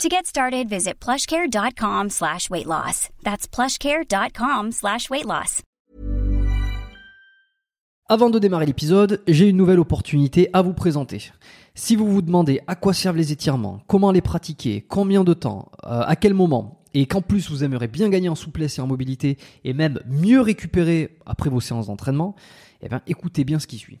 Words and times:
To 0.00 0.08
get 0.08 0.26
started, 0.26 0.68
visit 0.68 0.94
plushcare.com 1.00 2.10
slash 2.10 2.50
weight 2.50 2.66
loss. 2.66 3.08
That's 3.22 3.46
plushcare.com 3.46 4.72
slash 4.72 5.08
weight 5.10 5.26
loss. 5.26 5.62
Avant 8.08 8.28
de 8.28 8.38
démarrer 8.38 8.66
l'épisode, 8.66 9.22
j'ai 9.28 9.48
une 9.48 9.56
nouvelle 9.56 9.78
opportunité 9.78 10.50
à 10.52 10.60
vous 10.60 10.74
présenter. 10.74 11.30
Si 11.74 11.94
vous 11.96 12.06
vous 12.06 12.20
demandez 12.20 12.60
à 12.66 12.74
quoi 12.74 12.92
servent 12.92 13.16
les 13.16 13.32
étirements, 13.32 13.80
comment 13.86 14.10
les 14.10 14.20
pratiquer, 14.20 14.84
combien 14.86 15.24
de 15.24 15.34
temps, 15.34 15.70
euh, 15.84 16.02
à 16.04 16.16
quel 16.16 16.34
moment, 16.34 16.82
et 16.94 17.06
qu'en 17.06 17.22
plus 17.22 17.48
vous 17.48 17.62
aimeriez 17.64 17.88
bien 17.88 18.10
gagner 18.10 18.28
en 18.28 18.34
souplesse 18.34 18.78
et 18.78 18.82
en 18.82 18.86
mobilité, 18.86 19.38
et 19.64 19.72
même 19.72 20.00
mieux 20.06 20.40
récupérer 20.40 21.16
après 21.24 21.48
vos 21.48 21.60
séances 21.60 21.86
d'entraînement, 21.86 22.34
eh 22.82 22.88
bien 22.88 23.00
écoutez 23.06 23.44
bien 23.44 23.58
ce 23.58 23.66
qui 23.66 23.78
suit. 23.78 24.00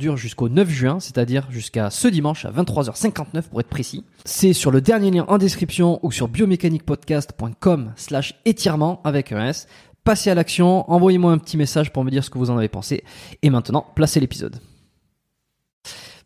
dure 0.00 0.16
jusqu'au 0.16 0.48
9 0.48 0.68
juin, 0.68 0.98
c'est-à-dire 0.98 1.46
jusqu'à 1.50 1.90
ce 1.90 2.08
dimanche 2.08 2.44
à 2.44 2.50
23h59 2.50 3.42
pour 3.48 3.60
être 3.60 3.68
précis. 3.68 4.04
C'est 4.24 4.52
sur 4.52 4.72
le 4.72 4.80
dernier 4.80 5.12
lien 5.12 5.24
en 5.28 5.38
description 5.38 6.00
ou 6.02 6.10
sur 6.10 6.26
biomécaniquepodcast.com 6.26 7.92
slash 7.94 8.34
étirement 8.44 9.00
avec 9.04 9.30
un 9.30 9.46
S 9.46 9.68
passez 10.04 10.30
à 10.30 10.34
l'action, 10.34 10.90
envoyez-moi 10.90 11.32
un 11.32 11.38
petit 11.38 11.56
message 11.56 11.92
pour 11.92 12.04
me 12.04 12.10
dire 12.10 12.24
ce 12.24 12.30
que 12.30 12.38
vous 12.38 12.50
en 12.50 12.58
avez 12.58 12.68
pensé. 12.68 13.04
Et 13.42 13.50
maintenant, 13.50 13.86
placez 13.94 14.20
l'épisode. 14.20 14.56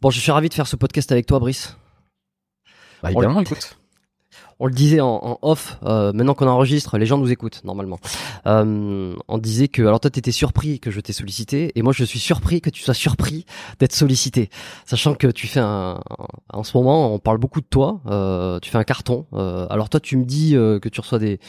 Bon, 0.00 0.10
je 0.10 0.20
suis 0.20 0.32
ravi 0.32 0.48
de 0.48 0.54
faire 0.54 0.66
ce 0.66 0.76
podcast 0.76 1.10
avec 1.12 1.26
toi, 1.26 1.38
Brice. 1.38 1.76
Bah, 3.02 3.10
évidemment, 3.10 3.40
écoute 3.40 3.76
on 4.60 4.66
le 4.66 4.72
disait 4.72 5.00
en, 5.00 5.38
off, 5.42 5.78
euh, 5.84 6.12
maintenant 6.12 6.34
qu'on 6.34 6.46
enregistre, 6.46 6.98
les 6.98 7.06
gens 7.06 7.18
nous 7.18 7.30
écoutent 7.30 7.62
normalement. 7.64 7.98
Euh, 8.46 9.14
on 9.28 9.38
disait 9.38 9.68
que, 9.68 9.82
alors 9.82 10.00
toi 10.00 10.10
tu 10.10 10.18
étais 10.18 10.32
surpris 10.32 10.80
que 10.80 10.90
je 10.90 11.00
t'ai 11.00 11.12
sollicité, 11.12 11.72
et 11.74 11.82
moi 11.82 11.92
je 11.92 12.04
suis 12.04 12.18
surpris 12.18 12.60
que 12.60 12.70
tu 12.70 12.82
sois 12.82 12.94
surpris 12.94 13.46
d'être 13.78 13.92
sollicité, 13.92 14.50
sachant 14.86 15.14
que 15.14 15.26
tu 15.28 15.46
fais 15.46 15.60
un, 15.60 16.00
en 16.52 16.62
ce 16.62 16.76
moment, 16.76 17.12
on 17.12 17.18
parle 17.18 17.38
beaucoup 17.38 17.60
de 17.60 17.66
toi, 17.66 18.00
euh, 18.06 18.58
tu 18.60 18.70
fais 18.70 18.78
un 18.78 18.84
carton. 18.84 19.26
Euh, 19.32 19.66
alors 19.70 19.88
toi 19.88 20.00
tu 20.00 20.16
me 20.16 20.24
dis 20.24 20.56
euh, 20.56 20.78
que 20.78 20.88
tu 20.88 21.00
reçois 21.00 21.18
des, 21.18 21.40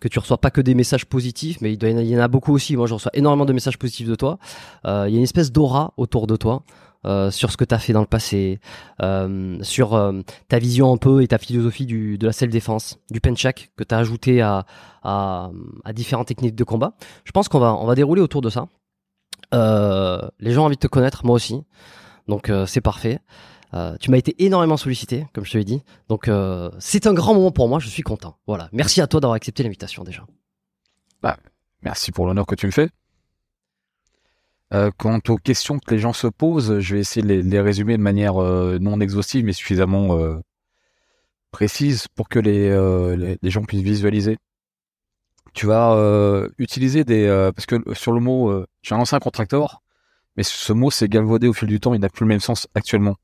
que 0.00 0.08
tu 0.08 0.18
reçois 0.18 0.38
pas 0.38 0.50
que 0.50 0.60
des 0.60 0.74
messages 0.74 1.06
positifs, 1.06 1.60
mais 1.60 1.72
il, 1.72 1.82
il 1.82 2.06
y 2.06 2.16
en 2.16 2.20
a 2.20 2.28
beaucoup 2.28 2.52
aussi. 2.52 2.76
Moi 2.76 2.86
je 2.86 2.94
reçois 2.94 3.12
énormément 3.14 3.44
de 3.44 3.52
messages 3.52 3.78
positifs 3.78 4.08
de 4.08 4.14
toi. 4.14 4.38
Euh, 4.86 5.06
il 5.08 5.12
y 5.12 5.16
a 5.16 5.18
une 5.18 5.24
espèce 5.24 5.52
d'aura 5.52 5.94
autour 5.96 6.26
de 6.26 6.36
toi. 6.36 6.64
Euh, 7.04 7.32
sur 7.32 7.50
ce 7.50 7.56
que 7.56 7.64
tu 7.64 7.74
as 7.74 7.80
fait 7.80 7.92
dans 7.92 8.00
le 8.00 8.06
passé, 8.06 8.60
euh, 9.02 9.58
sur 9.62 9.94
euh, 9.94 10.20
ta 10.46 10.60
vision 10.60 10.92
un 10.92 10.96
peu 10.96 11.22
et 11.22 11.26
ta 11.26 11.38
philosophie 11.38 11.84
de 11.84 12.26
la 12.26 12.32
self-défense, 12.32 12.98
du 13.10 13.20
penchak 13.20 13.72
que 13.76 13.82
tu 13.82 13.92
as 13.92 13.98
ajouté 13.98 14.40
à, 14.40 14.64
différentes 15.92 16.28
techniques 16.28 16.54
de 16.54 16.64
combat. 16.64 16.94
Je 17.24 17.32
pense 17.32 17.48
qu'on 17.48 17.58
va, 17.58 17.74
on 17.74 17.86
va 17.86 17.96
dérouler 17.96 18.22
autour 18.22 18.40
de 18.40 18.50
ça. 18.50 18.68
les 19.52 20.52
gens 20.52 20.62
ont 20.62 20.66
envie 20.66 20.76
de 20.76 20.80
te 20.80 20.86
connaître, 20.86 21.26
moi 21.26 21.34
aussi. 21.34 21.64
Donc 22.28 22.52
c'est 22.66 22.80
parfait. 22.80 23.18
tu 23.98 24.12
m'as 24.12 24.18
été 24.18 24.44
énormément 24.44 24.76
sollicité, 24.76 25.26
comme 25.32 25.44
je 25.44 25.50
te 25.50 25.58
l'ai 25.58 25.64
dit. 25.64 25.82
Donc 26.08 26.30
c'est 26.78 27.08
un 27.08 27.14
grand 27.14 27.34
moment 27.34 27.50
pour 27.50 27.68
moi, 27.68 27.80
je 27.80 27.88
suis 27.88 28.04
content. 28.04 28.36
Voilà. 28.46 28.68
Merci 28.70 29.00
à 29.00 29.08
toi 29.08 29.18
d'avoir 29.20 29.34
accepté 29.34 29.64
l'invitation 29.64 30.04
déjà. 30.04 30.24
Bah, 31.20 31.36
merci 31.82 32.12
pour 32.12 32.26
l'honneur 32.26 32.46
que 32.46 32.54
tu 32.54 32.66
me 32.66 32.72
fais. 32.72 32.90
Euh, 34.72 34.90
quant 34.96 35.20
aux 35.28 35.36
questions 35.36 35.78
que 35.78 35.90
les 35.90 35.98
gens 35.98 36.14
se 36.14 36.26
posent, 36.26 36.78
je 36.78 36.94
vais 36.94 37.00
essayer 37.00 37.22
de 37.22 37.42
les, 37.42 37.60
résumer 37.60 37.96
de 37.98 38.02
manière 38.02 38.42
euh, 38.42 38.78
non 38.80 39.00
exhaustive, 39.00 39.44
mais 39.44 39.52
suffisamment 39.52 40.18
euh, 40.18 40.38
précise 41.50 42.08
pour 42.08 42.30
que 42.30 42.38
les, 42.38 42.70
les, 43.42 43.50
gens 43.50 43.62
puissent 43.64 43.82
visualiser. 43.82 44.38
Tu 45.52 45.66
vas 45.66 46.48
utiliser 46.56 47.04
des... 47.04 47.50
parce 47.54 47.66
que 47.66 47.76
sur 47.92 48.12
le 48.12 48.20
mot, 48.20 48.64
j'ai 48.80 48.94
un 48.94 48.98
ancien 48.98 49.18
contracteur, 49.18 49.82
mais 50.38 50.44
ce 50.44 50.72
mot 50.72 50.90
s'est 50.90 51.08
galvaudé 51.08 51.48
au 51.48 51.52
fil 51.52 51.68
du 51.68 51.78
temps, 51.78 51.92
il 51.92 52.00
n'a 52.00 52.08
plus 52.08 52.24
le 52.24 52.28
même 52.28 52.40
sens 52.40 52.66
actuellement. 52.74 53.16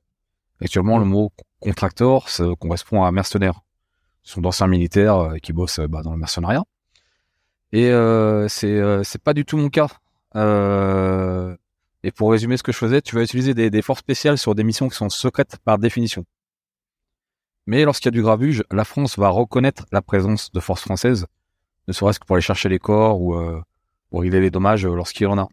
Actuellement, 0.60 0.98
le 0.98 1.06
mot 1.06 1.32
contracteur, 1.60 2.28
ça 2.28 2.44
correspond 2.60 3.02
à 3.02 3.12
mercenaire. 3.12 3.62
Ce 4.24 4.34
sont 4.34 4.42
d'anciens 4.42 4.66
militaires 4.66 5.36
qui 5.42 5.54
bossent 5.54 5.80
bah, 5.80 6.02
dans 6.02 6.12
le 6.12 6.18
mercenariat. 6.18 6.64
Et 7.72 7.90
c'est 8.50 9.04
c'est 9.04 9.22
pas 9.22 9.32
du 9.32 9.46
tout 9.46 9.56
mon 9.56 9.70
cas. 9.70 9.88
Euh, 10.36 11.56
et 12.02 12.12
pour 12.12 12.30
résumer 12.30 12.56
ce 12.56 12.62
que 12.62 12.72
je 12.72 12.78
faisais, 12.78 13.02
tu 13.02 13.14
vas 13.16 13.22
utiliser 13.22 13.54
des, 13.54 13.82
forces 13.82 14.00
spéciales 14.00 14.38
sur 14.38 14.54
des 14.54 14.64
missions 14.64 14.88
qui 14.88 14.96
sont 14.96 15.08
secrètes 15.08 15.56
par 15.64 15.78
définition. 15.78 16.24
Mais 17.66 17.84
lorsqu'il 17.84 18.06
y 18.06 18.08
a 18.08 18.12
du 18.12 18.22
grabuge, 18.22 18.64
la 18.70 18.84
France 18.84 19.18
va 19.18 19.28
reconnaître 19.28 19.86
la 19.92 20.00
présence 20.00 20.50
de 20.52 20.60
forces 20.60 20.82
françaises, 20.82 21.26
ne 21.86 21.92
serait-ce 21.92 22.20
que 22.20 22.26
pour 22.26 22.36
aller 22.36 22.42
chercher 22.42 22.68
les 22.68 22.78
corps 22.78 23.20
ou 23.20 23.34
euh, 23.34 23.60
pour 24.10 24.20
régler 24.20 24.40
les 24.40 24.50
dommages 24.50 24.86
lorsqu'il 24.86 25.24
y 25.24 25.26
en 25.26 25.38
a. 25.38 25.48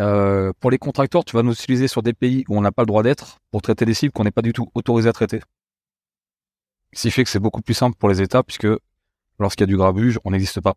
Euh, 0.00 0.52
pour 0.60 0.70
les 0.70 0.78
contracteurs, 0.78 1.24
tu 1.24 1.34
vas 1.34 1.42
nous 1.42 1.52
utiliser 1.52 1.88
sur 1.88 2.02
des 2.02 2.12
pays 2.12 2.44
où 2.48 2.56
on 2.56 2.60
n'a 2.60 2.70
pas 2.70 2.82
le 2.82 2.86
droit 2.86 3.02
d'être 3.02 3.38
pour 3.50 3.62
traiter 3.62 3.84
des 3.84 3.94
cibles 3.94 4.12
qu'on 4.12 4.24
n'est 4.24 4.30
pas 4.30 4.42
du 4.42 4.52
tout 4.52 4.70
autorisé 4.74 5.08
à 5.08 5.12
traiter. 5.12 5.40
Ce 6.92 7.02
qui 7.02 7.10
fait 7.10 7.24
que 7.24 7.30
c'est 7.30 7.40
beaucoup 7.40 7.62
plus 7.62 7.74
simple 7.74 7.96
pour 7.98 8.08
les 8.08 8.22
États 8.22 8.42
puisque 8.42 8.68
lorsqu'il 9.38 9.62
y 9.62 9.64
a 9.64 9.66
du 9.66 9.76
grabuge, 9.76 10.18
on 10.24 10.30
n'existe 10.30 10.60
pas. 10.60 10.74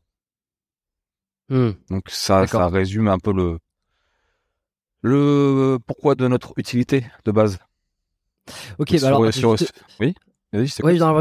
Hmm. 1.51 1.71
Donc 1.89 2.03
ça, 2.07 2.47
ça 2.47 2.69
résume 2.69 3.09
un 3.09 3.19
peu 3.19 3.33
le 3.33 3.59
le 5.01 5.77
pourquoi 5.85 6.15
de 6.15 6.25
notre 6.27 6.53
utilité 6.55 7.05
de 7.25 7.31
base. 7.31 7.59
Ok, 8.79 8.99
bah 9.01 9.07
alors 9.07 9.21
oui. 9.99 10.15
Oui, 10.53 10.67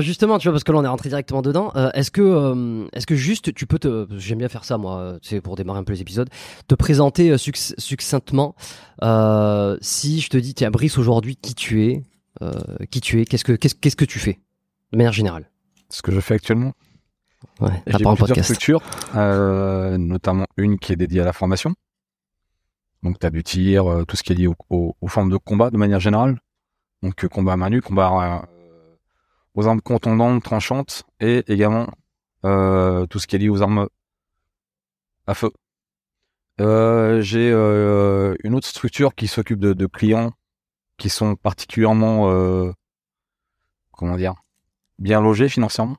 justement, 0.01 0.39
tu 0.39 0.49
vois, 0.49 0.53
parce 0.53 0.65
que 0.65 0.73
là 0.73 0.79
on 0.79 0.85
est 0.85 0.89
rentré 0.89 1.09
directement 1.09 1.43
dedans. 1.43 1.73
Euh, 1.77 1.91
est-ce 1.95 2.11
que, 2.11 2.21
euh, 2.21 2.87
est-ce 2.93 3.07
que 3.07 3.15
juste 3.15 3.55
tu 3.55 3.67
peux 3.67 3.79
te, 3.79 4.07
j'aime 4.17 4.39
bien 4.39 4.49
faire 4.49 4.65
ça 4.65 4.77
moi, 4.77 5.19
c'est 5.23 5.41
pour 5.41 5.55
démarrer 5.55 5.79
un 5.79 5.85
peu 5.85 5.93
les 5.93 6.01
épisodes, 6.01 6.29
te 6.67 6.75
présenter 6.75 7.31
euh, 7.31 7.39
succinctement. 7.39 8.55
si 9.81 10.21
je 10.21 10.29
te 10.29 10.37
dis, 10.37 10.55
tiens, 10.55 10.71
Brice 10.71 10.99
aujourd'hui, 10.99 11.37
qui 11.37 11.55
tu 11.55 11.85
es, 11.85 12.05
qui 12.91 13.01
tu 13.01 13.21
es, 13.21 13.25
qu'est-ce 13.25 13.45
que, 13.45 13.53
qu'est-ce, 13.53 13.75
qu'est-ce 13.77 13.97
que 13.97 14.05
tu 14.05 14.19
fais, 14.19 14.41
de 14.93 14.97
manière 14.97 15.13
générale? 15.13 15.51
ce 15.91 16.03
que 16.03 16.13
je 16.13 16.21
fais 16.21 16.35
actuellement? 16.35 16.73
Ouais, 17.61 17.71
J'ai 17.87 17.93
plusieurs 17.93 18.17
podcast. 18.17 18.45
structures, 18.45 18.83
euh, 19.17 19.97
notamment 19.99 20.47
une 20.57 20.79
qui 20.79 20.93
est 20.93 20.97
dédiée 20.97 21.21
à 21.21 21.25
la 21.25 21.33
formation. 21.33 21.75
Donc, 23.03 23.19
tu 23.19 23.27
as 23.27 23.31
du 23.31 23.43
tir, 23.43 23.91
euh, 23.91 24.05
tout 24.05 24.17
ce 24.17 24.23
qui 24.23 24.33
est 24.33 24.37
lié 24.37 24.47
au- 24.47 24.57
au- 24.69 24.95
aux 25.01 25.09
formes 25.09 25.31
de 25.31 25.37
combat 25.39 25.71
de 25.71 25.77
manière 25.79 26.01
générale. 26.01 26.39
Donc, 27.03 27.25
euh, 27.25 27.29
combat 27.29 27.55
à 27.55 27.57
main 27.57 27.71
nue, 27.71 27.81
combat 27.81 28.43
euh, 28.43 28.97
aux 29.55 29.67
armes 29.67 29.81
contondantes, 29.81 30.43
tranchantes, 30.43 31.05
et 31.21 31.45
également 31.53 31.87
tout 32.43 33.19
ce 33.19 33.27
qui 33.27 33.37
est 33.37 33.39
lié 33.39 33.49
aux 33.51 33.61
armes 33.63 33.89
à 35.27 35.35
feu. 35.35 35.51
J'ai 36.59 37.51
une 37.53 38.55
autre 38.55 38.67
structure 38.67 39.15
qui 39.15 39.27
s'occupe 39.29 39.59
de, 39.61 39.73
de 39.75 39.87
clients 39.87 40.33
qui 40.99 41.09
sont 41.11 41.37
particulièrement, 41.37 42.73
comment 43.93 44.17
dire, 44.17 44.35
bien 44.99 45.21
logés 45.21 45.49
financièrement. 45.49 45.97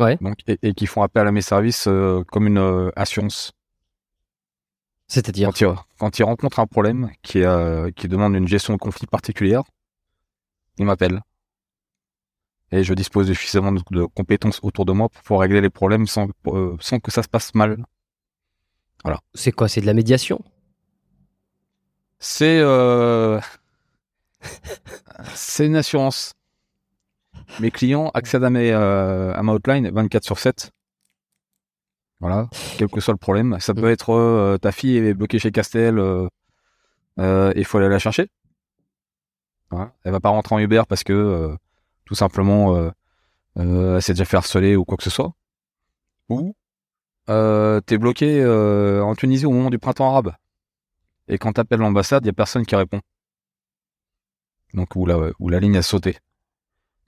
Ouais. 0.00 0.18
Donc, 0.20 0.38
et, 0.46 0.58
et 0.62 0.74
qui 0.74 0.86
font 0.86 1.02
appel 1.02 1.26
à 1.26 1.32
mes 1.32 1.42
services 1.42 1.86
euh, 1.86 2.24
comme 2.24 2.46
une 2.46 2.58
euh, 2.58 2.90
assurance. 2.96 3.52
C'est-à-dire 5.06 5.48
Quand 5.48 5.60
ils, 5.60 5.74
quand 5.98 6.18
ils 6.18 6.24
rencontrent 6.24 6.58
un 6.58 6.66
problème 6.66 7.10
qui, 7.22 7.44
euh, 7.44 7.90
qui 7.92 8.08
demande 8.08 8.34
une 8.34 8.48
gestion 8.48 8.72
de 8.72 8.78
conflit 8.78 9.06
particulière, 9.06 9.62
ils 10.78 10.86
m'appellent. 10.86 11.20
Et 12.72 12.82
je 12.82 12.94
dispose 12.94 13.28
de 13.28 13.34
suffisamment 13.34 13.72
de, 13.72 13.82
de 13.90 14.04
compétences 14.06 14.58
autour 14.62 14.84
de 14.84 14.92
moi 14.92 15.08
pour 15.08 15.22
pouvoir 15.22 15.42
régler 15.42 15.60
les 15.60 15.70
problèmes 15.70 16.06
sans, 16.06 16.28
euh, 16.48 16.76
sans 16.80 16.98
que 16.98 17.10
ça 17.10 17.22
se 17.22 17.28
passe 17.28 17.54
mal. 17.54 17.84
c'est 19.34 19.52
quoi 19.52 19.68
C'est 19.68 19.80
de 19.80 19.86
la 19.86 19.94
médiation? 19.94 20.42
C'est 22.18 22.58
euh... 22.60 23.38
c'est 25.34 25.66
une 25.66 25.76
assurance. 25.76 26.32
Mes 27.60 27.70
clients 27.70 28.10
accèdent 28.14 28.44
à, 28.44 28.50
mes, 28.50 28.72
euh, 28.72 29.32
à 29.34 29.42
ma 29.42 29.52
hotline 29.52 29.90
24 29.90 30.24
sur 30.24 30.38
7. 30.38 30.70
Voilà, 32.20 32.48
quel 32.78 32.88
que 32.88 33.00
soit 33.00 33.12
le 33.12 33.18
problème. 33.18 33.58
Ça 33.60 33.74
peut 33.74 33.90
être 33.90 34.10
euh, 34.12 34.56
ta 34.56 34.72
fille 34.72 34.96
est 34.96 35.14
bloquée 35.14 35.38
chez 35.38 35.52
Castel 35.52 35.98
euh, 35.98 36.28
et 37.18 37.58
il 37.58 37.64
faut 37.64 37.78
aller 37.78 37.88
la 37.88 37.98
chercher. 37.98 38.28
Elle 40.04 40.12
va 40.12 40.20
pas 40.20 40.28
rentrer 40.28 40.54
en 40.54 40.58
Uber 40.58 40.82
parce 40.88 41.02
que 41.02 41.56
tout 42.04 42.14
simplement 42.14 42.92
elle 43.56 44.00
s'est 44.00 44.12
déjà 44.12 44.24
fait 44.24 44.36
harceler 44.36 44.76
ou 44.76 44.84
quoi 44.84 44.96
que 44.96 45.02
ce 45.02 45.10
soit. 45.10 45.32
Ou 46.28 46.54
t'es 47.26 47.98
bloqué 47.98 48.46
en 48.46 49.14
Tunisie 49.16 49.46
au 49.46 49.50
moment 49.50 49.70
du 49.70 49.80
printemps 49.80 50.10
arabe. 50.10 50.32
Et 51.26 51.38
quand 51.38 51.54
t'appelles 51.54 51.80
l'ambassade, 51.80 52.24
il 52.24 52.28
y 52.28 52.30
a 52.30 52.34
personne 52.34 52.64
qui 52.64 52.76
répond. 52.76 53.00
Donc 54.74 54.94
la, 54.94 55.30
la 55.40 55.60
ligne 55.60 55.76
a 55.76 55.82
sauté. 55.82 56.18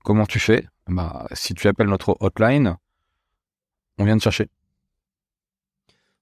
Comment 0.07 0.25
tu 0.25 0.39
fais? 0.39 0.65
Bah 0.87 1.27
si 1.33 1.53
tu 1.53 1.67
appelles 1.67 1.89
notre 1.89 2.17
hotline, 2.21 2.77
on 3.99 4.05
vient 4.05 4.17
te 4.17 4.23
chercher. 4.23 4.49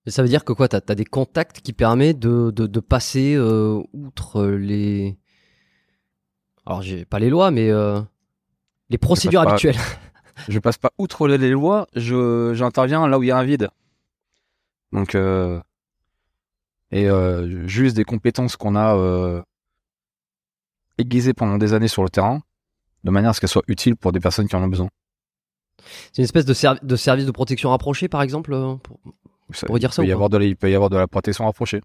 Mais 0.06 0.10
Ça 0.10 0.22
veut 0.22 0.28
dire 0.28 0.42
que 0.42 0.54
quoi 0.54 0.68
T'as 0.68 0.80
as 0.88 0.94
des 0.94 1.04
contacts 1.04 1.60
qui 1.60 1.74
permettent 1.74 2.18
de, 2.18 2.50
de, 2.50 2.66
de 2.66 2.80
passer 2.80 3.34
euh, 3.34 3.82
outre 3.92 4.46
les. 4.46 5.18
Alors, 6.64 6.80
j'ai 6.80 7.04
pas 7.04 7.18
les 7.18 7.28
lois, 7.28 7.50
mais 7.50 7.68
euh, 7.68 8.00
les 8.88 8.96
procédures 8.96 9.42
habituelles. 9.42 9.76
Je 10.48 10.58
passe 10.60 10.78
pas 10.78 10.92
outre 10.96 11.28
les 11.28 11.50
lois, 11.50 11.86
j'interviens 11.94 13.06
là 13.06 13.18
où 13.18 13.22
il 13.22 13.26
y 13.26 13.32
a 13.32 13.36
un 13.36 13.44
vide. 13.44 13.68
Donc 14.92 15.14
euh, 15.14 15.60
et 16.90 17.10
euh, 17.10 17.68
juste 17.68 17.96
des 17.96 18.04
compétences 18.04 18.56
qu'on 18.56 18.76
a 18.76 18.96
euh, 18.96 19.42
aiguisées 20.96 21.34
pendant 21.34 21.58
des 21.58 21.74
années 21.74 21.86
sur 21.86 22.02
le 22.02 22.08
terrain, 22.08 22.42
de 23.04 23.10
manière 23.10 23.30
à 23.30 23.32
ce 23.34 23.40
qu'elles 23.40 23.48
soient 23.50 23.62
utiles 23.68 23.96
pour 23.96 24.12
des 24.12 24.20
personnes 24.20 24.48
qui 24.48 24.56
en 24.56 24.62
ont 24.62 24.68
besoin. 24.68 24.88
C'est 26.12 26.18
une 26.18 26.24
espèce 26.24 26.44
de, 26.46 26.54
servi- 26.54 26.80
de 26.82 26.96
service 26.96 27.26
de 27.26 27.30
protection 27.30 27.70
rapproché, 27.70 28.08
par 28.08 28.22
exemple 28.22 28.52
euh, 28.52 28.74
pour- 28.76 28.98
Ça- 29.52 29.66
dire 29.66 29.76
il 29.90 29.92
ça 29.92 29.96
peut 29.96 30.02
ou 30.02 30.04
y 30.06 30.08
pas 30.08 30.14
avoir 30.14 30.30
de 30.30 30.38
la, 30.38 30.44
il 30.46 30.56
peut 30.56 30.70
y 30.70 30.74
avoir 30.74 30.90
de 30.90 30.96
la 30.96 31.06
protection 31.06 31.44
rapprochée. 31.44 31.80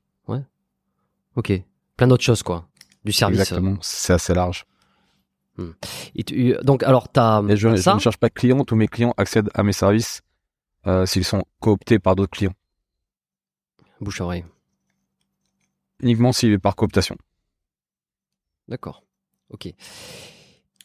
Ok. 1.35 1.53
Plein 1.95 2.07
d'autres 2.07 2.23
choses, 2.23 2.41
quoi. 2.43 2.67
Du 3.05 3.11
service. 3.11 3.39
Exactement, 3.39 3.77
c'est 3.81 4.13
assez 4.13 4.33
large. 4.33 4.65
Et 6.15 6.23
tu- 6.23 6.55
donc, 6.63 6.83
alors, 6.83 7.09
t'as 7.09 7.43
Et 7.43 7.55
je, 7.55 7.75
je 7.75 7.89
ne 7.91 7.99
cherche 7.99 8.17
pas 8.17 8.29
de 8.29 8.33
clients, 8.33 8.63
tous 8.63 8.75
mes 8.75 8.87
clients 8.87 9.13
accèdent 9.17 9.49
à 9.53 9.61
mes 9.63 9.73
services 9.73 10.21
euh, 10.87 11.05
s'ils 11.05 11.25
sont 11.25 11.43
cooptés 11.59 11.99
par 11.99 12.15
d'autres 12.15 12.31
clients. 12.31 12.53
Bouche 14.01 14.21
à 14.21 14.23
oreille. 14.25 14.45
Uniquement 16.01 16.31
si 16.31 16.57
par 16.57 16.75
cooptation. 16.75 17.17
D'accord. 18.69 19.03
Ok. 19.49 19.67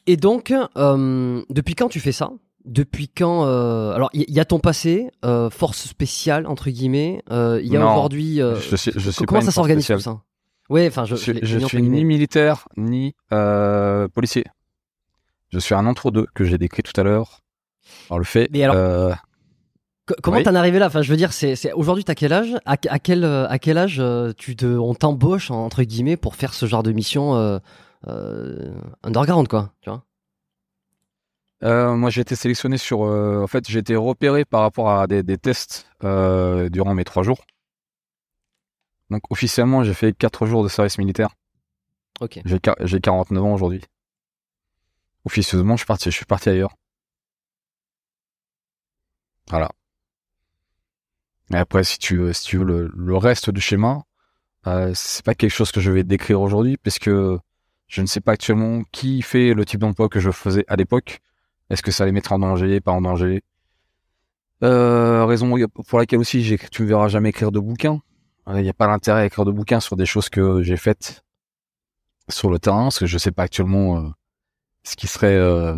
Et 0.07 0.17
donc, 0.17 0.53
euh, 0.77 1.43
depuis 1.51 1.75
quand 1.75 1.89
tu 1.89 2.01
fais 2.01 2.13
ça? 2.13 2.31
Depuis 2.65 3.09
quand 3.09 3.45
euh, 3.47 3.93
Alors, 3.93 4.11
il 4.15 4.25
y, 4.29 4.33
y 4.35 4.41
a 4.41 4.45
ton 4.45 4.59
passé, 4.59 5.11
euh, 5.25 5.51
force 5.51 5.87
spéciale 5.87 6.47
entre 6.47 6.71
guillemets. 6.71 7.23
Il 7.31 7.67
y 7.67 7.77
a 7.77 7.87
aujourd'hui. 7.87 8.37
je 8.37 9.25
comment 9.25 9.41
pas 9.41 9.45
ça 9.47 9.51
s'organise 9.53 9.87
tout 9.87 9.99
ça? 9.99 10.21
Ouais, 10.71 10.87
enfin, 10.89 11.05
je, 11.05 11.15
Je, 11.15 11.23
suis 11.59 11.65
entre 11.65 11.77
ni 11.79 12.05
militaire 12.05 12.67
ni 12.77 13.15
policier. 14.15 14.45
Je 15.51 15.59
suis 15.59 15.75
un 15.75 15.87
entre-deux 15.87 16.27
que 16.35 16.45
j'ai 16.45 16.59
décrit 16.59 16.83
tout 16.83 16.99
à 16.99 17.05
l'heure. 17.05 17.41
Alors 18.09 18.19
le 18.19 18.25
fait, 18.25 18.49
Mais 18.53 18.65
alors- 18.65 19.15
Co- 20.07 20.15
Comment 20.23 20.37
Oui. 20.37 20.43
t'en 20.43 20.55
es 20.55 20.59
arrivé 20.59 20.79
là? 20.79 20.87
Enfin, 20.89 21.01
je 21.01 21.09
veux 21.11 21.17
dire, 21.17 21.33
c'est, 21.33 21.73
aujourd'hui 21.73 22.05
t'as 22.05 22.15
quel 22.15 22.33
âge? 22.35 22.55
À, 22.67 22.73
à 22.89 22.99
quel 22.99 23.25
à 23.25 23.59
quel 23.59 23.79
âge 23.79 24.03
tu 24.37 24.55
te, 24.57 24.67
on 24.67 24.95
t'embauche 24.95 25.51
entre 25.51 25.83
guillemets 25.83 26.17
pour 26.19 26.35
faire 26.35 26.53
ce 26.53 26.67
genre 26.67 26.83
de 26.83 26.93
mission 26.93 27.61
underground 29.03 29.49
quoi, 29.49 29.73
tu 29.81 29.91
vois 29.91 30.05
euh, 31.63 31.95
moi 31.95 32.11
j'ai 32.11 32.21
été 32.21 32.37
sélectionné 32.37 32.77
sur, 32.77 33.05
euh, 33.05 33.43
en 33.43 33.47
fait 33.47 33.67
j'ai 33.69 33.79
été 33.79 33.97
repéré 33.97 34.45
par 34.45 34.61
rapport 34.61 34.91
à 34.91 35.07
des, 35.07 35.23
des 35.23 35.39
tests 35.39 35.89
euh, 36.03 36.69
durant 36.69 36.93
mes 36.95 37.05
trois 37.05 37.23
jours. 37.23 37.47
Donc 39.09 39.23
officiellement 39.31 39.83
j'ai 39.83 39.95
fait 39.95 40.13
quatre 40.13 40.45
jours 40.47 40.63
de 40.63 40.69
service 40.69 40.99
militaire. 40.99 41.31
Ok. 42.21 42.41
J'ai 42.45 42.59
quar- 42.59 42.77
j'ai 42.87 43.01
49 43.01 43.43
ans 43.43 43.55
aujourd'hui. 43.55 43.81
Officieusement 45.25 45.77
je 45.77 45.81
suis 45.83 45.87
parti, 45.87 46.11
je 46.11 46.17
suis 46.17 46.27
parti 46.27 46.51
ailleurs. 46.51 46.75
Voilà. 49.49 49.71
Et 51.53 51.57
après, 51.57 51.85
si 51.85 51.99
tu 51.99 52.17
veux, 52.17 52.33
si 52.33 52.45
tu 52.47 52.59
veux 52.59 52.65
le, 52.65 52.91
le 52.95 53.17
reste 53.17 53.51
du 53.51 53.61
schéma, 53.61 54.03
euh, 54.67 54.93
c'est 54.95 55.25
pas 55.25 55.35
quelque 55.35 55.53
chose 55.53 55.73
que 55.73 55.81
je 55.81 55.91
vais 55.91 56.05
décrire 56.05 56.41
aujourd'hui, 56.41 56.77
puisque 56.79 57.11
je 57.87 58.01
ne 58.03 58.07
sais 58.07 58.21
pas 58.21 58.33
actuellement 58.33 58.83
qui 58.93 59.23
fait 59.23 59.55
le 59.55 59.65
type 59.65 59.81
d'emploi 59.81 60.09
que 60.09 60.21
je 60.21 60.31
faisais 60.31 60.65
à 60.69 60.77
l'époque. 60.77 61.21
Est-ce 61.71 61.83
que 61.83 61.91
ça 61.91 62.05
les 62.05 62.13
mettra 62.13 62.35
en 62.37 62.39
danger, 62.41 62.81
pas 62.81 62.93
en 62.93 63.01
danger? 63.01 63.43
Euh, 64.63 65.25
Raison 65.27 65.55
pour 65.89 65.99
laquelle 65.99 66.19
aussi 66.19 66.59
tu 66.71 66.83
me 66.83 66.89
verras 66.89 67.09
jamais 67.09 67.31
écrire 67.31 67.53
de 67.53 67.61
bouquins. 67.61 68.01
Il 68.49 68.63
n'y 68.63 68.69
a 68.69 68.75
pas 68.75 68.87
d'intérêt 68.87 69.23
à 69.23 69.27
écrire 69.27 69.45
de 69.45 69.53
bouquins 69.53 69.81
sur 69.81 69.97
des 69.97 70.07
choses 70.07 70.29
que 70.29 70.63
j'ai 70.63 70.77
faites 70.77 71.25
sur 72.29 72.51
le 72.51 72.59
terrain, 72.59 72.85
parce 72.85 72.99
que 72.99 73.07
je 73.07 73.19
sais 73.19 73.33
pas 73.33 73.43
actuellement 73.43 73.99
euh, 73.99 74.09
ce 74.83 74.97
qui 74.97 75.07
serait, 75.07 75.35
euh, 75.35 75.77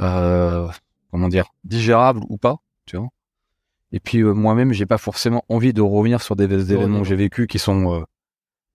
euh, 0.00 0.68
comment 1.10 1.28
dire, 1.28 1.52
digérable 1.64 2.20
ou 2.28 2.38
pas, 2.38 2.56
tu 2.86 2.96
vois. 2.96 3.08
Et 3.92 4.00
puis 4.00 4.20
euh, 4.20 4.32
moi-même, 4.32 4.72
j'ai 4.72 4.86
pas 4.86 4.98
forcément 4.98 5.44
envie 5.48 5.72
de 5.72 5.80
revenir 5.80 6.20
sur 6.20 6.36
des, 6.36 6.48
des 6.48 6.72
événements 6.72 7.02
que 7.02 7.08
j'ai 7.08 7.16
vécus 7.16 7.46
qui 7.46 7.58
sont 7.58 7.94
euh, 7.94 8.04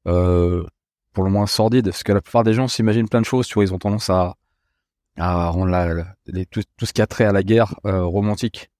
euh, 0.07 0.65
pour 1.13 1.23
le 1.23 1.29
moins 1.29 1.47
sordides, 1.47 1.85
parce 1.85 2.03
que 2.03 2.11
la 2.11 2.21
plupart 2.21 2.43
des 2.43 2.53
gens 2.53 2.67
s'imaginent 2.67 3.09
plein 3.09 3.21
de 3.21 3.25
choses, 3.25 3.47
tu 3.47 3.55
vois, 3.55 3.63
ils 3.63 3.73
ont 3.73 3.79
tendance 3.79 4.09
à, 4.09 4.35
à 5.17 5.49
rendre 5.49 5.71
la, 5.71 6.05
tout, 6.49 6.61
ce 6.83 6.93
qui 6.93 7.01
a 7.01 7.07
trait 7.07 7.25
à 7.25 7.31
la 7.31 7.43
guerre 7.43 7.75
euh, 7.85 8.03
romantique. 8.03 8.71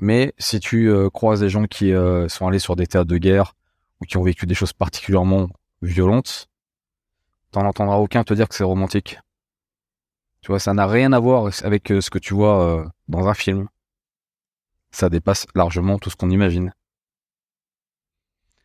Mais 0.00 0.32
si 0.38 0.60
tu 0.60 0.88
euh, 0.88 1.10
croises 1.10 1.40
des 1.40 1.48
gens 1.48 1.66
qui 1.66 1.92
euh, 1.92 2.28
sont 2.28 2.46
allés 2.46 2.60
sur 2.60 2.76
des 2.76 2.86
théâtres 2.86 3.08
de 3.08 3.18
guerre 3.18 3.54
ou 4.00 4.04
qui 4.04 4.16
ont 4.16 4.22
vécu 4.22 4.46
des 4.46 4.54
choses 4.54 4.72
particulièrement 4.72 5.48
violentes, 5.82 6.48
t'en 7.50 7.66
entendras 7.66 7.96
aucun 7.96 8.22
te 8.22 8.32
dire 8.34 8.48
que 8.48 8.54
c'est 8.54 8.64
romantique. 8.64 9.18
Tu 10.40 10.52
vois, 10.52 10.60
ça 10.60 10.72
n'a 10.72 10.86
rien 10.86 11.12
à 11.12 11.18
voir 11.18 11.50
avec 11.64 11.90
euh, 11.90 12.00
ce 12.00 12.10
que 12.10 12.18
tu 12.18 12.34
vois 12.34 12.86
dans 13.08 13.26
un 13.26 13.34
film. 13.34 13.68
Ça 14.92 15.08
dépasse 15.08 15.46
largement 15.54 15.98
tout 15.98 16.10
ce 16.10 16.16
qu'on 16.16 16.30
imagine. 16.30 16.72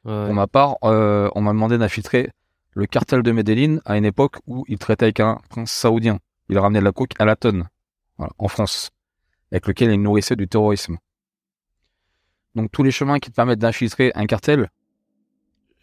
Pour 0.03 0.33
ma 0.33 0.47
part, 0.47 0.77
euh, 0.83 1.29
on 1.33 1.41
m'a 1.41 1.51
demandé 1.51 1.77
d'infiltrer 1.77 2.29
le 2.71 2.85
cartel 2.85 3.23
de 3.23 3.31
Medellin 3.31 3.79
à 3.85 3.97
une 3.97 4.05
époque 4.05 4.37
où 4.47 4.65
il 4.67 4.77
traitait 4.77 5.05
avec 5.05 5.19
un 5.19 5.39
prince 5.49 5.71
saoudien. 5.71 6.19
Il 6.49 6.59
ramenait 6.59 6.79
de 6.79 6.85
la 6.85 6.91
coke 6.91 7.13
à 7.19 7.25
la 7.25 7.35
tonne, 7.37 7.69
en 8.17 8.47
France, 8.49 8.91
avec 9.51 9.67
lequel 9.67 9.91
il 9.91 10.01
nourrissait 10.01 10.35
du 10.35 10.47
terrorisme. 10.47 10.97
Donc 12.55 12.69
tous 12.71 12.83
les 12.83 12.91
chemins 12.91 13.19
qui 13.19 13.31
te 13.31 13.35
permettent 13.35 13.59
d'infiltrer 13.59 14.11
un 14.15 14.25
cartel, 14.25 14.69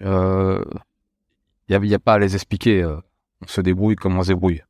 il 0.00 0.06
euh, 0.06 0.62
n'y 1.70 1.94
a, 1.94 1.98
pas 1.98 2.14
à 2.14 2.18
les 2.18 2.34
expliquer. 2.34 2.82
euh, 2.82 3.00
on 3.42 3.46
se 3.46 3.62
débrouille 3.62 3.96
comme 3.96 4.18
on 4.18 4.22
se 4.22 4.28
débrouille. 4.28 4.62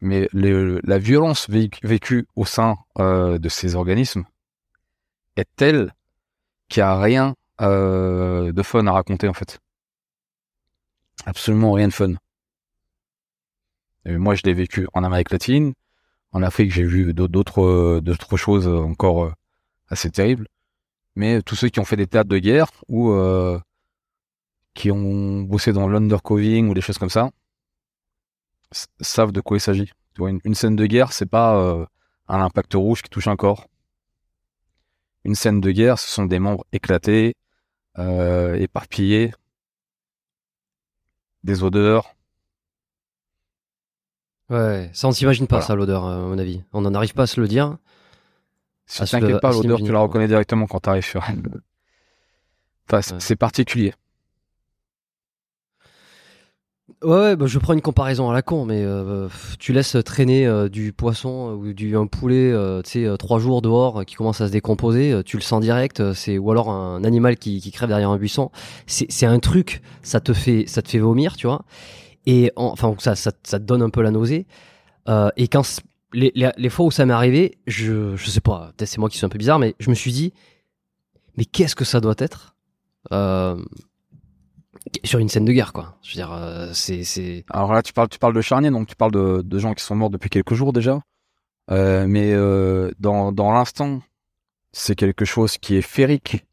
Mais 0.00 0.28
la 0.32 0.98
violence 0.98 1.48
vécu- 1.48 1.86
vécue 1.86 2.26
au 2.34 2.44
sein 2.44 2.76
de 2.98 3.48
ces 3.48 3.76
organismes 3.76 4.24
est 5.36 5.48
telle 5.56 5.94
qu'il 6.68 6.82
n'y 6.82 6.88
a 6.88 7.00
rien 7.00 7.34
euh, 7.60 8.52
de 8.52 8.62
fun 8.62 8.86
à 8.86 8.92
raconter 8.92 9.28
en 9.28 9.34
fait. 9.34 9.58
Absolument 11.24 11.72
rien 11.72 11.88
de 11.88 11.92
fun. 11.92 12.14
Et 14.04 14.16
moi, 14.18 14.34
je 14.34 14.42
l'ai 14.44 14.54
vécu 14.54 14.86
en 14.92 15.02
Amérique 15.02 15.30
latine, 15.30 15.72
En 16.32 16.42
Afrique, 16.42 16.72
j'ai 16.72 16.84
vu 16.84 17.12
d'autres 17.14 18.00
d'autres 18.00 18.36
choses 18.36 18.68
encore 18.68 19.32
assez 19.88 20.10
terribles. 20.10 20.46
Mais 21.16 21.42
tous 21.42 21.56
ceux 21.56 21.68
qui 21.70 21.80
ont 21.80 21.84
fait 21.84 21.96
des 21.96 22.06
théâtres 22.06 22.28
de 22.28 22.38
guerre 22.38 22.70
ou 22.88 23.12
qui 24.74 24.90
ont 24.90 25.42
bossé 25.42 25.72
dans 25.72 25.88
l'undercoving 25.88 26.68
ou 26.68 26.74
des 26.74 26.82
choses 26.82 26.98
comme 26.98 27.10
ça 27.10 27.30
savent 29.00 29.32
de 29.32 29.40
quoi 29.40 29.56
il 29.56 29.60
s'agit. 29.60 29.90
Une, 30.18 30.40
une, 30.44 30.54
scène 30.54 30.76
de 30.76 30.86
guerre, 30.86 31.12
c'est 31.12 31.26
pas 31.26 31.86
un 32.28 32.40
impact 32.40 32.74
rouge 32.74 33.02
qui 33.02 33.10
touche 33.10 33.28
un 33.28 33.36
corps. 33.36 33.66
Une 35.24 35.34
scène 35.34 35.60
de 35.60 35.70
guerre, 35.70 35.98
ce 35.98 36.08
sont 36.08 36.26
des 36.26 36.38
membres 36.38 36.64
éclatés, 36.72 37.34
éparpillés, 37.98 39.32
des 41.44 41.62
odeurs. 41.62 42.14
Ouais, 44.48 44.90
ça 44.92 45.08
on 45.08 45.12
s'imagine 45.12 45.46
pas 45.46 45.60
ça 45.60 45.74
l'odeur 45.74 46.04
à 46.04 46.18
mon 46.18 46.38
avis. 46.38 46.62
On 46.72 46.82
n'en 46.82 46.94
arrive 46.94 47.14
pas 47.14 47.24
à 47.24 47.26
se 47.26 47.40
le 47.40 47.48
dire. 47.48 47.78
Si 48.86 49.04
t'inquiète 49.04 49.40
pas, 49.40 49.52
l'odeur 49.52 49.78
tu 49.78 49.90
la 49.90 49.98
reconnais 49.98 50.28
directement 50.28 50.66
quand 50.66 50.80
t'arrives 50.80 51.04
sur 51.04 51.24
Enfin, 52.88 53.18
c'est 53.18 53.36
particulier. 53.36 53.94
Ouais, 57.02 57.36
bah, 57.36 57.46
je 57.46 57.58
prends 57.58 57.74
une 57.74 57.82
comparaison 57.82 58.30
à 58.30 58.32
la 58.32 58.40
con, 58.40 58.64
mais 58.64 58.82
euh, 58.82 59.28
tu 59.58 59.74
laisses 59.74 59.96
traîner 60.02 60.46
euh, 60.46 60.70
du 60.70 60.94
poisson 60.94 61.52
ou 61.52 61.74
du 61.74 61.94
un 61.94 62.06
poulet, 62.06 62.50
euh, 62.50 62.80
tu 62.80 63.04
sais, 63.04 63.18
trois 63.18 63.38
jours 63.38 63.60
dehors 63.60 64.06
qui 64.06 64.14
commence 64.14 64.40
à 64.40 64.46
se 64.46 64.52
décomposer, 64.52 65.20
tu 65.26 65.36
le 65.36 65.42
sens 65.42 65.60
direct. 65.60 66.14
C'est 66.14 66.38
ou 66.38 66.50
alors 66.50 66.70
un 66.70 67.04
animal 67.04 67.36
qui, 67.36 67.60
qui 67.60 67.70
crève 67.70 67.90
derrière 67.90 68.08
un 68.08 68.16
buisson. 68.16 68.50
C'est 68.86 69.26
un 69.26 69.38
truc, 69.40 69.82
ça 70.02 70.20
te 70.20 70.32
fait 70.32 70.64
ça 70.66 70.80
te 70.80 70.88
fait 70.88 70.98
vomir, 70.98 71.36
tu 71.36 71.46
vois. 71.46 71.64
Et 72.24 72.50
enfin 72.56 72.94
ça, 72.98 73.14
ça, 73.14 73.30
ça 73.42 73.58
te 73.58 73.64
donne 73.64 73.82
un 73.82 73.90
peu 73.90 74.00
la 74.00 74.10
nausée. 74.10 74.46
et 75.36 75.48
quand 75.48 75.80
les, 76.14 76.32
les, 76.34 76.50
les, 76.56 76.68
fois 76.70 76.86
où 76.86 76.90
ça 76.90 77.04
m'est 77.04 77.12
arrivé, 77.12 77.58
je 77.66 78.16
je 78.16 78.30
sais 78.30 78.40
pas, 78.40 78.72
peut-être 78.76 78.88
c'est 78.88 78.98
moi 78.98 79.10
qui 79.10 79.18
suis 79.18 79.26
un 79.26 79.28
peu 79.28 79.38
bizarre, 79.38 79.58
mais 79.58 79.74
je 79.80 79.90
me 79.90 79.94
suis 79.94 80.12
dit, 80.12 80.32
mais 81.36 81.44
qu'est-ce 81.44 81.76
que 81.76 81.84
ça 81.84 82.00
doit 82.00 82.16
être? 82.18 82.54
Sur 85.04 85.18
une 85.18 85.28
scène 85.28 85.44
de 85.44 85.52
guerre, 85.52 85.72
quoi. 85.72 85.98
Je 86.02 86.10
veux 86.10 86.14
dire, 86.14 86.32
euh, 86.32 86.72
c'est, 86.72 87.04
c'est. 87.04 87.44
Alors 87.50 87.72
là, 87.72 87.82
tu 87.82 87.92
parles, 87.92 88.08
tu 88.08 88.18
parles 88.18 88.34
de 88.34 88.40
charniers, 88.40 88.70
donc 88.70 88.86
tu 88.86 88.96
parles 88.96 89.12
de, 89.12 89.42
de 89.42 89.58
gens 89.58 89.74
qui 89.74 89.84
sont 89.84 89.96
morts 89.96 90.10
depuis 90.10 90.30
quelques 90.30 90.54
jours 90.54 90.72
déjà. 90.72 91.00
Euh, 91.70 92.06
mais 92.06 92.32
euh, 92.32 92.92
dans, 93.00 93.32
dans 93.32 93.52
l'instant, 93.52 94.00
c'est 94.72 94.94
quelque 94.94 95.24
chose 95.24 95.58
qui 95.58 95.76
est 95.76 95.82
férique. 95.82 96.46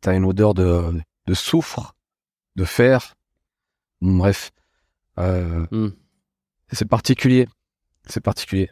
T'as 0.00 0.14
une 0.14 0.24
odeur 0.24 0.54
de, 0.54 1.00
de 1.26 1.34
soufre, 1.34 1.94
de 2.56 2.64
fer. 2.64 3.14
Bref, 4.00 4.52
hmm. 5.16 5.88
c'est 6.72 6.88
particulier. 6.88 7.48
C'est 8.06 8.22
particulier. 8.22 8.70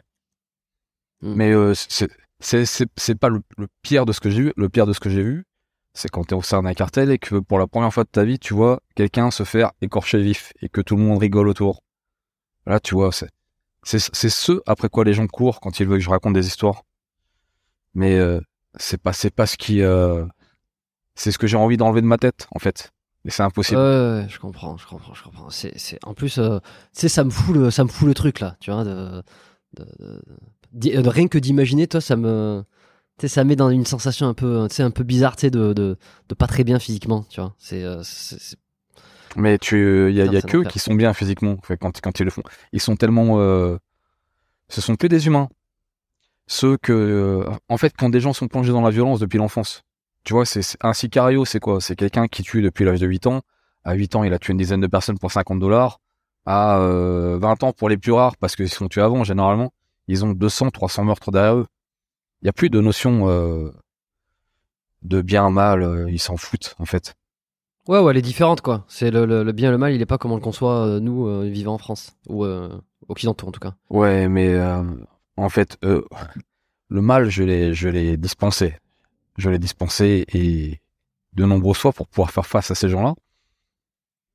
Hmm. 1.21 1.33
Mais 1.35 1.75
c'est, 1.75 2.09
c'est, 2.39 2.65
c'est, 2.95 3.15
pas 3.15 3.29
le, 3.29 3.41
le, 3.57 3.67
pire 3.81 4.05
de 4.05 4.11
ce 4.11 4.19
que 4.19 4.29
j'ai 4.29 4.41
vu. 4.43 4.53
Le 4.57 4.69
pire 4.69 4.85
de 4.85 4.93
ce 4.93 4.99
que 4.99 5.09
j'ai 5.09 5.23
vu, 5.23 5.45
c'est 5.93 6.09
quand 6.09 6.23
tu 6.25 6.33
es 6.33 6.37
au 6.37 6.41
sein 6.41 6.63
d'un 6.63 6.73
cartel 6.73 7.11
et 7.11 7.19
que 7.19 7.35
pour 7.35 7.59
la 7.59 7.67
première 7.67 7.93
fois 7.93 8.03
de 8.03 8.09
ta 8.09 8.23
vie, 8.23 8.39
tu 8.39 8.53
vois 8.53 8.81
quelqu'un 8.95 9.31
se 9.31 9.43
faire 9.43 9.71
écorcher 9.81 10.21
vif 10.21 10.53
et 10.61 10.69
que 10.69 10.81
tout 10.81 10.95
le 10.95 11.03
monde 11.03 11.19
rigole 11.19 11.47
autour. 11.47 11.83
Là, 12.65 12.79
tu 12.79 12.95
vois, 12.95 13.11
c'est 13.11 13.29
c'est 13.83 14.29
ce 14.29 14.61
après 14.65 14.87
quoi 14.89 15.03
les 15.03 15.13
gens 15.13 15.27
courent 15.27 15.59
quand 15.59 15.79
ils 15.79 15.85
veulent 15.85 15.99
que 15.99 16.03
je 16.03 16.09
raconte 16.09 16.33
des 16.33 16.47
histoires. 16.47 16.83
Mais 17.93 18.15
euh, 18.15 18.39
c'est 18.77 19.01
pas 19.01 19.13
c'est 19.13 19.33
pas 19.33 19.45
ce 19.45 19.57
qui 19.57 19.81
euh, 19.81 20.25
c'est 21.15 21.31
ce 21.31 21.37
que 21.37 21.47
j'ai 21.47 21.57
envie 21.57 21.77
d'enlever 21.77 22.01
de 22.01 22.07
ma 22.07 22.17
tête 22.17 22.47
en 22.51 22.59
fait. 22.59 22.91
Et 23.25 23.29
c'est 23.29 23.43
impossible. 23.43 23.79
Je 23.79 24.39
comprends, 24.39 24.77
je 24.77 24.87
comprends, 24.87 25.13
je 25.13 25.23
comprends. 25.23 25.49
C'est 25.49 25.99
en 26.03 26.13
plus 26.13 26.39
euh, 26.39 26.59
tu 26.97 27.07
ça 27.09 27.23
me 27.23 27.29
fout 27.29 27.55
le 27.55 27.71
ça 27.71 27.83
me 27.83 27.89
fout 27.89 28.07
le 28.07 28.13
truc 28.13 28.39
là, 28.39 28.55
tu 28.59 28.71
vois 28.71 28.83
de, 28.83 29.23
de 30.73 31.09
rien 31.09 31.27
que 31.27 31.37
d'imaginer 31.37 31.87
toi 31.87 32.01
ça 32.01 32.15
me 32.15 32.63
sais, 33.27 33.33
ça 33.33 33.43
met 33.43 33.55
dans 33.55 33.69
une 33.69 33.85
sensation 33.85 34.27
un 34.27 34.33
peu, 34.33 34.67
sais, 34.69 34.83
un 34.83 34.91
peu 34.91 35.03
bizarre, 35.03 35.35
tu 35.35 35.41
sais, 35.41 35.49
de, 35.49 35.73
de, 35.73 35.97
de, 36.29 36.35
pas 36.35 36.47
très 36.47 36.63
bien 36.63 36.79
physiquement, 36.79 37.25
tu 37.29 37.41
vois. 37.41 37.53
C'est, 37.57 37.83
euh, 37.83 38.01
mais 39.35 39.57
tu, 39.57 40.09
il 40.09 40.15
y 40.15 40.21
a, 40.21 40.25
y 40.25 40.37
a 40.37 40.41
que 40.41 40.57
qui 40.67 40.79
sont 40.79 40.93
bien 40.93 41.13
physiquement, 41.13 41.57
quand, 41.79 42.01
quand 42.01 42.19
ils 42.19 42.23
le 42.23 42.29
font. 42.29 42.43
Ils 42.71 42.81
sont 42.81 42.95
tellement, 42.95 43.39
euh, 43.39 43.77
ce 44.69 44.81
sont 44.81 44.95
que 44.95 45.07
des 45.07 45.27
humains. 45.27 45.49
Ceux 46.47 46.77
que, 46.77 46.91
euh, 46.91 47.49
en 47.69 47.77
fait, 47.77 47.93
quand 47.97 48.09
des 48.09 48.19
gens 48.19 48.33
sont 48.33 48.47
plongés 48.47 48.71
dans 48.73 48.81
la 48.81 48.91
violence 48.91 49.19
depuis 49.19 49.37
l'enfance, 49.37 49.83
tu 50.23 50.33
vois, 50.33 50.45
c'est 50.45 50.61
un 50.81 50.93
sicario, 50.93 51.45
c'est 51.45 51.59
quoi? 51.59 51.81
C'est 51.81 51.95
quelqu'un 51.95 52.27
qui 52.27 52.43
tue 52.43 52.61
depuis 52.61 52.85
l'âge 52.85 52.99
de 52.99 53.07
8 53.07 53.27
ans. 53.27 53.41
À 53.83 53.93
8 53.93 54.15
ans, 54.15 54.23
il 54.23 54.33
a 54.33 54.39
tué 54.39 54.51
une 54.51 54.57
dizaine 54.57 54.81
de 54.81 54.87
personnes 54.87 55.17
pour 55.17 55.31
50 55.31 55.59
dollars. 55.59 55.99
À 56.45 56.77
20 56.79 57.63
ans, 57.63 57.73
pour 57.73 57.89
les 57.89 57.97
plus 57.97 58.11
rares, 58.11 58.37
parce 58.37 58.55
qu'ils 58.55 58.69
sont 58.69 58.87
tués 58.87 59.01
avant, 59.01 59.23
généralement, 59.23 59.73
ils 60.07 60.23
ont 60.25 60.31
200, 60.31 60.69
300 60.71 61.05
meurtres 61.05 61.31
derrière 61.31 61.55
eux. 61.55 61.67
Il 62.43 62.47
y 62.47 62.49
a 62.49 62.53
plus 62.53 62.69
de 62.69 62.81
notion 62.81 63.29
euh, 63.29 63.71
de 65.01 65.21
bien 65.21 65.49
mal, 65.49 65.81
euh, 65.81 66.11
ils 66.11 66.19
s'en 66.19 66.35
foutent 66.35 66.75
en 66.77 66.83
fait. 66.83 67.15
Ouais, 67.87 67.99
ouais, 67.99 68.11
elle 68.11 68.17
est 68.17 68.21
différente 68.21 68.59
quoi. 68.59 68.83
C'est 68.89 69.11
le, 69.11 69.25
le, 69.25 69.51
bien 69.53 69.69
et 69.69 69.71
le 69.71 69.77
mal, 69.77 69.93
il 69.93 70.01
est 70.01 70.05
pas 70.05 70.17
comme 70.17 70.33
on 70.33 70.35
le 70.35 70.41
conçoit 70.41 70.85
euh, 70.85 70.99
nous 70.99 71.41
vivant 71.49 71.75
en 71.75 71.77
France 71.77 72.17
ou 72.27 72.45
occidentaux 73.07 73.47
en 73.47 73.51
tout 73.51 73.61
cas. 73.61 73.75
Ouais, 73.89 74.27
mais 74.27 74.61
en 75.37 75.49
fait, 75.49 75.77
le 75.81 77.01
mal, 77.01 77.29
je 77.29 77.43
l'ai, 77.43 77.73
je 77.73 77.87
l'ai 77.87 78.17
dispensé, 78.17 78.75
je 79.37 79.49
l'ai 79.49 79.59
dispensé 79.59 80.25
et 80.33 80.81
de 81.33 81.45
nombreuses 81.45 81.77
fois 81.77 81.93
pour 81.93 82.07
pouvoir 82.07 82.31
faire 82.31 82.45
face 82.45 82.71
à 82.71 82.75
ces 82.75 82.89
gens-là. 82.89 83.15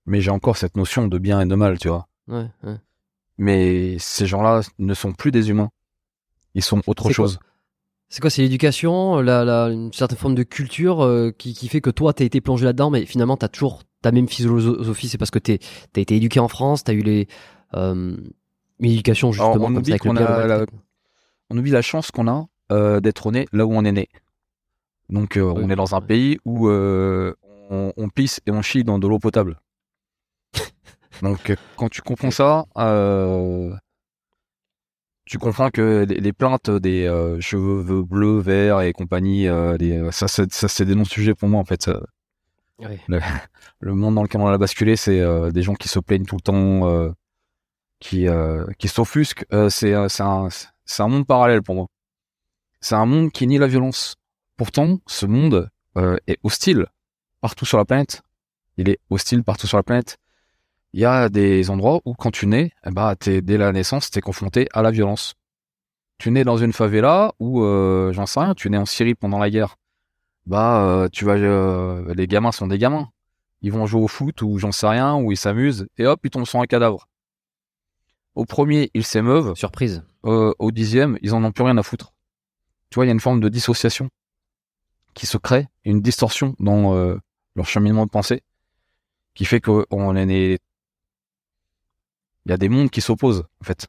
Mais 0.06 0.22
j'ai 0.22 0.30
encore 0.30 0.56
cette 0.56 0.78
notion 0.78 1.08
de 1.08 1.18
bien 1.18 1.42
et 1.42 1.46
de 1.46 1.54
mal, 1.54 1.78
tu 1.78 1.88
vois. 1.88 2.08
Ouais, 2.26 2.48
ouais. 2.62 2.76
Mais 3.36 3.98
ces 3.98 4.26
gens-là 4.26 4.62
ne 4.78 4.94
sont 4.94 5.12
plus 5.12 5.30
des 5.30 5.50
humains. 5.50 5.70
Ils 6.54 6.64
sont 6.64 6.80
autre 6.86 7.10
chose. 7.10 7.38
C'est 8.08 8.20
quoi 8.20 8.30
C'est 8.30 8.42
l'éducation, 8.42 9.20
la, 9.20 9.44
la, 9.44 9.66
une 9.66 9.92
certaine 9.92 10.18
forme 10.18 10.34
de 10.34 10.42
culture 10.42 11.04
euh, 11.04 11.30
qui, 11.36 11.52
qui, 11.52 11.68
fait 11.68 11.80
que 11.80 11.90
toi, 11.90 12.12
t'as 12.12 12.24
été 12.24 12.40
plongé 12.40 12.64
là-dedans, 12.64 12.90
mais 12.90 13.04
finalement, 13.04 13.36
t'as 13.36 13.48
toujours 13.48 13.82
ta 14.02 14.12
même 14.12 14.28
philosophie. 14.28 15.08
C'est 15.08 15.18
parce 15.18 15.30
que 15.30 15.38
t'es 15.38 15.58
as 15.96 16.00
été 16.00 16.16
éduqué 16.16 16.40
en 16.40 16.48
France, 16.48 16.84
t'as 16.84 16.94
eu 16.94 17.02
les 17.02 17.28
euh, 17.74 18.16
une 18.80 18.90
éducation 18.90 19.32
justement 19.32 19.66
on 19.66 19.74
comme 19.74 19.84
ça 19.84 19.92
avec 19.92 20.04
le 20.04 20.12
la, 20.12 20.64
On 21.50 21.58
oublie 21.58 21.70
la 21.70 21.82
chance 21.82 22.10
qu'on 22.10 22.28
a 22.28 22.46
euh, 22.72 23.00
d'être 23.00 23.30
né 23.30 23.46
là 23.52 23.66
où 23.66 23.72
on 23.72 23.84
est 23.84 23.92
né. 23.92 24.08
Donc, 25.08 25.36
euh, 25.36 25.42
on 25.42 25.70
est 25.70 25.76
dans 25.76 25.94
un 25.94 26.00
pays 26.00 26.38
où 26.44 26.68
euh, 26.68 27.34
on, 27.70 27.92
on, 27.96 28.08
pisse 28.10 28.40
et 28.46 28.50
on 28.50 28.60
chie 28.60 28.84
dans 28.84 28.98
de 28.98 29.06
l'eau 29.06 29.18
potable. 29.18 29.60
Donc, 31.22 31.54
quand 31.76 31.88
tu 31.88 32.02
comprends 32.02 32.30
ça, 32.30 32.66
tu 35.28 35.38
comprends 35.38 35.70
que 35.70 36.06
les, 36.08 36.32
plaintes 36.32 36.70
des 36.70 37.06
euh, 37.06 37.38
cheveux 37.40 38.02
bleus, 38.02 38.38
verts 38.40 38.80
et 38.80 38.92
compagnie, 38.92 39.46
euh, 39.46 40.10
ça, 40.10 40.26
ça 40.26 40.46
c'est 40.48 40.84
des 40.86 40.94
non-sujets 40.94 41.34
pour 41.34 41.48
moi 41.48 41.60
en 41.60 41.64
fait. 41.64 41.90
Le, 43.80 43.94
monde 43.94 44.14
dans 44.14 44.22
lequel 44.22 44.40
on 44.40 44.46
a 44.46 44.56
basculé, 44.56 44.96
c'est 44.96 45.20
euh, 45.20 45.50
des 45.50 45.62
gens 45.62 45.74
qui 45.74 45.88
se 45.88 45.98
plaignent 45.98 46.24
tout 46.24 46.36
le 46.36 46.40
temps, 46.40 47.14
qui 48.00 48.26
qui 48.78 48.88
s'offusquent. 48.88 49.44
c'est 49.68 50.08
c'est 50.08 50.22
un 50.22 50.48
c'est 50.84 51.02
un 51.02 51.08
monde 51.08 51.26
parallèle 51.26 51.62
pour 51.62 51.74
moi. 51.74 51.86
C'est 52.80 52.94
un 52.94 53.06
monde 53.06 53.30
qui 53.30 53.46
nie 53.46 53.58
la 53.58 53.66
violence. 53.66 54.16
Pourtant, 54.56 54.98
ce 55.06 55.26
monde 55.26 55.68
est 55.96 56.38
hostile 56.42 56.86
partout 57.40 57.66
sur 57.66 57.76
la 57.76 57.84
planète. 57.84 58.22
Il 58.78 58.88
est 58.88 59.00
hostile 59.10 59.42
partout 59.42 59.66
sur 59.66 59.76
la 59.76 59.82
planète 59.82 60.16
il 60.92 61.00
y 61.00 61.04
a 61.04 61.28
des 61.28 61.70
endroits 61.70 62.00
où 62.04 62.14
quand 62.14 62.30
tu 62.30 62.46
nais, 62.46 62.72
eh 62.86 62.90
ben, 62.90 63.14
es, 63.26 63.42
dès 63.42 63.58
la 63.58 63.72
naissance, 63.72 64.10
tu 64.10 64.18
es 64.18 64.22
confronté 64.22 64.68
à 64.72 64.82
la 64.82 64.90
violence. 64.90 65.34
Tu 66.18 66.30
nais 66.30 66.44
dans 66.44 66.56
une 66.56 66.72
favela 66.72 67.32
ou 67.38 67.62
euh, 67.62 68.12
j'en 68.12 68.26
sais 68.26 68.40
rien, 68.40 68.54
tu 68.54 68.70
nais 68.70 68.78
en 68.78 68.86
Syrie 68.86 69.14
pendant 69.14 69.38
la 69.38 69.50
guerre. 69.50 69.76
Bah, 70.46 70.82
euh, 70.82 71.08
tu 71.12 71.24
vas, 71.24 71.34
euh, 71.34 72.14
les 72.14 72.26
gamins 72.26 72.52
sont 72.52 72.66
des 72.66 72.78
gamins. 72.78 73.10
Ils 73.60 73.72
vont 73.72 73.86
jouer 73.86 74.02
au 74.02 74.08
foot 74.08 74.40
ou 74.42 74.58
j'en 74.58 74.72
sais 74.72 74.86
rien, 74.86 75.16
ou 75.16 75.30
ils 75.30 75.36
s'amusent 75.36 75.88
et 75.98 76.06
hop, 76.06 76.20
ils 76.24 76.30
tombent 76.30 76.46
sur 76.46 76.60
un 76.60 76.66
cadavre. 76.66 77.08
Au 78.34 78.44
premier, 78.44 78.90
ils 78.94 79.04
s'émeuvent. 79.04 79.54
Surprise. 79.56 80.02
au 80.22 80.70
dixième, 80.70 81.18
ils 81.22 81.34
en 81.34 81.44
ont 81.44 81.52
plus 81.52 81.64
rien 81.64 81.76
à 81.76 81.82
foutre. 81.82 82.12
Tu 82.90 82.94
vois, 82.94 83.04
il 83.04 83.08
y 83.08 83.10
a 83.10 83.12
une 83.12 83.20
forme 83.20 83.40
de 83.40 83.48
dissociation 83.48 84.08
qui 85.14 85.26
se 85.26 85.36
crée, 85.36 85.66
une 85.84 86.00
distorsion 86.00 86.54
dans 86.60 86.94
leur 87.56 87.66
cheminement 87.66 88.06
de 88.06 88.10
pensée, 88.10 88.42
qui 89.34 89.44
fait 89.44 89.60
qu'on 89.60 90.16
est 90.16 90.26
né 90.26 90.58
il 92.48 92.50
y 92.52 92.54
a 92.54 92.56
des 92.56 92.70
mondes 92.70 92.88
qui 92.88 93.02
s'opposent 93.02 93.44
en 93.60 93.64
fait. 93.64 93.88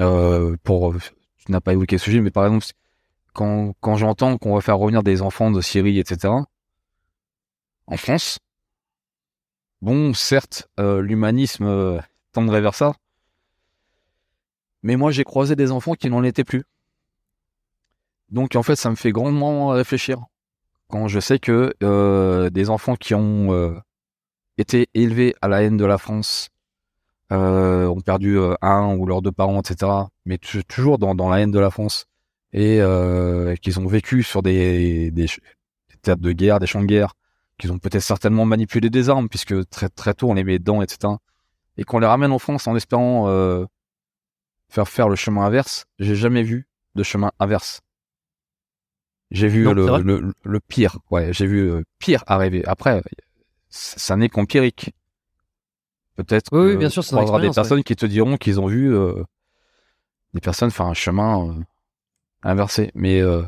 Euh, 0.00 0.56
tu 0.64 1.52
n'as 1.52 1.60
pas 1.60 1.72
évoqué 1.72 1.96
ce 1.96 2.06
sujet, 2.06 2.20
mais 2.20 2.32
par 2.32 2.44
exemple, 2.44 2.66
quand, 3.32 3.72
quand 3.80 3.94
j'entends 3.94 4.36
qu'on 4.36 4.54
va 4.54 4.60
faire 4.60 4.78
revenir 4.78 5.04
des 5.04 5.22
enfants 5.22 5.52
de 5.52 5.60
Syrie, 5.60 6.00
etc. 6.00 6.34
En 7.86 7.96
France, 7.96 8.40
bon, 9.80 10.12
certes, 10.12 10.68
euh, 10.80 11.02
l'humanisme 11.02 11.66
euh, 11.66 12.00
tendrait 12.32 12.60
vers 12.60 12.74
ça, 12.74 12.94
mais 14.82 14.96
moi 14.96 15.12
j'ai 15.12 15.22
croisé 15.22 15.54
des 15.54 15.70
enfants 15.70 15.94
qui 15.94 16.10
n'en 16.10 16.24
étaient 16.24 16.42
plus. 16.42 16.64
Donc 18.28 18.56
en 18.56 18.64
fait, 18.64 18.74
ça 18.74 18.90
me 18.90 18.96
fait 18.96 19.12
grandement 19.12 19.68
réfléchir 19.68 20.18
quand 20.88 21.06
je 21.06 21.20
sais 21.20 21.38
que 21.38 21.72
des 22.48 22.70
enfants 22.70 22.96
qui 22.96 23.14
ont 23.14 23.80
été 24.58 24.88
élevés 24.94 25.34
à 25.40 25.48
la 25.48 25.62
haine 25.62 25.76
de 25.76 25.84
la 25.84 25.98
France, 25.98 26.50
euh, 27.32 27.86
ont 27.86 28.00
perdu 28.00 28.38
euh, 28.38 28.54
un 28.60 28.94
ou 28.96 29.06
leurs 29.06 29.22
deux 29.22 29.32
parents, 29.32 29.60
etc. 29.60 29.90
Mais 30.26 30.38
toujours 30.38 30.98
dans, 30.98 31.14
dans 31.14 31.28
la 31.28 31.40
haine 31.40 31.50
de 31.50 31.58
la 31.58 31.70
France 31.70 32.06
et 32.52 32.80
euh, 32.80 33.56
qu'ils 33.56 33.80
ont 33.80 33.86
vécu 33.86 34.22
sur 34.22 34.42
des, 34.42 35.10
des, 35.10 35.26
des, 35.26 35.96
théâtres 36.02 36.22
de 36.22 36.32
guerre, 36.32 36.60
des 36.60 36.66
champs 36.66 36.80
de 36.80 36.86
guerre, 36.86 37.14
qu'ils 37.58 37.72
ont 37.72 37.78
peut-être 37.78 38.02
certainement 38.02 38.44
manipulé 38.44 38.90
des 38.90 39.08
armes 39.08 39.28
puisque 39.28 39.68
très 39.68 39.88
très 39.88 40.14
tôt 40.14 40.30
on 40.30 40.34
les 40.34 40.44
met 40.44 40.58
dedans, 40.58 40.82
etc. 40.82 41.14
Et 41.76 41.84
qu'on 41.84 41.98
les 41.98 42.06
ramène 42.06 42.30
en 42.30 42.38
France 42.38 42.68
en 42.68 42.76
espérant 42.76 43.28
euh, 43.28 43.64
faire 44.68 44.88
faire 44.88 45.08
le 45.08 45.16
chemin 45.16 45.42
inverse. 45.42 45.86
J'ai 45.98 46.14
jamais 46.14 46.42
vu 46.42 46.68
de 46.94 47.02
chemin 47.02 47.32
inverse. 47.40 47.80
J'ai 49.30 49.48
vu 49.48 49.64
le, 49.64 49.98
le, 50.02 50.32
le, 50.44 50.60
pire, 50.60 50.98
ouais, 51.10 51.32
j'ai 51.32 51.46
vu 51.46 51.82
pire 51.98 52.22
arriver. 52.28 52.62
Après, 52.66 53.02
ça 53.68 54.14
n'est 54.14 54.28
qu'empirique. 54.28 54.92
Peut-être 56.16 56.48
oui, 56.52 56.70
oui, 56.70 56.76
bien 56.76 56.90
sûr, 56.90 57.02
des 57.02 57.50
personnes 57.50 57.82
qui 57.82 57.96
te 57.96 58.06
diront 58.06 58.36
qu'ils 58.36 58.60
ont 58.60 58.66
vu 58.66 58.94
euh, 58.94 59.24
des 60.32 60.40
personnes 60.40 60.70
faire 60.70 60.86
un 60.86 60.94
chemin 60.94 61.48
euh, 61.48 61.52
inversé. 62.44 62.92
Mais 62.94 63.20
euh, 63.20 63.42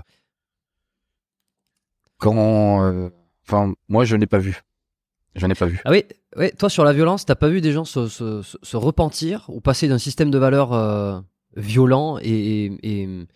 quand, 2.18 3.11
enfin, 3.46 3.73
moi, 3.88 4.04
je 4.04 4.16
n'ai 4.16 4.26
pas 4.26 4.38
vu. 4.38 4.62
Je 5.37 5.46
n'ai 5.46 5.54
pas 5.54 5.66
vu. 5.66 5.80
Ah 5.85 5.90
oui, 5.90 6.04
oui. 6.37 6.50
Toi, 6.58 6.68
sur 6.68 6.82
la 6.82 6.92
violence, 6.92 7.25
t'as 7.25 7.35
pas 7.35 7.49
vu 7.49 7.61
des 7.61 7.70
gens 7.70 7.85
se, 7.85 8.08
se, 8.08 8.42
se 8.42 8.76
repentir 8.76 9.44
ou 9.49 9.61
passer 9.61 9.87
d'un 9.87 9.99
système 9.99 10.30
de 10.30 10.38
valeurs 10.38 11.23
violent 11.54 12.18
et, 12.20 12.73
et, 12.82 13.26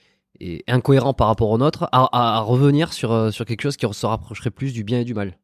et, 0.40 0.64
incohérent 0.66 1.14
par 1.14 1.28
rapport 1.28 1.50
au 1.50 1.58
nôtre 1.58 1.84
à, 1.92 2.04
à, 2.04 2.38
à 2.38 2.40
revenir 2.40 2.92
sur, 2.92 3.32
sur 3.32 3.44
quelque 3.44 3.62
chose 3.62 3.76
qui 3.76 3.86
se 3.92 4.06
rapprocherait 4.06 4.50
plus 4.50 4.72
du 4.72 4.82
bien 4.82 5.00
et 5.00 5.04
du 5.04 5.14
mal? 5.14 5.38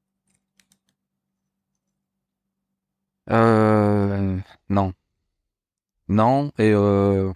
Euh, 3.31 4.39
non. 4.69 4.93
Non, 6.09 6.53
et 6.59 6.73
euh, 6.73 7.33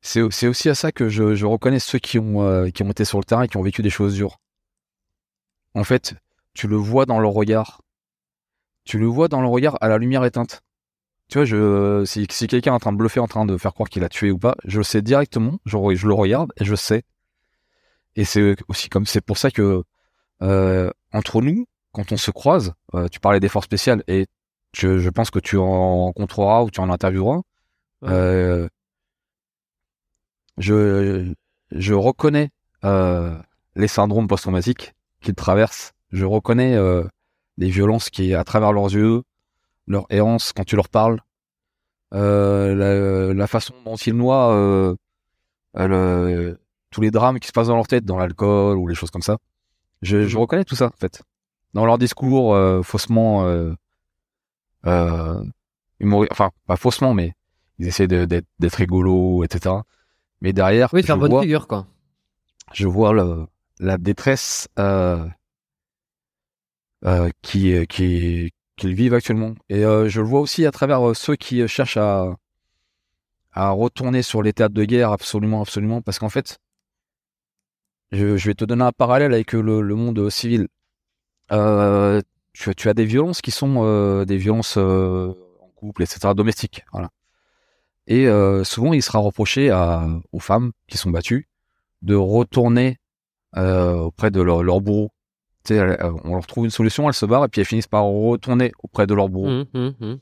c'est 0.00 0.20
aussi 0.22 0.68
à 0.68 0.74
ça 0.74 0.92
que 0.92 1.08
je, 1.08 1.44
reconnais 1.44 1.80
ceux 1.80 1.98
qui 1.98 2.18
ont, 2.18 2.42
euh, 2.42 2.70
qui 2.70 2.82
ont 2.84 2.90
été 2.90 3.04
sur 3.04 3.18
le 3.18 3.24
terrain 3.24 3.42
et 3.42 3.48
qui 3.48 3.56
ont 3.56 3.62
vécu 3.62 3.82
des 3.82 3.90
choses 3.90 4.14
dures. 4.14 4.38
En 5.74 5.84
fait, 5.84 6.14
tu 6.54 6.68
le 6.68 6.76
vois 6.76 7.06
dans 7.06 7.18
leur 7.18 7.32
regard. 7.32 7.82
Tu 8.84 8.98
le 8.98 9.06
vois 9.06 9.28
dans 9.28 9.40
leur 9.40 9.50
regard 9.50 9.76
à 9.80 9.88
la 9.88 9.98
lumière 9.98 10.24
éteinte. 10.24 10.62
Tu 11.28 11.42
vois, 11.42 12.06
si, 12.06 12.26
quelqu'un 12.28 12.72
est 12.72 12.74
en 12.74 12.78
train 12.78 12.92
de 12.92 12.98
bluffer, 12.98 13.18
en 13.18 13.26
train 13.26 13.46
de 13.46 13.56
faire 13.56 13.74
croire 13.74 13.88
qu'il 13.88 14.04
a 14.04 14.08
tué 14.08 14.30
ou 14.30 14.38
pas, 14.38 14.54
je 14.64 14.78
le 14.78 14.84
sais 14.84 15.02
directement, 15.02 15.58
je, 15.66 15.76
je 15.96 16.06
le 16.06 16.14
regarde 16.14 16.52
et 16.60 16.64
je 16.64 16.76
sais. 16.76 17.02
Et 18.14 18.24
c'est 18.24 18.56
aussi 18.68 18.88
comme, 18.88 19.06
c'est 19.06 19.20
pour 19.20 19.38
ça 19.38 19.50
que, 19.50 19.82
euh, 20.42 20.90
entre 21.12 21.42
nous, 21.42 21.66
quand 21.96 22.12
on 22.12 22.18
se 22.18 22.30
croise, 22.30 22.74
euh, 22.94 23.08
tu 23.08 23.20
parlais 23.20 23.40
des 23.40 23.48
forces 23.48 23.64
spéciales 23.64 24.04
et 24.06 24.26
je, 24.74 24.98
je, 24.98 25.08
pense 25.08 25.30
que 25.30 25.38
tu 25.38 25.56
en 25.56 26.04
rencontreras 26.04 26.62
ou 26.62 26.70
tu 26.70 26.80
en 26.80 26.90
intervieweras. 26.90 27.40
Ouais. 28.02 28.10
Euh, 28.10 28.68
je, 30.58 31.32
je 31.70 31.94
reconnais 31.94 32.50
euh, 32.84 33.34
les 33.76 33.88
syndromes 33.88 34.28
post-traumatiques 34.28 34.94
qu'ils 35.22 35.34
traversent. 35.34 35.92
Je 36.12 36.26
reconnais 36.26 36.78
les 37.56 37.70
violences 37.70 38.10
qui, 38.10 38.34
à 38.34 38.44
travers 38.44 38.72
leurs 38.72 38.92
yeux, 38.92 39.22
leur 39.86 40.04
errance 40.10 40.52
quand 40.52 40.64
tu 40.64 40.76
leur 40.76 40.90
parles, 40.90 41.20
la, 42.12 42.74
la, 43.32 43.46
façon 43.46 43.74
dont 43.84 43.96
ils 43.96 44.14
noient 44.14 44.96
le, 45.74 46.58
tous 46.90 47.00
les 47.00 47.10
drames 47.10 47.40
qui 47.40 47.48
se 47.48 47.52
passent 47.52 47.68
dans 47.68 47.76
leur 47.76 47.88
tête, 47.88 48.04
dans 48.04 48.18
l'alcool 48.18 48.76
ou 48.76 48.86
les 48.86 48.94
choses 48.94 49.10
comme 49.10 49.22
ça. 49.22 49.38
Je, 50.02 50.28
je 50.28 50.38
reconnais 50.38 50.64
tout 50.64 50.76
ça, 50.76 50.86
en 50.86 50.98
fait 50.98 51.22
dans 51.76 51.84
leur 51.84 51.98
discours 51.98 52.54
euh, 52.54 52.82
faussement 52.82 53.44
euh, 53.44 53.74
euh, 54.86 55.44
enfin 56.30 56.50
pas 56.66 56.76
faussement, 56.76 57.12
mais 57.12 57.34
ils 57.78 57.86
essaient 57.86 58.08
d'être 58.08 58.74
rigolos, 58.74 59.44
etc. 59.44 59.74
Mais 60.40 60.54
derrière, 60.54 60.88
oui, 60.94 61.02
de 61.02 61.06
faire 61.06 61.18
bonne 61.18 61.30
vois, 61.30 61.42
figure, 61.42 61.68
quoi. 61.68 61.86
Je 62.72 62.88
vois 62.88 63.12
le, 63.12 63.46
la 63.78 63.98
détresse 63.98 64.68
qui 67.42 67.86
qui 67.88 68.52
qu'ils 68.76 68.94
vivent 68.94 69.14
actuellement, 69.14 69.54
et 69.68 69.82
je 69.82 70.20
le 70.20 70.26
vois 70.26 70.40
aussi 70.40 70.64
à 70.64 70.70
travers 70.70 71.14
ceux 71.14 71.36
qui 71.36 71.68
cherchent 71.68 71.98
à 71.98 72.36
à 73.52 73.70
retourner 73.70 74.22
sur 74.22 74.42
les 74.42 74.54
théâtres 74.54 74.74
de 74.74 74.84
guerre, 74.84 75.12
absolument, 75.12 75.60
absolument, 75.62 76.02
parce 76.02 76.18
qu'en 76.18 76.28
fait, 76.28 76.58
je, 78.12 78.36
je, 78.36 78.48
vais 78.48 78.54
te 78.54 78.66
donner 78.66 78.84
un 78.84 78.92
parallèle 78.92 79.32
avec 79.32 79.52
le, 79.52 79.80
le 79.80 79.94
monde 79.94 80.28
civil 80.28 80.68
euh, 81.52 82.20
tu, 82.52 82.74
tu, 82.74 82.88
as 82.88 82.94
des 82.94 83.04
violences 83.04 83.42
qui 83.42 83.50
sont 83.50 83.76
euh, 83.78 84.24
des 84.24 84.36
violences 84.36 84.76
euh, 84.78 85.32
en 85.60 85.68
couple, 85.74 86.02
etc., 86.02 86.32
domestiques. 86.34 86.84
Voilà. 86.92 87.10
Et 88.08 88.28
souvent, 88.64 88.92
il 88.92 89.02
sera 89.02 89.18
reproché 89.18 89.70
à, 89.70 90.06
aux 90.30 90.38
femmes 90.38 90.70
qui 90.86 90.96
sont 90.96 91.10
battues 91.10 91.48
de 92.02 92.14
retourner 92.14 92.98
auprès 93.56 94.30
de 94.30 94.40
leur, 94.40 94.62
leur 94.62 94.80
bourreau. 94.80 95.10
Tu 95.64 95.74
sais, 95.74 95.98
on 96.22 96.34
leur 96.34 96.46
trouve 96.46 96.66
une 96.66 96.70
solution, 96.70 97.08
elles 97.08 97.14
se 97.14 97.26
barrent 97.26 97.46
et 97.46 97.48
puis 97.48 97.60
elles 97.60 97.66
finissent 97.66 97.88
par 97.88 98.04
retourner 98.04 98.70
auprès 98.78 99.08
de 99.08 99.14
leur 99.14 99.28
bourreau. 99.28 99.48
Mmh, 99.48 99.64
mmh, 99.74 99.92
mmh. 99.98 100.18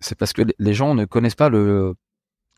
C'est 0.00 0.14
parce 0.14 0.32
que 0.32 0.40
les 0.58 0.72
gens 0.72 0.94
ne 0.94 1.04
connaissent 1.04 1.34
pas 1.34 1.50
le, 1.50 1.94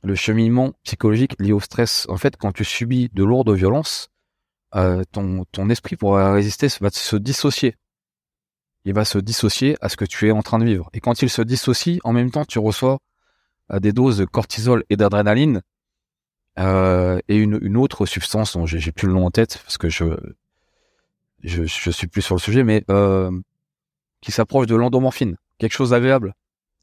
le 0.05 0.15
cheminement 0.15 0.75
psychologique 0.85 1.35
lié 1.41 1.53
au 1.53 1.59
stress. 1.59 2.07
En 2.09 2.17
fait, 2.17 2.37
quand 2.37 2.53
tu 2.53 2.65
subis 2.65 3.11
de 3.13 3.25
lourdes 3.25 3.51
violences, 3.51 4.11
euh, 4.75 5.05
ton, 5.13 5.45
ton 5.53 5.71
esprit 5.71 5.97
pour 5.97 6.17
résister 6.17 6.69
va 6.81 6.91
se 6.91 7.17
dissocier. 7.17 7.77
Il 8.85 8.95
va 8.95 9.05
se 9.05 9.19
dissocier 9.19 9.77
à 9.81 9.89
ce 9.89 9.97
que 9.97 10.05
tu 10.05 10.29
es 10.29 10.31
en 10.31 10.43
train 10.43 10.59
de 10.59 10.65
vivre. 10.65 10.91
Et 10.93 11.01
quand 11.01 11.23
il 11.23 11.31
se 11.31 11.43
dissocie, 11.43 11.99
en 12.05 12.13
même 12.13 12.31
temps, 12.31 12.45
tu 12.45 12.59
reçois 12.59 12.99
euh, 13.73 13.81
des 13.81 13.93
doses 13.93 14.19
de 14.19 14.25
cortisol 14.25 14.85
et 14.91 14.97
d'adrénaline 14.97 15.63
euh, 16.59 17.21
et 17.29 17.37
une, 17.37 17.59
une, 17.63 17.77
autre 17.77 18.07
substance 18.07 18.57
dont 18.57 18.65
j'ai 18.65 18.93
plus 18.93 19.07
le 19.07 19.13
nom 19.13 19.27
en 19.27 19.31
tête 19.31 19.59
parce 19.63 19.77
que 19.77 19.89
je 19.89 20.05
je, 21.43 21.91
suis 21.91 22.07
plus 22.09 22.23
sur 22.23 22.35
le 22.35 22.41
sujet, 22.41 22.65
mais 22.65 22.85
qui 24.21 24.33
s'approche 24.33 24.67
de 24.67 24.75
l'endomorphine, 24.75 25.37
quelque 25.59 25.75
chose 25.75 25.91
d'agréable. 25.91 26.35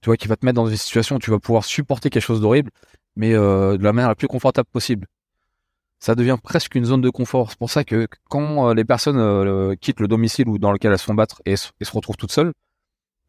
Tu 0.02 0.08
vois, 0.08 0.18
qui 0.18 0.28
va 0.28 0.36
te 0.36 0.46
mettre 0.46 0.56
dans 0.56 0.68
une 0.68 0.78
situation 0.78 1.16
où 1.16 1.20
tu 1.20 1.32
vas 1.32 1.40
pouvoir 1.40 1.66
supporter 1.66 2.10
quelque 2.10 2.24
chose 2.24 2.40
d'horrible, 2.40 2.72
mais 3.16 3.34
de 3.34 3.80
la 3.82 3.94
manière 3.94 4.10
la 4.10 4.16
plus 4.16 4.28
confortable 4.28 4.70
possible 4.72 5.08
ça 6.04 6.16
devient 6.16 6.36
presque 6.44 6.76
une 6.76 6.84
zone 6.84 7.00
de 7.00 7.10
confort. 7.10 7.50
C'est 7.50 7.58
pour 7.58 7.70
ça 7.70 7.86
que 7.86 8.10
quand 8.30 8.68
euh, 8.68 8.74
les 8.74 8.84
personnes 8.84 9.18
euh, 9.18 9.74
quittent 9.80 10.02
le 10.02 10.10
domicile 10.10 10.50
ou 10.50 10.58
dans 10.58 10.74
lequel 10.74 10.92
elles 10.92 11.00
se 11.00 11.06
font 11.06 11.14
battre 11.14 11.42
et, 11.46 11.54
et 11.54 11.86
se 11.86 11.92
retrouvent 11.94 12.18
toutes 12.18 12.34
seules, 12.34 12.52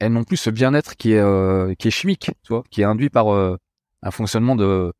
elles 0.00 0.12
n'ont 0.12 0.24
plus 0.24 0.36
ce 0.36 0.50
bien-être 0.50 0.96
qui 0.96 1.12
est 1.12 1.20
euh, 1.20 1.72
qui 1.78 1.86
est 1.86 1.92
chimique, 1.92 2.32
tu 2.42 2.48
vois, 2.52 2.64
qui 2.70 2.80
est 2.80 2.84
induit 2.84 3.10
par 3.10 3.32
euh, 3.32 3.56
un 4.02 4.10
fonctionnement 4.10 4.56
de 4.56 4.92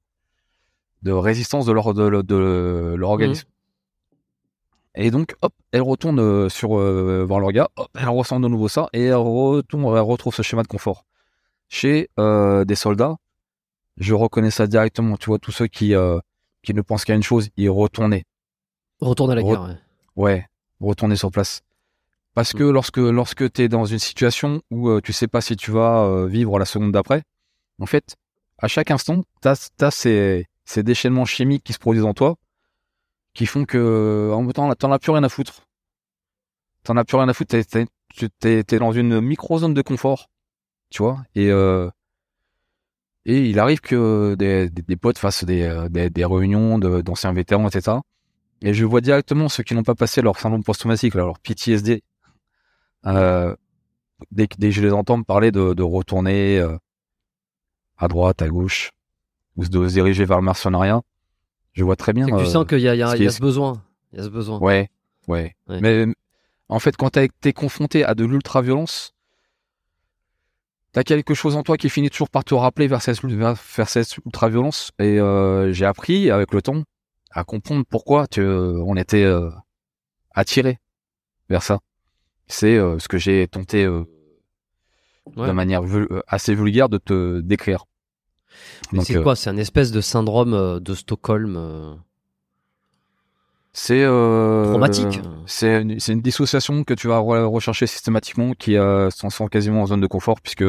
de 1.02 1.10
résistance 1.10 1.66
de 1.66 1.72
leur 1.72 1.94
de, 1.94 2.22
de 2.22 2.94
leur 2.96 3.10
organisme. 3.10 3.48
Mmh. 3.48 5.00
Et 5.02 5.10
donc, 5.10 5.34
hop, 5.42 5.52
elles 5.72 5.82
retournent 5.82 6.48
sur 6.48 6.76
voir 7.26 7.40
leur 7.40 7.50
gars, 7.50 7.70
hop, 7.74 7.88
elles 7.98 8.08
ressentent 8.08 8.42
de 8.42 8.48
nouveau 8.48 8.68
ça 8.68 8.88
et 8.92 9.06
elles 9.06 9.14
retournent, 9.14 9.96
elles 9.96 10.00
retrouvent 10.00 10.36
ce 10.36 10.42
schéma 10.42 10.62
de 10.62 10.68
confort. 10.68 11.06
Chez 11.68 12.08
des 12.16 12.76
soldats, 12.76 13.16
je 13.96 14.14
reconnais 14.14 14.52
ça 14.52 14.68
directement. 14.68 15.16
Tu 15.16 15.26
vois, 15.26 15.40
tous 15.40 15.50
ceux 15.50 15.66
qui 15.66 15.92
qui 16.64 16.74
ne 16.74 16.82
pense 16.82 17.04
qu'à 17.04 17.14
une 17.14 17.22
chose, 17.22 17.50
y 17.56 17.68
retourner. 17.68 18.24
Retourner 19.00 19.32
à 19.32 19.36
la 19.36 19.42
guerre, 19.42 19.62
ouais. 19.62 19.76
Ouais, 20.16 20.46
retourner 20.80 21.16
sur 21.16 21.30
place. 21.30 21.62
Parce 22.34 22.52
que 22.52 22.64
lorsque 22.64 22.98
lorsque 22.98 23.52
tu 23.52 23.62
es 23.62 23.68
dans 23.68 23.84
une 23.84 24.00
situation 24.00 24.60
où 24.70 24.88
euh, 24.88 25.00
tu 25.00 25.12
sais 25.12 25.28
pas 25.28 25.40
si 25.40 25.54
tu 25.56 25.70
vas 25.70 26.04
euh, 26.04 26.26
vivre 26.26 26.58
la 26.58 26.64
seconde 26.64 26.90
d'après, 26.90 27.22
en 27.78 27.86
fait, 27.86 28.16
à 28.58 28.66
chaque 28.66 28.90
instant, 28.90 29.22
tu 29.40 29.48
as, 29.48 29.90
ces, 29.90 30.46
ces 30.64 30.82
déchaînements 30.82 31.26
chimiques 31.26 31.62
qui 31.62 31.72
se 31.72 31.78
produisent 31.78 32.04
en 32.04 32.14
toi 32.14 32.36
qui 33.34 33.46
font 33.46 33.64
que 33.64 34.30
en 34.32 34.42
même 34.42 34.52
temps, 34.52 34.72
t'en 34.74 34.92
as 34.92 34.98
plus 34.98 35.10
rien 35.10 35.24
à 35.24 35.28
foutre. 35.28 35.66
T'en 36.84 36.96
as 36.96 37.04
plus 37.04 37.16
rien 37.16 37.28
à 37.28 37.34
foutre, 37.34 37.56
t'es, 38.40 38.64
t'es 38.64 38.78
dans 38.78 38.92
une 38.92 39.20
micro-zone 39.20 39.74
de 39.74 39.82
confort, 39.82 40.30
tu 40.90 41.02
vois, 41.02 41.24
et 41.34 41.50
euh, 41.50 41.90
et 43.26 43.48
il 43.48 43.58
arrive 43.58 43.80
que 43.80 44.34
des, 44.34 44.68
des, 44.68 44.82
des 44.82 44.96
potes 44.96 45.18
fassent 45.18 45.44
des, 45.44 45.62
euh, 45.62 45.88
des, 45.88 46.24
réunions 46.24 46.78
d'anciens 46.78 47.32
vétérans, 47.32 47.68
etc. 47.68 47.98
Et 48.62 48.74
je 48.74 48.84
vois 48.84 49.00
directement 49.00 49.48
ceux 49.48 49.62
qui 49.62 49.74
n'ont 49.74 49.82
pas 49.82 49.94
passé 49.94 50.22
leur 50.22 50.38
syndrome 50.38 50.62
post-traumatique, 50.62 51.14
leur 51.14 51.38
PTSD. 51.38 52.02
Euh, 53.06 53.54
dès, 54.30 54.46
dès, 54.58 54.68
que 54.68 54.74
je 54.74 54.82
les 54.82 54.92
entends 54.92 55.18
me 55.18 55.24
parler 55.24 55.52
de, 55.52 55.74
de 55.74 55.82
retourner 55.82 56.58
euh, 56.58 56.76
à 57.98 58.08
droite, 58.08 58.42
à 58.42 58.48
gauche, 58.48 58.90
ou 59.56 59.64
de 59.64 59.88
se 59.88 59.92
diriger 59.94 60.24
vers 60.24 60.38
le 60.38 60.44
mercenariat, 60.44 61.02
je 61.72 61.84
vois 61.84 61.96
très 61.96 62.12
bien. 62.12 62.26
Que 62.26 62.30
tu 62.30 62.36
euh, 62.36 62.44
sens 62.44 62.66
qu'il 62.66 62.80
y 62.80 62.88
a, 62.88 62.94
y 62.94 63.02
a, 63.02 63.16
ce, 63.16 63.22
y 63.22 63.26
a 63.26 63.30
ce 63.30 63.40
besoin. 63.40 63.82
Il 64.12 64.18
y 64.18 64.20
a 64.20 64.24
ce 64.24 64.28
besoin. 64.28 64.58
Ouais, 64.58 64.90
ouais. 65.28 65.54
ouais. 65.68 65.80
Mais 65.80 66.06
en 66.68 66.78
fait, 66.78 66.96
quand 66.96 67.10
tu 67.10 67.20
es 67.20 67.52
confronté 67.52 68.04
à 68.04 68.14
de 68.14 68.24
l'ultra-violence, 68.24 69.13
t'as 70.94 71.02
quelque 71.02 71.34
chose 71.34 71.56
en 71.56 71.62
toi 71.62 71.76
qui 71.76 71.90
finit 71.90 72.08
toujours 72.08 72.30
par 72.30 72.44
te 72.44 72.54
rappeler 72.54 72.86
vers 72.86 73.02
cette, 73.02 73.22
vers, 73.22 73.54
vers 73.76 73.88
cette 73.88 74.16
ultra-violence? 74.24 74.92
Et 75.00 75.20
euh, 75.20 75.72
j'ai 75.72 75.84
appris 75.84 76.30
avec 76.30 76.54
le 76.54 76.62
temps 76.62 76.84
à 77.34 77.44
comprendre 77.44 77.84
pourquoi 77.88 78.26
tu, 78.28 78.40
euh, 78.40 78.80
on 78.86 78.96
était 78.96 79.24
euh, 79.24 79.50
attiré 80.30 80.78
vers 81.50 81.62
ça. 81.62 81.80
C'est 82.46 82.76
euh, 82.76 82.98
ce 83.00 83.08
que 83.08 83.18
j'ai 83.18 83.46
tenté 83.48 83.84
de 83.84 85.50
manière 85.50 85.82
assez 86.28 86.54
vulgaire 86.54 86.88
de 86.88 86.98
te 86.98 87.40
décrire. 87.40 87.86
C'est 89.02 89.20
quoi? 89.20 89.34
C'est 89.34 89.50
un 89.50 89.56
espèce 89.56 89.90
de 89.90 90.00
syndrome 90.00 90.78
de 90.78 90.94
Stockholm 90.94 91.98
c'est 93.76 94.04
euh, 94.04 94.70
traumatique. 94.70 95.20
C'est 95.46 95.82
une, 95.82 95.98
une, 96.06 96.22
dissociation 96.22 96.84
que 96.84 96.94
tu 96.94 97.08
vas 97.08 97.18
rechercher 97.18 97.88
systématiquement 97.88 98.52
qui 98.52 98.76
euh, 98.76 99.10
s'en 99.10 99.48
quasiment 99.48 99.82
en 99.82 99.86
zone 99.86 100.00
de 100.00 100.06
confort 100.06 100.40
puisque 100.40 100.64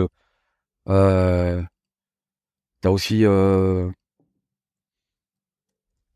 euh, 0.89 1.61
t'as 2.81 2.89
aussi 2.89 3.23
euh, 3.23 3.89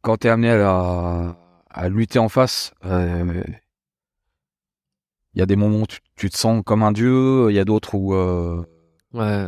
quand 0.02 0.18
t'es 0.18 0.30
amené 0.30 0.50
à, 0.50 1.38
à, 1.70 1.90
lutter 1.90 2.18
en 2.18 2.28
face, 2.28 2.74
il 2.84 2.90
euh, 2.90 3.44
y 5.36 5.42
a 5.44 5.46
des 5.46 5.56
moments 5.56 5.82
où 5.82 5.88
tu, 6.16 6.30
te 6.32 6.38
sens 6.38 6.64
comme 6.66 6.82
un 6.82 6.92
dieu, 6.92 7.52
il 7.52 7.56
y 7.56 7.60
a 7.60 7.66
d'autres 7.66 7.94
où 7.94 8.16
ouais. 9.14 9.48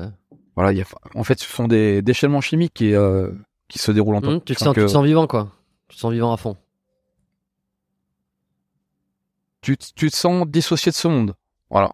Voilà, 0.56 0.74
y 0.74 0.82
a, 0.82 0.86
en 1.16 1.24
fait, 1.24 1.40
ce 1.40 1.50
sont 1.50 1.68
des 1.68 2.04
déchaînements 2.04 2.42
chimiques 2.42 2.74
qui 2.76 2.94
qui 3.68 3.80
se 3.80 3.92
déroulent 3.92 4.18
en 4.18 4.22
toi. 4.22 4.36
Mmh, 4.36 4.42
tu, 4.42 4.54
te 4.54 4.60
sens, 4.60 4.76
tu 4.76 4.82
te 4.82 4.88
sens 4.88 5.06
vivant 5.06 5.26
quoi. 5.26 5.50
Tu 5.88 5.96
te 5.96 6.02
sens 6.02 6.12
vivant 6.14 6.34
à 6.34 6.38
fond 6.38 6.56
tu, 9.62 9.78
te 9.78 10.16
sens 10.16 10.48
dissocié 10.48 10.92
de 10.92 10.96
ce 10.96 11.08
monde. 11.08 11.36
Voilà. 11.70 11.94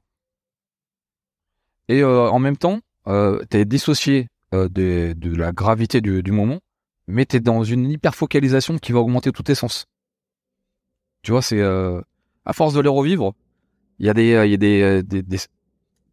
Et 1.89 2.01
euh, 2.01 2.29
en 2.29 2.39
même 2.39 2.57
temps, 2.57 2.79
euh, 3.07 3.41
tu 3.49 3.65
dissocié 3.65 4.27
euh, 4.53 4.67
de, 4.69 5.13
de, 5.13 5.35
la 5.35 5.51
gravité 5.51 6.01
du, 6.01 6.23
du 6.23 6.31
moment, 6.31 6.59
mais 7.07 7.25
tu 7.25 7.39
dans 7.39 7.63
une 7.63 7.89
hyper 7.89 8.15
focalisation 8.15 8.77
qui 8.77 8.91
va 8.91 8.99
augmenter 8.99 9.31
tous 9.31 9.43
tes 9.43 9.55
sens. 9.55 9.85
Tu 11.21 11.31
vois, 11.31 11.41
c'est 11.41 11.59
euh, 11.59 12.01
à 12.45 12.53
force 12.53 12.73
de 12.73 12.81
les 12.81 12.89
revivre, 12.89 13.33
il 13.99 14.05
y 14.05 14.09
a 14.09 14.13
des, 14.13 14.29
y 14.29 14.53
a 14.53 14.57
des, 14.57 15.03
des, 15.03 15.37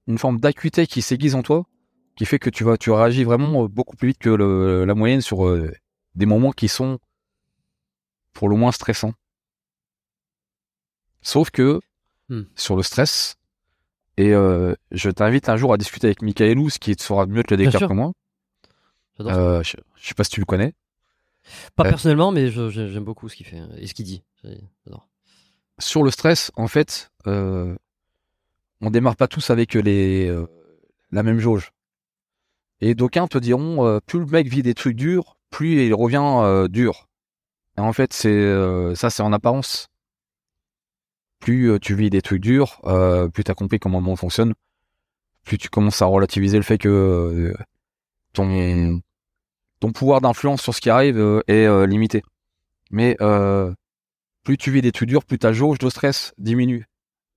une 0.06 0.18
forme 0.18 0.38
d'acuité 0.38 0.86
qui 0.86 1.02
s'aiguise 1.02 1.34
en 1.34 1.42
toi, 1.42 1.66
qui 2.16 2.26
fait 2.26 2.38
que 2.38 2.50
tu 2.50 2.64
vas, 2.64 2.76
tu 2.76 2.90
réagis 2.90 3.24
vraiment 3.24 3.66
beaucoup 3.66 3.96
plus 3.96 4.08
vite 4.08 4.18
que 4.18 4.30
la 4.30 4.94
moyenne 4.94 5.20
sur 5.20 5.44
des 6.14 6.26
moments 6.26 6.52
qui 6.52 6.68
sont 6.68 6.98
pour 8.32 8.48
le 8.48 8.56
moins 8.56 8.72
stressants. 8.72 9.14
Sauf 11.24 11.50
que 11.50 11.80
hmm. 12.28 12.42
sur 12.54 12.76
le 12.76 12.84
stress, 12.84 13.36
et 14.16 14.32
euh, 14.32 14.74
je 14.92 15.10
t'invite 15.10 15.48
un 15.48 15.56
jour 15.56 15.72
à 15.72 15.76
discuter 15.76 16.06
avec 16.06 16.22
Michael 16.22 16.58
Ouz, 16.58 16.78
qui 16.78 16.94
saura 16.96 17.26
mieux 17.26 17.42
te 17.42 17.52
le 17.54 17.64
décrire 17.64 17.88
que 17.88 17.92
moi. 17.92 18.12
Euh, 19.20 19.62
je, 19.62 19.76
je, 19.96 20.08
sais 20.08 20.14
pas 20.14 20.22
si 20.22 20.30
tu 20.30 20.40
le 20.40 20.46
connais. 20.46 20.74
Pas 21.74 21.84
euh, 21.84 21.88
personnellement, 21.88 22.30
mais 22.30 22.50
j'aime 22.50 23.04
beaucoup 23.04 23.28
ce 23.28 23.36
qu'il 23.36 23.46
fait 23.46 23.60
et 23.78 23.86
ce 23.86 23.94
qu'il 23.94 24.04
dit. 24.04 24.22
Sur 25.78 26.02
le 26.04 26.10
stress, 26.10 26.52
en 26.54 26.68
fait, 26.68 27.10
euh, 27.26 27.74
on 28.80 28.90
démarre 28.90 29.16
pas 29.16 29.26
tous 29.26 29.50
avec 29.50 29.74
les 29.74 30.28
euh, 30.28 30.46
la 31.10 31.22
même 31.22 31.38
jauge. 31.38 31.72
Et 32.80 32.94
d'aucuns 32.94 33.26
te 33.26 33.38
diront, 33.38 33.86
euh, 33.86 33.98
plus 34.04 34.20
le 34.20 34.26
mec 34.26 34.46
vit 34.46 34.62
des 34.62 34.74
trucs 34.74 34.96
durs, 34.96 35.36
plus 35.50 35.86
il 35.86 35.94
revient 35.94 36.68
dur. 36.70 37.08
Et 37.76 37.80
en 37.80 37.92
fait, 37.92 38.12
c'est 38.12 38.94
ça, 38.94 39.10
c'est 39.10 39.22
en 39.22 39.32
apparence 39.32 39.88
plus 41.40 41.70
euh, 41.70 41.78
tu 41.78 41.94
vis 41.94 42.10
des 42.10 42.22
trucs 42.22 42.40
durs, 42.40 42.80
euh, 42.84 43.28
plus 43.28 43.44
tu 43.44 43.50
as 43.50 43.54
compris 43.54 43.78
comment 43.78 43.98
le 43.98 44.04
monde 44.04 44.18
fonctionne, 44.18 44.54
plus 45.44 45.58
tu 45.58 45.68
commences 45.68 46.00
à 46.02 46.06
relativiser 46.06 46.56
le 46.56 46.62
fait 46.62 46.78
que 46.78 47.54
euh, 48.36 49.02
ton 49.80 49.92
pouvoir 49.92 50.20
d'influence 50.20 50.62
sur 50.62 50.74
ce 50.74 50.80
qui 50.80 50.90
arrive 50.90 51.42
est 51.46 51.86
limité. 51.86 52.22
Mais 52.90 53.16
plus 54.44 54.56
tu 54.56 54.70
vis 54.70 54.80
des 54.80 54.92
trucs 54.92 55.08
durs, 55.08 55.24
plus 55.24 55.38
ta 55.38 55.52
jauge 55.52 55.78
de 55.78 55.88
stress 55.90 56.32
diminue. 56.38 56.86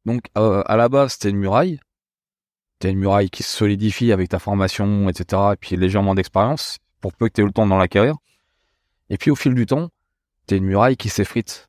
Donc 0.06 0.22
à 0.36 0.78
la 0.78 0.90
base, 0.90 1.18
t'es 1.20 1.30
une 1.30 1.38
muraille, 1.38 1.80
t'es 2.80 2.90
une 2.92 3.00
muraille 3.00 3.30
qui 3.30 3.44
se 3.44 3.50
solidifie 3.50 4.12
avec 4.12 4.30
ta 4.30 4.40
formation, 4.40 5.10
etc. 5.10 5.42
Et 5.54 5.58
puis 5.58 5.76
légèrement 5.76 6.16
d'expérience, 6.16 6.78
pour 7.02 7.14
peu 7.14 7.28
que 7.28 7.34
tu 7.34 7.42
aies 7.42 7.44
eu 7.44 7.48
le 7.48 7.54
temps 7.54 7.68
la 7.68 7.88
carrière. 7.88 8.16
Et 9.10 9.18
puis 9.18 9.30
au 9.30 9.36
fil 9.36 9.54
du 9.54 9.66
temps, 9.66 9.90
t'es 10.46 10.58
une 10.58 10.66
muraille 10.66 10.98
qui 10.98 11.10
s'effrite 11.10 11.68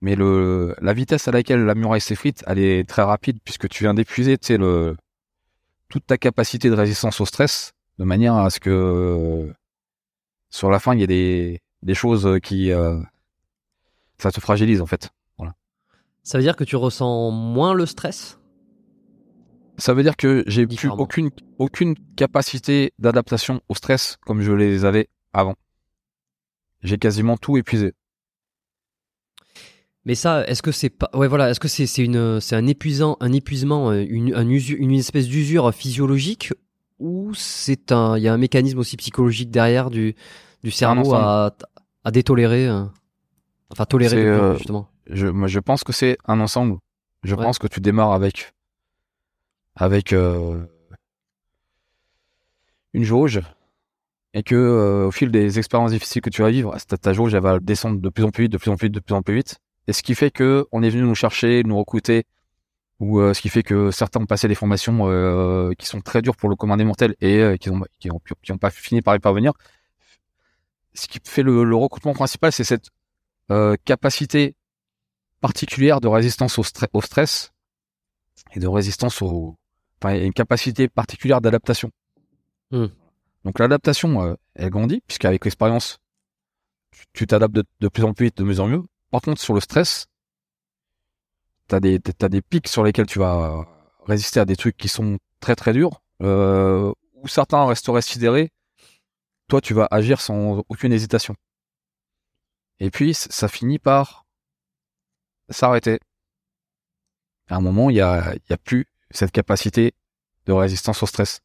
mais 0.00 0.14
le 0.14 0.74
la 0.80 0.92
vitesse 0.92 1.28
à 1.28 1.32
laquelle 1.32 1.64
la 1.64 1.74
muraille 1.74 2.00
s'effrite, 2.00 2.44
elle 2.46 2.58
est 2.58 2.88
très 2.88 3.02
rapide 3.02 3.38
puisque 3.44 3.68
tu 3.68 3.84
viens 3.84 3.94
d'épuiser, 3.94 4.38
le 4.50 4.96
toute 5.88 6.06
ta 6.06 6.18
capacité 6.18 6.68
de 6.70 6.74
résistance 6.74 7.20
au 7.20 7.26
stress, 7.26 7.72
de 7.98 8.04
manière 8.04 8.34
à 8.34 8.50
ce 8.50 8.60
que 8.60 9.52
sur 10.50 10.70
la 10.70 10.78
fin 10.78 10.94
il 10.94 11.00
y 11.00 11.02
ait 11.02 11.06
des 11.06 11.60
des 11.82 11.94
choses 11.94 12.38
qui 12.42 12.70
euh, 12.72 13.00
ça 14.18 14.30
te 14.30 14.40
fragilise 14.40 14.80
en 14.80 14.86
fait. 14.86 15.10
Voilà. 15.36 15.54
Ça 16.22 16.38
veut 16.38 16.44
dire 16.44 16.56
que 16.56 16.64
tu 16.64 16.76
ressens 16.76 17.30
moins 17.30 17.74
le 17.74 17.86
stress? 17.86 18.38
Ça 19.78 19.94
veut 19.94 20.02
dire 20.02 20.16
que 20.16 20.42
j'ai 20.46 20.66
plus 20.66 20.88
aucune 20.88 21.30
aucune 21.58 21.94
capacité 22.16 22.92
d'adaptation 22.98 23.60
au 23.68 23.74
stress 23.74 24.16
comme 24.26 24.42
je 24.42 24.52
les 24.52 24.84
avais 24.84 25.08
avant. 25.32 25.54
J'ai 26.82 26.98
quasiment 26.98 27.36
tout 27.36 27.56
épuisé. 27.56 27.94
Mais 30.04 30.14
ça, 30.14 30.46
est-ce 30.46 30.62
que 30.62 30.72
c'est 30.72 30.90
pas, 30.90 31.10
ouais 31.12 31.28
voilà, 31.28 31.50
est-ce 31.50 31.60
que 31.60 31.68
c'est 31.68 31.86
c'est 31.86 32.02
une 32.02 32.40
c'est 32.40 32.56
un 32.56 32.66
épuisant, 32.66 33.16
un 33.20 33.32
épuisement, 33.32 33.90
euh, 33.90 34.04
une 34.08 34.34
un 34.34 34.48
une 34.48 34.92
espèce 34.92 35.28
d'usure 35.28 35.72
physiologique 35.74 36.54
ou 36.98 37.34
c'est 37.34 37.92
un 37.92 38.16
il 38.16 38.22
y 38.22 38.28
a 38.28 38.32
un 38.32 38.38
mécanisme 38.38 38.78
aussi 38.78 38.96
psychologique 38.96 39.50
derrière 39.50 39.90
du 39.90 40.14
du 40.64 40.70
cerveau 40.70 41.14
à 41.14 41.54
à 42.04 42.10
détolérer, 42.10 42.68
euh, 42.68 42.84
enfin 43.70 43.84
tolérer 43.84 44.24
euh, 44.24 44.56
justement? 44.56 44.88
Je 45.10 45.26
moi 45.26 45.48
je 45.48 45.60
pense 45.60 45.84
que 45.84 45.92
c'est 45.92 46.16
un 46.26 46.40
ensemble. 46.40 46.78
Je 47.22 47.34
pense 47.34 47.58
que 47.58 47.66
tu 47.66 47.80
démarres 47.80 48.12
avec 48.12 48.52
avec 49.74 50.12
une 50.12 50.68
jauge 53.04 53.42
et 54.32 54.42
que 54.42 55.04
au 55.06 55.10
fil 55.10 55.30
des 55.30 55.58
expériences 55.58 55.90
difficiles 55.90 56.22
que 56.22 56.30
tu 56.30 56.42
vas 56.42 56.50
vivre, 56.50 56.74
ta, 56.86 56.96
ta 56.96 57.12
jauge 57.12 57.34
elle 57.34 57.42
va 57.42 57.58
descendre 57.58 58.00
de 58.00 58.08
plus 58.08 58.24
en 58.24 58.30
plus 58.30 58.44
vite, 58.44 58.52
de 58.52 58.58
plus 58.58 58.70
en 58.70 58.76
plus 58.76 58.86
vite, 58.86 58.94
de 58.94 59.00
plus 59.00 59.14
en 59.14 59.22
plus 59.22 59.34
vite 59.34 59.58
et 59.88 59.92
ce 59.94 60.02
qui 60.02 60.14
fait 60.14 60.30
que 60.30 60.66
on 60.70 60.82
est 60.82 60.90
venu 60.90 61.02
nous 61.02 61.14
chercher, 61.14 61.62
nous 61.64 61.76
recruter, 61.76 62.26
ou 63.00 63.20
euh, 63.20 63.32
ce 63.32 63.40
qui 63.40 63.48
fait 63.48 63.62
que 63.62 63.90
certains 63.90 64.20
ont 64.20 64.26
passé 64.26 64.46
des 64.46 64.54
formations 64.54 65.08
euh, 65.08 65.72
qui 65.78 65.86
sont 65.86 66.02
très 66.02 66.20
dures 66.20 66.36
pour 66.36 66.50
le 66.50 66.56
commun 66.56 66.76
des 66.76 66.84
mortels 66.84 67.16
et 67.20 67.38
euh, 67.38 67.56
qui 67.56 67.70
ont 67.70 67.82
qui 67.98 68.10
ont, 68.10 68.20
qui 68.42 68.52
ont 68.52 68.58
pas 68.58 68.70
fini 68.70 69.00
par 69.00 69.16
y 69.16 69.18
parvenir. 69.18 69.52
Ce 70.94 71.08
qui 71.08 71.20
fait 71.24 71.42
le, 71.42 71.74
recrutement 71.74 72.12
principal, 72.12 72.52
c'est 72.52 72.64
cette 72.64 72.88
capacité 73.84 74.56
particulière 75.40 76.00
de 76.00 76.08
résistance 76.08 76.58
au, 76.58 76.62
au 76.92 77.00
stress 77.00 77.52
et 78.52 78.60
de 78.60 78.66
résistance 78.66 79.22
au, 79.22 79.56
enfin, 80.02 80.20
une 80.20 80.34
capacité 80.34 80.88
particulière 80.88 81.40
d'adaptation. 81.40 81.90
Hmm. 82.72 82.88
Donc 83.44 83.58
l'adaptation, 83.60 84.36
elle 84.54 84.70
grandit 84.70 85.00
puisqu'avec 85.06 85.44
l'expérience, 85.44 85.98
tu 87.12 87.26
t'adaptes 87.26 87.54
de, 87.54 87.64
de, 87.80 87.88
plus 87.88 88.02
en 88.02 88.12
plus 88.12 88.26
vite, 88.26 88.38
de 88.38 88.44
mieux 88.44 88.58
en 88.58 88.66
mieux. 88.66 88.82
Par 89.10 89.22
contre, 89.22 89.40
sur 89.40 89.54
le 89.54 89.60
stress, 89.60 90.06
t'as 91.66 91.80
des 91.80 91.98
t'as 92.00 92.28
des 92.28 92.42
pics 92.42 92.68
sur 92.68 92.84
lesquels 92.84 93.06
tu 93.06 93.18
vas 93.18 93.66
résister 94.06 94.40
à 94.40 94.44
des 94.44 94.56
trucs 94.56 94.76
qui 94.76 94.88
sont 94.88 95.18
très 95.40 95.56
très 95.56 95.72
durs, 95.72 96.02
euh, 96.22 96.92
où 97.14 97.28
certains 97.28 97.64
resteraient 97.66 98.02
sidérés. 98.02 98.50
Toi, 99.48 99.60
tu 99.60 99.72
vas 99.72 99.88
agir 99.90 100.20
sans 100.20 100.62
aucune 100.68 100.92
hésitation. 100.92 101.34
Et 102.80 102.90
puis, 102.90 103.14
ça 103.14 103.48
finit 103.48 103.78
par 103.78 104.26
s'arrêter. 105.48 106.00
À 107.48 107.56
un 107.56 107.60
moment, 107.60 107.88
il 107.88 107.96
y 107.96 108.02
a, 108.02 108.34
y 108.50 108.52
a 108.52 108.58
plus 108.58 108.86
cette 109.10 109.32
capacité 109.32 109.94
de 110.44 110.52
résistance 110.52 111.02
au 111.02 111.06
stress. 111.06 111.40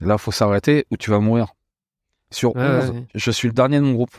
Là, 0.00 0.16
faut 0.16 0.32
s'arrêter 0.32 0.86
ou 0.90 0.96
tu 0.96 1.10
vas 1.10 1.20
mourir. 1.20 1.54
Sur 2.30 2.56
11, 2.56 3.04
je 3.14 3.30
suis 3.30 3.48
le 3.48 3.54
dernier 3.54 3.76
de 3.78 3.84
mon 3.84 3.92
groupe 3.92 4.18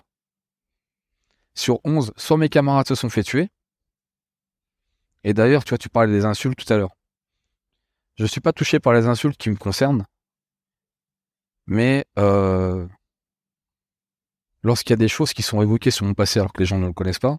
sur 1.61 1.79
11, 1.83 2.11
soit 2.17 2.37
mes 2.37 2.49
camarades 2.49 2.87
se 2.87 2.95
sont 2.95 3.09
fait 3.09 3.23
tuer. 3.23 3.49
Et 5.23 5.33
d'ailleurs, 5.33 5.63
tu 5.63 5.69
vois, 5.69 5.77
tu 5.77 5.89
parlais 5.89 6.11
des 6.11 6.25
insultes 6.25 6.57
tout 6.57 6.73
à 6.73 6.77
l'heure. 6.77 6.95
Je 8.15 8.25
suis 8.25 8.41
pas 8.41 8.51
touché 8.51 8.79
par 8.79 8.93
les 8.93 9.05
insultes 9.05 9.37
qui 9.37 9.49
me 9.49 9.55
concernent. 9.55 10.05
Mais 11.67 12.05
euh, 12.17 12.87
lorsqu'il 14.63 14.91
y 14.91 14.93
a 14.93 14.97
des 14.97 15.07
choses 15.07 15.33
qui 15.33 15.43
sont 15.43 15.61
évoquées 15.61 15.91
sur 15.91 16.05
mon 16.05 16.13
passé 16.13 16.39
alors 16.39 16.51
que 16.51 16.59
les 16.59 16.65
gens 16.65 16.79
ne 16.79 16.87
le 16.87 16.93
connaissent 16.93 17.19
pas, 17.19 17.37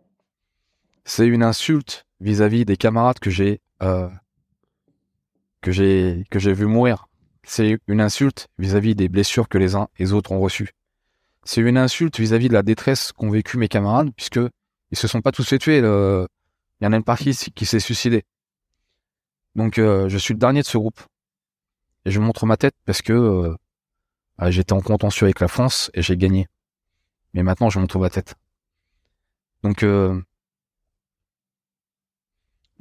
c'est 1.04 1.26
une 1.26 1.42
insulte 1.42 2.06
vis-à-vis 2.20 2.64
des 2.64 2.76
camarades 2.76 3.18
que 3.18 3.30
j'ai 3.30 3.60
euh, 3.82 4.08
vu 5.64 6.66
mourir. 6.66 7.08
C'est 7.42 7.78
une 7.88 8.00
insulte 8.00 8.48
vis-à-vis 8.58 8.94
des 8.94 9.08
blessures 9.08 9.48
que 9.48 9.58
les 9.58 9.74
uns 9.74 9.88
et 9.98 10.04
les 10.04 10.12
autres 10.12 10.30
ont 10.30 10.40
reçues 10.40 10.70
c'est 11.44 11.60
une 11.60 11.76
insulte 11.78 12.18
vis-à-vis 12.20 12.48
de 12.48 12.52
la 12.52 12.62
détresse 12.62 13.12
qu'ont 13.12 13.30
vécu 13.30 13.58
mes 13.58 13.68
camarades, 13.68 14.10
puisque 14.16 14.40
ils 14.90 14.98
se 14.98 15.08
sont 15.08 15.20
pas 15.20 15.32
tous 15.32 15.48
fait 15.48 15.58
tuer. 15.58 15.78
Il 15.78 16.84
y 16.84 16.86
en 16.86 16.92
a 16.92 16.96
une 16.96 17.04
partie 17.04 17.34
qui 17.54 17.66
s'est 17.66 17.80
suicidée. 17.80 18.24
Donc 19.54 19.78
euh, 19.78 20.08
je 20.08 20.18
suis 20.18 20.34
le 20.34 20.38
dernier 20.38 20.62
de 20.62 20.66
ce 20.66 20.78
groupe. 20.78 21.00
Et 22.04 22.10
je 22.10 22.20
montre 22.20 22.46
ma 22.46 22.56
tête 22.56 22.74
parce 22.84 23.02
que 23.02 23.12
euh, 23.12 23.54
bah, 24.38 24.50
j'étais 24.50 24.72
en 24.72 24.80
contentieux 24.80 25.26
avec 25.26 25.40
la 25.40 25.48
France 25.48 25.90
et 25.94 26.02
j'ai 26.02 26.16
gagné. 26.16 26.48
Mais 27.34 27.42
maintenant 27.42 27.70
je 27.70 27.78
montre 27.78 27.98
ma 27.98 28.10
tête. 28.10 28.34
Donc 29.62 29.82
euh, 29.84 30.20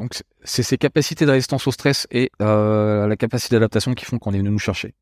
Donc 0.02 0.24
c'est 0.44 0.64
ces 0.64 0.80
capacités 0.80 1.28
de 1.28 1.32
résistance 1.32 1.68
au 1.68 1.72
stress 1.72 2.08
et 2.10 2.32
euh, 2.42 3.06
la 3.06 3.16
capacité 3.16 3.56
d'adaptation 3.56 3.94
qui 3.94 4.06
font 4.06 4.18
qu'on 4.18 4.34
est 4.34 4.40
venu 4.40 4.50
nous 4.50 4.58
chercher. 4.58 4.96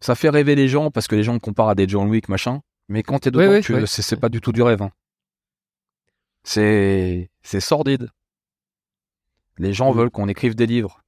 Ça 0.00 0.14
fait 0.14 0.30
rêver 0.30 0.54
les 0.54 0.68
gens 0.68 0.90
parce 0.90 1.06
que 1.06 1.14
les 1.14 1.22
gens 1.22 1.38
comparent 1.38 1.68
à 1.68 1.74
des 1.74 1.88
John 1.88 2.08
Wick 2.08 2.28
machin, 2.28 2.62
mais 2.88 3.02
quand 3.02 3.18
t'es 3.20 3.30
dedans, 3.30 3.84
c'est 3.86 4.16
pas 4.16 4.28
du 4.28 4.40
tout 4.40 4.52
du 4.52 4.62
rêve. 4.62 4.82
Hein. 4.82 4.90
C'est 6.42 7.30
c'est 7.42 7.60
sordide. 7.60 8.08
Les 9.58 9.74
gens 9.74 9.92
mm. 9.92 9.96
veulent 9.96 10.10
qu'on 10.10 10.28
écrive 10.28 10.54
des 10.54 10.66
livres. 10.66 11.02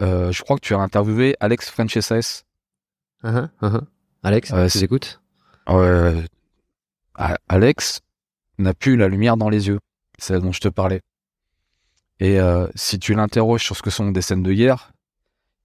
Euh, 0.00 0.32
je 0.32 0.42
crois 0.42 0.56
que 0.56 0.64
tu 0.64 0.74
as 0.74 0.78
interviewé 0.78 1.36
Alex 1.40 1.70
Franceses. 1.70 2.44
Uh 3.24 3.48
Alex, 4.22 4.52
euh, 4.52 4.68
tu 4.68 4.78
écoutes 4.78 5.20
Alex 7.48 8.00
n'a 8.58 8.74
plus 8.74 8.96
la 8.96 9.08
lumière 9.08 9.36
dans 9.36 9.48
les 9.48 9.68
yeux. 9.68 9.80
C'est 10.18 10.40
dont 10.40 10.52
je 10.52 10.60
te 10.60 10.68
parlais. 10.68 11.00
Et 12.20 12.38
euh, 12.38 12.68
si 12.74 12.98
tu 12.98 13.14
l'interroges 13.14 13.64
sur 13.64 13.76
ce 13.76 13.82
que 13.82 13.90
sont 13.90 14.10
des 14.10 14.22
scènes 14.22 14.42
de 14.42 14.52
guerre, 14.52 14.92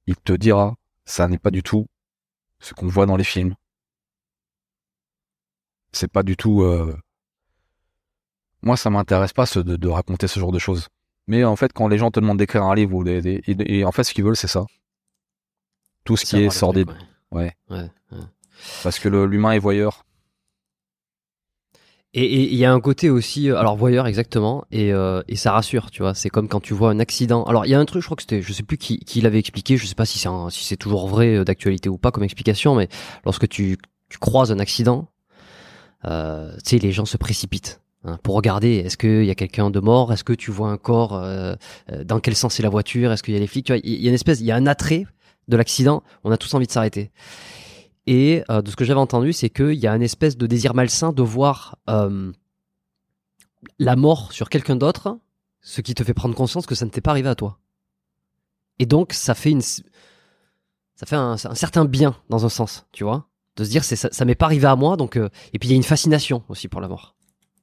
il 0.07 0.15
te 0.15 0.33
dira, 0.33 0.75
ça 1.05 1.27
n'est 1.27 1.37
pas 1.37 1.51
du 1.51 1.61
tout 1.63 1.85
ce 2.59 2.73
qu'on 2.73 2.87
voit 2.87 3.05
dans 3.05 3.17
les 3.17 3.23
films. 3.23 3.55
C'est 5.91 6.11
pas 6.11 6.23
du 6.23 6.37
tout. 6.37 6.63
Euh... 6.63 6.97
Moi, 8.61 8.77
ça 8.77 8.89
m'intéresse 8.89 9.33
pas 9.33 9.45
de, 9.45 9.75
de, 9.75 9.87
raconter 9.87 10.27
ce 10.27 10.39
genre 10.39 10.51
de 10.51 10.59
choses. 10.59 10.89
Mais 11.27 11.43
en 11.43 11.55
fait, 11.55 11.71
quand 11.73 11.87
les 11.87 11.97
gens 11.97 12.11
te 12.11 12.19
demandent 12.19 12.37
d'écrire 12.37 12.63
un 12.63 12.75
livre 12.75 12.95
ou 12.95 13.03
des, 13.03 13.41
et 13.47 13.85
en 13.85 13.91
fait, 13.91 14.03
ce 14.03 14.13
qu'ils 14.13 14.23
veulent, 14.23 14.35
c'est 14.35 14.47
ça. 14.47 14.65
Tout 16.03 16.17
ce 16.17 16.25
qui 16.25 16.37
est 16.37 16.49
sordide. 16.49 16.91
ouais. 17.31 17.55
ouais. 17.69 17.89
Parce 18.83 18.99
que 18.99 19.07
l'humain 19.07 19.51
est 19.53 19.59
voyeur. 19.59 20.05
Et 22.15 22.51
il 22.51 22.55
y 22.55 22.65
a 22.65 22.73
un 22.73 22.79
côté 22.79 23.11
aussi, 23.11 23.51
euh, 23.51 23.57
alors 23.57 23.75
voyeur 23.75 24.07
exactement, 24.07 24.65
et, 24.71 24.91
euh, 24.93 25.21
et 25.27 25.35
ça 25.35 25.51
rassure, 25.51 25.91
tu 25.91 26.01
vois. 26.01 26.15
C'est 26.15 26.29
comme 26.29 26.47
quand 26.47 26.59
tu 26.59 26.73
vois 26.73 26.89
un 26.89 26.99
accident. 26.99 27.43
Alors 27.43 27.67
il 27.67 27.69
y 27.69 27.75
a 27.75 27.79
un 27.79 27.85
truc, 27.85 28.01
je 28.01 28.07
crois 28.07 28.15
que 28.15 28.23
c'était, 28.23 28.41
je 28.41 28.51
sais 28.51 28.63
plus 28.63 28.77
qui, 28.77 28.97
qui 28.99 29.21
l'avait 29.21 29.37
expliqué, 29.37 29.77
je 29.77 29.85
sais 29.85 29.93
pas 29.93 30.05
si 30.05 30.17
c'est 30.17 30.29
si 30.49 30.65
c'est 30.65 30.77
toujours 30.77 31.07
vrai 31.07 31.35
euh, 31.35 31.43
d'actualité 31.43 31.87
ou 31.87 31.99
pas 31.99 32.09
comme 32.09 32.23
explication, 32.23 32.73
mais 32.73 32.89
lorsque 33.25 33.47
tu, 33.47 33.77
tu 34.09 34.17
croises 34.17 34.51
un 34.51 34.57
accident, 34.57 35.07
euh, 36.05 36.51
tu 36.63 36.71
sais, 36.71 36.79
les 36.79 36.91
gens 36.91 37.05
se 37.05 37.17
précipitent. 37.17 37.81
Hein, 38.05 38.17
pour 38.23 38.35
regarder, 38.35 38.77
est-ce 38.77 38.97
qu'il 38.97 39.25
y 39.25 39.29
a 39.29 39.35
quelqu'un 39.35 39.69
de 39.69 39.79
mort? 39.79 40.11
Est-ce 40.11 40.23
que 40.23 40.33
tu 40.33 40.49
vois 40.51 40.69
un 40.69 40.77
corps 40.77 41.13
euh, 41.13 41.55
Dans 42.05 42.19
quel 42.21 42.35
sens 42.35 42.59
est 42.59 42.63
la 42.63 42.69
voiture? 42.69 43.11
Est-ce 43.11 43.21
qu'il 43.21 43.33
y 43.33 43.37
a 43.37 43.39
les 43.39 43.47
flics? 43.47 43.65
Tu 43.65 43.73
vois, 43.73 43.81
il 43.83 44.01
y 44.01 44.07
a 44.07 44.09
une 44.09 44.15
espèce, 44.15 44.39
il 44.39 44.45
y 44.45 44.51
a 44.51 44.55
un 44.55 44.67
attrait 44.67 45.05
de 45.49 45.57
l'accident. 45.57 46.01
On 46.23 46.31
a 46.31 46.37
tous 46.37 46.53
envie 46.53 46.65
de 46.65 46.71
s'arrêter. 46.71 47.11
Et 48.09 48.43
euh, 48.49 48.63
de 48.63 48.71
ce 48.71 48.75
que 48.75 48.85
j'avais 48.85 48.99
entendu, 48.99 49.33
c'est 49.33 49.51
qu'il 49.51 49.75
y 49.75 49.85
a 49.85 49.95
une 49.95 50.01
espèce 50.01 50.35
de 50.35 50.47
désir 50.47 50.73
malsain 50.73 51.13
de 51.13 51.21
voir 51.21 51.77
euh, 51.91 52.31
la 53.77 53.95
mort 53.95 54.33
sur 54.33 54.49
quelqu'un 54.49 54.75
d'autre, 54.75 55.19
ce 55.61 55.81
qui 55.81 55.93
te 55.93 56.03
fait 56.03 56.15
prendre 56.15 56.33
conscience 56.33 56.65
que 56.65 56.73
ça 56.73 56.85
ne 56.85 56.89
t'est 56.89 57.01
pas 57.01 57.11
arrivé 57.11 57.29
à 57.29 57.35
toi. 57.35 57.59
Et 58.79 58.87
donc, 58.87 59.13
ça 59.13 59.35
fait 59.35 59.51
une, 59.51 59.61
ça 59.61 59.83
fait 61.05 61.17
un, 61.17 61.37
certain 61.37 61.85
bien 61.85 62.15
dans 62.29 62.47
un 62.47 62.49
sens, 62.49 62.87
tu 62.93 63.03
vois, 63.03 63.27
de 63.57 63.63
se 63.63 63.69
dire 63.69 63.83
c'est 63.83 63.95
ça, 63.95 64.09
ça 64.11 64.25
m'est 64.25 64.33
pas 64.33 64.47
arrivé 64.47 64.65
à 64.65 64.75
moi, 64.75 64.97
donc 64.97 65.15
euh, 65.15 65.29
et 65.53 65.59
puis 65.59 65.69
il 65.69 65.71
y 65.71 65.75
a 65.75 65.77
une 65.77 65.83
fascination 65.83 66.41
aussi 66.49 66.67
pour 66.67 66.81
la 66.81 66.87
mort, 66.87 67.15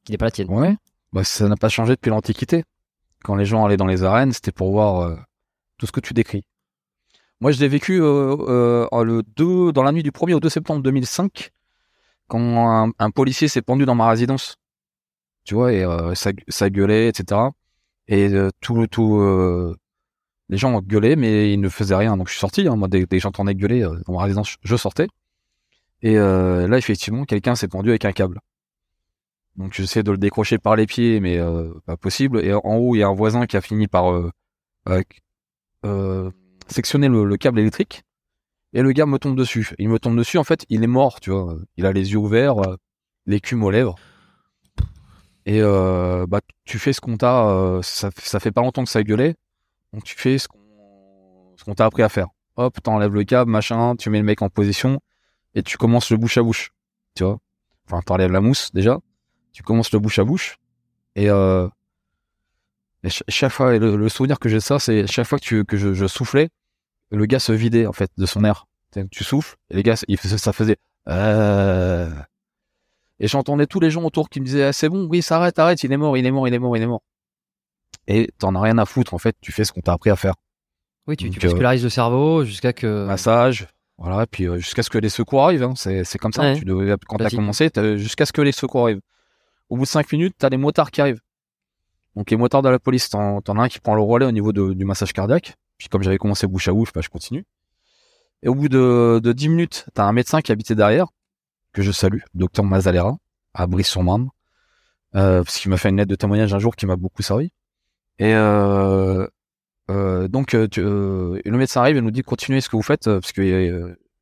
qui 0.05 0.13
n'est 0.13 0.19
pas 0.19 0.27
la 0.27 0.31
tienne. 0.31 0.49
Ouais, 0.49 0.77
bah 1.13 1.25
ça 1.25 1.49
n'a 1.49 1.57
pas 1.57 1.71
changé 1.71 1.95
depuis 1.95 2.11
l'Antiquité. 2.11 2.63
Quand 3.25 3.35
les 3.35 3.47
gens 3.47 3.65
allaient 3.65 3.77
dans 3.77 3.87
les 3.87 4.05
arènes, 4.05 4.33
c'était 4.33 4.53
pour 4.53 4.71
voir 4.71 5.19
tout 5.77 5.87
ce 5.87 5.93
que 5.93 5.99
tu 5.99 6.15
décris. 6.15 6.45
Moi, 7.41 7.53
je 7.53 7.61
l'ai 7.61 7.69
vécu 7.69 8.01
euh, 8.01 8.87
euh, 8.93 9.05
le 9.05 9.23
2, 9.37 9.73
dans 9.73 9.83
la 9.83 9.93
nuit 9.93 10.03
du 10.03 10.11
1er 10.11 10.35
au 10.35 10.41
2 10.41 10.49
septembre 10.49 10.83
2005, 10.83 11.51
quand 12.29 12.93
un, 12.99 13.11
policier 13.11 13.49
s'est 13.49 13.63
pendu 13.63 13.85
dans 13.85 13.95
ma 13.95 14.09
résidence. 14.09 14.57
Tu 15.45 15.55
vois, 15.55 15.73
et 15.73 15.85
euh, 15.85 16.15
ça, 16.15 16.33
ça, 16.49 16.71
gueulait, 16.71 17.09
etc. 17.09 17.41
Et 18.09 18.29
euh, 18.33 18.51
tout, 18.61 18.87
tout, 18.89 19.19
euh, 19.21 19.77
les 20.49 20.57
gens 20.57 20.81
gueulaient, 20.81 21.17
mais 21.17 21.53
ils 21.53 21.61
ne 21.61 21.69
faisaient 21.69 21.95
rien. 21.95 22.17
Donc 22.17 22.29
je 22.29 22.33
suis 22.33 22.41
sorti. 22.41 22.67
Hein, 22.67 22.77
moi, 22.77 22.89
dès, 22.89 23.07
que 23.07 23.19
j'entendais 23.19 23.55
gueuler 23.55 23.83
dans 24.07 24.13
ma 24.15 24.23
résidence, 24.23 24.57
je 24.63 24.77
sortais. 24.77 25.09
Et 26.03 26.15
là, 26.17 26.79
effectivement, 26.79 27.25
quelqu'un 27.25 27.55
s'est 27.55 27.69
pendu 27.69 27.91
avec 27.91 28.05
un 28.05 28.13
câble. 28.13 28.41
Donc 29.57 29.73
j'essaie 29.73 30.03
de 30.03 30.11
le 30.11 30.19
décrocher 30.19 30.59
par 30.59 30.77
les 30.77 30.87
pieds, 30.87 31.21
mais 31.21 31.39
pas 31.87 31.97
possible. 31.97 32.45
Et 32.45 32.53
en 32.53 32.77
haut, 32.77 32.95
il 32.95 32.99
y 32.99 33.03
a 33.03 33.09
un 33.09 33.15
voisin 33.15 33.47
qui 33.47 33.57
a 33.57 33.61
fini 33.61 33.89
par 33.89 34.13
sectionner 36.69 37.09
le, 37.09 37.37
câble 37.37 37.61
électrique 37.61 38.03
et 38.73 38.83
le 38.83 38.93
gars 38.93 39.07
me 39.07 39.19
tombe 39.19 39.37
dessus. 39.37 39.75
Il 39.79 39.89
me 39.89 39.99
tombe 39.99 40.17
dessus, 40.17 40.39
en 40.39 40.45
fait, 40.45 40.67
il 40.69 40.83
est 40.83 40.89
mort, 40.89 41.21
tu 41.21 41.31
vois. 41.31 41.57
Il 41.77 41.87
a 41.87 41.93
les 41.93 42.13
yeux 42.13 42.19
ouverts, 42.19 42.59
euh, 42.59 42.77
l'écume 43.27 43.63
aux 43.63 43.71
lèvres. 43.71 43.97
Et 45.47 45.63
euh, 45.63 46.27
bah 46.27 46.41
tu 46.65 46.79
fais 46.79 46.93
ce 46.93 47.01
qu'on 47.01 47.17
t'a, 47.17 47.49
euh, 47.49 47.81
ça, 47.83 48.11
fait 48.11 48.51
pas 48.51 48.63
longtemps 48.63 48.83
que 48.83 48.91
ça 48.91 49.05
gueulait, 49.05 49.37
donc 49.93 50.03
tu 50.03 50.17
fais 50.17 50.39
ce 50.39 50.49
qu'on 50.49 51.75
t'a 51.75 51.87
appris 51.87 52.03
à 52.03 52.09
faire. 52.09 52.27
Hop, 52.57 52.83
t'enlèves 52.83 53.15
le 53.15 53.23
câble, 53.23 53.51
machin, 53.51 53.95
tu 53.95 54.11
mets 54.11 54.19
le 54.19 54.25
mec 54.25 54.43
en 54.43 54.49
position 54.49 54.99
et 55.55 55.63
tu 55.63 55.79
commences 55.79 56.11
le 56.11 56.17
bouche 56.17 56.37
à 56.37 56.43
bouche, 56.43 56.73
tu 57.15 57.23
vois. 57.23 57.39
Enfin, 57.87 58.01
t'enlèves 58.05 58.33
la 58.33 58.41
mousse 58.41 58.73
déjà, 58.73 58.99
tu 59.53 59.63
commences 59.63 59.93
le 59.93 60.01
bouche 60.01 60.19
à 60.19 60.25
bouche 60.25 60.59
et 61.15 61.29
chaque 63.11 63.53
fois, 63.53 63.79
le, 63.79 64.09
souvenir 64.09 64.39
que 64.39 64.49
j'ai 64.49 64.57
de 64.57 64.61
ça, 64.61 64.79
c'est 64.79 65.07
chaque 65.07 65.27
fois 65.27 65.39
que, 65.39 65.45
tu, 65.45 65.65
que 65.65 65.77
je, 65.77 66.07
soufflais, 66.07 66.49
le 67.11 67.27
gars 67.27 67.39
se 67.39 67.53
vidait 67.53 67.87
en 67.87 67.93
fait 67.93 68.11
de 68.17 68.27
son 68.27 68.45
air. 68.45 68.67
Tu 69.11 69.25
souffles, 69.25 69.57
et 69.71 69.77
les 69.77 69.83
gars, 69.83 70.03
il 70.09 70.19
ça 70.19 70.53
faisait. 70.55 70.77
Euh... 71.09 72.11
Et 73.21 73.29
j'entendais 73.29 73.67
tous 73.67 73.81
les 73.81 73.91
gens 73.91 74.03
autour 74.05 74.31
qui 74.31 74.41
me 74.41 74.47
disaient 74.47 74.65
ah, 74.65 74.73
c'est 74.73 74.89
bon, 74.89 75.07
oui, 75.07 75.21
ça 75.21 75.37
arrête, 75.37 75.83
il 75.83 75.93
est 75.93 75.97
mort, 75.97 76.17
il 76.17 76.25
est 76.25 76.31
mort, 76.31 76.49
il 76.49 76.55
est 76.55 76.59
mort, 76.59 76.77
il 76.77 76.83
est 76.83 76.87
mort. 76.87 77.03
Et 78.09 78.31
t'en 78.39 78.55
as 78.55 78.61
rien 78.61 78.79
à 78.79 78.87
foutre 78.87 79.13
en 79.13 79.19
fait, 79.19 79.37
tu 79.41 79.53
fais 79.53 79.65
ce 79.65 79.73
qu'on 79.73 79.81
t'a 79.83 79.93
appris 79.93 80.11
à 80.11 80.17
faire. 80.17 80.35
Oui, 81.07 81.17
tu, 81.17 81.31
tu 81.31 81.39
vascularises 81.39 81.85
le 81.85 81.91
cerveau 81.91 82.45
jusqu'à 82.45 82.73
que. 82.73 83.07
Massage, 83.07 83.69
voilà, 83.99 84.25
et 84.25 84.27
puis 84.27 84.47
euh, 84.47 84.59
jusqu'à 84.59 84.83
ce 84.83 84.91
que 84.91 84.99
les 84.99 85.09
secours 85.09 85.45
arrivent. 85.45 85.63
Hein. 85.63 85.75
C'est, 85.77 86.05
c'est 86.05 86.19
comme 86.19 86.33
ça. 86.33 86.55
Tu 86.55 86.65
devais, 86.65 86.95
quand 87.07 87.17
t'as 87.17 87.31
commencé, 87.31 87.71
jusqu'à 87.97 88.27
ce 88.27 88.33
que 88.33 88.43
les 88.43 88.53
secours 88.53 88.85
arrivent. 88.85 89.01
Au 89.69 89.77
bout 89.77 89.83
de 89.83 89.89
cinq 89.89 90.13
minutes, 90.13 90.35
t'as 90.39 90.49
les 90.49 90.59
motards 90.59 90.91
qui 90.91 91.01
arrivent. 91.01 91.21
Donc 92.17 92.31
les 92.31 92.37
motards 92.37 92.63
de 92.63 92.69
la 92.69 92.79
police, 92.79 93.11
t'en, 93.11 93.39
as 93.41 93.63
un 93.63 93.69
qui 93.69 93.79
prend 93.79 93.95
le 93.95 94.01
relais 94.01 94.27
au 94.27 94.33
niveau 94.33 94.53
du 94.53 94.85
massage 94.85 95.13
cardiaque. 95.13 95.55
Puis 95.79 95.89
comme 95.89 96.03
j'avais 96.03 96.19
commencé 96.19 96.47
bouche 96.47 96.69
à 96.69 96.73
bouche, 96.73 96.93
bah, 96.93 97.03
je 97.03 97.09
continue. 97.09 97.45
Et 98.43 98.49
au 98.49 98.55
bout 98.55 98.69
de, 98.69 99.21
de 99.23 99.33
10 99.33 99.49
minutes, 99.51 99.87
t'as 99.95 100.05
un 100.05 100.13
médecin 100.13 100.41
qui 100.41 100.51
habitait 100.51 100.75
derrière, 100.75 101.07
que 101.73 101.83
je 101.83 101.93
salue, 101.93 102.21
docteur 102.35 102.65
Mazalera, 102.65 103.17
à 103.55 103.67
Brice-sur-Marne, 103.67 104.31
euh, 105.15 105.43
parce 105.43 105.59
qu'il 105.59 105.71
m'a 105.71 105.77
fait 105.77 105.91
une 105.91 105.99
lettre 105.99 106.11
de 106.11 106.15
témoignage 106.15 106.53
un 106.55 106.59
jour 106.59 106.75
qui 106.75 106.87
m'a 106.87 106.97
beaucoup 106.97 107.23
servi. 107.23 107.53
Et 108.19 108.35
euh, 108.35 109.27
euh, 109.91 110.27
donc 110.29 110.55
euh, 110.55 110.67
euh, 110.79 111.41
le 111.45 111.59
médecin 111.59 111.81
arrive 111.81 111.97
et 111.97 112.01
nous 112.01 112.11
dit 112.11 112.23
continuez 112.23 112.61
ce 112.61 112.69
que 112.69 112.77
vous 112.77 112.83
faites, 112.83 113.05
parce 113.05 113.33
que 113.33 113.43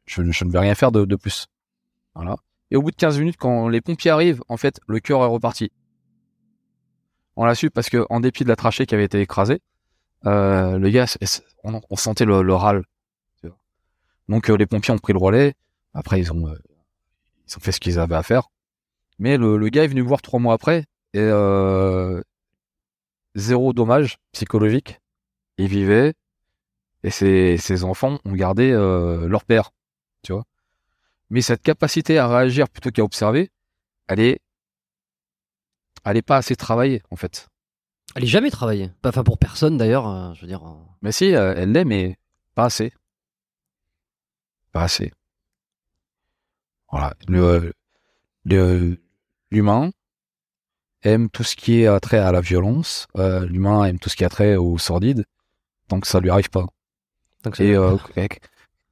je, 0.06 0.22
je, 0.22 0.44
ne 0.44 0.50
vais 0.50 0.58
rien 0.58 0.74
faire 0.74 0.92
de, 0.92 1.04
de 1.04 1.16
plus. 1.16 1.46
Voilà. 2.14 2.36
Et 2.70 2.76
au 2.76 2.82
bout 2.82 2.90
de 2.90 2.96
15 2.96 3.18
minutes, 3.18 3.36
quand 3.38 3.68
les 3.68 3.80
pompiers 3.80 4.10
arrivent, 4.10 4.42
en 4.48 4.56
fait, 4.56 4.80
le 4.86 5.00
cœur 5.00 5.22
est 5.22 5.26
reparti. 5.26 5.70
On 7.36 7.44
l'a 7.44 7.54
su 7.54 7.70
parce 7.70 7.90
que 7.90 8.06
en 8.10 8.20
dépit 8.20 8.44
de 8.44 8.48
la 8.48 8.56
trachée 8.56 8.86
qui 8.86 8.94
avait 8.94 9.04
été 9.04 9.20
écrasée, 9.20 9.60
euh, 10.26 10.78
le 10.78 10.90
gars, 10.90 11.06
on, 11.64 11.96
sentait 11.96 12.24
le, 12.24 12.42
le 12.42 12.54
râle. 12.54 12.84
Donc 14.28 14.48
euh, 14.48 14.56
les 14.56 14.66
pompiers 14.66 14.94
ont 14.94 14.98
pris 14.98 15.12
le 15.12 15.18
relais. 15.18 15.54
Après 15.92 16.18
ils 16.18 16.32
ont 16.32 16.48
euh, 16.48 16.58
ils 17.48 17.56
ont 17.56 17.60
fait 17.60 17.72
ce 17.72 17.80
qu'ils 17.80 17.98
avaient 17.98 18.14
à 18.14 18.22
faire. 18.22 18.48
Mais 19.18 19.36
le, 19.36 19.68
gars 19.68 19.84
est 19.84 19.88
venu 19.88 20.00
voir 20.00 20.22
trois 20.22 20.40
mois 20.40 20.54
après 20.54 20.84
et 21.12 21.30
zéro 23.34 23.72
dommage 23.72 24.18
psychologique. 24.32 25.00
Il 25.58 25.68
vivait 25.68 26.14
et 27.02 27.10
ses, 27.10 27.58
ses 27.58 27.84
enfants 27.84 28.18
ont 28.24 28.32
gardé 28.32 28.72
leur 28.72 29.44
père, 29.44 29.70
tu 30.22 30.32
vois. 30.32 30.44
Mais 31.30 31.42
cette 31.42 31.62
capacité 31.62 32.18
à 32.18 32.26
réagir 32.26 32.68
plutôt 32.68 32.90
qu'à 32.90 33.02
observer, 33.02 33.50
elle 34.08 34.20
est 34.20 34.40
elle 36.04 36.16
est 36.16 36.22
pas 36.22 36.36
assez 36.36 36.56
travaillée 36.56 37.02
en 37.10 37.16
fait. 37.16 37.48
Elle 38.14 38.24
est 38.24 38.28
jamais 38.28 38.50
travaillée. 38.50 38.90
Enfin 39.04 39.24
pour 39.24 39.38
personne 39.38 39.76
d'ailleurs, 39.76 40.08
euh, 40.08 40.34
je 40.34 40.42
veux 40.42 40.46
dire. 40.46 40.64
Euh. 40.64 40.74
Mais 41.02 41.12
si, 41.12 41.34
euh, 41.34 41.54
elle 41.56 41.72
l'est, 41.72 41.84
mais 41.84 42.16
pas 42.54 42.66
assez. 42.66 42.92
Pas 44.72 44.82
assez. 44.82 45.12
Voilà. 46.90 47.14
Le, 47.26 47.72
l'humain 49.50 49.90
aime 51.02 51.28
tout 51.28 51.42
ce 51.42 51.56
qui 51.56 51.80
est 51.80 51.86
attrait 51.86 52.18
à 52.18 52.30
la 52.30 52.40
violence. 52.40 53.06
l'humain 53.16 53.84
aime 53.84 53.98
tout 53.98 54.08
ce 54.08 54.16
qui 54.16 54.22
est 54.22 54.26
attrait 54.26 54.56
au 54.56 54.78
sordide. 54.78 55.24
Tant 55.88 56.00
que 56.00 56.06
ça 56.06 56.20
lui 56.20 56.30
arrive 56.30 56.50
pas. 56.50 56.66
Et 57.58 57.74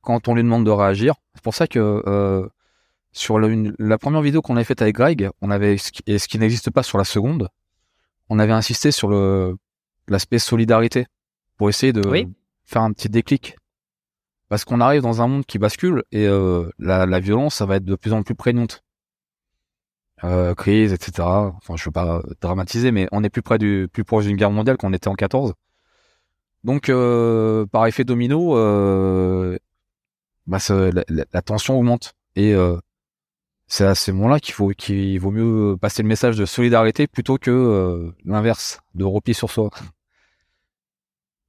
quand 0.01 0.29
on 0.29 0.35
lui 0.35 0.43
demande 0.43 0.67
de 0.67 0.71
réagir, 0.71 1.15
c'est 1.35 1.43
pour 1.43 1.55
ça 1.55 1.67
que 1.67 2.51
sur 3.13 3.39
la, 3.39 3.99
première 3.99 4.23
vidéo 4.23 4.41
qu'on 4.41 4.57
avait 4.57 4.65
faite 4.65 4.83
avec 4.83 4.95
Greg, 4.95 5.29
on 5.41 5.51
avait 5.51 5.77
et 6.07 6.19
ce 6.19 6.29
qui 6.29 6.39
n'existe 6.39 6.71
pas 6.71 6.83
sur 6.83 6.99
la 6.99 7.05
seconde, 7.05 7.49
on 8.29 8.39
avait 8.39 8.53
insisté 8.53 8.91
sur 8.91 9.09
le 9.09 9.57
l'aspect 10.09 10.39
solidarité 10.39 11.07
pour 11.57 11.69
essayer 11.69 11.93
de 11.93 12.03
faire 12.65 12.83
un 12.83 12.93
petit 12.93 13.09
déclic. 13.09 13.57
Parce 14.49 14.65
qu'on 14.65 14.81
arrive 14.81 15.03
dans 15.03 15.23
un 15.23 15.29
monde 15.29 15.47
qui 15.47 15.59
bascule 15.59 16.03
et 16.13 16.27
euh, 16.27 16.69
la, 16.79 17.07
la, 17.07 17.21
violence, 17.21 17.55
ça 17.55 17.67
va 17.67 17.77
être 17.77 17.85
de 17.85 17.95
plus 17.95 18.13
en 18.13 18.23
plus 18.23 18.35
prégnante. 18.35 18.83
euh, 20.25 20.55
crise, 20.55 20.93
etc. 20.93 21.27
Enfin, 21.27 21.77
je 21.77 21.85
veux 21.85 21.91
pas 21.91 22.23
dramatiser, 22.41 22.93
mais 22.93 23.09
on 23.13 23.25
est 23.25 23.31
plus 23.31 23.43
près 23.43 23.59
du 23.59 23.89
plus 23.93 24.05
proche 24.05 24.27
d'une 24.27 24.37
guerre 24.37 24.51
mondiale 24.51 24.77
qu'on 24.77 24.93
était 24.93 25.09
en 25.09 25.15
14. 25.15 25.55
Donc, 26.65 26.89
euh, 26.91 27.67
par 27.67 27.87
effet 27.87 28.05
domino, 28.05 28.55
bah, 30.47 30.59
la, 30.69 31.03
la, 31.09 31.43
tension 31.43 31.79
augmente 31.79 32.15
et 32.37 32.55
c'est 33.73 33.87
à 33.87 33.95
ces 33.95 34.13
moments-là 34.13 34.39
qu'il 34.39 34.53
faut 34.53 34.69
qu'il 34.69 35.19
vaut 35.19 35.31
mieux 35.31 35.79
passer 35.79 36.03
le 36.03 36.09
message 36.09 36.37
de 36.37 36.45
solidarité 36.45 37.07
plutôt 37.07 37.39
que 37.39 37.51
euh, 37.51 38.15
l'inverse, 38.27 38.81
de 38.95 39.05
repli 39.05 39.33
sur 39.33 39.51
soi. 39.51 39.71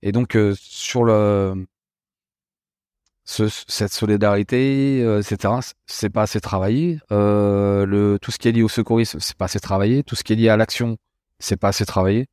Et 0.01 0.13
donc 0.13 0.37
euh, 0.37 0.55
sur 0.57 1.03
le 1.03 1.65
ce, 3.25 3.49
cette 3.67 3.91
solidarité, 3.91 5.01
euh, 5.03 5.19
etc. 5.19 5.55
C'est 5.85 6.09
pas 6.09 6.21
assez 6.21 6.39
travaillé. 6.39 6.99
Euh, 7.11 7.85
le 7.85 8.17
tout 8.21 8.31
ce 8.31 8.37
qui 8.39 8.47
est 8.47 8.53
lié 8.53 8.63
au 8.63 8.69
secourisme, 8.69 9.19
c'est 9.19 9.35
pas 9.35 9.45
assez 9.45 9.59
travaillé. 9.59 10.01
Tout 10.03 10.15
ce 10.15 10.23
qui 10.23 10.31
est 10.31 10.37
lié 10.37 10.47
à 10.47 10.55
l'action, 10.55 10.97
c'est 11.39 11.57
pas 11.57 11.69
assez 11.69 11.85
travaillé. 11.85 12.27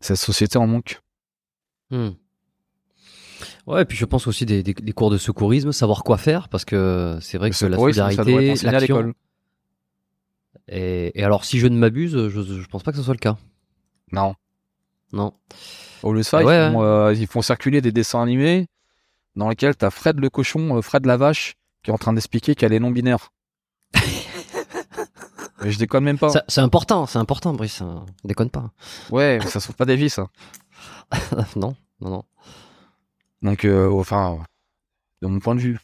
Cette 0.00 0.16
société 0.16 0.56
en 0.56 0.66
manque. 0.66 1.02
Hmm. 1.90 2.12
Ouais, 3.66 3.82
et 3.82 3.84
puis 3.84 3.96
je 3.96 4.04
pense 4.04 4.26
aussi 4.26 4.46
des, 4.46 4.62
des, 4.62 4.74
des, 4.74 4.92
cours 4.92 5.10
de 5.10 5.18
secourisme, 5.18 5.72
savoir 5.72 6.04
quoi 6.04 6.18
faire, 6.18 6.48
parce 6.48 6.64
que 6.64 7.18
c'est 7.20 7.36
vrai 7.36 7.50
que 7.50 7.66
la 7.66 7.76
solidarité, 7.76 8.54
l'action. 8.62 9.12
Et, 10.68 11.18
et, 11.18 11.24
alors, 11.24 11.44
si 11.44 11.58
je 11.58 11.66
ne 11.66 11.76
m'abuse, 11.76 12.28
je, 12.28 12.42
je 12.42 12.66
pense 12.68 12.82
pas 12.82 12.92
que 12.92 12.98
ce 12.98 13.02
soit 13.02 13.14
le 13.14 13.18
cas. 13.18 13.36
Non. 14.12 14.34
Non. 15.12 15.32
Au 16.02 16.12
lieu 16.12 16.20
de 16.20 16.24
ça, 16.24 16.42
ils, 16.42 16.44
font, 16.44 16.82
euh, 16.82 17.14
ils, 17.14 17.26
font, 17.26 17.42
circuler 17.42 17.80
des 17.80 17.92
dessins 17.92 18.22
animés 18.22 18.66
dans 19.34 19.48
lesquels 19.48 19.76
t'as 19.76 19.90
Fred 19.90 20.18
le 20.20 20.30
cochon, 20.30 20.76
euh, 20.76 20.82
Fred 20.82 21.06
la 21.06 21.16
vache, 21.16 21.54
qui 21.82 21.90
est 21.90 21.94
en 21.94 21.98
train 21.98 22.12
d'expliquer 22.12 22.54
qu'elle 22.54 22.72
est 22.72 22.80
non 22.80 22.90
binaire. 22.90 23.32
mais 25.62 25.70
je 25.70 25.78
déconne 25.78 26.04
même 26.04 26.18
pas. 26.18 26.30
C'est 26.48 26.60
important, 26.60 27.06
c'est 27.06 27.18
important, 27.18 27.52
Brice. 27.52 27.80
Hein. 27.82 28.04
Déconne 28.24 28.50
pas. 28.50 28.70
Ouais, 29.10 29.38
ça 29.46 29.60
sauve 29.60 29.76
pas 29.76 29.84
des 29.84 29.96
vies, 29.96 30.10
ça. 30.10 30.28
non, 31.56 31.74
non, 32.00 32.10
non. 32.10 32.24
Donc, 33.42 33.64
euh, 33.64 33.90
enfin, 33.90 34.42
de 35.22 35.28
mon 35.28 35.38
point 35.40 35.54
de 35.54 35.60
vue. 35.60 35.78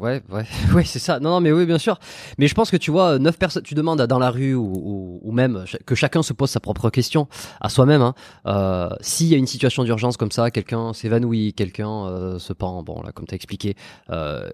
Ouais, 0.00 0.22
ouais, 0.74 0.84
c'est 0.84 0.98
ça. 0.98 1.20
Non, 1.20 1.30
non, 1.30 1.40
mais 1.40 1.52
oui, 1.52 1.64
bien 1.66 1.78
sûr. 1.78 1.98
Mais 2.38 2.48
je 2.48 2.54
pense 2.54 2.70
que 2.70 2.76
tu 2.76 2.90
vois, 2.90 3.18
neuf 3.18 3.38
personnes, 3.38 3.62
tu 3.62 3.74
demandes 3.74 4.00
dans 4.02 4.18
la 4.18 4.30
rue 4.30 4.54
ou, 4.54 5.30
même 5.32 5.64
que 5.86 5.94
chacun 5.94 6.22
se 6.22 6.32
pose 6.32 6.50
sa 6.50 6.60
propre 6.60 6.90
question 6.90 7.28
à 7.60 7.68
soi-même. 7.68 8.02
Hein. 8.02 8.14
Euh, 8.46 8.90
S'il 9.00 9.28
y 9.28 9.34
a 9.34 9.38
une 9.38 9.46
situation 9.46 9.84
d'urgence 9.84 10.16
comme 10.16 10.32
ça, 10.32 10.50
quelqu'un 10.50 10.92
s'évanouit, 10.92 11.54
quelqu'un 11.54 12.06
euh, 12.06 12.38
se 12.38 12.52
pend, 12.52 12.82
bon, 12.82 13.00
là, 13.02 13.12
comme 13.12 13.26
tu 13.26 13.34
as 13.34 13.36
expliqué, 13.36 13.76
euh, 14.10 14.50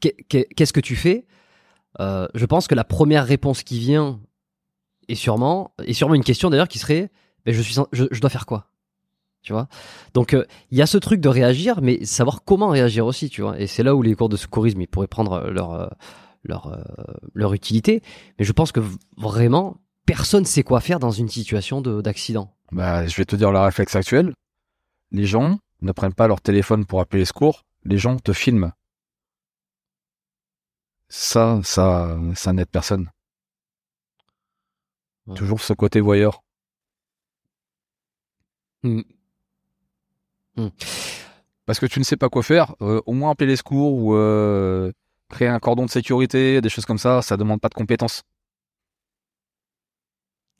qu'est-ce 0.00 0.72
que 0.72 0.80
tu 0.80 0.96
fais? 0.96 1.26
Euh, 2.00 2.26
Je 2.34 2.46
pense 2.46 2.66
que 2.66 2.74
la 2.74 2.84
première 2.84 3.24
réponse 3.24 3.62
qui 3.62 3.78
vient 3.78 4.20
est 5.08 5.12
est 5.12 5.14
sûrement 5.14 6.14
une 6.14 6.24
question 6.24 6.50
d'ailleurs 6.50 6.68
qui 6.68 6.78
serait, 6.78 7.10
mais 7.46 7.52
je 7.52 7.62
suis, 7.62 7.74
je, 7.92 8.04
je 8.10 8.20
dois 8.20 8.30
faire 8.30 8.46
quoi? 8.46 8.66
Tu 9.42 9.52
vois? 9.52 9.68
Donc 10.12 10.36
il 10.70 10.78
y 10.78 10.82
a 10.82 10.86
ce 10.86 10.98
truc 10.98 11.20
de 11.20 11.28
réagir 11.28 11.80
mais 11.80 12.04
savoir 12.04 12.44
comment 12.44 12.68
réagir 12.68 13.06
aussi 13.06 13.30
tu 13.30 13.40
vois. 13.40 13.58
Et 13.58 13.66
c'est 13.66 13.82
là 13.82 13.94
où 13.94 14.02
les 14.02 14.14
cours 14.14 14.28
de 14.28 14.36
secourisme 14.36 14.80
ils 14.82 14.86
pourraient 14.86 15.06
prendre 15.06 15.48
leur 15.48 15.96
leur 16.44 16.78
leur 17.32 17.54
utilité. 17.54 18.02
Mais 18.38 18.44
je 18.44 18.52
pense 18.52 18.70
que 18.70 18.80
vraiment 19.16 19.78
personne 20.04 20.44
sait 20.44 20.62
quoi 20.62 20.80
faire 20.80 20.98
dans 20.98 21.10
une 21.10 21.30
situation 21.30 21.80
d'accident. 21.80 22.54
Bah 22.70 23.06
je 23.06 23.16
vais 23.16 23.24
te 23.24 23.34
dire 23.34 23.50
la 23.50 23.64
réflexe 23.64 23.96
actuelle 23.96 24.34
les 25.10 25.26
gens 25.26 25.58
ne 25.80 25.92
prennent 25.92 26.14
pas 26.14 26.28
leur 26.28 26.40
téléphone 26.40 26.84
pour 26.84 27.00
appeler 27.00 27.20
les 27.20 27.26
secours. 27.26 27.64
Les 27.84 27.98
gens 27.98 28.16
te 28.18 28.32
filment. 28.32 28.72
Ça 31.08 31.60
ça 31.64 32.18
ça 32.34 32.52
n'aide 32.52 32.68
personne. 32.68 33.10
Ouais. 35.26 35.36
toujours 35.36 35.60
ce 35.60 35.72
côté 35.72 36.00
voyeur 36.00 36.42
mmh. 38.82 39.02
Parce 41.66 41.78
que 41.78 41.86
tu 41.86 41.98
ne 41.98 42.04
sais 42.04 42.16
pas 42.16 42.28
quoi 42.28 42.42
faire, 42.42 42.74
euh, 42.82 43.00
au 43.06 43.12
moins 43.12 43.30
appeler 43.30 43.48
les 43.48 43.56
secours 43.56 43.94
ou 43.94 44.14
euh, 44.14 44.92
créer 45.28 45.48
un 45.48 45.58
cordon 45.58 45.84
de 45.84 45.90
sécurité, 45.90 46.60
des 46.60 46.68
choses 46.68 46.84
comme 46.84 46.98
ça, 46.98 47.22
ça 47.22 47.36
demande 47.36 47.60
pas 47.60 47.68
de 47.68 47.74
compétences. 47.74 48.22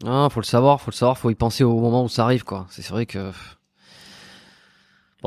Ah, 0.07 0.29
faut 0.31 0.41
le 0.41 0.47
savoir, 0.47 0.81
faut 0.81 0.91
le 0.91 0.97
savoir, 0.97 1.19
faut 1.19 1.31
y 1.31 1.35
penser 1.35 1.65
au 1.65 1.79
moment 1.79 2.05
où 2.05 2.09
ça 2.09 2.25
arrive, 2.25 2.45
quoi. 2.45 2.67
C'est 2.71 2.89
vrai 2.89 3.05
que 3.05 3.33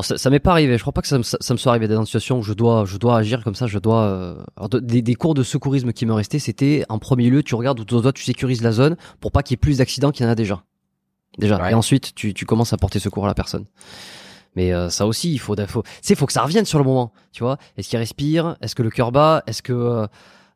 ça, 0.01 0.17
ça 0.17 0.29
m'est 0.32 0.39
pas 0.39 0.51
arrivé. 0.51 0.77
Je 0.77 0.82
crois 0.82 0.93
pas 0.93 1.01
que 1.01 1.08
ça, 1.08 1.17
me, 1.17 1.23
soit 1.23 1.71
arrivé 1.71 1.88
dans 1.88 1.99
une 1.99 2.06
situation 2.06 2.39
où 2.39 2.41
je 2.41 2.53
dois, 2.53 2.86
je 2.86 2.97
dois 2.97 3.17
agir 3.17 3.43
comme 3.43 3.53
ça. 3.53 3.67
Je 3.67 3.77
dois. 3.77 4.01
Euh... 4.01 4.67
Des, 4.82 5.15
cours 5.15 5.36
de 5.36 5.43
secourisme 5.43 5.93
qui 5.93 6.06
me 6.06 6.13
restaient, 6.13 6.39
c'était 6.39 6.84
en 6.89 6.97
premier 6.97 7.29
lieu, 7.29 7.43
tu 7.43 7.53
regardes 7.53 7.79
où 7.79 7.86
toi 7.86 8.12
tu 8.12 8.23
sécurises 8.23 8.63
la 8.63 8.71
zone 8.71 8.95
pour 9.19 9.32
pas 9.32 9.43
qu'il 9.43 9.53
y 9.53 9.56
ait 9.56 9.58
plus 9.58 9.77
d'accidents 9.77 10.12
qu'il 10.12 10.25
y 10.25 10.27
en 10.27 10.32
a 10.32 10.36
déjà. 10.36 10.63
Déjà. 11.38 11.62
Ouais. 11.62 11.72
Et 11.72 11.74
ensuite, 11.74 12.13
tu, 12.15 12.34
tu 12.34 12.46
commences 12.46 12.74
à 12.74 12.78
porter 12.78 13.00
secours 13.00 13.26
à 13.26 13.28
la 13.28 13.34
personne. 13.34 13.65
Mais 14.56 14.72
euh, 14.72 14.89
ça 14.89 15.08
aussi, 15.08 15.34
il 15.34 15.39
faut, 15.39 15.56
faut, 15.67 15.84
c'est 16.02 16.15
faut 16.15 16.26
que 16.26 16.34
ça 16.34 16.43
revienne 16.43 16.65
sur 16.65 16.78
le 16.78 16.86
moment, 16.86 17.12
tu 17.32 17.43
vois. 17.43 17.58
Est-ce 17.76 17.89
qu'il 17.89 17.98
respire? 17.98 18.56
Est-ce 18.62 18.76
que 18.76 18.84
le 18.84 18.91
cœur 18.91 19.12
bat? 19.12 19.43
Est-ce 19.48 19.63
que 19.63 20.08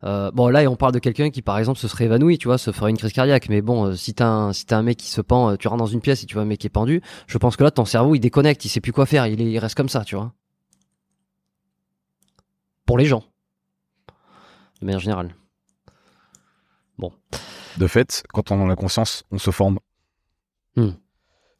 euh, 0.04 0.32
bon 0.32 0.50
là, 0.50 0.70
on 0.70 0.76
parle 0.76 0.92
de 0.92 1.00
quelqu'un 1.00 1.32
qui, 1.32 1.42
par 1.42 1.58
exemple, 1.58 1.80
se 1.80 1.88
serait 1.88 2.06
évanoui, 2.06 2.38
tu 2.38 2.48
vois, 2.48 2.60
se 2.60 2.72
ferait 2.72 2.92
une 2.92 2.98
crise 2.98 3.14
cardiaque. 3.14 3.50
Mais 3.50 3.62
bon, 3.62 3.86
euh, 3.86 3.96
si 3.96 4.14
t'as 4.14 4.28
un, 4.28 4.54
si 4.54 4.66
t'as 4.66 4.78
un 4.78 4.84
mec 4.84 4.98
qui 4.98 5.10
se 5.10 5.22
pend, 5.22 5.58
tu 5.58 5.68
rentres 5.68 5.80
dans 5.80 5.88
une 5.88 6.02
pièce 6.02 6.22
et 6.22 6.26
tu 6.28 6.36
vois 6.36 6.44
un 6.44 6.46
mec 6.46 6.60
qui 6.60 6.68
est 6.68 6.72
pendu, 6.72 7.02
je 7.26 7.38
pense 7.40 7.56
que 7.56 7.64
là, 7.64 7.72
ton 7.72 7.86
cerveau, 7.86 8.14
il 8.14 8.20
déconnecte, 8.20 8.64
il 8.66 8.70
sait 8.70 8.82
plus 8.82 8.92
quoi 8.94 9.08
faire, 9.08 9.26
il, 9.26 9.42
est, 9.42 9.52
il 9.52 9.58
reste 9.58 9.76
comme 9.76 9.90
ça, 9.90 10.04
tu 10.04 10.16
vois. 10.16 10.34
Pour 12.86 12.98
les 13.00 13.06
gens, 13.06 13.24
de 14.80 14.86
manière 14.86 15.00
générale. 15.00 15.36
Bon. 16.98 17.12
De 17.78 17.88
fait, 17.88 18.24
quand 18.32 18.52
on 18.52 18.62
en 18.62 18.70
a 18.70 18.76
conscience, 18.76 19.24
on 19.32 19.38
se 19.38 19.52
forme. 19.52 19.80
Hmm. 20.78 20.92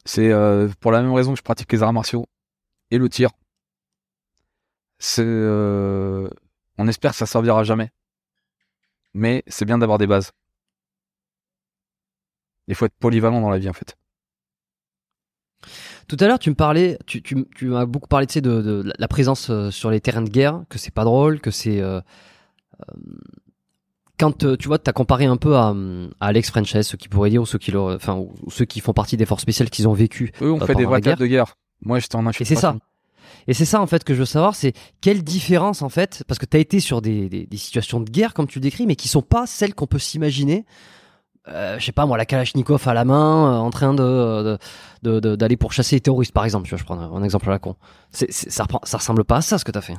C'est 0.04 0.30
euh, 0.32 0.68
pour 0.80 0.92
la 0.92 1.02
même 1.02 1.12
raison 1.12 1.32
que 1.32 1.38
je 1.38 1.42
pratique 1.42 1.70
les 1.72 1.82
arts 1.82 1.92
martiaux 1.92 2.26
et 2.90 2.98
le 2.98 3.08
tir. 3.08 3.30
C'est, 4.98 5.22
euh, 5.24 6.28
on 6.78 6.88
espère 6.88 7.10
que 7.10 7.18
ça 7.18 7.26
servira 7.26 7.64
jamais, 7.64 7.90
mais 9.12 9.42
c'est 9.48 9.64
bien 9.64 9.78
d'avoir 9.78 9.98
des 9.98 10.06
bases. 10.06 10.32
Il 12.68 12.74
faut 12.74 12.86
être 12.86 12.96
polyvalent 12.98 13.40
dans 13.40 13.50
la 13.50 13.58
vie 13.58 13.68
en 13.68 13.72
fait. 13.72 13.96
Tout 16.06 16.16
à 16.20 16.26
l'heure, 16.26 16.38
tu 16.38 16.50
me 16.50 16.54
parlais, 16.54 16.98
tu, 17.06 17.20
tu, 17.20 17.44
tu 17.54 17.66
m'as 17.66 17.84
beaucoup 17.84 18.08
parlé 18.08 18.26
de, 18.26 18.40
de, 18.40 18.62
de, 18.62 18.92
la 18.98 19.08
présence 19.08 19.50
euh, 19.50 19.70
sur 19.70 19.90
les 19.90 20.00
terrains 20.00 20.22
de 20.22 20.30
guerre, 20.30 20.62
que 20.68 20.78
c'est 20.78 20.94
pas 20.94 21.04
drôle, 21.04 21.40
que 21.40 21.50
c'est 21.50 21.80
euh, 21.80 22.00
quand 24.18 24.44
euh, 24.44 24.56
tu 24.56 24.68
vois, 24.68 24.78
tu 24.78 24.90
as 24.90 24.92
comparé 24.92 25.26
un 25.26 25.36
peu 25.36 25.56
à, 25.56 25.74
à 26.20 26.26
Alex 26.26 26.50
Frances, 26.50 26.82
ceux 26.82 26.98
qui 26.98 27.08
pourraient 27.08 27.30
dire, 27.30 27.42
ou 27.42 27.46
ceux 27.46 27.58
qui, 27.58 27.74
enfin, 27.76 28.16
ou 28.16 28.50
ceux 28.50 28.64
qui 28.64 28.80
font 28.80 28.92
partie 28.92 29.16
des 29.16 29.26
forces 29.26 29.42
spéciales 29.42 29.70
qu'ils 29.70 29.88
ont 29.88 29.92
vécu. 29.92 30.32
Eux, 30.42 30.52
on 30.52 30.60
euh, 30.60 30.66
fait 30.66 30.74
des 30.74 30.84
vrais 30.84 31.00
de 31.00 31.26
guerre. 31.26 31.54
Moi, 31.82 32.00
j'étais 32.00 32.16
en 32.16 32.28
Et 32.28 32.44
c'est 32.44 32.56
ça. 32.56 32.76
Et 33.46 33.54
c'est 33.54 33.64
ça 33.64 33.80
en 33.80 33.86
fait 33.86 34.04
que 34.04 34.12
je 34.12 34.18
veux 34.20 34.26
savoir, 34.26 34.54
c'est 34.54 34.74
quelle 35.00 35.22
différence 35.22 35.80
en 35.80 35.88
fait, 35.88 36.22
parce 36.28 36.38
que 36.38 36.44
tu 36.44 36.56
as 36.56 36.60
été 36.60 36.80
sur 36.80 37.00
des, 37.00 37.30
des, 37.30 37.46
des, 37.46 37.56
situations 37.56 38.00
de 38.00 38.10
guerre 38.10 38.34
comme 38.34 38.46
tu 38.46 38.58
le 38.58 38.62
décris, 38.62 38.86
mais 38.86 38.96
qui 38.96 39.08
sont 39.08 39.22
pas 39.22 39.46
celles 39.46 39.74
qu'on 39.74 39.86
peut 39.86 39.98
s'imaginer. 39.98 40.66
Euh, 41.48 41.78
je 41.78 41.84
sais 41.84 41.92
pas 41.92 42.04
moi, 42.04 42.18
la 42.18 42.26
Kalachnikov 42.26 42.86
à 42.86 42.92
la 42.92 43.06
main, 43.06 43.54
euh, 43.54 43.58
en 43.58 43.70
train 43.70 43.94
de 43.94 44.58
d'aller 45.02 45.20
de, 45.20 45.36
de, 45.36 45.54
pour 45.54 45.72
chasser 45.72 45.96
les 45.96 46.00
terroristes 46.00 46.32
par 46.32 46.44
exemple. 46.44 46.66
Tu 46.66 46.70
vois, 46.70 46.78
je 46.78 46.84
prends 46.84 46.98
un 46.98 47.22
exemple 47.22 47.48
à 47.48 47.52
la 47.52 47.58
con. 47.58 47.76
C'est, 48.10 48.30
ça, 48.30 48.66
ça 48.82 48.98
ressemble 48.98 49.24
pas 49.24 49.36
à 49.36 49.40
ça 49.40 49.56
ce 49.56 49.64
que 49.64 49.72
t'as 49.72 49.80
fait. 49.80 49.96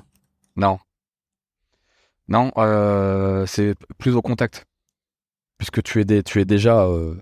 Non, 0.56 0.78
non, 2.30 2.52
euh, 2.58 3.46
c'est 3.48 3.74
plus 3.98 4.16
au 4.16 4.22
contact. 4.22 4.66
Puisque 5.58 5.84
tu 5.84 6.00
es, 6.00 6.06
des, 6.06 6.24
tu 6.24 6.40
es 6.40 6.46
déjà. 6.46 6.86
Euh, 6.86 7.16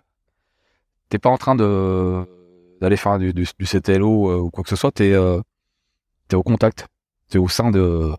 t'es 1.09 1.17
pas 1.17 1.29
en 1.29 1.37
train 1.37 1.55
d'aller 1.55 2.97
faire 2.97 3.17
du, 3.17 3.33
CTLO 3.33 4.29
euh, 4.29 4.37
ou 4.37 4.51
quoi 4.51 4.63
que 4.63 4.69
ce 4.69 4.75
soit, 4.75 4.91
t'es 4.91 5.11
es 5.11 6.35
au 6.35 6.43
contact. 6.43 6.87
T'es 7.29 7.37
au 7.39 7.47
sein 7.47 7.71
de, 7.71 8.13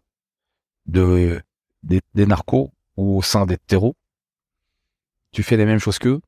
de 0.87 1.43
des, 1.83 2.27
narcos 2.27 2.73
ou 2.97 3.19
au 3.19 3.23
sein 3.23 3.47
des 3.47 3.59
terreaux. 3.59 3.95
Tu 5.31 5.43
fais 5.43 5.57
les 5.59 5.67
mêmes 5.67 5.79
choses 5.79 5.99
qu'eux. 5.99 6.21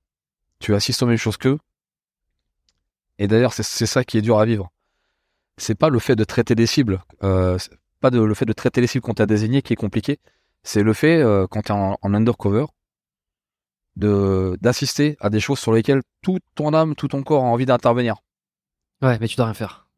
Tu 0.58 0.74
assistes 0.74 1.02
aux 1.02 1.06
mêmes 1.06 1.16
choses 1.16 1.38
qu'eux. 1.38 1.58
Et 3.18 3.28
d'ailleurs, 3.28 3.54
c'est 3.54 3.86
ça 3.86 4.04
qui 4.04 4.18
est 4.18 4.22
dur 4.22 4.38
à 4.38 4.44
vivre. 4.44 4.70
C'est 5.56 5.74
pas 5.74 5.88
le 5.88 5.98
fait 5.98 6.16
de 6.16 6.24
traiter 6.24 6.54
des 6.54 6.66
cibles, 6.66 7.02
pas 7.20 8.10
le 8.10 8.34
fait 8.34 8.46
de 8.46 8.52
traiter 8.52 8.80
les 8.80 8.86
cibles 8.86 9.02
qu'on 9.02 9.14
t'a 9.14 9.26
désigné 9.26 9.62
qui 9.62 9.72
est 9.72 9.76
compliqué 9.76 10.18
c'est 10.62 10.82
le 10.82 10.92
fait, 10.92 11.22
euh, 11.22 11.46
quand 11.48 11.62
tu 11.62 11.72
es 11.72 11.74
en, 11.74 11.98
en, 12.00 12.14
undercover, 12.14 12.66
de 13.96 14.56
d'assister 14.60 15.16
à 15.20 15.30
des 15.30 15.40
choses 15.40 15.58
sur 15.58 15.72
lesquelles 15.72 16.02
toute 16.22 16.42
ton 16.54 16.72
âme, 16.74 16.94
tout 16.94 17.08
ton 17.08 17.22
corps 17.22 17.44
a 17.44 17.48
envie 17.48 17.66
d'intervenir. 17.66 18.16
Ouais, 19.02 19.18
mais 19.20 19.28
tu 19.28 19.36
dois 19.36 19.46
rien 19.46 19.54
faire. 19.54 19.88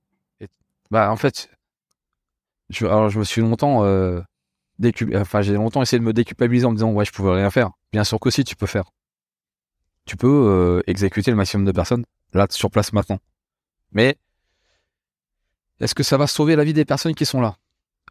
Et, 0.40 0.48
bah, 0.90 1.10
en 1.10 1.16
fait, 1.16 1.50
je, 2.70 2.86
alors 2.86 3.08
je 3.08 3.18
me 3.18 3.24
suis 3.24 3.40
longtemps, 3.40 3.84
euh, 3.84 4.20
enfin, 5.16 5.42
j'ai 5.42 5.54
longtemps 5.54 5.82
essayé 5.82 5.98
de 5.98 6.04
me 6.04 6.12
déculpabiliser 6.12 6.66
en 6.66 6.70
me 6.70 6.76
disant, 6.76 6.92
ouais, 6.92 7.04
je 7.04 7.12
pouvais 7.12 7.32
rien 7.32 7.50
faire. 7.50 7.70
Bien 7.92 8.04
sûr 8.04 8.18
que 8.20 8.30
si, 8.30 8.44
tu 8.44 8.56
peux 8.56 8.66
faire. 8.66 8.90
Tu 10.04 10.16
peux 10.16 10.28
euh, 10.28 10.82
exécuter 10.86 11.30
le 11.30 11.36
maximum 11.36 11.64
de 11.64 11.72
personnes, 11.72 12.04
là, 12.32 12.46
sur 12.50 12.70
place 12.70 12.92
maintenant. 12.92 13.18
Mais, 13.92 14.16
est-ce 15.80 15.94
que 15.94 16.02
ça 16.02 16.16
va 16.16 16.26
sauver 16.26 16.56
la 16.56 16.64
vie 16.64 16.72
des 16.72 16.84
personnes 16.84 17.14
qui 17.14 17.26
sont 17.26 17.40
là? 17.40 17.56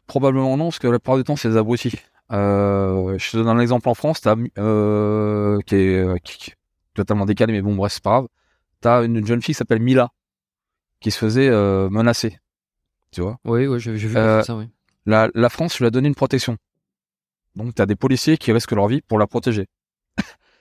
Probablement 0.06 0.56
non, 0.56 0.66
parce 0.66 0.78
que 0.78 0.88
la 0.88 0.98
plupart 0.98 1.16
du 1.16 1.24
temps, 1.24 1.36
c'est 1.36 1.48
des 1.48 1.56
abrutis. 1.56 1.92
Euh, 2.32 3.18
je 3.18 3.30
te 3.30 3.36
donne 3.36 3.48
un 3.48 3.58
exemple 3.60 3.88
en 3.88 3.94
France, 3.94 4.20
t'as, 4.20 4.36
euh, 4.58 5.58
qui, 5.66 5.74
est, 5.76 5.98
euh, 5.98 6.16
qui, 6.18 6.38
qui 6.38 6.50
est 6.50 6.54
totalement 6.94 7.26
décalé, 7.26 7.52
mais 7.52 7.62
bon, 7.62 7.74
bref, 7.74 7.92
c'est 7.92 8.02
pas 8.02 8.10
grave. 8.10 8.28
T'as 8.80 9.04
une 9.04 9.24
jeune 9.26 9.42
fille 9.42 9.54
qui 9.54 9.58
s'appelle 9.58 9.80
Mila, 9.82 10.10
qui 11.00 11.10
se 11.10 11.18
faisait 11.18 11.48
euh, 11.48 11.88
menacer. 11.90 12.38
Tu 13.10 13.20
vois? 13.20 13.38
Oui, 13.44 13.66
oui, 13.66 13.78
j'ai 13.80 13.92
vu 13.92 14.12
ça, 14.12 14.56
oui. 14.56 14.68
la, 15.06 15.28
la 15.34 15.48
France 15.50 15.78
lui 15.78 15.86
a 15.86 15.90
donné 15.90 16.08
une 16.08 16.14
protection. 16.14 16.56
Donc, 17.54 17.74
t'as 17.74 17.84
des 17.86 17.96
policiers 17.96 18.38
qui 18.38 18.50
risquent 18.52 18.72
leur 18.72 18.88
vie 18.88 19.02
pour 19.02 19.18
la 19.18 19.26
protéger. 19.26 19.68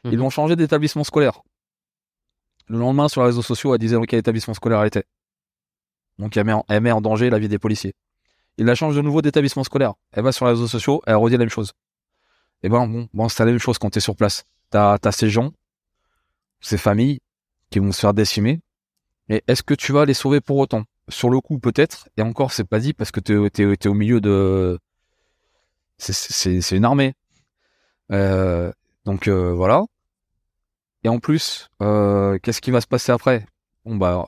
Ils 0.04 0.12
Mhm. 0.12 0.18
l'ont 0.18 0.30
changé 0.30 0.56
d'établissement 0.56 1.04
scolaire. 1.06 1.42
Le 2.68 2.78
lendemain, 2.80 3.08
sur 3.08 3.22
les 3.22 3.28
réseaux 3.28 3.42
sociaux, 3.42 3.74
elle 3.74 3.80
disait 3.80 3.96
dans 3.96 4.04
quel 4.04 4.20
établissement 4.20 4.54
scolaire 4.54 4.82
elle 4.82 4.88
était. 4.88 5.06
Donc, 6.20 6.36
elle 6.36 6.46
met 6.46 6.54
en, 6.54 6.66
elle 6.68 6.82
met 6.82 6.92
en 6.92 7.02
danger 7.02 7.30
la 7.30 7.40
vie 7.40 7.48
des 7.48 7.60
policiers. 7.60 7.94
Il 8.58 8.66
la 8.66 8.76
change 8.76 8.96
de 8.96 9.02
nouveau 9.02 9.22
d'établissement 9.22 9.64
scolaire. 9.64 9.94
Elle 10.12 10.24
va 10.24 10.32
sur 10.32 10.46
les 10.46 10.52
réseaux 10.52 10.68
sociaux, 10.68 11.02
elle 11.08 11.16
redit 11.16 11.34
la 11.34 11.40
même 11.40 11.50
chose. 11.50 11.74
Et 12.64 12.70
ben, 12.70 12.88
bon, 12.88 13.08
bon 13.14 13.30
c'est 13.30 13.44
la 13.44 13.52
même 13.52 13.60
chose 13.60 13.78
quand 13.78 13.90
t'es 13.90 14.00
sur 14.00 14.16
place. 14.16 14.46
T'as, 14.70 14.98
t'as 14.98 15.12
ces 15.12 15.30
gens, 15.30 15.52
ces 16.60 16.78
familles, 16.78 17.20
qui 17.70 17.80
vont 17.80 17.92
se 17.92 18.00
faire 18.00 18.14
décimer. 18.14 18.62
Et 19.30 19.44
est-ce 19.48 19.64
que 19.64 19.74
tu 19.74 19.94
vas 19.94 20.06
les 20.06 20.14
sauver 20.14 20.42
pour 20.42 20.58
autant? 20.58 20.84
Sur 21.10 21.30
le 21.30 21.40
coup, 21.40 21.58
peut-être. 21.60 22.10
Et 22.18 22.22
encore, 22.22 22.52
c'est 22.52 22.64
pas 22.64 22.80
dit 22.80 22.94
parce 22.94 23.12
que 23.12 23.20
t'es, 23.20 23.78
t'es 23.78 23.90
au 23.90 23.94
milieu 23.94 24.22
de, 24.22 24.78
c'est 26.02 26.76
une 26.76 26.86
armée. 26.86 27.14
Euh, 28.12 28.72
donc, 29.06 29.28
euh, 29.28 29.54
voilà. 29.54 29.84
Et 31.04 31.10
en 31.10 31.20
plus, 31.20 31.70
euh, 31.82 32.38
qu'est-ce 32.40 32.62
qui 32.62 32.72
va 32.72 32.82
se 32.82 32.88
passer 32.88 33.12
après? 33.12 33.46
Bon 33.86 33.96
bah, 33.96 34.28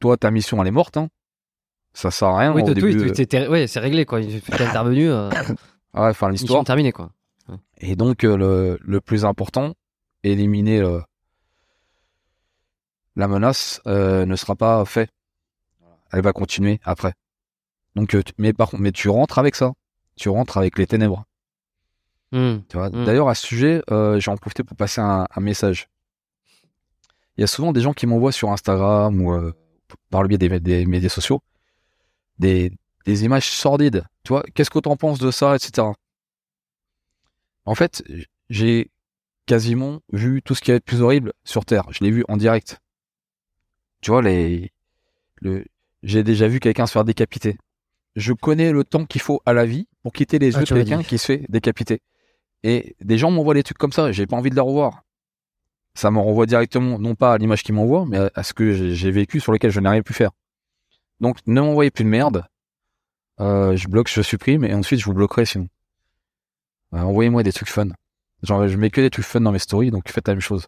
toi, 0.00 0.16
ta 0.16 0.30
mission 0.30 0.60
elle 0.60 0.68
est 0.68 0.72
morte. 0.72 0.96
Hein. 0.96 1.08
Ça 1.96 2.10
sert 2.10 2.28
à 2.28 2.38
rien 2.40 2.52
Oui, 2.52 2.60
au 2.60 2.74
début. 2.74 2.94
ouais, 3.48 3.66
c'est 3.66 3.80
réglé, 3.80 4.04
quoi. 4.04 4.20
T'es 4.20 4.62
intervenu, 4.62 5.08
euh, 5.10 5.30
ouais, 5.94 6.10
enfin 6.10 6.28
l'histoire. 6.28 6.62
terminée, 6.62 6.92
quoi. 6.92 7.10
Et 7.78 7.96
donc 7.96 8.22
euh, 8.22 8.36
le, 8.36 8.78
le 8.82 9.00
plus 9.00 9.24
important, 9.24 9.72
éliminer 10.22 10.80
euh, 10.80 11.00
la 13.16 13.28
menace 13.28 13.80
euh, 13.86 14.26
ne 14.26 14.36
sera 14.36 14.56
pas 14.56 14.84
fait. 14.84 15.08
Elle 16.12 16.20
va 16.20 16.34
continuer 16.34 16.80
après. 16.84 17.14
Donc, 17.94 18.14
euh, 18.14 18.22
mais 18.36 18.52
par 18.52 18.68
contre, 18.68 18.82
mais 18.82 18.92
tu 18.92 19.08
rentres 19.08 19.38
avec 19.38 19.54
ça. 19.54 19.72
Tu 20.16 20.28
rentres 20.28 20.58
avec 20.58 20.76
les 20.78 20.86
ténèbres. 20.86 21.24
Hmm. 22.30 22.56
Tu 22.68 22.76
vois. 22.76 22.90
Mm. 22.90 23.04
D'ailleurs, 23.06 23.28
à 23.30 23.34
ce 23.34 23.46
sujet, 23.46 23.82
euh, 23.90 24.20
j'ai 24.20 24.30
en 24.30 24.36
profité 24.36 24.64
pour 24.64 24.76
passer 24.76 25.00
un, 25.00 25.26
un 25.34 25.40
message. 25.40 25.88
Il 27.38 27.40
y 27.40 27.44
a 27.44 27.46
souvent 27.46 27.72
des 27.72 27.80
gens 27.80 27.94
qui 27.94 28.06
m'envoient 28.06 28.32
sur 28.32 28.50
Instagram 28.50 29.18
ou 29.22 29.32
euh, 29.32 29.54
par 30.10 30.20
le 30.22 30.28
biais 30.28 30.36
des, 30.38 30.60
des 30.60 30.84
médias 30.84 31.08
sociaux 31.08 31.40
des, 32.38 32.72
des 33.04 33.24
images 33.24 33.50
sordides. 33.50 34.04
Tu 34.24 34.28
vois, 34.30 34.42
qu'est-ce 34.54 34.70
que 34.70 34.78
t'en 34.78 34.96
penses 34.96 35.18
de 35.18 35.30
ça, 35.30 35.54
etc. 35.56 35.88
En 37.64 37.74
fait, 37.74 38.02
j'ai 38.50 38.90
quasiment 39.46 40.00
vu 40.12 40.42
tout 40.42 40.54
ce 40.54 40.60
qui 40.60 40.70
est 40.72 40.80
plus 40.80 41.02
horrible 41.02 41.32
sur 41.44 41.64
Terre. 41.64 41.84
Je 41.90 42.02
l'ai 42.04 42.10
vu 42.10 42.24
en 42.28 42.36
direct. 42.36 42.78
Tu 44.00 44.10
vois, 44.10 44.22
les, 44.22 44.72
le, 45.36 45.64
j'ai 46.02 46.22
déjà 46.22 46.48
vu 46.48 46.60
quelqu'un 46.60 46.86
se 46.86 46.92
faire 46.92 47.04
décapiter. 47.04 47.58
Je 48.14 48.32
connais 48.32 48.72
le 48.72 48.84
temps 48.84 49.04
qu'il 49.04 49.20
faut 49.20 49.40
à 49.46 49.52
la 49.52 49.66
vie 49.66 49.88
pour 50.02 50.12
quitter 50.12 50.38
les 50.38 50.56
Ah, 50.56 50.60
yeux 50.60 50.64
de 50.64 50.68
quelqu'un 50.84 50.96
qui 51.08 51.18
se 51.18 51.26
fait 51.26 51.44
décapiter. 51.48 52.00
Et 52.62 52.96
des 53.00 53.18
gens 53.18 53.30
m'envoient 53.30 53.54
des 53.54 53.62
trucs 53.62 53.78
comme 53.78 53.92
ça, 53.92 54.10
j'ai 54.12 54.26
pas 54.26 54.36
envie 54.36 54.50
de 54.50 54.54
les 54.54 54.60
revoir. 54.60 55.02
Ça 55.94 56.10
me 56.10 56.18
renvoie 56.18 56.46
directement, 56.46 56.98
non 56.98 57.14
pas 57.14 57.32
à 57.34 57.38
l'image 57.38 57.62
qu'ils 57.62 57.74
m'envoient, 57.74 58.04
mais 58.06 58.18
à- 58.34 58.42
ce 58.42 58.52
que 58.54 58.92
j'ai 58.94 59.10
vécu 59.10 59.40
sur 59.40 59.52
lequel 59.52 59.70
je 59.70 59.80
n'ai 59.80 59.88
rien 59.88 60.02
pu 60.02 60.12
faire. 60.12 60.30
Donc, 61.20 61.38
ne 61.46 61.60
m'envoyez 61.60 61.90
plus 61.90 62.04
de 62.04 62.08
merde. 62.08 62.44
Euh, 63.40 63.76
je 63.76 63.88
bloque, 63.88 64.08
je 64.08 64.22
supprime, 64.22 64.64
et 64.64 64.74
ensuite 64.74 65.00
je 65.00 65.04
vous 65.04 65.14
bloquerai 65.14 65.44
sinon. 65.46 65.68
Euh, 66.94 66.98
Envoyez-moi 67.00 67.42
des 67.42 67.52
trucs 67.52 67.68
fun. 67.68 67.88
Genre, 68.42 68.66
je 68.68 68.76
mets 68.76 68.90
que 68.90 69.00
des 69.00 69.10
trucs 69.10 69.24
fun 69.26 69.40
dans 69.40 69.52
mes 69.52 69.58
stories, 69.58 69.90
donc 69.90 70.10
faites 70.10 70.28
la 70.28 70.34
même 70.34 70.40
chose. 70.40 70.66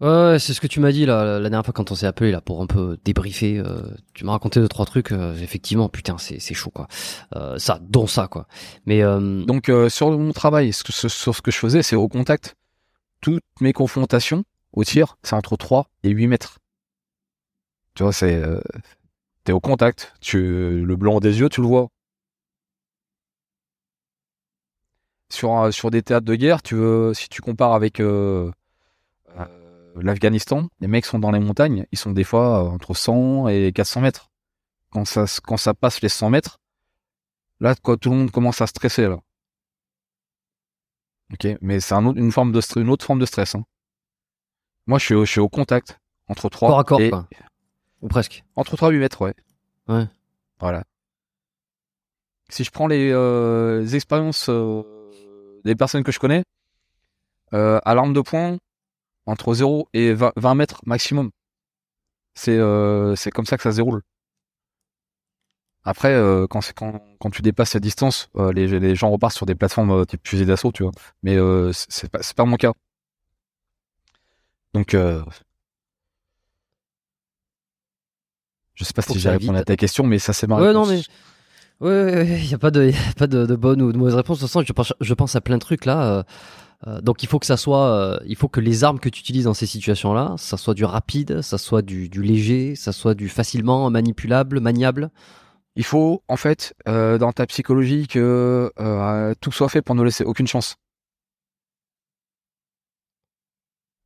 Ouais, 0.00 0.38
c'est 0.38 0.54
ce 0.54 0.62
que 0.62 0.66
tu 0.66 0.80
m'as 0.80 0.92
dit 0.92 1.04
là 1.04 1.38
la 1.38 1.50
dernière 1.50 1.62
fois 1.64 1.74
quand 1.74 1.90
on 1.90 1.94
s'est 1.94 2.06
appelé 2.06 2.30
là 2.30 2.40
pour 2.40 2.62
un 2.62 2.66
peu 2.66 2.96
débriefer. 3.04 3.58
euh, 3.58 3.82
tu 4.14 4.24
m'as 4.24 4.32
raconté 4.32 4.58
deux 4.58 4.68
trois 4.68 4.86
trucs. 4.86 5.12
euh, 5.12 5.34
effectivement, 5.36 5.90
putain, 5.90 6.16
c'est 6.16 6.40
chaud 6.54 6.70
quoi. 6.70 6.88
Euh, 7.36 7.58
ça, 7.58 7.78
dont 7.82 8.06
ça 8.06 8.26
quoi. 8.26 8.46
Mais 8.86 9.02
euh, 9.02 9.44
Donc, 9.44 9.68
euh, 9.68 9.90
sur 9.90 10.10
mon 10.10 10.32
travail, 10.32 10.72
sur 10.72 10.94
ce 11.34 11.42
que 11.42 11.50
je 11.50 11.58
faisais, 11.58 11.82
c'est 11.82 11.96
au 11.96 12.08
contact. 12.08 12.56
Toutes 13.20 13.44
mes 13.60 13.74
confrontations 13.74 14.44
au 14.72 14.84
tir, 14.84 15.18
c'est 15.22 15.34
entre 15.36 15.56
3 15.58 15.90
et 16.04 16.10
8 16.10 16.28
mètres. 16.28 16.59
Tu 18.00 18.04
vois, 18.04 18.14
c'est... 18.14 18.34
euh, 18.42 18.62
T'es 19.44 19.52
au 19.52 19.60
contact. 19.60 20.14
Tu, 20.22 20.38
le 20.86 20.96
blanc 20.96 21.20
des 21.20 21.38
yeux, 21.40 21.50
tu 21.50 21.60
le 21.60 21.66
vois. 21.66 21.88
Sur, 25.30 25.52
un- 25.52 25.70
sur 25.70 25.90
des 25.90 26.02
théâtres 26.02 26.24
de 26.24 26.34
guerre, 26.34 26.62
tu 26.62 26.76
veux, 26.76 27.12
si 27.12 27.28
tu 27.28 27.42
compares 27.42 27.74
avec 27.74 28.00
euh, 28.00 28.50
euh, 29.38 29.92
l'Afghanistan, 29.96 30.68
les 30.80 30.88
mecs 30.88 31.04
sont 31.04 31.18
dans 31.18 31.30
les 31.30 31.40
montagnes, 31.40 31.84
ils 31.92 31.98
sont 31.98 32.12
des 32.12 32.24
fois 32.24 32.70
entre 32.70 32.94
100 32.94 33.48
et 33.48 33.70
400 33.70 34.00
mètres. 34.00 34.30
Quand 34.88 35.04
ça, 35.04 35.26
quand 35.42 35.58
passe 35.78 36.00
les 36.00 36.08
100 36.08 36.30
mètres, 36.30 36.56
là, 37.60 37.74
quoi, 37.74 37.98
tout 37.98 38.08
le 38.08 38.16
monde 38.16 38.30
commence 38.30 38.62
à 38.62 38.66
stresser, 38.66 39.08
là. 39.08 39.18
Ok, 41.34 41.46
mais 41.60 41.80
c'est 41.80 41.92
un 41.94 42.06
autre- 42.06 42.18
une 42.18 42.32
forme 42.32 42.52
de 42.52 42.60
une 42.80 42.88
autre 42.88 43.04
forme 43.04 43.18
de 43.18 43.26
stress. 43.26 43.56
Hein. 43.56 43.64
Moi, 44.86 44.98
je 44.98 45.04
suis, 45.04 45.14
au- 45.14 45.26
je 45.26 45.32
suis 45.32 45.40
au 45.40 45.50
contact 45.50 45.98
entre 46.28 46.48
3 46.48 46.70
corps 46.70 46.78
à 46.78 46.84
corps 46.84 47.00
et 47.02 47.10
quoi. 47.10 47.28
Ou 48.02 48.08
presque. 48.08 48.44
entre 48.56 48.76
3 48.76 48.90
et 48.90 48.92
8 48.92 48.98
mètres, 48.98 49.20
ouais. 49.22 49.34
Ouais. 49.88 50.06
Voilà. 50.58 50.84
Si 52.48 52.64
je 52.64 52.70
prends 52.70 52.86
les, 52.86 53.10
euh, 53.12 53.80
les 53.80 53.96
expériences 53.96 54.48
euh, 54.48 54.82
des 55.64 55.74
personnes 55.76 56.02
que 56.02 56.12
je 56.12 56.18
connais, 56.18 56.42
euh, 57.52 57.78
à 57.84 57.94
l'arme 57.94 58.12
de 58.12 58.20
poing, 58.20 58.58
entre 59.26 59.54
0 59.54 59.88
et 59.92 60.12
20, 60.14 60.32
20 60.36 60.54
mètres 60.54 60.80
maximum. 60.86 61.30
C'est 62.34 62.58
c'est 63.16 63.30
comme 63.30 63.44
ça 63.46 63.56
que 63.56 63.62
ça 63.62 63.70
se 63.72 63.76
déroule. 63.76 64.02
Après, 65.84 66.14
quand, 66.48 66.60
quand, 66.74 67.02
quand 67.18 67.30
tu 67.30 67.42
dépasses 67.42 67.70
cette 67.70 67.82
distance, 67.82 68.28
les, 68.54 68.66
les 68.80 68.94
gens 68.94 69.10
repartent 69.10 69.34
sur 69.36 69.46
des 69.46 69.54
plateformes 69.54 70.06
type 70.06 70.26
fusil 70.26 70.46
d'assaut, 70.46 70.72
tu 70.72 70.82
vois. 70.84 70.92
Mais 71.22 71.36
euh, 71.36 71.72
c'est 71.72 72.10
pas, 72.10 72.22
c'est 72.22 72.36
pas 72.36 72.44
mon 72.44 72.56
cas. 72.56 72.72
Donc, 74.74 74.94
euh, 74.94 75.22
je 78.80 78.84
sais 78.84 78.94
pas 78.94 79.02
Faut 79.02 79.14
si 79.14 79.20
j'ai 79.20 79.30
répondu 79.30 79.58
à 79.58 79.64
ta 79.64 79.76
question, 79.76 80.04
mais 80.06 80.18
ça 80.18 80.32
c'est 80.32 80.46
ma 80.48 80.56
Ouais, 80.56 80.72
non, 80.72 80.84
réponse. 80.84 80.88
mais 80.88 81.06
ouais, 81.80 82.38
il 82.40 82.50
y 82.50 82.54
a 82.54 82.58
pas 82.58 82.70
de, 82.70 82.90
y 82.90 82.94
a 82.94 83.14
pas 83.16 83.26
de, 83.26 83.46
de 83.46 83.56
bonne 83.56 83.82
ou 83.82 83.92
de 83.92 83.98
mauvaise 83.98 84.14
réponse. 84.16 84.38
De 84.38 84.42
toute 84.44 84.50
façon, 84.50 84.64
je 84.66 84.72
pense, 84.72 84.92
je 85.00 85.14
pense 85.14 85.36
à 85.36 85.40
plein 85.40 85.56
de 85.56 85.62
trucs 85.62 85.84
là. 85.86 86.02
euh, 86.18 86.22
euh, 86.88 87.00
donc 87.02 87.22
il 87.22 87.28
faut 87.28 87.38
que 87.40 87.46
ça 87.46 87.56
soit, 87.58 87.88
euh, 87.90 88.20
il 88.26 88.36
faut 88.36 88.48
que 88.48 88.60
les 88.60 88.84
armes 88.84 89.00
que 89.00 89.08
tu 89.10 89.20
utilises 89.20 89.44
dans 89.44 89.54
ces 89.54 89.66
situations-là, 89.66 90.34
ça 90.38 90.56
soit 90.58 90.74
du 90.74 90.84
rapide, 90.84 91.42
ça 91.42 91.58
soit 91.58 91.82
du, 91.82 92.08
du 92.10 92.22
léger, 92.22 92.76
ça 92.76 92.92
soit 92.92 93.14
du 93.14 93.28
facilement 93.30 93.90
manipulable, 93.90 94.60
maniable. 94.60 95.10
Il 95.76 95.84
faut, 95.84 96.22
en 96.28 96.36
fait, 96.36 96.74
euh, 96.88 97.18
dans 97.18 97.32
ta 97.32 97.46
psychologie, 97.46 98.08
que 98.08 98.72
tout 99.40 99.52
soit 99.52 99.68
fait 99.70 99.82
pour 99.82 99.94
ne 99.96 100.02
laisser 100.04 100.24
aucune 100.24 100.48
chance. 100.48 100.76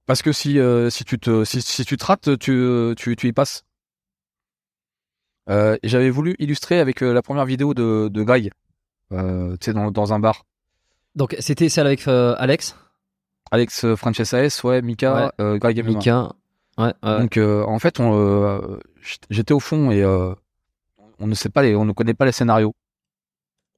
Parce 0.06 0.22
que 0.22 0.32
si 0.32 0.58
si 0.90 1.04
tu 1.04 1.18
te 1.18 1.44
si, 1.44 1.62
si 1.62 1.84
tu 1.84 1.96
te 1.96 2.04
rates, 2.04 2.38
tu 2.38 2.94
tu 2.96 3.16
tu 3.16 3.28
y 3.28 3.32
passes. 3.32 3.64
Euh, 5.50 5.76
et 5.82 5.88
J'avais 5.88 6.10
voulu 6.10 6.36
illustrer 6.38 6.80
avec 6.80 7.02
euh, 7.02 7.12
la 7.12 7.22
première 7.22 7.44
vidéo 7.44 7.74
de 7.74 8.08
de 8.08 8.22
Greg, 8.22 8.50
euh, 9.12 9.56
tu 9.60 9.66
sais 9.66 9.72
dans 9.74 9.90
dans 9.90 10.12
un 10.12 10.18
bar. 10.18 10.44
Donc 11.14 11.36
c'était 11.38 11.68
celle 11.68 11.86
avec 11.86 12.08
Alex, 12.08 12.76
Alex 13.50 13.84
euh, 13.84 13.96
Frances 13.96 14.32
AS, 14.32 14.64
ouais, 14.64 14.82
Mika, 14.82 15.32
Ouais. 15.38 15.58
Greg 15.58 15.84
MMA. 15.84 15.90
Mika. 15.90 16.32
Ouais. 16.78 16.92
Donc 17.02 17.36
en 17.38 17.78
fait, 17.78 18.00
on, 18.00 18.78
j'étais 19.30 19.52
au 19.54 19.60
fond 19.60 19.90
et 19.90 20.04
on 20.04 21.26
ne 21.26 21.34
sait 21.34 21.50
pas 21.50 21.62
les, 21.62 21.76
on 21.76 21.84
ne 21.84 21.92
connaît 21.92 22.14
pas 22.14 22.24
les 22.24 22.32
scénarios. 22.32 22.74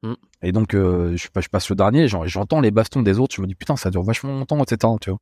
Mm. 0.02 0.14
Et 0.42 0.52
donc 0.52 0.68
je, 0.72 1.16
je 1.16 1.48
passe 1.48 1.68
le 1.68 1.76
dernier, 1.76 2.06
j'entends 2.08 2.60
les 2.60 2.70
bastons 2.70 3.02
des 3.02 3.18
autres, 3.18 3.34
je 3.34 3.42
me 3.42 3.46
dis 3.46 3.54
putain 3.54 3.76
ça 3.76 3.90
dure 3.90 4.02
vachement 4.02 4.32
longtemps, 4.38 4.62
etc. 4.62 4.92
Tu 5.00 5.10
vois. 5.10 5.18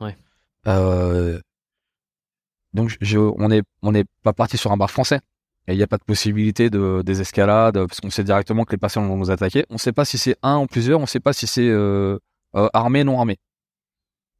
Ouais. 0.00 1.40
Donc 2.74 2.96
je, 3.00 3.18
on 3.18 3.50
est 3.50 3.62
on 3.82 3.92
n'est 3.92 4.04
pas 4.22 4.32
parti 4.32 4.56
sur 4.58 4.70
un 4.70 4.76
bar 4.76 4.90
français 4.90 5.20
et 5.68 5.74
il 5.74 5.76
n'y 5.76 5.82
a 5.82 5.86
pas 5.86 5.98
de 5.98 6.04
possibilité 6.04 6.70
de 6.70 7.02
des 7.04 7.20
escalades 7.20 7.86
parce 7.86 8.00
qu'on 8.00 8.10
sait 8.10 8.24
directement 8.24 8.64
que 8.64 8.72
les 8.72 8.78
patients 8.78 9.06
vont 9.06 9.16
nous 9.16 9.30
attaquer. 9.30 9.64
On 9.70 9.74
ne 9.74 9.78
sait 9.78 9.92
pas 9.92 10.04
si 10.04 10.18
c'est 10.18 10.36
un 10.42 10.58
ou 10.58 10.66
plusieurs, 10.66 10.98
on 10.98 11.02
ne 11.02 11.06
sait 11.06 11.20
pas 11.20 11.32
si 11.32 11.46
c'est 11.46 11.68
euh, 11.68 12.18
euh, 12.56 12.68
armé 12.72 13.04
non 13.04 13.18
armé. 13.18 13.38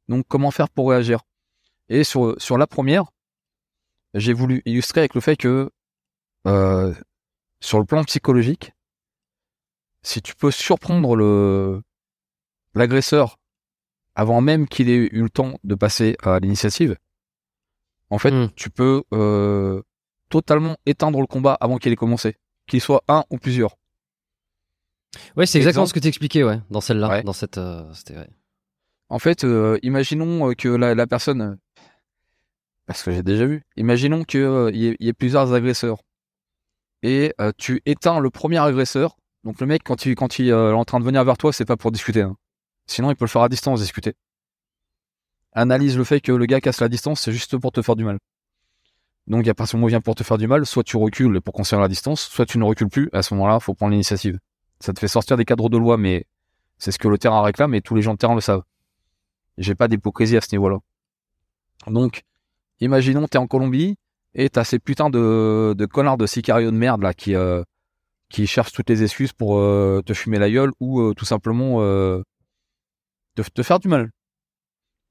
Donc 0.09 0.25
comment 0.27 0.51
faire 0.51 0.69
pour 0.69 0.89
réagir? 0.89 1.21
Et 1.89 2.03
sur 2.03 2.35
sur 2.41 2.57
la 2.57 2.67
première, 2.67 3.05
j'ai 4.13 4.33
voulu 4.33 4.61
illustrer 4.65 5.01
avec 5.01 5.15
le 5.15 5.21
fait 5.21 5.37
que 5.37 5.71
euh, 6.45 6.93
sur 7.61 7.79
le 7.79 7.85
plan 7.85 8.03
psychologique, 8.03 8.73
si 10.01 10.21
tu 10.21 10.35
peux 10.35 10.51
surprendre 10.51 11.15
le 11.15 11.81
l'agresseur 12.75 13.37
avant 14.15 14.41
même 14.41 14.67
qu'il 14.67 14.89
ait 14.89 14.95
eu 14.95 15.21
le 15.23 15.29
temps 15.29 15.57
de 15.63 15.75
passer 15.75 16.17
à 16.21 16.39
l'initiative, 16.39 16.97
en 18.09 18.19
fait, 18.19 18.31
Mm. 18.31 18.51
tu 18.55 18.69
peux 18.69 19.03
euh, 19.13 19.81
totalement 20.41 20.75
éteindre 20.87 21.19
le 21.21 21.27
combat 21.27 21.55
avant 21.61 21.77
qu'il 21.77 21.91
ait 21.91 21.95
commencé, 21.95 22.35
qu'il 22.67 22.81
soit 22.81 23.03
un 23.07 23.23
ou 23.29 23.37
plusieurs. 23.37 23.75
Ouais, 25.37 25.45
c'est 25.45 25.59
exactement 25.59 25.85
ce 25.85 25.93
que 25.93 25.99
tu 25.99 26.07
expliquais, 26.07 26.43
ouais, 26.43 26.59
dans 26.71 26.81
celle-là, 26.81 27.07
Ouais. 27.09 27.23
dans 27.23 27.33
cette, 27.33 27.59
euh, 27.59 27.83
ouais. 28.09 28.29
En 29.09 29.19
fait, 29.19 29.43
euh, 29.43 29.77
imaginons 29.83 30.49
euh, 30.49 30.53
que 30.55 30.69
la, 30.69 30.95
la 30.95 31.05
personne, 31.05 31.59
parce 32.87 33.03
que 33.03 33.11
j'ai 33.11 33.21
déjà 33.21 33.45
vu, 33.45 33.61
imaginons 33.77 34.23
qu'il 34.23 34.39
y, 34.73 34.87
ait- 34.87 34.97
il 34.99 35.05
y 35.05 35.09
ait 35.09 35.13
plusieurs 35.13 35.53
agresseurs 35.53 35.99
et 37.03 37.33
tu 37.57 37.81
éteins 37.85 38.19
le 38.19 38.29
premier 38.31 38.57
agresseur. 38.57 39.15
Donc 39.43 39.59
le 39.59 39.67
mec, 39.67 39.83
quand 39.83 40.05
il, 40.05 40.15
quand 40.15 40.39
il 40.39 40.47
est 40.49 40.53
en 40.53 40.85
train 40.85 40.99
de 40.99 41.05
venir 41.05 41.23
vers 41.25 41.37
toi, 41.37 41.51
c'est 41.53 41.65
pas 41.65 41.75
pour 41.77 41.91
discuter. 41.91 42.21
hein. 42.21 42.35
Sinon, 42.87 43.11
il 43.11 43.15
peut 43.15 43.25
le 43.25 43.29
faire 43.29 43.41
à 43.43 43.49
distance, 43.49 43.81
discuter. 43.81 44.13
Analyse 45.51 45.95
le 45.97 46.03
fait 46.05 46.21
que 46.21 46.31
le 46.31 46.45
gars 46.45 46.59
casse 46.61 46.79
la 46.81 46.89
distance, 46.89 47.19
c'est 47.21 47.31
juste 47.33 47.57
pour 47.57 47.71
te 47.71 47.81
faire 47.83 47.95
du 47.97 48.03
mal. 48.05 48.17
Donc 49.27 49.47
à 49.47 49.53
partir 49.53 49.75
du 49.75 49.77
moment 49.77 49.85
où 49.85 49.89
vient 49.89 50.01
pour 50.01 50.15
te 50.15 50.23
faire 50.23 50.37
du 50.37 50.47
mal, 50.47 50.65
soit 50.65 50.83
tu 50.83 50.97
recules 50.97 51.41
pour 51.41 51.53
conserver 51.53 51.81
la 51.81 51.87
distance, 51.87 52.21
soit 52.21 52.45
tu 52.45 52.57
ne 52.57 52.63
recules 52.63 52.89
plus. 52.89 53.09
À 53.13 53.23
ce 53.23 53.33
moment-là, 53.33 53.59
faut 53.59 53.73
prendre 53.73 53.91
l'initiative. 53.91 54.39
Ça 54.79 54.93
te 54.93 54.99
fait 54.99 55.07
sortir 55.07 55.37
des 55.37 55.45
cadres 55.45 55.69
de 55.69 55.77
loi, 55.77 55.97
mais 55.97 56.25
c'est 56.77 56.91
ce 56.91 56.99
que 56.99 57.07
le 57.07 57.17
terrain 57.17 57.41
réclame 57.41 57.73
et 57.73 57.81
tous 57.81 57.95
les 57.95 58.01
gens 58.01 58.13
de 58.13 58.17
terrain 58.17 58.35
le 58.35 58.41
savent. 58.41 58.63
J'ai 59.57 59.75
pas 59.75 59.87
d'hypocrisie 59.87 60.35
à 60.35 60.41
ce 60.41 60.49
niveau-là. 60.51 60.79
Donc, 61.87 62.23
imaginons 62.79 63.27
t'es 63.27 63.37
en 63.37 63.47
Colombie 63.47 63.95
et 64.33 64.49
t'as 64.49 64.63
ces 64.63 64.79
putains 64.79 65.09
de, 65.09 65.73
de 65.77 65.85
connards 65.85 66.17
de 66.17 66.25
sicarios 66.25 66.71
de 66.71 66.75
merde 66.75 67.01
là 67.03 67.13
qui 67.13 67.35
euh, 67.35 67.63
qui 68.33 68.47
cherchent 68.47 68.71
toutes 68.71 68.89
les 68.89 69.03
excuses 69.03 69.31
pour 69.31 69.59
euh, 69.59 70.01
te 70.03 70.13
fumer 70.13 70.39
la 70.39 70.49
gueule 70.49 70.71
ou 70.79 71.01
euh, 71.01 71.13
tout 71.13 71.23
simplement 71.23 71.81
euh, 71.81 72.23
te, 73.35 73.43
te 73.43 73.61
faire 73.61 73.79
du 73.79 73.87
mal. 73.87 74.09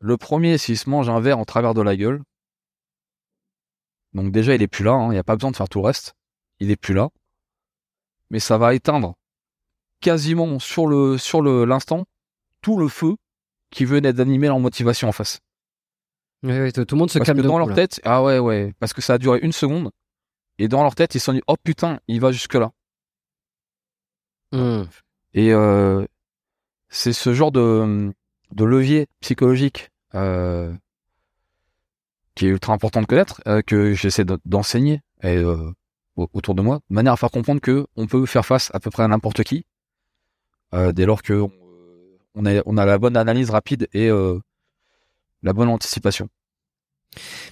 Le 0.00 0.16
premier, 0.16 0.58
s'il 0.58 0.76
se 0.76 0.90
mange 0.90 1.08
un 1.08 1.20
verre 1.20 1.38
en 1.38 1.44
travers 1.44 1.72
de 1.72 1.82
la 1.82 1.96
gueule, 1.96 2.20
donc 4.14 4.32
déjà 4.32 4.54
il 4.54 4.62
est 4.62 4.68
plus 4.68 4.84
là, 4.84 4.98
il 5.06 5.10
n'y 5.10 5.18
a 5.18 5.24
pas 5.24 5.36
besoin 5.36 5.50
de 5.50 5.56
faire 5.56 5.68
tout 5.68 5.80
le 5.80 5.86
reste, 5.86 6.14
il 6.60 6.70
est 6.70 6.76
plus 6.76 6.94
là, 6.94 7.08
mais 8.30 8.38
ça 8.40 8.58
va 8.58 8.74
éteindre 8.74 9.14
quasiment 10.00 10.58
sur 10.58 10.86
le 10.86 11.18
sur 11.18 11.42
le 11.42 11.64
l'instant 11.64 12.04
tout 12.60 12.78
le 12.78 12.88
feu 12.88 13.16
qui 13.70 13.84
venait 13.84 14.12
d'animer 14.12 14.48
leur 14.48 14.60
motivation 14.60 15.08
en 15.08 15.12
face. 15.12 15.40
Tout 16.42 16.48
le 16.48 16.96
monde 16.96 17.10
se 17.10 17.18
Parce 17.18 17.26
calme 17.26 17.40
que 17.40 17.46
dans 17.46 17.58
leur 17.58 17.68
là. 17.68 17.74
tête, 17.74 18.00
ah 18.04 18.22
ouais, 18.22 18.38
ouais, 18.38 18.74
parce 18.80 18.92
que 18.92 19.00
ça 19.00 19.14
a 19.14 19.18
duré 19.18 19.38
une 19.42 19.52
seconde, 19.52 19.90
et 20.58 20.68
dans 20.68 20.82
leur 20.82 20.94
tête, 20.94 21.14
ils 21.14 21.20
se 21.20 21.26
sont 21.26 21.32
dit, 21.32 21.42
oh 21.46 21.56
putain, 21.62 22.00
il 22.08 22.20
va 22.20 22.32
jusque 22.32 22.54
là. 22.54 22.72
Hmm. 24.52 24.82
Et 25.34 25.52
euh, 25.52 26.04
c'est 26.88 27.12
ce 27.12 27.32
genre 27.32 27.52
de, 27.52 28.12
de 28.50 28.64
levier 28.64 29.06
psychologique 29.20 29.90
euh, 30.14 30.74
qui 32.34 32.46
est 32.46 32.48
ultra 32.50 32.72
important 32.72 33.00
de 33.02 33.06
connaître, 33.06 33.40
euh, 33.46 33.62
que 33.62 33.94
j'essaie 33.94 34.24
de- 34.24 34.38
d'enseigner 34.44 35.00
et, 35.22 35.36
euh, 35.36 35.70
au- 36.16 36.28
autour 36.32 36.54
de 36.54 36.62
moi, 36.62 36.80
de 36.88 36.94
manière 36.94 37.12
à 37.12 37.16
faire 37.16 37.30
comprendre 37.30 37.60
que 37.60 37.86
on 37.96 38.06
peut 38.06 38.26
faire 38.26 38.46
face 38.46 38.70
à 38.74 38.80
peu 38.80 38.90
près 38.90 39.02
à 39.02 39.08
n'importe 39.08 39.42
qui, 39.44 39.64
euh, 40.74 40.92
dès 40.92 41.06
lors 41.06 41.22
que 41.22 41.34
on, 41.34 41.50
on 42.34 42.76
a, 42.78 42.86
la 42.86 42.98
bonne 42.98 43.16
analyse 43.16 43.50
rapide 43.50 43.88
et 43.92 44.08
la 45.42 45.52
bonne 45.52 45.68
anticipation. 45.68 46.28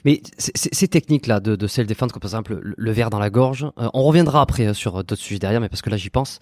Mais 0.07 0.23
ces 0.39 0.89
techniques-là 0.89 1.41
de, 1.41 1.55
de 1.55 1.67
self-défense, 1.67 2.13
comme 2.13 2.21
par 2.21 2.31
exemple 2.31 2.55
le, 2.55 2.75
le 2.79 2.91
verre 2.93 3.11
dans 3.11 3.19
la 3.19 3.29
gorge, 3.29 3.67
on 3.77 4.03
reviendra 4.05 4.41
après 4.41 4.73
sur 4.73 5.05
d'autres 5.05 5.17
sujets 5.17 5.39
derrière, 5.39 5.61
mais 5.61 5.69
parce 5.69 5.83
que 5.83 5.91
là 5.91 5.99
j'y 5.99 6.09
pense. 6.09 6.39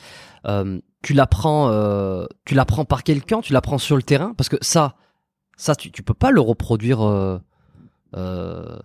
Tu 1.02 1.14
l'apprends, 1.14 2.26
tu 2.44 2.54
par 2.88 3.02
quelqu'un, 3.02 3.40
tu 3.40 3.52
l'apprends 3.52 3.78
sur 3.78 3.96
le 3.96 4.04
terrain, 4.04 4.34
parce 4.34 4.48
que 4.48 4.56
ça, 4.60 4.94
ça 5.56 5.74
tu, 5.74 5.90
tu 5.90 6.04
peux 6.04 6.14
pas 6.14 6.30
le 6.30 6.40
reproduire 6.40 7.40
euh, 8.14 8.78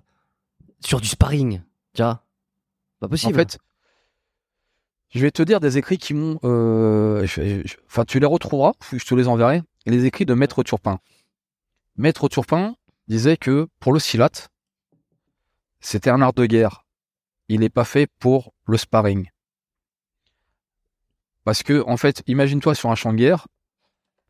sur 0.81 0.99
du 0.99 1.07
sparring, 1.07 1.61
tu 1.93 2.01
Pas 2.01 2.21
possible. 3.07 3.33
En 3.33 3.37
fait, 3.37 3.57
je 5.09 5.19
vais 5.19 5.31
te 5.31 5.43
dire 5.43 5.59
des 5.59 5.77
écrits 5.77 5.97
qui 5.97 6.13
m'ont. 6.13 6.39
euh, 6.43 7.25
Enfin, 7.85 8.05
tu 8.05 8.19
les 8.19 8.25
retrouveras, 8.25 8.73
je 8.91 9.05
te 9.05 9.15
les 9.15 9.27
enverrai. 9.27 9.63
Les 9.85 10.05
écrits 10.05 10.25
de 10.25 10.33
Maître 10.33 10.63
Turpin. 10.63 10.99
Maître 11.97 12.27
Turpin 12.27 12.75
disait 13.07 13.37
que 13.37 13.67
pour 13.79 13.93
le 13.93 13.99
silate, 13.99 14.49
c'était 15.79 16.09
un 16.09 16.21
art 16.21 16.33
de 16.33 16.45
guerre. 16.45 16.85
Il 17.49 17.59
n'est 17.59 17.69
pas 17.69 17.83
fait 17.83 18.07
pour 18.19 18.53
le 18.65 18.77
sparring. 18.77 19.29
Parce 21.43 21.61
que, 21.61 21.83
en 21.87 21.97
fait, 21.97 22.23
imagine-toi 22.27 22.73
sur 22.73 22.89
un 22.89 22.95
champ 22.95 23.11
de 23.11 23.17
guerre, 23.17 23.47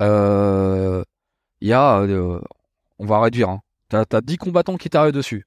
euh, 0.01 1.03
il 1.61 1.67
y 1.67 1.73
a. 1.73 2.01
on 2.99 3.05
va 3.05 3.21
réduire. 3.21 3.49
Hein, 3.49 3.61
T'as 3.93 4.17
as 4.17 4.21
10 4.21 4.37
combattants 4.37 4.75
qui 4.75 4.89
t'arrivent 4.89 5.13
dessus. 5.13 5.45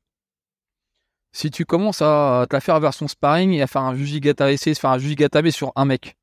Si 1.32 1.50
tu 1.50 1.64
commences 1.64 2.00
à 2.00 2.46
te 2.48 2.54
la 2.54 2.60
faire 2.60 2.78
version 2.78 3.08
sparring 3.08 3.50
et 3.52 3.60
à 3.60 3.66
faire 3.66 3.82
un 3.82 3.96
jujigata, 3.96 4.52
essayer 4.52 4.72
faire 4.76 4.90
un 4.90 4.98
jujigatabe 4.98 5.50
sur 5.50 5.72
un 5.74 5.84
mec, 5.84 6.16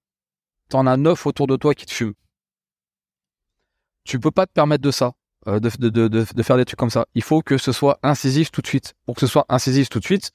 t'en 0.69 0.88
as 0.88 0.95
neuf 0.95 1.26
autour 1.26 1.47
de 1.47 1.57
toi 1.57 1.76
qui 1.76 1.86
te 1.86 1.91
fument. 1.91 2.13
Tu 4.05 4.21
peux 4.21 4.32
pas 4.32 4.45
te 4.45 4.53
permettre 4.53 4.82
de 4.82 4.91
ça, 4.91 5.11
euh, 5.47 5.59
de, 5.59 6.43
faire 6.43 6.55
des 6.55 6.63
trucs 6.63 6.80
comme 6.80 6.89
ça. 6.89 7.05
Il 7.13 7.24
faut 7.24 7.41
que 7.41 7.57
ce 7.57 7.74
soit 7.74 7.99
incisif 8.03 8.51
tout 8.51 8.61
de 8.61 8.67
suite. 8.67 8.93
Pour 9.05 9.15
que 9.15 9.21
ce 9.21 9.28
soit 9.28 9.45
incisif 9.49 9.89
tout 9.89 9.99
de 9.99 10.05
suite, 10.05 10.32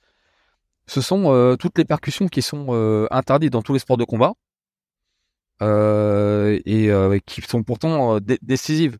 ce 0.86 1.00
sont 1.00 1.32
euh, 1.32 1.56
toutes 1.56 1.78
les 1.78 1.86
percussions 1.86 2.28
qui 2.28 2.42
sont 2.42 2.66
euh, 2.68 3.06
interdites 3.10 3.52
dans 3.52 3.62
tous 3.62 3.72
les 3.72 3.78
sports 3.78 3.96
de 3.96 4.04
combat 4.04 4.34
et 5.62 7.20
qui 7.24 7.40
sont 7.40 7.62
pourtant 7.62 8.20
dé- 8.20 8.38
décisives. 8.42 8.98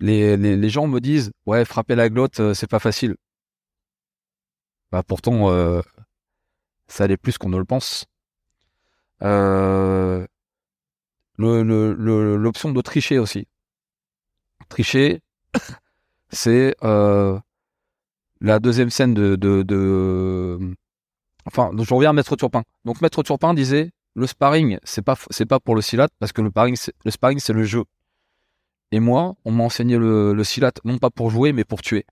Les, 0.00 0.68
gens 0.68 0.86
me 0.86 1.00
disent 1.00 1.32
ouais 1.46 1.64
frapper 1.64 1.94
la 1.94 2.08
glotte 2.08 2.40
euh, 2.40 2.54
c'est 2.54 2.68
pas 2.68 2.78
facile. 2.78 3.16
Bah 4.92 5.02
pourtant 5.02 5.50
euh, 5.50 5.80
ça 6.86 7.06
l'est 7.06 7.16
plus 7.16 7.38
qu'on 7.38 7.48
ne 7.48 7.58
le 7.58 7.64
pense. 7.64 8.06
Euh, 9.22 10.26
l'option 11.38 12.72
de 12.72 12.80
tricher 12.82 13.18
aussi. 13.18 13.48
Tricher, 14.68 15.22
c'est 16.30 16.74
la 16.82 18.58
deuxième 18.60 18.90
scène 18.90 19.14
de, 19.14 20.74
enfin 21.46 21.70
je 21.78 21.94
reviens 21.94 22.10
à 22.10 22.12
Maître 22.12 22.36
Turpin. 22.36 22.62
Donc 22.84 23.00
Maître 23.00 23.22
Turpin 23.22 23.54
disait 23.54 23.90
le 24.14 24.26
sparring 24.26 24.78
c'est 24.82 25.02
pas 25.02 25.16
pas 25.48 25.60
pour 25.60 25.74
le 25.74 25.82
silat 25.82 26.08
parce 26.18 26.32
que 26.32 26.42
le 26.42 26.50
sparring 27.10 27.38
c'est 27.38 27.52
le 27.54 27.64
jeu. 27.64 27.84
Et 28.96 29.00
moi 29.00 29.34
on 29.44 29.52
m'a 29.52 29.62
enseigné 29.62 29.98
le, 29.98 30.42
silat 30.42 30.72
non 30.84 30.96
pas 30.96 31.10
pour 31.10 31.28
jouer 31.28 31.52
mais 31.52 31.64
pour 31.64 31.82
tuer. 31.82 32.06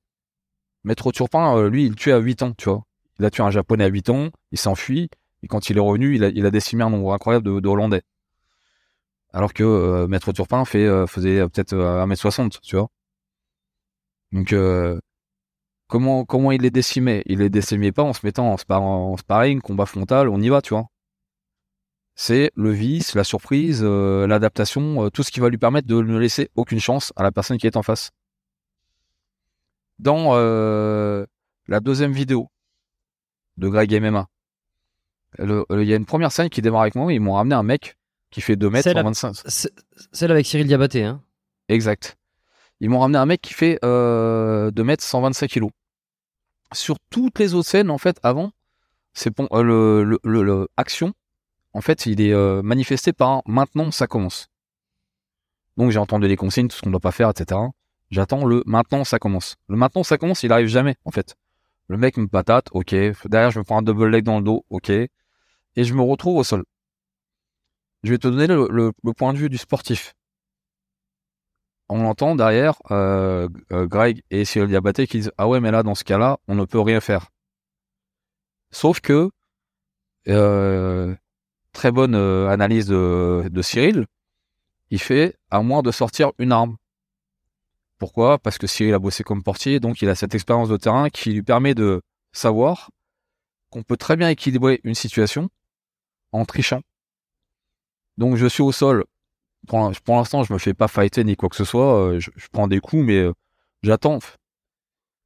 Maître 0.84 1.12
Turpin 1.12 1.56
euh, 1.56 1.70
lui 1.70 1.86
il 1.86 1.94
tuait 1.94 2.12
à 2.12 2.18
8 2.18 2.42
ans 2.42 2.52
tu 2.52 2.68
vois. 2.68 2.84
Il 3.18 3.24
a 3.24 3.30
tué 3.30 3.42
un 3.42 3.50
japonais 3.50 3.84
à 3.84 3.86
8 3.86 4.10
ans, 4.10 4.28
il 4.52 4.58
s'enfuit 4.58 5.08
et 5.42 5.46
quand 5.46 5.70
il 5.70 5.78
est 5.78 5.80
revenu 5.80 6.14
il 6.14 6.44
a, 6.44 6.50
décimé 6.50 6.84
un 6.84 6.90
nombre 6.90 7.14
incroyable 7.14 7.62
de, 7.62 7.68
hollandais. 7.68 8.02
Alors 9.32 9.54
que 9.54 9.64
euh, 9.64 10.06
Maître 10.08 10.30
Turpin 10.32 10.62
euh, 10.74 11.06
faisait 11.06 11.40
peut-être 11.48 11.72
euh, 11.72 12.04
1m60, 12.04 12.60
tu 12.60 12.76
vois. 12.76 12.90
Donc, 14.32 14.54
comment, 15.86 16.26
comment 16.26 16.52
il 16.52 16.60
les 16.60 16.70
décimait 16.70 17.22
Il 17.24 17.38
les 17.38 17.48
décimait 17.48 17.92
pas 17.92 18.02
en 18.02 18.12
se 18.12 18.26
mettant 18.26 18.52
en, 18.52 18.72
en 18.74 19.16
sparring, 19.16 19.62
combat 19.62 19.86
frontal, 19.86 20.28
on 20.28 20.38
y 20.42 20.50
va, 20.50 20.60
tu 20.60 20.74
vois. 20.74 20.88
C'est 22.16 22.52
le 22.54 22.70
vice, 22.70 23.14
la 23.14 23.24
surprise, 23.24 23.80
euh, 23.82 24.26
l'adaptation, 24.26 25.04
euh, 25.06 25.10
tout 25.10 25.22
ce 25.24 25.30
qui 25.32 25.40
va 25.40 25.48
lui 25.48 25.58
permettre 25.58 25.88
de 25.88 26.00
ne 26.00 26.16
laisser 26.18 26.48
aucune 26.54 26.78
chance 26.80 27.12
à 27.16 27.22
la 27.24 27.32
personne 27.32 27.58
qui 27.58 27.66
est 27.66 27.76
en 27.76 27.82
face. 27.82 28.10
Dans 29.98 30.30
euh, 30.34 31.26
la 31.68 31.80
deuxième 31.80 32.12
vidéo 32.12 32.50
de 33.56 33.68
Greg 33.68 33.92
MMA, 34.00 34.28
il 35.38 35.82
y 35.82 35.92
a 35.92 35.96
une 35.96 36.06
première 36.06 36.30
scène 36.32 36.48
qui 36.50 36.62
démarre 36.62 36.82
avec 36.82 36.94
moi, 36.94 37.12
ils 37.12 37.20
m'ont 37.20 37.34
ramené 37.34 37.54
un 37.54 37.62
mec 37.62 37.96
qui 38.30 38.40
fait 38.40 38.56
2 38.56 38.70
mètres 38.70 38.84
C'est 38.84 38.94
la- 38.94 39.00
125. 39.02 39.34
C'est- 39.46 39.72
Celle 40.12 40.30
avec 40.30 40.46
Cyril 40.46 40.66
Diabaté, 40.66 41.04
hein 41.04 41.22
Exact. 41.68 42.16
Ils 42.80 42.90
m'ont 42.90 42.98
ramené 43.00 43.18
un 43.18 43.26
mec 43.26 43.40
qui 43.40 43.54
fait 43.54 43.78
euh, 43.84 44.70
2 44.70 44.84
mètres 44.84 45.02
125 45.02 45.48
kilos. 45.48 45.70
Sur 46.72 46.96
toutes 47.10 47.38
les 47.38 47.54
autres 47.54 47.68
scènes, 47.68 47.90
en 47.90 47.98
fait, 47.98 48.18
avant, 48.22 48.50
c'est 49.12 49.34
bon, 49.34 49.48
le, 49.62 50.02
le, 50.04 50.18
le- 50.24 50.42
le- 50.42 50.68
action, 50.76 51.12
en 51.74 51.80
fait, 51.80 52.06
il 52.06 52.20
est 52.20 52.32
euh, 52.32 52.62
manifesté 52.62 53.12
par 53.12 53.42
maintenant 53.46 53.90
ça 53.90 54.06
commence. 54.06 54.48
Donc 55.76 55.90
j'ai 55.90 55.98
entendu 55.98 56.28
les 56.28 56.36
consignes, 56.36 56.68
tout 56.68 56.76
ce 56.76 56.82
qu'on 56.82 56.90
ne 56.90 56.92
doit 56.92 57.00
pas 57.00 57.10
faire, 57.10 57.30
etc. 57.30 57.60
J'attends 58.10 58.44
le 58.46 58.62
maintenant 58.64 59.02
ça 59.04 59.18
commence. 59.18 59.56
Le 59.68 59.76
maintenant 59.76 60.04
ça 60.04 60.16
commence, 60.16 60.44
il 60.44 60.52
arrive 60.52 60.68
jamais, 60.68 60.96
en 61.04 61.10
fait. 61.10 61.34
Le 61.88 61.98
mec 61.98 62.16
me 62.16 62.28
patate, 62.28 62.68
ok. 62.72 62.94
Derrière, 63.26 63.50
je 63.50 63.58
me 63.58 63.64
prends 63.64 63.78
un 63.78 63.82
double 63.82 64.08
leg 64.08 64.24
dans 64.24 64.38
le 64.38 64.44
dos, 64.44 64.64
ok. 64.70 64.90
Et 64.90 65.10
je 65.76 65.94
me 65.94 66.00
retrouve 66.02 66.38
au 66.38 66.44
sol. 66.44 66.64
Je 68.04 68.10
vais 68.10 68.18
te 68.18 68.28
donner 68.28 68.46
le, 68.46 68.92
point 69.16 69.32
de 69.32 69.38
vue 69.38 69.50
du 69.50 69.58
sportif 69.58 70.14
on 71.90 72.06
entend 72.06 72.34
derrière 72.34 72.76
euh, 72.90 73.46
euh, 73.70 73.86
Greg 73.86 74.22
et 74.30 74.46
Cyril 74.46 74.70
Diabaté 74.70 75.06
qui 75.06 75.18
disent 75.18 75.32
ah 75.36 75.46
ouais 75.46 75.60
mais 75.60 75.70
là 75.70 75.82
dans 75.82 75.94
ce 75.94 76.02
cas-là 76.02 76.38
on 76.48 76.54
ne 76.54 76.64
peut 76.64 76.80
rien 76.80 77.00
faire. 77.00 77.30
Sauf 78.70 79.00
que 79.00 79.30
très 81.74 81.92
bonne 81.92 82.14
euh, 82.14 82.48
analyse 82.48 82.86
de, 82.86 83.62
Cyril, 83.62 84.06
il 84.90 84.98
fait 85.00 85.36
à 85.50 85.60
moins 85.60 85.82
de 85.82 85.90
sortir 85.90 86.32
une 86.38 86.52
arme. 86.52 86.76
Pourquoi? 87.98 88.38
Parce 88.38 88.56
que 88.58 88.66
Cyril 88.66 88.94
a 88.94 88.98
bossé 88.98 89.24
comme 89.24 89.42
portier, 89.42 89.80
donc 89.80 90.00
il 90.00 90.08
a 90.08 90.14
cette 90.14 90.34
expérience 90.34 90.68
de 90.70 90.76
terrain 90.78 91.10
qui 91.10 91.32
lui 91.32 91.42
permet 91.42 91.74
de 91.74 92.00
savoir 92.32 92.90
qu'on 93.70 93.82
peut 93.82 93.96
très 93.96 94.16
bien 94.16 94.28
équilibrer 94.30 94.80
une 94.84 94.94
situation 94.94 95.48
en 96.32 96.44
trichant 96.44 96.80
Donc 98.18 98.36
je 98.36 98.46
suis 98.46 98.62
au 98.62 98.72
sol. 98.72 99.04
Pour, 99.66 100.16
l'instant, 100.16 100.42
je 100.44 100.52
me 100.52 100.58
fais 100.58 100.74
pas 100.74 100.88
fighter 100.88 101.24
ni 101.24 101.36
quoi 101.36 101.48
que 101.48 101.56
ce 101.56 101.64
soit. 101.64 101.98
euh, 101.98 102.20
Je, 102.20 102.30
prends 102.52 102.68
des 102.68 102.80
coups, 102.80 103.02
mais 103.04 103.18
euh, 103.18 103.32
j'attends. 103.82 104.18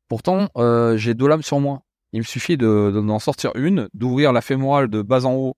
Pourtant, 0.09 0.49
j'ai 0.97 1.15
deux 1.15 1.29
lames 1.29 1.43
sur 1.43 1.61
moi. 1.61 1.83
Il 2.13 2.21
me 2.21 2.25
suffit 2.25 2.57
de 2.57 2.91
de- 2.95 3.01
d'en 3.01 3.19
sortir 3.19 3.53
une, 3.57 3.89
d'ouvrir 3.95 4.33
la 4.33 4.41
fémorale 4.41 4.89
de 4.89 5.03
bas 5.03 5.25
en 5.27 5.35
haut 5.35 5.55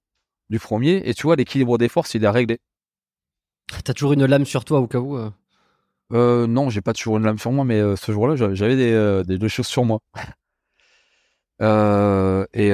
du 0.50 0.58
premier, 0.58 1.00
et 1.08 1.14
tu 1.14 1.22
vois, 1.22 1.36
l'équilibre 1.36 1.78
des 1.78 1.88
forces, 1.88 2.14
il 2.14 2.24
est 2.24 2.28
réglé. 2.28 2.58
T'as 3.84 3.94
toujours 3.94 4.12
une 4.12 4.24
lame 4.26 4.44
sur 4.44 4.64
toi 4.64 4.80
au 4.80 4.86
cas 4.86 4.98
où. 4.98 5.16
euh. 5.16 5.30
Euh, 6.12 6.46
non, 6.46 6.70
j'ai 6.70 6.80
pas 6.82 6.92
toujours 6.94 7.18
une 7.18 7.24
lame 7.24 7.38
sur 7.38 7.52
moi, 7.52 7.64
mais 7.64 7.80
euh, 7.80 7.96
ce 7.96 8.12
jour-là, 8.12 8.36
j'a- 8.36 8.54
j'avais 8.54 8.76
des, 8.76 9.22
des 9.26 9.38
deux 9.38 9.48
choses 9.48 9.66
sur 9.68 9.84
moi. 9.84 10.00
Et 12.52 12.72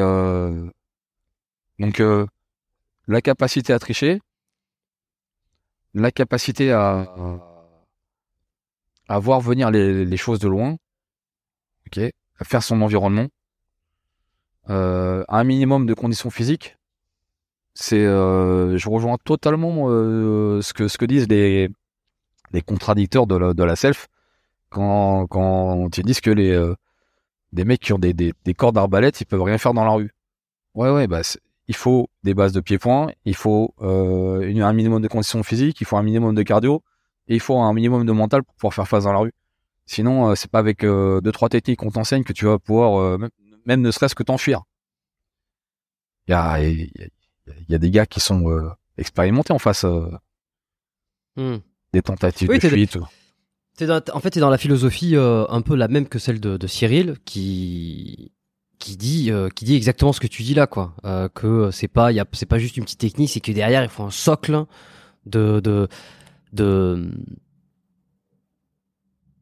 donc 1.79 2.01
la 3.09 3.21
capacité 3.21 3.73
à 3.73 3.81
tricher, 3.81 4.21
la 5.95 6.13
capacité 6.13 6.71
à, 6.73 7.07
à 9.09 9.19
voir 9.19 9.41
venir 9.41 9.73
les, 9.73 10.05
les 10.05 10.17
choses 10.17 10.39
de 10.39 10.47
loin, 10.47 10.77
ok, 11.87 11.99
à 12.39 12.45
faire 12.45 12.63
son 12.63 12.83
environnement, 12.83 13.29
euh, 14.71 15.25
un 15.29 15.45
minimum 15.45 15.87
de 15.87 15.95
conditions 15.95 16.31
physiques. 16.31 16.77
C'est, 17.79 18.05
euh, 18.07 18.79
je 18.79 18.89
rejoins 18.89 19.19
totalement 19.23 19.91
euh, 19.91 20.63
ce 20.63 20.73
que 20.73 20.89
ce 20.89 20.97
que 20.97 21.05
disent 21.05 21.29
les 21.29 21.69
les 22.53 22.63
contradicteurs 22.63 23.27
de 23.27 23.37
la, 23.37 23.55
de 23.55 23.65
la 23.65 23.77
self 23.77 24.09
quand, 24.71 25.27
quand 25.29 25.97
ils 25.99 26.05
disent 26.05 26.21
que 26.23 26.31
les 26.31 26.53
euh, 26.53 26.75
des 27.53 27.65
mecs 27.65 27.81
qui 27.81 27.93
ont 27.95 27.99
des, 28.01 28.15
des, 28.15 28.35
des 28.45 28.55
cordes 28.55 28.77
d'arbalète, 28.77 29.21
ils 29.21 29.27
peuvent 29.27 29.43
rien 29.43 29.59
faire 29.59 29.75
dans 29.75 29.85
la 29.85 29.93
rue. 29.93 30.13
Ouais, 30.75 30.91
ouais, 30.91 31.07
bah, 31.09 31.23
il 31.69 31.77
faut 31.77 32.09
des 32.25 32.35
bases 32.35 32.53
de 32.53 32.61
pieds-points, 32.61 33.11
il 33.27 33.35
faut 33.37 33.75
euh, 33.83 34.43
une- 34.49 34.63
un 34.63 34.73
minimum 34.75 35.03
de 35.03 35.09
conditions 35.09 35.43
physiques, 35.45 35.81
il 35.81 35.87
faut 35.87 35.97
un 35.99 36.03
minimum 36.05 36.35
de 36.35 36.43
cardio, 36.45 36.83
et 37.29 37.35
il 37.37 37.41
faut 37.41 37.59
un 37.59 37.73
minimum 37.75 38.07
de 38.07 38.13
mental 38.13 38.43
pour 38.45 38.55
pouvoir 38.57 38.75
faire 38.75 38.89
face 38.89 39.05
dans 39.05 39.13
la 39.13 39.21
rue. 39.21 39.33
Sinon, 39.87 40.31
euh, 40.31 40.35
c'est 40.37 40.51
pas 40.51 40.61
avec 40.61 40.85
euh, 40.85 41.21
deux 41.23 41.33
trois 41.33 41.49
techniques 41.51 41.81
qu'on 41.81 41.91
t'enseigne 41.93 42.25
que 42.25 42.33
tu 42.35 42.47
vas 42.47 42.59
pouvoir 42.59 43.19
même, 43.19 43.31
même 43.67 43.83
ne 43.83 43.91
serait-ce 43.93 44.15
que 44.17 44.23
t'enfuir. 44.25 44.63
Il 46.29 46.33
y 46.33 46.35
a, 46.35 46.61
y, 46.61 46.83
a, 46.83 47.07
y 47.69 47.75
a 47.75 47.79
des 47.79 47.91
gars 47.91 48.07
qui 48.07 48.21
sont 48.21 48.51
euh, 48.51 48.69
expérimentés 48.99 49.53
en 49.53 49.59
face 49.59 49.85
euh, 49.85 50.09
Hmm. 51.37 51.57
des 51.93 52.01
tentatives 52.03 52.49
Oui, 52.49 52.59
de 52.59 52.69
fuite. 52.69 52.97
Dans- 53.81 54.01
en 54.15 54.21
fait, 54.21 54.31
tu 54.31 54.39
es 54.39 54.41
dans 54.41 54.49
la 54.49 54.57
philosophie 54.57 55.17
euh, 55.17 55.45
un 55.51 55.61
peu 55.61 55.75
la 55.77 55.87
même 55.87 56.09
que 56.09 56.19
celle 56.19 56.41
de, 56.41 56.57
de 56.57 56.67
Cyril, 56.67 57.17
qui 57.27 58.33
qui 58.79 58.97
dit 58.97 59.31
qui 59.55 59.65
dit 59.67 59.75
exactement 59.77 60.13
ce 60.15 60.21
que 60.21 60.27
tu 60.27 60.43
dis 60.43 60.55
là, 60.55 60.67
quoi. 60.67 60.95
Que 61.35 61.71
c'est 61.73 61.89
pas 61.89 62.11
y 62.13 62.21
a 62.21 62.27
c'est 62.33 62.47
pas 62.47 62.59
juste 62.59 62.77
une 62.79 62.85
petite 62.85 63.01
technique, 63.01 63.29
c'est 63.31 63.41
que 63.41 63.53
derrière 63.53 63.83
il 63.83 63.91
faut 63.91 64.03
un 64.05 64.11
socle 64.11 64.65
de 65.27 65.61
de 65.61 65.89
de 66.55 67.11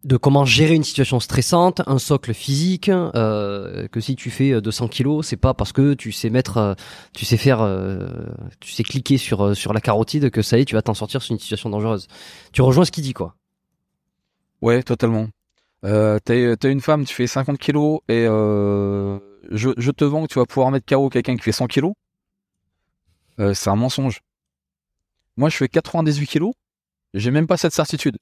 de 0.04 0.16
comment 0.16 0.44
gérer 0.44 0.74
une 0.74 0.84
situation 0.84 1.18
stressante, 1.18 1.80
un 1.86 1.98
socle 1.98 2.34
physique, 2.34 2.88
euh, 2.90 3.88
que 3.88 4.00
si 4.00 4.16
tu 4.16 4.30
fais 4.30 4.60
200 4.60 4.88
kilos, 4.88 5.26
c'est 5.26 5.36
pas 5.36 5.54
parce 5.54 5.72
que 5.72 5.94
tu 5.94 6.12
sais 6.12 6.30
mettre, 6.30 6.58
euh, 6.58 6.74
tu 7.14 7.24
sais 7.24 7.36
faire, 7.36 7.62
euh, 7.62 8.08
tu 8.60 8.72
sais 8.72 8.82
cliquer 8.82 9.16
sur 9.18 9.42
euh, 9.42 9.54
sur 9.54 9.72
la 9.72 9.80
carotide 9.80 10.30
que 10.30 10.42
ça 10.42 10.58
y 10.58 10.62
est, 10.62 10.64
tu 10.64 10.74
vas 10.74 10.82
t'en 10.82 10.94
sortir 10.94 11.22
sur 11.22 11.32
une 11.32 11.40
situation 11.40 11.70
dangereuse. 11.70 12.06
Tu 12.52 12.62
rejoins 12.62 12.84
ce 12.84 12.92
qu'il 12.92 13.02
dit, 13.02 13.14
quoi. 13.14 13.34
Ouais, 14.60 14.82
totalement. 14.82 15.28
Euh, 15.84 16.18
t'es, 16.18 16.56
une 16.64 16.80
femme, 16.80 17.04
tu 17.04 17.14
fais 17.14 17.26
50 17.26 17.58
kilos 17.58 18.00
et 18.08 18.24
euh, 18.26 19.18
je, 19.50 19.90
te 19.90 20.04
vends 20.04 20.22
que 20.22 20.32
tu 20.32 20.38
vas 20.38 20.46
pouvoir 20.46 20.70
mettre 20.70 20.86
KO 20.86 21.10
quelqu'un 21.10 21.36
qui 21.36 21.42
fait 21.42 21.52
100 21.52 21.66
kilos. 21.66 21.92
Euh, 23.38 23.52
c'est 23.52 23.68
un 23.68 23.76
mensonge. 23.76 24.20
Moi, 25.36 25.50
je 25.50 25.56
fais 25.56 25.68
98 25.68 26.26
kilos, 26.26 26.54
j'ai 27.12 27.30
même 27.30 27.46
pas 27.46 27.56
cette 27.56 27.74
certitude. 27.74 28.16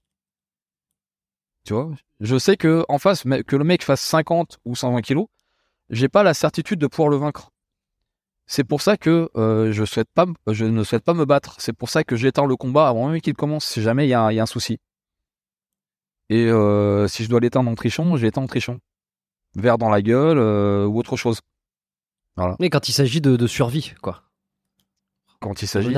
Tu 1.65 1.75
vois, 1.75 1.91
je 2.21 2.39
sais 2.39 2.57
que 2.57 2.85
en 2.89 2.99
face, 2.99 3.23
que 3.47 3.57
le 3.57 3.65
mec 3.65 3.83
fasse 3.85 4.01
50 4.01 4.59
ou 4.65 4.75
120 4.75 5.01
kilos, 5.03 5.27
j'ai 5.91 6.09
pas 6.09 6.23
la 6.23 6.35
certitude 6.35 6.79
de 6.81 6.87
pouvoir 6.87 7.09
le 7.09 7.17
vaincre. 7.17 7.51
C'est 8.47 8.65
pour 8.65 8.83
ça 8.83 8.97
que 8.97 9.31
euh, 9.37 9.71
je 9.73 9.85
souhaite 9.85 10.09
pas, 10.15 10.25
m- 10.25 10.35
je 10.49 10.65
ne 10.65 10.83
souhaite 10.83 11.05
pas 11.05 11.15
me 11.15 11.25
battre. 11.25 11.55
C'est 11.59 11.73
pour 11.73 11.89
ça 11.89 12.03
que 12.05 12.17
j'éteins 12.17 12.47
le 12.47 12.57
combat 12.57 12.89
avant 12.89 13.09
même 13.09 13.21
qu'il 13.21 13.35
commence, 13.35 13.65
si 13.65 13.81
jamais 13.81 14.07
il 14.07 14.11
y 14.11 14.15
a, 14.15 14.23
un- 14.23 14.33
il 14.33 14.35
y 14.37 14.41
a 14.41 14.43
un 14.43 14.47
souci. 14.47 14.79
Et 16.29 16.47
euh, 16.47 17.07
si 17.09 17.25
je 17.25 17.29
dois 17.29 17.41
l'éteindre 17.41 17.71
en 17.71 17.75
trichant, 17.75 18.17
je 18.17 18.23
l'éteins 18.25 18.43
en 18.43 18.47
trichant. 18.47 18.79
Verre 19.55 19.79
dans 19.79 19.91
la 19.91 20.03
gueule 20.03 20.39
euh, 20.39 20.87
ou 20.87 20.99
autre 20.99 21.17
chose. 21.17 21.41
Mais 22.59 22.71
quand 22.71 22.89
il 22.89 22.93
s'agit 22.93 23.21
de, 23.21 23.37
de 23.37 23.47
survie, 23.47 23.93
quoi. 24.03 24.23
Quand 25.41 25.63
il 25.63 25.69
s'agit 25.69 25.93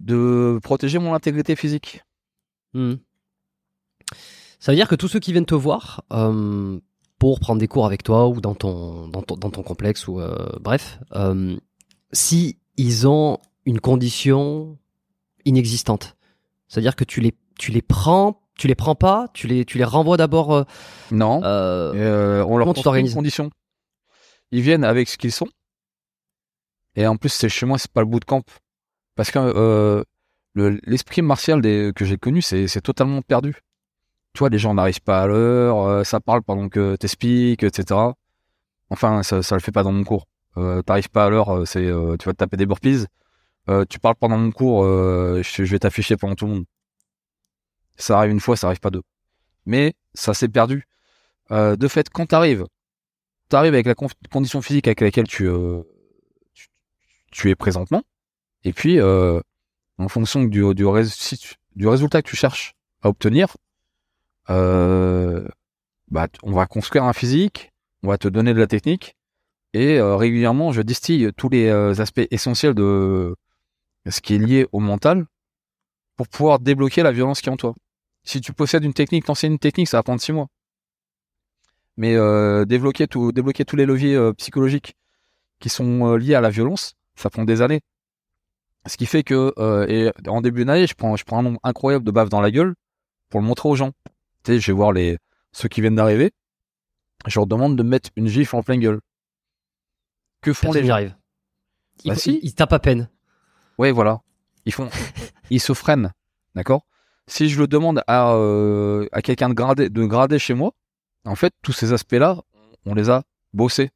de 0.00 0.58
protéger 0.62 0.98
mon 0.98 1.14
intégrité 1.14 1.56
physique. 1.56 2.02
Hmm. 2.74 2.94
Ça 4.58 4.72
veut 4.72 4.76
dire 4.76 4.88
que 4.88 4.94
tous 4.94 5.08
ceux 5.08 5.20
qui 5.20 5.32
viennent 5.32 5.46
te 5.46 5.54
voir 5.54 6.04
euh, 6.12 6.78
pour 7.18 7.40
prendre 7.40 7.58
des 7.60 7.68
cours 7.68 7.86
avec 7.86 8.02
toi 8.02 8.28
ou 8.28 8.40
dans 8.40 8.54
ton 8.54 9.08
dans 9.08 9.22
ton, 9.22 9.36
dans 9.36 9.50
ton 9.50 9.62
complexe 9.62 10.06
ou 10.08 10.20
euh, 10.20 10.48
bref, 10.60 10.98
euh, 11.14 11.56
si 12.12 12.58
ils 12.76 13.06
ont 13.08 13.38
une 13.64 13.80
condition 13.80 14.78
inexistante, 15.44 16.16
c'est-à-dire 16.68 16.96
que 16.96 17.04
tu 17.04 17.20
les 17.20 17.34
tu 17.58 17.70
les 17.72 17.82
prends, 17.82 18.42
tu 18.56 18.68
les 18.68 18.74
prends 18.74 18.94
pas, 18.94 19.28
tu 19.32 19.46
les 19.46 19.64
tu 19.64 19.78
les 19.78 19.84
renvoies 19.84 20.16
d'abord. 20.16 20.52
euh, 20.52 20.64
Non. 21.10 21.40
on 21.42 22.58
leur 22.58 22.66
construit 22.66 23.00
une 23.00 23.12
condition. 23.14 23.50
Ils 24.52 24.62
viennent 24.62 24.84
avec 24.84 25.08
ce 25.08 25.16
qu'ils 25.16 25.32
sont. 25.32 25.48
Et 26.96 27.06
en 27.06 27.16
plus, 27.16 27.28
c'est 27.28 27.48
chez 27.48 27.66
moi, 27.66 27.78
c'est 27.78 27.90
pas 27.90 28.00
le 28.00 28.06
bout 28.06 28.18
de 28.20 28.24
camp. 28.24 28.42
Parce 29.14 29.30
que 29.30 30.04
le- 30.54 30.80
l'esprit 30.84 31.22
martial 31.22 31.60
des, 31.62 31.92
que 31.94 32.04
j'ai 32.04 32.16
connu, 32.18 32.42
c'est 32.42 32.80
totalement 32.82 33.22
perdu. 33.22 33.54
Tu 34.34 34.38
vois, 34.40 34.48
les 34.48 34.58
gens 34.58 34.74
n'arrivent 34.74 35.02
pas 35.02 35.22
à 35.22 35.26
l'heure, 35.26 35.78
euh, 35.82 36.04
ça 36.04 36.20
parle 36.20 36.42
pendant 36.42 36.68
que 36.68 36.96
t'expliques, 36.96 37.62
etc. 37.64 38.00
Enfin, 38.90 39.22
ça, 39.22 39.42
ça 39.42 39.54
le 39.56 39.60
fait 39.60 39.72
pas 39.72 39.82
dans 39.82 39.92
mon 39.92 40.04
cours. 40.04 40.26
Euh, 40.56 40.82
T'arrives 40.82 41.10
pas 41.10 41.26
à 41.26 41.30
l'heure, 41.30 41.50
euh, 41.50 41.64
c'est 41.64 41.84
euh, 41.84 42.16
tu 42.16 42.26
vas 42.26 42.32
te 42.32 42.38
taper 42.38 42.56
des 42.56 42.66
burpees. 42.66 43.06
Euh, 43.68 43.84
tu 43.88 43.98
parles 44.00 44.16
pendant 44.16 44.38
mon 44.38 44.50
cours, 44.52 44.84
euh, 44.84 45.42
je, 45.42 45.64
je 45.64 45.70
vais 45.70 45.78
t'afficher 45.78 46.16
pendant 46.16 46.34
tout 46.34 46.46
le 46.46 46.52
monde. 46.54 46.64
Ça 47.96 48.18
arrive 48.18 48.32
une 48.32 48.40
fois, 48.40 48.56
ça 48.56 48.66
arrive 48.68 48.80
pas 48.80 48.90
deux. 48.90 49.02
Mais 49.66 49.94
ça 50.14 50.34
s'est 50.34 50.48
perdu. 50.48 50.86
De 51.50 51.88
fait, 51.88 52.08
quand 52.10 52.26
t'arrives, 52.26 52.64
t'arrives 53.48 53.74
avec 53.74 53.86
la 53.86 53.94
condition 54.30 54.62
physique 54.62 54.86
avec 54.86 55.00
laquelle 55.00 55.26
tu, 55.26 55.48
tu, 56.54 56.68
tu 57.32 57.50
es 57.50 57.56
présentement, 57.56 58.02
et 58.62 58.72
puis 58.72 58.98
en 60.00 60.08
fonction 60.08 60.44
du, 60.44 60.64
résultat 60.64 62.22
que 62.22 62.28
tu 62.28 62.36
cherches 62.36 62.74
à 63.02 63.10
obtenir, 63.10 63.56
euh, 64.48 65.46
bah, 66.08 66.26
on 66.42 66.52
va 66.52 66.66
construire 66.66 67.04
un 67.04 67.12
physique, 67.12 67.70
on 68.02 68.08
va 68.08 68.16
te 68.16 68.26
donner 68.26 68.54
de 68.54 68.58
la 68.58 68.66
technique, 68.66 69.14
et 69.74 69.98
euh, 69.98 70.16
régulièrement, 70.16 70.72
je 70.72 70.80
distille 70.80 71.30
tous 71.36 71.50
les 71.50 71.68
euh, 71.68 72.00
aspects 72.00 72.26
essentiels 72.30 72.74
de 72.74 73.36
ce 74.08 74.20
qui 74.22 74.34
est 74.34 74.38
lié 74.38 74.66
au 74.72 74.80
mental 74.80 75.26
pour 76.16 76.28
pouvoir 76.28 76.60
débloquer 76.60 77.02
la 77.02 77.12
violence 77.12 77.42
qui 77.42 77.50
est 77.50 77.52
en 77.52 77.58
toi. 77.58 77.74
Si 78.24 78.40
tu 78.40 78.54
possèdes 78.54 78.84
une 78.84 78.94
technique, 78.94 79.26
t'enseignes 79.26 79.52
une 79.52 79.58
technique, 79.58 79.88
ça 79.88 79.98
va 79.98 80.02
prendre 80.02 80.20
six 80.20 80.32
mois 80.32 80.48
mais 81.96 82.14
débloquer 82.64 83.06
tous 83.08 83.76
les 83.76 83.84
leviers 83.84 84.32
psychologiques 84.38 84.94
qui 85.58 85.68
sont 85.68 86.14
liés 86.14 86.34
à 86.34 86.40
la 86.40 86.48
violence, 86.48 86.94
ça 87.14 87.28
prend 87.28 87.44
des 87.44 87.60
années. 87.60 87.82
Ce 88.86 88.96
qui 88.96 89.06
fait 89.06 89.22
que 89.22 89.52
euh, 89.58 89.86
et 89.88 90.10
en 90.28 90.40
début 90.40 90.64
d'année, 90.64 90.86
je 90.86 90.94
prends, 90.94 91.16
je 91.16 91.24
prends 91.24 91.38
un 91.38 91.42
nombre 91.42 91.60
incroyable 91.62 92.04
de 92.04 92.10
baffes 92.10 92.30
dans 92.30 92.40
la 92.40 92.50
gueule 92.50 92.74
pour 93.28 93.40
le 93.40 93.46
montrer 93.46 93.68
aux 93.68 93.76
gens. 93.76 93.92
Tu 94.44 94.52
sais, 94.52 94.60
je 94.60 94.66
vais 94.72 94.76
voir 94.76 94.92
les 94.92 95.18
ceux 95.52 95.68
qui 95.68 95.80
viennent 95.80 95.96
d'arriver, 95.96 96.32
je 97.26 97.38
leur 97.38 97.46
demande 97.46 97.76
de 97.76 97.82
me 97.82 97.88
mettre 97.90 98.10
une 98.16 98.26
gifle 98.28 98.56
en 98.56 98.62
pleine 98.62 98.80
gueule. 98.80 99.00
Que 100.42 100.52
font 100.52 100.68
personne 100.68 100.82
les 100.82 100.88
gens 100.88 100.94
arrive. 100.94 101.16
Ils, 102.04 102.08
Bah 102.08 102.14
si. 102.16 102.40
ils- 102.42 102.54
tapent 102.54 102.72
à 102.72 102.78
peine. 102.78 103.10
Ouais, 103.78 103.92
voilà. 103.92 104.20
Ils 104.64 104.72
font, 104.72 104.88
ils 105.50 105.60
se 105.60 105.74
freinent, 105.74 106.12
d'accord? 106.54 106.86
Si 107.26 107.48
je 107.48 107.60
le 107.60 107.66
demande 107.66 108.02
à 108.06 108.32
euh, 108.32 109.06
à 109.12 109.20
quelqu'un 109.22 109.48
de 109.50 109.54
gradé, 109.54 109.90
de 109.90 110.04
gradé 110.06 110.38
chez 110.38 110.54
moi, 110.54 110.72
en 111.26 111.34
fait, 111.34 111.52
tous 111.62 111.72
ces 111.72 111.92
aspects-là, 111.92 112.40
on 112.86 112.94
les 112.94 113.10
a 113.10 113.22
bossés. 113.52 113.90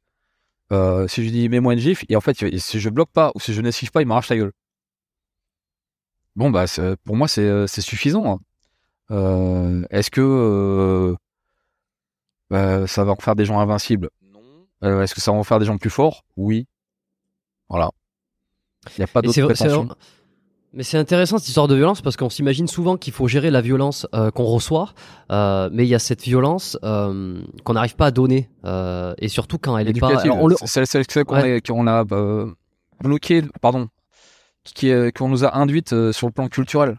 Euh, 0.72 1.09
si 1.09 1.24
je 1.24 1.30
dis 1.30 1.49
mets-moi 1.49 1.72
une 1.74 1.78
gifle, 1.80 2.05
et 2.09 2.16
en 2.16 2.20
fait, 2.20 2.37
si 2.59 2.80
je 2.80 2.91
bloque 2.91 3.11
pas 3.11 3.32
ou 3.35 3.41
si 3.41 3.55
je 3.55 3.61
n'esquive 3.62 3.91
pas, 3.91 4.03
il 4.03 4.07
m'arrache 4.07 4.28
la 4.28 4.37
gueule. 4.37 4.53
Bon 6.37 6.51
bah, 6.51 6.66
c'est- 6.66 6.97
pour 7.05 7.16
moi, 7.16 7.28
c'est 7.28 7.66
c'est 7.66 7.80
suffisant. 7.80 8.24
hein. 8.35 8.39
Euh, 9.11 9.85
Est-ce 9.91 10.11
que 10.11 10.20
euh, 10.20 11.14
bah, 12.51 12.87
ça 12.87 13.05
va 13.05 13.12
en 13.12 13.16
faire 13.16 13.37
des 13.37 13.45
gens 13.45 13.61
invincibles? 13.61 14.11
Non. 14.32 14.41
Euh, 14.82 15.03
Est-ce 15.03 15.14
que 15.14 15.20
ça 15.20 15.32
va 15.32 15.39
en 15.39 15.45
faire 15.45 15.59
des 15.59 15.66
gens 15.66 15.78
plus 15.78 15.91
forts? 15.91 16.24
Oui. 16.37 16.66
Voilà. 17.68 17.91
Il 18.97 19.01
n'y 19.01 19.05
a 19.05 19.07
pas 19.07 19.22
d'autre 19.22 19.41
prétention. 19.45 19.89
Mais 20.76 20.82
c'est 20.82 20.99
intéressant 20.99 21.39
cette 21.39 21.47
histoire 21.47 21.68
de 21.68 21.76
violence 21.76 22.03
parce 22.03 22.16
qu'on 22.16 22.28
s'imagine 22.28 22.66
souvent 22.66 22.97
qu'il 22.97 23.12
faut 23.12 23.28
gérer 23.28 23.53
la 23.53 23.61
violence 23.61 24.09
euh, 24.12 24.32
qu'on 24.32 24.43
reçoit, 24.45 24.93
euh, 25.30 25.70
mais 25.72 25.85
il 25.85 25.89
y 25.89 25.95
a 25.95 26.01
cette 26.01 26.22
violence 26.22 26.76
euh, 26.82 27.41
qu'on 27.62 27.74
n'arrive 27.74 27.95
pas 27.95 28.07
à 28.07 28.11
donner, 28.11 28.51
euh, 28.64 29.14
et 29.18 29.28
surtout 29.28 29.57
quand 29.57 29.78
elle 29.78 29.89
est 29.89 30.01
pas. 30.01 30.18
alors, 30.20 30.37
on 30.43 30.49
le- 30.49 30.57
C'est 30.64 30.85
celle, 30.85 31.07
qu'on 31.24 31.37
Ouais. 31.37 31.61
a 31.89 32.05
euh, 32.12 32.53
bloqué, 33.05 33.43
pardon, 33.62 33.87
est- 34.82 35.16
qu'on 35.16 35.28
nous 35.28 35.44
a 35.44 35.56
induites 35.56 35.92
euh, 35.92 36.12
sur 36.12 36.26
le 36.26 36.32
plan 36.32 36.48
culturel. 36.48 36.98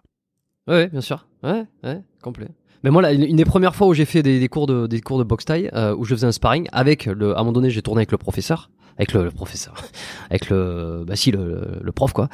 Ouais, 0.68 0.88
bien 0.88 1.02
sûr. 1.02 1.28
Ouais, 1.44 1.66
ouais, 1.84 2.02
complet. 2.24 2.48
Mais 2.84 2.92
moi, 2.92 3.02
là, 3.02 3.14
une, 3.14 3.36
des 3.36 3.46
premières 3.46 3.76
fois 3.76 3.88
où 3.88 3.94
j'ai 3.94 4.06
fait 4.06 4.22
des, 4.22 4.48
cours 4.48 4.68
de 4.68 4.86
des 4.88 5.02
cours 5.02 5.18
de 5.18 5.24
boxe 5.24 5.46
taille, 5.46 5.70
euh, 5.74 5.96
où 5.96 6.06
je 6.06 6.14
faisais 6.16 6.28
un 6.28 6.32
sparring 6.32 6.68
avec 6.72 7.06
le, 7.06 7.32
à 7.36 7.40
un 7.40 7.40
moment 7.40 7.54
donné, 7.54 7.70
j'ai 7.72 7.82
tourné 7.82 8.00
avec 8.00 8.12
le 8.12 8.18
professeur, 8.20 8.70
avec 8.98 9.14
le, 9.14 9.32
professeur, 9.32 9.76
avec 10.30 10.50
le, 10.50 11.04
bah 11.08 11.16
si, 11.16 11.32
le, 11.32 11.80
le 11.82 11.92
prof 11.92 12.14
quoi. 12.14 12.30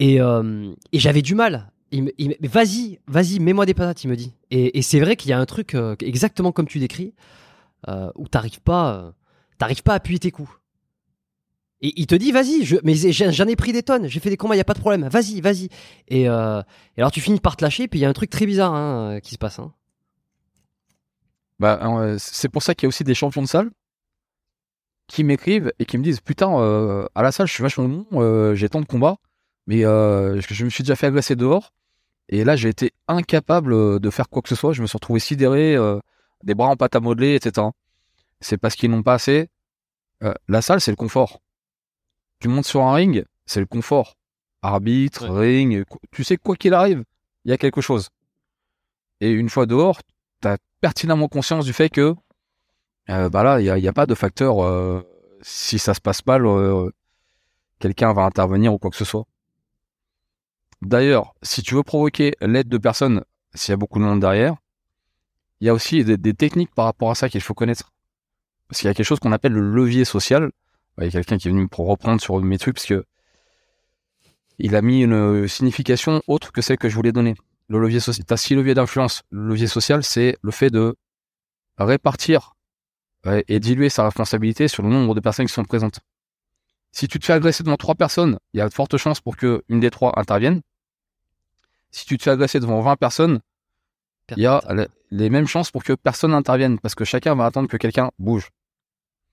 Et, 0.00 0.20
euh, 0.20 0.72
et 0.92 0.98
j'avais 0.98 1.22
du 1.22 1.34
mal. 1.34 1.70
Vas-y, 2.40 2.98
vas-y, 3.06 3.38
mets-moi 3.38 3.64
des 3.64 3.74
patates, 3.74 4.02
il 4.04 4.08
me 4.10 4.16
dit. 4.16 4.34
Et, 4.50 4.76
et 4.78 4.82
c'est 4.82 4.98
vrai 5.00 5.14
qu'il 5.16 5.30
y 5.30 5.32
a 5.32 5.38
un 5.38 5.46
truc 5.46 5.74
euh, 5.74 5.94
exactement 6.00 6.50
comme 6.52 6.66
tu 6.66 6.78
décris, 6.80 7.14
euh, 7.88 8.10
où 8.16 8.26
t'arrives 8.28 8.60
pas, 8.60 8.94
euh, 8.94 9.10
t'arrives 9.58 9.82
pas 9.84 9.92
à 9.92 9.96
appuyer 9.96 10.18
tes 10.18 10.30
coups. 10.32 10.50
Et 11.86 11.92
il 11.94 12.08
te 12.08 12.16
dit, 12.16 12.32
vas-y, 12.32 12.80
mais 12.82 12.96
j'en 12.96 13.46
ai 13.46 13.54
pris 13.54 13.72
des 13.72 13.84
tonnes, 13.84 14.08
j'ai 14.08 14.18
fait 14.18 14.28
des 14.28 14.36
combats, 14.36 14.56
y 14.56 14.60
a 14.60 14.64
pas 14.64 14.74
de 14.74 14.80
problème, 14.80 15.06
vas-y, 15.06 15.40
vas-y. 15.40 15.68
Et, 16.08 16.28
euh, 16.28 16.60
et 16.96 17.00
alors 17.00 17.12
tu 17.12 17.20
finis 17.20 17.38
par 17.38 17.56
te 17.56 17.64
lâcher, 17.64 17.86
puis 17.86 18.00
il 18.00 18.02
y 18.02 18.04
a 18.04 18.08
un 18.08 18.12
truc 18.12 18.28
très 18.28 18.44
bizarre 18.44 18.74
hein, 18.74 19.12
euh, 19.12 19.20
qui 19.20 19.34
se 19.34 19.38
passe. 19.38 19.60
Hein. 19.60 19.72
Bah, 21.60 21.78
euh, 21.84 22.16
c'est 22.18 22.48
pour 22.48 22.64
ça 22.64 22.74
qu'il 22.74 22.86
y 22.86 22.86
a 22.86 22.88
aussi 22.88 23.04
des 23.04 23.14
champions 23.14 23.40
de 23.40 23.46
salle 23.46 23.70
qui 25.06 25.22
m'écrivent 25.22 25.72
et 25.78 25.84
qui 25.84 25.96
me 25.96 26.02
disent 26.02 26.18
Putain, 26.18 26.48
à 27.14 27.22
la 27.22 27.30
salle, 27.30 27.46
je 27.46 27.52
suis 27.52 27.62
vachement 27.62 27.86
bon, 27.86 28.54
j'ai 28.56 28.68
tant 28.68 28.80
de 28.80 28.86
combats, 28.86 29.18
mais 29.68 29.84
euh, 29.84 30.40
je, 30.40 30.64
me 30.64 30.70
suis 30.70 30.82
déjà 30.82 30.96
fait 30.96 31.06
agresser 31.06 31.36
dehors. 31.36 31.72
Et 32.28 32.42
là, 32.42 32.56
j'ai 32.56 32.68
été 32.68 32.94
incapable 33.06 34.00
de 34.00 34.10
faire 34.10 34.28
quoi 34.28 34.42
que 34.42 34.48
ce 34.48 34.56
soit. 34.56 34.72
Je 34.72 34.82
me 34.82 34.88
suis 34.88 34.96
retrouvé 34.96 35.20
sidéré, 35.20 35.76
des 36.42 36.56
bras 36.56 36.66
en 36.66 36.74
pâte 36.74 36.96
à 36.96 37.00
modeler, 37.00 37.36
etc. 37.36 37.68
C'est 38.40 38.58
parce 38.58 38.74
qu'ils 38.74 38.90
n'ont 38.90 39.04
pas 39.04 39.14
assez. 39.14 39.50
La 40.48 40.62
salle, 40.62 40.80
c'est 40.80 40.90
le 40.90 40.96
confort. 40.96 41.40
Tu 42.40 42.48
montes 42.48 42.66
sur 42.66 42.82
un 42.82 42.94
ring, 42.94 43.24
c'est 43.46 43.60
le 43.60 43.66
confort. 43.66 44.16
Arbitre, 44.62 45.28
ring, 45.28 45.84
tu 46.10 46.24
sais, 46.24 46.36
quoi 46.36 46.56
qu'il 46.56 46.74
arrive, 46.74 47.04
il 47.44 47.50
y 47.50 47.54
a 47.54 47.58
quelque 47.58 47.80
chose. 47.80 48.08
Et 49.20 49.30
une 49.30 49.48
fois 49.48 49.66
dehors, 49.66 50.00
tu 50.42 50.48
as 50.48 50.58
pertinemment 50.80 51.28
conscience 51.28 51.64
du 51.64 51.72
fait 51.72 51.88
que 51.88 52.14
euh, 53.08 53.28
bah 53.28 53.42
là, 53.42 53.60
il 53.60 53.80
n'y 53.80 53.88
a 53.88 53.92
pas 53.92 54.06
de 54.06 54.14
facteur 54.14 54.64
euh, 54.64 55.02
si 55.40 55.78
ça 55.78 55.94
se 55.94 56.00
passe 56.00 56.26
mal, 56.26 56.44
euh, 56.44 56.90
quelqu'un 57.78 58.12
va 58.12 58.22
intervenir 58.22 58.74
ou 58.74 58.78
quoi 58.78 58.90
que 58.90 58.96
ce 58.96 59.04
soit. 59.04 59.26
D'ailleurs, 60.82 61.34
si 61.42 61.62
tu 61.62 61.74
veux 61.74 61.82
provoquer 61.82 62.34
l'aide 62.40 62.68
de 62.68 62.78
personnes, 62.78 63.24
s'il 63.54 63.72
y 63.72 63.74
a 63.74 63.76
beaucoup 63.76 63.98
de 63.98 64.04
monde 64.04 64.20
derrière, 64.20 64.56
il 65.60 65.66
y 65.66 65.70
a 65.70 65.74
aussi 65.74 66.04
des, 66.04 66.16
des 66.16 66.34
techniques 66.34 66.74
par 66.74 66.84
rapport 66.84 67.10
à 67.10 67.14
ça 67.14 67.28
qu'il 67.28 67.40
faut 67.40 67.54
connaître. 67.54 67.92
Parce 68.68 68.80
qu'il 68.80 68.88
y 68.88 68.90
a 68.90 68.94
quelque 68.94 69.06
chose 69.06 69.20
qu'on 69.20 69.32
appelle 69.32 69.52
le 69.52 69.70
levier 69.70 70.04
social. 70.04 70.50
Il 70.98 71.04
y 71.04 71.08
a 71.08 71.10
quelqu'un 71.10 71.36
qui 71.38 71.48
est 71.48 71.50
venu 71.50 71.68
pour 71.68 71.86
reprendre 71.88 72.20
sur 72.20 72.40
mes 72.40 72.58
trucs 72.58 72.76
parce 72.76 72.86
que 72.86 73.04
il 74.58 74.74
a 74.74 74.80
mis 74.82 75.02
une 75.02 75.46
signification 75.48 76.22
autre 76.26 76.50
que 76.52 76.62
celle 76.62 76.78
que 76.78 76.88
je 76.88 76.94
voulais 76.94 77.12
donner. 77.12 77.34
Le 77.68 77.78
levier 77.78 78.00
social, 78.00 78.24
t'as 78.24 78.36
six 78.38 78.54
leviers 78.54 78.74
d'influence. 78.74 79.22
Le 79.30 79.48
levier 79.48 79.66
social, 79.66 80.02
c'est 80.02 80.36
le 80.42 80.50
fait 80.50 80.70
de 80.70 80.96
répartir 81.78 82.54
et 83.48 83.60
diluer 83.60 83.88
sa 83.90 84.04
responsabilité 84.04 84.68
sur 84.68 84.82
le 84.84 84.88
nombre 84.88 85.14
de 85.14 85.20
personnes 85.20 85.46
qui 85.46 85.52
sont 85.52 85.64
présentes. 85.64 86.00
Si 86.92 87.08
tu 87.08 87.18
te 87.18 87.26
fais 87.26 87.32
agresser 87.34 87.64
devant 87.64 87.76
trois 87.76 87.96
personnes, 87.96 88.38
il 88.54 88.58
y 88.58 88.60
a 88.60 88.68
de 88.68 88.72
fortes 88.72 88.96
chances 88.96 89.20
pour 89.20 89.36
que 89.36 89.62
une 89.68 89.80
des 89.80 89.90
trois 89.90 90.12
intervienne. 90.16 90.62
Si 91.90 92.06
tu 92.06 92.16
te 92.16 92.22
fais 92.22 92.30
agresser 92.30 92.60
devant 92.60 92.80
20 92.80 92.96
personnes, 92.96 93.40
il 94.36 94.42
y 94.42 94.46
a 94.46 94.62
le- 94.72 94.88
les 95.10 95.28
mêmes 95.28 95.46
chances 95.46 95.70
pour 95.70 95.84
que 95.84 95.92
personne 95.92 96.30
n'intervienne 96.30 96.78
parce 96.78 96.94
que 96.94 97.04
chacun 97.04 97.34
va 97.34 97.44
attendre 97.46 97.68
que 97.68 97.76
quelqu'un 97.76 98.10
bouge. 98.18 98.48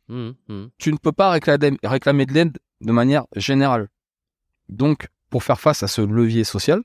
Mhm, 0.08 0.36
mhm. 0.48 0.70
Tu 0.78 0.92
ne 0.92 0.98
peux 0.98 1.12
pas 1.12 1.32
réclamer, 1.32 1.78
réclamer 1.84 2.26
de 2.26 2.34
l'aide 2.34 2.58
de 2.82 2.92
manière 2.92 3.26
générale. 3.36 3.90
Donc, 4.70 5.08
pour 5.30 5.44
faire 5.44 5.60
face 5.60 5.84
à 5.84 5.88
ce 5.88 6.02
levier 6.02 6.44
social, 6.44 6.82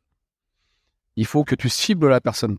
il 1.17 1.27
faut 1.27 1.45
que 1.45 1.55
tu 1.55 1.69
cibles 1.69 2.09
la 2.09 2.21
personne. 2.21 2.59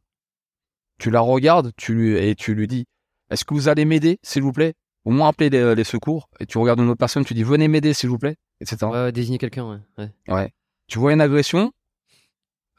Tu 0.97 1.09
la 1.09 1.21
regardes 1.21 1.71
tu 1.77 1.93
lui, 1.93 2.17
et 2.17 2.35
tu 2.35 2.53
lui 2.53 2.67
dis 2.67 2.85
Est-ce 3.29 3.45
que 3.45 3.53
vous 3.53 3.69
allez 3.69 3.85
m'aider, 3.85 4.19
s'il 4.21 4.43
vous 4.43 4.51
plaît? 4.51 4.73
Au 5.05 5.11
moins 5.11 5.29
appeler 5.29 5.49
les, 5.49 5.75
les 5.75 5.83
secours. 5.85 6.29
Et 6.39 6.45
tu 6.45 6.57
regardes 6.57 6.79
une 6.79 6.89
autre 6.89 6.99
personne, 6.99 7.23
tu 7.23 7.33
dis 7.33 7.43
Venez 7.43 7.67
m'aider, 7.67 7.93
s'il 7.93 8.09
vous 8.09 8.17
plaît, 8.19 8.35
etc. 8.59 9.11
Désigner 9.13 9.37
quelqu'un, 9.37 9.69
ouais. 9.69 9.79
ouais. 9.97 10.11
Ouais. 10.27 10.53
Tu 10.87 10.99
vois 10.99 11.13
une 11.13 11.21
agression, 11.21 11.71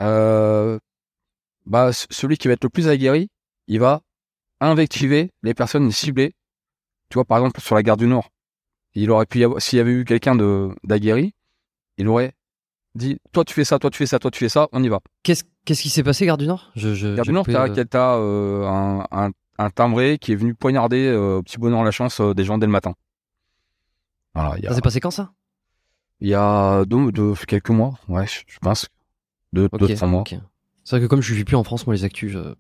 euh, 0.03 0.79
bah, 1.67 1.91
celui 1.93 2.37
qui 2.37 2.49
va 2.49 2.55
être 2.55 2.65
le 2.65 2.71
plus 2.71 2.89
aguerri, 2.89 3.29
il 3.67 3.81
va 3.81 4.03
invectiver 4.61 5.31
les 5.43 5.55
personnes 5.55 5.91
ciblées. 5.91 6.35
Tu 7.11 7.15
vois, 7.15 7.25
par 7.25 7.39
exemple, 7.39 7.61
sur 7.61 7.75
la 7.75 7.83
gare 7.83 7.97
du 7.97 8.07
Nord, 8.07 8.31
il 8.95 9.11
aurait 9.11 9.27
pu 9.27 9.39
y 9.41 9.45
avoir, 9.45 9.61
s'il 9.61 9.77
y 9.77 9.81
avait 9.81 9.93
eu 9.93 10.05
quelqu'un 10.05 10.35
de, 10.35 10.71
d'aguerri, 10.85 11.35
il 11.99 12.09
aurait 12.09 12.33
dit, 12.95 13.19
toi 13.33 13.45
tu 13.45 13.53
fais 13.55 13.65
ça, 13.65 13.79
toi 13.79 13.91
tu 13.91 13.99
fais 13.99 14.07
ça, 14.07 14.19
toi 14.19 14.31
tu 14.31 14.39
fais 14.39 14.49
ça, 14.49 14.69
on 14.73 14.83
y 14.83 14.89
va. 14.89 15.01
Qu'est-ce 15.23 15.45
qu'est-ce 15.65 15.83
qui 15.83 15.91
s'est 15.91 16.03
passé, 16.03 16.25
Gare 16.27 16.39
du 16.39 16.47
Nord? 16.47 16.71
Je, 16.77 16.95
je, 16.95 17.15
Gare 17.15 17.25
du 17.25 17.33
Nord, 17.33 17.47
t'as, 17.47 17.69
euh, 17.69 17.85
t'as, 17.85 18.17
euh, 18.17 18.67
un, 18.67 19.07
un, 19.11 19.31
un 19.59 19.71
timbré 19.71 20.19
qui 20.19 20.33
est 20.33 20.37
venu 20.37 20.55
poignarder 20.55 21.07
euh, 21.07 21.37
au 21.39 21.43
petit 21.43 21.59
bonheur 21.59 21.85
la 21.85 21.91
chance 21.91 22.21
euh, 22.21 22.33
des 22.35 22.45
gens 22.45 22.59
dès 22.59 22.67
le 22.67 22.73
matin. 22.73 22.95
Voilà, 24.35 24.55
il 24.59 24.63
y 24.65 24.67
a, 24.67 24.71
Ça 24.71 24.77
s'est 24.77 24.81
passé 24.81 25.01
quand 25.01 25.11
ça? 25.11 25.33
Il 26.21 26.29
y 26.29 26.35
a 26.35 26.85
deux, 26.85 27.11
deux- 27.13 27.35
quelques 27.49 27.71
mois, 27.71 27.95
ouais, 28.09 28.27
je 28.27 28.41
je 28.47 28.59
pense. 28.59 28.89
Deux, 29.53 29.69
Ok. 29.73 29.79
deux, 29.81 29.95
trois 29.95 30.07
mois. 30.09 30.25
C'est 30.85 30.97
vrai 30.97 31.01
que 31.01 31.07
comme 31.07 31.23
je 31.23 31.35
suis 31.35 31.45
plus 31.45 31.57
en 31.57 31.65
France, 31.65 31.87
moi 31.87 31.95
les 31.95 32.05
actus, 32.05 32.31
je, 32.33 32.55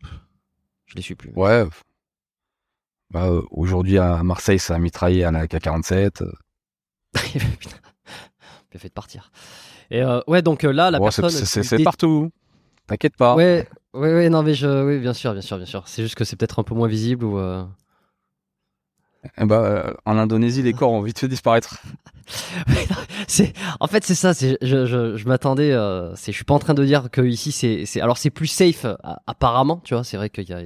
je 0.86 0.94
les 0.96 1.02
suis 1.02 1.14
plus. 1.14 1.30
Ouais. 1.36 1.64
Bah, 3.10 3.26
euh, 3.26 3.42
aujourd'hui 3.50 3.98
à 3.98 4.22
Marseille, 4.22 4.58
ça 4.58 4.74
a 4.76 4.78
mitraillé 4.78 5.24
à 5.24 5.30
la 5.30 5.46
K47. 5.46 6.22
euh. 6.22 6.32
Putain, 7.14 7.76
bien 8.70 8.80
fait 8.80 8.88
de 8.88 8.92
partir. 8.94 9.30
Et 9.90 10.02
euh, 10.02 10.20
ouais, 10.28 10.42
donc 10.42 10.64
euh, 10.64 10.72
là, 10.72 10.90
la 10.90 10.98
Bon, 10.98 11.06
personne. 11.06 11.30
c'est 11.30 11.76
dé- 11.76 11.84
partout. 11.84 12.30
T'inquiète 12.86 13.16
pas. 13.16 13.34
Ouais, 13.34 13.66
ouais, 13.94 14.14
ouais, 14.14 14.28
non, 14.30 14.42
mais 14.42 14.54
je, 14.54 14.84
oui, 14.84 14.98
bien 15.00 15.12
sûr, 15.12 15.32
bien 15.32 15.42
sûr, 15.42 15.56
bien 15.56 15.66
sûr. 15.66 15.82
C'est 15.86 16.02
juste 16.02 16.14
que 16.14 16.24
c'est 16.24 16.36
peut-être 16.36 16.58
un 16.60 16.64
peu 16.64 16.74
moins 16.74 16.88
visible 16.88 17.24
ou. 17.24 17.38
Eh 19.38 19.44
bah, 19.44 19.62
euh, 19.62 19.94
en 20.06 20.16
Indonésie, 20.16 20.62
les 20.62 20.72
corps 20.72 20.92
ont 20.92 21.02
vite 21.02 21.18
fait 21.18 21.28
disparaître. 21.28 21.76
c'est, 23.26 23.52
en 23.80 23.86
fait, 23.86 24.02
c'est 24.04 24.14
ça. 24.14 24.32
C'est, 24.32 24.56
je, 24.62 24.86
je, 24.86 25.16
je 25.16 25.28
m'attendais. 25.28 25.72
Euh, 25.72 26.14
c'est, 26.14 26.32
je 26.32 26.36
suis 26.36 26.44
pas 26.44 26.54
en 26.54 26.58
train 26.58 26.72
de 26.72 26.84
dire 26.84 27.10
que 27.10 27.20
ici 27.20 27.52
c'est, 27.52 27.84
c'est, 27.84 28.00
alors 28.00 28.16
c'est 28.16 28.30
plus 28.30 28.46
safe 28.46 28.86
euh, 28.86 28.94
apparemment. 29.26 29.82
Tu 29.84 29.92
vois, 29.94 30.04
c'est 30.04 30.16
vrai 30.16 30.30
qu'il 30.30 30.48
y 30.48 30.54
a, 30.54 30.62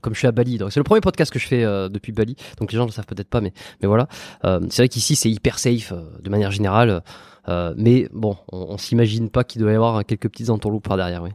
comme 0.00 0.14
je 0.14 0.18
suis 0.18 0.28
à 0.28 0.32
Bali, 0.32 0.58
donc 0.58 0.72
c'est 0.72 0.78
le 0.78 0.84
premier 0.84 1.00
podcast 1.00 1.32
que 1.32 1.38
je 1.40 1.46
fais 1.46 1.62
depuis 1.90 2.12
Bali. 2.12 2.36
Donc 2.58 2.70
les 2.70 2.76
gens 2.76 2.84
ne 2.84 2.88
le 2.90 2.94
savent 2.94 3.06
peut-être 3.06 3.30
pas, 3.30 3.40
mais, 3.40 3.52
mais 3.82 3.88
voilà. 3.88 4.06
C'est 4.42 4.76
vrai 4.76 4.88
qu'ici 4.88 5.16
c'est 5.16 5.30
hyper 5.30 5.58
safe 5.58 5.92
de 5.92 6.30
manière 6.30 6.52
générale. 6.52 7.02
Mais 7.48 8.08
bon, 8.12 8.36
on, 8.52 8.58
on 8.70 8.78
s'imagine 8.78 9.28
pas 9.30 9.42
qu'il 9.42 9.60
doit 9.60 9.72
y 9.72 9.76
avoir 9.76 10.04
quelques 10.04 10.28
petites 10.28 10.50
entourloupes 10.50 10.86
par 10.86 10.96
derrière. 10.96 11.22
Oui. 11.22 11.30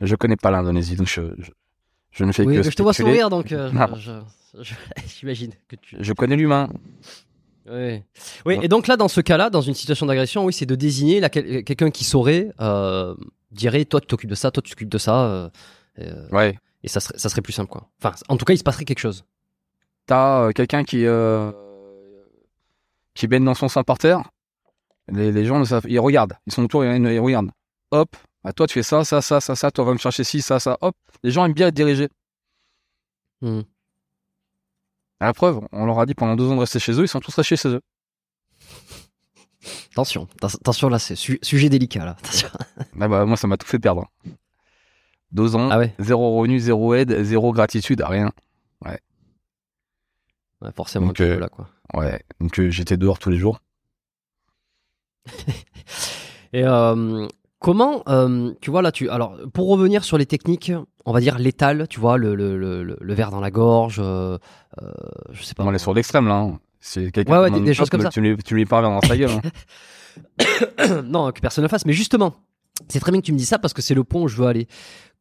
Je 0.00 0.14
connais 0.16 0.36
pas 0.36 0.50
l'Indonésie, 0.50 0.96
donc 0.96 1.08
je, 1.08 1.22
je, 1.38 1.50
je 2.10 2.24
ne 2.24 2.32
fais 2.32 2.44
Oui, 2.44 2.56
que 2.56 2.62
je 2.62 2.70
te 2.70 2.82
vois 2.82 2.92
sourire, 2.92 3.30
donc 3.30 3.54
j'imagine 5.06 5.52
que 5.68 5.76
tu. 5.76 5.96
Je 6.00 6.12
connais 6.12 6.36
l'humain. 6.36 6.68
Oui. 7.70 8.02
Oui, 8.46 8.58
et 8.62 8.68
donc 8.68 8.86
là, 8.88 8.96
dans 8.96 9.08
ce 9.08 9.20
cas-là, 9.20 9.50
dans 9.50 9.60
une 9.60 9.74
situation 9.74 10.06
d'agression, 10.06 10.44
oui, 10.44 10.52
c'est 10.52 10.66
de 10.66 10.74
désigner 10.74 11.20
quel- 11.30 11.62
quelqu'un 11.62 11.90
qui 11.90 12.04
saurait, 12.04 12.50
euh, 12.60 13.14
dirait, 13.52 13.84
toi, 13.84 14.00
tu 14.00 14.06
t'occupes 14.08 14.30
de 14.30 14.34
ça, 14.34 14.50
toi, 14.50 14.62
tu 14.62 14.70
t'occupes 14.70 14.88
de 14.88 14.98
ça, 14.98 15.24
euh, 15.26 15.50
euh, 16.00 16.28
Ouais. 16.30 16.58
et 16.82 16.88
ça 16.88 17.00
serait, 17.00 17.16
ça 17.18 17.28
serait 17.28 17.42
plus 17.42 17.52
simple, 17.52 17.70
quoi. 17.70 17.88
Enfin, 18.02 18.14
en 18.28 18.36
tout 18.36 18.44
cas, 18.44 18.54
il 18.54 18.58
se 18.58 18.64
passerait 18.64 18.84
quelque 18.84 18.98
chose. 18.98 19.24
T'as 20.06 20.46
euh, 20.48 20.50
quelqu'un 20.52 20.82
qui 20.82 21.04
euh, 21.06 21.52
qui 23.14 23.28
baigne 23.28 23.44
dans 23.44 23.54
son 23.54 23.68
sang 23.68 23.84
par 23.84 23.98
terre. 23.98 24.22
Les, 25.08 25.30
les 25.30 25.44
gens 25.44 25.58
ne 25.58 25.64
savent, 25.64 25.86
ils 25.88 26.00
regardent, 26.00 26.34
ils 26.46 26.52
sont 26.52 26.64
autour, 26.64 26.84
ils, 26.84 26.96
ils 27.04 27.20
regardent. 27.20 27.50
Hop, 27.92 28.16
à 28.44 28.52
toi 28.52 28.66
tu 28.66 28.74
fais 28.74 28.82
ça, 28.82 29.04
ça, 29.04 29.20
ça, 29.20 29.40
ça, 29.40 29.54
ça. 29.54 29.70
Toi 29.70 29.84
va 29.84 29.92
me 29.92 29.98
chercher 29.98 30.24
ci, 30.24 30.40
ça, 30.40 30.58
ça. 30.58 30.78
Hop. 30.80 30.96
Les 31.22 31.30
gens 31.30 31.44
aiment 31.44 31.52
bien 31.52 31.68
être 31.68 31.74
dirigés. 31.74 32.08
Hmm. 33.42 33.60
À 35.20 35.26
la 35.26 35.32
preuve, 35.34 35.60
on 35.72 35.84
leur 35.86 35.98
a 36.00 36.06
dit 36.06 36.14
pendant 36.14 36.34
deux 36.36 36.46
ans 36.48 36.54
de 36.56 36.60
rester 36.60 36.78
chez 36.78 36.92
eux, 36.92 37.02
ils 37.04 37.08
sont 37.08 37.20
tous 37.20 37.34
restés 37.34 37.56
chez 37.56 37.68
eux. 37.68 37.80
Attention, 39.92 40.26
Atten- 40.40 40.56
attention 40.56 40.88
là, 40.88 40.98
c'est 40.98 41.16
su- 41.16 41.38
sujet 41.42 41.68
délicat 41.68 42.04
là. 42.04 42.16
Ah 43.00 43.08
bah, 43.08 43.26
moi, 43.26 43.36
ça 43.36 43.46
m'a 43.46 43.56
tout 43.58 43.66
fait 43.66 43.78
perdre. 43.78 44.06
Deux 45.32 45.54
ans, 45.56 45.68
Ah 45.70 45.78
ouais, 45.78 45.94
zéro 45.98 46.38
revenu, 46.38 46.58
zéro 46.58 46.94
aide, 46.94 47.22
zéro 47.22 47.52
gratitude, 47.52 48.02
rien. 48.04 48.32
ouais, 48.84 48.98
forcément, 50.74 51.08
Donc, 51.08 51.20
euh, 51.20 51.38
là, 51.38 51.48
quoi. 51.48 51.68
Ouais. 51.94 52.22
Donc 52.40 52.58
euh, 52.58 52.70
j'étais 52.70 52.96
dehors 52.96 53.18
tous 53.18 53.30
les 53.30 53.36
jours. 53.38 53.60
Et 56.52 56.64
euh, 56.64 57.28
comment, 57.58 58.02
tu 58.60 58.70
vois 58.70 58.82
là, 58.82 58.90
tu, 58.92 59.08
alors, 59.10 59.36
pour 59.52 59.68
revenir 59.68 60.02
sur 60.04 60.18
les 60.18 60.26
techniques, 60.26 60.72
on 61.06 61.12
va 61.12 61.20
dire 61.20 61.38
létales, 61.38 61.86
tu 61.88 62.00
vois, 62.00 62.16
le, 62.18 62.34
le, 62.34 62.56
le, 62.56 63.14
verre 63.14 63.30
dans 63.30 63.40
la 63.40 63.50
gorge, 63.50 64.02
je 65.30 65.42
sais 65.42 65.54
pas. 65.54 65.64
on 65.64 65.72
est 65.74 65.78
sur 65.78 65.94
l'extrême 65.94 66.26
là. 66.28 66.36
hein. 66.36 66.58
C'est 66.80 67.10
quelqu'un 67.12 67.32
Ouais, 67.32 67.50
ouais, 67.50 67.50
des- 67.58 67.66
des 67.66 67.74
choses 67.74 67.90
comme 67.90 68.00
ça. 68.00 68.08
Tu 68.08 68.20
lui, 68.22 68.36
tu 68.38 68.54
lui 68.54 68.64
parles 68.64 68.84
dans 68.84 69.00
sa 69.02 69.16
gueule. 69.16 69.30
hein. 69.30 71.02
non, 71.04 71.30
que 71.32 71.40
personne 71.40 71.64
ne 71.64 71.68
fasse. 71.68 71.84
Mais 71.84 71.92
justement, 71.92 72.34
c'est 72.88 73.00
très 73.00 73.12
bien 73.12 73.20
que 73.20 73.26
tu 73.26 73.32
me 73.32 73.38
dis 73.38 73.44
ça 73.46 73.58
parce 73.58 73.74
que 73.74 73.82
c'est 73.82 73.94
le 73.94 74.04
point 74.04 74.22
où 74.22 74.28
je 74.28 74.36
veux 74.36 74.46
aller. 74.46 74.66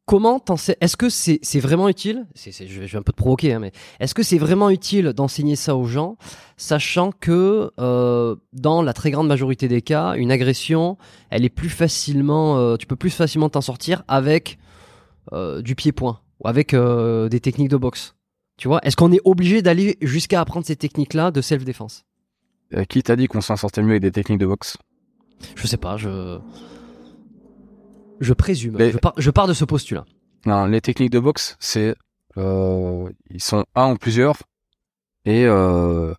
comment 0.06 0.42
sais 0.58 0.78
Est-ce 0.82 0.96
que 0.98 1.10
c'est 1.10 1.40
c'est 1.42 1.60
vraiment 1.60 1.90
utile 1.90 2.26
c'est, 2.34 2.52
je, 2.52 2.80
vais, 2.80 2.88
je 2.88 2.94
vais 2.94 2.98
un 2.98 3.02
peu 3.04 3.12
te 3.12 3.18
provoquer, 3.18 3.54
hein, 3.54 3.60
mais 3.60 3.72
est-ce 4.00 4.14
que 4.16 4.24
c'est 4.24 4.38
vraiment 4.38 4.70
utile 4.70 5.12
d'enseigner 5.14 5.56
ça 5.58 5.76
aux 5.76 5.86
gens, 5.86 6.18
sachant 6.58 7.12
que 7.12 7.72
euh, 7.80 8.36
dans 8.54 8.82
la 8.82 8.94
très 8.94 9.12
grande 9.12 9.28
majorité 9.28 9.68
des 9.68 9.82
cas, 9.82 10.16
une 10.16 10.32
agression, 10.32 10.98
elle 11.30 11.44
est 11.46 11.50
plus 11.50 11.70
facilement, 11.70 12.58
euh, 12.58 12.78
tu 12.78 12.88
peux 12.88 12.96
plus 12.96 13.10
facilement 13.12 13.50
t'en 13.50 13.62
sortir 13.62 14.04
avec 14.08 14.58
euh, 15.34 15.62
du 15.62 15.76
pied-point 15.76 16.22
ou 16.40 16.48
avec 16.48 16.74
euh, 16.74 17.28
des 17.30 17.42
techniques 17.42 17.70
de 17.70 17.78
boxe? 17.78 18.16
Tu 18.60 18.68
vois 18.68 18.82
Est-ce 18.84 18.98
qu'on 18.98 19.14
est 19.14 19.22
obligé 19.24 19.62
d'aller 19.62 19.98
jusqu'à 20.02 20.42
apprendre 20.42 20.66
ces 20.66 20.76
techniques-là 20.76 21.32
de 21.32 21.40
self-défense? 21.40 22.04
Euh, 22.74 22.84
qui 22.84 23.02
t'a 23.02 23.16
dit 23.16 23.28
qu'on 23.28 23.40
s'en 23.40 23.56
sortait 23.56 23.82
mieux 23.82 23.92
avec 23.92 24.02
des 24.02 24.12
techniques 24.12 24.40
de 24.40 24.46
boxe? 24.46 24.78
Je 25.56 25.66
sais 25.66 25.78
pas, 25.78 25.96
je 25.96 26.40
je 28.20 28.34
présume. 28.34 28.78
Je, 28.78 28.98
pars, 28.98 29.14
je 29.16 29.32
pars 29.32 29.48
de 29.48 29.54
ce 29.54 29.64
postulat. 29.64 30.04
Non, 30.46 30.66
les 30.66 30.82
techniques 30.82 31.10
de 31.10 31.20
boxe, 31.20 31.56
c'est 31.62 31.96
euh, 32.36 33.10
ils 33.30 33.42
sont 33.42 33.64
un 33.76 33.94
ou 33.94 33.96
plusieurs 33.96 34.36
et 35.24 35.46
euh, 35.46 36.14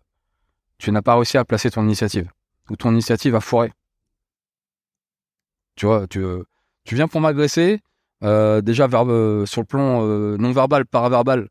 tu 0.79 0.91
n'as 0.91 1.03
pas 1.03 1.13
réussi 1.13 1.37
à 1.37 1.45
placer 1.45 1.69
ton 1.69 1.83
initiative 1.83 2.27
ou 2.71 2.75
ton 2.75 2.91
initiative 2.91 3.35
a 3.35 3.39
foiré. 3.39 3.71
Tu 5.75 5.85
vois, 5.85 6.07
tu 6.07 6.25
tu 6.85 6.95
viens 6.95 7.07
pour 7.07 7.21
m'agresser. 7.21 7.81
déjà 8.23 8.87
verbe, 8.87 9.45
sur 9.45 9.61
le 9.61 9.67
plan 9.67 10.01
non 10.37 10.51
verbal, 10.53 10.87
paraverbal, 10.87 11.47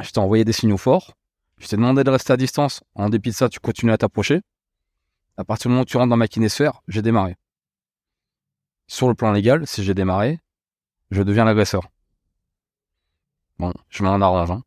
je 0.00 0.10
t'ai 0.10 0.18
envoyé 0.20 0.44
des 0.44 0.52
signaux 0.52 0.76
forts. 0.76 1.14
Je 1.58 1.66
t'ai 1.66 1.76
demandé 1.76 2.04
de 2.04 2.10
rester 2.10 2.32
à 2.32 2.36
distance. 2.36 2.82
En 2.94 3.08
dépit 3.08 3.30
de 3.30 3.34
ça, 3.34 3.48
tu 3.48 3.58
continues 3.60 3.92
à 3.92 3.98
t'approcher. 3.98 4.40
À 5.36 5.44
partir 5.44 5.68
du 5.68 5.70
moment 5.70 5.82
où 5.82 5.84
tu 5.84 5.96
rentres 5.96 6.10
dans 6.10 6.16
ma 6.16 6.28
kinésphère, 6.28 6.80
j'ai 6.88 7.02
démarré. 7.02 7.36
Sur 8.86 9.08
le 9.08 9.14
plan 9.14 9.32
légal, 9.32 9.66
si 9.66 9.84
j'ai 9.84 9.94
démarré, 9.94 10.40
je 11.10 11.22
deviens 11.22 11.44
l'agresseur. 11.44 11.88
Bon, 13.58 13.72
je 13.88 14.02
m'en 14.02 14.20
arrange. 14.20 14.50
Hein. 14.50 14.62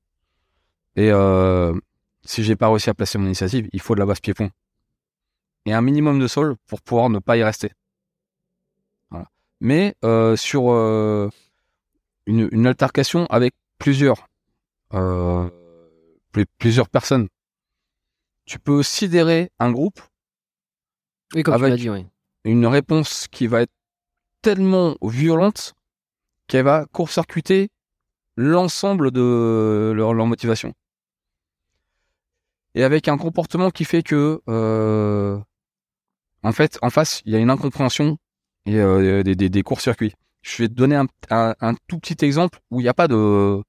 Et 0.95 1.11
euh, 1.11 1.73
si 2.23 2.43
j'ai 2.43 2.55
pas 2.55 2.69
réussi 2.69 2.89
à 2.89 2.93
placer 2.93 3.17
mon 3.17 3.25
initiative, 3.25 3.69
il 3.71 3.81
faut 3.81 3.95
de 3.95 3.99
la 3.99 4.05
base 4.05 4.19
pied-pont. 4.19 4.49
Et 5.65 5.73
un 5.73 5.81
minimum 5.81 6.19
de 6.19 6.27
sol 6.27 6.55
pour 6.67 6.81
pouvoir 6.81 7.09
ne 7.09 7.19
pas 7.19 7.37
y 7.37 7.43
rester. 7.43 7.71
Voilà. 9.09 9.27
Mais 9.59 9.95
euh, 10.03 10.35
sur 10.35 10.71
euh, 10.71 11.29
une, 12.25 12.49
une 12.51 12.67
altercation 12.67 13.25
avec 13.27 13.53
plusieurs, 13.77 14.27
euh, 14.93 15.49
plus- 16.31 16.45
plusieurs 16.57 16.89
personnes, 16.89 17.27
tu 18.45 18.59
peux 18.59 18.83
sidérer 18.83 19.51
un 19.59 19.71
groupe 19.71 19.99
Oui, 21.33 21.43
comme 21.43 21.55
tu 21.55 21.61
Avec- 21.63 21.71
l'as 21.71 21.77
dit, 21.77 21.89
oui. 21.89 22.05
une 22.43 22.65
réponse 22.67 23.27
qui 23.29 23.47
va 23.47 23.61
être 23.61 23.71
tellement 24.41 24.95
violente 25.01 25.73
qu'elle 26.47 26.65
va 26.65 26.85
court-circuiter 26.91 27.69
l'ensemble 28.35 29.11
de 29.11 29.93
leur, 29.95 30.13
leur 30.13 30.25
motivation. 30.25 30.73
Et 32.75 32.83
avec 32.83 33.07
un 33.07 33.17
comportement 33.17 33.69
qui 33.69 33.85
fait 33.85 34.01
que, 34.03 34.41
euh, 34.49 35.37
en 36.43 36.51
fait, 36.51 36.79
en 36.81 36.89
face, 36.89 37.21
il 37.25 37.33
y 37.33 37.35
a 37.35 37.39
une 37.39 37.49
incompréhension 37.49 38.17
et 38.65 38.77
euh, 38.79 39.23
des, 39.23 39.35
des, 39.35 39.49
des 39.49 39.63
courts-circuits. 39.63 40.13
Je 40.41 40.63
vais 40.63 40.69
te 40.69 40.73
donner 40.73 40.95
un, 40.95 41.05
un, 41.29 41.53
un 41.59 41.75
tout 41.87 41.99
petit 41.99 42.23
exemple 42.25 42.59
où 42.71 42.79
il 42.79 42.83
n'y 42.83 42.89
a 42.89 42.93
pas 42.93 43.07
de, 43.07 43.61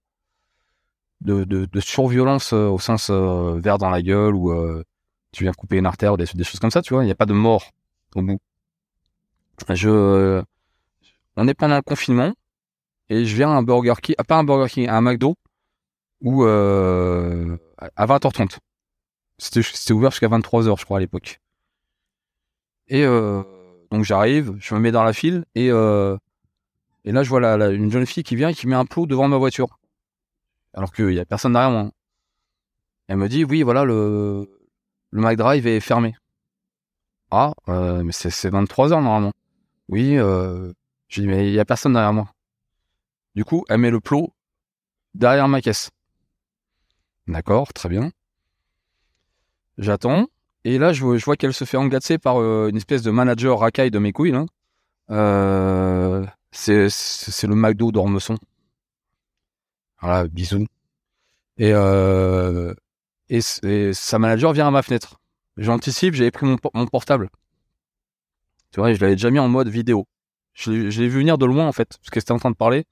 de, 1.25 1.45
de, 1.45 1.67
de 1.67 1.81
surviolence 1.81 2.53
euh, 2.53 2.69
au 2.69 2.79
sens 2.79 3.09
euh, 3.11 3.59
verre 3.59 3.79
dans 3.79 3.91
la 3.91 4.03
gueule 4.03 4.35
ou 4.35 4.51
euh, 4.53 4.83
tu 5.33 5.45
viens 5.45 5.53
couper 5.53 5.79
une 5.79 5.87
artère 5.87 6.15
ou 6.15 6.17
des, 6.17 6.27
choses 6.27 6.61
comme 6.61 6.71
ça, 6.71 6.83
tu 6.83 6.95
vois. 6.95 7.03
Il 7.05 7.07
n'y 7.07 7.13
a 7.13 7.17
pas 7.17 7.27
de 7.27 7.33
mort 7.33 7.71
au 8.15 8.23
bout. 8.23 8.39
Je, 9.71 10.43
on 11.37 11.49
est 11.49 11.55
pendant 11.55 11.77
le 11.77 11.83
confinement 11.83 12.33
et 13.09 13.25
je 13.25 13.37
viens 13.37 13.51
à 13.51 13.55
un 13.55 13.63
Burger 13.63 13.95
King, 14.03 14.17
pas 14.27 14.37
un 14.37 14.45
Burger 14.45 14.71
King, 14.73 14.89
à 14.89 14.97
un 14.97 15.01
McDo 15.01 15.35
où 16.21 16.45
euh, 16.45 17.57
à 17.97 18.07
20h30. 18.07 18.59
C'était 19.39 19.93
ouvert 19.93 20.11
jusqu'à 20.11 20.29
23h, 20.29 20.79
je 20.79 20.85
crois 20.85 20.99
à 20.99 21.01
l'époque. 21.01 21.41
Et 22.89 23.05
euh, 23.05 23.43
donc 23.91 24.05
j'arrive, 24.05 24.55
je 24.59 24.75
me 24.75 24.81
mets 24.81 24.93
dans 24.93 25.05
la 25.05 25.13
file 25.13 25.45
et 25.55 25.71
euh, 25.71 26.17
et 27.05 27.13
là 27.13 27.23
je 27.23 27.29
vois 27.29 27.41
la- 27.41 27.71
une 27.71 27.91
jeune 27.91 28.07
fille 28.07 28.23
qui 28.23 28.37
vient 28.37 28.49
et 28.51 28.55
qui 28.55 28.67
met 28.67 28.77
un 28.77 28.85
plot 28.85 29.07
devant 29.07 29.29
ma 29.29 29.37
voiture, 29.39 29.79
alors 30.75 30.93
qu'il 30.93 31.13
y 31.13 31.21
a 31.21 31.25
personne 31.25 31.53
derrière 31.53 31.71
moi. 31.71 31.91
Elle 33.09 33.17
me 33.17 33.29
dit 33.29 33.45
oui 33.45 33.63
voilà 33.63 33.85
le 33.85 34.49
le 35.11 35.21
McDrive 35.21 35.67
est 35.67 35.81
fermé. 35.81 36.15
Ah 37.31 37.53
euh, 37.69 38.03
mais 38.03 38.13
c'est 38.13 38.31
c'est 38.31 38.51
23h 38.51 39.03
normalement. 39.03 39.33
Oui 39.89 40.17
euh, 40.19 40.73
je 41.09 41.21
dis 41.21 41.27
mais 41.27 41.49
il 41.49 41.55
y 41.55 41.61
a 41.61 41.65
personne 41.65 41.93
derrière 41.93 42.13
moi. 42.13 42.33
Du 43.35 43.45
coup 43.45 43.65
elle 43.69 43.79
met 43.79 43.91
le 43.91 44.01
plot 44.01 44.33
derrière 45.15 45.49
ma 45.49 45.61
caisse. 45.61 45.91
D'accord 47.27 47.73
très 47.73 47.89
bien. 47.89 48.11
J'attends. 49.79 50.27
Et 50.65 50.79
là, 50.79 50.93
je 50.93 51.03
vois, 51.03 51.37
qu'elle 51.37 51.53
se 51.53 51.65
fait 51.65 51.77
engacer 51.77 52.19
par 52.19 52.41
euh, 52.41 52.69
une 52.69 52.77
espèce 52.77 53.03
de 53.03 53.11
manager 53.11 53.59
racaille 53.59 53.91
de 53.91 53.99
mes 53.99 54.13
couilles. 54.13 54.35
Euh, 55.11 56.25
c'est, 56.53 56.87
le 56.87 57.55
McDo 57.55 57.91
d'Ormesson. 57.91 58.37
Voilà, 60.03 60.29
bisous. 60.29 60.67
Et, 61.59 61.73
euh, 61.73 62.75
et, 63.29 63.41
sa 63.41 64.19
manager 64.19 64.53
vient 64.53 64.69
à 64.69 64.71
ma 64.71 64.83
fenêtre. 64.83 65.21
J'anticipe, 65.57 66.15
j'avais 66.15 66.31
pris 66.31 66.47
mon, 66.47 66.59
mon 66.75 66.87
portable. 66.87 67.31
Tu 68.73 68.81
vois, 68.81 68.93
je 68.93 69.01
l'avais 69.01 69.15
déjà 69.15 69.31
mis 69.31 69.39
en 69.39 69.49
mode 69.49 69.69
vidéo. 69.69 70.07
Je 70.55 70.71
l'ai 70.73 71.09
vu 71.09 71.21
venir 71.21 71.39
de 71.39 71.47
loin, 71.47 71.67
en 71.67 71.73
fait, 71.73 71.97
parce 71.99 72.11
qu'elle 72.11 72.23
était 72.23 72.33
en 72.33 72.39
train 72.39 72.51
de 72.51 72.57
parler. 72.57 72.85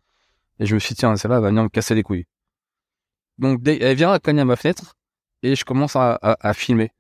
Et 0.61 0.67
je 0.67 0.75
me 0.75 0.79
suis 0.79 0.95
dit, 0.95 1.01
tiens, 1.01 1.17
celle-là 1.17 1.37
elle 1.37 1.43
va 1.43 1.49
venir 1.49 1.65
me 1.65 1.69
casser 1.69 1.95
les 1.95 2.03
couilles. 2.03 2.27
Donc, 3.39 3.67
elle 3.67 3.97
vient 3.97 4.13
à 4.13 4.19
cogner 4.19 4.43
à 4.43 4.45
ma 4.45 4.57
fenêtre 4.57 4.95
et 5.43 5.57
je 5.57 5.65
commence 5.65 5.97
à, 5.97 6.13
à, 6.23 6.37
à 6.49 6.55
filmer. 6.55 6.93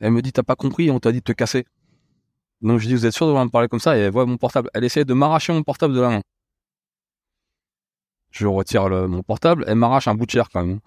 Elle 0.00 0.12
me 0.12 0.22
dit 0.22 0.32
t'as 0.32 0.42
pas 0.42 0.56
compris, 0.56 0.90
on 0.90 1.00
t'a 1.00 1.12
dit 1.12 1.20
de 1.20 1.24
te 1.24 1.32
casser. 1.32 1.64
Donc 2.60 2.80
je 2.80 2.86
dis 2.86 2.94
vous 2.94 3.06
êtes 3.06 3.14
sûr 3.14 3.26
de 3.26 3.30
vouloir 3.30 3.44
me 3.44 3.50
parler 3.50 3.68
comme 3.68 3.80
ça? 3.80 3.96
Et 3.96 4.00
elle 4.00 4.12
voit 4.12 4.26
mon 4.26 4.36
portable. 4.36 4.68
Elle 4.74 4.84
essaie 4.84 5.04
de 5.04 5.14
m'arracher 5.14 5.52
mon 5.52 5.62
portable 5.62 5.94
de 5.94 6.00
la 6.00 6.10
main. 6.10 6.22
Je 8.34 8.48
retire 8.48 8.90
mon 8.90 9.22
portable, 9.22 9.64
elle 9.68 9.76
m'arrache 9.76 10.08
un 10.08 10.14
bout 10.16 10.26
de 10.26 10.30
chair 10.32 10.48
quand 10.52 10.66
même. 10.66 10.80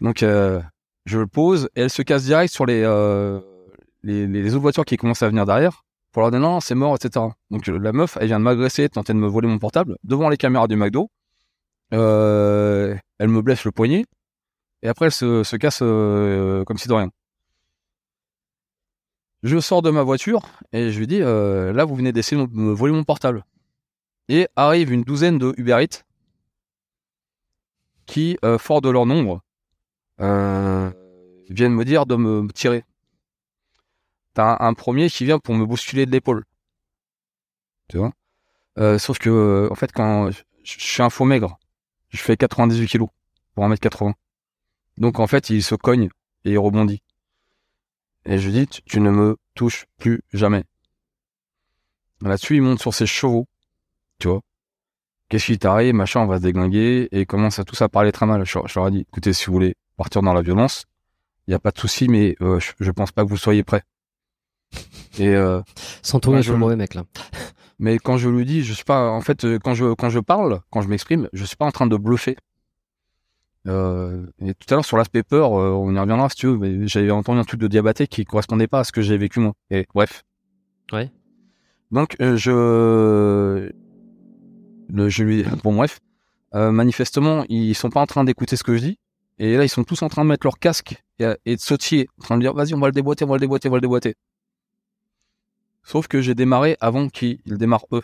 Donc 0.00 0.22
euh, 0.22 0.60
je 1.04 1.18
le 1.18 1.26
pose 1.26 1.68
et 1.76 1.82
elle 1.82 1.90
se 1.90 2.00
casse 2.00 2.24
direct 2.24 2.52
sur 2.52 2.64
les, 2.64 2.82
euh, 2.82 3.40
les, 4.02 4.54
autres 4.54 4.62
voitures 4.62 4.86
qui 4.86 4.96
commencent 4.96 5.22
à 5.22 5.28
venir 5.28 5.44
derrière 5.44 5.84
pour 6.12 6.22
leur 6.22 6.30
dire 6.30 6.40
non 6.40 6.60
c'est 6.60 6.74
mort 6.74 6.96
etc. 6.96 7.26
Donc 7.50 7.68
euh, 7.68 7.78
la 7.78 7.92
meuf 7.92 8.16
elle 8.20 8.26
vient 8.26 8.38
de 8.38 8.44
m'agresser, 8.44 8.88
tenter 8.88 9.12
de 9.12 9.18
me 9.18 9.28
voler 9.28 9.48
mon 9.48 9.58
portable 9.58 9.98
devant 10.02 10.30
les 10.30 10.38
caméras 10.38 10.66
du 10.66 10.76
McDo. 10.76 11.10
Elle 11.90 11.98
me 13.20 13.42
blesse 13.42 13.64
le 13.64 13.70
poignet 13.70 14.06
et 14.82 14.88
après 14.88 15.06
elle 15.06 15.12
se, 15.12 15.44
se 15.44 15.56
casse 15.56 15.80
comme 15.80 16.78
si 16.78 16.88
de 16.88 16.94
rien. 16.94 17.10
Je 19.42 19.58
sors 19.60 19.82
de 19.82 19.90
ma 19.90 20.02
voiture 20.02 20.40
et 20.72 20.90
je 20.90 20.98
lui 20.98 21.06
dis 21.06 21.18
là 21.18 21.84
vous 21.84 21.96
venez 21.96 22.12
d'essayer 22.12 22.40
de 22.40 22.48
me 22.50 22.72
voler 22.72 22.94
mon 22.94 23.04
portable. 23.04 23.44
Et 24.28 24.48
arrive 24.56 24.92
une 24.92 25.02
douzaine 25.02 25.38
de 25.38 25.52
Uber 25.56 25.82
Eats 25.82 26.04
qui, 28.06 28.38
euh, 28.44 28.58
fort 28.58 28.80
de 28.80 28.90
leur 28.90 29.06
nombre, 29.06 29.42
euh, 30.20 30.90
viennent 31.48 31.74
me 31.74 31.84
dire 31.84 32.06
de 32.06 32.16
me 32.16 32.46
tirer. 32.52 32.84
T'as 34.34 34.56
un, 34.60 34.74
premier 34.74 35.08
qui 35.10 35.24
vient 35.24 35.38
pour 35.38 35.54
me 35.54 35.66
bousculer 35.66 36.06
de 36.06 36.10
l'épaule. 36.10 36.44
Tu 37.88 37.98
vois? 37.98 38.12
Euh, 38.78 38.98
Sauf 38.98 39.18
que, 39.18 39.68
en 39.70 39.74
fait, 39.74 39.92
quand 39.92 40.30
je, 40.30 40.42
suis 40.62 41.02
un 41.02 41.10
faux 41.10 41.24
maigre, 41.24 41.58
je 42.08 42.18
fais 42.18 42.36
98 42.36 42.86
kilos 42.86 43.08
pour 43.54 43.64
1m80. 43.64 44.14
Donc, 44.98 45.18
en 45.18 45.26
fait, 45.26 45.50
il 45.50 45.62
se 45.62 45.74
cogne 45.74 46.08
et 46.44 46.52
il 46.52 46.58
rebondit. 46.58 47.02
Et 48.24 48.38
je 48.38 48.48
lui 48.48 48.52
dis, 48.52 48.66
tu 48.66 49.00
ne 49.00 49.10
me 49.10 49.36
touches 49.54 49.86
plus 49.98 50.22
jamais. 50.32 50.64
Là-dessus, 52.20 52.56
il 52.56 52.62
monte 52.62 52.80
sur 52.80 52.94
ses 52.94 53.06
chevaux, 53.06 53.48
tu 54.22 54.28
vois. 54.28 54.40
Qu'est-ce 55.28 55.46
qui 55.46 55.58
t'arrive, 55.58 55.94
machin, 55.94 56.20
on 56.20 56.26
va 56.26 56.38
se 56.38 56.42
déglinguer, 56.42 57.08
et 57.10 57.26
commence 57.26 57.58
à 57.58 57.64
tous 57.64 57.80
à 57.82 57.88
parler 57.88 58.12
très 58.12 58.26
mal. 58.26 58.44
Je, 58.44 58.58
je 58.66 58.78
leur 58.78 58.88
ai 58.88 58.90
dit, 58.90 59.00
écoutez, 59.00 59.32
si 59.32 59.46
vous 59.46 59.52
voulez 59.52 59.74
partir 59.96 60.22
dans 60.22 60.32
la 60.32 60.42
violence, 60.42 60.84
il 61.46 61.50
n'y 61.50 61.54
a 61.54 61.58
pas 61.58 61.70
de 61.70 61.78
souci, 61.78 62.08
mais 62.08 62.36
euh, 62.40 62.60
je, 62.60 62.72
je 62.78 62.90
pense 62.90 63.12
pas 63.12 63.24
que 63.24 63.28
vous 63.28 63.36
soyez 63.36 63.64
prêts. 63.64 63.82
Et 65.18 65.28
euh, 65.28 65.60
Sans 66.02 66.20
tourner 66.20 66.42
sur 66.42 66.52
le 66.52 66.58
mauvais 66.58 66.76
mec 66.76 66.94
là. 66.94 67.04
mais 67.78 67.98
quand 67.98 68.16
je 68.16 68.28
lui 68.28 68.44
dis, 68.44 68.62
je 68.62 68.72
suis 68.72 68.84
pas, 68.84 69.10
en 69.10 69.20
fait, 69.20 69.44
euh, 69.44 69.58
quand 69.58 69.74
je 69.74 69.92
quand 69.94 70.08
je 70.08 70.20
parle, 70.20 70.60
quand 70.70 70.82
je 70.82 70.88
m'exprime, 70.88 71.28
je 71.32 71.44
suis 71.44 71.56
pas 71.56 71.66
en 71.66 71.72
train 71.72 71.86
de 71.86 71.96
bluffer. 71.96 72.36
Euh, 73.68 74.26
et 74.40 74.54
tout 74.54 74.66
à 74.70 74.74
l'heure 74.74 74.84
sur 74.84 74.96
l'aspect 74.96 75.22
peur, 75.22 75.54
euh, 75.54 75.70
on 75.70 75.94
y 75.94 75.98
reviendra 75.98 76.28
si 76.28 76.36
tu 76.36 76.46
veux. 76.46 76.58
Mais 76.58 76.86
j'avais 76.88 77.10
entendu 77.10 77.40
un 77.40 77.44
truc 77.44 77.60
de 77.60 77.68
diabaté 77.68 78.06
qui 78.06 78.24
correspondait 78.24 78.66
pas 78.66 78.80
à 78.80 78.84
ce 78.84 78.92
que 78.92 79.02
j'ai 79.02 79.16
vécu 79.16 79.40
moi. 79.40 79.52
Et 79.70 79.86
bref. 79.94 80.24
Ouais. 80.92 81.10
Donc 81.90 82.16
euh, 82.20 82.36
je, 82.36 83.70
le, 84.92 85.08
je 85.08 85.24
lui, 85.24 85.44
bon 85.64 85.74
bref, 85.74 86.00
euh, 86.54 86.70
manifestement 86.70 87.44
ils 87.48 87.74
sont 87.74 87.90
pas 87.90 88.00
en 88.00 88.06
train 88.06 88.24
d'écouter 88.24 88.56
ce 88.56 88.64
que 88.64 88.76
je 88.76 88.82
dis. 88.82 88.98
Et 89.38 89.56
là 89.56 89.64
ils 89.64 89.68
sont 89.68 89.84
tous 89.84 90.02
en 90.02 90.08
train 90.08 90.24
de 90.24 90.28
mettre 90.28 90.46
leur 90.46 90.58
casque 90.58 91.02
et, 91.18 91.26
et 91.46 91.56
de 91.56 91.60
sautiller, 91.60 92.08
en 92.20 92.22
train 92.22 92.36
de 92.36 92.42
dire 92.42 92.54
vas-y 92.54 92.74
on 92.74 92.80
va 92.80 92.86
le 92.86 92.92
déboîter, 92.92 93.24
on 93.24 93.28
va 93.28 93.36
le 93.36 93.40
déboîter, 93.40 93.68
on 93.68 93.72
va 93.72 93.78
le 93.78 93.82
déboîter. 93.82 94.14
Sauf 95.84 96.06
que 96.06 96.20
j'ai 96.20 96.34
démarré 96.34 96.76
avant 96.80 97.08
qu'ils 97.08 97.40
démarrent 97.46 97.86
eux. 97.92 98.02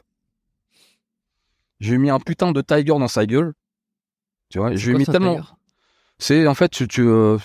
Je 1.80 1.91
lui 1.91 1.97
ai 1.97 1.99
mis 1.99 2.11
un 2.11 2.18
putain 2.18 2.53
de 2.53 2.61
tiger 2.61 2.84
dans 2.84 3.09
sa 3.09 3.24
gueule. 3.24 3.55
Tu 4.51 4.59
vois, 4.59 4.74
je 4.74 4.89
lui 4.89 4.97
ai 4.97 4.99
mis 4.99 5.07
tellement. 5.07 5.41
C'est 6.18 6.47
en 6.49 6.55
fait, 6.55 6.70
tu, 6.70 6.89
tu 6.89 7.03
euh, 7.03 7.39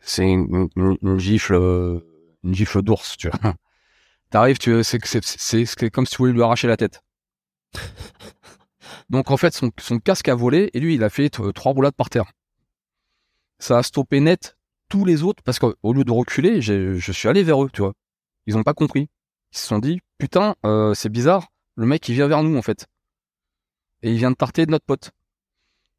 c'est 0.00 0.28
une, 0.28 0.68
une, 0.76 1.18
gifle, 1.18 1.54
euh, 1.54 2.00
une 2.42 2.54
gifle 2.54 2.82
d'ours, 2.82 3.16
tu 3.16 3.28
vois. 3.28 3.54
T'arrives, 4.30 4.58
tu, 4.58 4.82
c'est, 4.82 5.04
c'est, 5.04 5.64
c'est, 5.64 5.90
comme 5.90 6.06
si 6.06 6.12
tu 6.12 6.18
voulais 6.18 6.32
lui 6.32 6.42
arracher 6.42 6.66
la 6.66 6.76
tête. 6.76 7.02
Donc 9.08 9.30
en 9.30 9.36
fait, 9.36 9.54
son, 9.54 9.98
casque 9.98 10.28
a 10.28 10.34
volé 10.34 10.70
et 10.74 10.80
lui, 10.80 10.94
il 10.94 11.04
a 11.04 11.10
fait 11.10 11.30
trois 11.30 11.72
roulades 11.72 11.94
par 11.94 12.10
terre. 12.10 12.32
Ça 13.58 13.78
a 13.78 13.82
stoppé 13.82 14.20
net 14.20 14.56
tous 14.88 15.04
les 15.04 15.22
autres 15.22 15.42
parce 15.42 15.58
qu'au 15.58 15.92
lieu 15.92 16.04
de 16.04 16.12
reculer, 16.12 16.60
je 16.60 17.12
suis 17.12 17.28
allé 17.28 17.42
vers 17.42 17.62
eux, 17.62 17.70
tu 17.72 17.82
vois. 17.82 17.92
Ils 18.46 18.56
ont 18.56 18.62
pas 18.62 18.74
compris. 18.74 19.08
Ils 19.52 19.58
se 19.58 19.66
sont 19.66 19.78
dit, 19.78 20.00
putain, 20.18 20.54
euh, 20.64 20.94
c'est 20.94 21.08
bizarre, 21.08 21.48
le 21.76 21.86
mec 21.86 22.08
il 22.08 22.14
vient 22.14 22.28
vers 22.28 22.42
nous 22.42 22.56
en 22.56 22.62
fait. 22.62 22.86
Et 24.02 24.12
il 24.12 24.18
vient 24.18 24.30
de 24.30 24.36
tarter 24.36 24.66
de 24.66 24.70
notre 24.70 24.84
pote. 24.84 25.10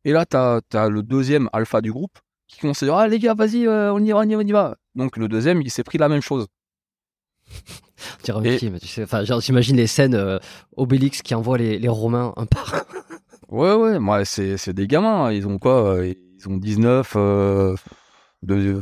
Et 0.06 0.12
là, 0.12 0.26
t'as 0.26 0.62
as 0.74 0.90
le 0.90 1.04
deuxième 1.04 1.50
alpha 1.54 1.82
du 1.82 1.92
groupe 1.92 2.18
qui 2.48 2.60
commence 2.60 2.82
à 2.84 2.86
dire, 2.86 2.96
ah 2.96 3.08
les 3.08 3.20
gars, 3.20 3.34
vas-y, 3.34 3.68
euh, 3.68 3.94
on 3.94 4.04
y 4.04 4.12
va, 4.12 4.20
on 4.20 4.24
y 4.24 4.34
va, 4.34 4.42
on 4.42 4.48
y 4.48 4.52
va. 4.52 4.78
Donc 4.96 5.18
le 5.18 5.28
deuxième, 5.28 5.62
il 5.62 5.70
s'est 5.70 5.84
pris 5.84 5.98
la 5.98 6.10
même 6.10 6.22
chose. 6.22 6.48
et... 8.44 8.58
tu 8.58 8.88
sais, 8.88 9.04
enfin, 9.04 9.24
j'imagine 9.40 9.78
les 9.78 9.88
scènes 9.88 10.16
euh, 10.16 10.40
Obélix 10.76 11.22
qui 11.22 11.36
envoie 11.36 11.58
les, 11.58 11.80
les 11.80 11.90
Romains 11.90 12.34
un 12.38 12.46
par 12.46 12.74
un. 12.76 12.84
ouais, 13.56 13.74
ouais, 13.74 14.00
moi, 14.00 14.26
c'est 14.26 14.74
des 14.74 14.88
gamins. 14.88 15.26
Hein. 15.26 15.32
Ils 15.32 15.48
ont 15.48 15.60
quoi 15.60 16.00
Ils 16.06 16.50
ont 16.50 16.58
19, 16.58 17.16
de, 18.44 18.82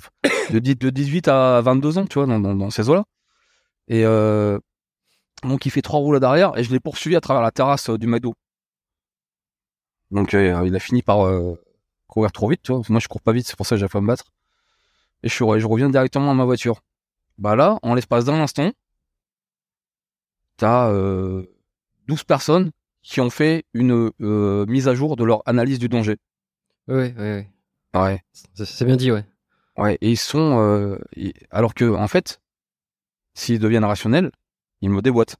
de, 0.51 0.59
de, 0.59 0.89
18 0.89 1.27
à 1.27 1.61
22 1.61 1.97
ans, 1.97 2.05
tu 2.05 2.15
vois, 2.15 2.27
dans, 2.27 2.39
dans, 2.39 2.55
dans 2.55 2.69
ces 2.69 2.89
eaux-là. 2.89 3.03
Et 3.87 4.05
euh, 4.05 4.59
donc 5.43 5.65
il 5.65 5.71
fait 5.71 5.81
trois 5.81 5.99
roules 5.99 6.19
d'arrière 6.19 6.57
et 6.57 6.63
je 6.63 6.71
l'ai 6.71 6.79
poursuivi 6.79 7.15
à 7.15 7.21
travers 7.21 7.41
la 7.41 7.51
terrasse 7.51 7.89
euh, 7.89 7.97
du 7.97 8.07
McDo. 8.07 8.35
Donc 10.11 10.33
euh, 10.33 10.63
il 10.65 10.75
a 10.75 10.79
fini 10.79 11.01
par 11.01 11.27
courir 12.07 12.31
trop 12.31 12.49
vite, 12.49 12.61
tu 12.63 12.71
vois. 12.71 12.81
Moi 12.89 12.99
je 12.99 13.07
cours 13.07 13.21
pas 13.21 13.31
vite, 13.33 13.47
c'est 13.47 13.55
pour 13.55 13.65
ça 13.65 13.75
que 13.75 13.79
j'ai 13.79 13.87
fait 13.87 13.99
me 13.99 14.07
battre. 14.07 14.31
Et 15.23 15.29
je, 15.29 15.35
je 15.35 15.67
reviens 15.67 15.89
directement 15.89 16.31
à 16.31 16.33
ma 16.33 16.45
voiture. 16.45 16.81
Bah 17.39 17.55
là, 17.55 17.79
en 17.81 17.95
l'espace 17.95 18.25
d'un 18.25 18.39
instant, 18.39 18.71
t'as 20.57 20.89
euh, 20.89 21.45
12 22.07 22.23
personnes 22.25 22.71
qui 23.01 23.21
ont 23.21 23.29
fait 23.29 23.65
une 23.73 24.11
mise 24.19 24.87
à 24.87 24.93
jour 24.93 25.15
de 25.15 25.23
leur 25.23 25.41
analyse 25.47 25.79
du 25.79 25.89
danger. 25.89 26.17
Oui, 26.87 27.13
oui, 27.17 27.33
oui. 27.33 27.99
Ouais. 27.99 28.23
C'est 28.53 28.85
bien 28.85 28.97
dit, 28.97 29.11
ouais. 29.11 29.25
Ouais, 29.77 29.97
et 30.01 30.11
ils 30.11 30.17
sont... 30.17 30.99
alors 31.49 31.73
que, 31.73 31.85
en 31.85 32.07
fait, 32.09 32.41
s'ils 33.33 33.59
deviennent 33.59 33.85
rationnels, 33.85 34.31
ils 34.81 34.89
me 34.89 35.01
déboîtent. 35.01 35.37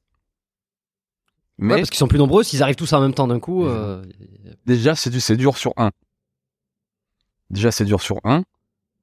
Mais 1.58 1.76
parce 1.76 1.90
qu'ils 1.90 1.98
sont 1.98 2.08
plus 2.08 2.18
nombreux, 2.18 2.42
s'ils 2.42 2.62
arrivent 2.62 2.76
tous 2.76 2.92
en 2.94 3.00
même 3.02 3.12
temps 3.12 3.28
d'un 3.28 3.38
coup. 3.38 3.66
Euh, 3.66 4.02
déjà, 4.64 4.94
c'est 4.94 5.36
dur 5.36 5.58
sur 5.58 5.74
un. 5.76 5.90
Déjà, 7.50 7.70
c'est 7.70 7.84
dur 7.84 8.00
sur 8.00 8.18
un. 8.24 8.44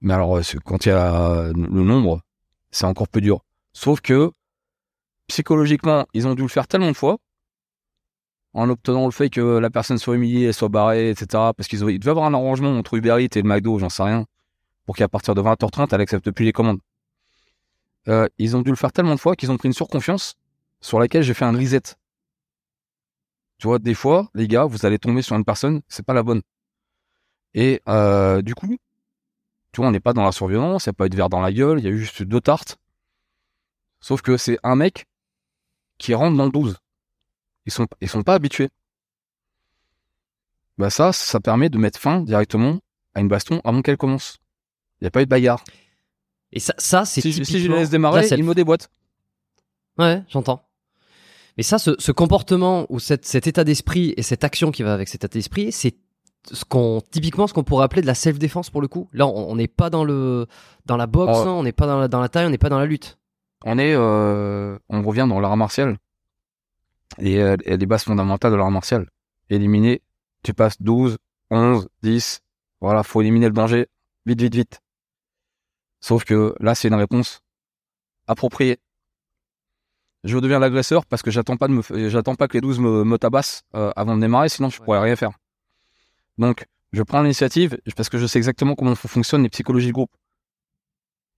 Mais 0.02 0.16
alors, 0.16 0.40
quand 0.66 0.86
il 0.86 0.90
y 0.90 0.92
a 0.92 1.52
le 1.54 1.84
nombre, 1.84 2.22
c'est 2.72 2.86
encore 2.86 3.08
plus 3.08 3.22
dur. 3.22 3.44
Sauf 3.74 4.02
que, 4.02 4.32
psychologiquement, 5.28 6.06
ils 6.14 6.28
ont 6.28 6.36
dû 6.36 6.42
le 6.42 6.48
faire 6.48 6.68
tellement 6.68 6.92
de 6.92 6.96
fois, 6.96 7.18
en 8.54 8.70
obtenant 8.70 9.06
le 9.06 9.12
fait 9.12 9.30
que 9.30 9.60
la 9.60 9.70
personne 9.70 9.98
soit 9.98 10.16
humiliée, 10.16 10.52
soit 10.52 10.70
barrée, 10.70 11.10
etc. 11.12 11.28
Parce 11.56 11.68
qu'ils 11.68 11.80
devaient 11.80 12.10
avoir 12.10 12.26
un 12.26 12.34
arrangement 12.34 12.76
entre 12.78 12.96
Uber 12.96 13.18
Eats 13.20 13.38
et 13.38 13.42
le 13.42 13.48
McDo, 13.48 13.78
j'en 13.78 13.90
sais 13.90 14.04
rien, 14.04 14.26
pour 14.86 14.96
qu'à 14.96 15.08
partir 15.08 15.36
de 15.36 15.42
20h30, 15.42 15.90
elle 15.92 16.02
accepte 16.02 16.32
plus 16.32 16.46
les 16.46 16.54
commandes. 16.54 16.80
Euh, 18.08 18.28
ils 18.38 18.56
ont 18.56 18.62
dû 18.62 18.70
le 18.70 18.76
faire 18.76 18.92
tellement 18.92 19.16
de 19.16 19.20
fois 19.20 19.36
qu'ils 19.36 19.52
ont 19.52 19.58
pris 19.58 19.68
une 19.68 19.74
surconfiance 19.74 20.36
sur 20.82 21.00
laquelle 21.00 21.24
j'ai 21.24 21.34
fait 21.34 21.46
un 21.46 21.56
reset. 21.56 21.82
Tu 23.60 23.68
vois, 23.68 23.80
des 23.80 23.94
fois, 23.94 24.30
les 24.34 24.48
gars, 24.48 24.66
vous 24.66 24.86
allez 24.86 25.00
tomber 25.00 25.22
sur 25.22 25.36
une 25.36 25.46
personne, 25.46 25.82
c'est 25.88 26.06
pas 26.06 26.14
la 26.14 26.24
bonne. 26.24 26.42
Et 27.54 27.82
euh, 27.88 28.42
du 28.42 28.56
coup, 28.56 28.78
tu 29.78 29.82
vois, 29.82 29.90
on 29.90 29.92
n'est 29.92 30.00
pas 30.00 30.14
dans 30.14 30.24
la 30.24 30.32
surviolence, 30.32 30.88
il 30.88 30.90
n'y 30.90 30.92
a 30.92 30.94
pas 30.94 31.06
eu 31.06 31.10
de 31.10 31.16
verre 31.16 31.30
dans 31.30 31.40
la 31.40 31.54
gueule, 31.54 31.78
il 31.78 31.86
y 31.86 31.88
a 31.88 31.92
eu 31.92 32.00
juste 32.00 32.24
deux 32.24 32.42
tartes. 32.42 32.80
Sauf 34.00 34.24
que 34.24 34.36
c'est 34.36 34.58
un 34.64 34.76
mec 34.76 35.06
qui 36.00 36.16
rentre 36.16 36.36
dans 36.36 36.46
le 36.46 36.52
12. 36.52 36.78
Ils 37.68 37.72
sont, 37.72 37.86
ils 38.02 38.10
sont 38.10 38.24
pas 38.24 38.34
habitués. 38.34 38.70
Bah 40.80 40.90
ça, 40.90 41.14
ça 41.14 41.40
permet 41.40 41.70
de 41.70 41.78
mettre 41.78 42.00
fin 42.00 42.22
directement 42.22 42.80
à 43.14 43.20
une 43.20 43.28
baston 43.28 43.62
avant 43.64 43.84
qu'elle 43.84 43.98
commence. 43.98 44.40
Il 45.00 45.04
n'y 45.04 45.10
a 45.10 45.12
pas 45.12 45.22
eu 45.22 45.26
de 45.26 45.30
bagarre. 45.30 45.64
Et 46.52 46.60
ça, 46.60 46.74
ça 46.80 47.06
c'est 47.06 47.22
si, 47.22 47.46
si 47.46 47.60
je 47.60 47.72
laisse 47.72 47.92
démarrer, 47.92 48.28
il 48.32 48.44
me 48.44 48.56
déboîte. 48.56 48.90
Ouais, 50.00 50.24
j'entends. 50.28 50.68
Mais 51.56 51.62
ça, 51.62 51.78
ce, 51.78 51.92
ce 52.00 52.12
comportement 52.12 52.88
ou 52.90 53.00
cette, 53.00 53.28
cet 53.28 53.46
état 53.46 53.64
d'esprit 53.64 54.16
et 54.18 54.24
cette 54.24 54.44
action 54.44 54.72
qui 54.72 54.82
va 54.82 54.96
avec 54.96 55.08
cet 55.08 55.24
état 55.24 55.34
d'esprit, 55.34 55.72
c'est 55.72 55.96
ce 56.52 56.66
qu'on 56.66 57.02
typiquement 57.12 57.48
ce 57.48 57.54
qu'on 57.54 57.64
pourrait 57.64 57.86
appeler 57.86 58.02
de 58.02 58.08
la 58.08 58.16
self 58.16 58.40
défense 58.40 58.70
pour 58.70 58.82
le 58.82 58.88
coup. 58.88 59.10
Là, 59.14 59.28
on 59.28 59.56
n'est 59.56 59.68
pas 59.68 59.90
dans 59.90 60.04
le 60.04 60.48
dans 60.86 60.98
la 60.98 61.08
boxe, 61.08 61.34
oh. 61.36 61.48
hein, 61.48 61.52
on 61.52 61.64
n'est 61.64 61.72
pas 61.72 61.88
dans 61.88 62.00
la, 62.00 62.08
dans 62.08 62.22
la 62.22 62.30
taille, 62.30 62.46
on 62.46 62.50
n'est 62.50 62.58
pas 62.58 62.70
dans 62.70 62.80
la 62.80 62.86
lutte. 62.86 63.18
On 63.66 63.78
est, 63.78 63.94
euh, 63.94 64.78
on 64.90 65.02
revient 65.02 65.26
dans 65.28 65.40
l'art 65.40 65.58
martial 65.58 65.98
et, 67.18 67.42
euh, 67.42 67.58
et, 67.66 67.78
les 67.78 67.86
bases 67.86 68.04
fondamentales 68.04 68.52
de 68.52 68.58
l'art 68.58 68.72
martial. 68.72 69.08
Éliminer, 69.50 70.02
tu 70.44 70.54
passes 70.54 70.82
12, 70.82 71.18
11, 71.50 71.88
10, 72.04 72.42
voilà, 72.82 73.04
faut 73.04 73.22
éliminer 73.22 73.48
le 73.48 73.54
danger, 73.54 73.88
vite, 74.26 74.42
vite, 74.42 74.56
vite. 74.56 74.82
Sauf 76.00 76.24
que 76.24 76.54
là, 76.60 76.76
c'est 76.76 76.88
une 76.88 76.94
réponse 76.94 77.42
appropriée. 78.28 78.78
Je 80.24 80.38
deviens 80.38 80.60
l'agresseur 80.60 81.06
parce 81.06 81.22
que 81.22 81.32
j'attends 81.32 81.58
pas 81.58 81.68
de 81.68 81.74
me, 81.74 82.10
j'attends 82.10 82.36
pas 82.36 82.48
que 82.48 82.54
les 82.54 82.62
12 82.62 82.80
me, 82.80 83.04
me 83.04 83.18
tabassent 83.18 83.64
euh, 83.76 83.92
avant 83.96 84.16
de 84.16 84.22
démarrer, 84.22 84.50
sinon 84.50 84.70
je 84.70 84.82
pourrais 84.82 85.00
rien 85.00 85.16
faire. 85.16 85.32
Donc, 86.38 86.66
je 86.94 87.04
prends 87.04 87.22
l'initiative 87.22 87.78
parce 87.96 88.10
que 88.10 88.18
je 88.18 88.26
sais 88.26 88.40
exactement 88.40 88.76
comment 88.76 88.96
fonctionnent 88.96 89.44
les 89.44 89.50
psychologies 89.50 89.88
de 89.88 89.94
groupe. 89.94 90.12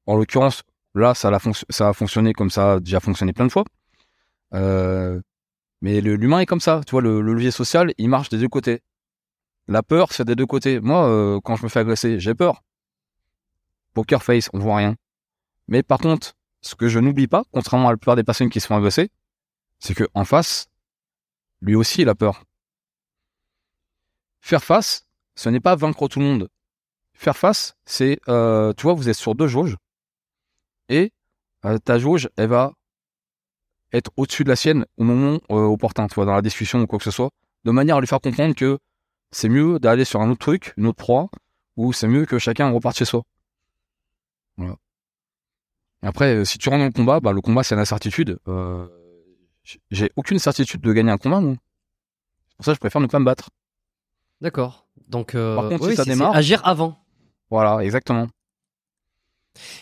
En 0.05 0.15
l'occurrence, 0.15 0.63
là, 0.95 1.13
ça 1.13 1.29
a, 1.29 1.93
fonctionné 1.93 2.33
comme 2.33 2.49
ça 2.49 2.73
a 2.73 2.79
déjà 2.79 2.99
fonctionné 2.99 3.33
plein 3.33 3.45
de 3.45 3.51
fois. 3.51 3.65
Euh, 4.53 5.21
mais 5.81 6.01
l'humain 6.01 6.39
est 6.39 6.45
comme 6.45 6.59
ça, 6.59 6.81
tu 6.85 6.91
vois, 6.91 7.01
le, 7.01 7.21
levier 7.21 7.51
social, 7.51 7.93
il 7.97 8.09
marche 8.09 8.29
des 8.29 8.37
deux 8.37 8.47
côtés. 8.47 8.81
La 9.67 9.83
peur, 9.83 10.11
c'est 10.13 10.25
des 10.25 10.35
deux 10.35 10.45
côtés. 10.45 10.79
Moi, 10.79 11.07
euh, 11.07 11.39
quand 11.43 11.55
je 11.55 11.63
me 11.63 11.69
fais 11.69 11.79
agresser, 11.79 12.19
j'ai 12.19 12.33
peur. 12.33 12.63
Poker 13.93 14.23
face, 14.23 14.49
on 14.53 14.59
voit 14.59 14.77
rien. 14.77 14.95
Mais 15.67 15.83
par 15.83 15.99
contre, 15.99 16.33
ce 16.61 16.75
que 16.75 16.87
je 16.87 16.99
n'oublie 16.99 17.27
pas, 17.27 17.43
contrairement 17.51 17.87
à 17.87 17.91
la 17.91 17.97
plupart 17.97 18.15
des 18.15 18.23
personnes 18.23 18.49
qui 18.49 18.59
se 18.59 18.67
font 18.67 18.75
agresser, 18.75 19.09
c'est 19.79 19.93
que 19.93 20.05
en 20.13 20.25
face, 20.25 20.67
lui 21.61 21.75
aussi, 21.75 22.01
il 22.01 22.09
a 22.09 22.15
peur. 22.15 22.43
Faire 24.41 24.63
face, 24.63 25.07
ce 25.35 25.49
n'est 25.49 25.59
pas 25.59 25.75
vaincre 25.75 26.07
tout 26.07 26.19
le 26.19 26.25
monde. 26.25 26.49
Faire 27.13 27.37
face, 27.37 27.75
c'est, 27.85 28.19
euh, 28.29 28.73
tu 28.73 28.83
vois, 28.83 28.93
vous 28.93 29.09
êtes 29.09 29.15
sur 29.15 29.35
deux 29.35 29.47
jauges, 29.47 29.75
et 30.89 31.13
euh, 31.65 31.77
ta 31.77 31.99
jauge, 31.99 32.29
elle 32.35 32.49
va 32.49 32.73
être 33.93 34.11
au-dessus 34.17 34.43
de 34.43 34.49
la 34.49 34.55
sienne 34.55 34.85
au 34.97 35.03
moment 35.03 35.39
euh, 35.51 35.65
opportun, 35.65 36.07
tu 36.07 36.15
vois, 36.15 36.25
dans 36.25 36.35
la 36.35 36.41
discussion 36.41 36.79
ou 36.81 36.87
quoi 36.87 36.97
que 36.99 37.05
ce 37.05 37.11
soit, 37.11 37.31
de 37.65 37.71
manière 37.71 37.97
à 37.97 37.99
lui 37.99 38.07
faire 38.07 38.21
comprendre 38.21 38.55
que 38.55 38.79
c'est 39.31 39.49
mieux 39.49 39.79
d'aller 39.79 40.05
sur 40.05 40.21
un 40.21 40.29
autre 40.29 40.39
truc, 40.39 40.73
une 40.77 40.87
autre 40.87 40.97
proie, 40.97 41.29
ou 41.75 41.93
c'est 41.93 42.07
mieux 42.07 42.25
que 42.25 42.39
chacun 42.39 42.69
reparte 42.71 42.97
chez 42.97 43.05
soi. 43.05 43.23
Après, 46.01 46.35
euh, 46.35 46.45
si 46.45 46.57
tu 46.57 46.69
rentres 46.69 46.79
dans 46.79 46.85
le 46.85 46.91
combat, 46.91 47.19
bah, 47.19 47.33
le 47.33 47.41
combat, 47.41 47.63
c'est 47.63 47.75
une 47.75 47.81
incertitude. 47.81 48.39
J'ai 49.91 50.09
aucune 50.15 50.39
certitude 50.39 50.81
de 50.81 50.93
gagner 50.93 51.11
un 51.11 51.17
combat, 51.17 51.41
non. 51.41 51.57
Pour 52.57 52.65
ça, 52.65 52.73
je 52.73 52.79
préfère 52.79 53.01
ne 53.01 53.07
pas 53.07 53.19
me 53.19 53.25
battre. 53.25 53.49
D'accord. 54.41 54.85
Donc, 55.07 55.35
euh, 55.35 55.55
Par 55.55 55.69
contre, 55.69 55.89
si 55.89 55.95
ça 55.95 56.05
démarre, 56.05 56.35
agir 56.35 56.61
avant. 56.65 56.97
Voilà, 57.49 57.83
exactement. 57.83 58.27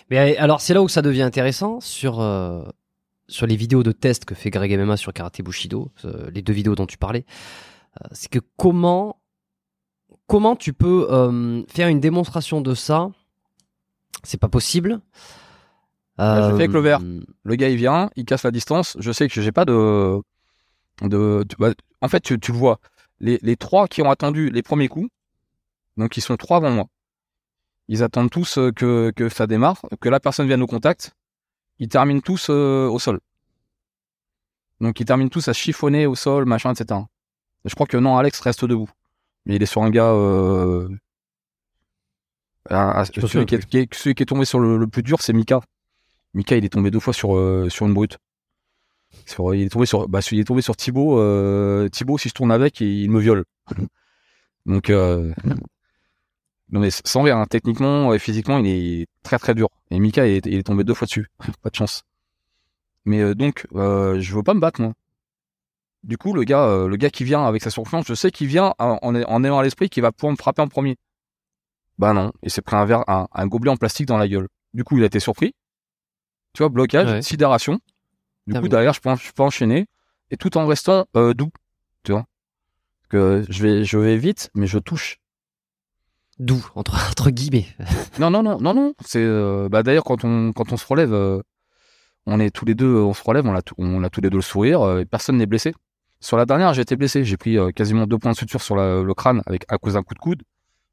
Mais 0.09 0.37
alors, 0.37 0.61
c'est 0.61 0.73
là 0.73 0.81
où 0.81 0.87
ça 0.87 1.01
devient 1.01 1.21
intéressant 1.21 1.79
sur 1.81 2.15
sur 3.29 3.45
les 3.45 3.57
vidéos 3.57 3.83
de 3.83 3.91
test 3.91 4.23
que 4.23 4.33
fait 4.33 4.49
Greg 4.49 4.79
MMA 4.79 4.95
sur 4.95 5.11
Karate 5.11 5.41
Bushido, 5.41 5.91
les 6.31 6.41
deux 6.41 6.53
vidéos 6.53 6.75
dont 6.75 6.85
tu 6.85 6.97
parlais. 6.97 7.25
c'est 8.13 8.29
que 8.31 8.39
comment 8.55 9.19
comment 10.25 10.55
tu 10.55 10.71
peux 10.71 11.07
faire 11.67 11.89
une 11.89 11.99
démonstration 11.99 12.61
de 12.61 12.73
ça? 12.73 13.09
C'est 14.23 14.39
pas 14.39 14.49
possible. 14.49 15.01
Bah, 16.17 16.49
je 16.49 16.55
fais 16.55 16.63
avec 16.63 16.71
le. 16.71 16.83
Euh, 16.83 17.19
le 17.43 17.55
gars, 17.55 17.69
il 17.69 17.77
vient, 17.77 18.09
il 18.15 18.25
casse 18.25 18.43
la 18.43 18.51
distance. 18.51 18.97
Je 18.99 19.11
sais 19.11 19.27
que 19.27 19.41
j'ai 19.41 19.51
pas 19.51 19.65
de. 19.65 20.19
de, 21.03 21.45
bah, 21.59 21.73
en 22.01 22.07
fait, 22.07 22.21
tu, 22.21 22.35
le 22.35 22.57
vois. 22.57 22.79
Les, 23.19 23.39
les, 23.41 23.55
trois 23.55 23.87
qui 23.87 24.01
ont 24.01 24.09
attendu 24.09 24.49
les 24.49 24.61
premiers 24.61 24.87
coups, 24.87 25.09
donc 25.97 26.17
ils 26.17 26.21
sont 26.21 26.37
trois 26.37 26.57
avant 26.57 26.71
moi. 26.71 26.85
Ils 27.87 28.03
attendent 28.03 28.29
tous 28.29 28.57
euh, 28.57 28.71
que, 28.71 29.11
que 29.15 29.29
ça 29.29 29.47
démarre, 29.47 29.81
que 29.99 30.09
la 30.09 30.19
personne 30.19 30.47
vienne 30.47 30.61
au 30.61 30.67
contact. 30.67 31.13
Ils 31.79 31.89
terminent 31.89 32.21
tous 32.21 32.47
euh, 32.49 32.87
au 32.87 32.99
sol. 32.99 33.19
Donc 34.81 34.99
ils 34.99 35.05
terminent 35.05 35.29
tous 35.29 35.47
à 35.47 35.53
chiffonner 35.53 36.05
au 36.05 36.15
sol, 36.15 36.45
machin, 36.45 36.73
etc. 36.73 36.99
je 37.65 37.73
crois 37.73 37.87
que 37.87 37.97
non, 37.97 38.17
Alex 38.17 38.39
reste 38.39 38.65
debout. 38.65 38.89
Mais 39.45 39.55
il 39.55 39.63
est 39.63 39.67
sur 39.67 39.81
un 39.81 39.89
gars 39.89 40.11
ah, 42.69 43.05
celui, 43.05 43.45
qui 43.45 43.77
est, 43.77 44.25
tombé 44.25 44.45
sur 44.45 44.59
le, 44.59 44.87
plus 44.87 45.03
dur, 45.03 45.21
c'est 45.21 45.33
Mika. 45.33 45.61
Mika, 46.33 46.57
il 46.57 46.65
est 46.65 46.69
tombé 46.69 46.91
deux 46.91 46.99
fois 46.99 47.13
sur, 47.13 47.35
euh, 47.35 47.69
sur 47.69 47.85
une 47.85 47.93
brute. 47.93 48.17
Sur, 49.25 49.53
il 49.53 49.63
est 49.63 49.69
tombé 49.69 49.85
sur, 49.85 50.07
bah, 50.07 50.19
il 50.31 50.39
est 50.39 50.43
tombé 50.43 50.61
sur 50.61 50.75
Thibaut. 50.75 51.19
Euh, 51.19 51.89
Thibaut, 51.89 52.17
si 52.17 52.29
je 52.29 52.33
tourne 52.33 52.51
avec, 52.51 52.79
il 52.81 53.09
me 53.09 53.19
viole. 53.19 53.45
Donc, 54.65 54.89
euh, 54.89 55.33
non 56.71 56.81
mais 56.81 56.89
sans 56.91 57.21
rire, 57.21 57.37
hein, 57.37 57.45
techniquement 57.49 58.13
et 58.13 58.19
physiquement, 58.19 58.59
il 58.59 58.67
est 58.67 59.07
très 59.23 59.39
très 59.39 59.55
dur. 59.55 59.69
Et 59.91 59.99
Mika, 59.99 60.27
il 60.27 60.35
est, 60.35 60.45
il 60.45 60.55
est 60.55 60.63
tombé 60.63 60.83
deux 60.83 60.93
fois 60.93 61.05
dessus. 61.05 61.27
pas 61.61 61.69
de 61.69 61.75
chance. 61.75 62.03
Mais 63.05 63.21
euh, 63.21 63.35
donc, 63.35 63.65
je 63.73 64.35
veux 64.35 64.43
pas 64.43 64.53
me 64.53 64.59
battre 64.59 64.81
moi. 64.81 64.93
Du 66.03 66.17
coup, 66.17 66.33
le 66.33 66.43
gars, 66.43 66.85
le 66.87 66.95
gars 66.95 67.09
qui 67.09 67.23
vient 67.23 67.45
avec 67.45 67.61
sa 67.61 67.69
surflanche, 67.69 68.05
je 68.07 68.13
sais 68.13 68.31
qu'il 68.31 68.47
vient 68.47 68.73
en, 68.79 68.97
en, 69.01 69.15
en 69.15 69.43
ayant 69.43 69.59
à 69.59 69.63
l'esprit 69.63 69.89
qu'il 69.89 70.03
va 70.03 70.11
pouvoir 70.11 70.31
me 70.31 70.37
frapper 70.37 70.61
en 70.61 70.67
premier. 70.67 70.97
Bah 71.97 72.13
non, 72.13 72.31
il 72.43 72.51
s'est 72.51 72.61
pris 72.61 72.75
un 72.75 72.85
verre, 72.85 73.03
un, 73.07 73.27
un, 73.33 73.47
gobelet 73.47 73.71
en 73.71 73.77
plastique 73.77 74.05
dans 74.05 74.17
la 74.17 74.27
gueule. 74.27 74.47
Du 74.73 74.83
coup, 74.83 74.97
il 74.97 75.03
a 75.03 75.07
été 75.07 75.19
surpris. 75.19 75.53
Tu 76.53 76.63
vois, 76.63 76.69
blocage, 76.69 77.07
ouais. 77.07 77.21
sidération. 77.21 77.79
Du 78.47 78.53
Terminé. 78.53 78.69
coup, 78.69 78.71
derrière, 78.71 78.93
je 78.93 79.01
peux, 79.01 79.13
je 79.15 79.31
peux 79.33 79.43
enchaîner 79.43 79.87
et 80.31 80.37
tout 80.37 80.57
en 80.57 80.65
restant 80.65 81.05
euh, 81.15 81.33
doux. 81.33 81.49
Tu 82.03 82.13
vois, 82.13 82.25
que 83.09 83.45
je 83.49 83.61
vais, 83.61 83.83
je 83.83 83.97
vais 83.97 84.17
vite, 84.17 84.49
mais 84.55 84.67
je 84.67 84.79
touche. 84.79 85.17
Doux 86.39 86.65
entre 86.75 86.95
entre 87.11 87.29
guillemets. 87.29 87.65
non, 88.19 88.29
non, 88.29 88.43
non, 88.43 88.59
non, 88.59 88.73
non. 88.73 88.93
C'est 89.03 89.23
euh, 89.23 89.67
bah 89.69 89.83
d'ailleurs 89.83 90.03
quand 90.03 90.23
on 90.23 90.53
quand 90.53 90.71
on 90.71 90.77
se 90.77 90.85
relève, 90.85 91.13
euh, 91.13 91.41
on 92.25 92.39
est 92.39 92.51
tous 92.51 92.65
les 92.65 92.75
deux, 92.75 92.95
on 92.95 93.13
se 93.13 93.23
relève, 93.23 93.45
on 93.45 93.55
a 93.55 93.61
on 93.77 94.03
a 94.03 94.09
tous 94.09 94.21
les 94.21 94.29
deux 94.29 94.37
le 94.37 94.41
sourire, 94.41 94.99
et 94.99 95.05
personne 95.05 95.37
n'est 95.37 95.45
blessé. 95.45 95.73
Sur 96.19 96.37
la 96.37 96.45
dernière, 96.45 96.73
j'ai 96.73 96.81
été 96.81 96.95
blessé. 96.95 97.23
J'ai 97.23 97.37
pris 97.37 97.57
quasiment 97.75 98.07
deux 98.07 98.17
points 98.17 98.31
de 98.31 98.37
suture 98.37 98.61
sur 98.61 98.75
la, 98.75 99.03
le 99.03 99.13
crâne 99.13 99.41
avec 99.45 99.65
à 99.67 99.77
cause 99.77 99.93
d'un 99.93 100.03
coup 100.03 100.13
de 100.13 100.19
coude. 100.19 100.41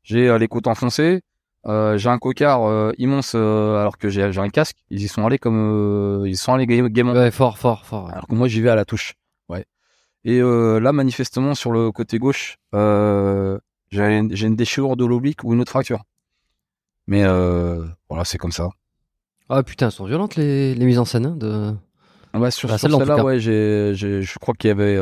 J'ai 0.03 0.37
les 0.39 0.49
côtes 0.49 0.67
enfoncées. 0.67 1.23
Euh, 1.67 1.97
j'ai 1.97 2.11
un 2.11 2.19
cocard 2.19 2.93
immense 2.99 3.35
alors 3.35 3.99
que 3.99 4.09
j'ai 4.09 4.23
un 4.23 4.49
casque. 4.49 4.77
Ils 4.91 5.03
y 5.03 5.09
sont 5.09 5.27
allés 5.27 5.39
comme 5.39 6.25
ils 6.27 6.37
sont 6.37 6.53
allés 6.53 6.67
gaiement. 6.67 7.13
Ouais, 7.13 7.31
fort, 7.31 7.59
fort, 7.59 7.87
fort. 7.87 8.07
Ouais. 8.07 8.13
Alors 8.13 8.27
que 8.27 8.35
moi 8.35 8.49
j'y 8.49 8.61
vais 8.61 8.71
à 8.71 8.75
la 8.75 8.85
touche. 8.85 9.15
Ouais. 9.49 9.65
Et 10.25 10.41
là 10.41 10.93
manifestement 10.93 11.55
sur 11.55 11.73
le 11.73 11.91
côté 11.93 12.19
gauche, 12.19 12.59
j'ai 12.73 14.19
une, 14.19 14.57
déchirure 14.57 14.97
de 14.97 15.05
l'oblique 15.05 15.45
ou 15.45 15.55
une 15.55 15.61
autre 15.61 15.71
fracture. 15.71 16.05
Mais 17.07 17.25
voilà, 18.09 18.25
c'est 18.25 18.39
comme 18.39 18.53
ça. 18.53 18.69
Ah 19.49 19.63
putain, 19.63 19.87
elles 19.87 19.93
sont 19.93 20.07
violentes 20.07 20.37
les, 20.37 20.75
les 20.75 20.87
mises 20.87 20.99
en 20.99 21.05
scène 21.05 21.27
hein, 21.27 21.37
de. 21.37 21.75
Ouais, 22.33 22.51
sur, 22.51 22.69
bah, 22.69 22.79
sur 22.79 22.91
celle-là, 22.91 23.23
ouais, 23.23 23.39
j'ai, 23.39 23.93
je 23.95 24.39
crois 24.39 24.55
qu'il 24.55 24.69
y 24.69 24.71
avait. 24.71 24.99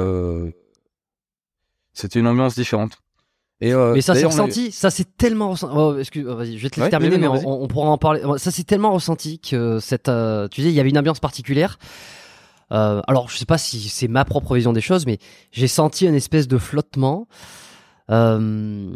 C'était 1.93 2.19
une 2.19 2.27
ambiance 2.27 2.55
différente. 2.55 3.02
Et 3.63 3.73
euh, 3.73 3.95
mais 3.95 4.01
ça 4.01 4.17
s'est 4.17 4.27
ressenti, 4.27 4.73
ça 4.73 4.91
c'est 4.91 5.17
tellement 5.17 5.51
ressenti. 5.51 5.73
Oh, 5.77 5.97
excuse, 5.97 6.27
oh, 6.29 6.35
vas-y, 6.35 6.59
je 6.59 6.65
vais 6.65 6.69
te 6.69 6.75
laisser 6.75 6.83
ouais, 6.83 6.91
terminer, 6.91 7.17
mais, 7.17 7.29
mais 7.29 7.47
on, 7.47 7.63
on, 7.63 7.69
pourra 7.69 7.89
en 7.91 7.97
parler. 7.97 8.21
Ça 8.37 8.51
c'est 8.51 8.65
tellement 8.65 8.93
ressenti 8.93 9.39
que 9.39 9.79
cette, 9.79 10.09
euh, 10.09 10.49
tu 10.49 10.63
sais, 10.63 10.69
il 10.69 10.75
y 10.75 10.81
avait 10.81 10.91
une 10.91 10.99
ambiance 10.99 11.21
particulière. 11.21 11.79
Euh, 12.73 13.03
alors, 13.07 13.29
je 13.29 13.37
sais 13.37 13.47
pas 13.47 13.59
si 13.59 13.89
c'est 13.89 14.09
ma 14.09 14.25
propre 14.25 14.55
vision 14.55 14.73
des 14.73 14.81
choses, 14.81 15.07
mais 15.07 15.19
j'ai 15.53 15.69
senti 15.69 16.07
une 16.07 16.15
espèce 16.15 16.49
de 16.49 16.59
flottement. 16.59 17.29
Euh, 18.13 18.91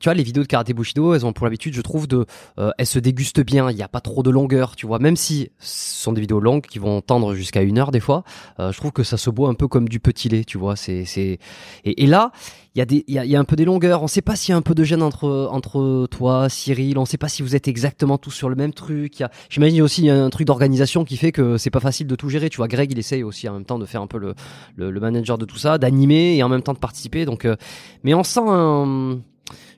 tu 0.00 0.04
vois, 0.04 0.14
les 0.14 0.22
vidéos 0.22 0.42
de 0.42 0.48
karaté 0.48 0.72
bushido, 0.72 1.14
elles 1.14 1.26
ont 1.26 1.32
pour 1.32 1.46
l'habitude, 1.46 1.74
je 1.74 1.80
trouve, 1.80 2.08
de, 2.08 2.26
euh, 2.58 2.70
elles 2.78 2.86
se 2.86 2.98
dégustent 2.98 3.44
bien. 3.44 3.70
Il 3.70 3.76
n'y 3.76 3.82
a 3.82 3.88
pas 3.88 4.00
trop 4.00 4.22
de 4.22 4.30
longueur, 4.30 4.76
tu 4.76 4.86
vois. 4.86 4.98
Même 4.98 5.16
si 5.16 5.50
ce 5.58 6.02
sont 6.04 6.12
des 6.12 6.20
vidéos 6.20 6.40
longues 6.40 6.62
qui 6.62 6.78
vont 6.78 7.00
tendre 7.00 7.34
jusqu'à 7.34 7.62
une 7.62 7.78
heure 7.78 7.90
des 7.90 8.00
fois, 8.00 8.24
euh, 8.58 8.72
je 8.72 8.78
trouve 8.78 8.92
que 8.92 9.02
ça 9.02 9.16
se 9.16 9.30
boit 9.30 9.48
un 9.48 9.54
peu 9.54 9.68
comme 9.68 9.88
du 9.88 10.00
petit 10.00 10.28
lait, 10.28 10.44
tu 10.44 10.58
vois. 10.58 10.76
C'est, 10.76 11.04
c'est, 11.04 11.38
et, 11.84 12.06
là, 12.06 12.32
il 12.74 12.78
y 12.78 12.82
a 12.82 12.86
des, 12.86 13.04
il 13.06 13.14
y 13.14 13.18
a, 13.18 13.24
y 13.26 13.36
a, 13.36 13.38
un 13.38 13.44
peu 13.44 13.56
des 13.56 13.66
longueurs. 13.66 14.00
On 14.00 14.04
ne 14.04 14.08
sait 14.08 14.22
pas 14.22 14.34
s'il 14.34 14.52
y 14.52 14.54
a 14.54 14.56
un 14.56 14.62
peu 14.62 14.74
de 14.74 14.82
gêne 14.82 15.02
entre 15.02 15.48
entre 15.52 16.06
toi, 16.10 16.48
Cyril. 16.48 16.96
On 16.96 17.02
ne 17.02 17.06
sait 17.06 17.18
pas 17.18 17.28
si 17.28 17.42
vous 17.42 17.54
êtes 17.54 17.68
exactement 17.68 18.16
tous 18.16 18.30
sur 18.30 18.48
le 18.48 18.56
même 18.56 18.72
truc. 18.72 19.22
J'imagine 19.50 19.82
aussi 19.82 20.04
y 20.04 20.10
a 20.10 20.24
un 20.24 20.30
truc 20.30 20.46
d'organisation 20.46 21.04
qui 21.04 21.18
fait 21.18 21.32
que 21.32 21.58
c'est 21.58 21.70
pas 21.70 21.80
facile 21.80 22.06
de 22.06 22.16
tout 22.16 22.30
gérer. 22.30 22.48
Tu 22.48 22.56
vois, 22.56 22.68
Greg, 22.68 22.90
il 22.90 22.98
essaye 22.98 23.22
aussi 23.22 23.46
en 23.48 23.52
même 23.52 23.66
temps 23.66 23.78
de 23.78 23.84
faire 23.84 24.00
un 24.00 24.06
peu 24.06 24.18
le 24.18 24.34
le, 24.76 24.90
le 24.90 25.00
manager 25.00 25.36
de 25.36 25.44
tout 25.44 25.58
ça, 25.58 25.76
d'animer 25.76 26.36
et 26.36 26.42
en 26.42 26.48
même 26.48 26.62
temps 26.62 26.72
de 26.72 26.78
participer. 26.78 27.26
Donc, 27.26 27.46
mais 28.04 28.14
on 28.14 28.24
sent 28.24 28.40
un, 28.40 28.61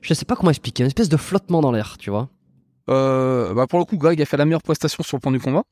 je 0.01 0.13
sais 0.13 0.25
pas 0.25 0.35
comment 0.35 0.51
expliquer, 0.51 0.83
une 0.83 0.87
espèce 0.87 1.09
de 1.09 1.17
flottement 1.17 1.61
dans 1.61 1.71
l'air, 1.71 1.97
tu 1.97 2.09
vois. 2.09 2.29
Euh, 2.89 3.53
bah 3.53 3.67
pour 3.67 3.79
le 3.79 3.85
coup, 3.85 3.97
Greg 3.97 4.21
a 4.21 4.25
fait 4.25 4.37
la 4.37 4.45
meilleure 4.45 4.61
prestation 4.61 5.03
sur 5.03 5.17
le 5.17 5.21
point 5.21 5.31
du 5.31 5.39
combat. 5.39 5.63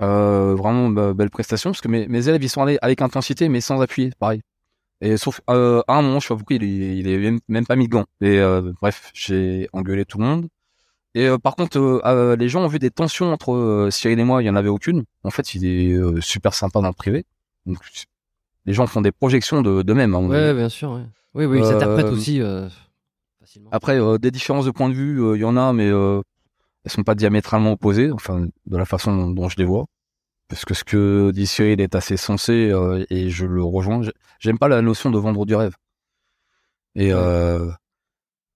Euh, 0.00 0.54
vraiment 0.54 0.88
bah, 0.88 1.12
belle 1.12 1.30
prestation 1.30 1.70
parce 1.70 1.80
que 1.80 1.88
mes, 1.88 2.28
élèves 2.28 2.42
ils 2.42 2.48
sont 2.48 2.62
allés 2.62 2.78
avec 2.82 3.02
intensité 3.02 3.48
mais 3.48 3.60
sans 3.60 3.80
appuyer, 3.80 4.10
pareil. 4.18 4.40
Et 5.00 5.16
sauf 5.16 5.40
euh, 5.50 5.82
à 5.88 5.98
un 5.98 6.02
moment, 6.02 6.20
je 6.20 6.28
pas 6.28 6.36
pourquoi 6.36 6.56
il 6.56 7.08
est, 7.08 7.38
même, 7.48 7.66
pas 7.66 7.76
mis 7.76 7.88
de 7.88 7.92
gants. 7.92 8.06
Et 8.20 8.40
bref, 8.80 9.10
j'ai 9.14 9.68
engueulé 9.72 10.04
tout 10.04 10.18
le 10.18 10.24
monde. 10.24 10.48
Et 11.14 11.28
par 11.42 11.56
contre, 11.56 12.00
les 12.38 12.48
gens 12.48 12.62
ont 12.62 12.68
vu 12.68 12.78
des 12.78 12.90
tensions 12.90 13.32
entre 13.32 13.88
Cyril 13.90 14.18
et 14.20 14.24
moi. 14.24 14.42
Il 14.42 14.46
y 14.46 14.50
en 14.50 14.56
avait 14.56 14.68
aucune. 14.68 15.04
En 15.24 15.30
fait, 15.30 15.54
il 15.54 15.66
est 15.66 16.20
super 16.20 16.54
sympa 16.54 16.80
dans 16.80 16.88
le 16.88 16.94
privé. 16.94 17.26
Donc, 17.66 17.78
les 18.64 18.72
gens 18.72 18.86
font 18.86 19.00
des 19.00 19.12
projections 19.12 19.62
de, 19.62 19.82
de 19.82 19.92
même. 19.92 20.14
Hein, 20.14 20.26
ouais, 20.28 20.54
bien 20.54 20.68
sûr. 20.68 20.92
Ouais. 20.92 21.04
Oui, 21.34 21.46
oui, 21.46 21.58
ils 21.58 21.64
s'interprètent 21.64 22.06
aussi 22.06 22.40
facilement. 23.40 23.70
Après, 23.72 23.98
des 24.18 24.30
différences 24.30 24.66
de 24.66 24.70
point 24.70 24.88
de 24.88 24.94
vue, 24.94 25.34
il 25.36 25.40
y 25.40 25.44
en 25.44 25.56
a, 25.56 25.72
mais 25.72 25.86
elles 25.86 26.90
sont 26.90 27.04
pas 27.04 27.14
diamétralement 27.14 27.72
opposées. 27.72 28.10
Enfin, 28.12 28.46
de 28.66 28.76
la 28.76 28.84
façon 28.84 29.30
dont 29.30 29.48
je 29.48 29.56
les 29.56 29.64
vois 29.64 29.86
parce 30.52 30.66
que 30.66 30.74
ce 30.74 30.84
que 30.84 31.30
dit 31.30 31.46
Cyril 31.46 31.80
est 31.80 31.94
assez 31.94 32.18
sensé 32.18 32.68
euh, 32.70 33.06
et 33.08 33.30
je 33.30 33.46
le 33.46 33.64
rejoins. 33.64 34.02
J'aime 34.38 34.58
pas 34.58 34.68
la 34.68 34.82
notion 34.82 35.10
de 35.10 35.18
vendre 35.18 35.46
du 35.46 35.54
rêve. 35.54 35.74
Et 36.94 37.10
euh, 37.10 37.70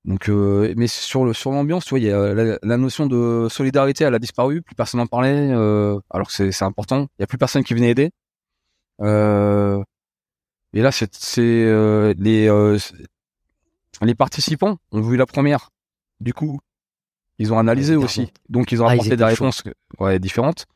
donc, 0.04 0.28
euh, 0.28 0.74
mais 0.76 0.88
sur 0.88 1.24
le 1.24 1.32
sur 1.32 1.52
l'ambiance, 1.52 1.86
tu 1.86 1.90
vois, 1.90 1.98
y 2.00 2.10
a 2.10 2.34
la, 2.34 2.58
la, 2.62 2.76
notion 2.76 3.06
de 3.06 3.48
solidarité, 3.48 4.04
elle 4.04 4.14
a 4.14 4.18
disparu, 4.18 4.60
plus 4.60 4.74
personne 4.74 5.00
n'en 5.00 5.06
parlait, 5.06 5.50
euh, 5.52 5.98
alors 6.10 6.26
que 6.26 6.34
c'est 6.34 6.52
c'est 6.52 6.66
important. 6.66 7.08
Il 7.18 7.22
y 7.22 7.24
a 7.24 7.26
plus 7.26 7.38
personne 7.38 7.64
qui 7.64 7.72
venait 7.72 7.92
aider. 7.92 8.10
Euh, 10.74 10.78
et 10.78 10.82
là, 10.82 10.92
c'est 10.92 11.14
c'est 11.14 12.14
les 12.18 12.48
les 14.02 14.14
participants 14.14 14.78
ont 14.92 15.00
vu 15.00 15.16
la 15.16 15.26
première. 15.26 15.70
Du 16.20 16.34
coup, 16.34 16.60
ils 17.38 17.52
ont 17.52 17.58
analysé 17.58 17.96
aussi, 17.96 18.32
donc 18.48 18.72
ils 18.72 18.82
ont 18.82 18.86
apporté 18.86 19.10
ah, 19.10 19.14
ils 19.14 19.16
des 19.16 19.24
réponses 19.24 19.62
ouais, 19.98 20.18
différentes. 20.18 20.66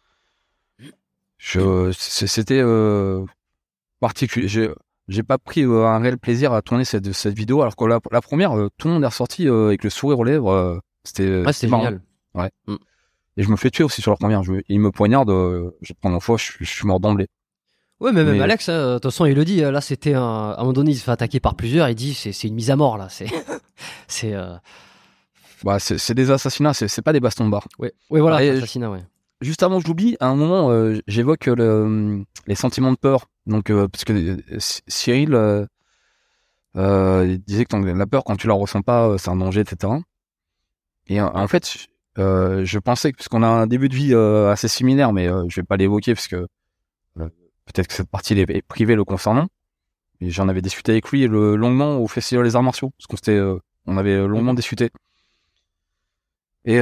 C'était 1.39 2.61
euh, 2.61 3.25
particulier. 3.99 4.49
J'ai, 5.09 5.23
pas 5.25 5.39
pris 5.39 5.63
euh, 5.63 5.87
un 5.87 5.99
réel 5.99 6.19
plaisir 6.19 6.53
à 6.53 6.63
tourner 6.63 6.85
cette, 6.85 7.13
cette 7.13 7.35
vidéo, 7.35 7.63
alors 7.63 7.75
que 7.75 7.85
la, 7.85 7.99
la 8.13 8.21
première, 8.21 8.57
euh, 8.57 8.69
tout 8.79 8.87
le 8.89 8.95
monde 8.95 9.03
est 9.03 9.07
ressorti 9.07 9.49
euh, 9.49 9.69
avec 9.69 9.83
le 9.83 9.91
sourire 9.91 10.21
aux 10.21 10.25
lèvres. 10.25 10.51
Euh, 10.51 10.79
c'était, 11.03 11.43
ouais, 11.45 11.53
génial. 11.53 12.01
Ouais. 12.35 12.51
Mm. 12.67 12.77
Et 13.37 13.43
je 13.43 13.49
me 13.49 13.57
fais 13.57 13.71
tuer 13.71 13.85
aussi 13.85 14.03
sur 14.03 14.13
la 14.13 14.17
première. 14.17 14.43
Je, 14.43 14.55
il 14.69 14.81
me 14.81 14.93
poignarde. 14.93 15.31
je 15.31 15.93
prends 15.95 16.21
fois, 16.21 16.37
je, 16.37 16.53
je 16.61 16.65
suis 16.65 16.87
mort 16.87 17.01
d'emblée. 17.01 17.27
Ouais, 18.01 18.13
mais 18.13 18.25
même 18.25 18.37
mais... 18.37 18.43
Alex, 18.43 18.69
de 18.69 18.95
toute 18.95 19.05
façon, 19.05 19.27
il 19.27 19.35
le 19.35 19.45
dit. 19.45 19.61
Là, 19.61 19.81
c'était 19.81 20.15
un, 20.15 20.23
à 20.23 20.55
un 20.57 20.61
moment 20.61 20.73
donné, 20.73 20.93
il 20.93 20.97
se 20.97 21.05
fait 21.05 21.11
attaquer 21.11 21.41
par 21.41 21.55
plusieurs. 21.55 21.89
Il 21.89 21.95
dit, 21.95 22.15
c'est, 22.15 22.33
une 22.45 22.55
mise 22.55 22.71
à 22.71 22.77
mort 22.77 22.97
là. 22.97 23.09
C'est, 23.11 23.27
c'est. 24.09 24.35
Bah, 25.63 25.79
c'est, 25.79 25.99
c'est 25.99 26.15
des 26.15 26.31
assassinats. 26.31 26.73
C'est, 26.73 26.89
c'est 26.89 27.03
pas 27.03 27.13
des 27.13 27.21
bastons 27.21 27.45
de 27.45 27.51
bar. 27.51 27.67
Ouais. 27.79 27.93
Ouais, 28.09 28.21
voilà. 28.21 28.37
assassinat, 28.37 28.91
ouais 28.91 29.03
juste 29.41 29.63
avant 29.63 29.81
que 29.81 29.87
j'oublie, 29.87 30.17
à 30.21 30.29
un 30.29 30.37
moment, 30.37 30.71
euh, 30.71 30.99
j'évoque 31.07 31.47
le, 31.47 32.25
les 32.47 32.55
sentiments 32.55 32.93
de 32.93 32.97
peur. 32.97 33.27
Donc, 33.47 33.71
euh, 33.71 33.89
parce 33.89 34.05
que 34.05 34.13
euh, 34.13 34.59
Cyril 34.59 35.35
euh, 35.35 35.67
euh, 36.77 37.39
disait 37.47 37.65
que 37.65 37.77
la 37.77 38.07
peur, 38.07 38.25
quand 38.25 38.37
tu 38.37 38.47
la 38.47 38.55
ressens 38.55 38.83
pas, 38.83 39.17
c'est 39.19 39.31
un 39.31 39.37
danger, 39.37 39.61
etc. 39.61 39.93
Et 41.07 41.21
en 41.21 41.49
fait, 41.49 41.89
je 42.17 42.79
pensais 42.79 43.11
que, 43.11 43.17
puisqu'on 43.17 43.43
a 43.43 43.49
un 43.49 43.67
début 43.67 43.89
de 43.89 43.97
vie 43.97 44.15
assez 44.15 44.69
similaire, 44.69 45.13
mais 45.13 45.27
je 45.49 45.61
vais 45.61 45.65
pas 45.65 45.77
l'évoquer 45.77 46.15
parce 46.15 46.29
que 46.29 46.47
peut-être 47.73 47.89
que 47.89 47.95
cette 47.95 48.11
partie 48.11 48.35
est 48.35 48.63
privée 48.63 48.95
le 48.95 49.05
concernant. 49.05 49.49
Et 50.21 50.31
j'en 50.31 50.49
avais 50.49 50.63
discuté 50.63 50.93
avec 50.93 51.11
lui 51.11 51.27
le, 51.27 51.57
longuement 51.57 51.99
au 51.99 52.07
Festival 52.07 52.45
des 52.45 52.57
Arts 52.57 52.63
Martiaux, 52.63 52.91
parce 52.99 53.07
qu'on 53.07 53.17
s'était, 53.17 53.41
on 53.87 53.97
avait 53.97 54.27
longuement 54.27 54.55
discuté. 54.55 54.91
Et 56.67 56.81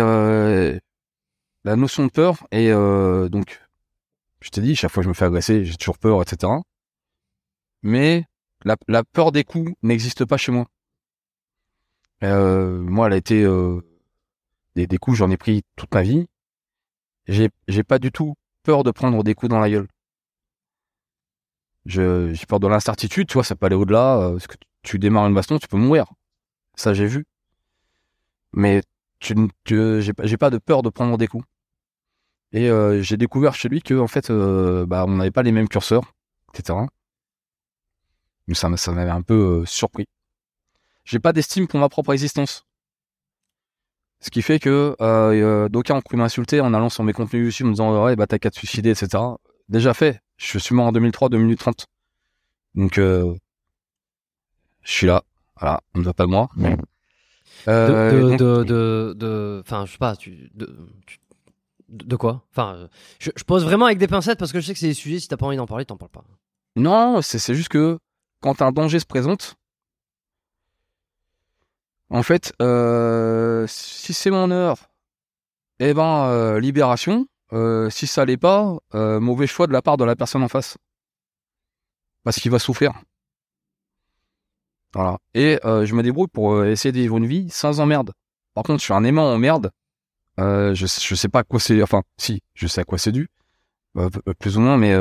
la 1.68 1.76
notion 1.76 2.06
de 2.06 2.10
peur 2.10 2.46
et 2.50 2.70
euh, 2.70 3.28
donc 3.28 3.60
je 4.40 4.50
t'ai 4.50 4.60
dit 4.60 4.74
chaque 4.76 4.90
fois 4.90 5.02
que 5.02 5.04
je 5.04 5.08
me 5.08 5.14
fais 5.14 5.24
agresser 5.24 5.64
j'ai 5.64 5.76
toujours 5.76 5.98
peur 5.98 6.22
etc 6.22 6.52
mais 7.82 8.24
la, 8.64 8.76
la 8.86 9.04
peur 9.04 9.32
des 9.32 9.44
coups 9.44 9.72
n'existe 9.82 10.24
pas 10.24 10.36
chez 10.36 10.50
moi. 10.50 10.66
Euh, 12.24 12.80
moi 12.80 13.06
elle 13.06 13.12
a 13.12 13.16
été 13.16 13.44
euh, 13.44 13.80
des, 14.74 14.86
des 14.86 14.98
coups 14.98 15.18
j'en 15.18 15.30
ai 15.30 15.36
pris 15.36 15.62
toute 15.76 15.94
ma 15.94 16.02
vie. 16.02 16.26
J'ai 17.28 17.50
j'ai 17.68 17.84
pas 17.84 18.00
du 18.00 18.10
tout 18.10 18.34
peur 18.64 18.82
de 18.82 18.90
prendre 18.90 19.22
des 19.22 19.34
coups 19.34 19.50
dans 19.50 19.60
la 19.60 19.70
gueule 19.70 19.86
j'ai 21.88 22.46
peur 22.48 22.60
de 22.60 22.68
l'incertitude 22.68 23.26
tu 23.26 23.34
vois 23.34 23.44
ça 23.44 23.56
peut 23.56 23.66
aller 23.66 23.74
au-delà 23.74 24.18
euh, 24.18 24.32
parce 24.32 24.46
que 24.46 24.56
tu 24.82 24.98
démarres 24.98 25.26
une 25.26 25.34
baston 25.34 25.58
tu 25.58 25.68
peux 25.68 25.76
mourir 25.76 26.06
ça 26.76 26.94
j'ai 26.94 27.06
vu 27.06 27.24
mais 28.52 28.82
tu, 29.20 29.34
tu 29.64 30.02
j'ai 30.02 30.36
pas, 30.36 30.50
de 30.50 30.58
peur 30.58 30.82
de 30.82 30.90
prendre 30.90 31.18
des 31.18 31.26
coups. 31.26 31.44
Et 32.52 32.70
euh, 32.70 33.02
j'ai 33.02 33.16
découvert 33.16 33.54
chez 33.54 33.68
lui 33.68 33.82
que 33.82 33.94
en 33.98 34.06
fait, 34.06 34.30
euh, 34.30 34.86
bah, 34.86 35.04
on 35.06 35.16
n'avait 35.16 35.30
pas 35.30 35.42
les 35.42 35.52
mêmes 35.52 35.68
curseurs, 35.68 36.12
etc. 36.54 36.78
Ça, 38.52 38.74
ça 38.76 38.92
m'avait 38.92 39.10
un 39.10 39.22
peu 39.22 39.64
surpris. 39.66 40.06
J'ai 41.04 41.18
pas 41.18 41.32
d'estime 41.32 41.66
pour 41.66 41.80
ma 41.80 41.88
propre 41.88 42.12
existence. 42.14 42.64
Ce 44.20 44.30
qui 44.30 44.42
fait 44.42 44.58
que 44.58 44.96
d'aucuns 45.68 45.96
ont 45.96 46.00
cru 46.00 46.16
m'insulter 46.16 46.60
en 46.60 46.74
allant 46.74 46.88
sur 46.88 47.04
mes 47.04 47.12
contenus 47.12 47.44
YouTube 47.44 47.66
en 47.66 47.68
me 47.68 47.74
disant 47.74 48.04
ouais 48.04 48.16
bah 48.16 48.26
t'as 48.26 48.38
qu'à 48.38 48.50
te 48.50 48.56
suicider, 48.56 48.90
etc. 48.90 49.22
Déjà 49.68 49.94
fait. 49.94 50.20
Je 50.38 50.58
suis 50.58 50.74
mort 50.74 50.86
en 50.86 50.92
2003, 50.92 51.28
2 51.28 51.38
minutes 51.38 51.58
30. 51.58 51.86
Donc, 52.74 52.98
euh, 52.98 53.34
je 54.82 54.92
suis 54.92 55.06
là. 55.06 55.22
Voilà, 55.60 55.80
on 55.94 55.98
ne 55.98 56.04
va 56.04 56.14
pas 56.14 56.24
de 56.24 56.30
moi. 56.30 56.48
Euh, 57.66 58.12
de, 58.12 58.36
de, 58.36 58.64
de, 58.64 59.14
de, 59.16 59.62
enfin, 59.64 59.84
je 59.84 59.92
sais 59.92 59.98
pas, 59.98 60.14
tu, 60.14 60.50
de, 60.54 60.78
de 61.88 62.16
quoi? 62.16 62.44
Enfin, 62.52 62.88
je, 63.18 63.30
je, 63.34 63.42
pose 63.42 63.64
vraiment 63.64 63.86
avec 63.86 63.98
des 63.98 64.06
pincettes 64.06 64.38
parce 64.38 64.52
que 64.52 64.60
je 64.60 64.66
sais 64.66 64.74
que 64.74 64.78
c'est 64.78 64.86
des 64.86 64.94
sujets, 64.94 65.18
si 65.18 65.26
t'as 65.26 65.36
pas 65.36 65.46
envie 65.46 65.56
d'en 65.56 65.66
parler, 65.66 65.84
t'en 65.84 65.96
parles 65.96 66.12
pas. 66.12 66.24
Non, 66.76 67.20
c'est 67.20 67.54
juste 67.54 67.68
que 67.68 67.98
quand 68.40 68.62
un 68.62 68.70
danger 68.70 69.00
se 69.00 69.06
présente, 69.06 69.56
en 72.10 72.22
fait, 72.22 72.52
euh, 72.62 73.66
si 73.66 74.14
c'est 74.14 74.30
mon 74.30 74.50
heure, 74.50 74.88
eh 75.80 75.92
ben, 75.94 76.28
euh, 76.28 76.60
libération. 76.60 77.26
Euh, 77.52 77.88
si 77.90 78.06
ça 78.06 78.24
l'est 78.24 78.36
pas, 78.36 78.76
euh, 78.94 79.20
mauvais 79.20 79.46
choix 79.46 79.66
de 79.66 79.72
la 79.72 79.82
part 79.82 79.96
de 79.96 80.04
la 80.04 80.16
personne 80.16 80.42
en 80.42 80.48
face. 80.48 80.76
Parce 82.24 82.38
qu'il 82.38 82.50
va 82.50 82.58
souffrir. 82.58 82.92
Voilà. 84.94 85.18
Et 85.34 85.58
euh, 85.64 85.86
je 85.86 85.94
me 85.94 86.02
débrouille 86.02 86.28
pour 86.28 86.64
essayer 86.64 86.92
de 86.92 86.98
vivre 86.98 87.16
une 87.16 87.26
vie 87.26 87.48
sans 87.50 87.80
emmerde. 87.80 88.12
Par 88.54 88.64
contre, 88.64 88.80
je 88.80 88.84
suis 88.84 88.94
un 88.94 89.04
aimant 89.04 89.32
en 89.32 89.38
merde. 89.38 89.70
Je, 90.38 90.72
je 90.74 91.14
sais 91.14 91.28
pas 91.28 91.40
à 91.40 91.44
quoi 91.44 91.58
c'est. 91.58 91.82
Enfin, 91.82 92.02
si, 92.16 92.42
je 92.54 92.66
sais 92.66 92.80
à 92.82 92.84
quoi 92.84 92.98
c'est 92.98 93.12
dû. 93.12 93.28
Plus 94.38 94.56
ou 94.56 94.60
moins, 94.60 94.76
mais 94.76 94.92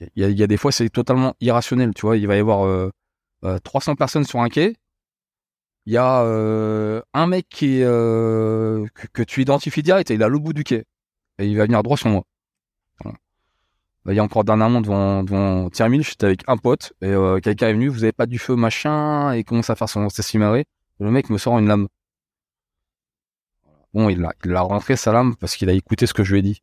il 0.00 0.22
y 0.22 0.24
a, 0.24 0.28
y, 0.28 0.42
a, 0.42 0.46
des 0.46 0.56
fois, 0.56 0.72
c'est 0.72 0.88
totalement 0.88 1.34
irrationnel. 1.40 1.92
Tu 1.94 2.02
vois, 2.02 2.16
il 2.16 2.26
va 2.26 2.36
y 2.36 2.40
avoir 2.40 2.90
300 3.62 3.94
personnes 3.96 4.24
sur 4.24 4.40
un 4.40 4.48
quai. 4.48 4.76
Il 5.86 5.92
y 5.92 5.98
a 5.98 6.20
un 6.20 7.26
mec 7.26 7.48
qui 7.48 7.78
que, 7.78 8.88
que, 9.12 9.22
tu 9.22 9.42
identifies 9.42 9.82
direct 9.82 10.10
et 10.10 10.14
il 10.14 10.20
est 10.20 10.24
à 10.24 10.28
l'autre 10.28 10.44
bout 10.44 10.52
du 10.52 10.64
quai. 10.64 10.84
Et 11.38 11.46
il 11.46 11.56
va 11.56 11.64
venir 11.64 11.82
droit 11.82 11.96
sur 11.96 12.08
moi. 12.08 12.24
Il 14.06 14.14
y 14.14 14.18
a 14.18 14.22
encore 14.22 14.44
dernièrement 14.44 14.82
devant, 14.82 15.22
devant 15.24 15.70
Termine, 15.70 16.02
j'étais 16.02 16.26
avec 16.26 16.42
un 16.46 16.58
pote 16.58 16.92
et 17.00 17.06
euh, 17.06 17.40
quelqu'un 17.40 17.68
est 17.68 17.72
venu, 17.72 17.88
vous 17.88 18.04
avez 18.04 18.12
pas 18.12 18.26
du 18.26 18.38
feu 18.38 18.54
machin 18.54 19.32
et 19.32 19.44
commence 19.44 19.70
à 19.70 19.76
faire 19.76 19.88
son 19.88 20.06
marée. 20.34 20.66
Le 21.00 21.10
mec 21.10 21.30
me 21.30 21.38
sort 21.38 21.58
une 21.58 21.66
lame. 21.66 21.88
Bon, 23.94 24.10
il 24.10 24.22
a, 24.22 24.32
il 24.44 24.54
a 24.54 24.60
rentré 24.60 24.96
sa 24.96 25.12
lame 25.12 25.34
parce 25.36 25.56
qu'il 25.56 25.70
a 25.70 25.72
écouté 25.72 26.06
ce 26.06 26.12
que 26.12 26.22
je 26.22 26.32
lui 26.32 26.40
ai 26.40 26.42
dit. 26.42 26.62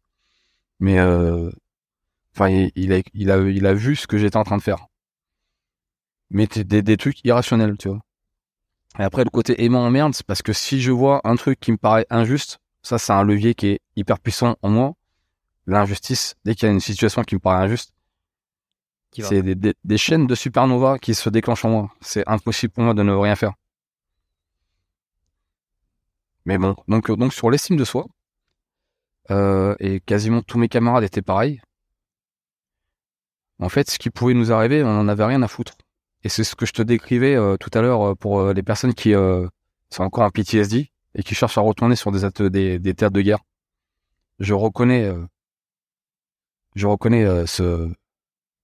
Mais 0.80 1.00
euh, 1.00 1.50
enfin, 2.36 2.50
il, 2.50 2.72
il, 2.76 2.94
a, 2.94 3.02
il 3.14 3.32
a, 3.32 3.38
il 3.40 3.66
a 3.66 3.74
vu 3.74 3.96
ce 3.96 4.06
que 4.06 4.20
j'étais 4.20 4.38
en 4.38 4.44
train 4.44 4.58
de 4.58 4.62
faire. 4.62 4.86
Mais 6.30 6.46
des, 6.46 6.84
des 6.84 6.98
trucs 6.98 7.26
irrationnels, 7.26 7.76
tu 7.78 7.90
vois. 7.90 8.02
Et 9.00 9.04
après, 9.04 9.24
le 9.24 9.30
côté 9.30 9.64
aimant 9.64 9.86
en 9.86 9.90
merde, 9.90 10.14
c'est 10.14 10.26
parce 10.26 10.42
que 10.42 10.54
si 10.54 10.82
je 10.82 10.92
vois 10.92 11.22
un 11.24 11.36
truc 11.38 11.60
qui 11.60 11.72
me 11.72 11.78
paraît 11.78 12.06
injuste, 12.10 12.60
ça, 12.84 12.98
c'est 12.98 13.14
un 13.14 13.24
levier 13.24 13.56
qui 13.56 13.68
est 13.68 13.80
hyper 13.96 14.20
puissant 14.20 14.58
en 14.62 14.70
moi 14.70 14.94
l'injustice, 15.68 16.36
dès 16.44 16.56
qu'il 16.56 16.68
y 16.68 16.70
a 16.70 16.74
une 16.74 16.80
situation 16.80 17.24
qui 17.24 17.36
me 17.36 17.40
paraît 17.40 17.66
injuste, 17.66 17.94
c'est 19.14 19.42
des, 19.42 19.56
des, 19.56 19.74
des, 19.84 19.98
chaînes 19.98 20.26
de 20.26 20.36
supernova 20.36 20.98
qui 20.98 21.14
se 21.14 21.30
déclenchent 21.30 21.66
en 21.66 21.70
moi. 21.70 21.92
C'est 22.02 22.28
impossible 22.28 22.74
pour 22.74 22.84
moi 22.84 22.94
de 22.94 23.04
ne 23.04 23.12
rien 23.12 23.36
faire. 23.36 23.54
Mais 26.46 26.58
bon, 26.58 26.76
donc, 26.88 27.12
donc 27.12 27.34
sur 27.34 27.50
l'estime 27.50 27.76
de 27.76 27.84
soi, 27.84 28.06
euh, 29.30 29.76
et 29.80 30.00
quasiment 30.00 30.42
tous 30.42 30.58
mes 30.58 30.70
camarades 30.70 31.04
étaient 31.04 31.22
pareils. 31.22 31.62
En 33.60 33.70
fait, 33.70 33.90
ce 33.90 34.00
qui 34.00 34.10
pouvait 34.10 34.34
nous 34.34 34.52
arriver, 34.52 34.84
on 34.84 34.94
n'en 34.94 35.08
avait 35.08 35.26
rien 35.26 35.42
à 35.44 35.48
foutre. 35.48 35.74
Et 36.24 36.30
c'est 36.30 36.44
ce 36.44 36.56
que 36.56 36.66
je 36.66 36.74
te 36.74 36.82
décrivais 36.82 37.36
euh, 37.36 37.58
tout 37.58 37.70
à 37.74 37.82
l'heure 37.82 38.02
euh, 38.02 38.16
pour 38.16 38.40
euh, 38.40 38.54
les 38.54 38.64
personnes 38.64 38.94
qui 38.94 39.14
euh, 39.14 39.48
sont 39.90 40.04
encore 40.04 40.24
en 40.24 40.32
PTSD 40.32 40.91
et 41.16 41.24
qui 41.24 41.36
cherchent 41.36 41.58
à 41.58 41.62
retourner 41.62 41.96
sur 41.96 42.12
des, 42.12 42.50
des, 42.50 42.80
des 42.80 42.94
théâtres 42.94 43.14
de 43.14 43.22
guerre. 43.22 43.40
Je 44.40 44.54
reconnais 44.54 45.06
euh, 45.06 45.26
je 46.76 46.88
reconnais 46.88 47.26
euh, 47.26 47.46
ce, 47.46 47.92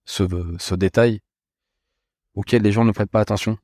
ce, 0.06 0.24
ce 0.60 0.76
détail 0.76 1.20
auquel 2.36 2.62
les 2.62 2.72
gens 2.72 2.86
ne 2.86 2.92
prêtent 2.92 3.12
pas 3.12 3.20
attention. 3.22 3.58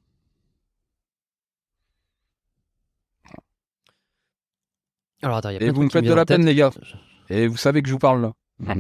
Alors, 5.22 5.38
attends, 5.38 5.52
y 5.52 5.58
a 5.58 5.62
Et 5.62 5.70
vous 5.70 5.84
me 5.84 5.90
faites 5.90 6.04
de 6.04 6.14
la 6.14 6.26
peine, 6.26 6.46
les 6.46 6.56
gars. 6.56 6.72
Et 7.30 7.48
vous 7.48 7.56
savez 7.58 7.82
que 7.82 7.88
je 7.88 7.94
vous 7.94 8.00
parle 8.00 8.22
là. 8.22 8.76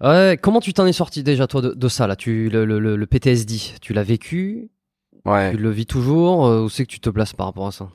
Ouais, 0.00 0.38
comment 0.42 0.60
tu 0.60 0.74
t'en 0.74 0.86
es 0.86 0.92
sorti 0.92 1.22
déjà 1.22 1.46
toi 1.46 1.62
de, 1.62 1.72
de 1.72 1.88
ça 1.88 2.06
là? 2.06 2.16
Tu 2.16 2.50
le, 2.50 2.64
le, 2.66 2.78
le, 2.78 3.06
PTSD, 3.06 3.78
tu 3.80 3.94
l'as 3.94 4.02
vécu? 4.02 4.70
Ouais. 5.24 5.52
Tu 5.52 5.56
le 5.56 5.70
vis 5.70 5.86
toujours 5.86 6.46
euh, 6.46 6.64
Où 6.64 6.68
c'est 6.68 6.84
que 6.84 6.90
tu 6.90 7.00
te 7.00 7.10
places 7.10 7.32
par 7.32 7.46
rapport 7.46 7.66
à 7.66 7.72
ça? 7.72 7.88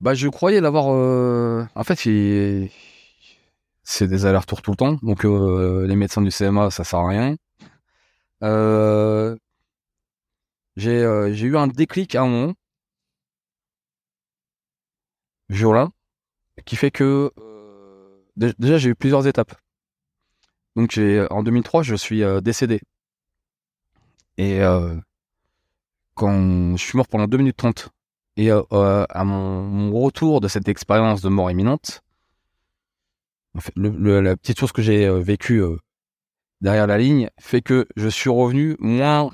Bah, 0.00 0.14
je 0.14 0.28
croyais 0.28 0.60
l'avoir. 0.60 0.86
Euh... 0.92 1.64
En 1.74 1.84
fait, 1.84 2.06
il 2.06 2.70
c'est 3.90 4.06
des 4.06 4.24
allers-retours 4.24 4.62
tout 4.62 4.70
le 4.70 4.76
temps. 4.76 4.96
Donc 5.02 5.24
euh, 5.24 5.86
les 5.86 5.96
médecins 5.96 6.22
du 6.22 6.30
CMA, 6.30 6.70
ça 6.70 6.84
sert 6.84 7.00
à 7.00 7.08
rien. 7.08 7.36
Euh, 8.42 9.36
j'ai 10.76 11.02
euh, 11.02 11.32
j'ai 11.32 11.46
eu 11.46 11.56
un 11.56 11.66
déclic 11.66 12.14
à 12.14 12.22
un 12.22 12.26
moment, 12.28 12.54
violent, 15.48 15.90
qui 16.64 16.76
fait 16.76 16.90
que 16.90 17.32
euh, 17.38 18.52
déjà 18.58 18.78
j'ai 18.78 18.90
eu 18.90 18.94
plusieurs 18.94 19.26
étapes. 19.26 19.54
Donc 20.76 20.92
j'ai 20.92 21.26
en 21.30 21.42
2003, 21.42 21.82
je 21.82 21.96
suis 21.96 22.22
euh, 22.22 22.40
décédé. 22.40 22.80
Et 24.38 24.60
quand 26.20 26.76
je 26.76 26.84
suis 26.84 26.98
mort 26.98 27.08
pendant 27.08 27.26
2 27.26 27.38
minutes 27.38 27.56
30 27.56 27.88
et 28.36 28.50
à 28.50 29.24
mon, 29.24 29.62
mon 29.62 30.00
retour 30.00 30.42
de 30.42 30.48
cette 30.48 30.68
expérience 30.68 31.22
de 31.22 31.30
mort 31.30 31.50
imminente, 31.50 32.02
en 33.54 33.60
fait, 33.60 33.72
le, 33.74 33.88
le, 33.88 34.20
la 34.20 34.36
petite 34.36 34.60
chose 34.60 34.72
que 34.72 34.82
j'ai 34.82 35.06
euh, 35.06 35.18
vécue 35.18 35.62
euh, 35.62 35.78
derrière 36.60 36.86
la 36.86 36.98
ligne 36.98 37.30
fait 37.40 37.62
que 37.62 37.86
je 37.96 38.08
suis 38.08 38.30
revenu 38.30 38.76
moins 38.78 39.30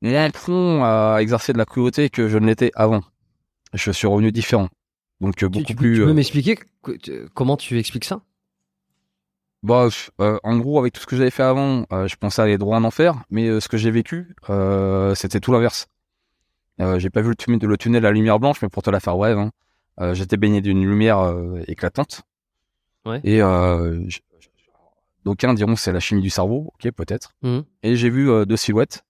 moins 0.00 0.30
prompt 0.30 0.82
à 0.84 1.18
exercer 1.20 1.52
de 1.52 1.58
la 1.58 1.64
cruauté 1.64 2.08
que 2.08 2.28
je 2.28 2.38
ne 2.38 2.46
l'étais 2.46 2.70
avant. 2.74 3.02
Je 3.72 3.90
suis 3.90 4.06
revenu 4.06 4.30
différent. 4.30 4.68
Donc 5.20 5.42
euh, 5.42 5.48
beaucoup 5.48 5.64
tu, 5.64 5.72
tu, 5.72 5.76
plus. 5.76 5.96
Tu 5.96 6.04
peux 6.04 6.12
m'expliquer 6.12 6.58
comment 7.34 7.56
tu 7.56 7.78
expliques 7.78 8.04
ça? 8.04 8.22
Bah, 9.64 9.88
euh, 10.20 10.38
en 10.42 10.58
gros, 10.58 10.78
avec 10.78 10.92
tout 10.92 11.00
ce 11.00 11.06
que 11.06 11.16
j'avais 11.16 11.30
fait 11.30 11.42
avant, 11.42 11.86
euh, 11.90 12.06
je 12.06 12.16
pensais 12.16 12.42
aller 12.42 12.58
droit 12.58 12.76
en 12.76 12.84
enfer, 12.84 13.24
mais 13.30 13.48
euh, 13.48 13.60
ce 13.60 13.68
que 13.68 13.78
j'ai 13.78 13.90
vécu, 13.90 14.36
c'était 15.16 15.40
tout 15.40 15.52
l'inverse. 15.52 15.88
j'ai 16.78 17.08
pas 17.08 17.22
vu 17.22 17.30
le 17.30 17.34
tunnel, 17.34 17.58
le 17.66 17.76
tunnel 17.78 18.04
à 18.04 18.12
lumière 18.12 18.38
blanche, 18.38 18.60
mais 18.60 18.68
pour 18.68 18.82
te 18.82 18.90
la 18.90 19.00
faire 19.00 19.16
brève, 19.16 19.38
hein, 19.38 20.12
j'étais 20.12 20.36
baigné 20.36 20.60
d'une 20.60 20.84
lumière 20.84 21.34
éclatante. 21.66 22.22
Ouais. 23.06 23.22
Et 23.24 23.40
d'aucuns 25.24 25.54
diront 25.54 25.76
c'est 25.76 25.92
la 25.92 26.00
chimie 26.00 26.20
du 26.20 26.30
cerveau, 26.30 26.70
ok 26.74 26.92
peut-être. 26.92 27.32
Mmh. 27.40 27.60
Et 27.84 27.96
j'ai 27.96 28.10
vu 28.10 28.44
deux 28.44 28.58
silhouettes 28.58 29.02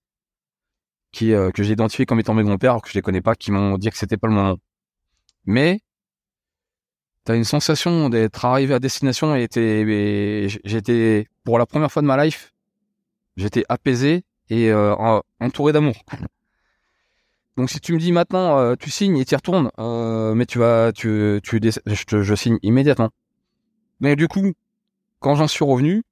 qui 1.11 1.31
que 1.31 1.65
j'ai 1.65 1.73
identifiées 1.73 2.07
comme 2.07 2.21
étant 2.21 2.35
mes 2.35 2.45
grands-pères, 2.45 2.81
que 2.81 2.91
je 2.91 2.95
les 2.95 3.03
connais 3.03 3.23
pas, 3.23 3.35
qui 3.35 3.51
m'ont 3.51 3.77
dit 3.77 3.91
que 3.91 3.97
c'était 3.97 4.17
pas 4.17 4.29
le 4.29 4.35
moment. 4.35 4.59
Mais 5.47 5.81
t'as 7.25 7.37
une 7.37 7.45
sensation 7.45 8.09
d'être 8.09 8.45
arrivé 8.45 8.75
à 8.75 8.79
destination 8.79 9.35
et 9.35 9.49
j'étais 10.65 11.29
pour 11.45 11.59
la 11.59 11.67
première 11.67 11.91
fois 11.91 12.03
de 12.03 12.07
ma 12.07 12.23
life, 12.25 12.53
j'étais 13.37 13.65
apaisé 13.69 14.25
et 14.51 14.71
euh, 14.71 14.95
entouré 15.41 15.73
d'amour. 15.73 15.97
Donc 17.57 17.71
si 17.71 17.81
tu 17.81 17.93
me 17.93 17.99
dis 17.99 18.13
maintenant 18.13 18.59
euh, 18.59 18.75
tu 18.75 18.91
signes 18.91 19.17
et 19.17 19.25
tu 19.25 19.35
retournes, 19.35 19.71
euh, 19.79 20.35
mais 20.35 20.47
tu 20.47 20.59
vas 20.59 20.93
tu 20.93 21.41
tu 21.43 21.61
je, 21.87 22.05
te, 22.05 22.23
je 22.23 22.35
signe 22.35 22.59
immédiatement. 22.63 23.11
Mais 24.01 24.17
du 24.17 24.29
coup, 24.29 24.53
quand 25.21 25.37
j'en 25.37 25.49
suis 25.49 25.65
revenu, 25.65 26.03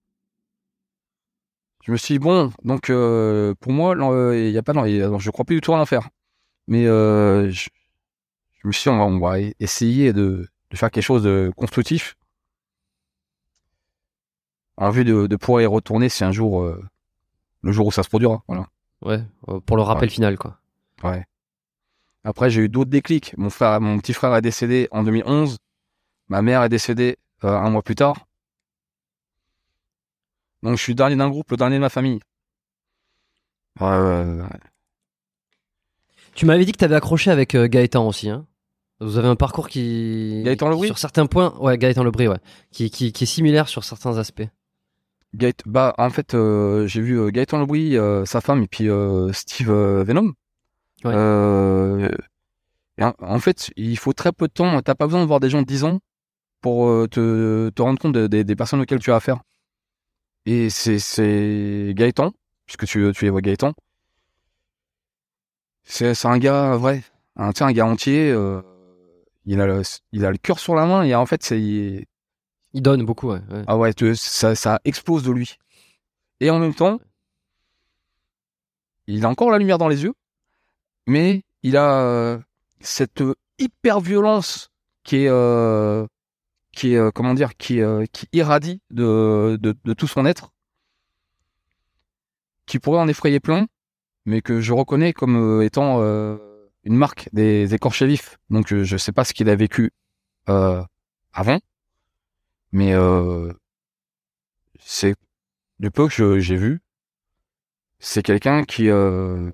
je 1.82 1.90
me 1.90 1.96
suis 1.96 2.14
dit, 2.14 2.18
bon, 2.20 2.52
donc 2.64 2.90
euh, 2.90 3.54
pour 3.60 3.72
moi, 3.72 3.94
il 4.34 4.50
y 4.50 4.58
a 4.58 4.62
pas, 4.62 4.72
non, 4.72 5.18
je 5.18 5.30
crois 5.30 5.44
plus 5.44 5.56
du 5.56 5.60
tout 5.60 5.74
à 5.74 5.78
l'enfer. 5.78 6.08
Mais 6.68 6.86
euh, 6.86 7.50
je, 7.50 7.68
je, 8.52 8.68
me 8.68 8.72
suis 8.72 8.88
dit, 8.88 8.96
on 8.96 9.18
va 9.18 9.40
essayer 9.58 10.12
de, 10.12 10.48
de, 10.72 10.76
faire 10.76 10.90
quelque 10.90 11.04
chose 11.04 11.22
de 11.22 11.52
constructif 11.56 12.16
en 14.76 14.90
vue 14.90 15.04
de, 15.04 15.26
de 15.26 15.36
pouvoir 15.36 15.62
y 15.62 15.66
retourner 15.66 16.08
si 16.08 16.24
un 16.24 16.32
jour, 16.32 16.62
euh, 16.62 16.82
le 17.62 17.72
jour 17.72 17.86
où 17.86 17.92
ça 17.92 18.02
se 18.02 18.08
produira. 18.08 18.42
Voilà. 18.48 18.66
Ouais, 19.02 19.22
pour 19.66 19.76
le 19.76 19.82
rappel 19.82 20.08
ouais. 20.08 20.14
final, 20.14 20.38
quoi. 20.38 20.58
Ouais. 21.02 21.24
Après, 22.24 22.50
j'ai 22.50 22.62
eu 22.62 22.68
d'autres 22.68 22.90
déclics. 22.90 23.36
Mon 23.36 23.50
frère, 23.50 23.80
mon 23.80 23.98
petit 23.98 24.12
frère 24.12 24.34
est 24.36 24.42
décédé 24.42 24.88
en 24.92 25.02
2011. 25.02 25.58
Ma 26.28 26.40
mère 26.42 26.62
est 26.62 26.68
décédée 26.68 27.18
euh, 27.44 27.48
un 27.48 27.70
mois 27.70 27.82
plus 27.82 27.96
tard. 27.96 28.26
Donc 30.62 30.76
je 30.76 30.82
suis 30.82 30.92
le 30.92 30.96
dernier 30.96 31.16
d'un 31.16 31.28
groupe, 31.28 31.50
le 31.50 31.56
dernier 31.56 31.76
de 31.76 31.80
ma 31.80 31.88
famille. 31.88 32.20
Ouais, 33.80 33.88
ouais, 33.88 34.24
ouais. 34.24 34.48
Tu 36.34 36.46
m'avais 36.46 36.64
dit 36.64 36.72
que 36.72 36.78
tu 36.78 36.84
avais 36.84 36.94
accroché 36.94 37.30
avec 37.30 37.54
euh, 37.54 37.66
Gaëtan 37.66 38.06
aussi. 38.06 38.30
Hein 38.30 38.46
Vous 39.02 39.18
avez 39.18 39.28
un 39.28 39.36
parcours 39.36 39.68
qui... 39.68 40.42
Gaëtan 40.44 40.68
Lebris 40.70 40.86
Sur 40.86 40.98
certains 40.98 41.26
points, 41.26 41.54
ouais, 41.58 41.76
Gaëtan 41.78 42.04
Lebris, 42.04 42.28
ouais. 42.28 42.38
Qui, 42.70 42.90
qui, 42.90 43.12
qui 43.12 43.24
est 43.24 43.26
similaire 43.26 43.68
sur 43.68 43.84
certains 43.84 44.16
aspects. 44.18 44.46
Gaët... 45.34 45.62
Bah, 45.66 45.94
en 45.98 46.10
fait, 46.10 46.34
euh, 46.34 46.86
j'ai 46.86 47.00
vu 47.00 47.18
euh, 47.18 47.30
Gaëtan 47.30 47.58
Lebris, 47.60 47.96
euh, 47.96 48.24
sa 48.24 48.40
femme, 48.40 48.62
et 48.62 48.68
puis 48.68 48.88
euh, 48.88 49.32
Steve 49.32 49.70
Venom. 49.70 50.32
Ouais. 51.04 51.14
En, 53.00 53.12
en, 53.20 53.38
fait, 53.40 53.70
il 53.76 53.98
faut 53.98 54.12
très 54.12 54.32
peu 54.32 54.46
de 54.46 54.52
temps. 54.52 54.80
T'as 54.82 54.94
pas 54.94 55.06
besoin 55.06 55.22
de 55.22 55.26
voir 55.26 55.40
des 55.40 55.50
gens 55.50 55.62
de 55.62 55.66
10 55.66 55.84
ans 55.84 55.98
pour 56.60 57.08
te, 57.08 57.70
te 57.70 57.82
rendre 57.82 57.98
compte 57.98 58.12
de, 58.12 58.26
de, 58.28 58.42
des 58.42 58.56
personnes 58.56 58.80
auxquelles 58.80 59.00
tu 59.00 59.10
as 59.10 59.16
affaire. 59.16 59.40
Et 60.46 60.70
c'est, 60.70 60.98
c'est 60.98 61.92
Gaëtan, 61.96 62.32
puisque 62.66 62.86
tu, 62.86 63.10
tu 63.14 63.26
évoques 63.26 63.42
Gaëtan. 63.42 63.72
C'est, 65.84 66.14
c'est 66.14 66.28
un 66.28 66.38
gars 66.38 66.76
vrai, 66.76 67.02
un, 67.36 67.50
un 67.58 67.72
gars 67.72 67.86
entier. 67.86 68.30
euh, 68.30 68.60
il 69.46 69.60
a 69.60 69.66
le, 69.66 69.82
il 70.12 70.24
a 70.24 70.30
le 70.30 70.38
cœur 70.38 70.58
sur 70.58 70.74
la 70.74 70.86
main 70.86 71.02
et 71.04 71.14
en 71.14 71.26
fait, 71.26 71.42
c'est, 71.42 71.58
Il 71.60 72.82
donne 72.82 73.04
beaucoup, 73.04 73.28
ouais. 73.30 73.40
ouais. 73.50 73.64
ah 73.66 73.76
ouais, 73.78 73.94
tu- 73.94 74.16
ça, 74.16 74.54
ça 74.54 74.80
explose 74.84 75.22
de 75.22 75.30
lui. 75.32 75.56
Et 76.40 76.50
en 76.50 76.58
même 76.58 76.74
temps, 76.74 76.98
il 79.06 79.24
a 79.24 79.28
encore 79.28 79.50
la 79.50 79.58
lumière 79.58 79.78
dans 79.78 79.88
les 79.88 80.02
yeux, 80.04 80.14
mais 81.06 81.42
il 81.62 81.76
a 81.76 82.00
euh, 82.02 82.38
cette 82.80 83.22
hyper 83.58 84.00
violence 84.00 84.70
qui 85.04 85.16
est, 85.24 85.28
euh, 85.28 86.06
qui 86.72 86.94
est, 86.94 86.98
euh, 86.98 87.10
comment 87.12 87.34
dire, 87.34 87.56
qui, 87.56 87.80
qui 88.12 88.28
irradie 88.32 88.80
de, 88.90 89.58
de, 89.60 89.76
de 89.84 89.94
tout 89.94 90.08
son 90.08 90.26
être, 90.26 90.52
qui 92.66 92.78
pourrait 92.78 93.00
en 93.00 93.08
effrayer 93.08 93.40
plein, 93.40 93.66
mais 94.24 94.42
que 94.42 94.60
je 94.60 94.72
reconnais 94.72 95.12
comme 95.12 95.62
étant 95.62 96.00
une 96.84 96.96
marque 96.96 97.28
des 97.32 97.74
écorchés 97.74 98.06
vifs. 98.06 98.38
Donc 98.50 98.72
euh, 98.72 98.84
je 98.84 98.96
sais 98.96 99.12
pas 99.12 99.24
ce 99.24 99.32
qu'il 99.34 99.48
a 99.48 99.56
vécu 99.56 99.92
euh, 100.48 100.82
avant, 101.32 101.60
mais 102.72 102.92
euh, 102.92 103.52
c'est 104.80 105.14
du 105.78 105.90
peu 105.90 106.08
que 106.08 106.38
j'ai 106.38 106.56
vu, 106.56 106.80
c'est 107.98 108.22
quelqu'un 108.22 108.64
qui 108.64 108.88
euh, 108.88 109.50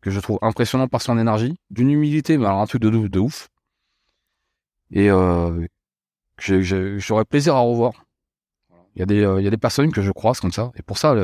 que 0.00 0.10
je 0.10 0.20
trouve 0.20 0.38
impressionnant 0.42 0.88
par 0.88 1.02
son 1.02 1.18
énergie, 1.18 1.56
d'une 1.70 1.90
humilité, 1.90 2.38
mais 2.38 2.46
alors 2.46 2.60
un 2.60 2.66
truc 2.66 2.82
de, 2.82 2.90
de, 2.90 3.08
de 3.08 3.18
ouf, 3.18 3.48
et 4.92 5.10
euh, 5.10 5.66
j'aurais 6.38 7.24
plaisir 7.24 7.56
à 7.56 7.60
revoir. 7.60 8.04
Il 8.94 9.00
y 9.00 9.02
a 9.02 9.06
des 9.06 9.22
euh, 9.22 9.40
il 9.40 9.44
y 9.44 9.48
a 9.48 9.50
des 9.50 9.56
personnes 9.56 9.90
que 9.92 10.02
je 10.02 10.12
croise 10.12 10.38
comme 10.40 10.52
ça, 10.52 10.70
et 10.76 10.82
pour 10.82 10.98
ça, 10.98 11.14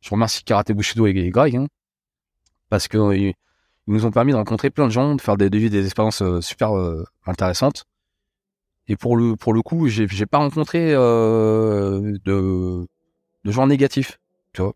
je 0.00 0.10
remercie 0.10 0.42
Karate 0.44 0.72
Bushido 0.72 1.06
et, 1.06 1.10
et 1.10 1.30
Greg, 1.30 1.56
hein, 1.56 1.66
parce 2.68 2.88
que 2.88 2.98
euh, 2.98 3.32
ils, 3.86 3.94
nous 3.94 4.06
ont 4.06 4.10
permis 4.10 4.32
de 4.32 4.36
rencontrer 4.36 4.70
plein 4.70 4.86
de 4.86 4.92
gens, 4.92 5.14
de 5.14 5.20
faire 5.20 5.36
des, 5.36 5.50
de 5.50 5.58
vivre 5.58 5.70
des 5.70 5.84
expériences 5.84 6.22
euh, 6.22 6.40
super 6.40 6.76
euh, 6.76 7.04
intéressantes. 7.26 7.84
Et 8.88 8.96
pour 8.96 9.16
le 9.16 9.36
pour 9.36 9.52
le 9.52 9.62
coup, 9.62 9.88
j'ai 9.88 10.08
j'ai 10.08 10.26
pas 10.26 10.38
rencontré 10.38 10.92
euh, 10.92 12.18
de 12.24 12.86
de 13.44 13.50
gens 13.52 13.66
négatifs, 13.66 14.18
tu 14.52 14.62
vois. 14.62 14.74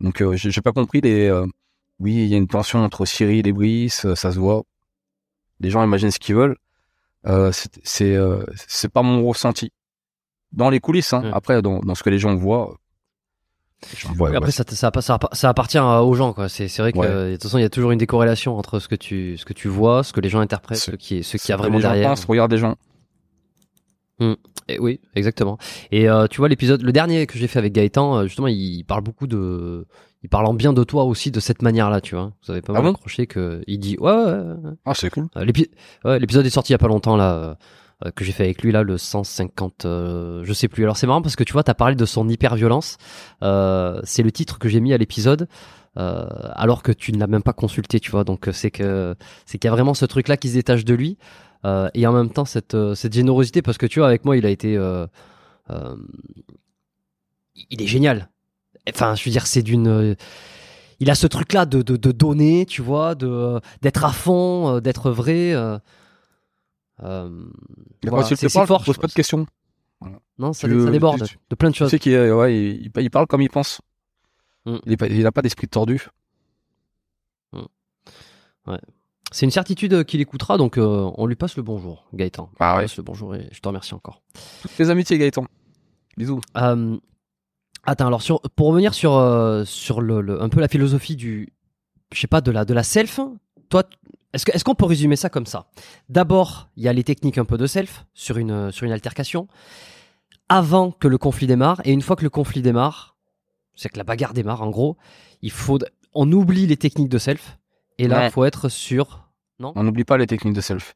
Donc 0.00 0.20
euh, 0.20 0.34
j'ai 0.36 0.50
j'ai 0.50 0.60
pas 0.60 0.72
compris 0.72 1.00
les. 1.00 1.28
euh, 1.28 1.46
oui, 2.00 2.14
il 2.14 2.26
y 2.26 2.34
a 2.34 2.36
une 2.36 2.48
tension 2.48 2.80
entre 2.80 3.06
Cyril 3.06 3.46
et 3.46 3.52
Brice, 3.52 4.12
ça 4.14 4.32
se 4.32 4.38
voit. 4.40 4.64
Les 5.60 5.70
gens 5.70 5.84
imaginent 5.84 6.10
ce 6.10 6.18
qu'ils 6.18 6.34
veulent. 6.34 6.56
C'est 7.52 7.78
c'est 7.84 8.16
c'est 8.66 8.92
pas 8.92 9.02
mon 9.02 9.24
ressenti. 9.24 9.70
Dans 10.52 10.70
les 10.70 10.80
coulisses, 10.80 11.12
hein. 11.12 11.30
Après, 11.32 11.62
dans, 11.62 11.78
dans 11.80 11.94
ce 11.94 12.02
que 12.02 12.10
les 12.10 12.18
gens 12.18 12.34
voient, 12.34 12.76
Après, 14.10 14.38
ouais. 14.40 14.50
ça, 14.50 14.64
ça, 14.66 14.90
ça, 15.00 15.18
ça 15.32 15.48
appartient 15.48 15.78
aux 15.78 16.14
gens, 16.14 16.32
quoi. 16.32 16.48
C'est, 16.48 16.66
vrai 16.78 16.92
que, 16.92 16.98
Ouais. 16.98 17.06
euh, 17.06 17.26
de 17.28 17.32
toute 17.34 17.44
façon, 17.44 17.58
il 17.58 17.62
y 17.62 17.64
a 17.64 17.68
toujours 17.70 17.90
une 17.92 17.98
décorrélation 17.98 18.56
entre 18.58 18.78
ce 18.80 18.88
que 18.88 18.94
tu, 18.94 19.36
ce 19.38 19.44
que 19.44 19.52
tu 19.52 19.68
vois, 19.68 20.02
ce 20.02 20.12
que 20.12 20.20
les 20.20 20.28
gens 20.28 20.40
interprètent, 20.40 20.78
Ce- 20.78 20.90
ce 20.92 20.96
qui 20.96 21.18
est, 21.18 21.22
ce 21.22 21.36
Ce 21.38 21.42
qu'il 21.44 21.50
y 21.50 21.52
a 21.52 21.56
vraiment 21.56 21.78
derrière. 21.78 22.08
pensent, 22.10 22.24
regarde 22.24 22.50
les 22.52 22.58
gens. 22.58 22.76
Et 24.68 24.78
oui, 24.78 25.00
exactement. 25.14 25.58
Et 25.90 26.08
euh, 26.08 26.26
tu 26.26 26.38
vois 26.38 26.48
l'épisode, 26.48 26.80
le 26.82 26.92
dernier 26.92 27.26
que 27.26 27.36
j'ai 27.38 27.48
fait 27.48 27.58
avec 27.58 27.72
Gaëtan, 27.74 28.16
euh, 28.18 28.22
justement, 28.24 28.46
il 28.46 28.82
parle 28.84 29.02
beaucoup 29.02 29.26
de, 29.26 29.86
il 30.22 30.30
parle 30.30 30.46
en 30.46 30.54
bien 30.54 30.72
de 30.72 30.82
toi 30.84 31.04
aussi 31.04 31.30
de 31.30 31.38
cette 31.40 31.60
manière-là, 31.60 32.00
tu 32.00 32.14
vois. 32.14 32.32
Vous 32.46 32.52
avez 32.52 32.62
pas 32.62 32.72
Ah 32.74 32.80
mal 32.80 32.84
bon? 32.84 32.90
accroché 32.92 33.26
que 33.26 33.62
il 33.66 33.78
dit 33.78 33.98
ouais, 33.98 34.10
ouais, 34.10 34.32
ouais. 34.32 34.70
Ah, 34.86 34.94
c'est 34.94 35.10
cool. 35.10 35.26
Euh, 35.36 36.18
l'épisode 36.18 36.46
est 36.46 36.50
sorti 36.50 36.70
il 36.72 36.74
y 36.74 36.76
a 36.76 36.78
pas 36.78 36.86
longtemps 36.88 37.16
là, 37.18 37.58
que 38.16 38.24
j'ai 38.24 38.32
fait 38.32 38.44
avec 38.44 38.62
lui 38.62 38.72
là, 38.72 38.82
le 38.82 38.98
150, 38.98 39.84
euh, 39.86 40.42
je 40.44 40.52
sais 40.52 40.68
plus. 40.68 40.84
Alors 40.84 40.96
c'est 40.96 41.06
marrant 41.06 41.22
parce 41.22 41.36
que 41.36 41.44
tu 41.44 41.52
vois, 41.52 41.62
t'as 41.62 41.74
parlé 41.74 41.94
de 41.96 42.04
son 42.04 42.28
hyper-violence. 42.28 42.98
Euh, 43.42 44.00
c'est 44.04 44.22
le 44.22 44.32
titre 44.32 44.58
que 44.58 44.68
j'ai 44.68 44.80
mis 44.80 44.92
à 44.92 44.98
l'épisode. 44.98 45.48
euh, 45.96 46.26
alors 46.54 46.82
que 46.82 46.92
tu 46.92 47.12
ne 47.12 47.18
l'as 47.18 47.26
même 47.28 47.42
pas 47.42 47.52
consulté, 47.52 48.00
tu 48.00 48.10
vois. 48.10 48.24
Donc 48.24 48.48
euh, 48.48 48.52
c'est 48.52 48.70
que 48.70 49.14
c'est 49.46 49.58
qu'il 49.58 49.68
y 49.68 49.72
a 49.72 49.74
vraiment 49.74 49.94
ce 49.94 50.04
truc-là 50.06 50.36
qui 50.36 50.48
se 50.48 50.54
détache 50.54 50.84
de 50.84 50.94
lui, 50.94 51.18
euh, 51.64 51.88
et 51.94 52.06
en 52.06 52.12
même 52.12 52.30
temps 52.30 52.44
cette 52.44 52.74
euh, 52.74 52.94
générosité 53.12 53.62
parce 53.62 53.78
que 53.78 53.86
tu 53.86 54.00
vois, 54.00 54.08
avec 54.08 54.24
moi, 54.24 54.36
il 54.36 54.44
a 54.46 54.50
été, 54.50 54.76
euh, 54.76 55.06
euh, 55.70 55.96
il 57.70 57.82
est 57.82 57.86
génial. 57.86 58.28
Enfin, 58.88 59.14
je 59.14 59.24
veux 59.24 59.30
dire, 59.30 59.46
c'est 59.46 59.62
d'une 59.62 59.88
euh, 59.88 60.14
il 61.00 61.10
a 61.10 61.14
ce 61.14 61.26
truc 61.26 61.52
là 61.52 61.66
de, 61.66 61.82
de, 61.82 62.12
donner 62.12 62.66
tu 62.66 62.80
vois 62.82 63.14
de 63.14 63.60
d'être 63.82 64.04
à 64.04 64.12
fond 64.12 64.76
euh, 64.76 64.80
d'être 64.80 65.10
vrai 65.10 65.52
euh, 67.02 67.28
Mais 68.04 68.10
voilà, 68.10 68.26
tu 68.26 68.36
c'est 68.36 68.48
pose 68.52 68.96
pas 68.98 69.06
de 69.08 69.12
questions. 69.12 69.46
non 70.38 70.52
ça, 70.52 70.68
Tu- 70.68 70.80
ça 70.84 70.90
déborde 70.90 71.24
tu- 71.26 71.38
de 71.50 71.54
plein 71.56 71.68
de 71.70 71.74
Tu 71.74 71.78
choses 71.78 71.90
sais 71.90 71.98
qu'il 71.98 72.12
ouais, 72.32 72.56
il, 72.56 72.92
il 72.96 73.10
parle 73.10 73.26
comme 73.26 73.42
il 73.42 73.50
pense. 73.50 73.80
Mm. 74.66 74.76
Il, 74.86 74.92
est 74.92 74.96
pas, 74.96 75.06
il 75.08 75.26
a 75.26 75.32
pas 75.32 75.42
d'esprit 75.42 75.68
tordu. 75.68 76.06
c'est 79.32 79.44
une 79.46 79.50
certitude 79.50 80.04
qu'il 80.04 80.20
écoutera 80.20 80.56
donc 80.56 80.78
euh, 80.78 81.10
on 81.16 81.26
lui 81.26 81.34
passe 81.36 81.56
le 81.56 81.62
bonjour 81.62 82.06
Gaëtan 82.14 82.50
Ah 82.60 82.74
On 82.74 82.76
ouais. 82.76 82.82
passe 82.84 82.96
le 82.96 83.02
bonjour 83.02 83.34
et 83.34 83.48
je 83.52 83.60
te 83.60 83.68
remercie 83.68 83.94
encore 83.94 84.22
Toutes 84.62 84.78
les 84.78 84.90
amitiés, 84.90 85.18
Gaëtan. 85.18 85.44
Bisous. 86.16 86.40
Euh, 86.56 86.96
attends, 87.82 88.06
alors 88.06 88.22
sur, 88.22 88.40
pour 88.54 88.68
revenir 88.68 88.94
sur, 88.94 89.14
euh, 89.14 89.64
sur 89.64 90.00
le, 90.00 90.20
le- 90.20 90.40
un 90.40 90.48
peu 90.48 90.60
la 90.60 90.68
philosophie 90.68 91.16
du, 91.16 91.52
je 92.12 92.20
sais 92.20 92.28
pas, 92.28 92.40
de 92.40 92.52
la, 92.52 92.64
de 92.64 92.72
la 92.72 92.84
self, 92.84 93.18
toi, 93.68 93.82
est-ce, 94.34 94.44
que, 94.46 94.52
est-ce 94.52 94.64
qu'on 94.64 94.74
peut 94.74 94.84
résumer 94.86 95.16
ça 95.16 95.28
comme 95.30 95.46
ça? 95.46 95.66
D'abord, 96.08 96.68
il 96.76 96.82
y 96.82 96.88
a 96.88 96.92
les 96.92 97.04
techniques 97.04 97.38
un 97.38 97.44
peu 97.44 97.56
de 97.56 97.66
self 97.66 98.04
sur 98.14 98.36
une, 98.38 98.70
sur 98.72 98.84
une 98.86 98.92
altercation, 98.92 99.48
avant 100.48 100.90
que 100.92 101.08
le 101.08 101.18
conflit 101.18 101.46
démarre, 101.46 101.80
et 101.84 101.92
une 101.92 102.02
fois 102.02 102.16
que 102.16 102.22
le 102.24 102.30
conflit 102.30 102.62
démarre, 102.62 103.16
c'est 103.74 103.88
que 103.88 103.96
la 103.98 104.04
bagarre 104.04 104.34
démarre, 104.34 104.62
en 104.62 104.70
gros, 104.70 104.96
il 105.42 105.50
faut, 105.50 105.78
on 106.12 106.30
oublie 106.32 106.66
les 106.66 106.76
techniques 106.76 107.08
de 107.08 107.18
self, 107.18 107.58
et 107.98 108.08
là, 108.08 108.16
il 108.16 108.24
Ouais. 108.24 108.30
faut 108.30 108.44
être 108.44 108.68
sûr, 108.68 109.28
non? 109.58 109.72
On 109.76 109.82
n'oublie 109.84 110.04
pas 110.04 110.16
les 110.18 110.26
techniques 110.26 110.54
de 110.54 110.60
self. 110.60 110.94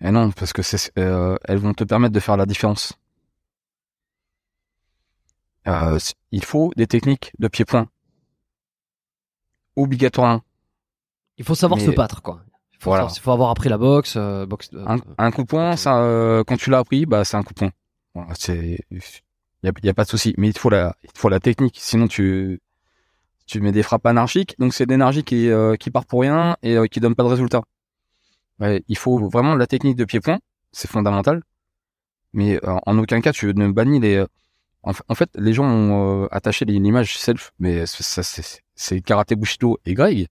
Et 0.00 0.10
non, 0.10 0.30
parce 0.32 0.52
que 0.52 0.62
c'est, 0.62 0.92
euh, 0.98 1.36
elles 1.44 1.58
vont 1.58 1.72
te 1.74 1.84
permettre 1.84 2.12
de 2.12 2.20
faire 2.20 2.36
la 2.36 2.46
différence. 2.46 2.92
Euh, 5.66 5.98
il 6.30 6.44
faut 6.44 6.72
des 6.76 6.86
techniques 6.86 7.32
de 7.38 7.48
pied-point. 7.48 7.88
Obligatoirement. 9.76 10.42
Il 11.38 11.44
faut 11.44 11.54
savoir 11.54 11.78
Mais- 11.78 11.86
se 11.86 11.90
battre, 11.90 12.22
quoi. 12.22 12.40
Il 12.72 12.76
faut, 12.84 12.90
Voilà. 12.90 13.02
savoir- 13.04 13.16
il 13.16 13.20
faut 13.20 13.32
avoir 13.32 13.50
appris 13.50 13.68
la 13.68 13.78
boxe, 13.78 14.14
euh, 14.16 14.46
boxe 14.46 14.70
euh, 14.74 14.84
Un, 14.86 14.98
un 15.18 15.30
coup 15.30 15.42
de 15.42 15.46
poing, 15.46 15.76
ça, 15.76 15.98
euh, 16.02 16.44
quand 16.44 16.56
tu 16.56 16.70
l'as 16.70 16.78
appris, 16.78 17.06
bah, 17.06 17.24
c'est 17.24 17.36
un 17.36 17.42
coup 17.42 17.54
de 17.54 17.58
poing. 17.58 17.70
Voilà, 18.14 18.32
c'est, 18.38 18.78
y 19.62 19.68
a, 19.88 19.94
pas 19.94 20.04
de 20.04 20.08
souci. 20.08 20.34
Mais 20.36 20.48
il 20.48 20.52
te 20.52 20.58
faut 20.60 20.70
la, 20.70 20.94
il 21.02 21.10
te 21.10 21.18
faut 21.18 21.28
la 21.28 21.40
technique. 21.40 21.78
Sinon, 21.80 22.06
tu, 22.08 22.60
tu 23.46 23.60
mets 23.60 23.72
des 23.72 23.82
frappes 23.82 24.06
anarchiques. 24.06 24.54
Donc, 24.58 24.74
c'est 24.74 24.86
de 24.86 24.90
l'énergie 24.92 25.24
qui, 25.24 25.48
euh, 25.50 25.76
qui 25.76 25.90
part 25.90 26.04
pour 26.06 26.20
rien 26.20 26.56
et 26.62 26.76
qui 26.90 27.00
donne 27.00 27.14
pas 27.14 27.22
de 27.24 27.28
résultat. 27.28 27.62
Ouais, 28.60 28.84
il 28.88 28.96
faut 28.98 29.18
vraiment 29.28 29.54
la 29.56 29.66
technique 29.66 29.96
de 29.96 30.04
pied-point. 30.04 30.38
C'est 30.72 30.88
fondamental. 30.90 31.42
Mais 32.32 32.60
en 32.64 32.98
aucun 32.98 33.20
cas, 33.20 33.32
tu 33.32 33.46
ne 33.54 33.68
bannis 33.72 34.00
les, 34.00 34.24
en, 34.82 34.92
fa- 34.92 35.04
en 35.08 35.14
fait, 35.14 35.30
les 35.36 35.52
gens 35.52 35.64
ont 35.64 36.26
attaché 36.30 36.64
l'image 36.64 37.16
self, 37.18 37.52
mais 37.58 37.84
c'est 37.86 39.00
karaté 39.02 39.36
Bushido 39.36 39.78
et 39.86 39.94
Greg. 39.94 40.26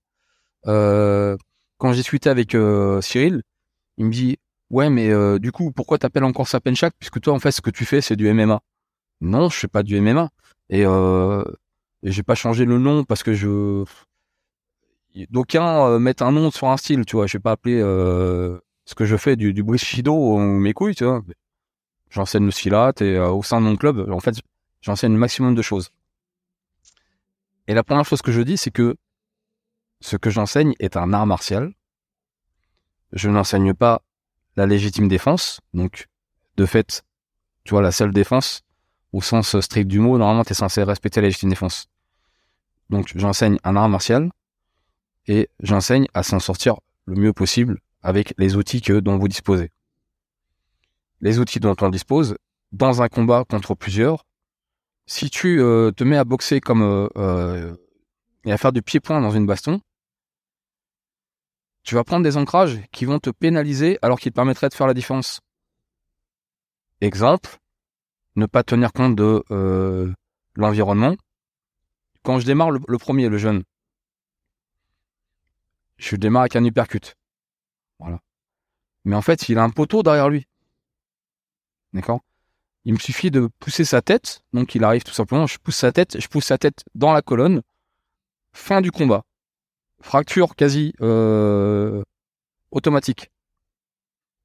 Euh, 0.67 1.37
quand 1.77 1.91
j'ai 1.91 1.99
discuté 1.99 2.29
avec 2.29 2.55
euh, 2.55 3.01
Cyril, 3.01 3.43
il 3.97 4.05
me 4.05 4.11
dit 4.11 4.37
ouais 4.69 4.89
mais 4.89 5.09
euh, 5.09 5.37
du 5.39 5.51
coup 5.51 5.71
pourquoi 5.71 5.97
t'appelles 5.97 6.23
encore 6.23 6.47
ça 6.47 6.59
penchak 6.59 6.93
puisque 6.97 7.19
toi 7.19 7.33
en 7.33 7.39
fait 7.39 7.51
ce 7.51 7.61
que 7.61 7.69
tu 7.69 7.85
fais 7.85 8.01
c'est 8.01 8.15
du 8.15 8.31
MMA. 8.33 8.61
Non, 9.21 9.49
je 9.49 9.57
fais 9.57 9.67
pas 9.67 9.83
du 9.83 9.99
MMA 9.99 10.29
et, 10.69 10.85
euh, 10.85 11.43
et 12.03 12.11
j'ai 12.11 12.23
pas 12.23 12.35
changé 12.35 12.65
le 12.65 12.77
nom 12.79 13.03
parce 13.03 13.23
que 13.23 13.33
je 13.33 13.83
d'aucuns 15.29 15.99
mettent 15.99 16.21
un 16.21 16.31
nom 16.31 16.49
sur 16.51 16.69
un 16.69 16.77
style, 16.77 17.05
tu 17.05 17.15
vois, 17.17 17.27
je 17.27 17.37
vais 17.37 17.41
pas 17.41 17.51
appeler 17.51 17.79
ce 17.81 18.95
que 18.95 19.05
je 19.05 19.15
fais 19.15 19.35
du, 19.35 19.53
du 19.53 19.61
Bushido 19.61 20.13
ou 20.13 20.39
mes 20.39 20.73
couilles, 20.73 20.95
tu 20.95 21.03
vois. 21.03 21.21
J'enseigne 22.09 22.45
le 22.45 22.51
silat 22.51 22.93
et 23.01 23.19
au 23.19 23.43
sein 23.43 23.61
de 23.61 23.65
mon 23.65 23.75
club, 23.75 24.09
en 24.09 24.19
fait, 24.19 24.35
j'enseigne 24.81 25.13
le 25.13 25.19
maximum 25.19 25.53
de 25.53 25.61
choses. 25.61 25.91
Et 27.67 27.73
la 27.73 27.83
première 27.83 28.05
chose 28.05 28.21
que 28.21 28.31
je 28.31 28.41
dis, 28.41 28.57
c'est 28.57 28.71
que 28.71 28.95
ce 30.03 30.17
que 30.17 30.29
j'enseigne 30.29 30.73
est 30.79 30.97
un 30.97 31.13
art 31.13 31.25
martial. 31.25 31.73
Je 33.13 33.29
n'enseigne 33.29 33.73
pas 33.73 34.01
la 34.57 34.65
légitime 34.65 35.07
défense, 35.07 35.61
donc 35.73 36.07
de 36.57 36.65
fait, 36.65 37.03
tu 37.63 37.71
vois, 37.71 37.81
la 37.81 37.91
seule 37.91 38.11
défense, 38.11 38.63
au 39.13 39.21
sens 39.21 39.59
strict 39.61 39.87
du 39.87 39.99
mot, 39.99 40.17
normalement, 40.17 40.43
tu 40.43 40.51
es 40.51 40.55
censé 40.55 40.83
respecter 40.83 41.21
la 41.21 41.27
légitime 41.27 41.49
défense. 41.49 41.87
Donc, 42.89 43.13
j'enseigne 43.15 43.57
un 43.63 43.75
art 43.77 43.87
martial 43.87 44.29
et 45.27 45.49
j'enseigne 45.61 46.07
à 46.13 46.21
s'en 46.21 46.39
sortir 46.39 46.75
le 47.05 47.15
mieux 47.15 47.33
possible 47.33 47.79
avec 48.01 48.33
les 48.37 48.57
outils 48.57 48.81
que 48.81 48.99
dont 48.99 49.17
vous 49.17 49.29
disposez. 49.29 49.71
Les 51.21 51.39
outils 51.39 51.61
dont 51.61 51.75
on 51.79 51.89
dispose 51.89 52.35
dans 52.73 53.01
un 53.01 53.07
combat 53.07 53.45
contre 53.49 53.73
plusieurs. 53.73 54.25
Si 55.05 55.29
tu 55.29 55.61
euh, 55.61 55.91
te 55.91 56.03
mets 56.03 56.17
à 56.17 56.25
boxer 56.25 56.59
comme 56.59 56.81
euh, 56.81 57.07
euh, 57.15 57.75
et 58.43 58.51
à 58.51 58.57
faire 58.57 58.73
du 58.73 58.81
pied-point 58.81 59.21
dans 59.21 59.31
une 59.31 59.45
baston, 59.45 59.79
tu 61.83 61.95
vas 61.95 62.03
prendre 62.03 62.23
des 62.23 62.37
ancrages 62.37 62.81
qui 62.91 63.05
vont 63.05 63.19
te 63.19 63.29
pénaliser 63.29 63.99
alors 64.01 64.19
qu'ils 64.19 64.31
te 64.31 64.35
permettraient 64.35 64.69
de 64.69 64.73
faire 64.73 64.87
la 64.87 64.93
différence. 64.93 65.41
Exemple, 67.01 67.57
ne 68.35 68.45
pas 68.45 68.63
tenir 68.63 68.93
compte 68.93 69.15
de 69.15 69.43
euh, 69.51 70.11
l'environnement. 70.55 71.15
Quand 72.23 72.39
je 72.39 72.45
démarre 72.45 72.71
le, 72.71 72.97
premier, 72.97 73.27
le 73.27 73.37
jeune, 73.37 73.63
je 75.97 76.15
démarre 76.15 76.43
avec 76.43 76.55
un 76.55 76.63
hypercute. 76.63 77.15
Voilà. 77.99 78.19
Mais 79.03 79.15
en 79.15 79.21
fait, 79.21 79.49
il 79.49 79.57
a 79.57 79.63
un 79.63 79.69
poteau 79.69 80.03
derrière 80.03 80.29
lui. 80.29 80.47
D'accord? 81.91 82.21
Il 82.85 82.93
me 82.93 82.99
suffit 82.99 83.29
de 83.29 83.49
pousser 83.59 83.83
sa 83.83 84.01
tête. 84.01 84.41
Donc, 84.53 84.73
il 84.75 84.85
arrive 84.85 85.03
tout 85.03 85.13
simplement, 85.13 85.47
je 85.47 85.57
pousse 85.57 85.75
sa 85.75 85.91
tête, 85.91 86.19
je 86.19 86.27
pousse 86.27 86.45
sa 86.45 86.57
tête 86.57 86.85
dans 86.95 87.11
la 87.11 87.21
colonne. 87.21 87.61
Fin 88.53 88.79
du 88.79 88.91
combat. 88.91 89.25
Fracture 90.03 90.57
quasi 90.57 90.93
euh, 90.99 92.03
automatique. 92.71 93.31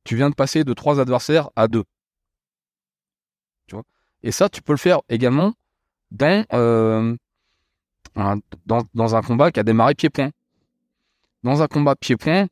Tu 0.04 0.14
viens 0.14 0.30
de 0.30 0.34
passer 0.36 0.62
de 0.62 0.72
trois 0.72 1.00
adversaires 1.00 1.50
à 1.56 1.66
deux. 1.66 1.82
Tu 3.66 3.74
vois? 3.74 3.84
Et 4.22 4.30
ça, 4.30 4.48
tu 4.48 4.62
peux 4.62 4.72
le 4.72 4.78
faire 4.78 5.00
également 5.08 5.54
dans, 6.12 6.46
euh, 6.52 7.16
dans 8.94 9.16
un 9.16 9.22
combat 9.22 9.50
qui 9.50 9.58
a 9.58 9.64
démarré 9.64 9.96
pied-point. 9.96 10.30
Dans 11.42 11.60
un 11.60 11.66
combat 11.66 11.96
pied-point, 11.96 12.46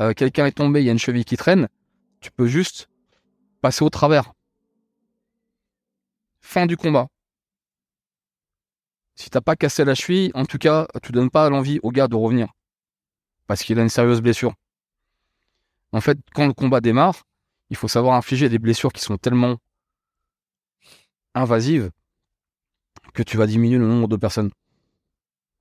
euh, 0.00 0.12
quelqu'un 0.12 0.46
est 0.46 0.52
tombé, 0.52 0.80
il 0.80 0.86
y 0.86 0.88
a 0.88 0.92
une 0.92 0.98
cheville 0.98 1.24
qui 1.24 1.36
traîne, 1.36 1.68
tu 2.20 2.32
peux 2.32 2.48
juste 2.48 2.88
passer 3.60 3.84
au 3.84 3.90
travers. 3.90 4.32
Fin 6.40 6.66
du 6.66 6.76
combat. 6.76 7.06
Si 9.18 9.30
t'as 9.30 9.40
pas 9.40 9.56
cassé 9.56 9.84
la 9.84 9.96
cheville, 9.96 10.30
en 10.34 10.44
tout 10.44 10.58
cas, 10.58 10.86
tu 11.02 11.10
donnes 11.10 11.28
pas 11.28 11.50
l'envie 11.50 11.80
au 11.82 11.90
gars 11.90 12.06
de 12.06 12.14
revenir. 12.14 12.52
Parce 13.48 13.64
qu'il 13.64 13.76
a 13.80 13.82
une 13.82 13.88
sérieuse 13.88 14.20
blessure. 14.20 14.54
En 15.90 16.00
fait, 16.00 16.18
quand 16.34 16.46
le 16.46 16.52
combat 16.52 16.80
démarre, 16.80 17.24
il 17.68 17.76
faut 17.76 17.88
savoir 17.88 18.14
infliger 18.14 18.48
des 18.48 18.60
blessures 18.60 18.92
qui 18.92 19.02
sont 19.02 19.16
tellement 19.16 19.56
invasives 21.34 21.90
que 23.12 23.24
tu 23.24 23.36
vas 23.36 23.48
diminuer 23.48 23.78
le 23.78 23.88
nombre 23.88 24.06
de 24.06 24.14
personnes. 24.14 24.50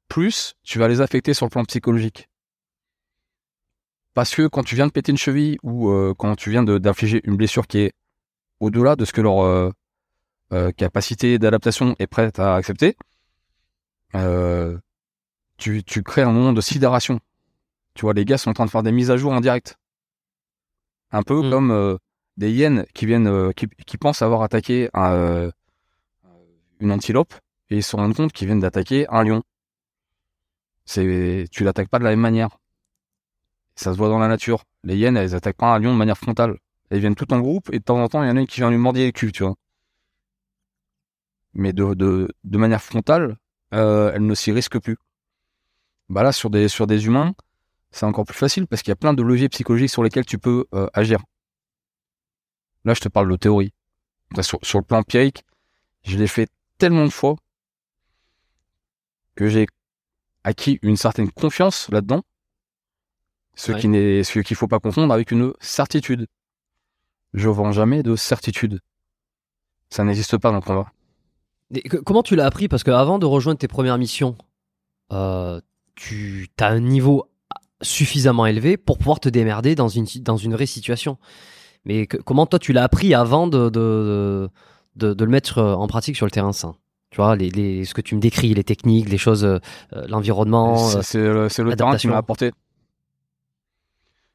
Plus, 0.08 0.54
tu 0.62 0.78
vas 0.78 0.88
les 0.88 1.02
affecter 1.02 1.34
sur 1.34 1.48
le 1.48 1.50
plan 1.50 1.66
psychologique. 1.66 2.30
Parce 4.14 4.36
que 4.36 4.46
quand 4.46 4.64
tu 4.64 4.76
viens 4.76 4.86
de 4.86 4.92
péter 4.92 5.12
une 5.12 5.18
cheville 5.18 5.58
ou 5.64 5.90
euh, 5.90 6.14
quand 6.16 6.36
tu 6.36 6.52
viens 6.52 6.62
d'infliger 6.62 7.22
une 7.24 7.36
blessure 7.36 7.66
qui 7.66 7.80
est 7.80 7.94
au-delà 8.60 8.96
de 8.96 9.04
ce 9.04 9.14
que 9.14 9.22
leur 9.22 9.40
euh, 9.40 9.72
euh, 10.54 10.72
capacité 10.72 11.40
d'adaptation 11.40 11.96
est 11.98 12.08
prête 12.08 12.38
à 12.38 12.54
accepter, 12.54 12.96
euh, 14.16 14.78
tu, 15.58 15.84
tu 15.84 16.04
crées 16.04 16.22
un 16.24 16.32
moment 16.32 16.54
de 16.54 16.62
sidération. 16.62 17.20
Tu 17.96 18.02
vois, 18.02 18.14
les 18.14 18.26
gars 18.26 18.38
sont 18.38 18.52
en 18.52 18.54
train 18.54 18.66
de 18.66 18.70
faire 18.72 18.84
des 18.84 18.92
mises 18.92 19.12
à 19.12 19.18
jour 19.18 19.32
en 19.34 19.42
direct. 19.42 19.78
Un 21.12 21.24
peu 21.24 21.42
Mm. 21.42 21.50
comme 21.50 21.72
euh, 21.72 21.98
des 22.38 22.52
hyènes 22.52 22.86
qui 22.94 23.06
viennent, 23.06 23.28
euh, 23.28 23.52
qui, 23.54 23.68
qui 23.86 23.98
pensent 23.98 24.22
avoir 24.22 24.44
attaqué 24.44 24.90
un, 24.94 25.52
une 26.80 26.92
antilope 26.92 27.34
et 27.70 27.78
ils 27.78 27.84
se 27.84 27.96
rendent 27.96 28.16
compte 28.16 28.32
qu'ils 28.34 28.48
viennent 28.48 28.60
d'attaquer 28.60 29.08
un 29.10 29.24
lion. 29.24 29.44
C'est, 30.86 31.46
tu 31.52 31.64
l'attaques 31.64 31.90
pas 31.90 32.00
de 32.00 32.04
la 32.04 32.12
même 32.12 32.20
manière. 32.20 32.58
Ça 33.76 33.94
se 33.94 33.98
voit 33.98 34.10
dans 34.10 34.20
la 34.20 34.28
nature. 34.28 34.64
Les 34.84 34.96
hyènes, 34.98 35.18
elles 35.18 35.36
attaquent 35.36 35.58
pas 35.58 35.74
un 35.76 35.80
lion 35.80 35.94
de 35.94 35.98
manière 35.98 36.18
frontale. 36.18 36.58
Elles 36.90 37.00
viennent 37.00 37.16
toutes 37.16 37.34
en 37.34 37.40
groupe 37.40 37.70
et 37.74 37.80
de 37.80 37.84
temps 37.84 38.02
en 38.02 38.08
temps, 38.08 38.24
il 38.24 38.28
y 38.28 38.32
en 38.32 38.38
a 38.38 38.40
une 38.42 38.48
qui 38.48 38.62
vient 38.62 38.70
lui 38.70 38.78
mordiller 38.78 39.08
le 39.08 39.12
cul, 39.12 39.32
tu 39.32 39.44
vois. 39.44 39.56
Mais 41.54 41.74
de, 41.74 41.94
de, 41.94 42.30
de 42.44 42.58
manière 42.58 42.82
frontale, 42.82 43.38
euh, 43.73 44.11
elle 44.14 44.26
ne 44.26 44.35
s'y 44.35 44.52
risque 44.52 44.80
plus. 44.80 44.98
Bah 46.10 46.23
là, 46.23 46.31
sur 46.31 46.49
des, 46.49 46.68
sur 46.68 46.88
des 46.88 47.06
humains, 47.06 47.34
c'est 47.91 48.06
encore 48.06 48.26
plus 48.26 48.38
facile 48.38 48.68
parce 48.68 48.81
qu'il 48.81 48.91
y 48.91 48.94
a 48.94 48.98
plein 48.98 49.14
de 49.14 49.23
leviers 49.23 49.49
psychologiques 49.49 49.89
sur 49.89 50.03
lesquels 50.03 50.26
tu 50.26 50.38
peux 50.38 50.65
euh, 50.73 50.88
agir. 50.94 51.19
Là, 52.85 52.94
je 52.94 53.02
te 53.02 53.10
parle 53.10 53.30
de 53.30 53.35
théorie. 53.35 53.73
Là, 54.35 54.44
Sur, 54.44 54.60
sur 54.64 54.80
le 54.80 54.85
plan 54.85 54.99
empirique, 54.99 55.44
je 56.03 56.18
l'ai 56.18 56.27
fait 56.27 56.49
tellement 56.77 57.06
de 57.06 57.10
fois 57.10 57.35
que 59.35 59.48
j'ai 59.49 59.68
acquis 60.44 60.80
une 60.81 60.98
certaine 60.98 61.30
confiance 61.31 61.89
là-dedans. 61.89 62.23
Ce 63.56 63.72
Ouais. 63.72 63.80
qui 63.80 63.88
n'est, 63.88 64.23
ce 64.23 64.39
qu'il 64.39 64.56
faut 64.56 64.68
pas 64.68 64.80
confondre 64.80 65.14
avec 65.14 65.31
une 65.31 65.52
certitude. 65.60 66.27
Je 67.34 67.49
vends 67.49 67.72
jamais 67.72 68.03
de 68.03 68.15
certitude. 68.15 68.80
Ça 69.89 70.03
n'existe 70.03 70.38
pas 70.38 70.49
dans 70.52 70.57
le 70.57 70.61
combat. 70.61 70.91
Et 71.73 71.81
que- 71.81 71.98
comment 71.98 72.23
tu 72.23 72.35
l'as 72.35 72.45
appris? 72.45 72.68
Parce 72.68 72.84
qu'avant 72.84 73.19
de 73.19 73.26
rejoindre 73.26 73.60
tes 73.60 73.68
premières 73.68 73.98
missions, 73.98 74.38
euh, 75.11 75.60
tu 75.95 76.48
as 76.60 76.68
un 76.68 76.80
niveau 76.80 77.26
suffisamment 77.81 78.45
élevé 78.45 78.77
pour 78.77 78.98
pouvoir 78.98 79.19
te 79.19 79.30
démerder 79.30 79.76
dans 79.76 79.88
une, 79.89 80.06
dans 80.22 80.38
une 80.38 80.53
vraie 80.53 80.65
situation. 80.65 81.18
Mais 81.85 82.07
que- 82.07 82.18
comment 82.18 82.45
toi 82.45 82.60
tu 82.60 82.73
l'as 82.73 82.84
appris 82.84 83.14
avant 83.14 83.48
de, 83.48 83.69
de, 83.69 84.49
de, 84.95 85.14
de 85.14 85.23
le 85.26 85.30
mettre 85.31 85.57
euh, 85.60 85.73
en 85.76 85.88
pratique 85.88 86.15
sur 86.15 86.26
le 86.26 86.31
terrain 86.31 86.53
sain? 86.53 86.76
Tu 87.10 87.18
vois, 87.18 87.35
les, 87.35 87.49
les, 87.49 87.85
ce 87.85 87.94
que 87.94 88.02
tu 88.02 88.15
me 88.15 88.19
décris, 88.22 88.53
les 88.53 88.64
techniques, 88.64 89.10
les 89.10 89.18
choses, 89.18 89.45
euh, 89.45 89.60
l'environnement. 90.07 90.76
C'est- 91.02 91.18
euh, 91.18 91.34
le, 91.34 91.69
le 91.69 91.76
terrain 91.77 91.91
qui 92.02 92.07
m'a 92.07 92.18
apporté. 92.18 92.52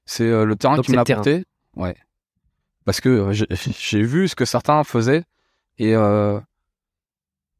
C'est 0.04 0.24
le 0.24 0.56
terrain 0.56 0.76
Donc 0.76 0.84
qui 0.86 0.92
m'a 0.96 1.04
apporté. 1.14 1.44
Ouais. 1.76 1.96
Parce 2.84 3.00
que 3.00 3.32
j'ai- 3.32 3.46
j'ai 3.78 4.02
vu 4.02 4.28
ce 4.28 4.34
que 4.34 4.44
certains 4.44 4.82
faisaient 4.84 5.24
et 5.78 5.94
euh, 5.94 6.40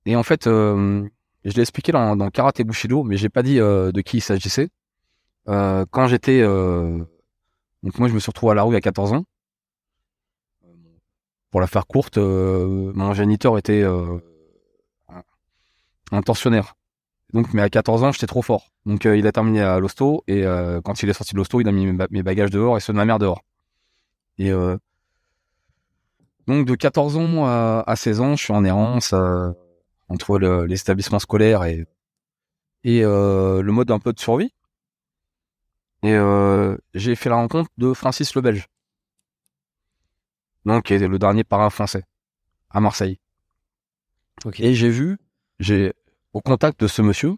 et 0.07 0.17
en 0.17 0.23
fait, 0.23 0.47
euh, 0.47 1.09
je 1.45 1.53
l'ai 1.55 1.63
expliqué 1.63 1.93
dans, 1.93 2.17
dans 2.17 2.31
Karaté 2.31 2.65
Bushido, 2.65 3.03
mais 3.05 3.17
j'ai 3.17 3.29
pas 3.29 3.43
dit 3.43 3.61
euh, 3.61 3.93
de 3.93 4.01
qui 4.01 4.19
il 4.19 4.21
s'agissait. 4.21 4.69
Euh, 5.49 5.85
quand 5.91 6.07
j'étais 6.09 6.43
donc 6.43 7.99
moi 7.99 8.07
je 8.09 8.15
me 8.15 8.21
suis 8.21 8.31
retrouvé 8.31 8.53
à 8.53 8.55
la 8.55 8.63
rue 8.63 8.77
à 8.77 8.81
14 8.81 9.13
ans. 9.13 9.25
Pour 11.51 11.61
la 11.61 11.67
faire 11.67 11.87
courte, 11.87 12.17
mon 12.17 13.13
géniteur 13.13 13.59
était 13.59 13.83
un- 13.83 14.21
tortionnaire. 16.23 16.75
Donc, 17.35 17.53
mais 17.55 17.63
à 17.63 17.69
14 17.71 18.05
ans, 18.05 18.13
j'étais 18.13 18.27
trop 18.27 18.43
fort. 18.43 18.69
Donc, 18.87 19.05
il 19.05 19.27
a 19.27 19.33
terminé 19.33 19.61
à 19.63 19.79
l'hosto 19.79 20.23
et 20.29 20.45
quand 20.85 21.03
il 21.03 21.09
est 21.11 21.13
sorti 21.15 21.33
de 21.35 21.39
l'hosto, 21.39 21.61
il 21.61 21.69
a 21.69 21.73
mis 21.73 21.87
mes, 21.87 21.93
ba- 21.93 22.07
mes 22.11 22.23
bagages 22.23 22.51
dehors 22.51 22.77
et 22.77 22.81
ceux 22.81 22.93
de 22.93 22.99
ma 22.99 23.05
mère 23.05 23.19
dehors. 23.19 23.43
Et 24.39 24.51
donc, 26.47 26.67
de 26.67 26.75
14 26.75 27.17
ans 27.17 27.45
à, 27.47 27.85
à 27.87 27.97
16 27.97 28.21
ans, 28.21 28.37
je 28.37 28.45
suis 28.45 28.53
en 28.53 28.65
errance 28.65 29.15
entre 30.13 30.39
les 30.39 30.81
établissements 30.81 31.19
scolaires 31.19 31.65
et 31.65 31.87
et 32.85 33.05
euh, 33.05 33.63
le 33.63 33.73
mode 33.73 33.91
un 33.91 33.99
peu 34.01 34.13
de 34.13 34.21
survie. 34.21 34.53
Et 36.03 36.15
euh, 36.15 36.77
j'ai 36.95 37.15
fait 37.15 37.29
la 37.31 37.37
rencontre 37.37 37.71
de 37.79 37.93
Francis 37.95 38.35
le 38.35 38.41
Belge. 38.41 38.67
Donc, 40.65 40.85
qui 40.87 40.95
est 40.95 41.07
le 41.07 41.19
dernier 41.19 41.45
parrain 41.45 41.71
français 41.71 42.05
à 42.71 42.81
Marseille. 42.81 43.19
Et 44.59 44.75
j'ai 44.75 44.91
vu, 44.91 45.19
j'ai 45.61 45.93
au 46.33 46.41
contact 46.41 46.81
de 46.81 46.89
ce 46.89 47.03
monsieur 47.03 47.35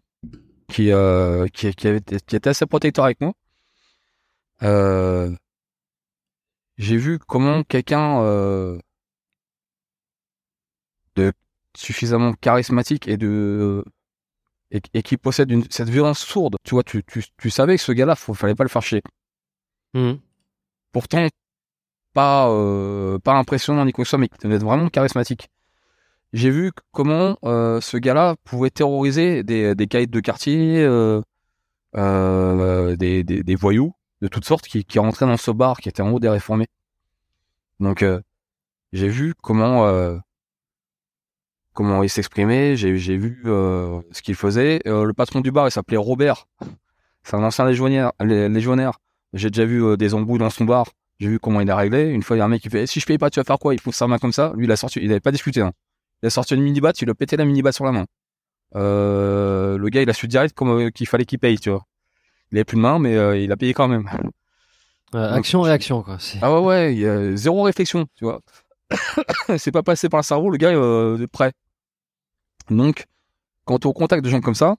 qui 0.68 0.90
euh, 0.92 1.46
qui, 1.48 1.74
qui, 1.74 1.88
avait 1.88 1.98
été- 1.98 2.20
qui 2.20 2.36
était 2.36 2.50
assez 2.50 2.64
protecteur 2.66 3.04
avec 3.04 3.20
moi. 3.20 3.34
Euh, 4.62 5.30
j'ai 6.78 6.96
vu 6.96 7.18
comment 7.18 7.62
quelqu'un 7.64 8.22
euh, 8.22 8.78
suffisamment 11.76 12.32
charismatique 12.34 13.08
et 13.08 13.16
de 13.16 13.84
et, 14.70 14.80
et 14.94 15.02
qui 15.02 15.16
possède 15.16 15.50
une, 15.50 15.64
cette 15.70 15.88
violence 15.88 16.18
sourde. 16.18 16.56
Tu 16.64 16.74
vois, 16.74 16.82
tu, 16.82 17.02
tu, 17.04 17.22
tu 17.36 17.50
savais 17.50 17.76
que 17.76 17.82
ce 17.82 17.92
gars-là, 17.92 18.16
faut, 18.16 18.34
fallait 18.34 18.54
pas 18.54 18.64
le 18.64 18.68
faire 18.68 18.82
chier. 18.82 19.02
Mhm. 19.94 20.18
Pourtant, 20.92 21.26
pas 22.12 22.48
euh, 22.48 23.18
pas 23.18 23.34
impressionnant 23.34 23.84
ni 23.84 23.92
mais 23.96 24.28
qui 24.28 24.38
devait 24.42 24.56
être 24.56 24.64
vraiment 24.64 24.88
charismatique. 24.88 25.48
J'ai 26.32 26.50
vu 26.50 26.72
comment 26.92 27.36
euh, 27.44 27.80
ce 27.80 27.96
gars-là 27.96 28.36
pouvait 28.44 28.70
terroriser 28.70 29.44
des, 29.44 29.74
des 29.74 29.86
caïds 29.86 30.08
de 30.08 30.20
quartier, 30.20 30.82
euh, 30.82 31.20
des, 32.96 33.22
des, 33.22 33.42
des 33.42 33.54
voyous 33.54 33.94
de 34.20 34.28
toutes 34.28 34.44
sortes 34.44 34.66
qui, 34.66 34.84
qui 34.84 34.98
rentraient 34.98 35.26
dans 35.26 35.36
ce 35.36 35.50
bar 35.50 35.78
qui 35.78 35.88
était 35.88 36.02
en 36.02 36.10
haut 36.10 36.18
des 36.18 36.28
réformés. 36.28 36.66
Donc 37.78 38.04
j'ai 38.92 39.08
vu 39.08 39.34
comment 39.42 39.86
comment 41.74 42.02
il 42.02 42.08
s'exprimait, 42.08 42.76
j'ai 42.76 42.92
vu 43.16 43.42
euh, 43.46 44.00
ce 44.12 44.22
qu'il 44.22 44.34
faisait. 44.34 44.80
Euh, 44.86 45.04
le 45.04 45.12
patron 45.12 45.40
du 45.40 45.50
bar, 45.50 45.68
il 45.68 45.70
s'appelait 45.70 45.96
Robert. 45.98 46.46
C'est 47.24 47.36
un 47.36 47.42
ancien 47.42 47.66
légionnaire. 47.66 48.12
lé- 48.20 48.48
légionnaire. 48.48 49.00
J'ai 49.32 49.50
déjà 49.50 49.64
vu 49.66 49.82
euh, 49.84 49.96
des 49.96 50.14
embrouilles 50.14 50.38
dans 50.38 50.50
son 50.50 50.64
bar. 50.64 50.86
J'ai 51.20 51.28
vu 51.28 51.38
comment 51.38 51.60
il 51.60 51.70
a 51.70 51.76
réglé. 51.76 52.08
Une 52.10 52.22
fois, 52.22 52.36
il 52.36 52.38
y 52.38 52.42
a 52.42 52.44
un 52.44 52.48
mec 52.48 52.62
qui 52.62 52.70
fait 52.70 52.82
Eh, 52.84 52.86
si 52.86 53.00
je 53.00 53.06
paye 53.06 53.18
pas, 53.18 53.30
tu 53.30 53.40
vas 53.40 53.44
faire 53.44 53.58
quoi? 53.58 53.74
Il 53.74 53.80
pousse 53.80 53.96
sa 53.96 54.06
main 54.06 54.18
comme 54.18 54.32
ça. 54.32 54.52
Lui, 54.56 54.64
il 54.66 54.72
a 54.72 54.76
sorti, 54.76 55.00
il 55.02 55.10
avait 55.10 55.20
pas 55.20 55.32
discuté. 55.32 55.60
Hein. 55.60 55.72
Il 56.22 56.26
a 56.26 56.30
sorti 56.30 56.54
une 56.54 56.62
mini 56.62 56.80
batte, 56.80 57.00
il 57.02 57.10
a 57.10 57.14
pété 57.14 57.36
la 57.36 57.44
mini 57.44 57.60
batte 57.62 57.74
sur 57.74 57.84
la 57.84 57.92
main. 57.92 58.06
Le 58.74 59.88
gars, 59.88 60.02
il 60.02 60.10
a 60.10 60.12
su 60.12 60.26
direct 60.28 60.56
qu'il 60.94 61.06
fallait 61.06 61.24
qu'il 61.24 61.38
paye, 61.38 61.58
tu 61.58 61.70
vois. 61.70 61.84
Il 62.52 62.58
avait 62.58 62.64
plus 62.64 62.76
de 62.76 62.82
main, 62.82 62.98
mais 62.98 63.42
il 63.44 63.50
a 63.52 63.56
payé 63.56 63.74
quand 63.74 63.88
même. 63.88 64.08
Euh, 65.14 65.28
Donc, 65.28 65.38
action 65.38 65.60
réaction 65.60 66.02
quoi. 66.02 66.18
Ah 66.42 66.52
ouais, 66.52 66.66
ouais, 66.66 66.94
il 66.94 67.00
y 67.00 67.06
a 67.06 67.36
zéro 67.36 67.62
réflexion, 67.62 68.06
tu 68.16 68.24
vois. 68.24 68.40
c'est 69.58 69.70
pas 69.72 69.82
passé 69.82 70.08
par 70.08 70.18
le 70.18 70.24
cerveau, 70.24 70.50
le 70.50 70.56
gars 70.56 70.72
est 70.72 71.26
prêt. 71.28 71.52
Donc, 72.70 73.06
quand 73.64 73.78
tu 73.78 73.86
es 73.86 73.90
au 73.90 73.92
contact 73.92 74.24
de 74.24 74.30
gens 74.30 74.40
comme 74.40 74.54
ça, 74.54 74.76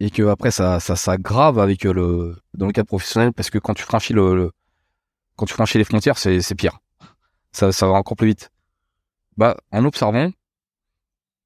et 0.00 0.10
que 0.10 0.22
après 0.28 0.50
ça, 0.50 0.80
ça 0.80 0.96
s'aggrave 0.96 1.58
avec 1.58 1.84
euh, 1.84 1.92
le, 1.92 2.36
dans 2.54 2.66
le 2.66 2.72
cadre 2.72 2.86
professionnel, 2.88 3.32
parce 3.32 3.50
que 3.50 3.58
quand 3.58 3.74
tu 3.74 3.82
franchis 3.82 4.12
le, 4.12 4.34
le- 4.34 4.52
quand 5.36 5.46
tu 5.46 5.54
franchis 5.54 5.78
les 5.78 5.84
frontières, 5.84 6.18
c'est, 6.18 6.40
c'est 6.40 6.54
pire. 6.54 6.78
Ça, 7.52 7.72
ça 7.72 7.86
va 7.86 7.92
encore 7.94 8.16
plus 8.16 8.28
vite. 8.28 8.50
bah, 9.36 9.56
en 9.72 9.84
observant, 9.84 10.30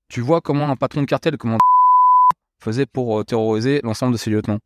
tu 0.09 0.21
vois 0.21 0.41
comment 0.41 0.69
un 0.69 0.77
patron 0.77 1.01
de 1.01 1.07
cartel, 1.07 1.37
comment 1.39 1.59
faisait 2.61 2.87
pour 2.87 3.21
euh, 3.21 3.25
terroriser 3.25 3.81
l'ensemble 3.83 4.13
de 4.13 4.19
ses 4.19 4.31
lieutenants. 4.31 4.59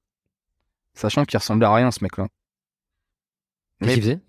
Sachant 0.94 1.24
qu'il 1.24 1.38
ressemblait 1.38 1.66
à 1.66 1.74
rien, 1.74 1.90
ce 1.90 2.02
mec-là. 2.02 2.26
Qu'est-ce 3.80 3.88
Mais- 3.88 3.94
qu'il 3.94 4.02
faisait? 4.02 4.20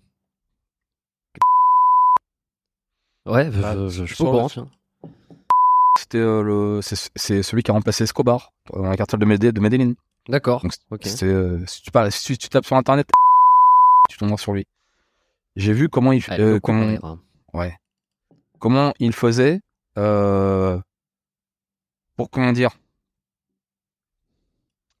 Ouais, 3.26 3.50
je, 3.52 3.60
Bah, 3.60 3.74
je, 3.76 3.88
je 4.06 4.14
suis 4.14 4.24
pas 4.24 4.30
au 4.30 4.48
courant. 4.48 4.48
C'était 5.98 6.18
euh, 6.18 6.42
le, 6.42 6.80
c'est 6.82 7.42
celui 7.42 7.62
qui 7.62 7.70
a 7.70 7.74
remplacé 7.74 8.04
Escobar 8.04 8.52
dans 8.72 8.82
la 8.82 8.96
cartel 8.96 9.18
de, 9.18 9.24
Medellin. 9.24 9.52
de 9.52 9.60
Medellin. 9.60 9.92
D'accord. 10.28 10.64
Euh, 10.92 11.64
si 11.66 11.82
tu 11.82 11.90
parles, 11.90 12.12
si 12.12 12.38
tu 12.38 12.48
tapes 12.48 12.64
sur 12.66 12.76
internet, 12.76 13.08
tu 14.08 14.16
tomberas 14.18 14.36
sur 14.38 14.52
lui. 14.52 14.66
J'ai 15.56 15.72
vu 15.72 15.88
comment 15.88 16.12
il, 16.12 16.22
Ah, 16.28 16.34
euh, 16.38 16.60
comment, 16.60 17.18
ouais, 17.54 17.76
comment 18.60 18.92
il 19.00 19.12
faisait 19.12 19.60
euh, 19.98 20.78
pour 22.16 22.30
comment 22.30 22.52
dire, 22.52 22.70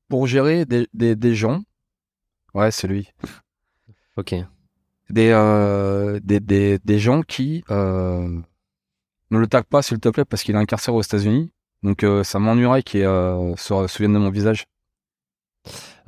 pour 0.08 0.26
gérer 0.26 0.64
des, 0.64 0.88
des, 0.92 1.14
des 1.14 1.34
gens. 1.34 1.62
Ouais, 2.52 2.72
c'est 2.72 2.88
lui. 2.88 3.12
Ok. 4.16 4.34
Des, 5.08 5.30
euh, 5.30 6.18
des, 6.22 6.40
des, 6.40 6.78
des 6.84 6.98
gens 6.98 7.22
qui 7.22 7.64
euh, 7.70 8.40
ne 9.30 9.38
le 9.38 9.46
taguent 9.46 9.64
pas, 9.64 9.82
s'il 9.82 9.98
te 10.00 10.08
plaît, 10.08 10.24
parce 10.24 10.42
qu'il 10.42 10.54
est 10.54 10.58
incarcéré 10.58 10.96
aux 10.96 11.02
États-Unis. 11.02 11.52
Donc, 11.82 12.02
euh, 12.04 12.24
ça 12.24 12.38
m'ennuierait 12.38 12.82
qu'il 12.82 13.02
euh, 13.02 13.54
se 13.56 13.86
souvienne 13.86 14.12
de 14.14 14.18
mon 14.18 14.30
visage. 14.30 14.66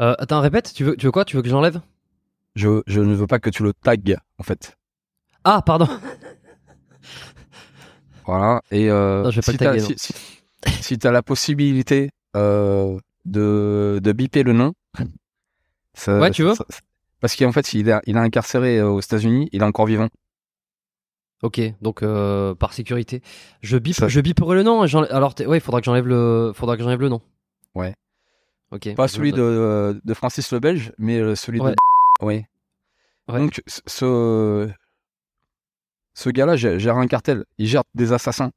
Euh, 0.00 0.14
attends, 0.18 0.40
répète. 0.40 0.72
Tu 0.74 0.84
veux, 0.84 0.96
tu 0.96 1.06
veux 1.06 1.12
quoi? 1.12 1.24
Tu 1.24 1.36
veux 1.36 1.42
que 1.42 1.48
j'enlève? 1.48 1.80
Je, 2.54 2.82
je 2.86 3.00
ne 3.00 3.14
veux 3.14 3.26
pas 3.26 3.38
que 3.38 3.48
tu 3.50 3.62
le 3.62 3.72
tagues, 3.72 4.16
en 4.38 4.42
fait. 4.42 4.76
Ah, 5.44 5.62
pardon. 5.62 5.88
Voilà. 8.26 8.62
Et 8.70 8.88
euh, 8.90 9.24
Non, 9.24 9.30
je 9.30 9.36
vais 9.40 9.56
pas 9.58 9.78
si 9.80 9.96
si 10.80 10.98
t'as 10.98 11.10
la 11.10 11.22
possibilité 11.22 12.10
de 12.34 12.98
de 13.24 14.12
biper 14.12 14.42
le 14.44 14.52
nom, 14.52 14.72
ça- 15.94 16.20
Ouais, 16.20 16.30
tu 16.30 16.44
veux? 16.44 16.54
ça- 16.54 16.64
Parce 17.20 17.34
qu'en 17.36 17.50
fait, 17.52 17.74
il 17.74 17.88
est 17.88 18.00
il 18.06 18.16
est 18.16 18.20
incarcéré 18.20 18.80
aux 18.80 19.00
États-Unis, 19.00 19.48
il 19.52 19.62
est 19.62 19.64
encore 19.64 19.86
vivant. 19.86 20.08
Ok, 21.42 21.60
donc 21.82 22.02
euh, 22.02 22.54
par 22.54 22.72
sécurité, 22.72 23.20
je 23.62 23.76
bip, 23.76 23.94
Ça- 23.96 24.06
je 24.08 24.20
biperai 24.20 24.54
le 24.54 24.62
nom. 24.62 24.82
Alors, 24.82 25.34
ouais, 25.46 25.58
il 25.58 25.60
faudra 25.60 25.80
que 25.80 25.84
j'enlève 25.84 26.06
le, 26.06 26.52
faudra 26.54 26.76
que 26.76 26.82
j'enlève 26.84 27.00
le 27.00 27.08
nom. 27.08 27.20
Ouais. 27.74 27.94
Ok. 28.70 28.94
Pas 28.94 29.08
celui 29.08 29.32
de 29.32 30.00
de 30.04 30.14
Francis 30.14 30.52
le 30.52 30.60
Belge, 30.60 30.92
mais 30.98 31.18
euh, 31.18 31.34
celui 31.34 31.60
Ouais. 31.60 31.70
de. 32.20 32.24
Oui. 32.24 32.44
Ouais. 33.28 33.38
Donc 33.40 33.60
ce- 33.66 34.70
ce 36.14 36.30
gars-là 36.30 36.56
gère 36.56 36.96
un 36.96 37.06
cartel, 37.06 37.44
il 37.58 37.66
gère 37.66 37.82
des 37.94 38.12
assassins. 38.12 38.52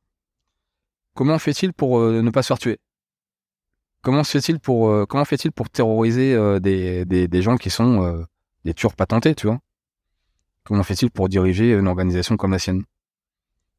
Comment 1.16 1.40
fait-il 1.40 1.74
pour 1.74 2.00
euh, 2.00 2.22
ne 2.22 2.30
pas 2.30 2.44
se 2.44 2.48
faire 2.48 2.60
tuer? 2.60 2.80
Comment 4.04 4.24
fait-il 4.24 4.60
pour 4.60 4.90
euh, 4.90 5.06
comment 5.08 5.26
fait-il 5.26 5.52
pour 5.52 5.70
terroriser 5.70 6.38
des, 6.60 7.06
des 7.06 7.28
des 7.28 7.42
gens 7.42 7.58
qui 7.58 7.70
sont 7.72 8.26
des 8.64 8.74
tueurs 8.76 8.96
patentés, 8.96 9.34
tu 9.34 9.48
vois? 9.48 9.60
Comment 10.66 10.84
fait-il 10.84 11.12
pour 11.12 11.30
diriger 11.30 11.74
une 11.74 11.88
organisation 11.88 12.38
comme 12.38 12.52
la 12.52 12.60
sienne? 12.60 12.84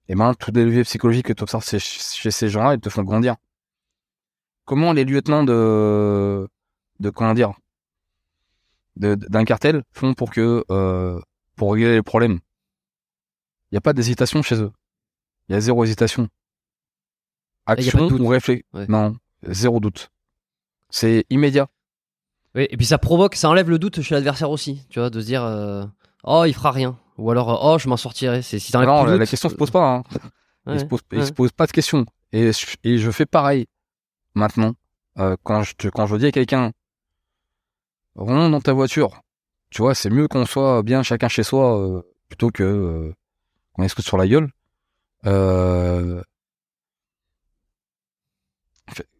Eh 0.08 0.14
ben, 0.14 0.34
tout 0.34 0.52
les 0.54 0.64
leviers 0.64 0.84
psychologiques 0.84 1.26
que 1.26 1.32
tu 1.32 1.42
observes 1.42 1.64
chez, 1.64 1.80
chez 1.80 2.30
ces 2.30 2.48
gens-là, 2.48 2.74
ils 2.74 2.80
te 2.80 2.88
font 2.88 3.02
grandir. 3.02 3.34
Comment 4.64 4.92
les 4.92 5.04
lieutenants 5.04 5.44
de 5.44 6.48
de 7.00 7.10
comment 7.10 7.34
dire 7.34 7.52
d'un 8.96 9.44
cartel 9.44 9.82
font 9.92 10.14
pour 10.14 10.30
que 10.30 10.64
euh, 10.70 11.20
pour 11.56 11.74
régler 11.74 11.94
les 11.94 12.02
problèmes? 12.02 12.38
Il 13.70 13.74
n'y 13.74 13.78
a 13.78 13.80
pas 13.80 13.92
d'hésitation 13.92 14.42
chez 14.42 14.62
eux. 14.62 14.72
Il 15.48 15.52
y 15.52 15.56
a 15.56 15.60
zéro 15.60 15.84
hésitation. 15.84 16.22
y 16.22 16.26
a 16.26 16.30
pas 17.66 17.76
de 17.76 17.80
Action 17.82 18.08
ou 18.08 18.28
réflexe. 18.28 18.62
Ouais. 18.72 18.86
Non, 18.88 19.16
zéro 19.42 19.80
doute. 19.80 20.10
C'est 20.88 21.26
immédiat. 21.30 21.68
Oui, 22.54 22.66
et 22.70 22.76
puis 22.76 22.86
ça 22.86 22.98
provoque, 22.98 23.34
ça 23.34 23.50
enlève 23.50 23.68
le 23.68 23.78
doute 23.78 24.00
chez 24.00 24.14
l'adversaire 24.14 24.50
aussi, 24.50 24.86
tu 24.88 24.98
vois, 24.98 25.10
de 25.10 25.20
se 25.20 25.26
dire, 25.26 25.44
euh, 25.44 25.84
oh, 26.26 26.44
il 26.46 26.54
fera 26.54 26.70
rien, 26.72 26.98
ou 27.18 27.30
alors, 27.30 27.50
euh, 27.50 27.74
oh, 27.74 27.78
je 27.78 27.88
m'en 27.88 27.96
sortirai. 27.96 28.42
C'est 28.42 28.58
si 28.58 28.72
Non, 28.74 28.80
la, 28.80 28.86
doute, 28.86 29.18
la 29.20 29.26
question 29.26 29.48
se 29.48 29.54
pose 29.54 29.70
pas. 29.70 29.84
Hein. 29.88 30.02
Ouais, 30.66 30.74
il 30.74 30.80
se 30.80 30.84
pose, 30.84 31.00
il 31.12 31.26
se 31.26 31.32
pose 31.32 31.52
pas 31.52 31.66
de 31.66 31.72
question. 31.72 32.04
Et, 32.32 32.52
je- 32.52 32.76
et 32.84 32.98
je 32.98 33.10
fais 33.10 33.26
pareil 33.26 33.66
maintenant. 34.34 34.74
Euh, 35.18 35.36
quand 35.44 35.62
je 35.62 35.74
te- 35.74 35.88
quand 35.88 36.06
je 36.06 36.16
dis 36.16 36.26
à 36.26 36.32
quelqu'un, 36.32 36.72
rentre 38.16 38.50
dans 38.50 38.60
ta 38.60 38.72
voiture. 38.72 39.22
Tu 39.70 39.82
vois, 39.82 39.94
c'est 39.94 40.10
mieux 40.10 40.28
qu'on 40.28 40.44
soit 40.46 40.82
bien 40.82 41.02
chacun 41.02 41.28
chez 41.28 41.42
soi 41.42 41.78
euh, 41.80 42.02
plutôt 42.28 42.50
que 42.50 42.62
euh, 42.62 43.14
qu'on 43.72 43.82
ait 43.82 43.88
sur 43.88 44.16
la 44.16 44.26
gueule. 44.28 44.50
Euh, 45.26 46.22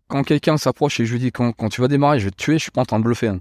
Quand 0.09 0.23
quelqu'un 0.23 0.57
s'approche 0.57 1.01
et 1.01 1.05
je 1.07 1.13
lui 1.15 1.19
dis 1.19 1.33
quand, 1.33 1.53
quand 1.53 1.69
tu 1.69 1.81
vas 1.81 1.89
démarrer, 1.89 2.21
je 2.21 2.27
vais 2.27 2.31
te 2.31 2.37
tuer, 2.37 2.59
je 2.59 2.63
suis 2.63 2.71
pas 2.71 2.83
en 2.83 2.85
train 2.85 2.99
de 3.01 3.05
bluffer. 3.05 3.29
hein. 3.29 3.41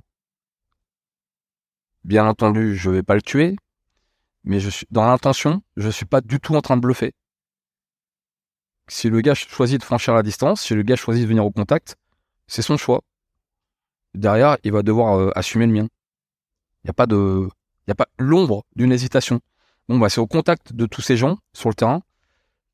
Bien 2.06 2.28
entendu, 2.28 2.76
je 2.76 2.92
vais 2.92 3.02
pas 3.02 3.16
le 3.16 3.22
tuer, 3.24 3.56
mais 4.44 4.60
je 4.60 4.70
suis 4.70 4.86
dans 4.92 5.08
l'intention, 5.08 5.64
je 5.76 5.90
suis 5.90 6.06
pas 6.06 6.22
du 6.22 6.40
tout 6.40 6.56
en 6.56 6.62
train 6.62 6.78
de 6.78 6.82
bluffer. 6.82 7.14
Si 8.88 9.10
le 9.10 9.22
gars 9.22 9.34
choisit 9.34 9.80
de 9.80 9.84
franchir 9.84 10.14
la 10.14 10.22
distance, 10.22 10.62
si 10.62 10.76
le 10.76 10.84
gars 10.84 10.96
choisit 10.96 11.24
de 11.24 11.28
venir 11.28 11.44
au 11.44 11.50
contact, 11.50 11.96
c'est 12.46 12.62
son 12.62 12.78
choix. 12.78 13.02
Derrière, 14.14 14.58
il 14.64 14.72
va 14.72 14.84
devoir 14.84 15.18
euh, 15.18 15.32
assumer 15.34 15.66
le 15.66 15.74
mien. 15.74 15.88
Il 16.84 16.88
n'y 16.88 16.92
a 16.92 16.94
pas 16.94 17.08
de, 17.08 17.50
il 17.88 17.90
y 17.90 17.92
a 17.92 17.96
pas 17.96 18.08
l'ombre 18.20 18.66
d'une 18.76 18.92
hésitation. 18.92 19.40
Bon, 19.90 19.98
bah, 19.98 20.10
c'est 20.10 20.22
au 20.22 20.28
contact 20.28 20.74
de 20.74 20.86
tous 20.86 21.02
ces 21.02 21.18
gens 21.18 21.40
sur 21.54 21.70
le 21.70 21.76
terrain 21.76 22.04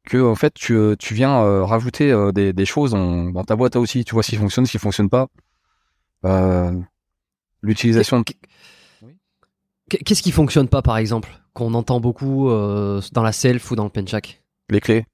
que, 0.03 0.21
en 0.21 0.35
fait, 0.35 0.53
tu, 0.53 0.73
euh, 0.73 0.97
tu 0.97 1.13
viens 1.13 1.41
euh, 1.41 1.63
rajouter 1.63 2.11
euh, 2.11 2.33
des, 2.33 2.51
des 2.51 2.65
choses 2.65 2.91
dans, 2.91 3.29
dans 3.31 3.45
ta 3.45 3.55
boîte 3.55 3.77
à 3.77 3.79
outils. 3.79 4.03
Tu 4.03 4.13
vois 4.13 4.23
s'il 4.23 4.39
fonctionne, 4.39 4.65
s'il 4.65 4.81
fonctionne 4.81 5.09
pas. 5.09 5.29
Euh, 6.25 6.77
L'utilisation 7.63 8.23
Qu'est-ce 10.05 10.21
qui 10.23 10.31
fonctionne 10.31 10.67
pas, 10.69 10.81
par 10.81 10.97
exemple, 10.97 11.29
qu'on 11.53 11.73
entend 11.73 11.99
beaucoup 11.99 12.49
euh, 12.49 13.01
dans 13.11 13.23
la 13.23 13.31
self 13.31 13.71
ou 13.71 13.75
dans 13.75 13.83
le 13.83 13.89
penchak? 13.89 14.41
Les 14.69 14.79
clés. 14.79 15.05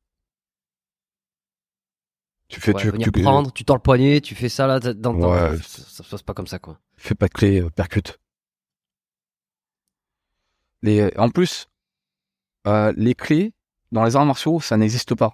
Tu 2.49 2.61
fais, 2.61 2.73
Ouais, 2.73 2.81
tu, 2.81 2.91
venir 2.91 3.11
tu- 3.11 3.21
prendre, 3.23 3.51
tu 3.51 3.65
tords 3.65 3.75
le 3.77 3.81
poignet, 3.81 4.21
tu 4.21 4.33
fais 4.35 4.49
ça 4.49 4.67
là, 4.67 4.79
dans, 4.79 4.93
dans- 5.13 5.31
Ouais. 5.31 5.57
ça, 5.57 5.81
ça 5.83 6.03
se 6.03 6.09
passe 6.09 6.21
pas 6.23 6.33
comme 6.33 6.47
ça, 6.47 6.59
quoi. 6.59 6.79
fais 6.95 7.15
pas 7.15 7.27
de 7.27 7.33
clé, 7.33 7.61
euh, 7.61 7.69
percute. 7.69 8.19
Les, 10.81 11.11
en 11.17 11.29
plus, 11.29 11.67
euh, 12.67 12.93
les 12.95 13.15
clés 13.15 13.53
dans 13.91 14.03
les 14.03 14.15
arts 14.15 14.25
martiaux, 14.25 14.59
ça 14.61 14.77
n'existe 14.77 15.15
pas. 15.15 15.33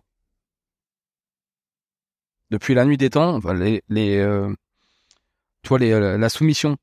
Depuis 2.49 2.73
la 2.73 2.85
nuit 2.85 2.97
des 2.97 3.09
temps, 3.09 3.39
les, 3.53 3.83
les, 3.89 4.17
euh, 4.17 4.53
tu 5.63 5.69
vois, 5.69 5.79
les, 5.79 5.91
euh, 5.91 6.17
la 6.17 6.29
soumission, 6.29 6.77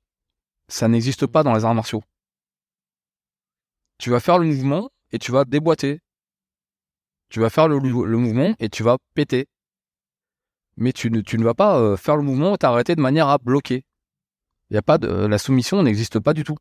ça 0.69 0.89
n'existe 0.89 1.27
pas 1.27 1.43
dans 1.43 1.55
les 1.55 1.65
arts 1.65 1.75
martiaux. 1.75 2.03
Tu 4.01 4.11
vas 4.11 4.19
faire 4.21 4.39
le 4.39 4.47
mouvement 4.47 4.91
et 5.13 5.19
tu 5.19 5.31
vas 5.31 5.45
déboîter. 5.45 6.01
Tu 7.29 7.39
vas 7.41 7.51
faire 7.51 7.69
le, 7.69 7.79
le 7.79 8.17
mouvement 8.17 8.55
et 8.59 8.69
tu 8.69 8.83
vas 8.83 8.97
péter. 9.15 9.47
Mais 10.77 10.93
tu 10.93 11.11
ne, 11.11 11.21
tu 11.21 11.39
ne 11.39 11.45
vas 11.45 11.55
pas 11.55 11.79
euh, 11.79 11.97
faire 11.97 12.17
le 12.17 12.23
mouvement 12.23 12.55
et 12.55 12.59
t'arrêter 12.59 12.97
de 12.97 13.01
manière 13.01 13.29
à 13.29 13.39
bloquer. 13.39 13.85
Il 14.71 14.75
y 14.75 14.79
a 14.79 14.83
pas 14.83 14.99
de 14.99 15.09
la 15.09 15.39
soumission 15.39 15.83
n'existe 15.83 16.19
pas 16.19 16.33
du 16.33 16.45
tout. 16.45 16.57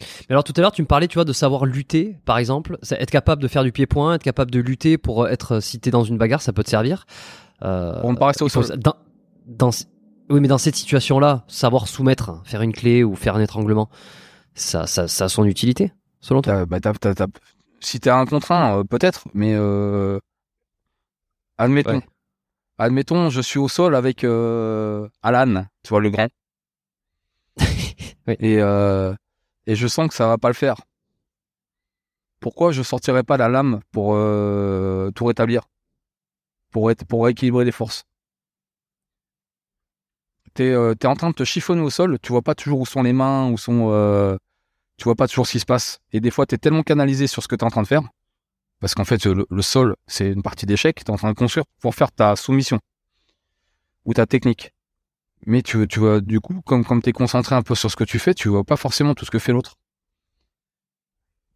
Mais 0.00 0.32
alors 0.34 0.44
tout 0.44 0.52
à 0.56 0.60
l'heure, 0.60 0.72
tu 0.72 0.82
me 0.82 0.86
parlais, 0.86 1.08
tu 1.08 1.14
vois, 1.14 1.24
de 1.24 1.32
savoir 1.32 1.64
lutter, 1.66 2.18
par 2.24 2.38
exemple, 2.38 2.78
être 2.90 3.10
capable 3.10 3.42
de 3.42 3.48
faire 3.48 3.64
du 3.64 3.72
pied-point, 3.72 4.14
être 4.14 4.22
capable 4.22 4.50
de 4.50 4.60
lutter 4.60 4.96
pour 4.96 5.24
euh, 5.24 5.28
être, 5.28 5.60
si 5.60 5.80
t'es 5.80 5.90
dans 5.90 6.04
une 6.04 6.18
bagarre, 6.18 6.40
ça 6.42 6.52
peut 6.52 6.62
te 6.62 6.70
servir. 6.70 7.04
Euh, 7.62 8.00
Pour 8.00 8.12
ne 8.12 8.16
pas 8.18 8.26
rester 8.26 8.44
au 8.44 8.48
il 8.48 8.50
faut- 8.50 8.62
sol. 8.62 8.78
Dans, 8.78 8.94
dans, 9.46 9.70
oui, 10.30 10.40
mais 10.40 10.48
dans 10.48 10.58
cette 10.58 10.76
situation-là, 10.76 11.44
savoir 11.48 11.88
soumettre, 11.88 12.30
hein, 12.30 12.42
faire 12.44 12.62
une 12.62 12.72
clé 12.72 13.02
ou 13.02 13.16
faire 13.16 13.34
un 13.36 13.40
étranglement, 13.40 13.88
ça, 14.58 14.86
ça, 14.86 15.08
ça 15.08 15.24
a 15.24 15.28
son 15.28 15.44
utilité, 15.44 15.92
selon 16.20 16.42
toi? 16.42 16.52
T'as- 16.54 16.66
bah, 16.66 16.80
t'as- 16.80 16.92
t'as- 16.94 17.14
t'as- 17.14 17.26
Si 17.80 18.00
t'es 18.00 18.10
un 18.10 18.26
contre 18.26 18.52
un, 18.52 18.78
euh, 18.80 18.84
peut-être, 18.84 19.28
mais 19.34 19.54
euh, 19.54 20.18
admettons, 21.58 21.94
Ouais. 21.94 22.02
admettons, 22.78 23.30
je 23.30 23.40
suis 23.40 23.58
au 23.58 23.68
sol 23.68 23.94
avec 23.94 24.24
euh, 24.24 25.08
Alan, 25.22 25.64
tu 25.82 25.90
vois 25.90 26.00
le 26.00 26.10
grand, 26.10 26.28
Oui. 28.26 28.36
et 28.40 28.60
euh, 28.60 29.14
et 29.66 29.74
je 29.76 29.86
sens 29.86 30.08
que 30.08 30.14
ça 30.14 30.26
va 30.26 30.38
pas 30.38 30.48
le 30.48 30.54
faire. 30.54 30.76
Pourquoi 32.40 32.72
je 32.72 32.82
sortirais 32.82 33.24
pas 33.24 33.36
la 33.36 33.48
lame 33.48 33.80
pour 33.92 34.12
euh, 34.14 35.10
tout 35.12 35.24
rétablir, 35.24 35.62
pour 36.70 36.90
être 36.90 37.04
pour 37.04 37.24
rééquilibrer 37.24 37.64
les 37.64 37.72
forces 37.72 38.04
T'es 40.54 40.70
euh, 40.72 40.94
t'es 40.94 41.06
en 41.06 41.14
train 41.14 41.30
de 41.30 41.34
te 41.34 41.44
chiffonner 41.44 41.82
au 41.82 41.90
sol, 41.90 42.18
tu 42.20 42.32
vois 42.32 42.42
pas 42.42 42.54
toujours 42.54 42.80
où 42.80 42.86
sont 42.86 43.02
les 43.02 43.12
mains, 43.12 43.50
où 43.50 43.58
sont 43.58 43.88
euh, 43.92 44.36
tu 44.98 45.04
vois 45.04 45.14
pas 45.14 45.28
toujours 45.28 45.46
ce 45.46 45.52
qui 45.52 45.60
se 45.60 45.64
passe. 45.64 46.00
Et 46.12 46.20
des 46.20 46.30
fois, 46.30 46.44
tu 46.44 46.56
es 46.56 46.58
tellement 46.58 46.82
canalisé 46.82 47.26
sur 47.26 47.42
ce 47.42 47.48
que 47.48 47.56
tu 47.56 47.60
es 47.60 47.64
en 47.64 47.70
train 47.70 47.82
de 47.82 47.86
faire, 47.86 48.02
parce 48.80 48.94
qu'en 48.94 49.04
fait, 49.04 49.24
le, 49.24 49.62
sol, 49.62 49.96
c'est 50.06 50.28
une 50.30 50.42
partie 50.42 50.66
d'échec, 50.66 50.96
tu 50.96 51.04
es 51.04 51.10
en 51.10 51.16
train 51.16 51.30
de 51.30 51.36
construire 51.36 51.64
pour 51.80 51.94
faire 51.94 52.12
ta 52.12 52.36
soumission 52.36 52.78
ou 54.04 54.12
ta 54.12 54.26
technique. 54.26 54.74
Mais 55.46 55.62
tu, 55.62 55.86
tu 55.86 56.00
vois, 56.00 56.20
du 56.20 56.40
coup, 56.40 56.60
comme, 56.62 56.84
comme 56.84 57.00
tu 57.00 57.10
es 57.10 57.12
concentré 57.12 57.54
un 57.54 57.62
peu 57.62 57.74
sur 57.76 57.90
ce 57.90 57.96
que 57.96 58.04
tu 58.04 58.18
fais, 58.18 58.34
tu 58.34 58.48
vois 58.48 58.64
pas 58.64 58.76
forcément 58.76 59.14
tout 59.14 59.24
ce 59.24 59.30
que 59.30 59.38
fait 59.38 59.52
l'autre. 59.52 59.76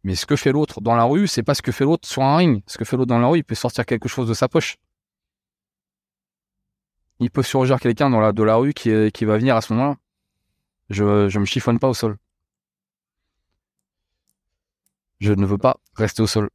Mais 0.03 0.15
ce 0.15 0.25
que 0.25 0.35
fait 0.35 0.51
l'autre 0.51 0.81
dans 0.81 0.95
la 0.95 1.03
rue, 1.03 1.27
c'est 1.27 1.43
pas 1.43 1.53
ce 1.53 1.61
que 1.61 1.71
fait 1.71 1.83
l'autre 1.85 2.07
sur 2.07 2.23
un 2.23 2.37
ring. 2.37 2.63
Ce 2.67 2.77
que 2.77 2.85
fait 2.85 2.97
l'autre 2.97 3.09
dans 3.09 3.19
la 3.19 3.27
rue, 3.27 3.39
il 3.39 3.43
peut 3.43 3.55
sortir 3.55 3.85
quelque 3.85 4.09
chose 4.09 4.27
de 4.27 4.33
sa 4.33 4.47
poche. 4.49 4.77
Il 7.19 7.29
peut 7.29 7.43
surgir 7.43 7.79
quelqu'un 7.79 8.09
dans 8.09 8.19
la, 8.19 8.31
de 8.33 8.43
la 8.43 8.55
rue 8.55 8.73
qui 8.73 9.25
va 9.25 9.37
venir 9.37 9.55
à 9.55 9.61
ce 9.61 9.73
moment-là. 9.73 9.95
Je, 10.89 11.29
je 11.29 11.39
me 11.39 11.45
chiffonne 11.45 11.79
pas 11.79 11.87
au 11.87 11.93
sol. 11.93 12.17
Je 15.23 15.31
ne 15.31 15.45
veux 15.45 15.57
pas 15.57 15.77
rester 15.95 16.21
au 16.21 16.27
sol. 16.27 16.49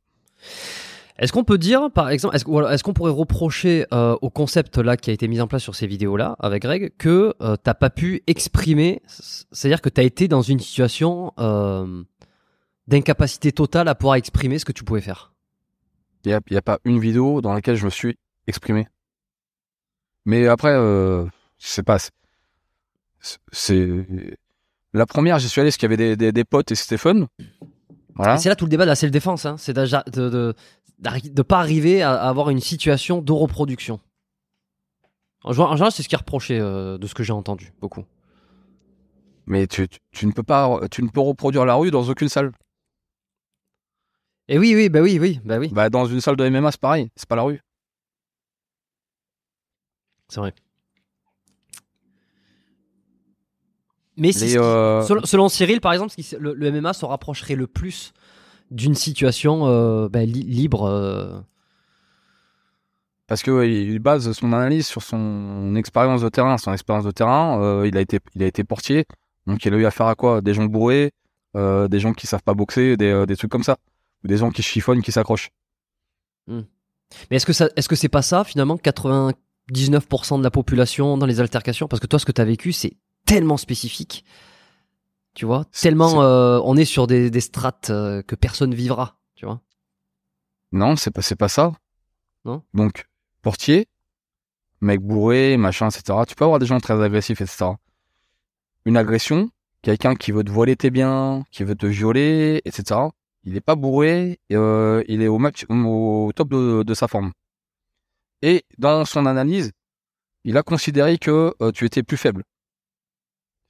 Est-ce 1.19 1.33
qu'on 1.33 1.43
peut 1.43 1.57
dire, 1.57 1.91
par 1.91 2.11
exemple, 2.11 2.37
est-ce, 2.37 2.83
qu'on 2.85 2.93
pourrait 2.93 3.11
reprocher 3.11 3.87
euh, 3.95 4.15
au 4.21 4.29
concept 4.29 4.77
là 4.77 4.99
qui 4.99 5.09
a 5.09 5.13
été 5.15 5.27
mis 5.27 5.41
en 5.41 5.47
place 5.49 5.63
sur 5.63 5.75
ces 5.75 5.87
vidéos-là 5.87 6.37
avec 6.39 6.63
Greg 6.63 6.93
que 6.99 7.35
euh, 7.41 7.57
t'as 7.57 7.73
pas 7.73 7.89
pu 7.91 8.23
exprimer, 8.27 9.01
c'est-à-dire 9.07 9.81
que 9.81 9.89
t'as 9.89 10.03
été 10.03 10.29
dans 10.29 10.43
une 10.43 10.61
situation 10.61 11.33
euh, 11.41 12.03
d'incapacité 12.89 13.53
totale 13.53 13.89
à 13.89 13.95
pouvoir 13.95 14.17
exprimer 14.17 14.59
ce 14.59 14.67
que 14.67 14.73
tu 14.73 14.85
pouvais 14.85 15.01
faire? 15.01 15.33
Il 16.25 16.29
n'y 16.29 16.35
a, 16.35 16.41
y 16.51 16.57
a 16.57 16.63
pas 16.63 16.79
une 16.85 17.01
vidéo 17.01 17.41
dans 17.41 17.55
laquelle 17.55 17.77
je 17.77 17.87
me 17.87 17.91
suis 17.91 18.19
exprimé. 18.47 18.87
Mais 20.27 20.47
après, 20.47 20.75
euh, 20.75 21.25
je 21.59 21.67
sais 21.69 21.83
pas. 21.83 21.99
c'est- 21.99 22.13
C'est 23.51 23.89
la 24.93 25.07
première, 25.07 25.39
j'y 25.39 25.49
suis 25.49 25.61
allé 25.63 25.69
parce 25.71 25.79
qu'il 25.79 25.91
y 25.91 25.93
avait 25.93 25.97
des, 25.97 26.17
des, 26.17 26.33
des 26.33 26.45
potes 26.45 26.71
et 26.71 26.75
c'était 26.75 26.99
fun. 26.99 27.27
Voilà. 28.19 28.37
C'est 28.37 28.49
là 28.49 28.57
tout 28.57 28.65
le 28.67 28.71
débat 28.71 28.85
de 28.85 28.91
la 28.91 28.97
self-défense, 28.97 29.47
hein, 29.47 29.57
c'est 29.59 29.73
de, 29.73 30.55
de 31.01 31.43
pas 31.43 31.59
arriver 31.61 32.03
à, 32.03 32.13
à 32.15 32.29
avoir 32.29 32.51
une 32.51 32.61
situation 32.61 33.23
de 33.23 33.33
reproduction. 33.33 34.01
En 35.45 35.53
général, 35.53 35.73
en 35.73 35.77
général, 35.77 35.93
c'est 35.93 36.03
ce 36.03 36.09
qui 36.09 36.15
est 36.17 36.19
reproché 36.19 36.59
euh, 36.61 36.99
de 36.99 37.07
ce 37.07 37.15
que 37.15 37.23
j'ai 37.23 37.33
entendu 37.33 37.73
beaucoup. 37.81 38.05
Mais 39.47 39.67
tu, 39.67 39.89
tu, 39.89 39.99
tu 40.11 40.27
ne 40.27 40.33
peux 40.33 40.43
pas, 40.43 40.81
tu 40.91 41.03
ne 41.03 41.09
peux 41.09 41.21
reproduire 41.21 41.65
la 41.65 41.75
rue 41.77 41.91
dans 41.91 42.03
aucune 42.09 42.29
salle. 42.29 42.53
Et 44.49 44.59
oui, 44.59 44.75
oui, 44.75 44.89
bah 44.89 45.01
oui, 45.01 45.19
oui, 45.21 45.41
bah 45.45 45.59
oui, 45.59 45.69
Bah, 45.73 45.89
dans 45.91 46.07
une 46.07 46.21
salle 46.21 46.37
de 46.37 46.49
MMA, 46.49 46.73
c'est 46.73 46.81
pareil. 46.81 47.11
C'est 47.17 47.29
pas 47.29 47.37
la 47.37 47.43
rue. 47.43 47.61
c'est 50.29 50.41
vrai. 50.41 50.55
Mais 54.19 54.33
si, 54.33 54.59
euh, 54.59 55.03
selon, 55.03 55.25
selon 55.25 55.49
Cyril, 55.49 55.81
par 55.81 55.93
exemple, 55.93 56.13
le, 56.39 56.53
le 56.55 56.73
MMA 56.73 56.93
se 56.93 57.05
rapprocherait 57.05 57.55
le 57.55 57.67
plus 57.67 58.13
d'une 58.71 58.95
situation 58.95 59.67
euh, 59.67 60.09
bah, 60.09 60.25
li- 60.25 60.43
libre. 60.43 60.85
euh, 60.85 61.41
Parce 63.27 63.43
que 63.43 63.51
ouais, 63.51 63.71
il 63.73 63.99
base 63.99 64.31
son 64.33 64.53
analyse 64.53 64.87
sur 64.87 65.03
son 65.03 65.75
expérience 65.77 66.23
de 66.23 66.29
terrain. 66.29 66.59
Son 66.59 66.73
expérience 66.73 67.05
de 67.05 67.11
terrain, 67.11 67.85
il 67.85 67.97
a 67.97 68.01
été, 68.01 68.19
il 68.35 68.43
a 68.43 68.47
été 68.47 68.65
portier. 68.65 69.07
Donc, 69.47 69.65
il 69.65 69.73
a 69.73 69.77
eu 69.77 69.87
affaire 69.87 70.07
à 70.07 70.15
quoi? 70.15 70.41
Des 70.41 70.53
gens 70.55 70.65
bourrés, 70.65 71.13
des 71.55 72.01
gens 72.01 72.13
qui 72.13 72.27
savent 72.27 72.43
pas 72.43 72.55
boxer, 72.55 72.97
des, 72.97 73.25
des 73.27 73.37
trucs 73.37 73.51
comme 73.51 73.63
ça. 73.63 73.77
Ou 74.25 74.29
des 74.29 74.37
gens 74.39 74.51
qui 74.51 74.63
chiffonnent, 74.63 75.01
qui 75.03 75.13
s'accrochent. 75.13 75.51
Mais 76.49 77.37
est-ce 77.37 77.47
que 77.47 77.53
ça, 77.53 77.69
est-ce 77.77 77.89
que 77.89 77.97
c'est 77.97 78.09
pas 78.09 78.23
ça 78.23 78.45
finalement 78.45 78.77
99% 78.77 80.39
de 80.39 80.43
la 80.43 80.51
population 80.51 81.17
dans 81.17 81.27
les 81.27 81.41
altercations? 81.41 81.89
Parce 81.89 82.01
que 82.01 82.07
toi, 82.07 82.19
ce 82.19 82.25
que 82.25 82.33
tu 82.33 82.41
as 82.41 82.45
vécu, 82.45 82.73
c'est 82.73 82.95
tellement 83.29 83.59
spécifique. 83.59 84.25
Tu 85.35 85.45
vois, 85.45 85.67
tellement 85.67 86.23
euh, 86.23 86.61
on 86.65 86.77
est 86.77 86.87
sur 86.87 87.07
des, 87.07 87.31
des 87.31 87.41
strates 87.41 87.91
euh, 87.91 88.23
que 88.23 88.35
personne 88.35 88.75
vivra. 88.75 89.19
Tu 89.37 89.45
vois. 89.47 89.61
Non, 90.73 90.97
c'est 90.97 91.13
pas, 91.13 91.23
c'est 91.23 91.37
pas 91.37 91.49
ça. 91.49 91.73
Non 92.45 92.63
Donc, 92.75 93.07
portier, 93.43 93.87
mec 94.81 95.01
bourré, 95.01 95.57
machin, 95.57 95.89
etc. 95.89 96.21
Tu 96.27 96.35
peux 96.35 96.45
avoir 96.45 96.59
des 96.59 96.67
gens 96.67 96.81
très 96.81 97.01
agressifs, 97.01 97.41
etc. 97.41 97.67
Une 98.85 98.97
agression, 98.97 99.51
quelqu'un 99.83 100.17
qui 100.17 100.33
veut 100.33 100.43
te 100.43 100.51
voler 100.51 100.75
tes 100.75 100.91
biens, 100.91 101.45
qui 101.51 101.63
veut 101.65 101.77
te 101.77 101.87
violer, 101.87 102.63
etc. 102.65 103.01
Il 103.45 103.57
est 103.57 103.61
pas 103.61 103.77
bourré, 103.77 104.41
euh, 104.53 105.05
il 105.07 105.23
est 105.23 105.29
au, 105.29 105.39
max, 105.39 105.67
au 105.69 106.33
top 106.35 106.49
de, 106.49 106.83
de 106.83 106.95
sa 106.95 107.07
forme. 107.07 107.33
Et 108.41 108.65
dans 108.79 109.05
son 109.05 109.27
analyse, 109.27 109.73
il 110.45 110.57
a 110.57 110.63
considéré 110.63 111.19
que 111.19 111.55
euh, 111.61 111.73
tu 111.73 111.85
étais 111.85 112.03
plus 112.03 112.17
faible. 112.17 112.45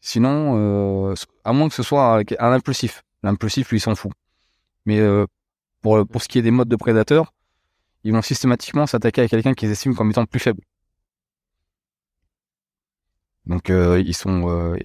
Sinon, 0.00 1.10
euh, 1.10 1.14
à 1.44 1.52
moins 1.52 1.68
que 1.68 1.74
ce 1.74 1.82
soit 1.82 2.22
un 2.38 2.52
impulsif. 2.52 3.02
L'impulsif, 3.22 3.70
lui, 3.70 3.80
s'en 3.80 3.94
fout. 3.94 4.12
Mais 4.86 5.00
euh, 5.00 5.26
pour, 5.82 6.06
pour 6.06 6.22
ce 6.22 6.28
qui 6.28 6.38
est 6.38 6.42
des 6.42 6.50
modes 6.50 6.68
de 6.68 6.76
prédateurs, 6.76 7.32
ils 8.04 8.12
vont 8.12 8.22
systématiquement 8.22 8.86
s'attaquer 8.86 9.22
à 9.22 9.28
quelqu'un 9.28 9.54
qu'ils 9.54 9.70
estiment 9.70 9.94
comme 9.94 10.10
étant 10.10 10.24
plus 10.24 10.40
faible. 10.40 10.62
Donc 13.46 13.70
euh, 13.70 14.00
ils 14.06 14.14
sont 14.14 14.48
euh, 14.48 14.76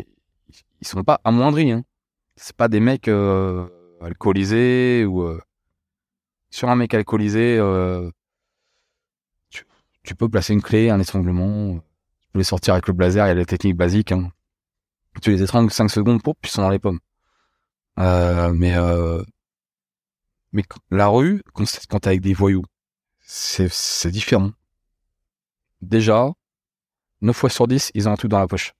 ils 0.81 0.87
sont 0.87 1.03
pas 1.03 1.19
amoindris. 1.23 1.71
Hein. 1.71 1.83
C'est 2.35 2.55
pas 2.55 2.67
des 2.69 2.79
mecs 2.79 3.07
euh, 3.07 3.67
alcoolisés 4.01 5.05
ou 5.05 5.23
euh, 5.23 5.39
sur 6.49 6.69
un 6.69 6.75
mec 6.75 6.93
alcoolisé, 6.93 7.57
tu, 9.49 9.65
tu 10.03 10.15
peux 10.15 10.29
placer 10.29 10.53
une 10.53 10.61
clé, 10.61 10.89
un 10.89 10.99
étranglement. 10.99 11.79
Tu 12.21 12.27
peux 12.31 12.39
les 12.39 12.43
sortir 12.43 12.73
avec 12.75 12.87
le 12.87 12.93
blazer. 12.93 13.25
Il 13.25 13.29
y 13.29 13.31
a 13.31 13.35
les 13.35 13.45
techniques 13.45 13.75
basiques. 13.75 14.11
Hein. 14.11 14.31
Tu 15.21 15.31
les 15.31 15.43
étrangles 15.43 15.71
5 15.71 15.89
secondes 15.89 16.21
pour 16.21 16.35
puis 16.35 16.49
ils 16.49 16.53
sont 16.53 16.61
dans 16.61 16.69
les 16.69 16.79
pommes. 16.79 16.99
Euh, 17.99 18.51
mais 18.51 18.75
euh, 18.75 19.23
mais 20.53 20.63
la 20.91 21.07
rue, 21.07 21.41
quand, 21.53 21.99
t'es 21.99 22.07
avec 22.07 22.21
des 22.21 22.33
voyous, 22.33 22.63
c'est 23.21 24.11
différent. 24.11 24.51
Déjà, 25.81 26.29
9 27.21 27.35
fois 27.35 27.49
sur 27.49 27.67
10, 27.67 27.91
ils 27.95 28.07
ont 28.07 28.11
un 28.11 28.15
truc 28.15 28.29
dans 28.29 28.39
la 28.39 28.47
poche. 28.47 28.73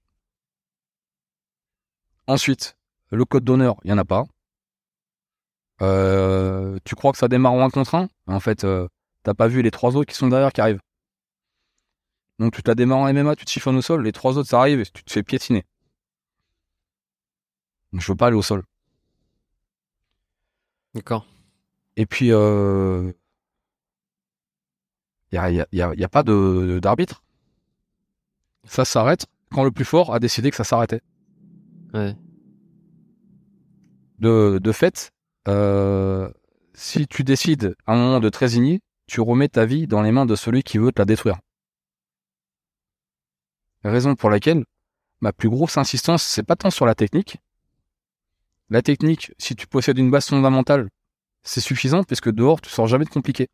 Ensuite, 2.28 2.78
le 3.12 3.26
code 3.26 3.44
d'honneur, 3.44 3.76
il 3.84 3.90
y 3.90 3.94
en 3.94 3.98
a 3.98 4.06
pas. 4.06 4.26
Euh, 5.82 6.78
tu 6.86 6.96
crois 6.96 7.12
que 7.12 7.18
ça 7.18 7.28
démarre 7.28 7.54
en 7.54 7.66
1 7.66 7.70
contre 7.72 7.96
1 7.96 8.08
En 8.28 8.40
fait, 8.40 8.64
euh, 8.64 8.88
t'as 9.24 9.34
pas 9.34 9.48
vu 9.48 9.64
les 9.64 9.72
trois 9.72 9.96
autres 9.96 10.10
qui 10.12 10.16
sont 10.16 10.28
derrière 10.28 10.54
qui 10.54 10.62
arrivent. 10.62 10.82
Donc 12.40 12.54
tu 12.54 12.62
te 12.62 12.70
la 12.70 12.76
démarres 12.76 13.00
en 13.00 13.14
MMA, 13.14 13.36
tu 13.36 13.46
te 13.46 13.50
chiffonnes 13.50 13.78
au 13.78 13.82
sol, 13.82 14.04
les 14.04 14.12
trois 14.12 14.38
autres 14.38 14.50
ça 14.50 14.60
arrive 14.60 14.80
et 14.80 14.86
tu 14.86 15.04
te 15.04 15.12
fais 15.12 15.24
piétiner. 15.24 15.66
Je 17.94 18.12
veux 18.12 18.16
pas 18.16 18.28
aller 18.28 18.36
au 18.36 18.42
sol. 18.42 18.64
D'accord. 20.96 21.26
Et 21.96 22.06
puis, 22.06 22.32
euh, 22.32 23.12
il 25.32 25.36
y 25.36 25.38
a, 25.38 25.50
y 25.52 25.62
a- 25.62 25.68
y 25.72 25.82
a- 25.82 25.94
y 25.96 26.04
a 26.04 26.10
pas 26.10 26.24
de 26.24 26.80
d'arbitre. 26.82 27.24
Ça 28.66 28.86
s'arrête 28.86 29.26
quand 29.52 29.64
le 29.64 29.72
plus 29.72 29.86
fort 29.86 30.14
a 30.14 30.20
décidé 30.20 30.50
que 30.50 30.56
ça 30.56 30.64
s'arrêtait. 30.64 31.02
Ouais. 31.94 32.16
De, 34.20 34.60
de 34.62 34.72
fait, 34.72 35.12
euh, 35.48 36.30
si 36.74 37.08
tu 37.08 37.24
décides 37.24 37.76
à 37.86 37.94
un 37.94 37.98
moment 37.98 38.20
de 38.20 38.30
trésiner, 38.30 38.80
tu 39.08 39.22
remets 39.22 39.50
ta 39.50 39.66
vie 39.66 39.86
dans 39.86 40.02
les 40.02 40.12
mains 40.12 40.26
de 40.26 40.36
celui 40.36 40.64
qui 40.64 40.78
veut 40.78 40.92
te 40.92 41.02
la 41.02 41.06
détruire. 41.06 41.40
Raison 43.84 44.16
pour 44.16 44.30
laquelle 44.30 44.64
ma 45.20 45.34
plus 45.34 45.50
grosse 45.50 45.78
insistance, 45.78 46.24
c'est 46.24 46.44
pas 46.44 46.56
tant 46.56 46.70
sur 46.72 46.86
la 46.86 46.96
technique. 46.96 47.38
La 48.74 48.82
technique, 48.82 49.32
si 49.38 49.56
tu 49.56 49.68
possèdes 49.68 50.00
une 50.00 50.10
base 50.10 50.26
fondamentale, 50.30 50.90
c'est 51.44 51.62
suffisant 51.62 52.04
puisque 52.04 52.32
dehors, 52.32 52.60
tu 52.60 52.72
sors 52.72 52.88
jamais 52.88 53.06
de 53.06 53.10
compliqué. 53.12 53.48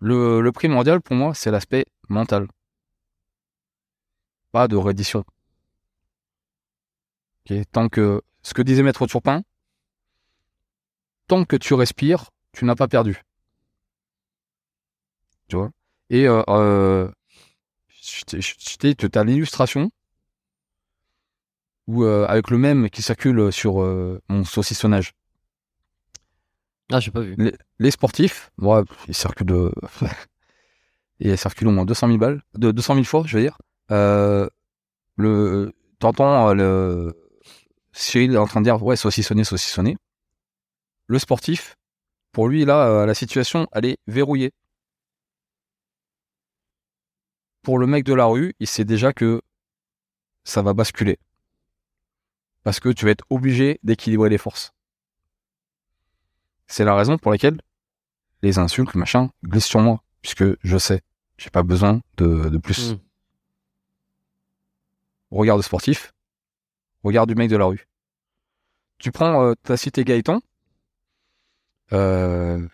Le, 0.00 0.50
primordial 0.50 1.00
pour 1.00 1.14
moi, 1.14 1.34
c'est 1.34 1.52
l'aspect 1.52 1.86
mental. 2.08 2.48
Pas 4.50 4.66
de 4.66 4.74
reddition. 4.74 5.24
Tant 7.70 7.88
que, 7.88 8.22
ce 8.42 8.54
que 8.54 8.62
disait 8.62 8.82
Maître 8.82 9.06
Turpin, 9.06 9.44
tant 11.28 11.44
que 11.44 11.54
tu 11.54 11.74
respires, 11.74 12.30
tu 12.50 12.64
n'as 12.64 12.74
pas 12.74 12.88
perdu. 12.88 13.22
Tu 15.46 15.54
vois 15.54 15.70
Et 16.10 16.26
euh, 16.26 16.42
euh, 16.48 17.08
tu 17.88 19.08
as 19.14 19.22
l'illustration 19.22 19.92
où 21.88 22.04
euh, 22.04 22.26
avec 22.28 22.50
le 22.50 22.58
même 22.58 22.90
qui 22.90 23.02
circule 23.02 23.50
sur 23.50 23.82
euh, 23.82 24.20
mon 24.28 24.44
saucissonnage. 24.44 25.14
Ah, 26.92 27.00
j'ai 27.00 27.10
pas 27.10 27.20
vu. 27.20 27.34
Les, 27.38 27.54
les 27.78 27.90
sportifs, 27.90 28.50
ouais, 28.58 28.82
ils 29.08 29.14
circulent 29.14 29.46
de... 29.46 29.72
ils 31.18 31.36
circulent 31.36 31.68
au 31.68 31.72
moins 31.72 31.86
200 31.86 32.06
000 32.06 32.18
balles, 32.18 32.42
de 32.54 32.70
200 32.70 32.94
000 32.94 33.04
fois, 33.04 33.24
je 33.26 33.36
veux 33.36 33.42
dire. 33.42 33.58
Euh, 33.90 34.48
le, 35.16 35.72
t'entends 35.98 36.52
le 36.52 37.14
Cyril 37.92 38.34
est 38.34 38.38
en 38.38 38.46
train 38.46 38.60
de 38.60 38.64
dire 38.64 38.82
ouais 38.82 38.96
saucissonner, 38.96 39.44
saucissonner. 39.44 39.96
Le 41.06 41.18
sportif, 41.18 41.76
pour 42.32 42.48
lui 42.48 42.66
là, 42.66 43.06
la 43.06 43.14
situation 43.14 43.66
elle 43.72 43.86
est 43.86 43.98
verrouillée. 44.06 44.52
Pour 47.62 47.78
le 47.78 47.86
mec 47.86 48.04
de 48.04 48.14
la 48.14 48.26
rue, 48.26 48.54
il 48.60 48.66
sait 48.66 48.84
déjà 48.84 49.12
que 49.12 49.40
ça 50.44 50.62
va 50.62 50.74
basculer 50.74 51.18
parce 52.68 52.80
que 52.80 52.90
tu 52.90 53.06
vas 53.06 53.12
être 53.12 53.24
obligé 53.30 53.80
d'équilibrer 53.82 54.28
les 54.28 54.36
forces. 54.36 54.74
C'est 56.66 56.84
la 56.84 56.94
raison 56.94 57.16
pour 57.16 57.30
laquelle 57.30 57.62
les 58.42 58.58
insultes, 58.58 58.94
machin, 58.94 59.30
glissent 59.42 59.64
sur 59.64 59.80
moi, 59.80 60.04
puisque 60.20 60.44
je 60.62 60.76
sais, 60.76 61.00
j'ai 61.38 61.48
pas 61.48 61.62
besoin 61.62 62.02
de, 62.18 62.50
de 62.50 62.58
plus. 62.58 62.92
Mm. 62.92 62.98
Regarde 65.30 65.60
le 65.60 65.62
sportif, 65.62 66.12
regarde 67.04 67.30
du 67.30 67.36
mec 67.36 67.48
de 67.48 67.56
la 67.56 67.64
rue. 67.64 67.88
Tu 68.98 69.12
prends, 69.12 69.46
euh, 69.46 69.54
t'as 69.62 69.78
cité 69.78 70.04
Gaëtan, 70.04 70.42
euh, 71.94 72.68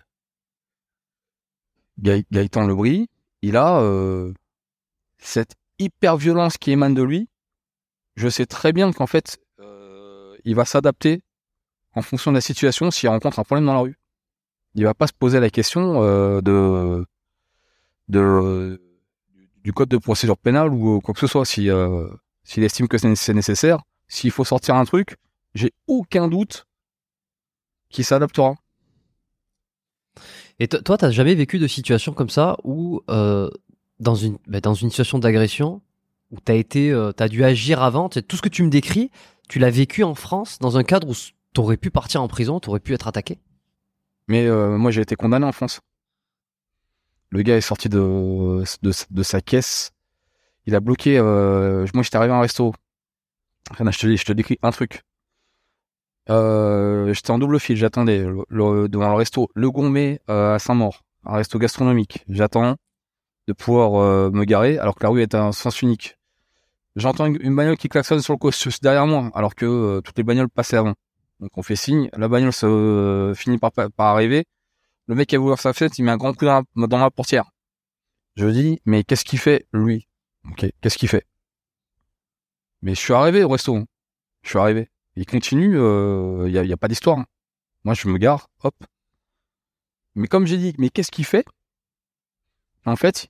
Gaë- 2.00 2.26
Gaëtan 2.32 2.66
Lebris, 2.66 3.08
il 3.42 3.56
a 3.56 3.78
euh, 3.80 4.34
cette 5.18 5.54
hyper 5.78 6.16
violence 6.16 6.58
qui 6.58 6.72
émane 6.72 6.94
de 6.94 7.02
lui. 7.04 7.28
Je 8.16 8.28
sais 8.28 8.46
très 8.46 8.72
bien 8.72 8.92
qu'en 8.92 9.06
fait, 9.06 9.38
il 10.44 10.54
va 10.54 10.64
s'adapter 10.64 11.22
en 11.94 12.02
fonction 12.02 12.30
de 12.30 12.36
la 12.36 12.40
situation 12.40 12.90
s'il 12.90 13.08
rencontre 13.08 13.38
un 13.38 13.44
problème 13.44 13.66
dans 13.66 13.74
la 13.74 13.80
rue. 13.80 13.98
Il 14.74 14.84
va 14.84 14.94
pas 14.94 15.06
se 15.06 15.12
poser 15.12 15.40
la 15.40 15.50
question 15.50 16.02
euh, 16.02 16.40
de, 18.08 18.80
du 19.62 19.72
code 19.72 19.88
de 19.88 19.98
procédure 19.98 20.36
pénale 20.36 20.72
ou 20.72 21.00
quoi 21.00 21.14
que 21.14 21.20
ce 21.20 21.26
soit. 21.26 21.44
Si 21.44 21.70
euh, 21.70 22.08
s'il 22.42 22.64
estime 22.64 22.88
que 22.88 22.98
c'est 22.98 23.34
nécessaire, 23.34 23.82
s'il 24.08 24.30
faut 24.30 24.44
sortir 24.44 24.74
un 24.74 24.84
truc, 24.84 25.16
j'ai 25.54 25.72
aucun 25.86 26.28
doute 26.28 26.66
qu'il 27.88 28.04
s'adaptera. 28.04 28.54
Et 30.58 30.68
to- 30.68 30.82
toi, 30.82 30.98
t'as 30.98 31.10
jamais 31.10 31.34
vécu 31.34 31.58
de 31.58 31.66
situation 31.66 32.12
comme 32.12 32.28
ça 32.28 32.56
où, 32.64 33.00
euh, 33.08 33.50
dans 34.00 34.14
une, 34.14 34.38
bah, 34.46 34.60
dans 34.60 34.74
une 34.74 34.90
situation 34.90 35.18
d'agression, 35.18 35.80
où 36.30 36.40
t'as 36.40 36.54
été, 36.54 36.90
euh, 36.90 37.12
t'as 37.12 37.28
dû 37.28 37.44
agir 37.44 37.82
avant, 37.82 38.08
tout 38.08 38.36
ce 38.36 38.42
que 38.42 38.48
tu 38.48 38.62
me 38.62 38.70
décris, 38.70 39.10
tu 39.48 39.58
l'as 39.58 39.70
vécu 39.70 40.02
en 40.02 40.14
France 40.14 40.58
dans 40.58 40.76
un 40.78 40.84
cadre 40.84 41.08
où 41.08 41.14
t'aurais 41.52 41.76
pu 41.76 41.90
partir 41.90 42.22
en 42.22 42.28
prison, 42.28 42.60
t'aurais 42.60 42.80
pu 42.80 42.94
être 42.94 43.08
attaqué? 43.08 43.38
Mais 44.28 44.46
euh, 44.46 44.76
moi, 44.78 44.90
j'ai 44.90 45.02
été 45.02 45.16
condamné 45.16 45.46
en 45.46 45.52
France. 45.52 45.80
Le 47.30 47.42
gars 47.42 47.56
est 47.56 47.60
sorti 47.60 47.88
de, 47.88 48.62
sa 49.22 49.40
caisse. 49.40 49.92
Il 50.66 50.74
a 50.74 50.80
bloqué. 50.80 51.18
euh, 51.18 51.86
moi, 51.94 52.02
j'étais 52.02 52.16
arrivé 52.16 52.32
à 52.32 52.36
un 52.36 52.40
resto. 52.40 52.72
Je 53.78 53.98
te, 53.98 54.16
je 54.16 54.24
te 54.24 54.32
décris 54.32 54.58
un 54.62 54.70
truc. 54.70 55.02
Euh, 56.30 57.12
j'étais 57.12 57.30
en 57.30 57.38
double 57.38 57.60
fil, 57.60 57.76
j'attendais 57.76 58.20
devant 58.20 59.10
le 59.10 59.14
resto 59.14 59.50
Le 59.54 59.70
Gourmet 59.70 60.20
à 60.26 60.58
Saint-Maur, 60.58 61.02
un 61.24 61.36
resto 61.36 61.58
gastronomique. 61.58 62.24
J'attends 62.28 62.76
de 63.46 63.52
pouvoir 63.52 64.30
me 64.30 64.44
garer 64.44 64.78
alors 64.78 64.94
que 64.94 65.02
la 65.02 65.10
rue 65.10 65.22
est 65.22 65.34
un 65.34 65.52
sens 65.52 65.82
unique. 65.82 66.16
J'entends 66.96 67.26
une, 67.26 67.56
bagnole 67.56 67.76
qui 67.76 67.88
klaxonne 67.88 68.20
sur 68.20 68.34
le 68.34 68.38
côté 68.38 68.56
derrière 68.80 69.06
moi 69.06 69.30
alors 69.34 69.54
que 69.54 69.66
euh, 69.66 70.00
toutes 70.00 70.16
les 70.16 70.22
bagnoles 70.22 70.48
passaient 70.48 70.76
avant. 70.76 70.94
Donc 71.40 71.50
on 71.58 71.62
fait 71.62 71.76
signe, 71.76 72.08
la 72.16 72.28
bagnole 72.28 72.52
se 72.52 72.66
euh, 72.66 73.34
finit 73.34 73.58
par, 73.58 73.72
arriver. 73.98 74.44
Le 75.08 75.14
mec 75.16 75.28
qui 75.28 75.36
a 75.36 75.40
ouvert 75.40 75.58
sa 75.58 75.72
fenêtre, 75.72 75.96
il 75.98 76.04
met 76.04 76.12
un 76.12 76.16
grand 76.16 76.32
coup 76.34 76.44
dans, 76.44 76.62
la- 76.76 76.86
dans 76.86 76.98
ma 76.98 77.10
portière. 77.10 77.50
Je 78.36 78.46
dis, 78.46 78.80
mais 78.84 79.02
qu'est-ce 79.04 79.24
qu'il 79.24 79.38
fait, 79.38 79.66
lui? 79.72 80.08
Ok, 80.50 80.66
qu'est-ce 80.80 80.96
qu'il 80.96 81.08
fait? 81.08 81.26
Mais 82.82 82.94
je 82.94 83.00
suis 83.00 83.12
arrivé 83.12 83.42
au 83.42 83.48
resto. 83.48 83.76
Je 84.42 84.48
suis 84.48 84.58
arrivé. 84.58 84.88
Il 85.16 85.26
continue, 85.26 85.76
il 85.76 86.50
n'y 86.50 86.58
a, 86.58 86.64
y 86.64 86.72
a 86.72 86.76
pas 86.76 86.88
d'histoire. 86.88 87.18
hein. 87.18 87.26
Moi, 87.84 87.94
je 87.94 88.08
me 88.08 88.18
gare, 88.18 88.48
hop. 88.62 88.74
Mais 90.14 90.28
comme 90.28 90.46
j'ai 90.46 90.58
dit, 90.58 90.74
mais 90.78 90.90
qu'est-ce 90.90 91.10
qu'il 91.10 91.24
fait? 91.24 91.44
En 92.86 92.96
fait, 92.96 93.28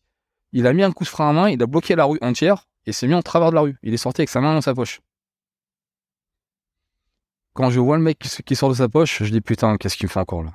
il 0.52 0.66
a 0.66 0.72
mis 0.72 0.82
un 0.82 0.92
coup 0.92 1.04
de 1.04 1.08
frein 1.08 1.30
à 1.30 1.32
main, 1.32 1.48
il 1.50 1.62
a 1.62 1.66
bloqué 1.66 1.96
la 1.96 2.04
rue 2.04 2.18
entière 2.22 2.66
et 2.86 2.92
s'est 2.92 3.06
mis 3.06 3.14
en 3.14 3.22
travers 3.22 3.50
de 3.50 3.54
la 3.54 3.62
rue. 3.62 3.76
Il 3.82 3.94
est 3.94 3.98
sorti 3.98 4.20
avec 4.20 4.28
sa 4.28 4.40
main 4.40 4.54
dans 4.54 4.60
sa 4.60 4.74
poche. 4.74 5.00
Quand 7.54 7.70
je 7.70 7.80
vois 7.80 7.96
le 7.96 8.02
mec 8.02 8.18
qui, 8.18 8.56
sort 8.56 8.68
de 8.68 8.74
sa 8.74 8.88
poche, 8.88 9.22
je 9.22 9.30
dis 9.30 9.40
putain, 9.40 9.76
qu'est-ce 9.76 9.96
qu'il 9.96 10.06
me 10.06 10.10
fait 10.10 10.20
encore 10.20 10.42
là? 10.42 10.54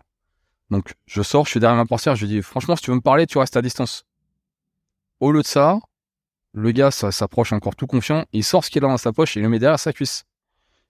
Donc 0.70 0.94
je 1.06 1.22
sors, 1.22 1.46
je 1.46 1.52
suis 1.52 1.60
derrière 1.60 1.78
ma 1.78 1.86
portière, 1.86 2.16
je 2.16 2.26
lui 2.26 2.34
dis 2.36 2.42
franchement, 2.42 2.76
si 2.76 2.84
tu 2.84 2.92
veux 2.92 2.98
me 2.98 3.02
parler, 3.02 3.26
tu 3.26 3.38
restes 3.38 3.58
à 3.58 3.62
distance. 3.62 4.04
Au 5.20 5.32
lieu 5.32 5.42
de 5.42 5.48
ça, 5.48 5.80
le 6.54 6.72
gars 6.72 6.92
s'approche 6.92 7.54
encore 7.54 7.76
tout 7.76 7.88
confiant, 7.88 8.26
il 8.34 8.44
sort 8.44 8.64
ce 8.64 8.70
qu'il 8.70 8.84
a 8.84 8.88
dans 8.88 8.98
sa 8.98 9.14
poche 9.14 9.38
et 9.38 9.40
il 9.40 9.44
le 9.44 9.50
met 9.50 9.60
derrière 9.60 9.80
sa 9.80 9.94
cuisse. 9.94 10.26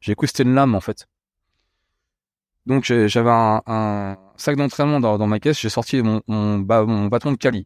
J'ai 0.01 0.15
cru 0.15 0.25
que 0.25 0.31
c'était 0.31 0.43
une 0.43 0.55
lame 0.55 0.75
en 0.75 0.81
fait. 0.81 1.07
Donc 2.65 2.83
j'avais 2.83 3.29
un, 3.29 4.17
sac 4.35 4.55
d'entraînement 4.55 4.99
dans, 4.99 5.27
ma 5.27 5.39
caisse, 5.39 5.59
j'ai 5.59 5.69
sorti 5.69 6.01
mon, 6.01 6.21
mon, 6.27 6.59
bâton 6.59 7.31
de 7.31 7.37
Cali. 7.37 7.65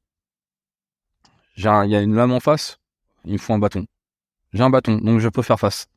Il 1.58 1.64
y 1.64 1.68
a 1.68 2.02
une 2.02 2.16
lame 2.16 2.32
en 2.32 2.40
face, 2.40 2.78
il 3.26 3.34
me 3.34 3.38
faut 3.38 3.54
un 3.54 3.60
bâton. 3.60 3.86
J'ai 4.54 4.64
un 4.64 4.70
bâton, 4.70 4.98
donc 4.98 5.20
je 5.20 5.30
peux 5.30 5.42
faire 5.42 5.60
face. 5.60 5.88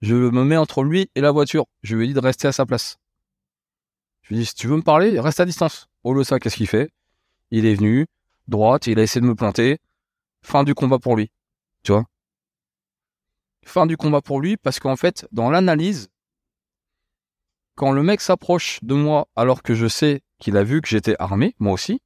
Je 0.00 0.14
me 0.14 0.44
mets 0.44 0.56
entre 0.56 0.82
lui 0.82 1.10
et 1.14 1.20
la 1.20 1.30
voiture. 1.30 1.66
Je 1.82 1.96
lui 1.96 2.08
dit 2.08 2.14
de 2.14 2.20
rester 2.20 2.48
à 2.48 2.52
sa 2.52 2.66
place. 2.66 2.98
Je 4.22 4.34
lui 4.34 4.40
dit, 4.40 4.46
si 4.46 4.54
tu 4.54 4.66
veux 4.66 4.76
me 4.76 4.82
parler, 4.82 5.18
reste 5.20 5.40
à 5.40 5.44
distance. 5.44 5.88
De 6.04 6.22
ça, 6.22 6.38
qu'est-ce 6.38 6.56
qu'il 6.56 6.68
fait? 6.68 6.92
Il 7.50 7.66
est 7.66 7.74
venu, 7.74 8.06
droite, 8.46 8.86
il 8.86 8.98
a 9.00 9.02
essayé 9.02 9.20
de 9.20 9.26
me 9.26 9.34
planter. 9.34 9.78
Fin 10.42 10.62
du 10.62 10.74
combat 10.74 11.00
pour 11.00 11.16
lui. 11.16 11.32
Tu 11.82 11.92
vois? 11.92 12.04
Fin 13.64 13.86
du 13.86 13.96
combat 13.96 14.20
pour 14.20 14.40
lui, 14.40 14.56
parce 14.56 14.78
qu'en 14.78 14.94
fait, 14.94 15.26
dans 15.32 15.50
l'analyse, 15.50 16.08
quand 17.74 17.90
le 17.90 18.02
mec 18.02 18.20
s'approche 18.20 18.78
de 18.82 18.94
moi 18.94 19.28
alors 19.34 19.62
que 19.62 19.74
je 19.74 19.88
sais 19.88 20.22
qu'il 20.38 20.56
a 20.56 20.62
vu 20.62 20.80
que 20.80 20.88
j'étais 20.88 21.16
armé, 21.18 21.56
moi 21.58 21.72
aussi, 21.72 22.00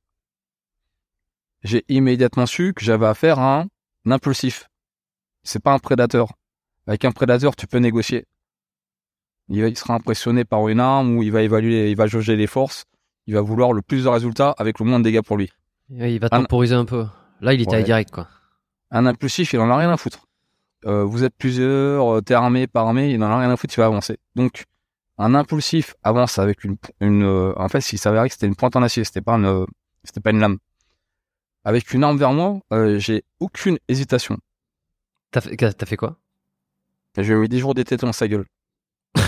j'ai 1.62 1.84
immédiatement 1.88 2.47
su 2.47 2.72
que 2.72 2.82
j'avais 2.82 3.06
affaire 3.06 3.38
à 3.38 3.60
un 3.60 3.68
impulsif. 4.06 4.68
C'est 5.43 5.62
pas 5.62 5.72
un 5.72 5.78
prédateur. 5.78 6.28
Avec 6.86 7.05
un 7.05 7.12
prédateur, 7.12 7.56
tu 7.56 7.66
peux 7.66 7.78
négocier. 7.78 8.27
Il, 9.48 9.59
il 9.59 9.77
sera 9.77 9.94
impressionné 9.94 10.44
par 10.44 10.68
une 10.68 10.81
arme 10.81 11.16
ou 11.16 11.22
il 11.22 11.32
va 11.32 11.43
évaluer, 11.43 11.90
il 11.90 11.97
va 11.97 12.06
jauger 12.06 12.36
les 12.36 12.47
forces. 12.47 12.85
Il 13.27 13.35
va 13.35 13.40
vouloir 13.40 13.72
le 13.72 13.82
plus 13.82 14.05
de 14.05 14.09
résultats 14.09 14.55
avec 14.59 14.78
le 14.81 14.86
moins 14.86 14.98
de 14.98 15.05
dégâts 15.05 15.22
pour 15.22 15.36
lui. 15.36 15.51
Il 15.90 16.18
va 16.20 16.28
temporiser 16.28 16.74
un 16.74 16.85
peu. 16.85 17.06
Là, 17.40 17.52
il 17.55 17.60
était 17.60 17.72
Ouais. 17.72 17.78
à 17.78 17.82
direct, 17.82 18.10
quoi. 18.10 18.28
Un 18.90 19.06
impulsif, 19.06 19.52
il 19.52 19.60
en 19.60 19.70
a 19.70 19.77
rien 19.77 19.90
à 19.90 19.97
foutre. 19.97 20.27
Euh, 20.86 21.05
vous 21.05 21.24
êtes 21.24 21.35
plusieurs, 21.36 22.16
euh, 22.16 22.20
t'es 22.22 22.35
armé, 22.35 22.66
pas 22.66 22.81
armé, 22.81 23.10
il 23.12 23.22
en 23.22 23.31
a 23.31 23.39
rien 23.39 23.51
à 23.51 23.56
foutre, 23.56 23.74
il 23.77 23.81
va 23.81 23.86
avancer. 23.86 24.18
Donc, 24.35 24.64
un 25.18 25.35
impulsif 25.35 25.94
avance 26.02 26.39
avec 26.39 26.64
une, 26.64 26.77
une 27.01 27.22
euh, 27.22 27.52
en 27.56 27.68
fait, 27.68 27.82
s'il 27.82 27.98
s'avérait 27.98 28.28
que 28.28 28.35
c'était 28.35 28.47
une 28.47 28.56
pointe 28.56 28.77
en 28.77 28.82
acier, 28.82 29.05
c'était 29.05 29.20
pas 29.20 29.35
une, 29.35 29.44
euh, 29.44 29.66
c'était 30.05 30.20
pas 30.20 30.31
une 30.31 30.40
lame. 30.40 30.59
Avec 31.65 31.93
une 31.93 32.05
arme 32.05 32.16
vers 32.16 32.32
moi, 32.32 32.61
euh, 32.73 32.99
j'ai 32.99 33.24
aucune 33.39 33.78
hésitation. 33.89 34.39
T'as 35.31 35.43
fait, 35.43 35.57
t'as 35.57 35.87
fait 35.87 35.97
quoi? 35.97 36.16
Et 37.16 37.24
Je 37.24 37.32
lui 37.32 37.39
ai 37.39 37.43
mis 37.43 37.49
10 37.49 37.59
jours 37.59 37.74
d'été 37.74 37.97
dans 37.97 38.12
sa 38.12 38.28
gueule. 38.28 38.47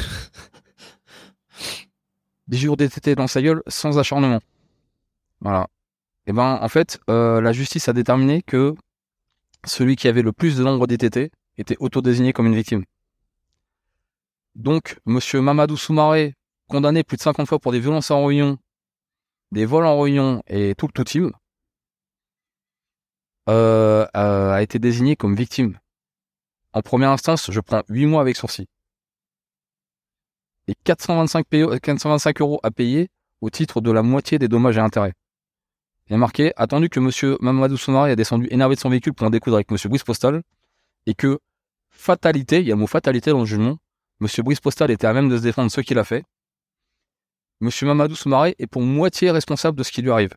10 2.48 2.58
jours 2.58 2.76
d'été 2.76 3.14
dans 3.14 3.26
sa 3.26 3.42
gueule 3.42 3.62
sans 3.66 3.98
acharnement. 3.98 4.40
Voilà. 5.40 5.68
Et 6.26 6.32
ben, 6.32 6.58
en 6.60 6.68
fait, 6.68 7.00
euh, 7.10 7.40
la 7.40 7.52
justice 7.52 7.88
a 7.88 7.92
déterminé 7.92 8.42
que 8.42 8.74
celui 9.64 9.96
qui 9.96 10.08
avait 10.08 10.22
le 10.22 10.32
plus 10.32 10.56
de 10.56 10.64
nombre 10.64 10.86
d'ETT 10.86 11.30
était 11.58 11.76
autodésigné 11.80 12.32
comme 12.32 12.46
une 12.46 12.54
victime. 12.54 12.84
Donc, 14.54 14.98
monsieur 15.06 15.40
Mamadou 15.40 15.76
Soumaré, 15.76 16.34
condamné 16.68 17.02
plus 17.04 17.16
de 17.16 17.22
50 17.22 17.48
fois 17.48 17.58
pour 17.58 17.72
des 17.72 17.80
violences 17.80 18.10
en 18.10 18.24
réunion, 18.24 18.58
des 19.50 19.66
vols 19.66 19.86
en 19.86 20.00
réunion 20.00 20.42
et 20.46 20.74
tout 20.76 20.86
le 20.86 20.92
tout 20.92 21.04
team, 21.04 21.32
euh, 23.48 24.06
euh, 24.16 24.52
a 24.52 24.62
été 24.62 24.78
désigné 24.78 25.16
comme 25.16 25.34
victime. 25.34 25.78
En 26.72 26.80
première 26.82 27.10
instance, 27.10 27.50
je 27.50 27.60
prends 27.60 27.82
8 27.88 28.06
mois 28.06 28.20
avec 28.20 28.36
sursis. 28.36 28.68
Et 30.68 30.74
425, 30.84 31.46
PO 31.46 31.78
425 31.78 32.40
euros 32.40 32.60
à 32.62 32.70
payer 32.70 33.10
au 33.40 33.50
titre 33.50 33.80
de 33.80 33.90
la 33.90 34.02
moitié 34.02 34.38
des 34.38 34.48
dommages 34.48 34.76
et 34.76 34.80
intérêts. 34.80 35.12
Il 36.06 36.12
y 36.12 36.14
a 36.14 36.18
marqué, 36.18 36.52
attendu 36.56 36.88
que 36.88 37.00
monsieur 37.00 37.36
Mamadou 37.40 37.76
Soumaré 37.76 38.12
a 38.12 38.16
descendu 38.16 38.46
énervé 38.50 38.76
de 38.76 38.80
son 38.80 38.90
véhicule 38.90 39.12
pour 39.12 39.26
en 39.26 39.30
découdre 39.30 39.56
avec 39.56 39.70
monsieur 39.70 39.88
Brice 39.88 40.04
Postal, 40.04 40.42
et 41.06 41.14
que, 41.14 41.40
fatalité, 41.90 42.60
il 42.60 42.66
y 42.66 42.72
a 42.72 42.74
le 42.74 42.80
mot 42.80 42.86
fatalité 42.86 43.30
dans 43.30 43.40
le 43.40 43.46
jugement, 43.46 43.78
monsieur 44.20 44.42
Brice 44.42 44.60
Postal 44.60 44.90
était 44.90 45.06
à 45.06 45.12
même 45.12 45.28
de 45.28 45.36
se 45.36 45.42
défendre 45.42 45.70
ce 45.70 45.80
qu'il 45.80 45.98
a 45.98 46.04
fait, 46.04 46.24
monsieur 47.60 47.86
Mamadou 47.86 48.14
Soumaré 48.14 48.54
est 48.58 48.66
pour 48.66 48.82
moitié 48.82 49.30
responsable 49.30 49.76
de 49.76 49.82
ce 49.82 49.90
qui 49.90 50.02
lui 50.02 50.10
arrive. 50.10 50.34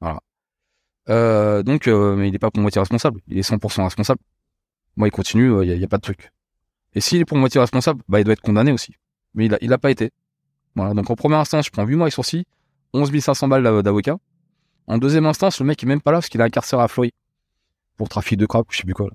Voilà. 0.00 0.20
Euh, 1.10 1.62
donc, 1.62 1.86
euh, 1.88 2.16
mais 2.16 2.28
il 2.28 2.32
n'est 2.32 2.38
pas 2.38 2.50
pour 2.50 2.62
moitié 2.62 2.80
responsable, 2.80 3.20
il 3.28 3.38
est 3.38 3.42
100% 3.42 3.84
responsable. 3.84 4.20
Moi, 4.96 5.08
il 5.08 5.10
continue, 5.10 5.62
il 5.64 5.76
n'y 5.76 5.82
a, 5.82 5.84
a 5.84 5.88
pas 5.88 5.96
de 5.98 6.02
truc. 6.02 6.30
Et 6.94 7.00
s'il 7.00 7.20
est 7.20 7.24
pour 7.24 7.36
moitié 7.36 7.60
responsable, 7.60 8.02
bah, 8.08 8.20
il 8.20 8.24
doit 8.24 8.32
être 8.32 8.40
condamné 8.40 8.72
aussi. 8.72 8.94
Mais 9.34 9.46
il 9.46 9.54
a, 9.54 9.58
il 9.60 9.72
a 9.72 9.78
pas 9.78 9.90
été. 9.90 10.12
Voilà. 10.76 10.94
Donc, 10.94 11.10
en 11.10 11.16
première 11.16 11.38
instance, 11.40 11.66
je 11.66 11.70
prends 11.70 11.84
8 11.84 11.96
mois 11.96 12.04
avec 12.06 12.14
sursis, 12.14 12.44
11 12.92 13.10
500 13.20 13.48
balles 13.48 13.62
d'av- 13.64 13.82
d'avocat. 13.82 14.16
En 14.86 14.98
deuxième 14.98 15.26
instance, 15.26 15.60
le 15.60 15.66
mec 15.66 15.82
est 15.82 15.86
même 15.86 16.00
pas 16.00 16.12
là 16.12 16.18
parce 16.18 16.28
qu'il 16.28 16.40
est 16.40 16.44
incarcéré 16.44 16.82
à 16.82 16.88
Floy. 16.88 17.10
Pour 17.96 18.08
trafic 18.08 18.38
de 18.38 18.46
ou 18.46 18.62
je 18.70 18.76
sais 18.76 18.82
plus 18.84 18.94
quoi. 18.94 19.08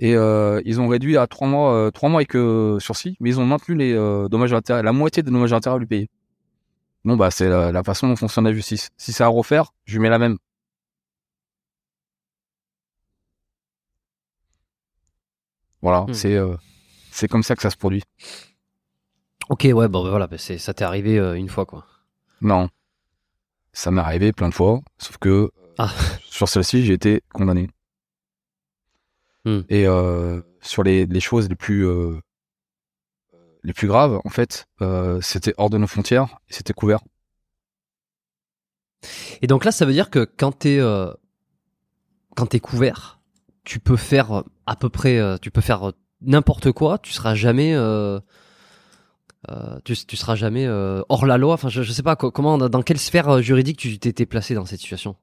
Et, 0.00 0.14
euh, 0.16 0.60
ils 0.64 0.80
ont 0.80 0.88
réduit 0.88 1.16
à 1.16 1.26
3 1.26 1.46
mois, 1.48 1.74
euh, 1.74 1.90
3 1.90 2.08
mois 2.08 2.20
avec 2.20 2.34
euh, 2.34 2.78
sursis, 2.80 3.16
mais 3.20 3.30
ils 3.30 3.40
ont 3.40 3.46
maintenu 3.46 3.74
les 3.74 3.92
euh, 3.92 4.28
dommages 4.28 4.52
et 4.52 4.56
intérêts, 4.56 4.82
la 4.82 4.92
moitié 4.92 5.22
des 5.22 5.30
dommages 5.30 5.52
et 5.52 5.54
intérêts 5.54 5.76
à 5.76 5.78
lui 5.78 5.86
payer. 5.86 6.10
Bon, 7.04 7.16
bah, 7.16 7.30
c'est 7.30 7.48
la 7.48 7.82
façon 7.84 8.08
dont 8.08 8.16
fonctionne 8.16 8.44
la 8.44 8.52
justice. 8.52 8.88
Si 8.96 9.12
c'est 9.12 9.22
à 9.22 9.28
refaire, 9.28 9.72
je 9.84 9.94
lui 9.94 10.00
mets 10.00 10.08
la 10.08 10.18
même. 10.18 10.38
Voilà, 15.84 16.06
Hmm. 16.08 16.14
c'est 16.14 16.34
euh, 16.34 16.56
c'est 17.12 17.28
comme 17.28 17.42
ça 17.42 17.54
que 17.54 17.60
ça 17.62 17.68
se 17.68 17.76
produit. 17.76 18.02
Ok, 19.50 19.64
ouais, 19.64 19.86
bon, 19.88 20.02
bah, 20.02 20.08
voilà, 20.08 20.26
bah, 20.26 20.38
ça 20.38 20.72
t'est 20.72 20.82
arrivé 20.82 21.18
euh, 21.18 21.34
une 21.34 21.50
fois, 21.50 21.66
quoi. 21.66 21.84
Non, 22.40 22.70
ça 23.74 23.90
m'est 23.90 24.00
arrivé 24.00 24.32
plein 24.32 24.48
de 24.48 24.54
fois, 24.54 24.80
sauf 24.96 25.18
que 25.18 25.28
euh, 25.28 25.50
Ah. 25.76 25.92
sur 26.24 26.48
celle-ci, 26.48 26.86
j'ai 26.86 26.94
été 26.94 27.22
condamné. 27.34 27.68
Hmm. 29.44 29.60
Et 29.68 29.84
sur 30.62 30.82
les, 30.82 31.04
les 31.04 31.20
choses 31.20 31.50
les 31.50 31.54
plus 31.54 31.86
les 33.62 33.72
plus 33.74 33.86
graves, 33.86 34.20
en 34.24 34.30
fait, 34.30 34.64
euh, 34.80 35.20
c'était 35.20 35.52
hors 35.58 35.68
de 35.68 35.76
nos 35.76 35.86
frontières 35.86 36.38
et 36.48 36.54
c'était 36.54 36.72
couvert. 36.72 37.00
Et 39.42 39.46
donc 39.46 39.66
là, 39.66 39.70
ça 39.72 39.84
veut 39.84 39.92
dire 39.92 40.08
que 40.08 40.24
quand 40.24 40.52
t'es 40.52 40.78
euh, 40.78 41.12
quand 42.36 42.46
t'es 42.46 42.60
couvert, 42.60 43.20
tu 43.64 43.80
peux 43.80 43.96
faire 43.98 44.44
à 44.66 44.76
peu 44.76 44.88
près, 44.88 45.18
euh, 45.18 45.36
tu 45.40 45.50
peux 45.50 45.60
faire 45.60 45.92
n'importe 46.22 46.72
quoi. 46.72 46.98
Tu 46.98 47.12
seras 47.12 47.34
jamais, 47.34 47.74
euh, 47.74 48.20
euh, 49.50 49.78
tu, 49.84 49.94
seras 50.16 50.34
jamais 50.36 50.66
euh, 50.66 51.02
hors 51.08 51.26
la 51.26 51.36
loi. 51.38 51.54
Enfin, 51.54 51.68
je, 51.68 51.82
je 51.82 51.92
sais 51.92 52.02
pas 52.02 52.16
co- 52.16 52.30
comment, 52.30 52.56
dans 52.58 52.82
quelle 52.82 52.98
sphère 52.98 53.28
euh, 53.28 53.40
juridique 53.42 53.78
tu 53.78 53.98
t'étais 53.98 54.26
placé 54.26 54.54
dans 54.54 54.64
cette 54.64 54.80
situation? 54.80 55.16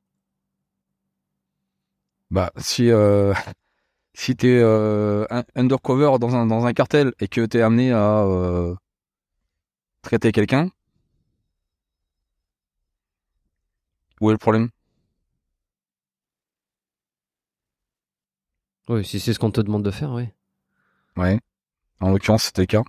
Bah, 2.30 2.52
si 2.58 2.90
euh, 2.90 3.34
si 4.16 4.36
t'es 4.36 4.60
euh, 4.62 5.26
un- 5.32 5.46
undercover 5.56 6.20
dans 6.20 6.36
un 6.36 6.48
dans 6.48 6.66
un 6.66 6.74
cartel 6.74 7.14
et 7.22 7.28
que 7.28 7.46
t'es 7.46 7.62
amené 7.62 7.92
à 7.94 8.24
euh, 8.26 8.76
traiter 10.04 10.32
quelqu'un, 10.32 10.70
où 14.22 14.30
est 14.30 14.34
le 14.34 14.38
problème? 14.38 14.70
Oui, 18.92 19.06
si 19.06 19.20
c'est 19.20 19.34
ce 19.34 19.40
qu'on 19.40 19.52
te 19.52 19.62
demande 19.62 19.84
de 19.84 19.92
faire, 19.92 20.12
oui. 20.12 20.26
Ouais. 21.16 21.40
En 22.02 22.10
l'occurrence, 22.12 22.44
c'était 22.44 22.64
le 22.64 22.66
cas. 22.68 22.82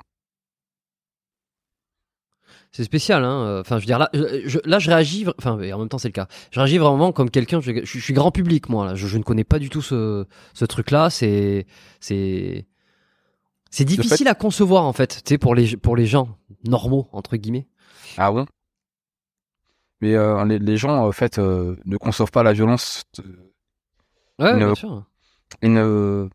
C'est 2.73 2.85
spécial, 2.85 3.23
hein. 3.25 3.43
euh, 3.45 3.61
Enfin, 3.61 3.77
je 3.77 3.83
veux 3.83 3.87
dire 3.87 3.99
là, 3.99 4.09
je, 4.13 4.59
là, 4.65 4.79
je 4.79 4.89
réagis. 4.91 5.27
Enfin, 5.39 5.53
en 5.53 5.79
même 5.79 5.89
temps, 5.89 5.99
c'est 5.99 6.09
le 6.09 6.13
cas. 6.13 6.27
Je 6.51 6.59
réagis 6.59 6.79
vraiment 6.79 7.13
comme 7.13 7.31
quelqu'un. 7.31 7.61
Je, 7.61 7.85
je 7.85 7.99
suis 7.99 8.15
grand 8.15 8.31
public, 8.31 8.69
moi. 8.69 8.87
Là, 8.87 8.95
je, 8.95 9.07
je 9.07 9.19
ne 9.19 9.23
connais 9.23 9.45
pas 9.45 9.59
du 9.59 9.69
tout 9.69 9.83
ce, 9.83 10.27
ce 10.55 10.65
truc-là. 10.65 11.11
C'est, 11.11 11.67
c'est, 12.01 12.67
c'est 13.71 13.85
difficile 13.85 14.27
à 14.29 14.35
concevoir 14.35 14.85
en 14.85 14.93
fait. 14.95 15.23
Tu 15.25 15.35
sais, 15.35 15.39
pour 15.39 15.55
les 15.55 15.77
pour 15.77 15.97
les 15.97 16.07
gens 16.07 16.37
normaux 16.65 17.09
entre 17.13 17.37
guillemets. 17.37 17.69
Ah 18.17 18.33
ouais? 18.33 18.45
Mais 20.01 20.15
euh, 20.15 20.43
les, 20.47 20.59
les 20.59 20.77
gens, 20.79 20.97
en 21.07 21.13
fait, 21.13 21.39
euh, 21.39 21.77
ne 21.85 21.97
conçoivent 21.97 22.33
pas 22.33 22.43
la 22.43 22.53
violence. 22.55 23.05
Ouais, 24.39 24.53
Ne- 24.55 24.59
bien 24.67 24.75
sûr. 24.75 25.05
Ils 25.61 25.73
ne, 25.73 26.29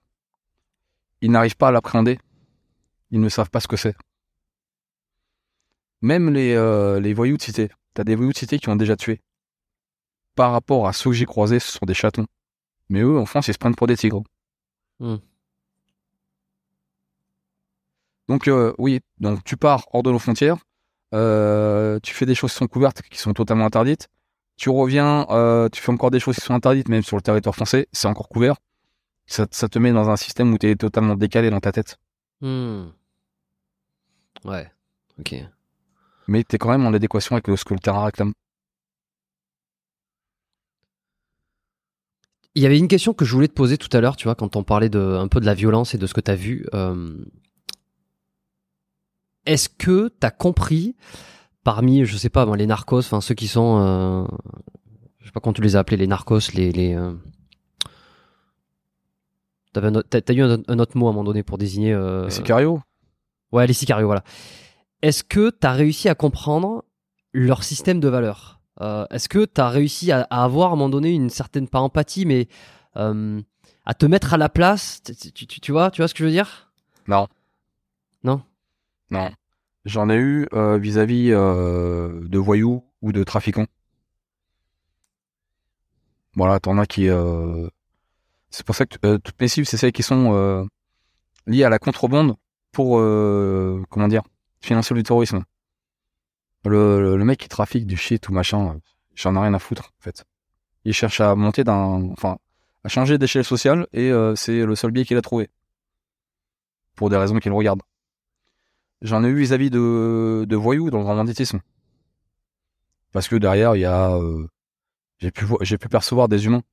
ils 1.22 1.32
n'arrivent 1.32 1.58
pas 1.58 1.70
à 1.70 1.72
l'appréhender. 1.72 2.20
Ils 3.12 3.20
ne 3.20 3.30
savent 3.30 3.50
pas 3.50 3.60
ce 3.60 3.68
que 3.68 3.78
c'est. 3.78 3.96
Même 6.02 6.32
les, 6.32 6.54
euh, 6.54 7.00
les 7.00 7.14
voyous 7.14 7.38
de 7.38 7.42
cité. 7.42 7.70
T'as 7.94 8.04
des 8.04 8.16
voyous 8.16 8.32
de 8.32 8.38
cité 8.38 8.60
qui 8.60 8.70
ont 8.70 8.76
déjà 8.76 8.96
tué. 8.96 9.22
Par 10.36 10.52
rapport 10.52 10.88
à 10.88 10.94
ceux 10.94 11.10
que 11.10 11.16
j'ai 11.16 11.26
croisés, 11.26 11.60
ce 11.60 11.72
sont 11.72 11.86
des 11.86 11.94
chatons. 11.94 12.28
Mais 12.90 13.02
eux, 13.02 13.18
en 13.18 13.26
France, 13.26 13.48
ils 13.48 13.54
se 13.54 13.58
prennent 13.58 13.76
pour 13.76 13.88
des 13.88 13.98
tigres. 13.98 14.24
Hmm. 15.00 15.18
Donc 18.28 18.48
euh, 18.48 18.74
oui, 18.78 19.00
donc 19.20 19.44
tu 19.46 19.56
pars 19.56 19.88
hors 19.94 20.04
de 20.04 20.12
nos 20.12 20.20
frontières, 20.20 20.58
euh, 21.14 21.98
tu 22.04 22.14
fais 22.14 22.26
des 22.26 22.36
choses 22.36 22.52
qui 22.52 22.58
sont 22.58 22.68
couvertes, 22.68 23.02
qui 23.04 23.18
sont 23.18 23.34
totalement 23.34 23.66
interdites. 23.66 24.10
Tu 24.58 24.70
reviens, 24.70 25.26
tu 25.72 25.82
fais 25.82 25.92
encore 25.92 26.12
des 26.12 26.20
choses 26.20 26.36
qui 26.36 26.42
sont 26.42 26.54
interdites, 26.54 26.90
même 26.90 27.04
sur 27.04 27.16
le 27.16 27.22
territoire 27.22 27.56
français, 27.56 27.88
c'est 27.94 28.08
encore 28.08 28.28
couvert. 28.28 28.56
Ça, 29.28 29.46
ça 29.52 29.68
te 29.68 29.78
met 29.78 29.92
dans 29.92 30.10
un 30.10 30.16
système 30.16 30.54
où 30.54 30.58
tu 30.58 30.68
es 30.70 30.76
totalement 30.76 31.16
décalé 31.16 31.50
dans 31.50 31.60
ta 31.60 31.72
tête. 31.72 31.98
Hmm. 32.42 32.86
Ouais. 34.46 34.72
Ok. 35.20 35.36
Mais 36.28 36.44
tu 36.44 36.56
es 36.56 36.60
quand 36.60 36.70
même 36.70 36.86
en 36.86 36.94
adéquation 36.94 37.36
avec 37.36 37.48
ce 37.58 37.66
que 37.66 37.74
le 37.74 37.80
terrain 37.80 38.06
réclame. 38.06 38.32
Il 42.56 42.64
y 42.64 42.66
avait 42.66 42.80
une 42.80 42.88
question 42.88 43.14
que 43.14 43.24
je 43.26 43.34
voulais 43.34 43.48
te 43.48 43.54
poser 43.54 43.78
tout 43.78 43.96
à 43.96 44.02
l'heure, 44.02 44.16
tu 44.16 44.24
vois, 44.24 44.36
quand 44.36 44.56
on 44.56 44.64
parlait 44.64 44.90
de, 44.90 45.00
un 45.00 45.28
peu 45.28 45.40
de 45.40 45.46
la 45.46 45.54
violence 45.54 45.94
et 45.94 45.98
de 45.98 46.08
ce 46.08 46.14
que 46.14 46.22
tu 46.22 46.32
as 46.32 46.36
vu. 46.36 46.66
euh, 46.74 47.24
Est-ce 49.46 49.70
que 49.70 50.10
tu 50.20 50.26
as 50.26 50.32
compris, 50.32 50.96
parmi, 51.64 52.06
je 52.06 52.18
sais 52.18 52.30
pas, 52.30 52.46
les 52.56 52.66
narcos, 52.66 53.00
enfin 53.00 53.22
ceux 53.22 53.36
qui 53.36 53.48
sont, 53.48 53.80
euh, 53.80 54.26
je 55.20 55.26
sais 55.28 55.32
pas 55.32 55.40
comment 55.40 55.54
tu 55.54 55.62
les 55.62 55.76
as 55.76 55.80
appelés, 55.80 55.98
les 55.98 56.08
narcos, 56.08 56.52
les... 56.54 56.72
les 56.72 56.96
euh, 56.96 57.14
T'avais 57.14 57.16
un 57.16 57.16
autre- 57.16 57.26
T'as 60.10 60.22
t'as 60.22 60.34
eu 60.34 60.42
un, 60.42 60.58
un 60.68 60.80
autre 60.80 60.98
mot 60.98 61.08
à 61.08 61.10
un 61.10 61.14
moment 61.14 61.24
donné 61.24 61.44
pour 61.44 61.58
désigner... 61.58 61.94
euh, 61.94 62.28
Et 62.28 62.32
Sicario 62.32 62.82
Ouais, 63.52 63.66
les 63.66 63.74
sicarios, 63.74 64.08
voilà. 64.08 64.24
Est-ce 65.02 65.24
que 65.24 65.50
tu 65.52 65.66
as 65.68 65.72
réussi 65.72 66.10
à 66.10 66.16
comprendre 66.16 66.84
leur 67.34 67.64
système 67.64 68.00
de 68.00 68.08
valeurs? 68.10 68.60
Euh, 68.82 69.06
Est-ce 69.10 69.30
que 69.30 69.46
tu 69.46 69.62
as 69.62 69.70
réussi 69.70 70.12
à, 70.12 70.28
à 70.30 70.44
avoir 70.44 70.70
à 70.72 70.74
un 70.74 70.76
moment 70.76 70.90
donné 70.90 71.12
une 71.12 71.30
certaine, 71.30 71.68
pas 71.68 71.80
empathie, 71.80 72.26
mais 72.26 72.48
euh, 72.98 73.40
à 73.86 73.94
te 73.94 74.06
mettre 74.06 74.34
à 74.34 74.38
la 74.38 74.50
place? 74.50 75.02
Tu, 75.04 75.32
tu- 75.32 75.48
tu- 75.48 75.60
tu 75.62 75.72
vois, 75.72 75.92
tu 75.92 76.02
vois 76.02 76.08
ce 76.08 76.14
que 76.14 76.20
je 76.20 76.26
veux 76.26 76.32
dire? 76.32 76.72
Non. 77.08 77.28
Non? 78.24 78.42
Non. 79.12 79.30
J'en 79.86 80.10
ai 80.10 80.18
eu 80.18 80.48
vis-à-vis 80.80 81.30
de 81.30 82.38
voyous 82.38 82.84
ou 83.02 83.12
de 83.14 83.24
trafiquants. 83.24 83.68
Voilà, 86.36 86.60
t'en 86.60 86.78
as 86.78 86.86
qui... 86.86 87.08
euh, 87.10 87.68
C'est 88.50 88.66
pour 88.66 88.76
ça 88.76 88.86
que 88.86 88.98
euh, 89.06 89.18
toutes 89.18 89.40
mes 89.40 89.48
cibles, 89.48 89.68
c'est 89.68 89.78
celles 89.78 89.92
qui 89.92 90.04
sont 90.04 90.34
euh, 90.34 90.64
liées 91.46 91.64
à 91.64 91.70
la 91.70 91.80
contrebande 91.80 92.36
pour, 92.72 93.00
euh, 93.00 93.84
comment 93.90 94.08
dire, 94.08 94.24
financer 94.62 94.94
le 94.94 95.04
terrorisme. 95.04 95.44
Le, 96.66 97.18
mec 97.24 97.40
qui 97.40 97.48
trafique 97.48 97.88
du 97.88 97.96
shit 97.96 98.28
ou 98.28 98.34
machin, 98.34 98.80
j'en 99.16 99.36
ai 99.36 99.40
rien 99.40 99.54
à 99.54 99.60
foutre, 99.60 99.94
en 100.00 100.04
fait. 100.04 100.26
Il 100.84 100.94
cherche 100.94 101.22
à 101.22 101.36
monter 101.36 101.64
d'un... 101.64 102.10
Enfin, 102.12 102.38
à 102.84 102.90
changer 102.90 103.18
d'échelle 103.18 103.44
sociale 103.44 103.88
et 103.94 104.12
c'est 104.36 104.66
le 104.66 104.76
seul 104.76 104.92
biais 104.92 105.06
qu'il 105.06 105.18
a 105.18 105.22
trouvé. 105.22 105.50
Pour 106.96 107.10
des 107.10 107.18
raisons 107.18 107.40
qu'il 107.40 107.52
regarde. 107.52 107.82
J'en 109.02 109.24
ai 109.24 109.28
eu 109.28 109.36
vis-à-vis 109.36 109.70
de, 109.70 110.46
de 110.48 110.56
voyous 110.56 110.90
dans 110.90 110.98
le 110.98 111.04
grand 111.04 111.16
banditisme. 111.16 111.62
Parce 113.14 113.28
que 113.28 113.36
derrière, 113.36 113.76
il 113.76 113.82
y 113.82 113.86
a... 113.86 114.18
j'ai 115.20 115.32
pu, 115.32 115.46
pu 115.46 115.90
percevoir 115.90 116.28
des 116.28 116.46
humains. 116.46 116.64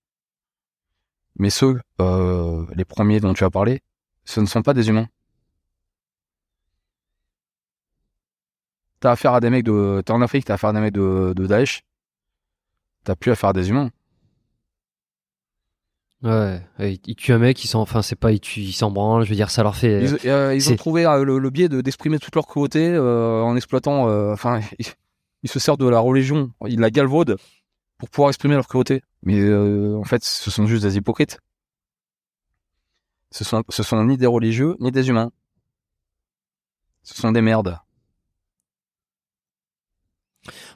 Mais 1.37 1.51
ceux, 1.51 1.81
euh, 2.01 2.65
les 2.75 2.85
premiers 2.85 3.21
dont 3.21 3.35
tu 3.35 3.45
as 3.45 3.51
parlé, 3.51 3.83
ce 4.25 4.41
ne 4.41 4.47
sont 4.47 4.63
pas 4.63 4.75
des 4.75 4.89
humains. 4.89 5.09
T'as 9.01 9.13
affaire 9.13 9.35
à 9.35 9.41
des 9.41 9.51
mecs 9.51 9.65
de... 9.65 10.03
T'es 10.05 10.13
en 10.13 10.23
Afrique, 10.23 10.45
t'as 10.47 10.55
affaire 10.55 10.71
à 10.71 10.73
des 10.73 10.81
mecs 10.81 10.95
de, 10.95 11.33
de 11.37 11.47
Daesh. 11.47 11.83
T'as 13.05 13.17
plus 13.17 13.33
affaire 13.33 13.51
à 13.51 13.53
des 13.53 13.69
humains. 13.69 13.91
Ouais, 16.23 16.63
ils 16.79 17.15
tuent 17.17 17.33
un 17.33 17.39
mec, 17.39 17.63
ils 17.63 17.69
s'en, 17.69 17.83
enfin 17.83 18.01
c'est 18.01 18.17
pas, 18.17 18.33
ils 18.33 18.41
tuent, 18.41 18.61
ils 18.61 18.73
s'en 18.73 18.91
branlent, 18.91 19.25
je 19.25 19.29
veux 19.29 19.37
dire, 19.37 19.51
ça 19.51 19.63
leur 19.63 19.77
fait. 19.77 20.05
Ils, 20.05 20.31
euh, 20.31 20.55
ils 20.55 20.73
ont 20.73 20.77
trouvé 20.77 21.05
euh, 21.05 21.23
le, 21.23 21.39
le 21.39 21.51
biais 21.51 21.69
de 21.69 21.83
d'exprimer 21.83 22.19
toute 22.19 22.35
leur 22.35 22.47
cruauté 22.47 22.89
euh, 22.89 23.43
en 23.43 23.57
exploitant. 23.57 24.09
Enfin, 24.33 24.61
ils, 24.79 24.87
ils 25.43 25.51
se 25.51 25.59
servent 25.59 25.77
de 25.77 25.87
la 25.87 25.99
religion, 25.99 26.51
ils 26.67 26.81
la 26.81 26.91
galvaudent 26.91 27.37
pour 27.99 28.09
pouvoir 28.09 28.31
exprimer 28.31 28.55
leur 28.55 28.67
cruauté. 28.67 29.03
Mais 29.25 29.41
euh, 29.41 29.97
en 29.99 30.05
fait, 30.05 30.23
ce 30.25 30.51
sont 30.51 30.67
juste 30.67 30.83
des 30.85 30.97
hypocrites. 30.97 31.39
Ce 33.31 33.43
sont, 33.45 33.65
ce 33.69 33.83
sont 33.83 34.03
ni 34.05 34.17
des 34.17 34.27
religieux 34.27 34.77
ni 34.81 34.93
des 34.93 35.09
humains. 35.09 35.33
Ce 37.03 37.15
sont 37.15 37.33
des 37.33 37.43
merdes. 37.43 37.79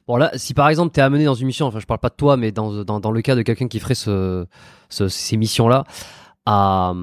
Bon 0.07 0.17
là, 0.17 0.31
si 0.37 0.55
par 0.55 0.69
exemple 0.69 0.93
t'es 0.93 1.03
amené 1.03 1.25
dans 1.27 1.35
une 1.35 1.47
mission, 1.47 1.67
enfin 1.67 1.79
je 1.79 1.87
parle 1.87 2.01
pas 2.01 2.09
de 2.09 2.15
toi, 2.15 2.37
mais 2.39 2.53
dans, 2.53 2.85
dans, 2.85 3.11
le 3.11 3.21
cas 3.23 3.35
de 3.37 3.43
quelqu'un 3.43 3.69
qui 3.69 3.79
ferait 3.81 3.95
ce, 3.95 4.47
ce- 4.89 5.09
ces 5.09 5.37
missions-là, 5.37 5.85
à, 6.47 6.95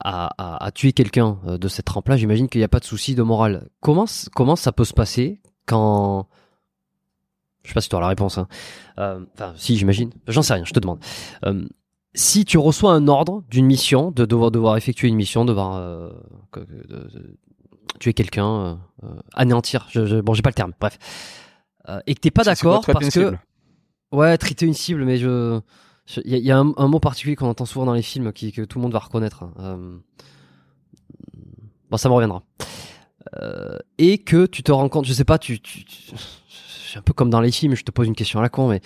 à, 0.00 0.70
tuer 0.74 0.92
quelqu'un 0.92 1.38
euh, 1.46 1.56
de 1.56 1.68
cette 1.68 1.86
trempe-là, 1.86 2.18
j'imagine 2.18 2.48
qu'il 2.48 2.60
n'y 2.60 2.64
a 2.64 2.68
pas 2.68 2.80
de 2.80 2.84
souci 2.84 3.14
de 3.14 3.22
morale. 3.22 3.70
Comment, 3.80 4.04
comment 4.34 4.56
ça 4.56 4.72
peut 4.72 4.84
se 4.84 4.92
passer 4.92 5.40
quand... 5.66 6.28
Je 7.64 7.68
sais 7.68 7.74
pas 7.74 7.80
si 7.80 7.88
tu 7.88 7.96
as 7.96 8.00
la 8.00 8.08
réponse. 8.08 8.38
hein. 8.38 8.48
Euh, 8.98 9.24
Enfin, 9.34 9.52
si, 9.56 9.76
j'imagine. 9.76 10.10
J'en 10.28 10.42
sais 10.42 10.54
rien, 10.54 10.64
je 10.64 10.72
te 10.72 10.80
demande. 10.80 10.98
Euh, 11.44 11.64
si 12.14 12.44
tu 12.44 12.58
reçois 12.58 12.92
un 12.92 13.08
ordre 13.08 13.42
d'une 13.48 13.66
mission, 13.66 14.10
de 14.10 14.24
devoir, 14.26 14.50
devoir 14.50 14.76
effectuer 14.76 15.08
une 15.08 15.14
mission, 15.16 15.44
devoir 15.44 15.76
euh, 15.76 16.10
de- 16.56 17.38
tuer 18.00 18.12
quelqu'un, 18.14 18.80
anéantir, 19.34 19.86
je, 19.90 20.04
je, 20.06 20.16
bon 20.16 20.34
j'ai 20.34 20.42
pas 20.42 20.50
le 20.50 20.54
terme, 20.54 20.72
bref. 20.80 20.98
Et 22.06 22.14
que 22.14 22.20
t'es 22.20 22.30
pas 22.30 22.42
d'accord 22.44 22.80
parce 22.92 23.04
une 23.06 23.10
que... 23.12 23.26
cible 23.30 23.40
Ouais, 24.12 24.36
traiter 24.36 24.66
une 24.66 24.74
cible, 24.74 25.04
mais 25.04 25.16
je. 25.18 25.60
Il 26.24 26.32
y, 26.32 26.34
a- 26.34 26.38
y 26.38 26.50
a 26.50 26.58
un, 26.58 26.72
un 26.76 26.88
mot 26.88 27.00
particulier 27.00 27.34
qu'on 27.36 27.48
entend 27.48 27.64
souvent 27.64 27.86
dans 27.86 27.94
les 27.94 28.02
films 28.02 28.32
qui, 28.32 28.52
que 28.52 28.62
tout 28.62 28.78
le 28.78 28.82
monde 28.82 28.92
va 28.92 28.98
reconnaître. 28.98 29.44
hein. 29.44 29.52
Euh, 29.60 29.96
Bon, 31.90 31.96
ça 31.96 32.08
me 32.08 32.14
reviendra. 32.14 32.42
Euh, 33.40 33.78
et 33.98 34.18
que 34.18 34.46
tu 34.46 34.62
te 34.62 34.72
rends 34.72 34.88
compte, 34.88 35.04
je 35.04 35.12
sais 35.12 35.24
pas, 35.24 35.38
tu, 35.38 35.60
tu, 35.60 35.84
tu- 35.84 36.12
c'est 36.92 36.98
un 36.98 37.02
peu 37.02 37.12
comme 37.14 37.30
dans 37.30 37.40
les 37.40 37.50
films, 37.52 37.74
je 37.74 37.84
te 37.84 37.90
pose 37.90 38.06
une 38.06 38.14
question 38.14 38.38
à 38.38 38.42
la 38.42 38.48
con, 38.48 38.68
mais 38.68 38.80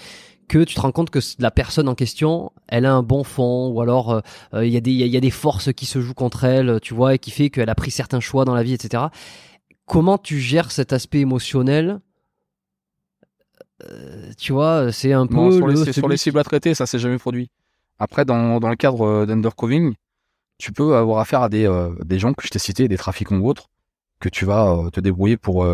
que 0.48 0.62
tu 0.62 0.76
te 0.76 0.80
rends 0.80 0.92
compte 0.92 1.10
que 1.10 1.18
la 1.40 1.50
personne 1.50 1.88
en 1.88 1.96
question, 1.96 2.52
elle 2.68 2.86
a 2.86 2.92
un 2.94 3.02
bon 3.02 3.24
fond, 3.24 3.68
ou 3.70 3.80
alors 3.80 4.12
euh, 4.12 4.20
euh, 4.54 4.64
il 4.66 4.72
y, 4.72 4.76
a 4.76 4.80
des- 4.80 4.92
il 4.92 4.98
y, 4.98 5.02
a- 5.02 5.06
il 5.06 5.12
y 5.12 5.16
a 5.16 5.20
des 5.20 5.30
forces 5.32 5.72
qui 5.72 5.86
se 5.86 6.00
jouent 6.00 6.14
contre 6.14 6.44
elle, 6.44 6.78
tu 6.80 6.94
vois, 6.94 7.14
et 7.14 7.18
qui 7.18 7.32
fait 7.32 7.50
qu'elle 7.50 7.68
a 7.68 7.74
pris 7.74 7.90
certains 7.90 8.20
choix 8.20 8.44
dans 8.44 8.54
la 8.54 8.62
vie, 8.62 8.72
etc. 8.74 9.04
Comment 9.86 10.18
tu 10.18 10.38
gères 10.38 10.70
cet 10.70 10.92
aspect 10.92 11.20
émotionnel 11.20 12.00
Euh, 13.90 14.30
Tu 14.38 14.52
vois, 14.52 14.92
c'est 14.92 15.12
un 15.12 15.26
peu 15.26 15.34
Non, 15.34 15.50
sur, 15.52 15.66
le- 15.66 15.72
les, 15.84 15.92
sur 15.92 16.18
cibles 16.18 16.38
à 16.38 16.44
traiter, 16.44 16.74
ça 16.74 16.86
s'est 16.86 16.98
jamais 16.98 17.18
produit. 17.18 17.50
Après, 17.98 18.24
dans, 18.24 18.60
dans 18.60 18.68
le 18.70 18.76
cadre 18.76 19.26
d'undercoving, 19.26 19.94
tu 20.58 20.72
peux 20.72 20.96
avoir 20.96 21.18
affaire 21.18 21.42
à 21.42 21.48
des, 21.48 21.66
euh, 21.66 21.90
des 22.04 22.18
gens 22.18 22.32
que 22.32 22.44
je 22.46 22.50
t'ai 22.50 22.58
cités, 22.58 22.88
des 22.88 22.96
trafiquants 22.96 23.36
ou 23.36 23.48
autres, 23.48 23.68
que 24.20 24.28
tu 24.28 24.44
vas 24.44 24.88
te 24.92 25.00
débrouiller 25.00 25.36
pour 25.36 25.64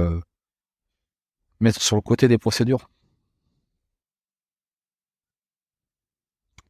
mettre 1.62 1.80
sur 1.80 1.96
le 1.96 2.02
côté 2.02 2.28
des 2.28 2.38
procédures. 2.38 2.88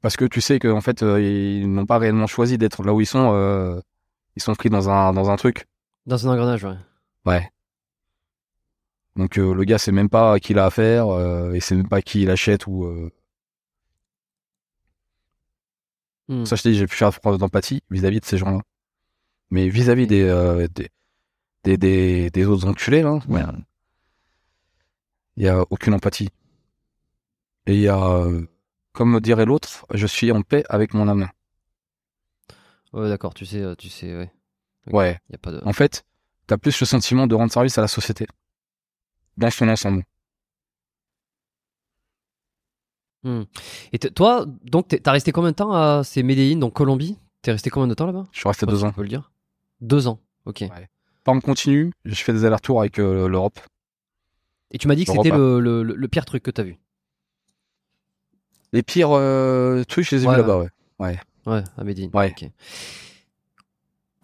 Parce 0.01 0.17
que 0.17 0.25
tu 0.25 0.41
sais 0.41 0.59
qu'en 0.59 0.81
fait, 0.81 1.03
euh, 1.03 1.21
ils 1.21 1.73
n'ont 1.73 1.87
pas 1.87 1.99
réellement 1.99 2.27
choisi 2.27 2.59
d'être 2.59 2.83
là 2.83 2.93
où 2.93 3.01
ils 3.01 3.07
sont. 3.07 3.33
euh, 3.35 3.81
ils 4.37 4.43
sont 4.43 4.55
pris 4.55 4.71
dans 4.71 4.89
un, 4.89 5.13
dans 5.13 5.31
un 5.31 5.37
truc. 5.37 5.67
Dans 6.07 6.27
un 6.27 6.33
engrenage, 6.33 6.65
ouais. 6.65 6.77
Ouais. 7.27 7.51
Donc 9.15 9.39
euh, 9.39 9.55
le 9.55 9.65
gars 9.65 9.79
sait 9.79 9.93
même 9.93 10.09
pas 10.09 10.33
à 10.33 10.41
qui 10.41 10.53
il 10.53 10.59
a 10.59 10.65
affaire 10.65 11.09
euh, 11.09 11.53
et 11.53 11.61
sait 11.61 11.75
même 11.77 11.89
pas 11.89 11.99
à 11.99 12.03
qui 12.03 12.23
il 12.23 12.31
achète 12.31 12.67
ou. 12.67 12.85
euh, 12.85 13.11
Hmm. 16.29 16.45
Ça, 16.45 16.55
je 16.55 16.63
te 16.63 16.69
dis, 16.69 16.77
j'ai 16.77 16.87
pu 16.87 16.95
faire 16.97 17.13
preuve 17.21 17.37
d'empathie 17.37 17.83
vis-à-vis 17.91 18.21
de 18.21 18.25
ces 18.25 18.39
gens-là. 18.39 18.61
Mais 19.51 19.69
vis-à-vis 19.69 20.07
des, 20.07 20.23
euh, 20.23 20.69
des, 20.69 20.89
des, 21.65 21.77
des, 21.77 22.31
des 22.31 22.45
autres 22.47 22.67
enculés, 22.69 23.03
là, 23.03 23.19
il 25.37 25.45
y 25.45 25.49
a 25.49 25.65
aucune 25.71 25.95
empathie. 25.95 26.29
Et 27.67 27.75
il 27.75 27.81
y 27.81 27.89
a, 27.89 27.99
euh, 27.99 28.47
comme 28.93 29.21
dirait 29.21 29.45
l'autre, 29.45 29.87
je 29.93 30.07
suis 30.07 30.33
en 30.33 30.43
paix 30.43 30.65
avec 30.69 30.95
mon 30.95 31.09
âme. 31.09 31.29
Ouais, 32.93 33.09
d'accord, 33.09 33.35
tu 33.35 33.47
sais, 33.47 33.61
euh, 33.61 33.75
tu 33.75 33.89
sais, 33.89 34.15
ouais. 34.17 34.31
Ouais. 34.91 35.19
Y 35.31 35.35
a 35.35 35.39
pas 35.39 35.53
de. 35.53 35.61
En 35.65 35.73
fait, 35.73 36.05
t'as 36.47 36.59
plus 36.59 36.79
le 36.79 36.87
sentiment 36.87 37.27
de 37.27 37.35
rendre 37.35 37.53
service 37.53 37.79
à 37.79 37.81
la 37.81 37.89
société. 37.89 38.27
Dans 39.37 39.51
son 39.51 39.69
ensemble. 39.69 40.05
Hmm. 43.23 43.45
Et 43.93 43.99
toi, 43.99 44.45
donc, 44.65 44.89
t'as 44.89 45.13
resté 45.13 45.33
combien 45.33 45.53
de 45.53 45.57
temps 45.57 45.73
à 45.73 46.03
ces 46.05 46.23
Medellin, 46.23 46.59
donc 46.59 46.75
Colombie? 46.75 47.19
T'es 47.41 47.53
resté 47.53 47.71
combien 47.71 47.87
de 47.87 47.95
temps 47.95 48.07
là-bas? 48.07 48.27
Je 48.33 48.41
suis 48.41 48.49
resté 48.49 48.67
Je 48.67 48.71
deux 48.73 48.79
si 48.79 48.85
ans. 48.85 48.89
Tu 48.91 48.95
peux 48.97 49.03
le 49.03 49.09
dire 49.09 49.31
Deux 49.81 50.09
ans, 50.09 50.21
ok. 50.45 50.63
Ouais. 50.63 50.89
Pas 51.25 51.33
en 51.33 51.41
continu, 51.41 51.93
je 52.05 52.15
fais 52.15 52.33
des 52.33 52.45
allers-retours 52.45 52.81
avec 52.81 52.99
euh, 52.99 53.29
l'Europe. 53.29 53.61
Et 54.73 54.79
tu 54.79 54.89
m'as 54.89 54.95
dit 54.95 55.05
que 55.05 55.13
c'était 55.13 55.31
le, 55.37 55.61
le, 55.61 55.83
le- 55.83 55.95
le 55.95 56.09
pire 56.09 56.25
truc 56.25 56.43
que 56.43 56.51
t'as 56.51 56.63
vu. 56.63 56.79
Les 58.73 58.83
pires 58.83 59.11
euh, 59.13 59.85
trucs, 59.85 60.09
je 60.09 60.17
les 60.17 60.25
ai 60.25 60.27
Ouais, 60.27 60.35
vus 60.35 60.41
là-bas, 60.41 60.59
ouais. 60.59 60.69
Ouais, 60.99 61.19
à. 61.77 62.11
Ouais. 62.15 62.35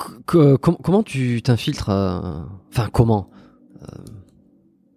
C- 0.00 0.12
que- 0.26 0.56
com- 0.56 0.78
comment 0.82 1.02
tu 1.02 1.42
t'infiltres 1.42 1.90
euh, 1.90 2.40
Enfin, 2.70 2.88
comment 2.92 3.30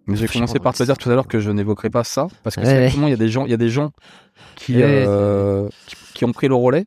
Mais 0.07 0.15
j'ai 0.15 0.28
commencé 0.28 0.60
par 0.60 0.73
te 0.73 0.84
dire 0.84 0.98
tout 0.98 1.10
à 1.10 1.15
l'heure 1.15 1.28
que 1.28 1.40
je 1.40 1.52
n'évoquerai 1.52 1.90
pas 1.90 2.03
ça 2.03 2.28
parce 2.44 2.56
que 2.56 2.61
Ouais, 2.61 2.68
ouais. 2.68 3.07
il 3.07 3.11
y 3.11 3.14
a 3.14 3.18
des 3.18 3.30
gens, 3.30 3.45
il 3.45 3.52
y 3.52 3.53
a 3.53 3.57
des 3.57 3.69
gens 3.69 3.91
qui, 4.56 4.76
Ouais, 4.78 5.03
euh, 5.07 5.68
qui, 5.88 5.95
qui 6.14 6.26
ont 6.26 6.32
pris 6.32 6.48
le 6.48 6.56
relais. 6.56 6.86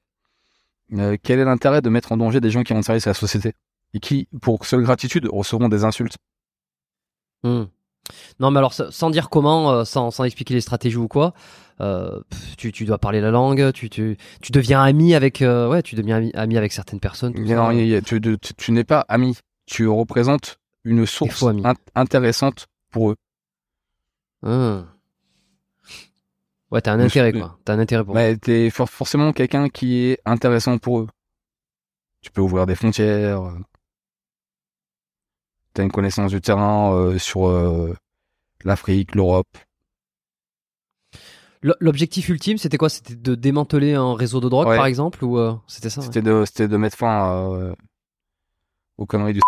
Euh, 0.93 1.17
quel 1.23 1.39
est 1.41 1.45
l'intérêt 1.45 1.83
de 1.83 1.89
mettre 1.91 2.13
en 2.13 2.17
danger 2.17 2.41
des 2.41 2.51
gens 2.51 2.63
qui 2.63 2.73
rendent 2.73 2.85
service 2.85 3.07
à 3.07 3.11
la 3.11 3.15
société 3.15 3.53
et 3.95 4.01
qui, 4.01 4.29
pour 4.41 4.65
seule 4.65 4.83
gratitude, 4.83 5.27
recevront 5.31 5.69
des 5.69 5.85
insultes? 5.85 6.17
Hmm. 7.43 7.65
Non, 8.41 8.51
mais 8.51 8.59
alors, 8.59 8.73
sa- 8.75 8.91
sans 8.91 9.11
dire 9.11 9.31
comment, 9.31 9.71
euh, 9.73 9.85
sans, 9.85 10.11
sans 10.11 10.25
expliquer 10.25 10.55
les 10.55 10.61
stratégies 10.61 10.97
ou 10.97 11.09
quoi, 11.09 11.33
euh, 11.81 12.21
tu, 12.59 12.71
tu 12.73 12.85
dois 12.85 12.99
parler 12.99 13.21
la 13.21 13.31
langue, 13.31 13.73
tu, 13.73 13.89
tu, 13.91 14.17
tu 14.43 14.53
deviens 14.53 14.83
ami 14.83 15.15
avec, 15.15 15.41
euh, 15.43 15.69
ouais, 15.69 15.83
tu 15.83 15.95
deviens 15.95 16.17
ami, 16.19 16.31
ami 16.35 16.57
avec 16.59 16.73
certaines 16.73 17.01
personnes. 17.01 17.33
tout 17.35 17.41
Mais 17.43 17.49
ça. 17.49 17.55
non, 17.57 17.71
il 17.71 17.87
y 17.87 17.95
a- 17.95 18.01
tu, 18.03 18.21
tu- 18.21 18.37
tu 18.57 18.73
n'es 18.73 18.85
pas 18.85 19.05
ami, 19.09 19.37
tu 19.67 19.89
représentes 19.89 20.59
une 20.85 21.07
source 21.07 21.45
intéressante 21.95 22.67
pour 22.91 23.11
eux. 23.13 23.17
Hmm. 24.43 24.83
Ouais, 26.71 26.81
t'as 26.81 26.93
un 26.93 26.97
Mais 26.99 27.05
intérêt, 27.05 27.33
quoi. 27.33 27.59
T'as 27.65 27.75
un 27.75 27.79
intérêt 27.79 28.05
pour. 28.05 28.15
Mais 28.15 28.37
t'es 28.37 28.69
for- 28.71 28.91
forcément 28.91 29.33
quelqu'un 29.33 29.69
qui 29.69 30.07
est 30.07 30.19
intéressant 30.25 30.77
pour 30.79 31.01
eux. 31.01 31.09
Tu 32.21 32.31
peux 32.31 32.41
ouvrir 32.41 32.67
des 32.67 32.75
frontières. 32.75 33.41
T'as 35.75 35.83
une 35.83 35.91
connaissance 35.91 36.31
du 36.31 36.41
terrain 36.41 36.95
euh, 36.95 37.19
sur 37.19 37.49
euh, 37.49 37.97
l'Afrique, 38.65 39.15
l'Europe? 39.17 39.59
L'objectif 41.81 42.29
ultime, 42.29 42.59
c'était 42.59 42.77
quoi? 42.77 42.91
C'était 42.91 43.17
de 43.17 43.35
démanteler 43.35 43.95
un 43.95 44.15
réseau 44.15 44.41
de 44.41 44.49
drogue, 44.51 44.69
Ouais. 44.69 44.77
par 44.77 44.87
exemple, 44.87 45.25
ou 45.25 45.39
euh, 45.39 45.57
c'était 45.67 45.89
ça 45.89 46.01
ouais. 46.01 46.07
C'était 46.07 46.21
de, 46.23 46.45
c'était 46.45 46.69
de 46.69 46.77
mettre 46.77 46.97
fin 46.97 47.53
euh, 47.53 47.75
aux 48.99 49.07
conneries 49.07 49.33
du 49.33 49.41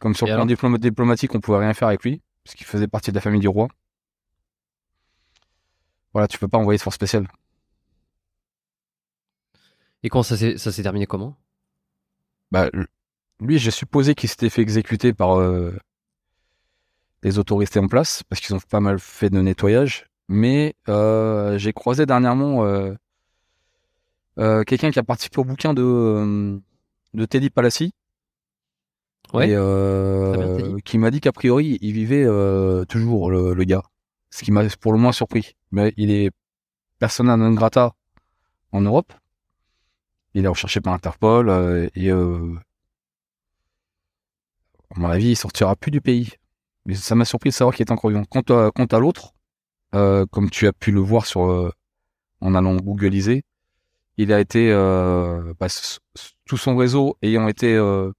Comme 0.00 0.14
sur 0.14 0.26
Et 0.26 0.30
le 0.30 0.56
plan 0.56 0.70
diplomatique, 0.78 1.34
on 1.34 1.40
pouvait 1.40 1.58
rien 1.58 1.74
faire 1.74 1.88
avec 1.88 2.02
lui, 2.04 2.22
parce 2.42 2.54
qu'il 2.54 2.66
faisait 2.66 2.88
partie 2.88 3.10
de 3.10 3.16
la 3.16 3.20
famille 3.20 3.40
du 3.40 3.48
roi. 3.48 3.68
Voilà, 6.14 6.26
tu 6.26 6.38
peux 6.38 6.48
pas 6.48 6.58
envoyer 6.58 6.78
de 6.78 6.82
force 6.82 6.96
spéciale. 6.96 7.28
Et 10.02 10.08
quand 10.08 10.22
ça 10.22 10.36
s'est 10.36 10.82
terminé 10.82 11.06
comment? 11.06 11.36
Bah, 12.50 12.70
lui, 13.40 13.58
j'ai 13.58 13.70
supposé 13.70 14.14
qu'il 14.14 14.28
s'était 14.28 14.50
fait 14.50 14.62
exécuter 14.62 15.12
par 15.12 15.38
euh, 15.38 15.76
les 17.22 17.38
autorités 17.38 17.78
en 17.78 17.88
place, 17.88 18.22
parce 18.28 18.40
qu'ils 18.40 18.54
ont 18.54 18.60
pas 18.60 18.80
mal 18.80 18.98
fait 18.98 19.30
de 19.30 19.40
nettoyage. 19.40 20.06
Mais 20.28 20.74
euh, 20.88 21.56
j'ai 21.58 21.72
croisé 21.72 22.04
dernièrement 22.04 22.64
euh, 22.64 22.94
euh, 24.38 24.64
quelqu'un 24.64 24.90
qui 24.90 24.98
a 24.98 25.04
participé 25.04 25.38
au 25.38 25.44
bouquin 25.44 25.72
de, 25.74 25.82
euh, 25.82 26.58
de 27.14 27.24
Teddy 27.24 27.50
Palassi. 27.50 27.92
Ouais. 29.32 29.50
Et 29.50 29.54
euh, 29.54 30.56
bien, 30.56 30.76
qui 30.84 30.98
m'a 30.98 31.10
dit 31.10 31.20
qu'a 31.20 31.32
priori, 31.32 31.78
il 31.80 31.92
vivait 31.92 32.24
euh, 32.24 32.84
toujours, 32.84 33.30
le, 33.30 33.54
le 33.54 33.64
gars. 33.64 33.82
Ce 34.30 34.42
qui 34.42 34.52
m'a 34.52 34.64
pour 34.80 34.92
le 34.92 34.98
moins 34.98 35.12
surpris. 35.12 35.54
Mais 35.70 35.92
il 35.96 36.10
est 36.10 36.30
persona 36.98 37.36
non 37.36 37.52
grata 37.52 37.94
en 38.72 38.80
Europe. 38.80 39.12
Il 40.34 40.44
est 40.44 40.48
recherché 40.48 40.80
par 40.80 40.92
Interpol 40.92 41.48
euh, 41.48 41.88
et 41.94 42.10
euh, 42.10 42.54
à 44.96 45.00
mon 45.00 45.08
avis, 45.08 45.30
il 45.30 45.36
sortira 45.36 45.76
plus 45.76 45.90
du 45.90 46.00
pays. 46.00 46.30
Mais 46.86 46.94
ça 46.94 47.14
m'a 47.14 47.24
surpris 47.24 47.50
de 47.50 47.54
savoir 47.54 47.74
qu'il 47.74 47.84
est 47.86 47.92
encore 47.92 48.10
vivant. 48.10 48.24
Quant 48.24 48.42
à, 48.54 48.70
quant 48.70 48.86
à 48.86 48.98
l'autre, 48.98 49.34
euh, 49.94 50.24
comme 50.26 50.50
tu 50.50 50.66
as 50.66 50.72
pu 50.72 50.92
le 50.92 51.00
voir 51.00 51.26
sur 51.26 51.44
euh, 51.44 51.72
en 52.40 52.54
allant 52.54 52.76
googliser, 52.76 53.42
il 54.16 54.32
a 54.32 54.40
été 54.40 54.70
euh, 54.72 55.52
bah, 55.58 55.66
tout 56.46 56.56
son 56.56 56.76
réseau 56.76 57.18
ayant 57.22 57.48
été 57.48 57.74
euh, 57.74 58.12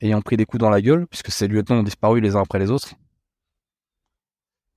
ayant 0.00 0.20
pris 0.20 0.36
des 0.36 0.44
coups 0.44 0.60
dans 0.60 0.70
la 0.70 0.82
gueule, 0.82 1.06
puisque 1.06 1.30
ses 1.30 1.48
lieutenants 1.48 1.78
ont 1.78 1.82
disparu 1.82 2.20
les 2.20 2.36
uns 2.36 2.42
après 2.42 2.58
les 2.58 2.70
autres. 2.70 2.94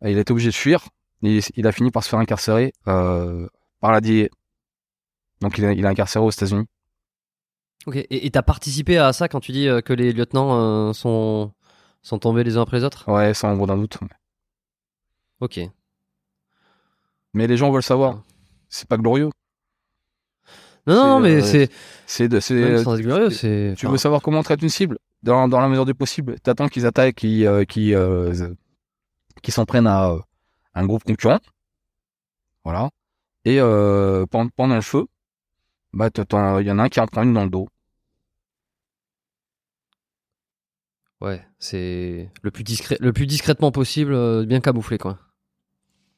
Il 0.02 0.18
a 0.18 0.22
été 0.22 0.32
obligé 0.32 0.50
de 0.50 0.56
fuir. 0.56 0.88
Il 1.22 1.68
a 1.68 1.72
fini 1.72 1.92
par 1.92 2.04
se 2.04 2.10
faire 2.10 2.20
incarcérer 2.20 2.74
euh, 2.88 3.48
par 3.80 3.92
la 3.94 4.02
DIA. 4.02 4.28
Donc 5.40 5.58
il 5.58 5.64
est, 5.64 5.76
il 5.78 5.86
est 5.86 5.88
incarcéré 5.88 6.24
aux 6.24 6.30
États-Unis. 6.30 6.68
Ok. 7.86 8.06
Et 8.10 8.32
t'as 8.32 8.42
participé 8.42 8.98
à 8.98 9.12
ça 9.14 9.28
quand 9.28 9.40
tu 9.40 9.52
dis 9.52 9.68
euh, 9.68 9.82
que 9.82 9.94
les 9.94 10.14
lieutenants 10.14 10.90
euh, 10.90 10.94
sont 10.94 11.52
sont 12.02 12.20
tombés 12.20 12.44
les 12.44 12.58
uns 12.58 12.62
après 12.62 12.78
les 12.78 12.84
autres? 12.84 13.10
Ouais, 13.12 13.34
sans 13.34 13.50
ombre 13.50 13.68
d'un 13.68 13.78
doute. 13.78 13.98
Ok. 15.40 15.60
Mais 17.34 17.48
les 17.48 17.58
gens 17.58 17.72
veulent 17.72 17.84
savoir. 17.84 18.24
C'est 18.70 18.88
pas 18.88 18.98
glorieux. 18.98 19.30
Non, 20.86 20.96
non, 20.96 21.20
mais 21.20 21.36
euh, 21.36 21.42
c'est 21.42 21.70
C'est 22.06 22.28
de, 22.28 22.40
sans 22.40 22.96
être 22.96 23.02
glorieux, 23.02 23.30
c'est. 23.30 23.74
tu 23.78 23.86
enfin, 23.86 23.92
veux 23.94 23.98
savoir 23.98 24.22
comment 24.22 24.40
on 24.40 24.44
traite 24.44 24.62
une 24.62 24.70
cible? 24.70 24.98
Dans, 25.22 25.48
dans 25.48 25.62
la 25.62 25.70
mesure 25.70 25.86
du 25.86 25.94
possible. 25.94 26.40
T'attends 26.42 26.68
qu'ils 26.68 26.86
attaquent, 26.86 27.16
qu'ils, 27.16 27.48
euh, 27.48 27.64
qu'ils, 27.64 27.96
euh, 27.96 28.54
qu'ils 29.42 29.54
s'en 29.54 29.66
prennent 29.66 29.88
à 29.88 30.18
un 30.74 30.86
groupe 30.86 31.06
concurrent. 31.06 31.40
Voilà. 32.66 32.90
Et 33.46 33.62
euh, 33.62 34.26
pendant, 34.26 34.50
pendant 34.50 34.76
le 34.76 34.82
feu, 34.82 35.06
bah 35.94 36.10
il 36.16 36.68
y 36.68 36.72
en 36.72 36.80
a 36.80 36.84
un 36.84 36.90
qui 36.90 37.00
en 37.00 37.08
prend 37.08 37.24
une 37.24 37.34
dans 37.34 37.44
le 37.44 37.50
dos. 37.50 37.68
Ouais, 41.22 41.42
c'est 41.58 42.30
le 42.42 42.52
plus 42.52 42.66
discret, 42.66 42.98
le 43.00 43.14
plus 43.14 43.26
discrètement 43.26 43.72
possible, 43.72 44.14
euh, 44.14 44.46
bien 44.46 44.60
camouflé, 44.60 44.98
quoi. 44.98 45.20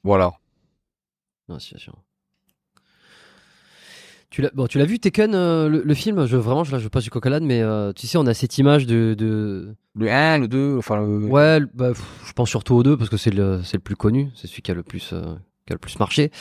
Voilà. 0.03 0.31
Non, 1.47 1.59
c'est 1.59 1.77
sûr. 1.77 1.93
Tu 4.31 4.41
l'as, 4.41 4.49
bon, 4.55 4.65
tu 4.65 4.79
l'as 4.79 4.85
vu 4.85 4.97
Tekken, 4.99 5.35
euh, 5.35 5.69
le, 5.69 5.83
le 5.83 5.93
film? 5.93 6.25
Je 6.25 6.35
vraiment, 6.37 6.63
je, 6.63 6.71
là, 6.71 6.79
je 6.79 6.87
passe 6.87 7.03
du 7.03 7.11
coq 7.11 7.25
mais 7.41 7.61
euh, 7.61 7.93
tu 7.93 8.07
sais, 8.07 8.17
on 8.17 8.25
a 8.25 8.33
cette 8.33 8.57
image 8.57 8.87
de, 8.87 9.13
de... 9.13 9.75
Le 9.93 10.11
1, 10.11 10.39
le 10.39 10.47
2, 10.47 10.77
enfin 10.77 10.97
le... 10.97 11.27
ouais, 11.27 11.59
bah, 11.75 11.89
pff, 11.89 12.03
je 12.25 12.33
pense 12.33 12.49
surtout 12.49 12.73
aux 12.73 12.83
deux 12.83 12.97
parce 12.97 13.09
que 13.09 13.17
c'est 13.17 13.29
le, 13.29 13.61
c'est 13.63 13.77
le 13.77 13.83
plus 13.83 13.95
connu, 13.95 14.31
c'est 14.35 14.47
celui 14.47 14.63
qui 14.63 14.71
a 14.71 14.73
le 14.73 14.83
plus, 14.83 15.13
euh, 15.13 15.35
qui 15.67 15.73
a 15.73 15.75
le 15.75 15.79
plus 15.79 15.99
marché. 15.99 16.31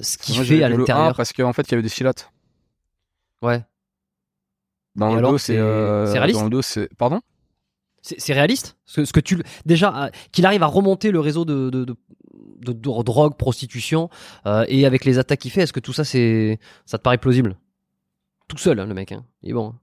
Ce 0.00 0.16
qui 0.16 0.34
fait 0.34 0.62
à 0.62 0.68
vu 0.68 0.76
le 0.76 0.76
1 0.76 0.78
l'intérieur, 0.78 1.16
parce 1.16 1.32
qu'en 1.32 1.52
fait 1.52 1.62
il 1.68 1.72
y 1.72 1.74
avait 1.74 1.82
des 1.82 1.88
filates. 1.88 2.30
Ouais, 3.42 3.64
Dans 4.96 5.08
Et 5.10 5.12
le 5.12 5.18
alors, 5.18 5.32
2 5.32 5.38
c'est- 5.38 5.54
c'est... 5.54 5.58
euh, 5.58 6.12
réaliste 6.12 6.38
Dans 6.38 6.44
le 6.44 6.50
2 6.50 6.62
c'est... 6.62 6.94
Pardon? 6.96 7.20
C'est, 8.02 8.34
réaliste? 8.34 8.76
Ce 8.84 9.04
ce 9.06 9.12
que 9.14 9.20
tu, 9.20 9.42
déjà, 9.64 10.04
euh, 10.04 10.10
qu'il 10.30 10.44
arrive 10.44 10.62
à 10.62 10.66
remonter 10.66 11.10
le 11.10 11.20
réseau 11.20 11.46
de, 11.46 11.70
de, 11.70 11.84
de, 11.86 11.96
de- 12.60 12.72
drogue, 13.02 13.34
prostitution, 13.36 14.10
euh, 14.46 14.66
et 14.68 14.84
avec 14.84 15.06
les 15.06 15.18
attaques 15.18 15.40
qu'il 15.40 15.50
fait, 15.50 15.62
est-ce 15.62 15.72
que 15.72 15.80
tout 15.80 15.94
ça, 15.94 16.04
c'est, 16.04 16.58
ça 16.84 16.98
te 16.98 17.02
paraît 17.02 17.16
plausible? 17.16 17.56
Tout 18.48 18.58
seul, 18.58 18.80
hein, 18.80 18.86
le 18.86 18.94
mec, 18.94 19.12
hein. 19.12 19.24
il 19.42 19.50
est 19.50 19.54
bon. 19.54 19.68
hein. 19.70 19.80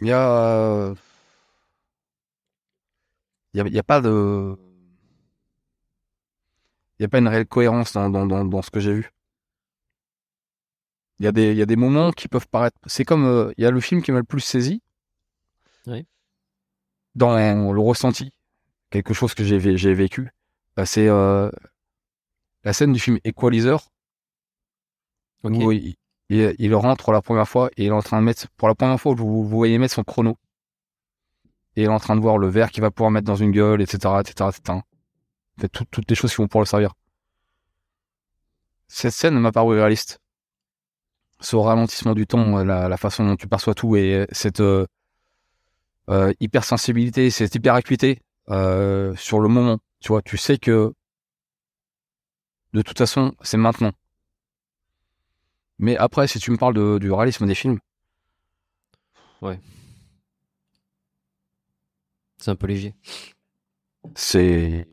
Il 0.00 0.08
y 0.08 0.12
a... 0.12 0.94
Il 3.54 3.58
y 3.58 3.60
a, 3.60 3.66
il 3.66 3.74
y 3.74 3.78
a 3.78 3.82
pas 3.82 4.00
de... 4.00 4.56
Il 6.98 7.02
y 7.02 7.06
a 7.06 7.08
pas 7.08 7.18
une 7.20 7.28
réelle 7.28 7.46
cohérence 7.46 7.94
dans, 7.94 8.10
dans, 8.10 8.26
dans, 8.26 8.44
dans 8.44 8.60
ce 8.60 8.70
que 8.70 8.80
j'ai 8.80 8.92
vu. 8.92 9.10
Il 11.18 11.24
y 11.24 11.28
a 11.28 11.32
des, 11.32 11.52
il 11.52 11.56
y 11.56 11.62
a 11.62 11.66
des 11.66 11.76
moments 11.76 12.10
qui 12.12 12.28
peuvent 12.28 12.48
paraître. 12.48 12.78
C'est 12.86 13.04
comme, 13.04 13.24
euh, 13.24 13.52
il 13.56 13.64
y 13.64 13.66
a 13.66 13.70
le 13.70 13.80
film 13.80 14.02
qui 14.02 14.12
m'a 14.12 14.18
le 14.18 14.24
plus 14.24 14.40
saisi. 14.40 14.82
Oui. 15.86 16.06
Dans 17.14 17.34
le 17.36 17.80
ressenti, 17.80 18.32
quelque 18.90 19.14
chose 19.14 19.32
que 19.34 19.42
j'ai, 19.44 19.58
vécu. 19.94 20.30
Bah, 20.76 20.84
c'est 20.84 21.08
euh, 21.08 21.50
la 22.64 22.72
scène 22.74 22.92
du 22.92 23.00
film 23.00 23.18
Equalizer. 23.24 23.88
Ok. 25.42 25.54
Où 25.56 25.72
il, 25.72 25.94
il, 26.28 26.54
il 26.58 26.74
rentre 26.74 27.12
la 27.12 27.22
première 27.22 27.48
fois 27.48 27.70
et 27.76 27.84
il 27.84 27.88
est 27.88 27.90
en 27.92 28.02
train 28.02 28.20
de 28.20 28.24
mettre, 28.26 28.48
pour 28.56 28.68
la 28.68 28.74
première 28.74 29.00
fois, 29.00 29.14
vous, 29.14 29.26
vous 29.26 29.48
voyez 29.48 29.78
mettre 29.78 29.94
son 29.94 30.04
chrono. 30.04 30.36
Et 31.76 31.82
il 31.82 31.84
est 31.84 31.88
en 31.88 31.98
train 32.00 32.16
de 32.16 32.20
voir 32.20 32.36
le 32.36 32.48
verre 32.48 32.70
qu'il 32.70 32.82
va 32.82 32.90
pouvoir 32.90 33.10
mettre 33.10 33.26
dans 33.26 33.36
une 33.36 33.52
gueule, 33.52 33.80
etc., 33.80 34.14
etc., 34.20 34.50
etc. 34.50 34.78
Fait, 35.58 35.68
tout- 35.68 35.84
toutes 35.90 36.10
les 36.10 36.16
choses 36.16 36.30
qui 36.34 36.38
vont 36.38 36.48
pouvoir 36.48 36.62
le 36.64 36.68
servir. 36.68 36.92
Cette 38.88 39.12
scène 39.12 39.38
m'a 39.38 39.52
paru 39.52 39.76
réaliste. 39.78 40.20
Ce 41.40 41.54
ralentissement 41.56 42.14
du 42.14 42.26
temps, 42.26 42.62
la, 42.64 42.88
la 42.88 42.96
façon 42.96 43.26
dont 43.26 43.36
tu 43.36 43.46
perçois 43.46 43.74
tout 43.74 43.96
et 43.96 44.26
cette 44.32 44.60
euh, 44.60 44.86
euh, 46.08 46.32
hypersensibilité, 46.40 47.30
cette 47.30 47.54
hyperacuité 47.54 48.20
euh, 48.50 49.14
sur 49.16 49.40
le 49.40 49.48
moment. 49.48 49.78
Tu 50.00 50.08
vois, 50.08 50.22
tu 50.22 50.36
sais 50.36 50.58
que 50.58 50.92
de 52.72 52.82
toute 52.82 52.98
façon, 52.98 53.34
c'est 53.42 53.56
maintenant. 53.56 53.92
Mais 55.78 55.96
après, 55.96 56.26
si 56.28 56.38
tu 56.38 56.50
me 56.50 56.56
parles 56.56 56.74
de- 56.74 56.98
du 56.98 57.10
réalisme 57.12 57.46
des 57.46 57.54
films, 57.54 57.78
C'est 62.38 62.50
un 62.50 62.56
peu 62.56 62.66
léger. 62.66 62.94
c'est 64.14 64.86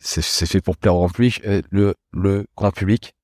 c'est 0.00 0.46
fait 0.46 0.60
pour 0.60 0.76
plaire 0.76 0.94
au 0.94 0.98
grand 1.00 1.08
public. 1.08 1.40
Euh, 1.44 1.62
Le 1.70 1.94
le 2.12 2.46
grand 2.56 2.70
public 2.70 3.14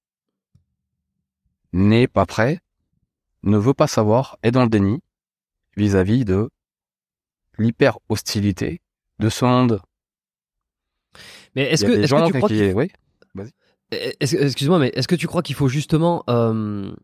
n'est 1.74 2.06
pas 2.06 2.24
prêt, 2.24 2.60
ne 3.42 3.58
veut 3.58 3.74
pas 3.74 3.86
savoir, 3.88 4.38
est 4.42 4.52
dans 4.52 4.62
le 4.62 4.68
déni 4.68 5.00
vis-à-vis 5.76 6.24
de 6.24 6.48
l'hyper 7.58 7.98
hostilité 8.08 8.80
de 9.18 9.28
ce 9.28 9.44
monde. 9.44 9.80
Mais 11.54 11.64
est-ce 11.64 11.84
que, 11.84 11.90
est-ce 11.92 12.14
que 12.14 12.26
tu 12.26 12.32
crois 12.38 12.48
qui, 12.48 12.54
qu'il 12.56 12.72
oui, 12.74 12.90
Est-ce- 13.90 14.36
Excuse-moi, 14.36 14.78
mais 14.78 14.88
est-ce 14.94 15.08
que 15.08 15.14
tu 15.16 15.26
crois 15.26 15.42
qu'il 15.42 15.54
faut 15.56 15.68
justement 15.68 16.24
euh, 16.30 16.94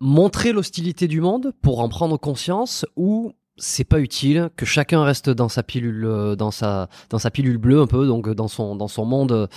montrer 0.00 0.52
l'hostilité 0.52 1.08
du 1.08 1.20
monde 1.20 1.52
pour 1.62 1.80
en 1.80 1.88
prendre 1.88 2.16
conscience 2.18 2.84
ou 2.96 3.32
c'est 3.58 3.84
pas 3.84 4.00
utile 4.00 4.50
que 4.56 4.66
chacun 4.66 5.02
reste 5.04 5.30
dans 5.30 5.48
sa 5.48 5.62
pilule 5.62 6.04
euh, 6.04 6.36
bleue 7.58 7.80
un 7.80 7.86
peu 7.86 8.06
donc 8.06 8.28
dans 8.28 8.48
son 8.48 8.76
dans 8.76 8.88
son 8.88 9.04
monde 9.04 9.48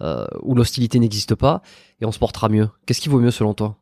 euh, 0.00 0.26
où 0.42 0.54
l'hostilité 0.54 0.98
n'existe 0.98 1.34
pas 1.34 1.62
et 2.00 2.04
on 2.04 2.12
se 2.12 2.18
portera 2.18 2.48
mieux. 2.48 2.70
Qu'est-ce 2.86 3.00
qui 3.00 3.08
vaut 3.08 3.20
mieux 3.20 3.30
selon 3.30 3.54
toi? 3.54 3.76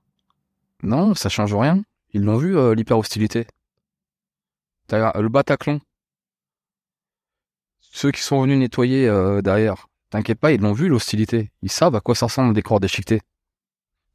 Non, 0.83 1.15
ça 1.15 1.29
change 1.29 1.55
rien. 1.55 1.83
Ils 2.13 2.23
l'ont 2.23 2.37
vu 2.37 2.57
euh, 2.57 2.75
l'hyper 2.75 2.99
hostilité. 2.99 3.47
Le 4.91 5.29
Bataclan. 5.29 5.81
Ceux 7.81 8.11
qui 8.13 8.23
sont 8.23 8.41
venus 8.43 8.59
nettoyer 8.59 9.09
euh, 9.09 9.43
derrière, 9.43 9.89
t'inquiète 10.11 10.39
pas, 10.39 10.53
ils 10.53 10.61
l'ont 10.61 10.73
vu 10.73 10.89
l'hostilité. 10.89 11.51
Ils 11.63 11.71
savent 11.71 11.95
à 11.97 12.01
quoi 12.01 12.15
ça 12.15 12.27
ressemble 12.27 12.55
des 12.55 12.63
corps 12.63 12.79
déchiquetés, 12.79 13.23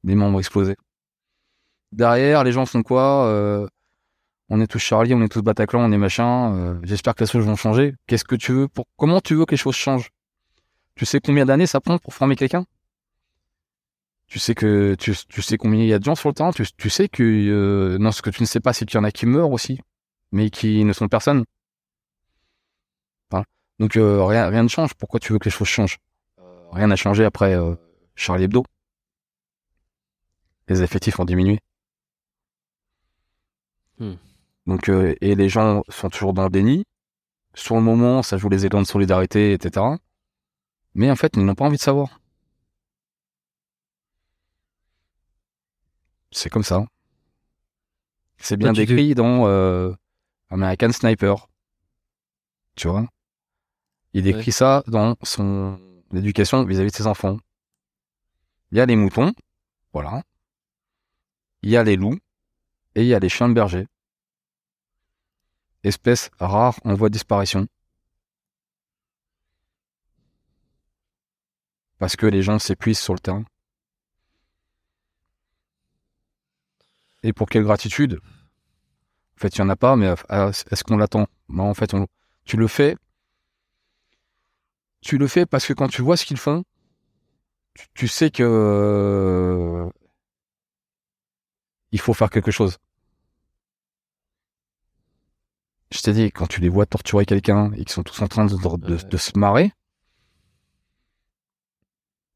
des 0.04 0.16
membres 0.16 0.40
explosés. 0.40 0.78
Derrière, 1.92 2.44
les 2.44 2.52
gens 2.52 2.66
font 2.66 2.84
quoi 2.84 3.26
Euh, 3.26 3.68
On 4.54 4.60
est 4.60 4.68
tous 4.68 4.80
Charlie, 4.80 5.14
on 5.14 5.22
est 5.22 5.30
tous 5.30 5.42
Bataclan, 5.42 5.80
on 5.80 5.92
est 5.94 5.98
machin. 5.98 6.54
euh, 6.56 6.80
J'espère 6.84 7.16
que 7.16 7.24
les 7.24 7.30
choses 7.30 7.46
vont 7.46 7.56
changer. 7.56 7.96
Qu'est-ce 8.06 8.26
que 8.26 8.36
tu 8.36 8.52
veux 8.52 8.68
pour 8.68 8.86
Comment 8.98 9.22
tu 9.22 9.34
veux 9.34 9.46
que 9.46 9.52
les 9.52 9.58
choses 9.58 9.76
changent? 9.78 10.10
Tu 10.96 11.06
sais 11.06 11.22
combien 11.22 11.46
d'années 11.46 11.68
ça 11.68 11.80
prend 11.80 11.98
pour 11.98 12.14
former 12.14 12.36
quelqu'un? 12.36 12.66
Tu 14.28 14.40
sais 14.40 14.54
que 14.54 14.96
tu, 15.00 15.14
tu 15.30 15.42
sais 15.42 15.56
combien 15.58 15.80
il 15.82 15.88
y 15.88 15.94
a 15.94 16.00
de 16.00 16.04
gens 16.04 16.16
sur 16.16 16.28
le 16.28 16.34
terrain? 16.36 16.52
Tu, 16.52 16.66
tu 16.76 16.90
sais 16.90 17.08
que 17.08 17.24
euh, 17.24 17.98
non, 17.98 18.12
ce 18.12 18.22
que 18.22 18.30
tu 18.30 18.42
ne 18.44 18.46
sais 18.46 18.60
pas, 18.60 18.74
c'est 18.74 18.86
qu'il 18.86 18.98
y 18.98 19.00
en 19.00 19.06
a 19.06 19.12
qui 19.12 19.26
meurent 19.26 19.52
aussi, 19.52 19.80
mais 20.34 20.50
qui 20.50 20.84
ne 20.84 20.92
sont 20.92 21.08
personne. 21.08 21.46
Voilà. 23.30 23.46
Donc 23.80 23.96
euh, 23.96 24.22
rien, 24.26 24.50
rien 24.50 24.64
ne 24.64 24.68
change. 24.68 24.94
Pourquoi 24.96 25.22
tu 25.22 25.32
veux 25.32 25.40
que 25.40 25.46
les 25.46 25.52
choses 25.52 25.70
changent? 25.70 25.98
Euh, 26.40 26.44
Rien 26.74 26.88
n'a 26.88 26.98
changé 26.98 27.24
après 27.24 27.54
euh, 27.56 27.76
Charlie 28.16 28.44
Hebdo. 28.44 28.66
Les 30.68 30.84
effectifs 30.84 31.20
ont 31.22 31.26
diminué. 31.26 31.60
Hmm. 33.98 34.16
Donc 34.68 34.90
euh, 34.90 35.16
et 35.22 35.36
les 35.36 35.50
gens 35.50 35.84
sont 35.90 36.10
toujours 36.10 36.34
dans 36.34 36.44
le 36.44 36.50
déni. 36.50 36.86
Sur 37.54 37.76
le 37.76 37.82
moment, 37.82 38.24
ça 38.24 38.38
joue 38.38 38.50
les 38.50 38.66
élans 38.66 38.82
de 38.82 38.88
solidarité, 38.88 39.54
etc. 39.54 39.86
Mais 40.94 41.12
en 41.12 41.16
fait, 41.16 41.34
ils 41.36 41.44
n'ont 41.46 41.56
pas 41.56 41.66
envie 41.66 41.78
de 41.78 41.82
savoir. 41.82 42.20
C'est 46.32 46.50
comme 46.50 46.64
ça. 46.64 46.86
C'est 48.38 48.58
bien 48.58 48.74
Toi, 48.74 48.86
décrit 48.86 49.14
dans 49.16 49.48
euh, 49.48 49.94
American 50.50 50.92
Sniper. 50.92 51.48
Tu 52.76 52.88
vois? 52.88 53.08
Il 54.14 54.24
décrit 54.24 54.46
Ouais. 54.48 54.52
ça 54.52 54.84
dans 54.88 55.16
son 55.24 55.80
éducation 56.14 56.64
vis-à-vis 56.66 56.92
de 56.92 56.96
ses 56.96 57.08
enfants. 57.08 57.38
Il 58.72 58.78
y 58.78 58.82
a 58.82 58.86
les 58.86 58.96
moutons, 58.96 59.34
voilà. 59.94 60.24
Il 61.62 61.70
y 61.70 61.78
a 61.78 61.84
les 61.84 61.96
loups 61.98 62.18
et 62.96 63.02
il 63.02 63.08
y 63.08 63.14
a 63.14 63.20
les 63.20 63.30
chiens 63.30 63.50
de 63.50 63.54
berger. 63.54 63.88
Espèces 65.84 66.32
rares 66.40 66.80
en 66.86 66.96
voie 66.96 67.10
de 67.10 67.14
disparition. 67.14 67.68
Parce 72.00 72.18
que 72.18 72.26
les 72.26 72.42
gens 72.42 72.60
s'épuisent 72.60 73.00
sur 73.00 73.14
le 73.14 73.22
terrain. 73.22 73.46
Et 77.24 77.34
pour 77.34 77.50
quelle 77.50 77.64
gratitude? 77.64 78.20
En 79.38 79.42
fait, 79.42 79.58
il 79.58 79.62
n'y 79.62 79.68
en 79.68 79.70
a 79.70 79.76
pas, 79.76 79.98
mais 79.98 80.08
euh, 80.32 80.52
est-ce 80.72 80.84
qu'on 80.86 80.96
l'attend? 80.96 81.28
Non, 81.50 81.70
en 81.70 81.74
fait, 81.74 81.94
on- 81.94 82.08
tu 82.46 82.56
le 82.56 82.68
fais. 82.70 82.96
Tu 85.02 85.20
le 85.20 85.28
fais 85.28 85.46
parce 85.46 85.68
que 85.68 85.74
quand 85.74 85.90
tu 85.90 86.02
vois 86.02 86.18
ce 86.18 86.26
qu'ils 86.26 86.38
font, 86.40 86.64
tu, 87.74 87.86
tu 87.94 88.08
sais 88.08 88.32
que 88.32 88.44
euh, 88.44 89.90
il 91.92 92.00
faut 92.02 92.14
faire 92.14 92.30
quelque 92.30 92.52
chose. 92.52 92.78
Je 95.92 96.02
t'ai 96.02 96.14
dit, 96.14 96.32
quand 96.32 96.48
tu 96.48 96.62
les 96.62 96.70
vois 96.70 96.86
torturer 96.88 97.26
quelqu'un 97.26 97.72
et 97.74 97.78
qu'ils 97.86 97.90
sont 97.90 98.04
tous 98.04 98.22
en 98.22 98.28
train 98.28 98.46
de, 98.46 98.56
de- 98.56 98.94
Ouais. 98.96 99.04
de 99.04 99.18
se 99.18 99.38
marrer, 99.38 99.72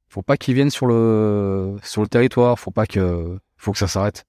faut 0.08 0.22
pas 0.22 0.38
qu'ils 0.38 0.54
viennent 0.56 0.70
sur 0.72 0.88
le 0.88 1.78
sur 1.84 2.02
le 2.02 2.08
territoire. 2.08 2.58
Faut 2.60 2.72
pas 2.72 2.86
que 2.88 3.38
faut 3.58 3.72
que 3.72 3.78
ça 3.78 3.88
s'arrête. 3.88 4.26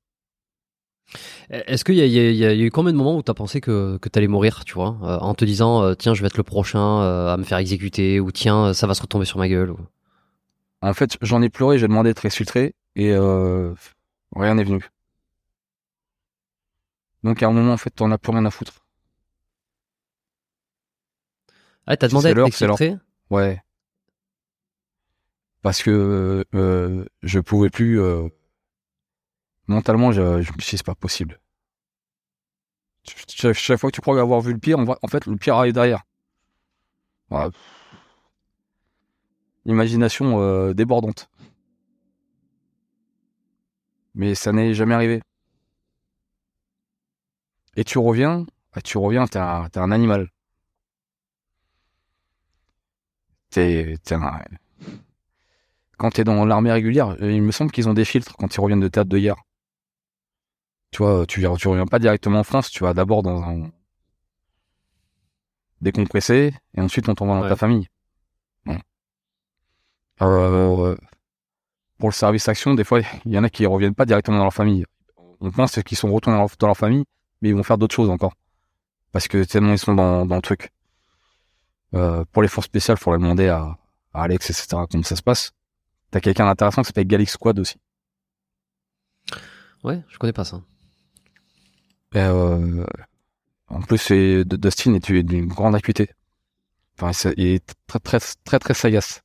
Est-ce 1.50 1.84
qu'il 1.84 1.94
y, 1.94 1.98
y 2.00 2.44
a- 2.44 2.52
y 2.52 2.62
eu 2.62 2.70
combien 2.70 2.92
de 2.92 2.96
moments 2.98 3.16
où 3.16 3.22
t'as 3.22 3.34
pensé 3.34 3.60
que, 3.60 3.98
que 3.98 4.08
t'allais 4.08 4.26
mourir, 4.26 4.64
tu 4.64 4.74
vois, 4.74 4.96
euh, 5.02 5.18
en 5.20 5.34
te 5.34 5.44
disant 5.44 5.82
euh, 5.82 5.94
tiens 5.94 6.14
je 6.14 6.20
vais 6.22 6.26
être 6.26 6.36
le 6.36 6.42
prochain 6.42 7.00
euh, 7.02 7.32
à 7.32 7.36
me 7.36 7.44
faire 7.44 7.58
exécuter 7.58 8.20
ou 8.20 8.32
tiens 8.32 8.74
ça 8.74 8.86
va 8.86 8.94
se 8.94 9.02
retomber 9.02 9.24
sur 9.24 9.38
ma 9.38 9.48
gueule 9.48 9.70
ou... 9.70 9.78
En 10.82 10.94
fait, 10.94 11.18
j'en 11.22 11.42
ai 11.42 11.50
pleuré, 11.50 11.78
j'ai 11.78 11.88
demandé 11.88 12.10
d'être 12.10 12.24
exfiltré 12.24 12.74
et 12.96 13.14
rien 14.36 14.54
n'est 14.54 14.64
venu. 14.64 14.80
Donc 17.24 17.42
à 17.42 17.48
un 17.48 17.52
moment, 17.52 17.74
en 17.74 17.76
fait, 17.76 17.90
t'en 17.90 18.10
as 18.10 18.16
plus 18.16 18.32
rien 18.32 18.46
à 18.46 18.50
foutre. 18.50 18.85
Ah 21.86 21.96
t'as 21.96 22.08
demandé 22.08 22.28
à 22.28 22.30
être 22.32 22.46
exfiltré? 22.46 22.96
Ouais. 23.30 23.62
Parce 25.62 25.82
que 25.82 26.44
euh, 26.54 27.04
je 27.22 27.40
pouvais 27.40 27.70
plus 27.70 28.00
euh, 28.00 28.28
mentalement, 29.66 30.12
je, 30.12 30.42
je 30.42 30.52
me 30.52 30.58
suis 30.60 30.70
dit, 30.72 30.76
c'est 30.78 30.86
pas 30.86 30.94
possible. 30.94 31.40
Chaque, 33.28 33.54
chaque 33.54 33.78
fois 33.78 33.90
que 33.90 33.94
tu 33.94 34.00
crois 34.00 34.20
avoir 34.20 34.40
vu 34.40 34.52
le 34.52 34.58
pire, 34.58 34.78
on 34.78 34.84
voit, 34.84 34.98
en 35.02 35.08
fait, 35.08 35.26
le 35.26 35.36
pire 35.36 35.56
arrive 35.56 35.72
derrière. 35.72 36.02
Voilà. 37.30 37.50
Imagination 39.64 40.40
euh, 40.40 40.74
débordante. 40.74 41.28
Mais 44.14 44.34
ça 44.34 44.52
n'est 44.52 44.74
jamais 44.74 44.94
arrivé. 44.94 45.20
Et 47.76 47.84
tu 47.84 47.98
reviens, 47.98 48.46
ah, 48.72 48.80
tu 48.80 48.98
reviens, 48.98 49.26
t'es 49.26 49.38
un, 49.38 49.68
t'es 49.68 49.78
un 49.80 49.92
animal. 49.92 50.30
T'es, 53.56 53.96
t'es 54.04 54.14
un... 54.16 54.38
Quand 55.96 56.10
t'es 56.10 56.24
dans 56.24 56.44
l'armée 56.44 56.70
régulière, 56.70 57.16
euh, 57.22 57.32
il 57.32 57.40
me 57.40 57.52
semble 57.52 57.70
qu'ils 57.70 57.88
ont 57.88 57.94
des 57.94 58.04
filtres 58.04 58.36
quand 58.36 58.54
ils 58.54 58.60
reviennent 58.60 58.80
de 58.80 58.88
théâtre 58.88 59.08
de 59.08 59.18
guerre. 59.18 59.36
Tu 60.90 60.98
vois, 60.98 61.24
tu, 61.24 61.40
tu 61.40 61.68
reviens 61.68 61.86
pas 61.86 61.98
directement 61.98 62.40
en 62.40 62.44
France, 62.44 62.70
tu 62.70 62.84
vas 62.84 62.92
d'abord 62.92 63.22
dans 63.22 63.42
un 63.42 63.70
décompressé, 65.80 66.52
et 66.74 66.80
ensuite 66.82 67.08
on 67.08 67.14
t'envoie 67.14 67.36
dans 67.36 67.42
Ouais. 67.44 67.48
ta 67.48 67.56
famille. 67.56 67.88
Bon. 68.66 68.78
Euh, 70.20 70.94
pour 71.96 72.10
le 72.10 72.14
service 72.14 72.48
action, 72.48 72.74
des 72.74 72.84
fois, 72.84 73.00
il 73.24 73.32
y 73.32 73.38
en 73.38 73.44
a 73.44 73.48
qui 73.48 73.64
reviennent 73.64 73.94
pas 73.94 74.04
directement 74.04 74.36
dans 74.36 74.44
leur 74.44 74.52
famille. 74.52 74.84
On 75.40 75.50
pense 75.50 75.82
qu'ils 75.82 75.96
sont 75.96 76.12
retournés 76.12 76.36
dans 76.36 76.42
leur, 76.42 76.50
dans 76.58 76.66
leur 76.66 76.76
famille, 76.76 77.04
mais 77.40 77.48
ils 77.48 77.54
vont 77.54 77.62
faire 77.62 77.78
d'autres 77.78 77.94
choses 77.94 78.10
encore. 78.10 78.34
Parce 79.12 79.28
que 79.28 79.44
tellement 79.44 79.72
ils 79.72 79.78
sont 79.78 79.94
dans, 79.94 80.26
dans 80.26 80.36
le 80.36 80.42
truc. 80.42 80.72
Euh, 81.94 82.24
pour 82.32 82.42
les 82.42 82.48
forces 82.48 82.66
spéciales, 82.66 82.96
faudrait 82.96 83.18
demander 83.18 83.48
à, 83.48 83.78
à 84.12 84.22
Alex, 84.22 84.50
etc., 84.50 84.84
comment 84.90 85.02
ça 85.02 85.16
se 85.16 85.22
passe. 85.22 85.52
T'as 86.10 86.20
quelqu'un 86.20 86.46
d'intéressant 86.46 86.82
qui 86.82 86.88
s'appelle 86.88 87.06
Galix 87.06 87.32
Squad 87.32 87.58
aussi. 87.58 87.76
Ouais, 89.84 90.02
je 90.08 90.18
connais 90.18 90.32
pas 90.32 90.44
ça. 90.44 90.62
Euh, 92.14 92.84
en 93.68 93.80
plus, 93.82 94.10
Dustin 94.44 94.94
est 94.94 95.10
d'une 95.10 95.46
grande 95.46 95.74
acuité. 95.74 96.10
Enfin, 96.98 97.10
il 97.36 97.46
est 97.46 97.74
très 97.86 97.98
très 97.98 98.18
très 98.44 98.58
très 98.58 98.74
sagace. 98.74 99.22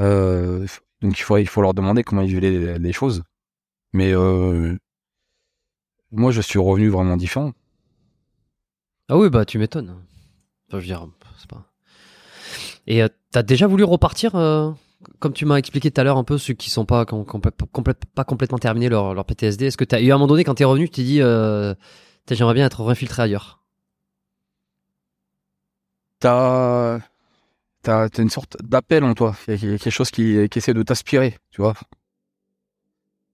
Euh, 0.00 0.66
donc 1.02 1.18
il 1.18 1.22
faut 1.22 1.36
il 1.38 1.48
faut 1.48 1.60
leur 1.60 1.74
demander 1.74 2.04
comment 2.04 2.22
ils 2.22 2.28
vivent 2.28 2.40
les, 2.40 2.78
les 2.78 2.92
choses. 2.92 3.24
Mais 3.92 4.12
euh, 4.14 4.78
moi, 6.12 6.30
je 6.30 6.40
suis 6.40 6.58
revenu 6.58 6.88
vraiment 6.88 7.16
différent. 7.16 7.52
Ah 9.08 9.16
oui, 9.16 9.30
bah 9.30 9.44
tu 9.44 9.58
m'étonnes. 9.58 9.90
Enfin, 9.90 9.98
je 10.72 10.76
veux 10.76 10.82
dire, 10.82 11.08
c'est 11.38 11.48
pas. 11.48 11.64
Et 12.86 13.02
euh, 13.02 13.08
t'as 13.30 13.42
déjà 13.42 13.66
voulu 13.66 13.84
repartir, 13.84 14.34
euh, 14.34 14.70
comme 15.18 15.32
tu 15.32 15.44
m'as 15.44 15.56
expliqué 15.56 15.90
tout 15.90 16.00
à 16.00 16.04
l'heure 16.04 16.16
un 16.16 16.24
peu 16.24 16.38
ceux 16.38 16.54
qui 16.54 16.70
sont 16.70 16.84
pas 16.86 17.04
com- 17.04 17.24
complè- 17.24 17.52
complè- 17.72 17.94
pas 18.14 18.24
complètement 18.24 18.58
terminés 18.58 18.88
leur, 18.88 19.14
leur 19.14 19.24
PTSD. 19.24 19.66
Est-ce 19.66 19.76
que 19.76 19.84
t'as 19.84 20.00
eu 20.00 20.10
à 20.10 20.14
un 20.14 20.18
moment 20.18 20.28
donné 20.28 20.44
quand 20.44 20.54
t'es 20.54 20.64
revenu, 20.64 20.86
tu 20.88 20.96
t'es 20.96 21.02
dit, 21.02 21.22
euh, 21.22 21.74
j'aimerais 22.30 22.54
bien 22.54 22.66
être 22.66 22.88
infiltré 22.88 23.22
ailleurs? 23.22 23.60
T'as 26.20 27.00
t'as 27.82 28.08
une 28.18 28.30
sorte 28.30 28.56
d'appel 28.62 29.04
en 29.04 29.14
toi. 29.14 29.36
Il 29.48 29.54
y 29.54 29.74
a 29.74 29.78
quelque 29.78 29.90
chose 29.90 30.10
qui 30.10 30.48
qui 30.50 30.58
essaie 30.58 30.74
de 30.74 30.82
t'aspirer, 30.82 31.38
tu 31.50 31.62
vois. 31.62 31.74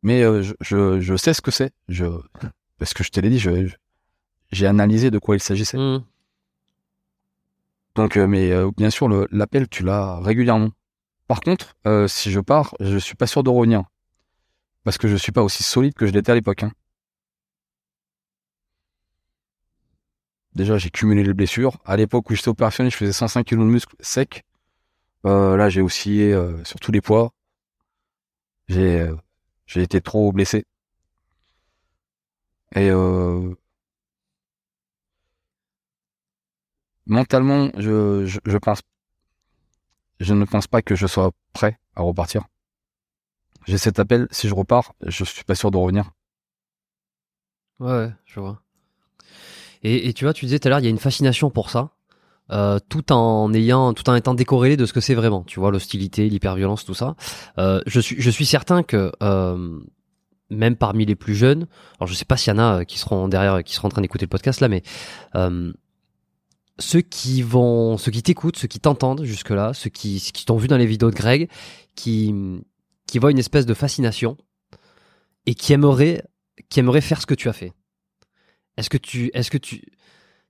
Mais 0.03 0.23
euh, 0.23 0.43
je, 0.43 0.55
je 0.61 1.01
je 1.01 1.17
sais 1.17 1.35
ce 1.35 1.41
que 1.41 1.51
c'est. 1.51 1.73
Je 1.89 2.05
parce 2.79 2.95
que 2.95 3.05
je 3.05 3.11
te 3.11 3.21
l'ai 3.21 3.31
dit, 3.31 3.39
j'ai 4.53 4.67
analysé 4.67 5.11
de 5.11 5.19
quoi 5.19 5.37
il 5.37 5.41
s'agissait. 5.43 5.79
Hmm. 5.79 6.05
Donc, 7.97 8.17
euh, 8.17 8.27
mais 8.27 8.51
euh, 8.53 8.71
bien 8.77 8.91
sûr, 8.91 9.09
l'appel, 9.31 9.69
tu 9.69 9.83
l'as 9.85 10.19
régulièrement. 10.21 10.71
Par 11.29 11.41
contre, 11.41 11.77
euh, 11.87 12.09
si 12.09 12.31
je 12.31 12.41
pars, 12.41 12.75
je 12.81 12.99
suis 12.99 13.17
pas 13.17 13.27
sûr 13.27 13.43
de 13.43 13.51
revenir. 13.51 13.85
Parce 14.85 14.99
que 14.99 15.09
je 15.09 15.17
suis 15.17 15.33
pas 15.33 15.43
aussi 15.43 15.63
solide 15.63 15.95
que 15.95 16.07
je 16.07 16.13
l'étais 16.13 16.33
à 16.33 16.35
l'époque. 16.35 16.63
hein. 16.63 16.73
Déjà, 20.55 20.79
j'ai 20.79 20.91
cumulé 20.91 21.23
les 21.23 21.35
blessures. 21.35 21.77
À 21.85 21.97
l'époque 21.97 22.31
où 22.31 22.35
j'étais 22.35 22.49
opérationnel, 22.49 22.91
je 22.93 22.97
faisais 22.97 23.13
105 23.13 23.45
kg 23.45 23.59
de 23.59 23.65
muscle 23.65 23.95
sec. 24.01 24.43
Euh, 25.27 25.57
là, 25.57 25.69
j'ai 25.71 25.83
oscillé 25.83 26.39
sur 26.65 26.81
tous 26.81 26.93
les 26.93 27.01
poids. 27.01 27.33
J'ai 28.69 29.01
euh, 29.01 29.17
j'ai 29.67 29.83
été 29.83 30.01
trop 30.03 30.31
blessé. 30.33 30.65
Et 32.75 32.91
euh, 32.91 33.55
mentalement, 37.07 37.71
je, 37.77 38.39
ne 40.33 40.45
pense 40.45 40.67
pas 40.67 40.83
que 40.83 40.95
je 40.95 41.07
sois 41.07 41.31
prêt 41.53 41.79
à 41.95 42.03
repartir. 42.03 42.45
J'ai 43.67 43.79
cet 43.79 43.99
appel. 43.99 44.29
Si 44.31 44.49
je 44.49 44.55
repars, 44.55 44.95
je 45.07 45.25
suis 45.25 45.45
pas 45.45 45.55
sûr 45.55 45.71
de 45.71 45.77
revenir. 45.77 46.11
Ouais, 47.81 48.11
je 48.27 48.41
vois. 48.41 48.61
Et, 49.83 50.15
tu 50.15 50.25
vois, 50.25 50.33
tu 50.33 50.47
disais 50.47 50.59
tout 50.59 50.69
à 50.69 50.71
l'heure, 50.71 50.79
il 50.79 50.85
y 50.85 50.87
a 50.87 50.91
une 50.91 50.99
fascination 50.99 51.51
pour 51.51 51.69
ça, 51.69 51.91
euh, 52.51 52.79
tout 52.89 53.13
en 53.13 53.53
étant 53.53 54.35
décorrélé 54.35 54.79
de 54.79 54.87
ce 54.87 54.95
que 54.95 55.01
c'est 55.01 55.15
vraiment. 55.15 55.43
Tu 55.43 55.61
vois, 55.61 55.71
l'hostilité, 55.71 56.27
l'hyperviolence, 56.31 56.87
tout 56.87 56.95
ça. 56.95 57.17
Euh, 57.59 57.83
je 57.87 58.01
suis, 58.01 58.47
certain 58.47 58.83
que 58.83 59.13
euh, 59.23 59.79
même 60.49 60.77
parmi 60.77 61.05
les 61.05 61.17
plus 61.17 61.35
jeunes, 61.35 61.67
alors 61.99 62.07
je 62.07 62.15
sais 62.15 62.25
pas 62.25 62.39
s'il 62.39 62.55
y 62.55 62.57
en 62.57 62.59
a 62.59 62.87
qui 62.87 62.99
seront 62.99 63.29
derrière, 63.29 63.63
qui 63.63 63.75
seront 63.75 63.89
en 63.89 63.91
train 63.91 64.01
d'écouter 64.01 64.25
le 64.25 64.31
podcast 64.31 64.61
là, 64.61 64.69
mais 64.69 64.83
ceux 66.79 67.01
qui 67.03 67.43
vont, 67.43 67.97
ceux 67.99 68.11
qui 68.11 68.23
t'écoutent, 68.23 68.57
ceux 68.57 68.69
qui 68.69 68.81
t'entendent 68.81 69.25
jusque 69.25 69.51
là, 69.51 69.73
ceux 69.75 69.91
qui, 69.91 70.21
qui 70.21 70.45
t'ont 70.45 70.57
vu 70.57 70.69
dans 70.69 70.77
les 70.77 70.87
vidéos 70.87 71.11
de 71.11 71.15
Greg, 71.17 71.49
qui, 71.95 72.35
qui 73.07 73.19
voient 73.19 73.31
une 73.31 73.39
espèce 73.39 73.67
de 73.67 73.75
fascination 73.75 74.37
et 75.47 75.55
qui 75.55 75.73
aimeraient, 75.73 76.25
qui 76.71 76.81
aimeraient 76.81 77.01
faire 77.01 77.21
ce 77.21 77.27
que 77.27 77.35
tu 77.35 77.49
as 77.49 77.53
fait. 77.53 77.73
Est-ce 78.77 78.91
que 78.91 78.97
tu, 78.97 79.31
est-ce 79.35 79.51
que 79.51 79.59
tu, 79.59 79.83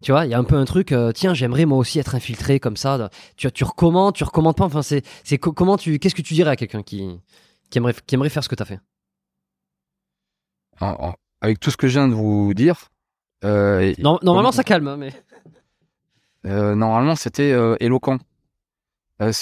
tu 0.02 0.12
vois, 0.12 0.24
il 0.24 0.30
y 0.30 0.34
a 0.34 0.38
un 0.38 0.44
peu 0.44 0.56
un 0.56 0.64
truc. 0.64 0.92
euh, 0.92 1.12
tiens, 1.12 1.34
j'aimerais 1.34 1.66
moi 1.66 1.76
aussi 1.78 1.98
être 1.98 2.14
infiltré 2.14 2.58
comme 2.60 2.76
ça. 2.76 3.10
Tu, 3.36 3.50
tu 3.52 3.64
recommandes, 3.64 4.14
tu 4.14 4.24
recommandes 4.24 4.56
pas. 4.56 4.64
Enfin, 4.64 4.82
c'est, 4.82 5.02
c'est 5.24 5.36
co- 5.38 5.52
comment 5.52 5.76
tu, 5.76 5.98
qu'est-ce 5.98 6.14
que 6.14 6.22
tu 6.22 6.32
dirais 6.34 6.50
à 6.50 6.56
quelqu'un 6.56 6.82
qui, 6.82 7.06
qui 7.70 7.78
aimerait, 7.78 7.94
qui 8.06 8.14
aimerait 8.14 8.30
faire 8.30 8.42
ce 8.44 8.48
que 8.48 8.54
tu 8.54 8.62
as 8.62 8.66
fait 8.66 8.80
avec 11.40 11.60
tout 11.60 11.70
ce 11.70 11.76
que 11.76 11.86
je 11.88 11.98
viens 11.98 12.08
de 12.08 12.14
vous 12.14 12.54
dire, 12.54 12.88
euh, 13.44 13.92
Non, 13.98 14.18
Normalement, 14.22 14.52
ça 14.52 14.64
calme, 14.64 14.88
hein, 14.88 14.96
mais. 14.96 15.12
Euh, 16.46 16.74
normalement, 16.74 17.16
c'était 17.16 17.52
euh, 17.52 17.76
éloquent. 17.80 18.18
Euh, 19.22 19.32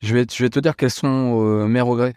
Je 0.00 0.14
vais, 0.14 0.26
te- 0.26 0.34
je 0.34 0.44
vais 0.44 0.50
te 0.50 0.58
dire 0.60 0.76
quels 0.76 0.90
sont 0.90 1.66
mes 1.68 1.80
regrets. 1.80 2.14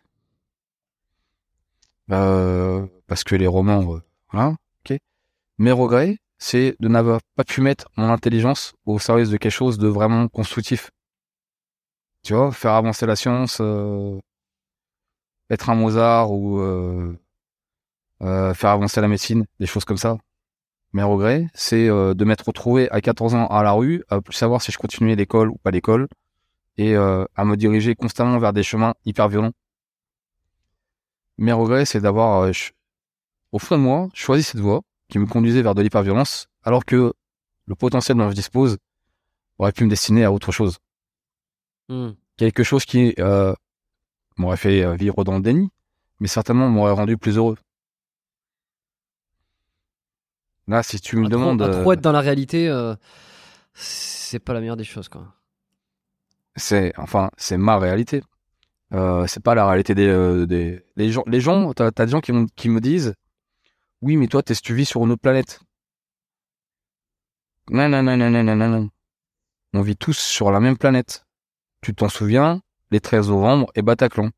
Euh, 2.12 2.86
parce 3.08 3.24
que 3.24 3.36
les 3.36 3.48
romans, 3.48 4.00
voilà, 4.32 4.56
ok. 4.86 4.98
Mes 5.60 5.72
regrets, 5.72 6.18
c'est 6.38 6.76
de 6.80 6.88
n'avoir 6.88 7.22
pas 7.36 7.44
pu 7.44 7.62
mettre 7.62 7.90
mon 7.98 8.10
intelligence 8.10 8.74
au 8.86 9.00
service 9.00 9.30
de 9.30 9.38
quelque 9.38 9.52
chose 9.52 9.78
de 9.78 9.88
vraiment 9.88 10.28
constructif. 10.28 10.92
Tu 12.24 12.34
vois, 12.34 12.52
faire 12.52 12.72
avancer 12.74 13.06
la 13.06 13.16
science, 13.16 13.58
euh, 13.62 14.20
être 15.50 15.70
un 15.70 15.76
Mozart 15.76 16.32
ou 16.32 16.60
euh, 16.60 17.18
euh, 18.22 18.54
faire 18.54 18.72
avancer 18.72 19.02
la 19.02 19.08
médecine, 19.08 19.46
des 19.60 19.66
choses 19.66 19.86
comme 19.86 19.98
ça. 19.98 20.18
Mes 20.94 21.02
regrets, 21.02 21.48
c'est 21.56 21.90
euh, 21.90 22.14
de 22.14 22.24
m'être 22.24 22.48
retrouvé 22.48 22.90
à 22.92 23.02
14 23.02 23.34
ans 23.34 23.48
à 23.48 23.64
la 23.64 23.72
rue, 23.72 24.04
à 24.10 24.22
plus 24.22 24.36
savoir 24.36 24.62
si 24.62 24.72
je 24.72 24.78
continuais 24.78 25.16
l'école 25.16 25.50
ou 25.50 25.58
pas 25.58 25.72
l'école, 25.72 26.08
et 26.78 26.96
euh, 26.96 27.26
à 27.36 27.46
me 27.46 27.58
diriger 27.58 27.96
constamment 27.96 28.38
vers 28.38 28.54
des 28.54 28.62
chemins 28.62 28.94
hyper 29.04 29.28
violents. 29.28 29.54
Mes 31.40 31.52
regrets, 31.52 31.86
c'est 31.86 32.00
d'avoir, 32.00 32.44
euh, 32.44 32.52
au 33.52 33.58
fond 33.58 33.76
de 33.76 33.82
moi, 33.82 34.08
choisi 34.14 34.44
cette 34.44 34.62
voie 34.62 34.82
qui 35.10 35.18
me 35.18 35.26
conduisait 35.26 35.64
vers 35.64 35.74
de 35.74 35.82
l'hyperviolence, 35.82 36.48
alors 36.62 36.86
que 36.86 37.14
le 37.66 37.76
potentiel 37.76 38.18
dont 38.18 38.30
je 38.30 38.36
dispose 38.36 38.78
aurait 39.58 39.72
pu 39.72 39.86
me 39.86 39.90
destiner 39.90 40.24
à 40.24 40.32
autre 40.32 40.52
chose. 40.52 40.78
Hmm. 41.90 42.12
Quelque 42.38 42.64
chose 42.64 42.86
qui 42.86 43.16
m'aurait 44.38 44.58
fait 44.58 44.96
vivre 44.96 45.24
dans 45.24 45.36
le 45.36 45.42
déni, 45.42 45.70
mais 46.20 46.28
certainement 46.28 46.70
m'aurait 46.70 46.92
rendu 46.92 47.18
plus 47.18 47.38
heureux. 47.38 47.58
Là, 50.68 50.84
si 50.84 51.00
tu 51.00 51.18
me 51.18 51.28
demandes. 51.28 51.60
Trop, 51.60 51.70
à 51.70 51.74
euh, 51.74 51.82
trop 51.82 51.94
être 51.94 52.02
dans 52.02 52.12
la 52.12 52.22
réalité, 52.22 52.70
euh, 52.70 52.96
c'est 53.74 54.40
pas 54.40 54.54
la 54.54 54.60
meilleure 54.62 54.78
des 54.78 54.84
choses, 54.84 55.10
quoi. 55.10 55.34
C'est, 56.56 56.94
enfin, 56.98 57.30
c'est 57.38 57.58
ma 57.58 57.78
réalité. 57.78 58.24
Euh, 58.94 59.26
c'est 59.28 59.42
pas 59.42 59.56
la 59.56 59.68
réalité 59.68 59.96
des, 59.96 60.46
des 60.46 60.86
les 60.96 61.12
gens. 61.12 61.24
Les 61.26 61.42
gens, 61.42 61.74
t'as, 61.74 61.92
des 61.92 62.08
gens 62.08 62.22
qui, 62.22 62.32
qui 62.56 62.70
me 62.70 62.80
disent, 62.80 63.16
oui, 64.02 64.18
mais 64.18 64.28
toi, 64.28 64.44
tu 64.44 64.76
vis 64.76 64.86
sur 64.86 65.04
une 65.04 65.12
autre 65.12 65.22
planète. 65.22 65.60
Non, 67.70 67.90
non, 67.90 68.04
non, 68.04 68.18
non, 68.18 68.30
non, 68.30 68.44
non, 68.44 68.70
non. 68.70 68.90
On 69.74 69.82
vit 69.82 69.98
tous 69.98 70.18
sur 70.18 70.52
la 70.52 70.60
même 70.60 70.78
planète. 70.78 71.26
Tu 71.82 71.96
t'en 71.96 72.10
souviens, 72.10 72.62
les 72.92 73.00
13 73.00 73.30
novembre 73.30 73.72
et 73.76 73.82
Bataclan. 73.82 74.30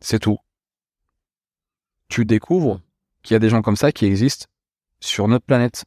C'est 0.00 0.18
tout. 0.18 0.38
Tu 2.08 2.24
découvres 2.24 2.80
qu'il 3.22 3.34
y 3.34 3.36
a 3.36 3.40
des 3.40 3.48
gens 3.50 3.62
comme 3.62 3.76
ça 3.76 3.92
qui 3.92 4.06
existent 4.06 4.46
sur 5.00 5.28
notre 5.28 5.44
planète 5.44 5.84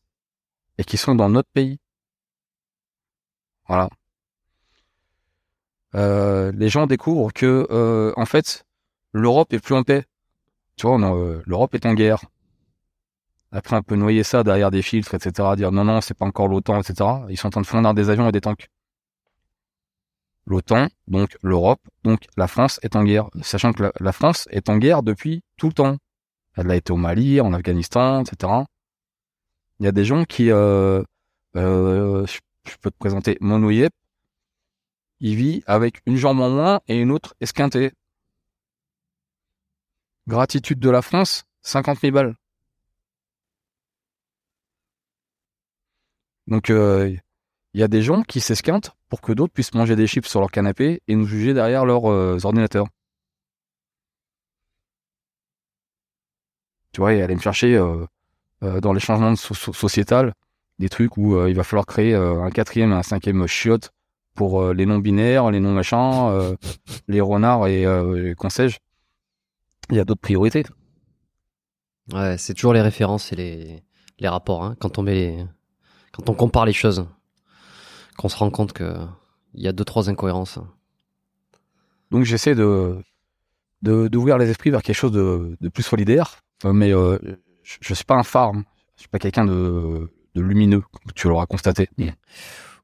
et 0.78 0.84
qui 0.84 0.98
sont 0.98 1.16
dans 1.16 1.30
notre 1.30 1.50
pays 1.52 1.80
voilà 3.68 3.90
euh, 5.96 6.52
les 6.54 6.70
gens 6.70 6.86
découvrent 6.86 7.34
que 7.34 7.68
euh, 7.72 8.14
en 8.18 8.26
fait 8.26 8.66
l'Europe 9.14 9.54
est 9.54 9.60
plus 9.60 9.76
en 9.76 9.84
paix. 9.84 10.06
Tu 10.76 10.88
vois, 10.88 11.00
euh, 11.00 11.42
l'Europe 11.46 11.74
est 11.76 11.86
en 11.86 11.94
guerre. 11.94 12.24
Après, 13.52 13.76
on 13.78 13.82
peut 13.82 13.96
noyer 13.96 14.24
ça 14.24 14.44
derrière 14.44 14.72
des 14.72 14.82
filtres, 14.82 15.16
etc. 15.16 15.50
Dire 15.56 15.72
non, 15.72 15.86
non, 15.86 16.02
c'est 16.02 16.14
pas 16.14 16.26
encore 16.26 16.48
l'OTAN, 16.48 16.80
etc. 16.82 17.10
Ils 17.30 17.38
sont 17.38 17.48
en 17.48 17.52
train 17.52 17.62
de 17.62 17.66
fondre 17.66 17.94
des 17.94 18.10
avions 18.10 18.28
et 18.28 18.32
des 18.32 18.42
tanks. 18.42 18.68
L'OTAN, 20.46 20.88
donc 21.08 21.38
l'Europe, 21.42 21.82
donc 22.04 22.26
la 22.38 22.48
France 22.48 22.80
est 22.84 22.96
en 22.96 23.04
guerre. 23.04 23.30
Sachant 23.42 23.74
que 23.74 23.92
la 24.00 24.12
France 24.12 24.48
est 24.52 24.70
en 24.70 24.78
guerre 24.78 25.02
depuis 25.02 25.44
tout 25.58 25.68
le 25.68 25.74
temps. 25.74 25.98
Elle 26.56 26.70
a 26.72 26.76
été 26.76 26.92
au 26.92 26.98
Mali, 26.98 27.40
en 27.42 27.54
Afghanistan, 27.54 28.24
etc. 28.24 28.54
Il 29.80 29.86
y 29.86 29.90
a 29.90 29.92
des 29.92 30.06
gens 30.06 30.26
qui, 30.26 30.52
euh, 30.52 31.04
euh, 31.56 32.26
je, 32.26 32.78
peux 32.82 32.92
te 32.92 32.98
présenter 32.98 33.38
Mono 33.42 33.70
Yep, 33.70 33.94
il 35.20 35.36
vit 35.36 35.64
avec 35.68 36.02
une 36.06 36.18
jambe 36.18 36.40
en 36.40 36.50
moins 36.50 36.82
et 36.88 36.98
une 36.98 37.12
autre 37.12 37.36
esquintée. 37.42 37.92
Gratitude 40.28 40.80
de 40.80 40.90
la 40.90 41.02
France, 41.02 41.46
50 41.62 42.00
000 42.00 42.14
balles. 42.14 42.36
Donc, 46.48 46.70
euh, 46.70 47.16
il 47.74 47.80
y 47.80 47.84
a 47.84 47.88
des 47.88 48.02
gens 48.02 48.24
qui 48.24 48.40
s'esquintent 48.40 48.92
pour 49.10 49.22
que 49.22 49.32
d'autres 49.34 49.54
puissent 49.54 49.74
manger 49.74 49.96
des 49.96 50.08
chips 50.08 50.28
sur 50.28 50.40
leur 50.40 50.52
canapé 50.52 51.02
et 51.08 51.16
nous 51.16 51.26
juger 51.26 51.54
derrière 51.54 51.86
leurs 51.86 52.10
euh, 52.12 52.38
ordinateurs. 52.44 52.88
Tu 56.92 57.02
vois, 57.02 57.14
et 57.14 57.22
aller 57.22 57.36
me 57.36 57.40
chercher 57.42 57.78
dans 58.62 58.94
les 58.94 59.00
changements 59.00 59.36
so- 59.36 59.72
des 60.80 60.90
trucs 60.90 61.18
où 61.18 61.36
euh, 61.36 61.50
il 61.50 61.56
va 61.56 61.64
falloir 61.64 61.86
créer 61.86 62.14
euh, 62.14 62.42
un 62.44 62.50
quatrième 62.52 62.92
et 62.92 62.96
un 62.96 63.04
cinquième 63.04 63.48
chiotte 63.48 63.92
pour 64.36 64.62
euh, 64.62 64.74
les 64.74 64.86
non-binaires, 64.86 65.50
les 65.52 65.60
non-machins, 65.60 66.30
euh, 66.30 66.56
les 67.08 67.22
renards 67.22 67.68
et 67.68 67.86
euh, 67.86 68.32
et 68.32 68.36
qu'en 68.36 68.50
sais-je. 68.50 68.78
Il 69.90 69.96
y 69.96 70.00
a 70.00 70.06
d'autres 70.06 70.22
priorités. 70.22 70.66
Ouais, 72.14 72.38
c'est 72.38 72.54
toujours 72.54 72.74
les 72.74 72.82
références 72.82 73.32
et 73.34 73.36
les, 73.36 73.84
les 74.20 74.28
rapports. 74.28 74.64
Hein, 74.64 74.76
quand 74.80 74.98
on 74.98 75.04
met 75.04 75.14
les- 75.14 75.46
quand 76.12 76.30
on 76.30 76.34
compare 76.34 76.66
les 76.66 76.74
choses, 76.74 77.08
qu'on 78.18 78.30
se 78.30 78.38
rend 78.38 78.50
compte 78.50 78.74
que 78.74 78.96
il 79.54 79.64
y 79.64 79.68
a 79.68 79.72
deux 79.72 79.86
trois 79.86 80.10
incohérences. 80.10 80.60
Donc 82.12 82.24
j'essaie 82.24 82.56
de 82.56 82.98
de- 83.82 84.08
d'ouvrir 84.08 84.38
les 84.38 84.50
esprits 84.50 84.70
vers 84.72 84.82
quelque 84.84 84.96
chose 84.96 85.12
de, 85.12 85.58
de 85.60 85.70
plus 85.70 85.84
solidaire. 85.84 86.40
Euh, 86.66 86.74
mais 86.74 86.94
euh, 86.94 87.18
je, 87.68 87.78
je 87.82 87.94
suis 87.94 88.06
pas 88.06 88.16
un 88.16 88.24
phare. 88.24 88.52
hein. 88.56 88.64
Je 88.96 89.02
suis 89.02 89.10
pas 89.10 89.20
quelqu'un 89.20 89.46
de, 89.46 90.10
de 90.36 90.42
lumineux, 90.42 90.82
comme 90.82 91.12
tu 91.14 91.28
l'auras 91.28 91.46
constaté. 91.46 91.90
Ouais, 92.00 92.10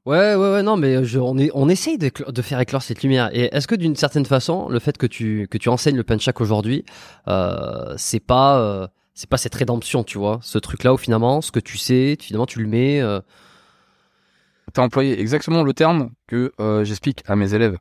ouais, 0.06 0.36
ouais, 0.36 0.62
non, 0.62 0.76
mais 0.76 1.04
je, 1.04 1.18
on, 1.18 1.36
est, 1.38 1.50
on 1.54 1.68
essaye 1.68 1.96
de, 1.98 2.10
de 2.30 2.42
faire 2.42 2.60
éclore 2.60 2.82
cette 2.82 3.02
lumière. 3.02 3.30
Et 3.32 3.48
est-ce 3.54 3.66
que 3.66 3.74
d'une 3.74 3.96
certaine 3.96 4.26
façon, 4.26 4.68
le 4.68 4.78
fait 4.78 4.96
que 4.98 5.06
tu, 5.06 5.48
que 5.50 5.58
tu 5.58 5.68
enseignes 5.70 5.96
le 5.96 6.04
punchak 6.04 6.40
aujourd'hui, 6.40 6.84
euh, 7.28 7.94
c'est 7.96 8.20
pas, 8.20 8.58
euh, 8.60 8.86
c'est 9.14 9.28
pas 9.28 9.38
cette 9.38 9.54
rédemption, 9.54 10.04
tu 10.04 10.18
vois, 10.18 10.38
ce 10.42 10.58
truc-là 10.58 10.92
où 10.92 10.98
finalement, 10.98 11.40
ce 11.40 11.50
que 11.50 11.60
tu 11.60 11.78
sais, 11.78 12.16
finalement, 12.20 12.46
tu 12.46 12.60
le 12.62 12.68
mets. 12.68 13.00
euh, 13.00 13.20
Tu 14.74 14.80
as 14.80 14.84
employé 14.84 15.18
exactement 15.20 15.62
le 15.64 15.72
terme 15.72 16.10
que 16.26 16.52
euh, 16.60 16.84
j'explique 16.84 17.22
à 17.26 17.34
mes 17.34 17.54
élèves. 17.54 17.78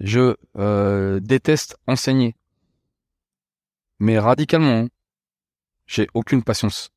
Je 0.00 0.34
euh, 0.58 1.20
déteste 1.20 1.76
enseigner. 1.86 2.34
Mais 4.00 4.18
radicalement. 4.18 4.80
hein. 4.84 4.88
J'ai 5.86 6.06
aucune 6.14 6.42
patience. 6.42 6.90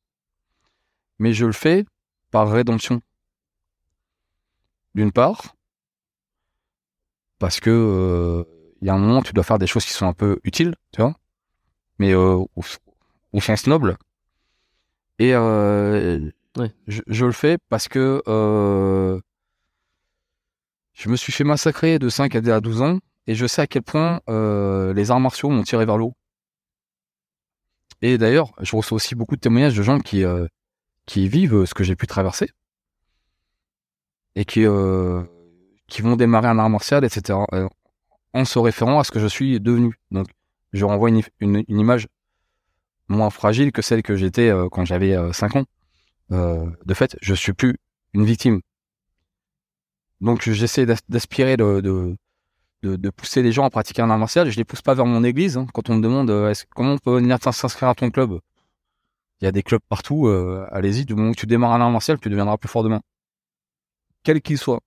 Mais 1.18 1.32
je 1.32 1.46
le 1.46 1.52
fais 1.52 1.84
par 2.30 2.50
rédemption. 2.50 3.00
D'une 4.94 5.12
part, 5.12 5.54
parce 7.38 7.60
que 7.60 7.70
euh, 7.70 8.44
il 8.80 8.86
y 8.86 8.90
a 8.90 8.94
un 8.94 8.98
moment, 8.98 9.22
tu 9.22 9.32
dois 9.34 9.44
faire 9.44 9.58
des 9.58 9.66
choses 9.66 9.84
qui 9.84 9.92
sont 9.92 10.06
un 10.06 10.14
peu 10.14 10.40
utiles, 10.44 10.74
tu 10.92 11.02
vois, 11.02 11.14
mais 11.98 12.12
euh, 12.12 12.34
au, 12.34 12.48
au 13.32 13.40
sens 13.40 13.66
noble. 13.66 13.96
Et 15.18 15.34
euh, 15.34 16.30
Ouais. 16.56 16.72
je, 16.86 17.02
je 17.06 17.26
le 17.26 17.32
fais 17.32 17.58
parce 17.68 17.86
que 17.86 18.22
euh, 18.28 19.20
je 20.94 21.10
me 21.10 21.16
suis 21.16 21.32
fait 21.32 21.44
massacrer 21.44 21.98
de 21.98 22.08
5 22.08 22.34
à 22.34 22.60
12 22.60 22.80
ans 22.80 22.98
et 23.26 23.34
je 23.34 23.46
sais 23.46 23.60
à 23.60 23.66
quel 23.66 23.82
point 23.82 24.20
euh, 24.30 24.94
les 24.94 25.10
arts 25.10 25.20
martiaux 25.20 25.50
m'ont 25.50 25.64
tiré 25.64 25.84
vers 25.84 25.98
le 25.98 26.04
haut. 26.04 26.14
Et 28.02 28.18
d'ailleurs, 28.18 28.52
je 28.60 28.76
reçois 28.76 28.96
aussi 28.96 29.14
beaucoup 29.14 29.36
de 29.36 29.40
témoignages 29.40 29.76
de 29.76 29.82
gens 29.82 29.98
qui, 30.00 30.24
euh, 30.24 30.46
vivent 31.16 31.64
ce 31.64 31.74
que 31.74 31.84
j'ai 31.84 31.96
pu 31.96 32.06
traverser 32.06 32.50
et 34.34 34.44
qui, 34.44 34.64
euh, 34.66 35.22
vont 36.00 36.16
démarrer 36.16 36.48
un 36.48 36.58
art 36.58 36.68
martial, 36.70 37.04
etc. 37.04 37.38
euh, 37.52 37.68
en 38.34 38.44
se 38.44 38.58
référant 38.58 38.98
à 39.00 39.04
ce 39.04 39.10
que 39.10 39.20
je 39.20 39.26
suis 39.26 39.60
devenu. 39.60 39.94
Donc, 40.10 40.26
je 40.72 40.84
renvoie 40.84 41.08
une, 41.10 41.64
image 41.68 42.06
moins 43.08 43.30
fragile 43.30 43.72
que 43.72 43.82
celle 43.82 44.02
que 44.02 44.16
j'étais 44.16 44.50
euh, 44.50 44.68
quand 44.70 44.84
j'avais 44.84 45.14
euh, 45.16 45.32
5 45.32 45.56
ans. 45.56 45.64
Euh, 46.32 46.66
de 46.84 46.94
fait, 46.94 47.16
je 47.22 47.34
suis 47.34 47.52
plus 47.52 47.76
une 48.12 48.24
victime. 48.24 48.60
Donc, 50.20 50.42
j'essaie 50.42 50.86
d'as- 50.86 51.00
d'aspirer 51.08 51.56
de, 51.56 52.16
de, 52.86 53.10
pousser 53.10 53.42
les 53.42 53.52
gens 53.52 53.64
à 53.64 53.70
pratiquer 53.70 54.02
un 54.02 54.10
art 54.10 54.18
martial. 54.18 54.50
Je 54.50 54.56
les 54.56 54.64
pousse 54.64 54.82
pas 54.82 54.94
vers 54.94 55.06
mon 55.06 55.24
église. 55.24 55.56
hein. 55.56 55.66
Quand 55.74 55.90
on 55.90 55.96
me 55.96 56.02
demande 56.02 56.30
euh, 56.30 56.52
comment 56.74 56.92
on 56.94 56.98
peut 56.98 57.16
venir 57.16 57.38
s'inscrire 57.42 57.88
à 57.88 57.94
ton 57.94 58.10
club, 58.10 58.38
il 59.40 59.44
y 59.44 59.48
a 59.48 59.52
des 59.52 59.62
clubs 59.62 59.82
partout. 59.88 60.26
euh, 60.28 60.66
Allez-y, 60.70 61.04
du 61.04 61.14
moment 61.14 61.32
que 61.32 61.38
tu 61.38 61.46
démarres 61.46 61.72
un 61.72 61.80
art 61.80 61.90
martial, 61.90 62.18
tu 62.20 62.28
deviendras 62.30 62.56
plus 62.56 62.68
fort 62.68 62.82
demain, 62.82 63.00
quel 64.22 64.40
qu'il 64.40 64.58
soit. 64.58 64.80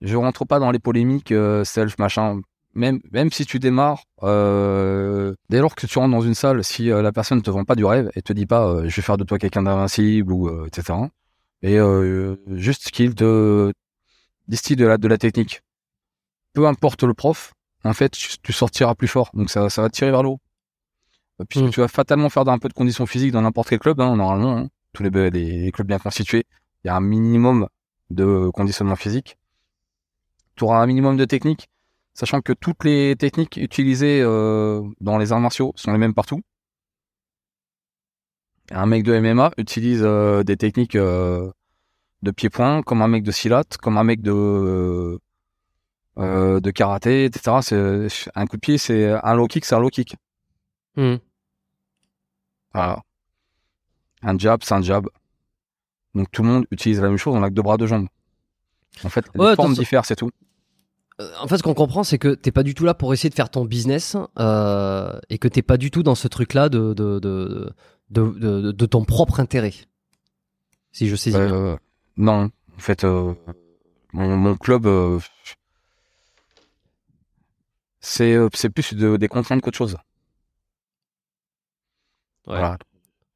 Je 0.00 0.16
rentre 0.16 0.44
pas 0.44 0.58
dans 0.58 0.70
les 0.70 0.78
polémiques 0.78 1.32
euh, 1.32 1.64
self 1.64 1.98
machin. 1.98 2.40
Même 2.76 3.00
si 3.30 3.46
tu 3.46 3.60
démarres, 3.60 4.02
dès 4.20 5.60
lors 5.60 5.74
que 5.76 5.86
tu 5.86 5.98
rentres 5.98 6.10
dans 6.10 6.20
une 6.22 6.34
salle, 6.34 6.64
si 6.64 6.86
la 6.86 7.12
personne 7.12 7.40
te 7.40 7.48
vend 7.48 7.64
pas 7.64 7.76
du 7.76 7.84
rêve 7.84 8.10
et 8.16 8.22
te 8.22 8.32
dit 8.32 8.46
pas 8.46 8.80
je 8.88 8.96
vais 8.96 9.02
faire 9.02 9.16
de 9.16 9.22
toi 9.22 9.38
quelqu'un 9.38 9.62
d'invincible 9.62 10.32
ou 10.32 10.66
etc. 10.66 10.98
Et 11.62 11.78
juste 12.48 12.90
qu'il 12.90 13.14
te 13.14 13.72
distille 14.48 14.74
de 14.74 14.86
la 14.86 15.18
technique. 15.18 15.62
Peu 16.54 16.66
importe 16.66 17.02
le 17.04 17.14
prof, 17.14 17.52
en 17.84 17.92
fait 17.92 18.10
tu, 18.42 18.52
sortiras 18.52 18.94
plus 18.94 19.08
fort. 19.08 19.30
Donc 19.34 19.50
ça 19.50 19.68
ça 19.70 19.82
va 19.82 19.88
te 19.90 19.94
tirer 19.96 20.10
vers 20.10 20.22
le 20.22 20.30
haut. 20.30 20.40
Euh, 21.40 21.44
Puisque 21.48 21.66
Mm. 21.66 21.70
tu 21.70 21.80
vas 21.80 21.88
fatalement 21.88 22.28
faire 22.30 22.48
un 22.48 22.58
peu 22.58 22.68
de 22.68 22.74
conditions 22.74 23.06
physiques 23.06 23.32
dans 23.32 23.42
n'importe 23.42 23.68
quel 23.70 23.78
club, 23.80 24.00
hein, 24.00 24.16
normalement. 24.16 24.56
hein. 24.58 24.68
tous 24.92 25.02
les, 25.02 25.10
les, 25.10 25.30
les 25.64 25.72
clubs 25.72 25.86
bien 25.88 25.98
constitués, 25.98 26.44
il 26.84 26.88
y 26.88 26.90
a 26.90 26.96
un 26.96 27.00
minimum 27.00 27.66
de 28.10 28.48
conditionnement 28.50 28.96
physique. 28.96 29.36
Tu 30.56 30.62
auras 30.64 30.80
un 30.80 30.86
minimum 30.86 31.16
de 31.16 31.24
technique, 31.24 31.68
sachant 32.14 32.40
que 32.40 32.52
toutes 32.52 32.84
les 32.84 33.16
techniques 33.16 33.56
utilisées 33.56 34.20
euh, 34.22 34.82
dans 35.00 35.18
les 35.18 35.32
arts 35.32 35.40
martiaux 35.40 35.72
sont 35.74 35.90
les 35.92 35.98
mêmes 35.98 36.14
partout. 36.14 36.40
Un 38.70 38.86
mec 38.86 39.02
de 39.02 39.18
MMA 39.18 39.50
utilise 39.58 40.02
euh, 40.04 40.42
des 40.44 40.56
techniques 40.56 40.94
euh, 40.96 41.50
de 42.22 42.30
pied-point, 42.30 42.82
comme 42.82 43.02
un 43.02 43.08
mec 43.08 43.24
de 43.24 43.32
silat, 43.32 43.64
comme 43.82 43.98
un 43.98 44.04
mec 44.04 44.22
de 44.22 45.18
euh, 46.18 46.60
de 46.60 46.70
karaté, 46.70 47.24
etc. 47.24 47.58
C'est 47.62 48.30
un 48.34 48.46
coup 48.46 48.56
de 48.56 48.60
pied, 48.60 48.78
c'est 48.78 49.10
un 49.10 49.34
low 49.34 49.46
kick, 49.46 49.64
c'est 49.64 49.74
un 49.74 49.80
low 49.80 49.90
kick. 49.90 50.16
hmm. 50.96 51.16
Voilà. 52.72 53.02
Un 54.22 54.38
jab, 54.38 54.60
c'est 54.64 54.74
un 54.74 54.82
jab. 54.82 55.06
Donc 56.14 56.30
tout 56.30 56.42
le 56.42 56.48
monde 56.48 56.66
utilise 56.70 57.00
la 57.00 57.08
même 57.08 57.16
chose, 57.18 57.34
on 57.36 57.42
a 57.42 57.48
que 57.48 57.54
deux 57.54 57.62
bras, 57.62 57.76
deux 57.76 57.86
jambes. 57.86 58.08
En 59.04 59.08
fait, 59.08 59.24
les 59.34 59.40
Ouais, 59.40 59.54
formes 59.56 59.74
diffèrent, 59.74 60.04
c'est 60.04 60.16
tout. 60.16 60.30
Euh, 61.20 61.30
En 61.40 61.48
fait, 61.48 61.58
ce 61.58 61.62
qu'on 61.62 61.74
comprend, 61.74 62.04
c'est 62.04 62.18
que 62.18 62.34
t'es 62.34 62.52
pas 62.52 62.62
du 62.62 62.74
tout 62.74 62.84
là 62.84 62.94
pour 62.94 63.12
essayer 63.12 63.30
de 63.30 63.34
faire 63.34 63.50
ton 63.50 63.64
business 63.64 64.16
euh, 64.38 65.18
et 65.30 65.38
que 65.38 65.48
t'es 65.48 65.62
pas 65.62 65.76
du 65.76 65.90
tout 65.90 66.02
dans 66.02 66.14
ce 66.14 66.28
truc-là 66.28 66.68
de 66.68 66.94
de, 66.94 67.18
de, 67.18 67.72
de, 68.10 68.30
de, 68.30 68.72
de 68.72 68.86
ton 68.86 69.04
propre 69.04 69.40
intérêt. 69.40 69.74
Si 70.92 71.08
je 71.08 71.16
saisis 71.16 71.36
bien. 71.36 71.78
Non, 72.16 72.50
en 72.76 72.78
fait, 72.78 73.02
mon, 73.04 74.36
mon 74.36 74.56
club, 74.56 74.86
c'est 78.04 78.34
euh, 78.34 78.48
c'est 78.54 78.70
plus 78.70 78.94
de- 78.94 79.16
des 79.16 79.26
contraintes 79.28 79.60
qu'autre 79.62 79.78
chose. 79.78 79.96
Ouais. 82.46 82.54
Voilà. 82.58 82.78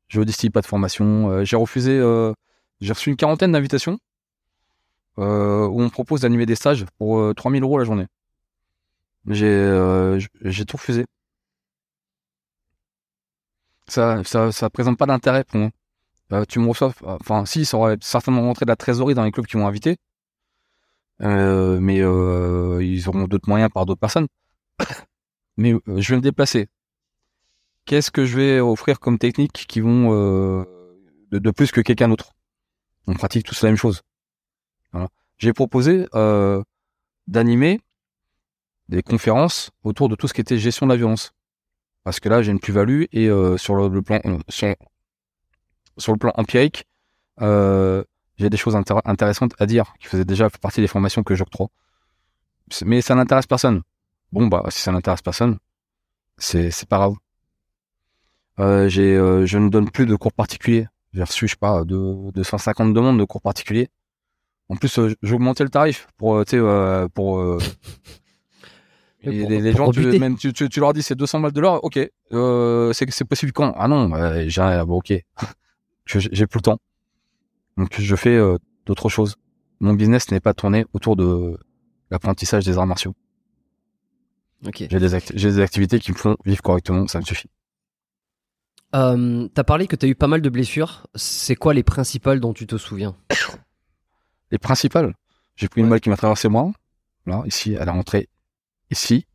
Je 0.09 0.21
distille 0.23 0.51
pas 0.51 0.61
de 0.63 0.67
formation. 0.67 1.31
Euh, 1.31 1.45
j'ai 1.45 1.57
refusé. 1.57 1.93
euh, 1.99 2.33
j'ai 2.81 2.93
reçu 2.95 3.11
une 3.11 3.17
quarantaine 3.17 3.53
d'invitations 3.53 3.99
euh, 5.19 5.67
où 5.67 5.81
on 5.81 5.85
me 5.85 5.91
propose 5.91 6.21
d'animer 6.23 6.47
des 6.47 6.55
stages 6.55 6.85
pour 6.99 7.19
euh, 7.19 7.35
3000 7.35 7.63
euros 7.63 7.79
la 7.79 7.85
journée. 7.85 8.07
J'ai 9.29 10.19
j'ai 10.45 10.65
tout 10.65 10.77
refusé. 10.77 11.05
Ça, 13.89 14.23
ça, 14.25 14.53
ça 14.53 14.71
présente 14.71 14.99
pas 14.99 15.07
d'intérêt 15.07 15.45
pour 15.45 15.59
moi. 15.61 16.47
Tu 16.47 16.59
me 16.61 16.69
reçois, 16.69 16.93
enfin, 17.05 17.47
si, 17.47 17.65
ça 17.67 17.77
aurait 17.79 17.99
certainement 18.03 18.43
rentré 18.43 18.65
de 18.67 18.71
la 18.71 18.77
trésorerie 18.77 19.15
dans 19.15 19.25
les 19.25 19.33
clubs 19.33 19.47
qui 19.47 19.57
m'ont 19.59 19.69
invité. 19.69 19.99
Mais 21.21 21.99
ils 21.99 23.09
auront 23.09 23.25
d'autres 23.27 23.49
moyens 23.49 23.71
par 23.73 23.87
d'autres 23.87 24.01
personnes. 24.01 24.27
mais 25.57 25.73
euh, 25.73 25.81
je 26.01 26.11
vais 26.11 26.17
me 26.17 26.23
déplacer. 26.23 26.69
Qu'est-ce 27.85 28.11
que 28.11 28.25
je 28.25 28.37
vais 28.37 28.61
offrir 28.61 29.01
comme 29.01 29.19
technique 29.19 29.65
qui 29.69 29.81
vont 29.81 30.13
euh, 30.13 30.65
de, 31.31 31.51
plus 31.51 31.71
que 31.71 31.81
quelqu'un 31.81 32.09
d'autre? 32.09 32.35
On 33.07 33.15
pratique 33.15 33.47
tous 33.47 33.63
la 33.63 33.71
même 33.71 33.77
chose. 33.77 34.03
J'ai 35.39 35.53
proposé 35.53 36.09
euh, 36.15 36.63
d'animer 37.29 37.81
des 38.89 39.03
conférences 39.03 39.71
autour 39.85 40.09
de 40.09 40.17
tout 40.17 40.27
ce 40.27 40.35
qui 40.35 40.41
était 40.41 40.59
gestion 40.59 40.87
de 40.87 40.93
la 40.93 40.97
violence. 40.97 41.33
Parce 42.03 42.19
que 42.19 42.29
là, 42.29 42.43
j'ai 42.43 42.51
une 42.51 42.59
plus-value 42.59 43.05
et 43.13 43.29
sur 43.57 43.77
le, 43.77 44.03
plan 44.03 44.21
sur, 44.49 46.13
le 46.13 46.19
plan 46.19 46.33
empirique, 46.35 46.87
j'ai 47.39 48.51
des 48.51 48.57
choses 48.57 48.75
intér- 48.75 49.01
intéressantes 49.05 49.55
à 49.61 49.67
dire 49.67 49.95
qui 50.01 50.09
faisaient 50.09 50.25
déjà 50.25 50.51
partie 50.51 50.81
des 50.81 50.89
formations 50.89 51.23
que 51.23 51.37
j'octroie. 51.37 51.69
Mais 52.85 53.01
ça 53.01 53.15
n'intéresse 53.15 53.47
personne. 53.47 53.83
Bon 54.33 54.47
bah 54.47 54.65
si 54.71 54.81
ça 54.81 54.93
n'intéresse 54.93 55.23
personne, 55.23 55.59
c'est 56.39 56.71
c'est 56.71 56.89
pas 56.89 56.99
grave. 56.99 57.15
Euh, 58.61 58.89
j'ai 58.89 59.17
euh, 59.17 59.47
je 59.47 59.59
ne 59.59 59.69
donne 59.69 59.91
plus 59.91 60.07
de 60.07 60.17
cours 60.17 60.33
particuliers. 60.33 60.87
J'ai 61.15 61.23
reçu 61.23 61.47
je 61.47 61.53
sais 61.53 61.59
pas 61.59 61.85
de 61.85 62.31
250 62.33 62.93
demandes 62.93 63.19
de 63.19 63.25
cours 63.25 63.41
particuliers. 63.43 63.89
En 64.69 64.77
plus 64.77 64.99
euh, 64.99 65.15
j'ai 65.23 65.35
augmenté 65.35 65.65
le 65.65 65.71
tarif 65.71 66.09
pour 66.19 66.45
tu 66.45 66.59
sais 66.59 67.09
pour 67.15 67.59
et 69.23 69.41
Pour- 69.41 69.51
les, 69.51 69.61
les 69.61 69.73
pour 69.73 69.79
gens, 69.79 69.91
tu, 69.93 70.19
même 70.21 70.37
tu, 70.37 70.53
tu, 70.53 70.69
tu 70.69 70.81
leur 70.81 70.93
dis 70.93 71.03
c'est 71.03 71.15
200 71.17 71.41
balles 71.41 71.53
de 71.53 71.61
l'heure, 71.61 71.83
ok. 71.85 71.99
Euh, 72.33 72.93
c'est 72.93 73.11
c'est 73.11 73.25
possible 73.25 73.53
quand? 73.53 73.75
Ah 73.77 73.89
non, 73.89 74.13
euh, 74.15 74.45
j'ai 74.49 74.83
bon, 74.87 74.99
ok. 74.99 75.13
Je- 76.07 76.29
j'ai 76.33 76.47
plus 76.47 76.59
le 76.59 76.63
temps. 76.63 76.79
Donc 77.77 77.95
je 77.99 78.17
fais 78.17 78.37
euh, 78.37 78.59
d'autres 78.87 79.09
choses. 79.09 79.37
Mon 79.81 79.95
business 79.95 80.31
n'est 80.31 80.41
pas 80.41 80.55
tourné 80.55 80.87
autour 80.93 81.17
de 81.17 81.59
l'apprentissage 82.11 82.65
des 82.65 82.79
arts 82.79 82.87
martiaux. 82.87 83.15
Ok. 84.67 84.85
J'ai 84.91 84.99
des, 84.99 85.61
activités 85.61 86.01
qui 86.01 86.13
me 86.13 86.17
font 86.17 86.37
vivre 86.45 86.63
correctement, 86.63 87.07
ça 87.07 87.21
me 87.21 87.25
suffit. 87.25 87.49
Euh, 88.95 89.49
T'as 89.55 89.65
parlé 89.65 89.87
que 89.87 89.97
t'as 89.97 90.07
eu 90.07 90.15
pas 90.15 90.27
mal 90.27 90.41
de 90.41 90.49
blessures. 90.49 91.07
C'est 91.15 91.55
quoi 91.55 91.75
les 91.75 91.83
principales 91.83 92.41
dont 92.41 92.53
tu 92.53 92.67
te 92.67 92.77
souviens 92.77 93.17
Les 94.51 94.59
principales, 94.59 95.15
j'ai 95.57 95.69
pris 95.69 95.83
une 95.83 95.89
balle 95.89 96.01
qui 96.01 96.09
m'a 96.09 96.17
traversé 96.17 96.49
moi. 96.49 96.73
Là, 97.27 97.43
ici, 97.47 97.77
elle 97.79 97.87
est 97.87 97.91
rentrée 97.91 98.29
ici. 98.91 99.27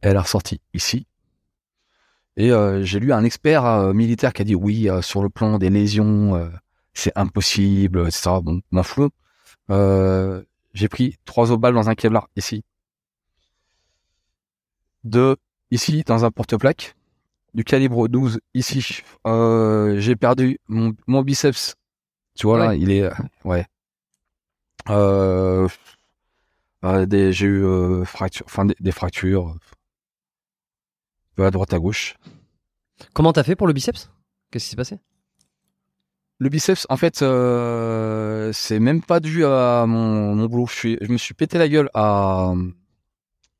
Elle 0.00 0.16
est 0.16 0.18
ressortie 0.18 0.60
ici. 0.74 1.06
Et 2.36 2.50
euh, 2.50 2.82
j'ai 2.82 2.98
lu 2.98 3.12
un 3.12 3.24
expert 3.24 3.64
euh, 3.64 3.92
militaire 3.92 4.32
qui 4.32 4.42
a 4.42 4.44
dit 4.44 4.54
oui, 4.54 4.88
euh, 4.88 5.02
sur 5.02 5.22
le 5.22 5.28
plan 5.28 5.58
des 5.58 5.70
lésions, 5.70 6.50
c'est 6.92 7.12
impossible, 7.16 8.06
etc. 8.06 8.30
Bon, 8.42 8.60
m'en 8.70 8.82
fous. 8.82 9.10
J'ai 10.74 10.88
pris 10.88 11.16
trois 11.24 11.56
balles 11.56 11.74
dans 11.74 11.88
un 11.88 11.94
Kevlar 11.94 12.28
ici. 12.36 12.64
Deux 15.04 15.36
ici 15.70 16.02
dans 16.04 16.24
un 16.24 16.30
porte-plaque. 16.30 16.96
Du 17.54 17.62
calibre 17.62 18.08
12 18.08 18.40
ici. 18.54 19.02
Euh, 19.26 19.98
j'ai 20.00 20.16
perdu 20.16 20.58
mon, 20.68 20.94
mon 21.06 21.22
biceps. 21.22 21.76
Tu 22.34 22.46
vois 22.46 22.58
là, 22.58 22.74
il 22.74 22.90
est 22.90 23.08
ouais. 23.44 23.64
Euh, 24.90 25.68
euh, 26.84 27.06
des, 27.06 27.32
j'ai 27.32 27.46
eu 27.46 27.64
euh, 27.64 28.04
fracture, 28.04 28.44
enfin 28.46 28.66
des, 28.66 28.74
des 28.80 28.92
fractures, 28.92 29.56
à 31.38 31.50
droite 31.50 31.72
à 31.72 31.78
gauche. 31.78 32.16
Comment 33.12 33.32
t'as 33.32 33.44
fait 33.44 33.56
pour 33.56 33.66
le 33.66 33.72
biceps? 33.72 34.10
Qu'est-ce 34.50 34.64
qui 34.64 34.70
s'est 34.70 34.76
passé? 34.76 34.98
Le 36.38 36.48
biceps, 36.48 36.86
en 36.90 36.96
fait, 36.96 37.22
euh, 37.22 38.52
c'est 38.52 38.80
même 38.80 39.02
pas 39.02 39.20
dû 39.20 39.44
à 39.44 39.86
mon, 39.86 40.34
mon 40.34 40.46
boulot. 40.46 40.66
Je, 40.66 40.74
suis, 40.74 40.98
je 41.00 41.10
me 41.10 41.16
suis 41.16 41.32
pété 41.32 41.58
la 41.58 41.68
gueule 41.68 41.88
à, 41.94 42.52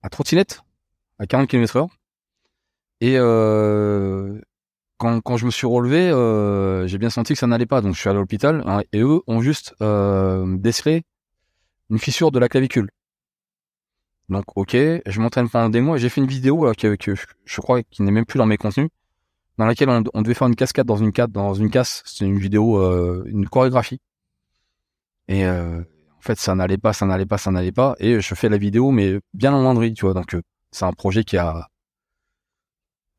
à 0.03 0.09
trottinette, 0.11 0.61
à 1.19 1.27
40 1.27 1.49
km 1.49 1.77
heure. 1.77 1.89
Et 3.01 3.17
euh, 3.19 4.41
quand, 4.99 5.21
quand 5.21 5.37
je 5.37 5.47
me 5.47 5.51
suis 5.51 5.67
relevé, 5.67 6.11
euh, 6.11 6.87
j'ai 6.87 6.99
bien 6.99 7.11
senti 7.11 7.35
que 7.35 7.39
ça 7.39 7.47
n'allait 7.47 7.67
pas. 7.67 7.81
Donc 7.81 7.95
je 7.95 8.01
suis 8.01 8.09
allé 8.09 8.19
à 8.19 8.21
l'hôpital 8.21 8.63
hein, 8.67 8.83
et 8.93 9.01
eux 9.01 9.21
ont 9.27 9.41
juste 9.41 9.75
euh, 9.83 10.45
une 11.91 11.99
fissure 11.99 12.31
de 12.31 12.39
la 12.39 12.49
clavicule. 12.49 12.91
Donc 14.29 14.45
ok, 14.57 14.73
je 14.75 15.21
m'entraîne 15.21 15.49
pendant 15.51 15.69
des 15.69 15.81
mois. 15.81 15.99
J'ai 15.99 16.09
fait 16.09 16.21
une 16.21 16.27
vidéo 16.27 16.65
là, 16.65 16.75
que, 16.75 16.97
je, 17.45 17.61
crois 17.61 17.83
qui 17.83 18.03
n'est 18.03 18.13
même 18.13 18.25
plus 18.25 18.39
dans 18.39 18.47
mes 18.47 18.57
contenus 18.57 18.89
dans 19.59 19.67
laquelle 19.67 19.89
on, 19.89 20.03
on 20.15 20.23
devait 20.23 20.35
faire 20.35 20.49
une 20.49 20.57
cascade 20.57 20.87
dans 20.87 20.97
une 20.97 21.13
cade, 21.13 21.31
dans 21.31 21.55
une 21.55 21.71
casse. 21.71 22.03
C'était 22.07 22.25
une 22.25 22.39
vidéo, 22.39 22.79
euh, 22.79 23.23
une 23.27 23.49
chorégraphie. 23.49 24.01
Et 25.29 25.47
en 25.47 25.85
fait, 26.21 26.39
ça 26.39 26.55
n'allait 26.55 26.79
pas, 26.79 26.93
ça 26.93 27.07
n'allait 27.07 27.27
pas, 27.27 27.39
ça 27.39 27.51
n'allait 27.51 27.73
pas. 27.73 27.95
Et 27.99 28.21
je 28.21 28.35
fais 28.35 28.49
la 28.49 28.59
vidéo, 28.59 28.91
mais 28.91 29.21
bien 29.33 29.55
en 29.55 29.63
moindrie, 29.63 29.95
tu 29.95 30.05
vois. 30.05 30.15
Donc, 30.15 30.37
c'est 30.75 30.85
un 30.85 30.93
projet 30.93 31.23
qui 31.25 31.37
a 31.37 31.69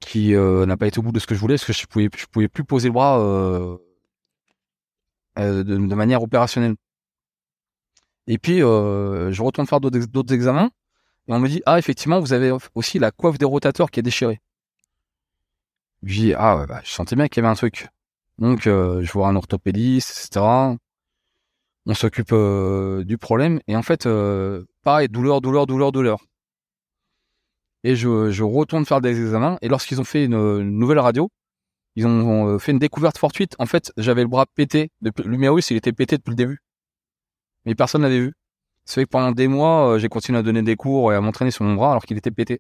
qui 0.02 0.36
euh, 0.36 0.65
n'a 0.65 0.77
pas 0.77 0.88
été 0.88 0.99
au 0.99 1.02
bout 1.02 1.14
de 1.14 1.19
ce 1.19 1.26
que 1.26 1.36
je 1.36 1.40
voulais, 1.40 1.56
parce 1.56 1.65
que 1.65 1.73
je 1.73 1.86
pouvais, 1.88 2.10
je 2.15 2.26
pouvais 2.26 2.49
plus 2.49 2.65
poser 2.65 2.90
le 2.90 2.94
bras 2.94 3.19
euh, 3.19 3.77
euh, 5.40 5.64
de, 5.64 5.77
manière 5.77 6.22
opérationnelle. 6.22 6.76
Et 8.27 8.38
puis, 8.38 8.60
je 8.60 9.41
retourne 9.41 9.68
faire 9.68 9.80
d'autres 9.80 9.98
ex- 9.98 10.10
d'autres 10.10 10.34
examens, 10.34 10.69
et 11.27 11.34
on 11.34 11.40
me 11.40 11.48
dit, 11.48 11.61
ah, 11.65 11.80
effectivement, 11.80 12.19
vous 12.19 12.34
avez 12.34 12.52
aussi 12.76 12.99
la 12.99 13.11
coiffe 13.11 13.38
des 13.38 13.45
rotateurs 13.45 13.90
qui 13.90 13.99
est 14.02 14.03
déchirée. 14.03 14.41
Je 16.03 16.22
dis, 16.22 16.34
ah, 16.34 16.65
bah, 16.68 16.82
je 16.84 16.91
sentais 16.91 17.15
bien 17.15 17.27
qu'il 17.27 17.41
y 17.41 17.45
avait 17.45 17.52
un 17.52 17.56
truc. 17.56 17.88
Donc, 18.38 18.64
je 18.64 19.11
vois 19.14 19.30
un 19.30 19.36
orthopédiste, 19.36 20.11
etc. 20.11 20.77
On 21.88 21.94
s'occupe 21.94 22.34
du 23.06 23.18
problème. 23.18 23.60
Et 23.68 23.76
en 23.77 23.82
fait, 23.82 24.07
pareil, 24.84 25.07
douleur, 25.07 25.41
douleur, 25.41 25.65
douleur, 25.68 25.91
douleur. 25.91 26.19
Et 27.86 27.95
je, 27.95 28.41
retourne 28.41 28.84
faire 28.84 28.99
des 28.99 29.22
examens. 29.22 29.60
Et 29.62 29.68
lorsqu'ils 29.68 30.02
ont 30.02 30.03
fait 30.03 30.26
une, 30.26 30.60
nouvelle 30.62 30.98
radio, 30.98 31.30
ils 31.95 32.07
ont 32.07 32.48
euh, 32.48 32.57
fait 32.57 32.72
une 32.72 32.80
découverte 32.80 33.20
fortuite. 33.20 33.56
En 33.60 33.68
fait, 33.68 33.94
j'avais 33.95 34.24
le 34.24 34.28
bras 34.28 34.48
pété. 34.48 34.90
Depuis, 35.02 35.24
le 35.24 35.30
Lumérus, 35.30 35.70
il 35.70 35.78
était 35.78 35.94
pété 35.94 36.18
depuis 36.18 36.32
le 36.32 36.36
début. 36.36 36.64
Mais 37.64 37.76
personne 37.76 38.02
l'avait 38.02 38.20
vu. 38.20 38.34
C'est 38.86 39.02
fait 39.02 39.06
que 39.06 39.12
pendant 39.12 39.32
des 39.32 39.48
mois, 39.48 39.88
euh, 39.91 39.99
j'ai 39.99 40.10
continué 40.10 40.40
à 40.40 40.41
donner 40.41 40.64
des 40.64 40.76
cours 40.76 41.14
et 41.14 41.16
à 41.16 41.22
m'entraîner 41.22 41.52
sur 41.52 41.64
mon 41.64 41.76
bras 41.76 41.91
alors 41.91 42.06
qu'il 42.06 42.18
était 42.18 42.32
pété. 42.32 42.60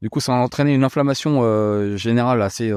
Du 0.00 0.08
coup, 0.08 0.20
ça 0.20 0.32
a 0.34 0.38
entraîné 0.38 0.74
une 0.74 0.84
inflammation 0.84 1.40
euh, 1.42 1.98
générale 1.98 2.40
assez 2.40 2.72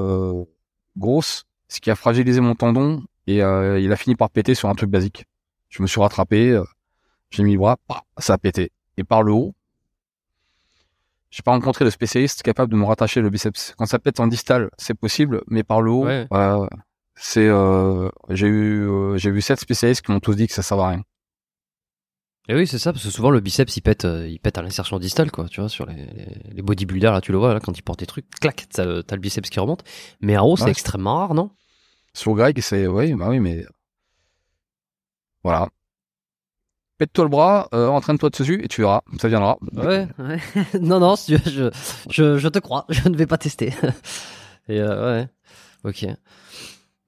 grosse, 0.98 1.46
ce 1.70 1.80
qui 1.80 1.92
a 1.92 1.96
fragilisé 1.96 2.42
mon 2.42 2.56
tendon 2.56 3.02
et 3.26 3.38
il 3.38 3.92
a 3.92 3.96
fini 3.96 4.16
par 4.16 4.30
péter 4.30 4.54
sur 4.54 4.68
un 4.68 4.76
truc 4.76 4.90
basique. 4.90 5.26
Je 5.70 5.82
me 5.82 5.88
suis 5.88 6.02
rattrapé, 6.02 6.62
j'ai 7.30 7.44
mis 7.44 7.54
le 7.54 7.60
bras, 7.60 7.78
ça 8.18 8.34
a 8.34 8.38
pété. 8.38 8.74
Et 8.98 9.06
par 9.06 9.24
le 9.24 9.32
haut, 9.32 9.56
j'ai 11.36 11.44
pas 11.44 11.52
rencontré 11.52 11.84
de 11.84 11.90
spécialiste 11.90 12.44
capable 12.44 12.72
de 12.72 12.78
me 12.78 12.86
rattacher 12.86 13.20
le 13.20 13.30
biceps. 13.30 13.74
Quand 13.78 13.86
ça 13.86 14.00
pète 14.00 14.22
en 14.22 14.28
distal, 14.28 14.70
c'est 14.78 14.94
possible, 14.94 15.44
mais 15.48 15.64
par 15.64 15.82
le 15.82 15.92
haut, 15.92 16.06
Ouais. 16.06 16.26
c'est 17.16 17.46
euh, 17.46 18.08
j'ai 18.30 18.48
eu 18.48 18.88
euh, 18.88 19.18
j'ai 19.18 19.32
vu 19.32 19.42
sept 19.42 19.60
spécialistes 19.60 20.02
qui 20.02 20.14
m'ont 20.14 20.22
tous 20.22 20.36
dit 20.36 20.48
que 20.48 20.54
ça 20.54 20.62
servait 20.62 20.84
à 20.84 20.88
rien. 20.88 21.04
Et 22.48 22.56
oui, 22.56 22.66
c'est 22.68 22.80
ça, 22.80 22.94
parce 22.94 23.04
que 23.04 23.10
souvent 23.10 23.32
le 23.32 23.42
biceps 23.42 23.76
il 23.76 23.82
pète, 23.82 24.06
euh, 24.06 24.30
il 24.30 24.40
pète 24.40 24.58
à 24.58 24.62
l'insertion 24.62 24.98
distale, 24.98 25.30
quoi. 25.30 25.50
Tu 25.50 25.60
vois, 25.60 25.68
sur 25.68 25.86
les, 25.88 26.62
bodybuilders, 26.62 27.12
là, 27.12 27.20
tu 27.20 27.34
le 27.34 27.38
vois, 27.38 27.54
là, 27.54 27.60
quand 27.60 27.78
ils 27.78 27.82
portent 27.82 28.00
des 28.00 28.06
trucs, 28.06 28.30
clac, 28.40 28.68
t'as 28.72 28.86
le, 28.86 29.18
biceps 29.18 29.50
qui 29.50 29.60
remonte. 29.60 29.84
Mais 30.22 30.38
en 30.38 30.46
haut, 30.46 30.56
c'est 30.56 30.70
extrêmement 30.70 31.18
rare, 31.18 31.34
non? 31.34 31.52
Sur 32.14 32.34
Greg, 32.36 32.62
c'est 32.62 32.88
oui, 32.88 33.14
bah 33.14 33.28
oui, 33.28 33.42
mais 33.42 33.66
voilà. 35.44 35.68
Pète-toi 36.98 37.26
le 37.26 37.30
bras, 37.30 37.68
euh, 37.74 37.88
entraîne-toi 37.88 38.30
dessus 38.30 38.62
et 38.64 38.70
tu 38.70 38.82
verras, 38.82 39.02
ça 39.20 39.28
viendra. 39.28 39.58
Ouais, 39.74 40.08
ouais. 40.18 40.40
non, 40.82 41.00
non, 41.02 41.18
si 41.18 41.36
tu 41.36 41.38
veux, 41.38 41.52
je, 41.52 41.70
je, 42.10 42.38
je 42.38 42.48
te 42.48 42.60
crois, 42.60 42.86
je 42.88 43.10
ne 43.10 43.18
vais 43.18 43.26
pas 43.28 43.38
tester. 43.38 43.74
Et 44.70 44.80
euh, 44.80 45.24
ouais, 45.24 45.28
ok. 45.84 46.08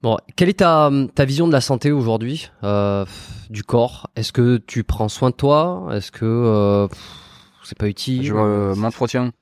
Bon, 0.02 0.18
quelle 0.36 0.50
est 0.50 0.58
ta, 0.58 0.90
ta 1.14 1.24
vision 1.24 1.46
de 1.48 1.52
la 1.52 1.62
santé 1.62 1.90
aujourd'hui, 1.90 2.50
euh, 2.64 3.06
du 3.48 3.64
corps? 3.64 4.10
Est-ce 4.14 4.32
que 4.32 4.58
tu 4.58 4.84
prends 4.84 5.08
soin 5.08 5.30
de 5.30 5.34
toi? 5.34 5.88
Est-ce 5.92 6.12
que 6.12 6.86
c'est 7.64 7.78
pas 7.78 7.88
utile? 7.88 8.24
Je 8.24 8.74
m'entretiens. 8.74 9.32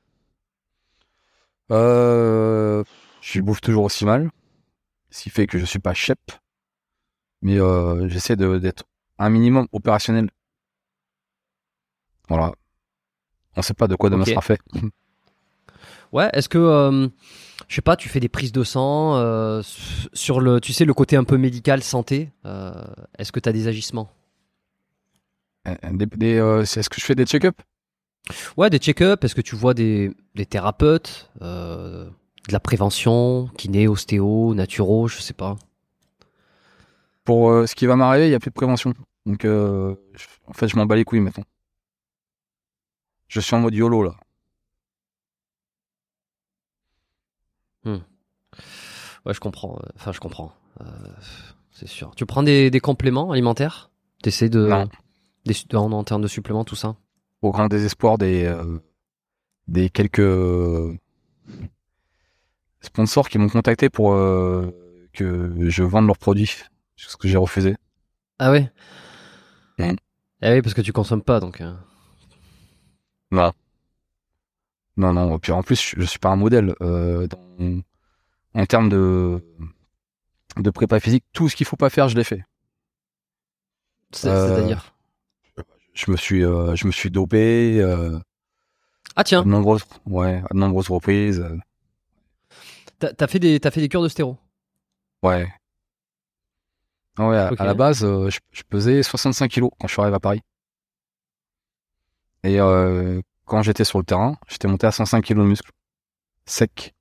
Euh, 1.73 2.85
je 3.21 3.41
bouffe 3.41 3.61
toujours 3.61 3.85
aussi 3.85 4.05
mal, 4.05 4.31
ce 5.11 5.25
qui 5.25 5.31
fait 5.31 5.49
que 5.49 5.59
je 5.59 5.65
suis 5.65 5.81
pas 5.81 5.93
chep, 5.93 6.21
mais 7.43 7.59
j'essaie 8.09 8.37
d'être 8.37 8.85
un 9.19 9.31
minimum 9.31 9.67
opérationnel. 9.73 10.31
Voilà. 12.29 12.53
On 13.57 13.63
sait 13.63 13.75
pas 13.75 13.89
de 13.89 13.95
quoi 13.97 14.11
demain 14.11 14.25
sera 14.25 14.43
fait. 14.43 14.61
Ouais, 16.13 16.31
est-ce 16.33 16.49
que, 16.49 16.59
euh, 16.59 17.09
je 17.69 17.75
sais 17.75 17.83
pas, 17.83 17.97
tu 17.97 18.09
fais 18.09 18.21
des 18.21 18.29
prises 18.29 18.53
de 18.53 18.63
sang 18.65 19.17
euh, 19.17 19.61
sur 20.13 20.41
le, 20.41 20.61
tu 20.61 20.73
sais, 20.73 20.85
le 20.85 20.95
côté 20.95 21.17
un 21.17 21.25
peu 21.25 21.37
médical, 21.37 21.83
santé 21.83 22.31
euh, 22.47 22.73
Est-ce 23.19 23.33
que 23.33 23.41
tu 23.41 23.49
as 23.49 23.53
des 23.53 23.69
agissements? 23.69 24.09
Euh, 25.67 25.75
Des, 25.93 26.37
Est-ce 26.37 26.89
que 26.89 27.01
je 27.01 27.05
fais 27.05 27.15
des 27.15 27.27
check-up? 27.27 27.61
Ouais, 28.57 28.71
des 28.71 28.79
check-up. 28.79 29.25
Est-ce 29.25 29.35
que 29.35 29.41
tu 29.41 29.57
vois 29.57 29.75
des, 29.75 30.13
des 30.35 30.47
thérapeutes, 30.47 31.31
de 31.41 32.09
la 32.51 32.61
prévention, 32.61 33.49
kiné, 33.59 33.89
ostéo, 33.89 34.55
naturo, 34.55 35.09
je 35.09 35.21
sais 35.21 35.35
pas. 35.35 35.57
Pour 37.27 37.51
euh, 37.51 37.67
ce 37.67 37.75
qui 37.75 37.85
va 37.87 37.97
m'arriver, 37.97 38.29
il 38.29 38.31
y 38.31 38.35
a 38.35 38.39
plus 38.39 38.51
de 38.51 38.55
prévention. 38.55 38.95
Donc, 39.27 39.45
euh, 39.45 39.95
je- 40.15 40.27
en 40.47 40.53
fait, 40.55 40.69
je 40.69 40.77
m'en 40.77 40.87
bats 40.87 40.97
les 40.97 41.05
couilles 41.05 41.21
maintenant. 41.21 41.45
Je 43.29 43.41
suis 43.41 43.55
en 43.55 43.61
mode 43.61 43.75
YOLO 43.75 44.03
là. 44.03 44.15
Ouais, 47.85 49.35
je 49.35 49.41
comprends. 49.41 49.79
Enfin, 49.97 50.13
je 50.13 50.21
comprends. 50.21 50.53
Euh, 50.81 50.85
c'est 51.73 51.89
sûr. 51.89 52.13
Tu 52.17 52.27
prends 52.27 52.43
des, 52.43 52.71
des 52.71 52.81
compléments 52.81 53.33
alimentaires? 53.33 53.91
T'essaies 54.23 54.49
de, 54.49 54.69
Non. 54.69 54.89
des, 55.45 55.55
en, 55.75 55.91
en 55.93 56.05
termes 56.05 56.23
de 56.23 56.29
suppléments, 56.29 56.65
tout 56.65 56.77
ça? 56.77 56.97
Au 57.43 57.51
grand 57.51 57.67
désespoir 57.69 58.19
des 58.19 58.45
euh, 58.45 58.79
des 59.69 59.91
quelques 59.91 60.97
sponsors 62.81 63.29
qui 63.29 63.39
m'ont 63.39 63.49
contacté 63.49 63.91
pour 63.91 64.13
euh, 64.15 64.71
que 65.13 65.53
je 65.69 65.83
vende 65.83 66.07
leurs 66.07 66.19
produits, 66.19 66.53
ce 66.97 67.17
que 67.17 67.29
j'ai 67.29 67.37
refusé. 67.37 67.77
Ah 68.39 68.51
ouais. 68.51 68.71
Mhm. 69.79 69.97
Ah 70.43 70.53
oui, 70.53 70.63
parce 70.63 70.75
que 70.75 70.81
tu 70.83 70.93
consommes 70.93 71.23
pas, 71.23 71.41
donc. 71.41 71.61
euh, 71.61 71.75
Non. 73.31 73.53
Non, 74.97 75.13
non. 75.13 75.39
Puis 75.39 75.53
en 75.53 75.63
plus, 75.63 75.95
je, 75.97 76.03
suis 76.05 76.19
pas 76.19 76.31
un 76.31 76.37
modèle. 76.37 76.75
Euh, 76.81 77.27
dans- 77.27 77.83
en 78.55 78.67
termes 78.67 78.89
de 78.89 79.43
de 80.57 80.71
prépa 80.71 81.01
physique, 81.01 81.25
tout 81.35 81.51
ce 81.51 81.57
qu'il 81.57 81.67
faut 81.67 81.77
pas 81.77 81.91
faire, 81.91 82.09
je 82.09 82.17
l'ai 82.17 82.25
fait. 82.25 82.43
c'est- 84.13 84.29
Euh, 84.29 84.55
C'est-à-dire 84.55 84.95
Je 85.93 86.11
me 86.11 86.17
suis 86.17 86.43
euh, 86.45 86.75
je 86.75 86.87
me 86.87 86.93
suis 86.93 87.11
dopé 87.11 87.83
Ah 87.83 89.21
à 89.21 89.25
tiens, 89.25 89.43
de 89.43 89.49
nombreuses 89.49 89.85
ouais 90.07 90.43
à 90.51 90.55
de 90.55 90.59
nombreuses 90.59 90.89
reprises. 90.89 91.45
t'as 92.99 93.27
fait 93.27 93.39
des, 93.39 93.61
t'as 93.61 93.71
fait 93.71 93.81
des 93.81 93.89
cures 93.89 94.03
de 94.03 94.09
stéro. 94.09 94.39
ouais. 95.23 95.47
Ah 97.19 97.29
Ouais, 97.29 97.37
à, 97.37 97.65
la 97.65 97.75
base, 97.75 98.05
euh, 98.05 98.31
je, 98.31 98.41
je 98.53 98.63
pesais 98.69 99.03
65 99.03 99.49
kilos 99.49 99.71
quand 99.79 99.89
je 99.89 99.93
suis 99.93 100.03
arrivé 100.03 100.17
à 100.17 100.21
Paris. 100.21 100.43
Et 102.45 102.61
euh, 102.61 103.21
quand 103.47 103.63
j'étais 103.63 103.85
sur 103.85 103.99
le 103.99 104.05
terrain, 104.05 104.37
j'étais 104.49 104.69
monté 104.69 104.87
à 104.87 104.93
105 104.93 105.25
kilos 105.25 105.45
de 105.45 105.49
muscle. 105.49 105.71
Sec. 106.45 106.95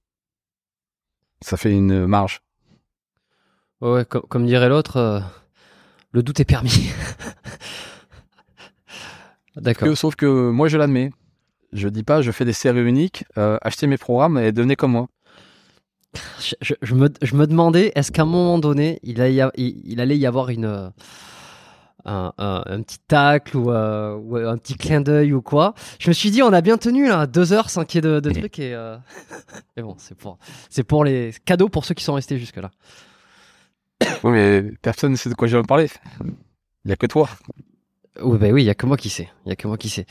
Ça 1.42 1.58
fait 1.58 1.72
une 1.72 2.06
marge. 2.06 2.42
Ouais, 3.82 4.06
comme, 4.06 4.24
comme 4.24 4.46
dirait 4.46 4.70
l'autre, 4.70 4.98
euh, 4.98 5.20
le 6.12 6.24
doute 6.24 6.40
est 6.40 6.46
permis. 6.46 6.90
D'accord. 9.58 9.96
Sauf 9.98 10.16
que 10.16 10.50
moi, 10.50 10.70
je 10.70 10.78
l'admets. 10.78 11.12
Je 11.74 11.90
dis 11.90 12.04
pas, 12.04 12.22
je 12.22 12.32
fais 12.32 12.46
des 12.46 12.54
séries 12.54 12.82
uniques, 12.82 13.26
achetez 13.36 13.88
mes 13.88 13.98
programmes 13.98 14.38
et 14.38 14.54
devenez 14.54 14.78
comme 14.78 14.92
moi. 14.92 15.08
Je, 16.62 16.94
me, 16.94 17.10
je, 17.22 17.36
me, 17.36 17.48
demandais, 17.48 17.92
est-ce 17.96 18.12
qu'à 18.12 18.24
un 18.24 18.26
moment 18.26 18.60
donné, 18.60 19.00
il, 19.04 19.20
il, 19.56 20.02
allait 20.02 20.18
y 20.18 20.26
avoir 20.26 20.50
une, 20.50 20.92
un, 22.06 22.34
un, 22.38 22.82
petit 22.82 23.00
tacle 23.08 23.58
ou, 23.58 23.72
euh, 23.72 24.16
ou, 24.16 24.36
un 24.38 24.58
petit 24.58 24.76
clin 24.76 25.02
d'œil 25.02 25.34
ou 25.34 25.42
quoi? 25.42 25.74
Je 26.00 26.10
me 26.10 26.14
suis 26.14 26.32
dit, 26.32 26.44
on 26.44 26.54
a 26.54 26.62
bien 26.62 26.78
tenu 26.78 27.08
là, 27.08 27.28
deux 27.28 27.54
heures 27.54 27.70
sans 27.70 27.86
qu'il 27.86 28.04
y 28.04 28.08
ait 28.08 28.10
de, 28.10 28.20
de 28.20 28.32
trucs. 28.32 28.60
Et, 28.60 28.74
euh... 28.74 28.98
mais 29.78 29.84
bon, 29.84 29.96
c'est 29.98 30.18
pour, 30.18 30.38
c'est 30.70 30.84
pour 30.84 31.04
les 31.04 31.34
cadeaux 31.46 31.70
pour 31.70 31.86
ceux 31.86 31.94
qui 31.94 32.04
sont 32.04 32.14
restés 32.14 32.38
jusque-là. 32.38 32.72
Oui, 34.24 34.32
mais 34.32 34.64
personne 34.82 35.12
ne 35.12 35.16
sait 35.16 35.30
de 35.30 35.36
quoi 35.36 35.48
je 35.48 35.58
vais 35.58 35.64
parler. 35.64 35.88
Il 36.24 36.88
n'y 36.88 36.92
a 36.92 36.96
que 36.96 37.08
toi. 37.08 37.30
Oui, 38.22 38.38
bah 38.38 38.50
oui, 38.50 38.64
il 38.64 38.66
y 38.66 38.70
a 38.70 38.76
que 38.76 38.86
moi 38.86 38.98
qui 38.98 39.10
sais. 39.10 39.30
Il 39.46 39.50
y 39.50 39.52
a 39.52 39.56
que 39.56 39.68
moi 39.68 39.78
qui 39.78 39.90
sais. 39.90 40.06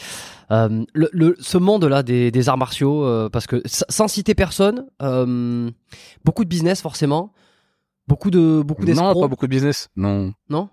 Euh, 0.51 0.85
le, 0.93 1.09
le, 1.13 1.37
ce 1.41 1.57
monde-là 1.57 2.03
des, 2.03 2.31
des, 2.31 2.49
arts 2.49 2.59
martiaux, 2.59 3.05
euh, 3.05 3.31
parce 3.31 3.47
que 3.47 3.63
sans 3.67 4.09
citer 4.09 4.35
personne, 4.35 4.87
euh, 5.01 5.71
beaucoup 6.25 6.45
de 6.45 6.49
business 6.49 6.83
forcément, 6.83 7.33
beaucoup 8.07 8.31
de 8.31 8.63
beaucoup 8.65 8.85
Non, 8.85 9.19
pas 9.19 9.29
beaucoup 9.29 9.47
de 9.47 9.51
business. 9.51 9.89
Non. 9.97 10.35
Non? 10.51 10.69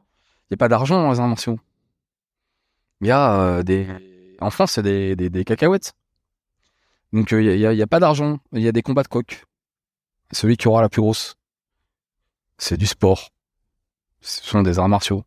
Il 0.49 0.53
y 0.53 0.55
a 0.55 0.57
pas 0.57 0.67
d'argent 0.67 1.01
dans 1.01 1.11
les 1.11 1.19
arts 1.19 1.27
martiaux. 1.27 1.57
Il 2.99 3.07
y 3.07 3.11
a 3.11 3.63
des. 3.63 3.87
En 4.41 4.49
France, 4.49 4.73
c'est 4.73 4.83
des, 4.83 5.15
des, 5.15 5.29
des, 5.29 5.45
cacahuètes. 5.45 5.93
Donc 7.13 7.31
il 7.31 7.43
y 7.43 7.65
a, 7.65 7.73
y 7.73 7.81
a, 7.81 7.87
pas 7.87 7.99
d'argent. 7.99 8.39
Il 8.53 8.61
y 8.61 8.67
a 8.67 8.71
des 8.71 8.81
combats 8.81 9.03
de 9.03 9.07
coq. 9.07 9.45
Celui 10.31 10.57
qui 10.57 10.67
aura 10.67 10.81
la 10.81 10.89
plus 10.89 11.01
grosse, 11.01 11.35
c'est 12.57 12.77
du 12.77 12.87
sport. 12.87 13.29
Ce 14.21 14.43
sont 14.43 14.63
des 14.63 14.79
arts 14.79 14.89
martiaux 14.89 15.23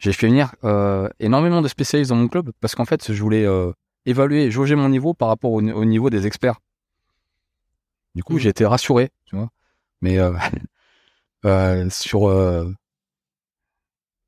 j'ai 0.00 0.12
fait 0.14 0.26
venir 0.28 0.54
euh, 0.64 1.08
énormément 1.20 1.60
de 1.60 1.68
spécialistes 1.68 2.08
dans 2.08 2.16
mon 2.16 2.28
club 2.28 2.50
parce 2.60 2.74
qu'en 2.74 2.86
fait, 2.86 3.12
je 3.12 3.22
voulais 3.22 3.44
euh, 3.44 3.70
évaluer, 4.06 4.50
jauger 4.50 4.74
mon 4.74 4.88
niveau 4.88 5.12
par 5.12 5.28
rapport 5.28 5.52
au, 5.52 5.60
niveau 5.60 6.10
des 6.10 6.26
experts. 6.26 6.58
Du 8.14 8.24
coup, 8.24 8.36
mmh. 8.36 8.38
j'ai 8.38 8.48
été 8.48 8.66
rassuré, 8.66 9.10
tu 9.26 9.36
vois. 9.36 9.50
Mais 10.00 10.18
euh, 10.18 11.88
sur 11.90 12.20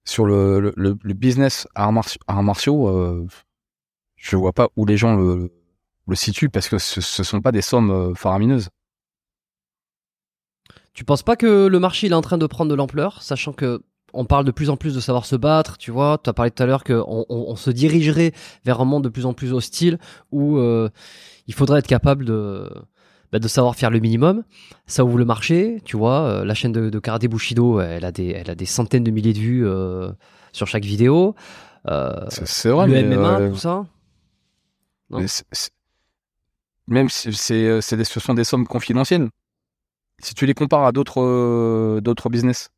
sur 0.05 0.27
le, 0.27 0.61
le, 0.61 0.73
le, 0.77 1.15
business 1.15 1.67
arts 1.75 1.93
martiaux, 1.93 2.21
martiaux 2.29 3.27
je 4.17 4.37
vois 4.37 4.53
pas 4.53 4.69
où 4.77 4.85
les 4.85 4.97
gens 4.97 5.17
le, 5.17 5.53
le 6.07 6.15
situent 6.15 6.51
parce 6.51 6.69
que 6.69 6.79
ce, 6.79 7.01
ce 7.01 7.23
sont 7.23 7.41
pas 7.41 7.53
des 7.53 7.63
sommes 7.63 8.15
faramineuses. 8.15 8.69
Tu 10.93 11.05
penses 11.05 11.23
pas 11.23 11.37
que 11.37 11.67
le 11.67 11.79
marché 11.79 12.09
il 12.09 12.13
est 12.13 12.17
en 12.17 12.21
train 12.21 12.37
de 12.37 12.47
prendre 12.47 12.71
de 12.71 12.75
l'ampleur, 12.75 13.23
sachant 13.23 13.53
que 13.55 13.83
on 14.13 14.25
parle 14.25 14.45
de 14.45 14.51
plus 14.51 14.71
en 14.71 14.77
plus 14.77 14.95
de 14.95 15.01
savoir 15.01 15.27
se 15.27 15.37
battre, 15.37 15.79
tu 15.79 15.91
vois. 15.91 16.19
Tu 16.23 16.31
as 16.31 16.33
parlé 16.33 16.51
tout 16.51 16.63
à 16.63 16.67
l'heure 16.67 16.85
qu'on 16.85 17.27
on, 17.29 17.57
se 17.57 17.71
dirigerait 17.71 18.33
vers 18.65 18.81
un 18.81 18.85
monde 18.85 19.05
de 19.05 19.09
plus 19.09 19.27
en 19.27 19.33
plus 19.33 19.53
hostile 19.53 19.99
où 20.31 20.59
euh, 20.59 20.89
il 21.47 21.55
faudrait 21.55 21.79
être 21.79 21.87
capable 21.87 22.25
de, 22.25 22.71
bah, 23.33 23.39
de 23.39 23.49
savoir 23.49 23.75
faire 23.75 23.91
le 23.91 24.01
minimum. 24.01 24.45
Ça 24.87 25.05
ouvre 25.05 25.19
le 25.19 25.25
marché, 25.25 25.81
tu 25.85 25.97
vois. 25.97 26.21
Euh, 26.23 26.45
la 26.45 26.55
chaîne 26.55 26.73
de, 26.73 26.91
de 26.91 26.99
Karaté 26.99 27.29
Bushido, 27.29 27.81
elle 27.81 28.05
a, 28.05 28.13
des, 28.13 28.29
elle 28.29 28.51
a 28.51 28.55
des 28.55 28.67
centaines 28.67 29.05
de 29.05 29.11
milliers 29.11 29.33
de 29.33 29.39
vues 29.39 29.67
euh, 29.67 30.11
sur 30.53 30.67
chaque 30.67 30.85
vidéo. 30.85 31.35
c'est 32.29 32.69
vrai, 32.69 32.87
le 32.87 33.17
MMA, 33.17 33.49
tout 33.51 33.57
ça. 33.57 33.87
même 36.87 37.09
si 37.09 37.33
c'est, 37.33 37.81
c'est 37.81 38.05
ce 38.05 38.21
sont 38.21 38.35
des 38.35 38.45
sommes 38.45 38.67
confidentielles. 38.67 39.29
Si 40.19 40.35
tu 40.35 40.47
les 40.47 40.55
compares 40.55 40.85
à 40.85 40.93
d'autres 40.93 41.99
d'autres 42.01 42.29
business, 42.29 42.71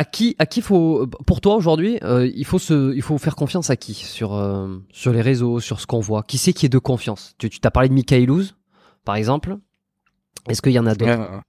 à 0.00 0.04
qui, 0.06 0.34
à 0.38 0.46
qui 0.46 0.62
faut, 0.62 1.06
pour 1.26 1.42
toi 1.42 1.56
aujourd'hui, 1.56 1.98
euh, 2.04 2.26
il 2.34 2.46
faut 2.46 2.58
se, 2.58 2.94
il 2.94 3.02
faut 3.02 3.18
faire 3.18 3.36
confiance 3.36 3.68
à 3.68 3.76
qui 3.76 3.92
sur 3.92 4.34
euh, 4.34 4.78
sur 4.90 5.12
les 5.12 5.20
réseaux, 5.20 5.60
sur 5.60 5.78
ce 5.78 5.86
qu'on 5.86 6.00
voit? 6.00 6.22
Qui 6.22 6.38
c'est 6.38 6.54
qui 6.54 6.64
est 6.64 6.70
de 6.70 6.78
confiance? 6.78 7.34
Tu, 7.36 7.50
t'as 7.50 7.70
parlé 7.70 7.90
de 7.90 7.94
Michaelouz, 7.94 8.56
par 9.04 9.16
exemple. 9.16 9.58
Est-ce 10.48 10.62
qu'il 10.62 10.72
y 10.72 10.78
en 10.78 10.86
a 10.86 10.94
d'autres? 10.94 11.10
Euh, 11.10 11.40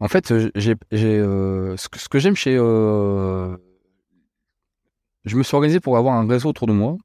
En 0.00 0.08
fait, 0.08 0.34
j'ai, 0.56 0.74
j'ai 0.90 1.18
ce 1.20 1.88
que, 1.88 2.08
que 2.08 2.18
j'aime 2.18 2.34
chez, 2.34 2.56
je 2.56 3.56
me 5.36 5.44
suis 5.44 5.54
organisé 5.54 5.78
pour 5.78 5.96
avoir 5.96 6.16
un 6.16 6.26
réseau 6.26 6.48
autour 6.48 6.66
de 6.66 6.72
moi 6.72 6.96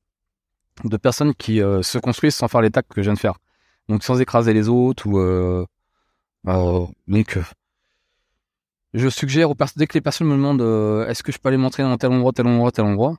de 0.83 0.97
personnes 0.97 1.35
qui 1.35 1.59
se 1.59 1.99
construisent 1.99 2.33
sans 2.33 2.47
faire 2.47 2.61
les 2.61 2.71
tacles 2.71 2.91
que 2.91 3.03
je 3.03 3.09
viens 3.09 3.13
de 3.13 3.19
faire. 3.19 3.37
Donc 3.87 4.03
sans 4.03 4.19
écraser 4.19 4.51
les 4.51 4.67
autres 4.67 5.05
ou 5.05 5.19
donc 6.43 7.37
je 8.97 9.09
suggère 9.09 9.49
aux 9.49 9.55
personnes, 9.55 9.79
dès 9.79 9.87
que 9.87 9.93
les 9.93 10.01
personnes 10.01 10.27
me 10.27 10.33
demandent 10.33 10.61
euh, 10.61 11.07
est-ce 11.07 11.23
que 11.23 11.31
je 11.31 11.37
peux 11.37 11.49
aller 11.49 11.57
m'entraîner 11.57 11.89
dans 11.89 11.97
tel 11.97 12.11
endroit, 12.11 12.31
tel 12.33 12.47
endroit, 12.47 12.71
tel 12.71 12.85
endroit, 12.85 13.17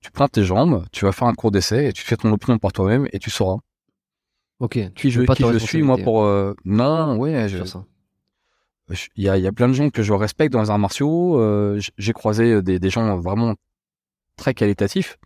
tu 0.00 0.10
prends 0.10 0.28
tes 0.28 0.44
jambes, 0.44 0.84
tu 0.92 1.04
vas 1.04 1.12
faire 1.12 1.28
un 1.28 1.34
cours 1.34 1.50
d'essai 1.50 1.88
et 1.88 1.92
tu 1.92 2.02
fais 2.02 2.16
ton 2.16 2.32
opinion 2.32 2.58
par 2.58 2.72
toi-même 2.72 3.08
et 3.12 3.18
tu 3.18 3.30
sauras. 3.30 3.58
Ok. 4.60 4.78
Tu 4.94 5.10
je, 5.10 5.22
qui 5.22 5.42
je 5.42 5.58
suis 5.58 5.82
moi 5.82 5.98
pour 5.98 6.24
euh, 6.24 6.54
non, 6.64 7.16
ouais, 7.16 7.48
il 9.16 9.24
y 9.24 9.28
a, 9.28 9.38
y 9.38 9.46
a 9.46 9.52
plein 9.52 9.68
de 9.68 9.72
gens 9.72 9.88
que 9.90 10.02
je 10.02 10.12
respecte 10.12 10.52
dans 10.52 10.60
les 10.60 10.70
arts 10.70 10.78
martiaux. 10.78 11.40
Euh, 11.40 11.80
j'ai 11.96 12.12
croisé 12.12 12.62
des, 12.62 12.78
des, 12.78 12.90
gens 12.90 13.18
vraiment 13.18 13.54
très 14.36 14.52
qualitatifs, 14.54 15.18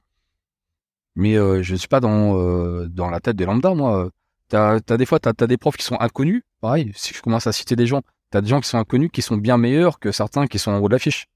mais 1.16 1.34
je 1.34 1.74
suis 1.74 1.88
pas 1.88 2.00
dans 2.00 2.86
dans 2.86 3.10
la 3.10 3.20
tête 3.20 3.36
des 3.36 3.44
lambda 3.44 3.74
moi. 3.74 4.10
T'as 4.48 4.78
as 4.88 4.96
des 4.96 5.04
fois 5.04 5.18
t'as 5.18 5.32
as 5.38 5.46
des 5.46 5.58
profs 5.58 5.76
qui 5.76 5.84
sont 5.84 6.00
inconnus. 6.00 6.42
Pareil, 6.60 6.92
si 6.94 7.12
je 7.12 7.20
commence 7.20 7.46
à 7.46 7.52
citer 7.52 7.76
des 7.76 7.86
gens, 7.86 8.02
T'as 8.30 8.40
des 8.40 8.48
gens 8.48 8.60
qui 8.60 8.68
sont 8.68 8.78
inconnus 8.78 9.10
qui 9.12 9.22
sont 9.22 9.36
bien 9.36 9.56
meilleurs 9.56 9.98
que 9.98 10.12
certains 10.12 10.46
qui 10.46 10.58
sont 10.58 10.70
en 10.70 10.78
haut 10.78 10.88
de 10.88 10.92
l'affiche. 10.92 11.26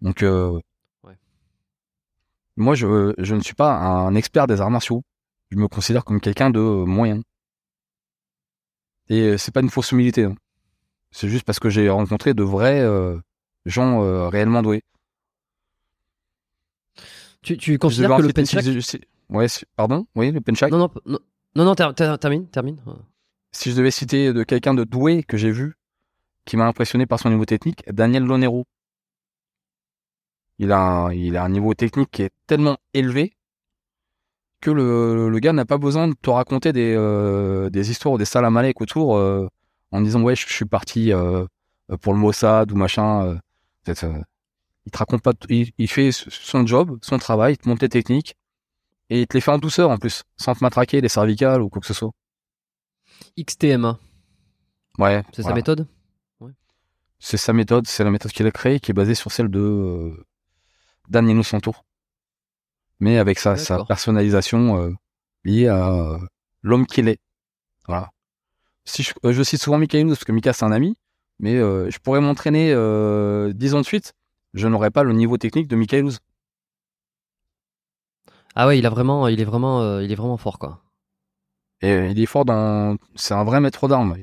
Donc, 0.00 0.22
euh, 0.22 0.60
moi, 2.56 2.74
je, 2.74 3.14
je 3.18 3.34
ne 3.34 3.40
suis 3.40 3.54
pas 3.54 3.76
un 3.76 4.14
expert 4.14 4.46
des 4.46 4.60
arts 4.60 4.70
martiaux. 4.70 5.02
Je 5.50 5.56
me 5.56 5.66
considère 5.66 6.04
comme 6.04 6.20
quelqu'un 6.20 6.50
de 6.50 6.60
moyen. 6.60 7.22
Et 9.08 9.38
c'est 9.38 9.52
pas 9.52 9.60
une 9.60 9.70
fausse 9.70 9.92
humilité. 9.92 10.24
Hein. 10.24 10.34
C'est 11.10 11.28
juste 11.28 11.44
parce 11.44 11.58
que 11.58 11.70
j'ai 11.70 11.88
rencontré 11.88 12.34
de 12.34 12.42
vrais 12.42 12.80
euh, 12.80 13.18
gens 13.64 14.02
euh, 14.02 14.28
réellement 14.28 14.62
doués. 14.62 14.82
Tu, 17.42 17.56
tu 17.56 17.78
considères 17.78 18.16
que 18.16 18.22
le 18.22 18.32
penchak... 18.32 18.64
Ouais, 19.30 19.46
pardon? 19.74 20.06
Oui, 20.14 20.30
le 20.30 20.40
penchak? 20.40 20.70
Non, 20.70 20.90
non, 21.06 21.18
non, 21.54 21.64
non 21.64 21.74
termine, 21.74 22.46
termine 22.48 22.78
si 23.52 23.70
je 23.70 23.76
devais 23.76 23.90
citer 23.90 24.32
de 24.32 24.42
quelqu'un 24.44 24.74
de 24.74 24.84
doué 24.84 25.22
que 25.22 25.36
j'ai 25.36 25.50
vu, 25.50 25.74
qui 26.44 26.56
m'a 26.56 26.66
impressionné 26.66 27.06
par 27.06 27.20
son 27.20 27.30
niveau 27.30 27.44
technique, 27.44 27.84
Daniel 27.92 28.24
Lonero. 28.24 28.66
Il 30.58 30.72
a, 30.72 31.06
un, 31.06 31.34
a 31.34 31.48
niveau 31.48 31.74
technique 31.74 32.10
qui 32.10 32.22
est 32.22 32.32
tellement 32.46 32.78
élevé 32.94 33.36
que 34.60 34.70
le, 34.70 35.38
gars 35.38 35.52
n'a 35.52 35.64
pas 35.64 35.78
besoin 35.78 36.08
de 36.08 36.14
te 36.14 36.30
raconter 36.30 36.72
des, 36.72 36.94
euh, 36.96 37.70
histoires 37.74 38.14
ou 38.14 38.18
des 38.18 38.24
salamalek 38.24 38.80
autour 38.80 39.16
euh, 39.16 39.46
en 39.92 40.00
disant 40.00 40.22
ouais 40.22 40.34
je, 40.34 40.46
suis 40.48 40.64
parti 40.64 41.12
euh, 41.12 41.46
pour 42.00 42.12
le 42.12 42.18
Mossad 42.18 42.72
ou 42.72 42.76
machin. 42.76 43.38
il 43.86 43.94
te 43.94 44.98
raconte 44.98 45.22
pas, 45.22 45.32
il, 45.48 45.70
il, 45.78 45.88
fait 45.88 46.10
son 46.12 46.66
job, 46.66 46.98
son 47.02 47.18
travail, 47.18 47.54
il 47.54 47.58
te 47.58 47.68
monte 47.68 47.80
tes 47.80 47.88
techniques 47.88 48.34
et 49.10 49.20
il 49.20 49.26
te 49.26 49.36
les 49.36 49.40
fait 49.40 49.52
en 49.52 49.58
douceur 49.58 49.90
en 49.90 49.98
plus, 49.98 50.24
sans 50.36 50.54
te 50.54 50.64
matraquer 50.64 51.00
les 51.00 51.08
cervicales 51.08 51.62
ou 51.62 51.68
quoi 51.68 51.80
que 51.80 51.86
ce 51.86 51.94
soit. 51.94 52.10
XTMA. 53.38 53.98
Ouais. 54.98 55.22
C'est 55.32 55.42
sa 55.42 55.54
méthode 55.54 55.86
C'est 57.20 57.36
sa 57.36 57.52
méthode, 57.52 57.86
c'est 57.86 58.04
la 58.04 58.10
méthode 58.10 58.32
qu'il 58.32 58.46
a 58.46 58.50
créée 58.50 58.80
qui 58.80 58.90
est 58.90 58.94
basée 58.94 59.14
sur 59.14 59.32
celle 59.32 59.48
de 59.48 59.60
euh, 59.60 61.42
Santo. 61.42 61.74
Mais 63.00 63.18
avec 63.18 63.38
sa, 63.38 63.56
sa 63.56 63.84
personnalisation 63.84 64.80
euh, 64.80 64.92
liée 65.44 65.68
à 65.68 65.92
euh, 65.92 66.18
l'homme 66.62 66.86
qu'il 66.86 67.08
est. 67.08 67.20
Voilà. 67.86 68.10
Si 68.84 69.02
je, 69.02 69.12
je 69.24 69.42
cite 69.42 69.62
souvent 69.62 69.78
Michael 69.78 70.08
parce 70.08 70.24
que 70.24 70.32
Mika 70.32 70.52
c'est 70.52 70.64
un 70.64 70.72
ami, 70.72 70.96
mais 71.38 71.56
je 71.56 71.98
pourrais 71.98 72.20
m'entraîner 72.20 72.68
dix 73.54 73.74
ans 73.74 73.80
de 73.80 73.86
suite, 73.86 74.14
je 74.54 74.66
n'aurais 74.66 74.90
pas 74.90 75.02
le 75.02 75.12
niveau 75.12 75.36
technique 75.36 75.68
de 75.68 75.76
Michael 75.76 76.08
Ah 78.54 78.66
ouais, 78.66 78.78
il 78.78 78.86
a 78.86 78.90
vraiment, 78.90 79.28
il 79.28 79.40
est 79.40 79.44
vraiment, 79.44 80.00
il 80.00 80.10
est 80.10 80.16
vraiment 80.16 80.38
fort 80.38 80.58
quoi. 80.58 80.82
Et 81.80 82.10
il 82.10 82.20
est 82.20 82.26
fort 82.26 82.44
dans, 82.44 82.96
c'est 83.14 83.34
un 83.34 83.44
vrai 83.44 83.60
maître 83.60 83.88
d'armes. 83.88 84.16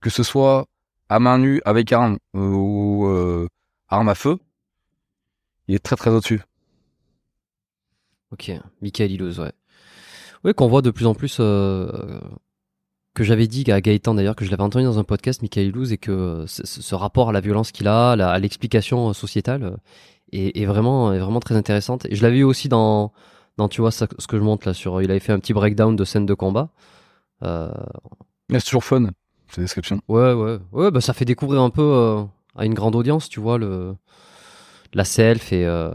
Que 0.00 0.10
ce 0.10 0.22
soit 0.22 0.66
à 1.08 1.20
main 1.20 1.38
nue 1.38 1.60
avec 1.64 1.92
arme 1.92 2.18
ou 2.34 3.06
euh, 3.06 3.46
arme 3.88 4.08
à 4.08 4.14
feu, 4.14 4.38
il 5.68 5.74
est 5.74 5.78
très 5.78 5.96
très 5.96 6.10
au-dessus. 6.10 6.40
Ok, 8.32 8.50
Michael 8.80 9.12
Ilouz, 9.12 9.38
ouais. 9.40 9.52
Oui, 10.44 10.54
qu'on 10.54 10.66
voit 10.66 10.82
de 10.82 10.90
plus 10.90 11.06
en 11.06 11.14
plus, 11.14 11.36
euh, 11.38 12.18
que 13.14 13.22
j'avais 13.24 13.46
dit 13.46 13.70
à 13.70 13.80
Gaëtan 13.80 14.14
d'ailleurs, 14.14 14.34
que 14.34 14.44
je 14.44 14.50
l'avais 14.50 14.62
entendu 14.62 14.84
dans 14.84 14.98
un 14.98 15.04
podcast, 15.04 15.42
Michael 15.42 15.66
Ilouz, 15.66 15.92
et 15.92 15.98
que 15.98 16.44
ce, 16.46 16.94
rapport 16.94 17.28
à 17.28 17.32
la 17.32 17.40
violence 17.40 17.70
qu'il 17.72 17.86
a, 17.88 18.12
à 18.12 18.38
l'explication 18.38 19.12
sociétale, 19.12 19.64
euh, 19.64 19.76
est, 20.32 20.64
vraiment, 20.64 21.16
vraiment 21.18 21.40
très 21.40 21.56
intéressante. 21.56 22.06
Et 22.06 22.16
je 22.16 22.22
l'avais 22.22 22.38
eu 22.38 22.44
aussi 22.44 22.68
dans, 22.70 23.12
non, 23.58 23.68
tu 23.68 23.80
vois 23.80 23.90
ce 23.90 24.04
que 24.04 24.36
je 24.36 24.42
montre 24.42 24.66
là 24.66 24.74
sur. 24.74 25.02
Il 25.02 25.10
avait 25.10 25.20
fait 25.20 25.32
un 25.32 25.38
petit 25.38 25.52
breakdown 25.52 25.94
de 25.94 26.04
scènes 26.04 26.26
de 26.26 26.34
combat. 26.34 26.70
Euh... 27.42 27.70
C'est 28.50 28.64
toujours 28.64 28.84
fun, 28.84 29.08
cette 29.48 29.60
description. 29.60 30.00
Ouais, 30.08 30.32
ouais, 30.32 30.58
ouais. 30.72 30.90
Bah 30.90 31.00
ça 31.00 31.12
fait 31.12 31.24
découvrir 31.24 31.62
un 31.62 31.70
peu 31.70 31.82
euh, 31.82 32.22
à 32.56 32.66
une 32.66 32.74
grande 32.74 32.96
audience, 32.96 33.28
tu 33.28 33.40
vois, 33.40 33.58
le 33.58 33.94
la 34.94 35.04
self 35.04 35.52
et 35.52 35.64
euh, 35.64 35.90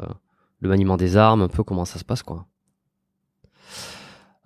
le 0.59 0.69
maniement 0.69 0.97
des 0.97 1.17
armes, 1.17 1.41
un 1.41 1.47
peu 1.47 1.63
comment 1.63 1.85
ça 1.85 1.99
se 1.99 2.03
passe, 2.03 2.23
quoi. 2.23 2.45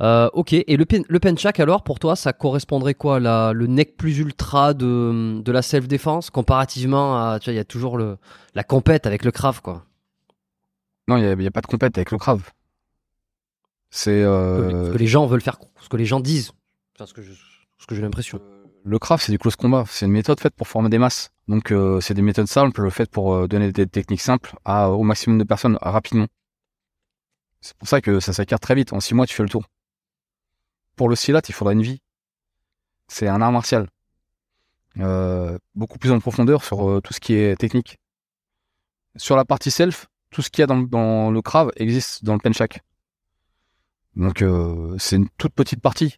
Euh, 0.01 0.29
ok, 0.33 0.53
et 0.53 0.77
le, 0.77 0.85
le 1.07 1.19
penchak 1.19 1.59
alors, 1.59 1.83
pour 1.83 1.99
toi, 1.99 2.15
ça 2.15 2.33
correspondrait 2.33 2.95
quoi 2.95 3.19
la, 3.19 3.53
Le 3.53 3.67
neck 3.67 3.97
plus 3.97 4.17
ultra 4.17 4.73
de, 4.73 5.39
de 5.41 5.51
la 5.51 5.61
self-défense 5.61 6.31
comparativement 6.31 7.15
à. 7.17 7.39
Tu 7.39 7.45
vois, 7.45 7.53
il 7.53 7.57
y 7.57 7.59
a 7.59 7.65
toujours 7.65 7.97
le, 7.97 8.17
la 8.55 8.63
compète 8.63 9.05
avec 9.05 9.23
le 9.23 9.31
Krav, 9.31 9.61
quoi? 9.61 9.85
Non, 11.07 11.17
il 11.17 11.38
n'y 11.38 11.47
a, 11.47 11.51
pas 11.51 11.61
de 11.61 11.67
compète 11.67 11.97
avec 11.97 12.11
le 12.11 12.17
Krav. 12.17 12.51
C'est. 13.91 14.23
Euh... 14.23 14.88
Ce 14.88 14.93
que 14.93 14.97
les 14.97 15.07
gens 15.07 15.27
veulent 15.27 15.41
faire, 15.41 15.59
ce 15.80 15.89
que 15.89 15.97
les 15.97 16.05
gens 16.05 16.19
disent. 16.19 16.53
Enfin, 16.95 17.05
ce 17.05 17.13
que 17.13 17.95
j'ai 17.95 18.01
l'impression. 18.01 18.41
Le 18.84 18.97
Krav, 18.97 19.22
c'est 19.22 19.31
du 19.31 19.38
close 19.38 19.55
combat. 19.55 19.84
C'est 19.88 20.07
une 20.07 20.11
méthode 20.11 20.39
faite 20.39 20.55
pour 20.55 20.68
former 20.68 20.89
des 20.89 20.97
masses. 20.97 21.30
Donc, 21.47 21.72
euh, 21.72 22.01
c'est 22.01 22.15
des 22.15 22.23
méthodes 22.23 22.47
simples, 22.47 22.89
faites 22.89 23.11
pour 23.11 23.35
euh, 23.35 23.47
donner 23.47 23.72
des 23.72 23.85
techniques 23.85 24.22
simples 24.22 24.55
à, 24.65 24.89
au 24.89 25.03
maximum 25.03 25.38
de 25.38 25.43
personnes 25.43 25.77
rapidement. 25.81 26.27
C'est 27.59 27.77
pour 27.77 27.88
ça 27.88 28.01
que 28.01 28.19
ça 28.19 28.34
s'acquiert 28.34 28.59
très 28.59 28.73
vite. 28.73 28.91
En 28.91 28.99
six 28.99 29.13
mois, 29.13 29.27
tu 29.27 29.35
fais 29.35 29.43
le 29.43 29.49
tour. 29.49 29.63
Pour 30.95 31.09
le 31.09 31.15
silat, 31.15 31.41
il 31.47 31.53
faudra 31.53 31.73
une 31.73 31.84
vie. 31.84 32.01
C'est 33.07 33.27
un 33.27 33.41
art 33.41 33.51
martial. 33.51 33.88
Euh, 34.99 35.57
beaucoup 35.76 35.99
plus 35.99 36.11
en 36.11 36.19
profondeur 36.19 36.63
sur 36.63 36.89
euh, 36.89 37.01
tout 37.01 37.13
ce 37.13 37.19
qui 37.19 37.35
est 37.35 37.55
technique. 37.55 37.97
Sur 39.15 39.35
la 39.35 39.45
partie 39.45 39.72
self, 39.72 40.07
tout 40.31 40.41
ce 40.41 40.49
qu'il 40.49 40.61
y 40.61 40.63
a 40.63 40.68
dans, 40.68 40.81
dans, 40.81 41.31
le 41.31 41.41
Krav 41.41 41.72
existe 41.76 42.23
dans 42.23 42.34
le 42.34 42.39
Penchak. 42.39 42.81
Donc 44.15 44.41
euh, 44.41 44.95
c'est 44.97 45.15
une 45.15 45.29
toute 45.38 45.53
petite 45.53 45.81
partie. 45.81 46.17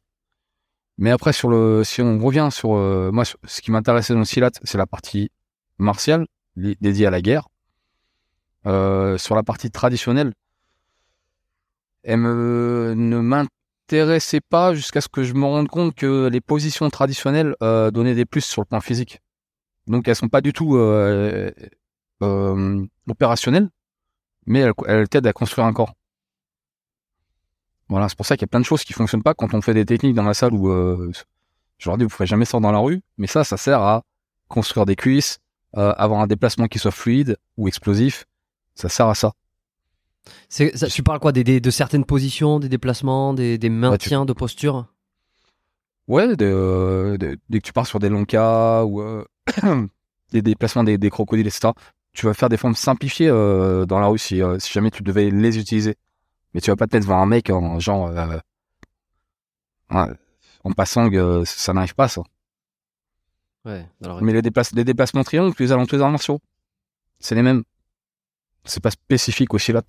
Mais 0.98 1.12
après, 1.12 1.34
sur 1.34 1.50
le, 1.50 1.84
si 1.84 2.02
on 2.02 2.20
revient 2.20 2.50
sur 2.52 2.70
moi, 3.12 3.24
ce 3.26 3.62
qui 3.62 3.72
m'intéressait 3.72 4.14
dans 4.14 4.20
le 4.20 4.26
silat, 4.26 4.52
c'est 4.64 4.78
la 4.78 4.86
partie 4.86 5.32
martiale 5.80 6.28
dédiée 6.56 7.08
à 7.08 7.10
la 7.10 7.22
guerre. 7.22 7.50
sur 8.64 9.36
la 9.36 9.44
partie 9.44 9.72
traditionnelle, 9.72 10.34
elle 12.04 12.20
me, 12.20 12.94
ne 12.96 13.20
m'intéressait 13.20 14.42
pas 14.42 14.74
jusqu'à 14.74 15.02
ce 15.02 15.08
que 15.08 15.24
je 15.24 15.34
me 15.34 15.46
rende 15.46 15.68
compte 15.68 15.96
que 15.96 16.28
les 16.28 16.42
positions 16.42 16.90
traditionnelles 16.90 17.56
euh, 17.64 17.92
donnaient 17.92 18.16
des 18.16 18.26
plus 18.26 18.44
sur 18.44 18.62
le 18.62 18.66
plan 18.66 18.82
physique. 18.82 19.22
Donc 19.88 20.08
elles 20.08 20.16
sont 20.16 20.30
pas 20.30 20.42
du 20.42 20.54
tout 20.54 20.76
euh, 20.76 21.52
euh, 22.22 22.86
opérationnelles, 23.08 23.70
mais 24.46 24.60
elles, 24.60 24.74
elles 24.88 25.10
t'aident 25.10 25.28
à 25.28 25.34
construire 25.34 25.66
un 25.66 25.74
corps. 25.74 25.94
Voilà, 27.94 28.10
c'est 28.10 28.18
pour 28.18 28.26
ça 28.26 28.36
qu'il 28.36 28.42
y 28.42 28.46
a 28.46 28.48
plein 28.48 28.60
de 28.60 28.66
choses 28.66 28.84
qui 28.84 28.92
fonctionnent 28.92 29.22
pas 29.22 29.36
quand 29.36 29.54
on 29.54 29.62
fait 29.62 29.76
des 29.76 29.86
techniques 29.86 30.16
dans 30.16 30.24
la 30.24 30.34
salle 30.34 30.52
où 30.56 30.68
euh, 30.68 31.12
je 31.78 31.88
leur 31.88 31.96
dis 31.96 32.04
vous 32.04 32.10
ferez 32.10 32.26
jamais 32.26 32.44
ça 32.44 32.60
dans 32.60 32.72
la 32.72 32.80
rue, 32.80 33.04
mais 33.20 33.28
ça, 33.28 33.44
ça 33.44 33.56
sert 33.56 33.84
à 33.84 34.02
construire 34.48 34.88
des 34.88 34.96
cuisses, 34.96 35.38
euh, 35.78 35.94
avoir 35.96 36.20
un 36.20 36.26
déplacement 36.26 36.66
qui 36.68 36.80
soit 36.80 36.90
fluide 36.90 37.38
ou 37.56 37.68
explosif. 37.68 38.26
Ça 38.74 38.90
sert 38.90 39.06
à 39.06 39.14
ça. 39.14 39.34
Tu 40.50 41.04
parles 41.04 41.20
quoi 41.20 41.32
des, 41.34 41.44
des, 41.44 41.60
de 41.60 41.70
certaines 41.70 42.04
positions, 42.04 42.60
des 42.60 42.68
déplacements, 42.68 43.36
des, 43.36 43.60
des 43.60 43.70
maintiens 43.70 44.26
de 44.26 44.34
posture? 44.34 44.88
Ouais, 46.08 46.36
de, 46.36 47.16
de, 47.20 47.38
dès 47.48 47.60
que 47.60 47.64
tu 47.64 47.74
pars 47.74 47.86
sur 47.86 48.00
des 48.00 48.10
longs 48.10 48.26
cas 48.26 48.86
ou 48.86 49.02
euh, 49.04 49.24
des 50.32 50.42
déplacements 50.42 50.84
des, 50.84 50.98
des, 50.98 51.12
crocodiles, 51.12 51.46
etc., 51.46 51.74
tu 52.14 52.26
vas 52.26 52.34
faire 52.34 52.50
des 52.50 52.58
formes 52.58 52.74
simplifiées 52.74 53.30
euh, 53.30 53.86
dans 53.86 54.00
la 54.00 54.08
rue 54.08 54.18
si, 54.18 54.42
euh, 54.42 54.58
si, 54.58 54.74
jamais 54.74 54.90
tu 54.90 55.04
devais 55.04 55.30
les 55.30 55.60
utiliser. 55.60 55.96
Mais 56.54 56.62
tu 56.62 56.70
vas 56.70 56.76
pas 56.76 56.88
te 56.88 56.96
mettre 56.96 57.08
devant 57.08 57.22
un 57.22 57.26
mec 57.26 57.50
en 57.50 57.80
genre... 57.80 58.08
Euh, 58.08 58.40
en 60.64 60.72
passant, 60.72 61.10
ça 61.46 61.74
n'arrive 61.74 61.96
pas, 61.96 62.08
ça. 62.08 62.22
Ouais, 63.66 63.86
alors... 64.04 64.22
Mais 64.22 64.34
les, 64.34 64.42
déplace, 64.42 64.72
les 64.74 64.84
déplacements 64.84 65.24
triangles, 65.24 65.54
les 65.60 65.72
as 65.72 65.76
dans 65.76 65.86
tous 65.86 65.96
les 65.96 66.02
arts 66.02 66.12
martiaux. 66.12 66.40
C'est 67.20 67.36
les 67.36 67.42
mêmes. 67.42 67.64
C'est 68.66 68.82
pas 68.82 68.92
spécifique 68.92 69.54
au 69.54 69.58
silat. 69.58 69.84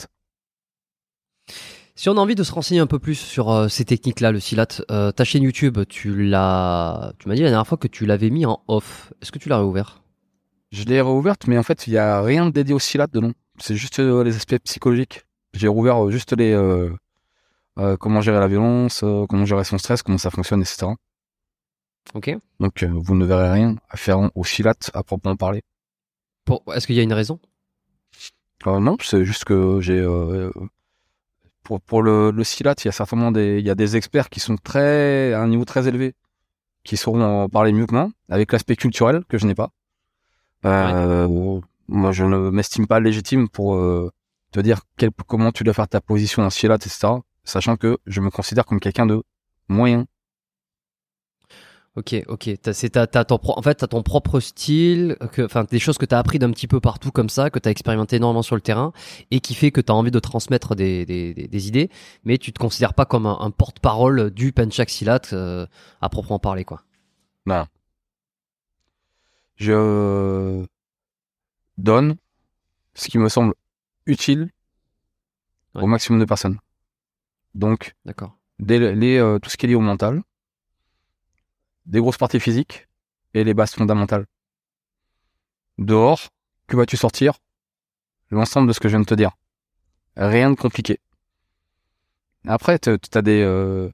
Si 1.97 2.09
on 2.09 2.16
a 2.16 2.20
envie 2.20 2.35
de 2.35 2.43
se 2.43 2.53
renseigner 2.53 2.81
un 2.81 2.89
peu 2.89 2.99
plus 2.99 3.15
sur 3.15 3.51
euh, 3.51 3.69
ces 3.69 3.85
techniques-là, 3.85 4.32
le 4.32 4.41
silat, 4.41 4.66
euh, 4.91 5.12
ta 5.12 5.24
chaîne 5.24 5.45
YouTube, 5.45 5.78
tu 5.89 6.24
l'as, 6.24 7.12
tu 7.19 7.28
m'as 7.28 7.35
dit 7.35 7.43
la 7.43 7.51
dernière 7.51 7.66
fois 7.66 7.78
que 7.78 7.86
tu 7.86 8.05
l'avais 8.05 8.31
mis 8.31 8.47
en 8.47 8.62
off. 8.66 9.12
Est-ce 9.23 9.31
que 9.31 9.39
tu 9.39 9.49
l'as 9.49 9.59
réouverte 9.59 10.03
Je 10.73 10.85
l'ai 10.85 11.01
réouverte, 11.01 11.47
mais 11.47 11.57
en 11.57 11.62
fait, 11.62 11.86
il 11.86 11.93
y 11.93 11.99
a 11.99 12.20
rien 12.20 12.51
dédié 12.51 12.75
au 12.75 12.81
silat 12.81 13.07
dedans. 13.07 13.33
C'est 13.59 13.76
juste 13.76 14.01
euh, 14.01 14.25
les 14.25 14.34
aspects 14.34 14.59
psychologiques. 14.65 15.25
J'ai 15.55 15.68
rouvert 15.68 16.10
juste 16.10 16.36
les 16.36 16.55
comment 17.99 18.20
gérer 18.20 18.41
la 18.41 18.49
violence, 18.49 19.00
comment 19.28 19.44
gérer 19.44 19.65
son 19.65 19.78
stress, 19.78 20.02
comment 20.02 20.18
ça 20.18 20.31
fonctionne, 20.31 20.60
etc. 20.62 20.92
Ok. 22.12 22.36
Donc, 22.60 22.84
vous 22.84 23.15
ne 23.15 23.24
verrez 23.24 23.50
rien 23.50 23.76
à 23.89 23.97
faire 23.97 24.18
au 24.34 24.44
silat 24.44 24.74
à 24.92 25.02
proprement 25.02 25.36
parler. 25.36 25.62
Est-ce 26.74 26.86
qu'il 26.86 26.97
y 26.97 27.00
a 27.00 27.02
une 27.02 27.12
raison? 27.12 27.39
Non, 28.66 28.97
c'est 29.00 29.24
juste 29.24 29.44
que 29.44 29.81
j'ai 29.81 30.07
pour, 31.62 31.81
pour 31.81 32.02
le, 32.02 32.31
le 32.31 32.44
silat, 32.44 32.74
il 32.81 32.86
y 32.86 32.89
a 32.89 32.92
certainement 32.92 33.33
des, 33.33 33.58
il 33.58 33.66
y 33.66 33.70
a 33.70 33.74
des 33.74 33.97
experts 33.97 34.28
qui 34.28 34.39
sont 34.41 34.57
très, 34.57 35.33
à 35.33 35.41
un 35.41 35.49
niveau 35.49 35.65
très 35.65 35.89
élevé, 35.89 36.15
qui 36.84 36.97
sauront 36.97 37.23
en 37.23 37.49
parler 37.49 37.73
mieux 37.73 37.86
que 37.86 37.94
moi, 37.94 38.10
avec 38.28 38.52
l'aspect 38.52 38.76
culturel 38.76 39.24
que 39.28 39.39
je 39.39 39.47
n'ai 39.47 39.55
pas. 39.55 39.70
Euh, 40.66 41.60
Moi, 41.89 42.12
je 42.12 42.24
ne 42.24 42.50
m'estime 42.50 42.86
pas 42.86 43.00
légitime 43.00 43.49
pour 43.49 43.76
euh, 43.76 44.10
te 44.55 44.60
dire 44.60 44.83
quel, 44.97 45.10
comment 45.26 45.50
tu 45.50 45.65
dois 45.65 45.74
faire 45.74 45.89
ta 45.89 46.00
position 46.00 46.42
en 46.42 46.50
silat, 46.50 46.76
etc. 46.76 47.08
Sachant 47.42 47.76
que 47.76 47.99
je 48.07 48.20
me 48.20 48.31
considère 48.31 48.65
comme 48.65 48.81
quelqu'un 48.81 49.07
de 49.07 49.23
moyen. 49.68 50.07
Ok, 51.97 52.15
ok. 52.28 52.50
C'est 52.73 52.91
ton, 52.91 53.39
en 53.42 53.62
fait, 53.62 53.74
t'as 53.74 53.86
ton 53.86 54.02
propre 54.02 54.41
style, 54.41 55.16
enfin 55.39 55.65
des 55.65 55.78
choses 55.78 55.99
que 55.99 56.07
t'as 56.07 56.18
appris 56.18 56.39
d'un 56.39 56.50
petit 56.50 56.66
peu 56.66 56.81
partout 56.81 57.10
comme 57.10 57.28
ça, 57.28 57.50
que 57.50 57.58
t'as 57.58 57.70
expérimenté 57.70 58.16
énormément 58.16 58.42
sur 58.42 58.57
le 58.57 58.60
terrain, 58.60 58.92
et 59.31 59.41
qui 59.41 59.55
fait 59.55 59.70
que 59.70 59.81
t'as 59.81 59.92
envie 59.92 60.10
de 60.10 60.18
transmettre 60.18 60.74
des, 60.74 61.05
des, 61.05 61.34
des, 61.34 61.68
idées, 61.68 61.91
mais 62.24 62.39
tu 62.39 62.52
te 62.52 62.58
considères 62.58 62.94
pas 62.94 63.07
comme 63.07 63.26
un, 63.26 63.50
porte-parole 63.50 64.31
du 64.31 64.52
Penchak 64.52 64.91
Silat 64.91 65.20
euh, 65.33 65.66
à 66.00 66.08
proprement 66.08 66.41
parler, 66.41 66.65
quoi. 66.65 66.83
Non. 67.47 67.66
Je 69.57 70.65
donne 71.78 72.16
ce 72.94 73.08
qui 73.08 73.18
me 73.18 73.28
semble 73.28 73.55
utile 74.07 74.50
au 75.74 75.86
maximum 75.86 76.20
de 76.20 76.24
personnes. 76.24 76.58
Donc, 77.55 77.94
d'accord. 78.05 78.36
Les, 78.58 79.18
euh, 79.18 79.39
tout 79.39 79.50
ce 79.50 79.57
qui 79.57 79.66
est 79.66 79.68
lié 79.68 79.74
au 79.74 79.81
mental 79.81 80.23
des 81.86 82.00
grosses 82.00 82.16
parties 82.16 82.41
physiques 82.41 82.89
et 83.34 83.44
les 83.44 83.55
bases 83.55 83.73
fondamentales. 83.73 84.26
Dehors, 85.78 86.28
que 86.66 86.76
vas-tu 86.76 86.97
sortir? 86.97 87.34
L'ensemble 88.31 88.68
de 88.68 88.73
ce 88.73 88.81
que 88.81 88.89
je 88.89 88.94
viens 88.94 89.00
de 89.00 89.07
te 89.07 89.15
dire. 89.15 89.33
Rien 90.16 90.50
de 90.50 90.57
compliqué. 90.57 91.00
Après, 92.47 92.78
tu 92.78 92.91
as 92.91 93.23
des 93.23 93.42
euh, 93.42 93.91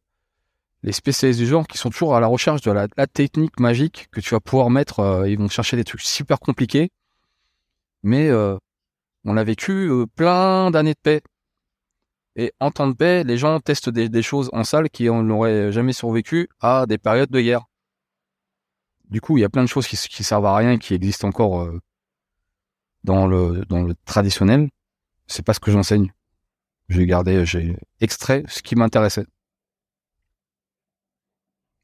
les 0.83 0.93
spécialistes 0.93 1.41
du 1.41 1.47
genre 1.47 1.67
qui 1.67 1.79
sont 1.79 1.91
toujours 1.91 2.17
à 2.17 2.21
la 2.21 2.27
recherche 2.27 2.63
de 2.63 2.71
la, 2.71 2.89
technique 3.07 3.61
magique 3.61 4.09
que 4.11 4.21
tu 4.21 4.31
vas 4.31 4.41
pouvoir 4.41 4.71
mettre. 4.71 5.01
Euh, 5.01 5.29
ils 5.29 5.39
vont 5.39 5.49
chercher 5.49 5.77
des 5.77 5.85
trucs 5.85 6.01
super 6.01 6.41
compliqués, 6.41 6.91
mais 8.03 8.29
euh, 8.29 8.57
on 9.25 9.37
a 9.37 9.45
vécu 9.45 9.91
plein 10.15 10.71
d'années 10.71 10.95
de 10.95 10.99
paix. 11.03 11.23
Et 12.37 12.53
en 12.61 12.71
temps 12.71 12.89
de 12.89 12.95
paix, 12.95 13.25
les 13.25 13.37
gens 13.37 13.61
testent 13.61 13.91
des, 13.91 14.09
des 14.09 14.23
choses 14.23 14.51
en 14.53 14.65
salle 14.65 14.89
qui 14.89 15.11
n'auraient 15.11 15.73
jamais 15.73 15.93
survécu 15.93 16.49
à 16.61 16.87
des 16.87 16.97
périodes 16.97 17.31
de 17.31 17.41
guerre. 17.41 17.67
Du 19.09 19.21
coup, 19.21 19.37
il 19.37 19.41
y 19.41 19.45
a 19.45 19.49
plein 19.49 19.63
de 19.63 19.69
choses 19.69 19.87
qui, 19.87 19.97
qui 19.97 20.23
servent 20.23 20.47
à 20.47 20.57
rien, 20.57 20.79
qui 20.79 20.95
existent 20.95 21.29
encore 21.29 21.63
euh, 21.63 21.81
dans 23.03 23.27
le 23.27 23.65
dans 23.69 23.83
le 23.83 23.95
traditionnel. 24.05 24.71
C'est 25.27 25.45
pas 25.45 25.53
ce 25.53 25.61
que 25.61 25.73
j'enseigne. 25.73 26.13
J'ai 26.89 27.07
gardé, 27.07 27.45
j'ai 27.45 27.77
extrait 28.01 28.45
ce 28.49 28.63
qui 28.63 28.77
m'intéressait. 28.77 29.27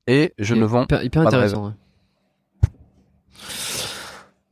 Et 0.06 0.32
je 0.38 0.54
ne 0.54 0.64
vends 0.64 0.84
hyper, 0.84 1.02
hyper 1.02 1.22
intéressant. 1.22 1.74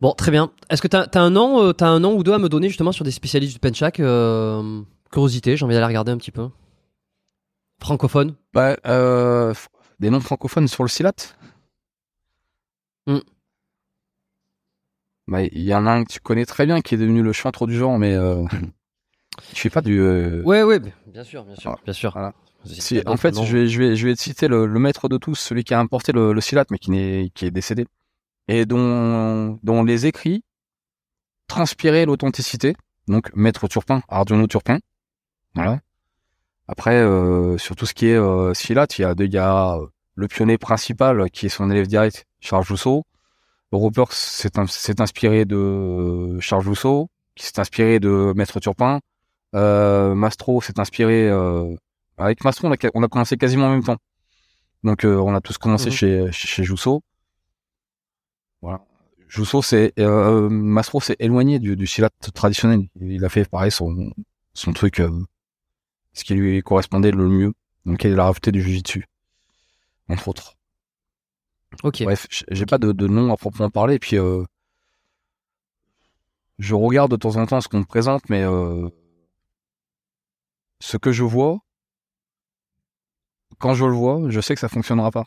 Bon, 0.05 0.12
très 0.12 0.31
bien. 0.31 0.52
Est-ce 0.68 0.83
que 0.83 0.89
tu 0.89 0.99
as, 0.99 1.08
un 1.15 1.31
nom, 1.31 1.62
euh, 1.62 1.73
as 1.81 1.86
un 1.86 1.99
nom 1.99 2.15
ou 2.15 2.23
deux 2.23 2.34
à 2.34 2.39
me 2.39 2.50
donner 2.50 2.68
justement 2.68 2.92
sur 2.92 3.07
des 3.07 3.10
spécialistes 3.10 3.55
du 3.55 3.58
penchak 3.58 4.00
euh, 4.00 4.83
Curiosité, 5.10 5.57
j'ai 5.57 5.65
envie 5.65 5.73
d'aller 5.73 5.86
regarder 5.86 6.12
un 6.12 6.18
petit 6.18 6.31
peu. 6.31 6.50
Francophone. 7.81 8.34
Bah, 8.52 8.76
euh, 8.84 9.55
des 10.00 10.10
noms 10.10 10.20
francophones 10.20 10.68
sur 10.68 10.83
le 10.84 10.91
silat. 10.91 11.15
Mm. 13.07 13.20
Bah, 15.26 15.42
il 15.42 15.62
y 15.62 15.74
en 15.74 15.86
a 15.86 15.92
un 15.92 16.05
que 16.05 16.12
tu 16.12 16.20
connais 16.20 16.44
très 16.44 16.66
bien 16.66 16.83
qui 16.83 16.97
est 16.97 16.99
devenu 16.99 17.23
le 17.23 17.33
chantre 17.33 17.66
du 17.66 17.74
genre, 17.74 17.99
mais 17.99 18.12
euh, 18.12 18.44
je 19.55 19.58
fais 19.58 19.70
pas 19.70 19.81
du. 19.81 19.99
Euh... 19.99 20.42
Ouais, 20.42 20.62
ouais, 20.65 20.81
bien 21.07 21.24
sûr, 21.24 21.44
bien 21.44 21.57
sûr, 21.57 21.70
ah, 21.70 21.81
bien 21.83 21.94
sûr. 21.94 22.12
Voilà. 22.12 22.34
Si, 22.66 23.00
en 23.07 23.16
fait, 23.16 23.42
je 23.42 23.57
vais, 23.57 23.68
je 23.68 23.78
vais, 23.78 23.97
je 23.97 24.07
vais 24.07 24.15
te 24.15 24.20
citer 24.20 24.49
le, 24.49 24.66
le, 24.66 24.78
maître 24.78 25.08
de 25.08 25.16
tous, 25.16 25.36
celui 25.36 25.65
qui 25.65 25.73
a 25.73 25.81
importé 25.81 26.12
le, 26.12 26.34
le 26.34 26.41
silat, 26.42 26.66
mais 26.70 26.76
qui 26.76 26.92
est 26.94 27.50
décédé, 27.50 27.86
et 28.48 28.66
dont, 28.66 29.58
dont 29.62 29.82
les 29.84 30.06
écrits 30.06 30.42
transpiraient 31.47 32.06
l'authenticité. 32.06 32.74
Donc, 33.08 33.31
maître 33.34 33.68
Turpin, 33.68 34.02
Arduino 34.08 34.47
Turpin. 34.47 34.78
Voilà. 35.55 35.81
Après, 36.68 36.97
euh, 36.97 37.58
sur 37.58 37.76
tout 37.76 37.84
ce 37.86 37.92
qui 37.94 38.06
est 38.06 38.16
euh, 38.16 38.55
silat, 38.55 38.86
il 38.98 39.02
y 39.02 39.05
a, 39.05 39.14
y 39.18 39.39
a 39.39 39.78
le 40.14 40.28
pionnier 40.28 40.56
principal 40.58 41.31
qui 41.31 41.47
est 41.47 41.50
son 41.50 41.70
élève 41.70 41.86
direct, 41.86 42.24
Charles 42.40 42.64
Jousseau. 42.64 43.05
Roper 43.73 44.05
s'est 44.10 44.58
inspiré 45.00 45.44
de 45.44 45.56
euh, 45.56 46.40
Charles 46.40 46.62
Jousseau, 46.62 47.10
qui 47.34 47.44
s'est 47.47 47.58
inspiré 47.58 47.98
de 47.98 48.32
Maître 48.36 48.60
Turpin. 48.60 49.00
Euh, 49.55 50.14
Mastro 50.14 50.60
s'est 50.62 50.78
inspiré 50.78 51.28
euh, 51.28 51.74
avec 52.16 52.44
Mastro, 52.44 52.68
on 52.68 52.73
a, 52.73 52.76
on 52.94 53.02
a 53.02 53.08
commencé 53.08 53.36
quasiment 53.36 53.66
en 53.66 53.70
même 53.70 53.82
temps. 53.84 53.98
Donc, 54.84 55.05
euh, 55.05 55.16
on 55.16 55.34
a 55.34 55.40
tous 55.40 55.58
commencé 55.58 55.86
Mhm. 55.86 55.92
chez, 55.92 56.32
chez, 56.32 56.64
chez. 56.64 56.76
Voilà. 58.64 58.82
Jusso, 59.28 59.60
c'est, 59.60 59.92
euh, 59.98 60.48
Mastro 60.48 60.98
s'est 60.98 61.16
éloigné 61.18 61.58
du, 61.58 61.76
du 61.76 61.86
silat 61.86 62.08
traditionnel. 62.32 62.88
Il 62.98 63.22
a 63.22 63.28
fait, 63.28 63.46
pareil, 63.46 63.70
son, 63.70 64.10
son 64.54 64.72
truc, 64.72 65.00
euh, 65.00 65.10
ce 66.14 66.24
qui 66.24 66.32
lui 66.32 66.62
correspondait 66.62 67.10
le 67.10 67.28
mieux. 67.28 67.52
Donc, 67.84 68.04
il 68.04 68.18
a 68.18 68.24
rajouté 68.24 68.52
du 68.52 68.62
jujitsu. 68.62 69.04
Entre 70.08 70.28
autres. 70.28 70.56
Ok. 71.82 72.04
Bref, 72.04 72.26
j'ai 72.30 72.64
pas 72.64 72.78
de, 72.78 72.92
de 72.92 73.06
nom 73.06 73.30
à 73.30 73.36
proprement 73.36 73.68
parler. 73.68 73.96
Et 73.96 73.98
puis, 73.98 74.16
euh, 74.16 74.44
je 76.58 76.74
regarde 76.74 77.10
de 77.10 77.16
temps 77.16 77.36
en 77.36 77.44
temps 77.44 77.60
ce 77.60 77.68
qu'on 77.68 77.80
me 77.80 77.84
présente, 77.84 78.30
mais 78.30 78.44
euh, 78.44 78.88
ce 80.80 80.96
que 80.96 81.12
je 81.12 81.24
vois, 81.24 81.58
quand 83.58 83.74
je 83.74 83.84
le 83.84 83.92
vois, 83.92 84.30
je 84.30 84.40
sais 84.40 84.54
que 84.54 84.60
ça 84.60 84.70
fonctionnera 84.70 85.10
pas. 85.10 85.26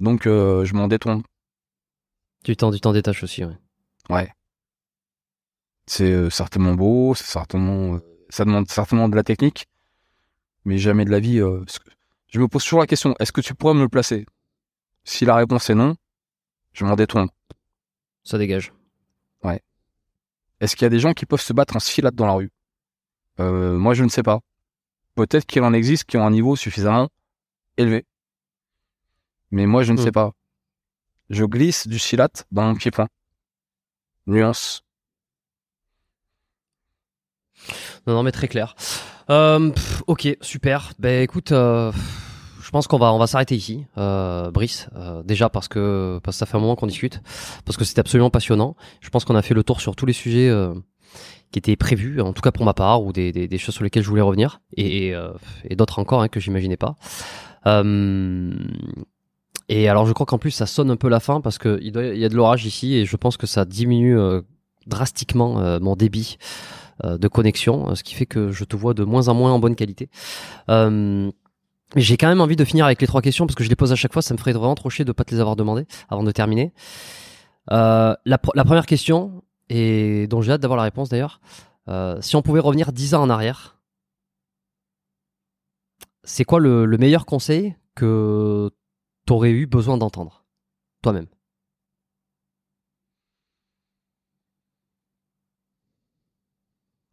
Donc, 0.00 0.24
je 0.24 0.74
m'en 0.74 0.88
détourne. 0.88 1.22
Tu 2.46 2.56
t'en, 2.56 2.70
tu 2.70 2.78
t'en 2.80 2.92
détaches 2.92 3.24
aussi, 3.24 3.44
ouais. 3.44 3.56
Ouais. 4.08 4.32
C'est 5.86 6.12
euh, 6.12 6.30
certainement 6.30 6.74
beau, 6.74 7.12
c'est 7.16 7.24
certainement, 7.26 7.96
euh, 7.96 7.98
ça 8.28 8.44
demande 8.44 8.68
certainement 8.70 9.08
de 9.08 9.16
la 9.16 9.24
technique, 9.24 9.66
mais 10.64 10.78
jamais 10.78 11.04
de 11.04 11.10
la 11.10 11.18
vie. 11.18 11.40
euh, 11.40 11.64
je 12.28 12.38
me 12.38 12.46
pose 12.46 12.62
toujours 12.62 12.78
la 12.78 12.86
question 12.86 13.16
est-ce 13.18 13.32
que 13.32 13.40
tu 13.40 13.52
pourrais 13.56 13.74
me 13.74 13.82
le 13.82 13.88
placer? 13.88 14.26
Si 15.02 15.24
la 15.24 15.34
réponse 15.34 15.70
est 15.70 15.74
non, 15.74 15.96
je 16.72 16.84
m'en 16.84 16.94
détourne. 16.94 17.28
Ça 18.22 18.38
dégage. 18.38 18.72
Est-ce 20.60 20.74
qu'il 20.74 20.84
y 20.84 20.86
a 20.86 20.90
des 20.90 21.00
gens 21.00 21.12
qui 21.12 21.26
peuvent 21.26 21.40
se 21.40 21.52
battre 21.52 21.76
en 21.76 21.80
sfilade 21.80 22.14
dans 22.14 22.26
la 22.26 22.32
rue? 22.32 22.50
Moi, 23.38 23.92
je 23.92 24.04
ne 24.04 24.08
sais 24.08 24.22
pas. 24.22 24.40
Peut-être 25.14 25.44
qu'il 25.46 25.62
en 25.62 25.74
existe 25.74 26.04
qui 26.04 26.16
ont 26.16 26.24
un 26.26 26.30
niveau 26.30 26.56
suffisamment 26.56 27.10
élevé. 27.76 28.06
Mais 29.50 29.66
moi, 29.66 29.82
je 29.82 29.92
ne 29.92 29.98
Hmm. 29.98 30.04
sais 30.04 30.12
pas. 30.12 30.32
Je 31.30 31.44
glisse 31.44 31.88
du 31.88 31.98
silat 31.98 32.28
dans 32.52 32.64
mon 32.68 32.74
pied-point. 32.74 33.08
Nuance. 34.26 34.82
Non, 38.06 38.14
non, 38.14 38.22
mais 38.22 38.32
très 38.32 38.48
clair. 38.48 38.74
Euh, 39.30 39.72
ok, 40.06 40.36
super. 40.40 40.92
Ben 40.98 41.22
écoute, 41.22 41.50
euh, 41.50 41.90
je 42.60 42.70
pense 42.70 42.86
qu'on 42.86 42.98
va 42.98 43.12
on 43.12 43.18
va 43.18 43.26
s'arrêter 43.26 43.56
ici, 43.56 43.86
euh, 43.98 44.50
Brice. 44.52 44.88
euh, 44.94 45.22
déjà 45.24 45.48
parce 45.48 45.66
que 45.66 46.20
parce 46.22 46.36
que 46.36 46.38
ça 46.38 46.46
fait 46.46 46.56
un 46.56 46.60
moment 46.60 46.76
qu'on 46.76 46.86
discute, 46.86 47.20
parce 47.64 47.76
que 47.76 47.84
c'était 47.84 48.00
absolument 48.00 48.30
passionnant. 48.30 48.76
Je 49.00 49.08
pense 49.08 49.24
qu'on 49.24 49.34
a 49.34 49.42
fait 49.42 49.54
le 49.54 49.64
tour 49.64 49.80
sur 49.80 49.96
tous 49.96 50.06
les 50.06 50.12
sujets 50.12 50.48
euh, 50.48 50.74
qui 51.50 51.58
étaient 51.58 51.76
prévus, 51.76 52.20
en 52.20 52.32
tout 52.32 52.42
cas 52.42 52.52
pour 52.52 52.64
ma 52.64 52.74
part, 52.74 53.02
ou 53.02 53.12
des, 53.12 53.32
des, 53.32 53.48
des 53.48 53.58
choses 53.58 53.74
sur 53.74 53.82
lesquelles 53.82 54.04
je 54.04 54.08
voulais 54.08 54.22
revenir, 54.22 54.60
et, 54.76 55.08
et, 55.08 55.14
euh, 55.14 55.32
et 55.64 55.74
d'autres 55.74 55.98
encore 55.98 56.22
hein, 56.22 56.28
que 56.28 56.38
j'imaginais 56.38 56.76
pas. 56.76 56.94
Euh, 57.66 58.54
et 59.68 59.88
alors 59.88 60.06
je 60.06 60.12
crois 60.12 60.26
qu'en 60.26 60.38
plus 60.38 60.50
ça 60.50 60.66
sonne 60.66 60.90
un 60.90 60.96
peu 60.96 61.08
la 61.08 61.20
fin 61.20 61.40
parce 61.40 61.58
que 61.58 61.78
il, 61.82 61.92
doit- 61.92 62.04
il 62.04 62.18
y 62.18 62.24
a 62.24 62.28
de 62.28 62.36
l'orage 62.36 62.64
ici 62.66 62.94
et 62.94 63.04
je 63.04 63.16
pense 63.16 63.36
que 63.36 63.46
ça 63.46 63.64
diminue 63.64 64.18
euh, 64.18 64.40
drastiquement 64.86 65.60
euh, 65.60 65.78
mon 65.80 65.96
débit 65.96 66.38
euh, 67.04 67.18
de 67.18 67.28
connexion, 67.28 67.94
ce 67.94 68.02
qui 68.02 68.14
fait 68.14 68.26
que 68.26 68.50
je 68.52 68.64
te 68.64 68.76
vois 68.76 68.94
de 68.94 69.04
moins 69.04 69.28
en 69.28 69.34
moins 69.34 69.52
en 69.52 69.58
bonne 69.58 69.74
qualité. 69.76 70.08
J'ai 71.94 72.16
quand 72.16 72.26
même 72.28 72.40
envie 72.40 72.56
de 72.56 72.64
finir 72.64 72.84
avec 72.84 73.00
les 73.00 73.06
trois 73.06 73.22
questions 73.22 73.46
parce 73.46 73.54
que 73.54 73.62
je 73.62 73.68
les 73.68 73.76
pose 73.76 73.92
à 73.92 73.96
chaque 73.96 74.12
fois, 74.12 74.20
ça 74.22 74.34
me 74.34 74.38
ferait 74.38 74.52
vraiment 74.52 74.74
trop 74.74 74.90
chier 74.90 75.04
de 75.04 75.12
pas 75.12 75.22
te 75.24 75.32
les 75.32 75.40
avoir 75.40 75.54
demandées 75.54 75.86
avant 76.08 76.24
de 76.24 76.30
terminer. 76.32 76.72
La, 77.70 78.16
pr- 78.26 78.50
la 78.54 78.64
première 78.64 78.86
question, 78.86 79.44
et 79.68 80.26
dont 80.28 80.42
j'ai 80.42 80.50
hâte 80.52 80.60
d'avoir 80.60 80.76
la 80.76 80.82
réponse 80.82 81.08
d'ailleurs, 81.08 81.40
si 82.20 82.34
on 82.34 82.42
pouvait 82.42 82.58
revenir 82.60 82.92
dix 82.92 83.14
ans 83.14 83.22
en 83.22 83.30
arrière, 83.30 83.76
c'est 86.24 86.44
quoi 86.44 86.58
le 86.58 86.86
meilleur 86.98 87.24
conseil 87.24 87.76
que 87.94 88.70
t'aurais 89.26 89.50
eu 89.50 89.66
besoin 89.66 89.98
d'entendre 89.98 90.44
toi-même 91.02 91.26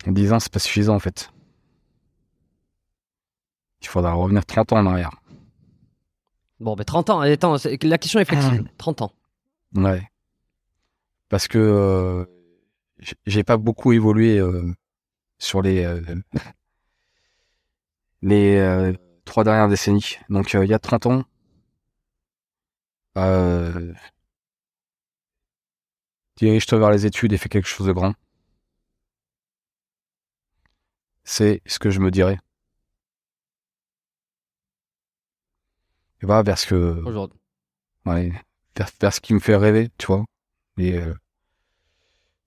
10 0.08 0.34
ans, 0.34 0.40
c'est 0.40 0.52
pas 0.52 0.60
suffisant 0.60 0.96
en 0.96 1.00
fait. 1.00 1.32
Il 3.82 3.88
faudra 3.88 4.14
revenir 4.14 4.46
30 4.46 4.74
ans 4.74 4.78
en 4.80 4.86
arrière. 4.86 5.12
Bon, 6.60 6.76
ben 6.76 6.84
30 6.84 7.10
ans, 7.10 7.20
allez, 7.20 7.34
attends, 7.34 7.56
la 7.84 7.98
question 7.98 8.20
est 8.20 8.26
flexible. 8.26 8.70
30 8.78 9.02
ans. 9.02 9.12
Ouais. 9.76 10.02
Parce 11.30 11.48
que 11.48 11.58
euh, 11.58 12.26
j'ai 13.26 13.44
pas 13.44 13.58
beaucoup 13.58 13.92
évolué 13.92 14.40
euh, 14.40 14.72
sur 15.40 15.62
les 15.62 15.84
euh, 15.84 16.02
les 18.22 18.58
euh, 18.58 18.94
trois 19.26 19.44
dernières 19.44 19.68
décennies. 19.68 20.18
Donc 20.30 20.56
euh, 20.56 20.66
il 20.66 20.70
y 20.70 20.74
a 20.74 20.80
30 20.80 21.06
ans, 21.08 21.24
euh, 23.18 23.94
dirige-toi 26.38 26.80
vers 26.80 26.92
les 26.92 27.06
études 27.06 27.34
et 27.34 27.38
fais 27.38 27.50
quelque 27.50 27.68
chose 27.68 27.88
de 27.88 27.92
grand. 27.92 28.14
C'est 31.24 31.62
ce 31.66 31.80
que 31.80 31.90
je 31.90 32.00
me 32.00 32.12
dirais. 32.12 32.38
Et 36.22 36.26
va 36.26 36.42
vers 36.44 36.58
ce 36.58 36.68
que 36.68 37.02
Aujourd'hui. 37.06 37.40
Ouais, 38.06 38.32
vers, 38.76 38.90
vers 39.00 39.14
ce 39.14 39.22
qui 39.22 39.34
me 39.34 39.40
fait 39.40 39.56
rêver, 39.56 39.90
tu 39.98 40.08
vois. 40.08 40.26
Et 40.78 40.98
euh, 40.98 41.14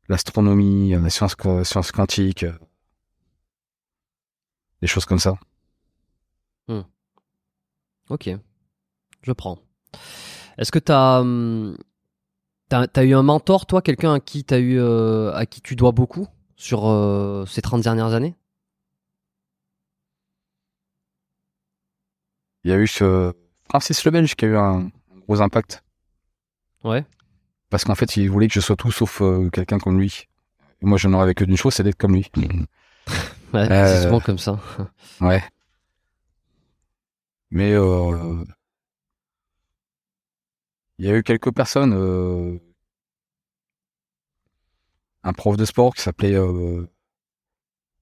l'astronomie, 0.08 0.94
euh, 0.94 1.00
la 1.00 1.10
science, 1.10 1.34
qua- 1.34 1.64
science 1.64 1.92
quantique, 1.92 2.44
euh, 2.44 2.58
des 4.80 4.86
choses 4.86 5.04
comme 5.06 5.18
ça. 5.18 5.38
Ok, 8.08 8.30
je 9.22 9.32
prends. 9.32 9.58
Est-ce 10.58 10.72
que 10.72 10.78
t'as 10.78 11.20
hum, 11.20 11.76
t'as 12.68 12.86
t'as 12.86 13.04
eu 13.04 13.14
un 13.14 13.22
mentor, 13.22 13.66
toi, 13.66 13.82
quelqu'un 13.82 14.14
à 14.14 14.20
qui 14.20 14.44
eu 14.50 14.78
euh, 14.78 15.32
à 15.34 15.46
qui 15.46 15.60
tu 15.60 15.76
dois 15.76 15.92
beaucoup 15.92 16.26
sur 16.56 16.88
euh, 16.88 17.44
ces 17.46 17.62
30 17.62 17.82
dernières 17.82 18.14
années? 18.14 18.34
Il 22.64 22.70
y 22.70 22.72
a 22.72 22.78
eu 22.78 22.86
ce 22.86 23.32
Francis 23.68 24.04
Le 24.04 24.10
Belge 24.10 24.34
qui 24.34 24.44
a 24.44 24.48
eu 24.48 24.56
un, 24.56 24.90
gros 25.26 25.40
impact. 25.40 25.84
Ouais. 26.84 27.04
Parce 27.70 27.84
qu'en 27.84 27.94
fait, 27.94 28.16
il 28.16 28.30
voulait 28.30 28.48
que 28.48 28.54
je 28.54 28.60
sois 28.60 28.76
tout 28.76 28.90
sauf 28.90 29.22
euh, 29.22 29.48
quelqu'un 29.50 29.78
comme 29.78 29.98
lui. 29.98 30.26
Et 30.82 30.86
moi, 30.86 30.98
je 30.98 31.08
n'en 31.08 31.20
rêvais 31.20 31.34
que 31.34 31.44
d'une 31.44 31.56
chose, 31.56 31.74
c'est 31.74 31.82
d'être 31.82 31.98
comme 31.98 32.14
lui. 32.14 32.30
Ouais, 33.54 33.68
c'est 33.68 34.02
souvent 34.02 34.18
comme 34.18 34.38
ça. 34.38 34.58
Ouais. 35.20 35.42
Mais 37.50 37.72
euh, 37.72 38.44
il 40.98 41.06
y 41.06 41.10
a 41.10 41.16
eu 41.16 41.22
quelques 41.22 41.52
personnes, 41.54 41.94
euh, 41.94 42.58
un 45.24 45.34
prof 45.34 45.58
de 45.58 45.66
sport 45.66 45.94
qui 45.94 46.00
s'appelait 46.00 46.34
euh, 46.36 46.86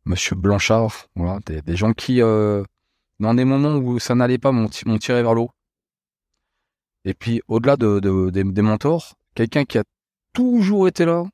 Monsieur 0.07 0.35
Blanchard, 0.35 1.09
voilà, 1.15 1.41
des, 1.45 1.77
gens 1.77 1.93
qui, 1.93 2.23
euh, 2.23 2.65
dans 3.21 3.35
des 3.35 3.45
moments 3.45 3.77
où 3.77 3.99
ça 3.99 4.15
n'allait 4.15 4.39
pas, 4.39 4.53
m'ont 4.53 4.69
ti- 4.69 4.87
m'ont 4.89 4.99
tiré 4.99 5.23
vers 5.23 5.35
l'eau. 5.35 5.51
Et 7.07 7.15
puis, 7.15 7.41
au-delà 7.49 7.77
de, 7.77 7.99
de- 8.01 8.29
des, 8.31 8.45
mentors, 8.63 9.15
quelqu'un 9.35 9.65
qui 9.65 9.79
a 9.79 9.85
toujours 10.35 10.87
été 10.89 11.05
là 11.07 11.25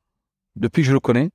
depuis 0.56 0.82
que 0.82 0.88
je 0.88 0.92
le 0.94 1.00
connais, 1.00 1.30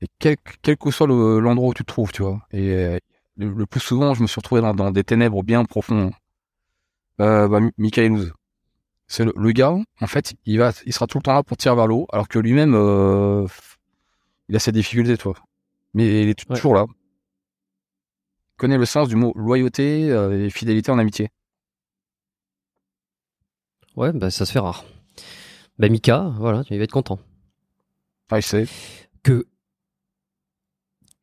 et 0.00 0.06
quel, 0.20 0.36
quel 0.62 0.76
que 0.76 0.90
soit 0.92 1.06
le- 1.08 1.40
l'endroit 1.40 1.70
où 1.70 1.74
tu 1.74 1.82
te 1.84 1.88
trouves, 1.92 2.12
tu 2.12 2.22
vois. 2.22 2.40
Et 2.52 2.98
le, 3.36 3.66
plus 3.66 3.80
souvent, 3.80 4.14
je 4.14 4.22
me 4.22 4.26
suis 4.28 4.38
retrouvé 4.38 4.60
dans, 4.60 4.74
dans 4.74 4.90
des 4.92 5.04
ténèbres 5.04 5.42
bien 5.42 5.64
profondes. 5.64 6.12
Euh, 7.20 7.48
bah, 7.48 7.60
Mi- 7.60 7.72
Michael. 7.78 8.32
C'est 9.06 9.24
le, 9.24 9.32
le 9.36 9.52
gars, 9.52 9.76
en 10.00 10.06
fait, 10.06 10.34
il 10.46 10.58
va, 10.58 10.72
il 10.86 10.92
sera 10.92 11.06
tout 11.06 11.18
le 11.18 11.22
temps 11.22 11.34
là 11.34 11.42
pour 11.42 11.56
tirer 11.56 11.74
vers 11.76 11.86
l'eau, 11.86 12.06
alors 12.12 12.26
que 12.28 12.38
lui-même, 12.38 12.74
euh, 12.74 13.46
il 14.48 14.56
a 14.56 14.58
ses 14.58 14.72
difficultés, 14.72 15.16
toi. 15.18 15.34
Mais 15.92 16.22
il 16.22 16.28
est 16.28 16.48
Ouais. 16.50 16.56
toujours 16.56 16.74
là. 16.74 16.86
Il 18.56 18.56
connaît 18.56 18.78
le 18.78 18.86
sens 18.86 19.08
du 19.08 19.16
mot 19.16 19.32
loyauté 19.36 20.10
euh, 20.10 20.46
et 20.46 20.50
fidélité 20.50 20.90
en 20.90 20.98
amitié. 20.98 21.30
Ouais, 23.96 24.12
bah 24.12 24.30
ça 24.30 24.44
se 24.46 24.52
fait 24.52 24.58
rare. 24.58 24.84
Bah 25.78 25.88
Mika, 25.88 26.32
voilà, 26.36 26.64
tu 26.64 26.76
vas 26.76 26.82
être 26.84 26.90
content. 26.92 27.18
Ah, 28.30 28.38
il 28.38 28.42
sait. 28.42 28.66
que 29.22 29.46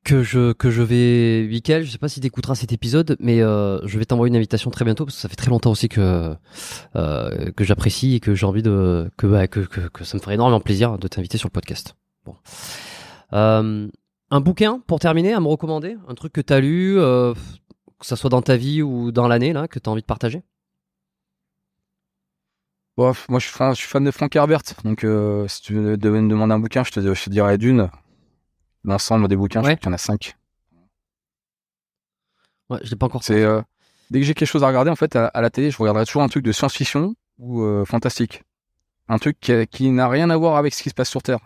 que 0.03 0.23
je 0.23 0.53
que 0.53 0.71
je 0.71 0.81
vais 0.81 1.47
Michael, 1.47 1.83
je 1.83 1.91
sais 1.91 1.97
pas 1.97 2.09
si 2.09 2.19
tu 2.19 2.27
écouteras 2.27 2.55
cet 2.55 2.73
épisode 2.73 3.15
mais 3.19 3.41
euh, 3.41 3.85
je 3.85 3.99
vais 3.99 4.05
t'envoyer 4.05 4.29
une 4.29 4.35
invitation 4.35 4.71
très 4.71 4.83
bientôt 4.83 5.05
parce 5.05 5.15
que 5.15 5.21
ça 5.21 5.29
fait 5.29 5.35
très 5.35 5.51
longtemps 5.51 5.71
aussi 5.71 5.89
que 5.89 6.35
euh, 6.95 7.51
que 7.51 7.63
j'apprécie 7.63 8.15
et 8.15 8.19
que 8.19 8.33
j'ai 8.33 8.45
envie 8.45 8.63
de 8.63 9.11
que, 9.17 9.27
bah, 9.27 9.47
que, 9.47 9.59
que 9.59 9.81
que 9.81 10.03
ça 10.03 10.17
me 10.17 10.21
ferait 10.21 10.35
énormément 10.35 10.59
plaisir 10.59 10.97
de 10.97 11.07
t'inviter 11.07 11.37
sur 11.37 11.47
le 11.47 11.51
podcast. 11.51 11.95
Bon. 12.25 12.35
Euh, 13.33 13.87
un 14.31 14.41
bouquin 14.41 14.81
pour 14.87 14.99
terminer 14.99 15.33
à 15.33 15.39
me 15.39 15.47
recommander, 15.47 15.97
un 16.07 16.15
truc 16.15 16.33
que 16.33 16.41
tu 16.41 16.53
as 16.53 16.59
lu 16.59 16.95
que 16.95 18.05
ça 18.05 18.15
soit 18.15 18.29
dans 18.29 18.41
ta 18.41 18.57
vie 18.57 18.81
ou 18.81 19.11
dans 19.11 19.27
l'année 19.27 19.53
là 19.53 19.67
que 19.67 19.77
tu 19.77 19.87
as 19.87 19.91
envie 19.91 20.01
de 20.01 20.07
partager? 20.07 20.41
Bon, 22.97 23.13
moi, 23.29 23.39
je 23.39 23.47
suis 23.47 23.87
fan, 23.87 24.03
de 24.03 24.11
Frank 24.11 24.35
Herbert. 24.35 24.63
Donc, 24.83 25.05
si 25.47 25.61
tu 25.61 25.73
me 25.75 25.95
demander 25.97 26.53
un 26.53 26.59
bouquin, 26.59 26.83
je 26.83 26.91
te, 26.91 26.99
je 26.99 27.23
te 27.23 27.29
dirais 27.29 27.57
d'une. 27.57 27.89
L'ensemble 28.83 29.27
des 29.27 29.35
bouquins, 29.35 29.61
Ouais. 29.61 29.71
je 29.71 29.75
crois 29.75 29.79
qu'il 29.79 29.87
y 29.87 29.91
en 29.91 29.93
a 29.93 29.97
cinq. 29.97 30.35
Ouais, 32.69 32.79
je 32.83 32.89
l'ai 32.89 32.95
pas 32.95 33.05
encore. 33.07 33.23
C'est 33.23 33.43
euh, 33.43 33.61
dès 34.09 34.19
que 34.19 34.25
j'ai 34.25 34.33
quelque 34.33 34.47
chose 34.47 34.63
à 34.63 34.67
regarder 34.67 34.89
en 34.91 34.95
fait 34.95 35.15
à, 35.15 35.27
à 35.27 35.41
la 35.41 35.49
télé, 35.49 35.71
je 35.71 35.77
regarderai 35.77 36.05
toujours 36.05 36.21
un 36.23 36.29
truc 36.29 36.43
de 36.43 36.51
science-fiction 36.51 37.15
ou 37.37 37.61
euh, 37.63 37.85
fantastique, 37.85 38.43
un 39.07 39.17
truc 39.17 39.39
qui, 39.39 39.67
qui 39.67 39.89
n'a 39.89 40.07
rien 40.07 40.29
à 40.29 40.37
voir 40.37 40.55
avec 40.55 40.73
ce 40.73 40.81
qui 40.83 40.89
se 40.89 40.95
passe 40.95 41.09
sur 41.09 41.21
Terre. 41.21 41.39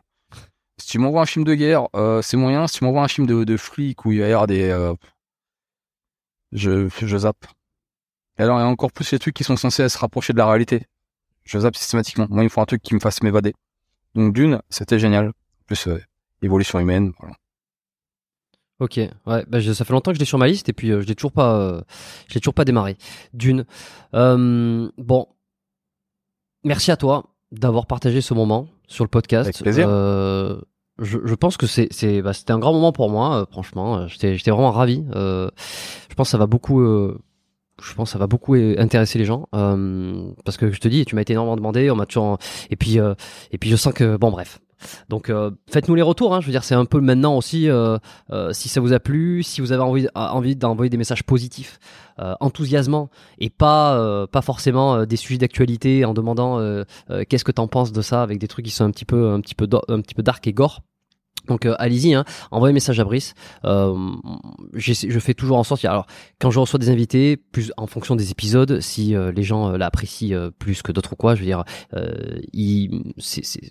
Si 0.77 0.87
tu 0.87 0.99
m'envoies 0.99 1.21
un 1.21 1.25
film 1.25 1.45
de 1.45 1.55
guerre, 1.55 1.87
euh, 1.95 2.21
c'est 2.21 2.37
moyen. 2.37 2.67
Si 2.67 2.77
tu 2.79 2.83
m'envoies 2.83 3.01
un 3.03 3.07
film 3.07 3.25
de, 3.27 3.43
de 3.45 3.57
flic 3.57 4.05
où 4.05 4.11
il 4.11 4.19
va 4.21 4.27
y 4.27 4.31
avoir 4.31 4.45
des, 4.47 4.93
je 6.51 6.89
je 6.89 7.17
zappe. 7.17 7.45
Et 8.37 8.43
alors, 8.43 8.57
il 8.59 8.61
y 8.61 8.65
a 8.65 8.67
encore 8.67 8.91
plus 8.91 9.09
les 9.11 9.19
trucs 9.19 9.33
qui 9.33 9.45
sont 9.45 9.55
censés 9.55 9.87
se 9.87 9.97
rapprocher 9.97 10.33
de 10.33 10.37
la 10.37 10.45
réalité. 10.47 10.85
Je 11.45 11.57
zappe 11.59 11.75
systématiquement. 11.77 12.27
Moi, 12.29 12.41
il 12.43 12.45
me 12.45 12.49
faut 12.49 12.59
un 12.61 12.65
truc 12.65 12.81
qui 12.81 12.93
me 12.93 12.99
fasse 12.99 13.21
m'évader. 13.23 13.53
Donc, 14.15 14.33
Dune, 14.33 14.61
c'était 14.69 14.99
génial. 14.99 15.27
En 15.29 15.33
plus, 15.67 15.87
évolution 16.41 16.79
humaine. 16.79 17.11
Voilà. 17.19 17.35
Ok, 18.79 18.97
ouais, 18.97 19.45
bah, 19.47 19.59
je- 19.61 19.71
ça 19.71 19.85
fait 19.85 19.93
longtemps 19.93 20.11
que 20.11 20.15
je 20.15 20.19
l'ai 20.19 20.25
sur 20.25 20.37
ma 20.37 20.47
liste 20.47 20.67
et 20.67 20.73
puis 20.73 20.91
euh, 20.91 20.99
je 21.01 21.07
l'ai 21.07 21.15
toujours 21.15 21.31
pas, 21.31 21.55
euh, 21.55 21.81
je 22.27 22.33
l'ai 22.33 22.41
toujours 22.41 22.53
pas 22.53 22.65
démarré. 22.65 22.97
D'une, 23.33 23.65
Euh, 24.13 24.89
bon, 24.97 25.27
merci 26.63 26.91
à 26.91 26.97
toi 26.97 27.35
d'avoir 27.51 27.85
partagé 27.85 28.21
ce 28.21 28.33
moment 28.33 28.67
sur 28.87 29.03
le 29.03 29.09
podcast. 29.09 29.47
Avec 29.47 29.57
plaisir. 29.59 29.87
Je, 30.97 31.17
je 31.25 31.35
pense 31.35 31.57
que 31.57 31.67
c'est, 31.67 31.87
c'est, 31.91 32.21
bah, 32.21 32.31
c'était 32.33 32.53
un 32.53 32.59
grand 32.59 32.71
moment 32.73 32.93
pour 32.93 33.09
moi, 33.09 33.45
franchement. 33.51 34.07
J'étais, 34.07 34.37
j'étais 34.37 34.51
vraiment 34.51 34.71
ravi. 34.71 35.03
Je 35.13 36.15
pense 36.15 36.27
que 36.27 36.31
ça 36.31 36.37
va 36.37 36.47
beaucoup, 36.47 36.81
je 36.81 37.93
pense 37.95 38.09
que 38.09 38.13
ça 38.13 38.19
va 38.19 38.27
beaucoup 38.27 38.55
intéresser 38.55 39.19
les 39.19 39.25
gens 39.25 39.47
parce 39.51 40.57
que 40.57 40.71
je 40.71 40.79
te 40.79 40.87
dis, 40.87 41.03
tu 41.05 41.15
m'as 41.15 41.21
été 41.21 41.33
énormément 41.33 41.55
demandé, 41.57 41.89
on 41.91 41.95
m'a 41.95 42.05
toujours, 42.05 42.37
et 42.69 42.75
puis, 42.77 42.97
et 43.51 43.57
puis 43.57 43.69
je 43.69 43.75
sens 43.75 43.93
que, 43.93 44.15
bon, 44.17 44.31
bref. 44.31 44.59
Donc 45.09 45.29
euh, 45.29 45.51
faites-nous 45.71 45.95
les 45.95 46.01
retours. 46.01 46.33
Hein, 46.33 46.41
je 46.41 46.45
veux 46.47 46.51
dire, 46.51 46.63
c'est 46.63 46.75
un 46.75 46.85
peu 46.85 46.99
maintenant 46.99 47.37
aussi. 47.37 47.69
euh, 47.69 47.97
euh, 48.31 48.53
si 48.53 48.69
ça 48.69 48.81
vous 48.81 48.93
a 48.93 48.99
plu, 48.99 49.43
si 49.43 49.61
vous 49.61 49.71
avez 49.71 49.83
envie, 50.15 50.55
d'envoyer 50.55 50.89
des 50.89 50.97
messages 50.97 51.23
positifs, 51.23 51.79
enthousiasmants, 52.17 53.09
et 53.39 53.49
pas 53.49 54.27
forcément 54.43 55.05
des 55.05 55.15
sujets 55.15 55.37
d'actualité 55.39 56.05
en 56.05 56.13
demandant 56.13 56.59
qu'est-ce 57.29 57.43
que 57.43 57.51
t'en 57.51 57.67
penses 57.67 57.91
de 57.91 58.01
ça 58.01 58.23
avec 58.23 58.39
des 58.39 58.47
trucs 58.47 58.65
qui 58.65 58.71
sont 58.71 58.85
un 58.85 58.91
petit 58.91 59.05
peu 59.05 59.29
un 59.29 59.41
petit 59.41 59.55
peu 59.55 59.67
un 59.87 60.01
petit 60.01 60.15
peu 60.15 60.23
dark 60.23 60.45
et 60.47 60.53
gore. 60.53 60.81
Donc 61.47 61.65
euh, 61.65 61.75
allez-y, 61.79 62.13
hein, 62.13 62.25
envoyez 62.51 62.71
un 62.71 62.73
message 62.73 62.99
à 62.99 63.03
Brice. 63.03 63.33
Euh, 63.65 63.95
je 64.73 65.19
fais 65.19 65.33
toujours 65.33 65.57
en 65.57 65.63
sorte. 65.63 65.83
Alors 65.85 66.05
quand 66.39 66.51
je 66.51 66.59
reçois 66.59 66.79
des 66.79 66.89
invités, 66.89 67.37
plus 67.37 67.71
en 67.77 67.87
fonction 67.87 68.15
des 68.15 68.31
épisodes, 68.31 68.79
si 68.81 69.15
euh, 69.15 69.31
les 69.31 69.43
gens 69.43 69.71
l'apprécient 69.71 70.49
plus 70.59 70.81
que 70.81 70.91
d'autres 70.91 71.13
ou 71.13 71.15
quoi, 71.15 71.35
je 71.35 71.41
veux 71.41 71.45
dire, 71.45 71.63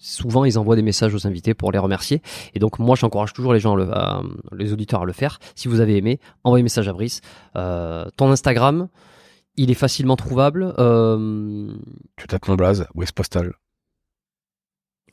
souvent 0.01 0.45
ils 0.45 0.59
envoient 0.59 0.77
des 0.77 0.83
messages 0.83 1.15
aux 1.15 1.27
invités 1.27 1.55
pour 1.55 1.73
les 1.73 1.79
remercier. 1.79 2.23
Et 2.55 2.59
donc 2.59 2.79
moi 2.79 2.97
j'encourage 2.97 3.33
toujours 3.33 3.53
les 3.53 3.61
gens, 3.61 3.75
à 3.75 3.77
le- 3.77 3.93
à- 3.93 4.23
les 4.57 4.73
auditeurs 4.73 5.03
à 5.03 5.05
le 5.05 5.13
faire. 5.13 5.39
Si 5.55 5.69
vous 5.69 5.81
avez 5.81 5.97
aimé, 5.97 6.21
envoyez 6.45 6.63
un 6.63 6.65
message 6.65 6.89
à 6.89 6.93
Brice. 6.93 7.21
Ton 7.55 8.31
Instagram, 8.31 8.89
il 9.57 9.71
est 9.71 9.75
facilement 9.75 10.17
trouvable. 10.17 10.73
Tu 12.17 12.27
tapes 12.27 12.49
mon 12.49 12.55
blaze, 12.55 12.87
West 12.95 13.13
Postal. 13.13 13.55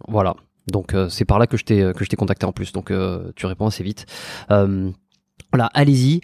voilà. 0.08 0.36
Donc 0.68 0.94
euh, 0.94 1.10
c'est 1.10 1.26
par 1.26 1.40
là 1.40 1.48
que 1.48 1.58
je 1.58 1.66
t'ai 1.66 1.92
que 1.96 2.04
je 2.04 2.10
t'ai 2.10 2.16
contacté 2.16 2.46
en 2.46 2.52
plus. 2.52 2.72
Donc 2.72 2.92
euh, 2.92 3.32
tu 3.36 3.46
réponds 3.46 3.68
assez 3.68 3.84
vite. 3.84 4.06
Euh, 4.52 4.92
voilà, 5.52 5.70
allez-y. 5.74 6.22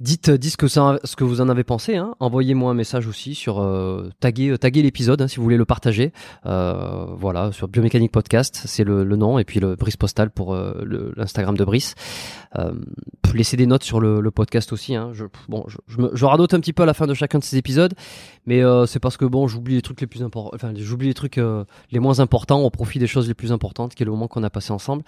Dites, 0.00 0.30
dites 0.30 0.52
ce 0.52 1.16
que 1.16 1.24
vous 1.24 1.40
en 1.40 1.48
avez 1.48 1.64
pensé. 1.64 1.96
Hein. 1.96 2.14
Envoyez-moi 2.20 2.70
un 2.70 2.74
message 2.74 3.06
aussi 3.06 3.34
sur 3.34 3.60
euh, 3.60 4.10
taguer, 4.20 4.56
taguer 4.58 4.82
l'épisode 4.82 5.20
hein, 5.22 5.28
si 5.28 5.36
vous 5.36 5.42
voulez 5.42 5.56
le 5.56 5.64
partager. 5.64 6.12
Euh, 6.46 7.06
voilà, 7.16 7.52
sur 7.52 7.68
Biomécanique 7.68 8.12
Podcast, 8.12 8.62
c'est 8.64 8.84
le, 8.84 9.04
le 9.04 9.16
nom 9.16 9.38
et 9.38 9.44
puis 9.44 9.60
le 9.60 9.76
Brice 9.76 9.96
Postal 9.96 10.30
pour 10.30 10.54
euh, 10.54 11.12
l'Instagram 11.16 11.56
de 11.56 11.64
Brice. 11.64 11.94
Euh, 12.58 12.72
laissez 13.34 13.56
des 13.56 13.66
notes 13.66 13.84
sur 13.84 14.00
le, 14.00 14.30
podcast 14.30 14.72
aussi. 14.72 14.94
Hein. 14.94 15.10
Je, 15.12 15.24
bon, 15.48 15.66
radote 16.22 16.54
un 16.54 16.60
petit 16.60 16.72
peu 16.72 16.82
à 16.82 16.86
la 16.86 16.94
fin 16.94 17.06
de 17.06 17.14
chacun 17.14 17.38
de 17.38 17.44
ces 17.44 17.56
épisodes, 17.56 17.94
mais 18.46 18.62
euh, 18.62 18.86
c'est 18.86 19.00
parce 19.00 19.16
que 19.16 19.24
bon, 19.24 19.48
j'oublie 19.48 19.74
les 19.74 19.82
trucs 19.82 20.00
les 20.00 20.06
plus 20.06 20.22
importants. 20.22 20.50
Enfin, 20.54 20.72
j'oublie 20.76 21.08
les 21.08 21.14
trucs 21.14 21.38
euh, 21.38 21.64
les 21.90 21.98
moins 21.98 22.20
importants 22.20 22.60
au 22.60 22.70
profit 22.70 22.98
des 22.98 23.06
choses 23.06 23.28
les 23.28 23.34
plus 23.34 23.52
importantes, 23.52 23.94
qui 23.94 24.02
est 24.02 24.06
le 24.06 24.12
moment 24.12 24.28
qu'on 24.28 24.42
a 24.42 24.50
passé 24.50 24.72
ensemble. 24.72 25.02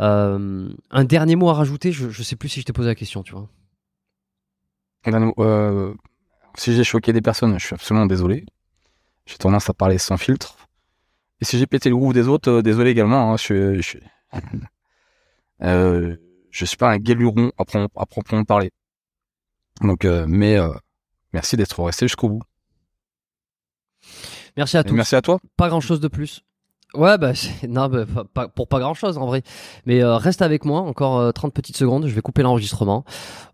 Euh, 0.00 0.68
un 0.90 1.04
dernier 1.04 1.36
mot 1.36 1.48
à 1.48 1.54
rajouter. 1.54 1.92
Je, 1.92 2.10
je 2.10 2.22
sais 2.22 2.36
plus 2.36 2.48
si 2.48 2.60
je 2.60 2.66
t'ai 2.66 2.72
posé 2.72 2.88
la 2.88 2.94
question, 2.94 3.22
tu 3.22 3.32
vois. 3.32 3.48
Euh, 5.38 5.94
si 6.56 6.74
j'ai 6.74 6.84
choqué 6.84 7.12
des 7.12 7.20
personnes, 7.20 7.58
je 7.58 7.66
suis 7.66 7.74
absolument 7.74 8.06
désolé. 8.06 8.44
J'ai 9.26 9.36
tendance 9.38 9.68
à 9.70 9.74
parler 9.74 9.98
sans 9.98 10.16
filtre. 10.16 10.56
Et 11.40 11.44
si 11.44 11.58
j'ai 11.58 11.66
pété 11.66 11.88
le 11.90 11.96
groove 11.96 12.14
des 12.14 12.28
autres, 12.28 12.50
euh, 12.50 12.62
désolé 12.62 12.90
également. 12.90 13.32
hein, 13.32 13.36
je, 13.36 13.80
euh, 15.62 16.16
je 16.50 16.64
suis 16.64 16.76
pas 16.76 16.90
un 16.90 16.98
guéluron 16.98 17.52
à, 17.58 17.64
pro- 17.64 17.88
à 17.96 18.06
proprement 18.06 18.44
parler. 18.44 18.70
Donc, 19.82 20.04
mais 20.26 20.56
merci 21.34 21.56
d'être 21.56 21.82
resté 21.82 22.06
jusqu'au 22.06 22.30
bout. 22.30 22.42
Merci 24.56 24.76
à 24.78 24.80
Et 24.80 24.84
tous. 24.84 24.94
merci 24.94 25.14
à 25.14 25.20
toi. 25.20 25.38
Pas 25.56 25.68
grand 25.68 25.80
chose 25.82 26.00
de 26.00 26.08
plus. 26.08 26.40
Ouais, 26.96 27.18
bah, 27.18 27.32
non, 27.68 27.88
bah, 27.88 28.48
pour 28.54 28.68
pas 28.68 28.78
grand 28.78 28.94
chose 28.94 29.18
en 29.18 29.26
vrai. 29.26 29.42
Mais 29.86 30.02
euh, 30.02 30.16
reste 30.16 30.42
avec 30.42 30.64
moi 30.64 30.80
encore 30.80 31.18
euh, 31.18 31.32
30 31.32 31.52
petites 31.52 31.76
secondes. 31.76 32.06
Je 32.06 32.14
vais 32.14 32.20
couper 32.20 32.42
l'enregistrement. 32.42 33.04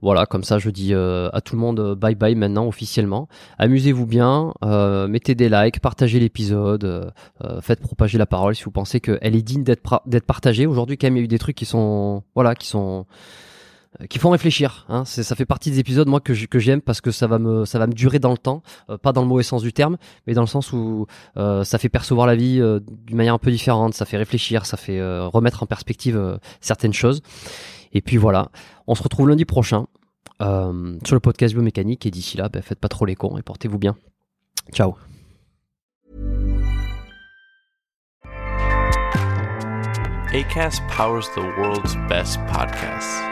Voilà, 0.01 0.27
comme 0.27 0.45
ça, 0.45 0.59
je 0.59 0.71
dis 0.71 0.95
euh, 0.95 1.29
à 1.33 1.41
tout 1.41 1.55
le 1.57 1.61
monde 1.61 1.81
euh, 1.81 1.95
bye 1.95 2.15
bye 2.15 2.35
maintenant 2.35 2.67
officiellement. 2.67 3.29
Amusez-vous 3.59 4.07
bien, 4.07 4.53
euh, 4.65 5.09
mettez 5.09 5.35
des 5.35 5.49
likes, 5.49 5.81
partagez 5.81 6.21
l'épisode, 6.21 7.13
faites 7.61 7.81
propager 7.81 8.19
la 8.19 8.27
parole 8.27 8.55
si 8.55 8.65
vous 8.65 8.71
pensez 8.71 9.01
qu'elle 9.01 9.37
est 9.37 9.43
digne 9.43 9.65
d'être 9.65 10.27
partagée. 10.27 10.67
Aujourd'hui, 10.67 10.97
quand 10.97 11.07
même, 11.07 11.17
il 11.17 11.21
y 11.21 11.23
a 11.23 11.25
eu 11.25 11.29
des 11.29 11.39
trucs 11.39 11.57
qui 11.57 11.67
sont, 11.67 12.23
voilà, 12.35 12.55
qui 12.55 12.67
sont 12.67 13.07
qui 14.09 14.19
font 14.19 14.31
réfléchir. 14.31 14.87
Hein. 14.89 15.05
Ça 15.05 15.37
fait 15.37 15.45
partie 15.45 15.71
des 15.71 15.79
épisodes 15.79 16.09
que 16.23 16.59
j'aime 16.59 16.81
parce 16.81 17.01
que 17.01 17.11
ça 17.11 17.27
va 17.27 17.39
me 17.39 17.65
ça 17.65 17.87
durer 17.87 18.19
dans 18.19 18.31
le 18.31 18.39
temps, 18.39 18.63
Euh, 18.89 18.99
pas 18.99 19.13
dans 19.13 19.23
le 19.23 19.29
mauvais 19.29 19.43
sens 19.43 19.63
du 19.63 19.73
terme, 19.73 19.97
mais 20.27 20.35
dans 20.35 20.41
le 20.43 20.47
sens 20.47 20.73
où 20.73 21.07
euh, 21.37 21.65
ça 21.65 21.79
fait 21.79 21.89
percevoir 21.89 22.27
la 22.27 22.35
vie 22.35 22.61
euh, 22.61 22.81
d'une 23.07 23.17
manière 23.17 23.35
un 23.35 23.39
peu 23.39 23.51
différente, 23.51 23.95
ça 23.95 24.05
fait 24.05 24.17
réfléchir, 24.17 24.67
ça 24.67 24.77
fait 24.77 24.99
euh, 24.99 25.27
remettre 25.29 25.63
en 25.63 25.67
perspective 25.67 26.17
euh, 26.17 26.37
certaines 26.61 26.93
choses. 26.93 27.23
Et 27.93 28.01
puis 28.01 28.17
voilà, 28.17 28.51
on 28.87 28.95
se 28.95 29.03
retrouve 29.03 29.29
lundi 29.29 29.45
prochain 29.45 29.87
euh, 30.41 30.99
sur 31.05 31.15
le 31.15 31.21
podcast 31.21 31.55
biomécanique 31.55 32.07
et 32.07 32.11
d'ici 32.11 32.37
là, 32.37 32.49
ben, 32.49 32.63
faites 32.63 32.81
pas 32.81 32.89
trop 32.89 33.05
les 33.05 33.15
cons 33.15 33.37
et 33.37 33.43
portez-vous 33.43 33.79
bien. 33.79 33.97
Ciao. 34.73 34.95
ACAST 40.33 40.81
powers 40.89 41.29
the 41.35 41.43
world's 41.59 41.95
best 42.09 42.41
podcasts. 42.47 43.32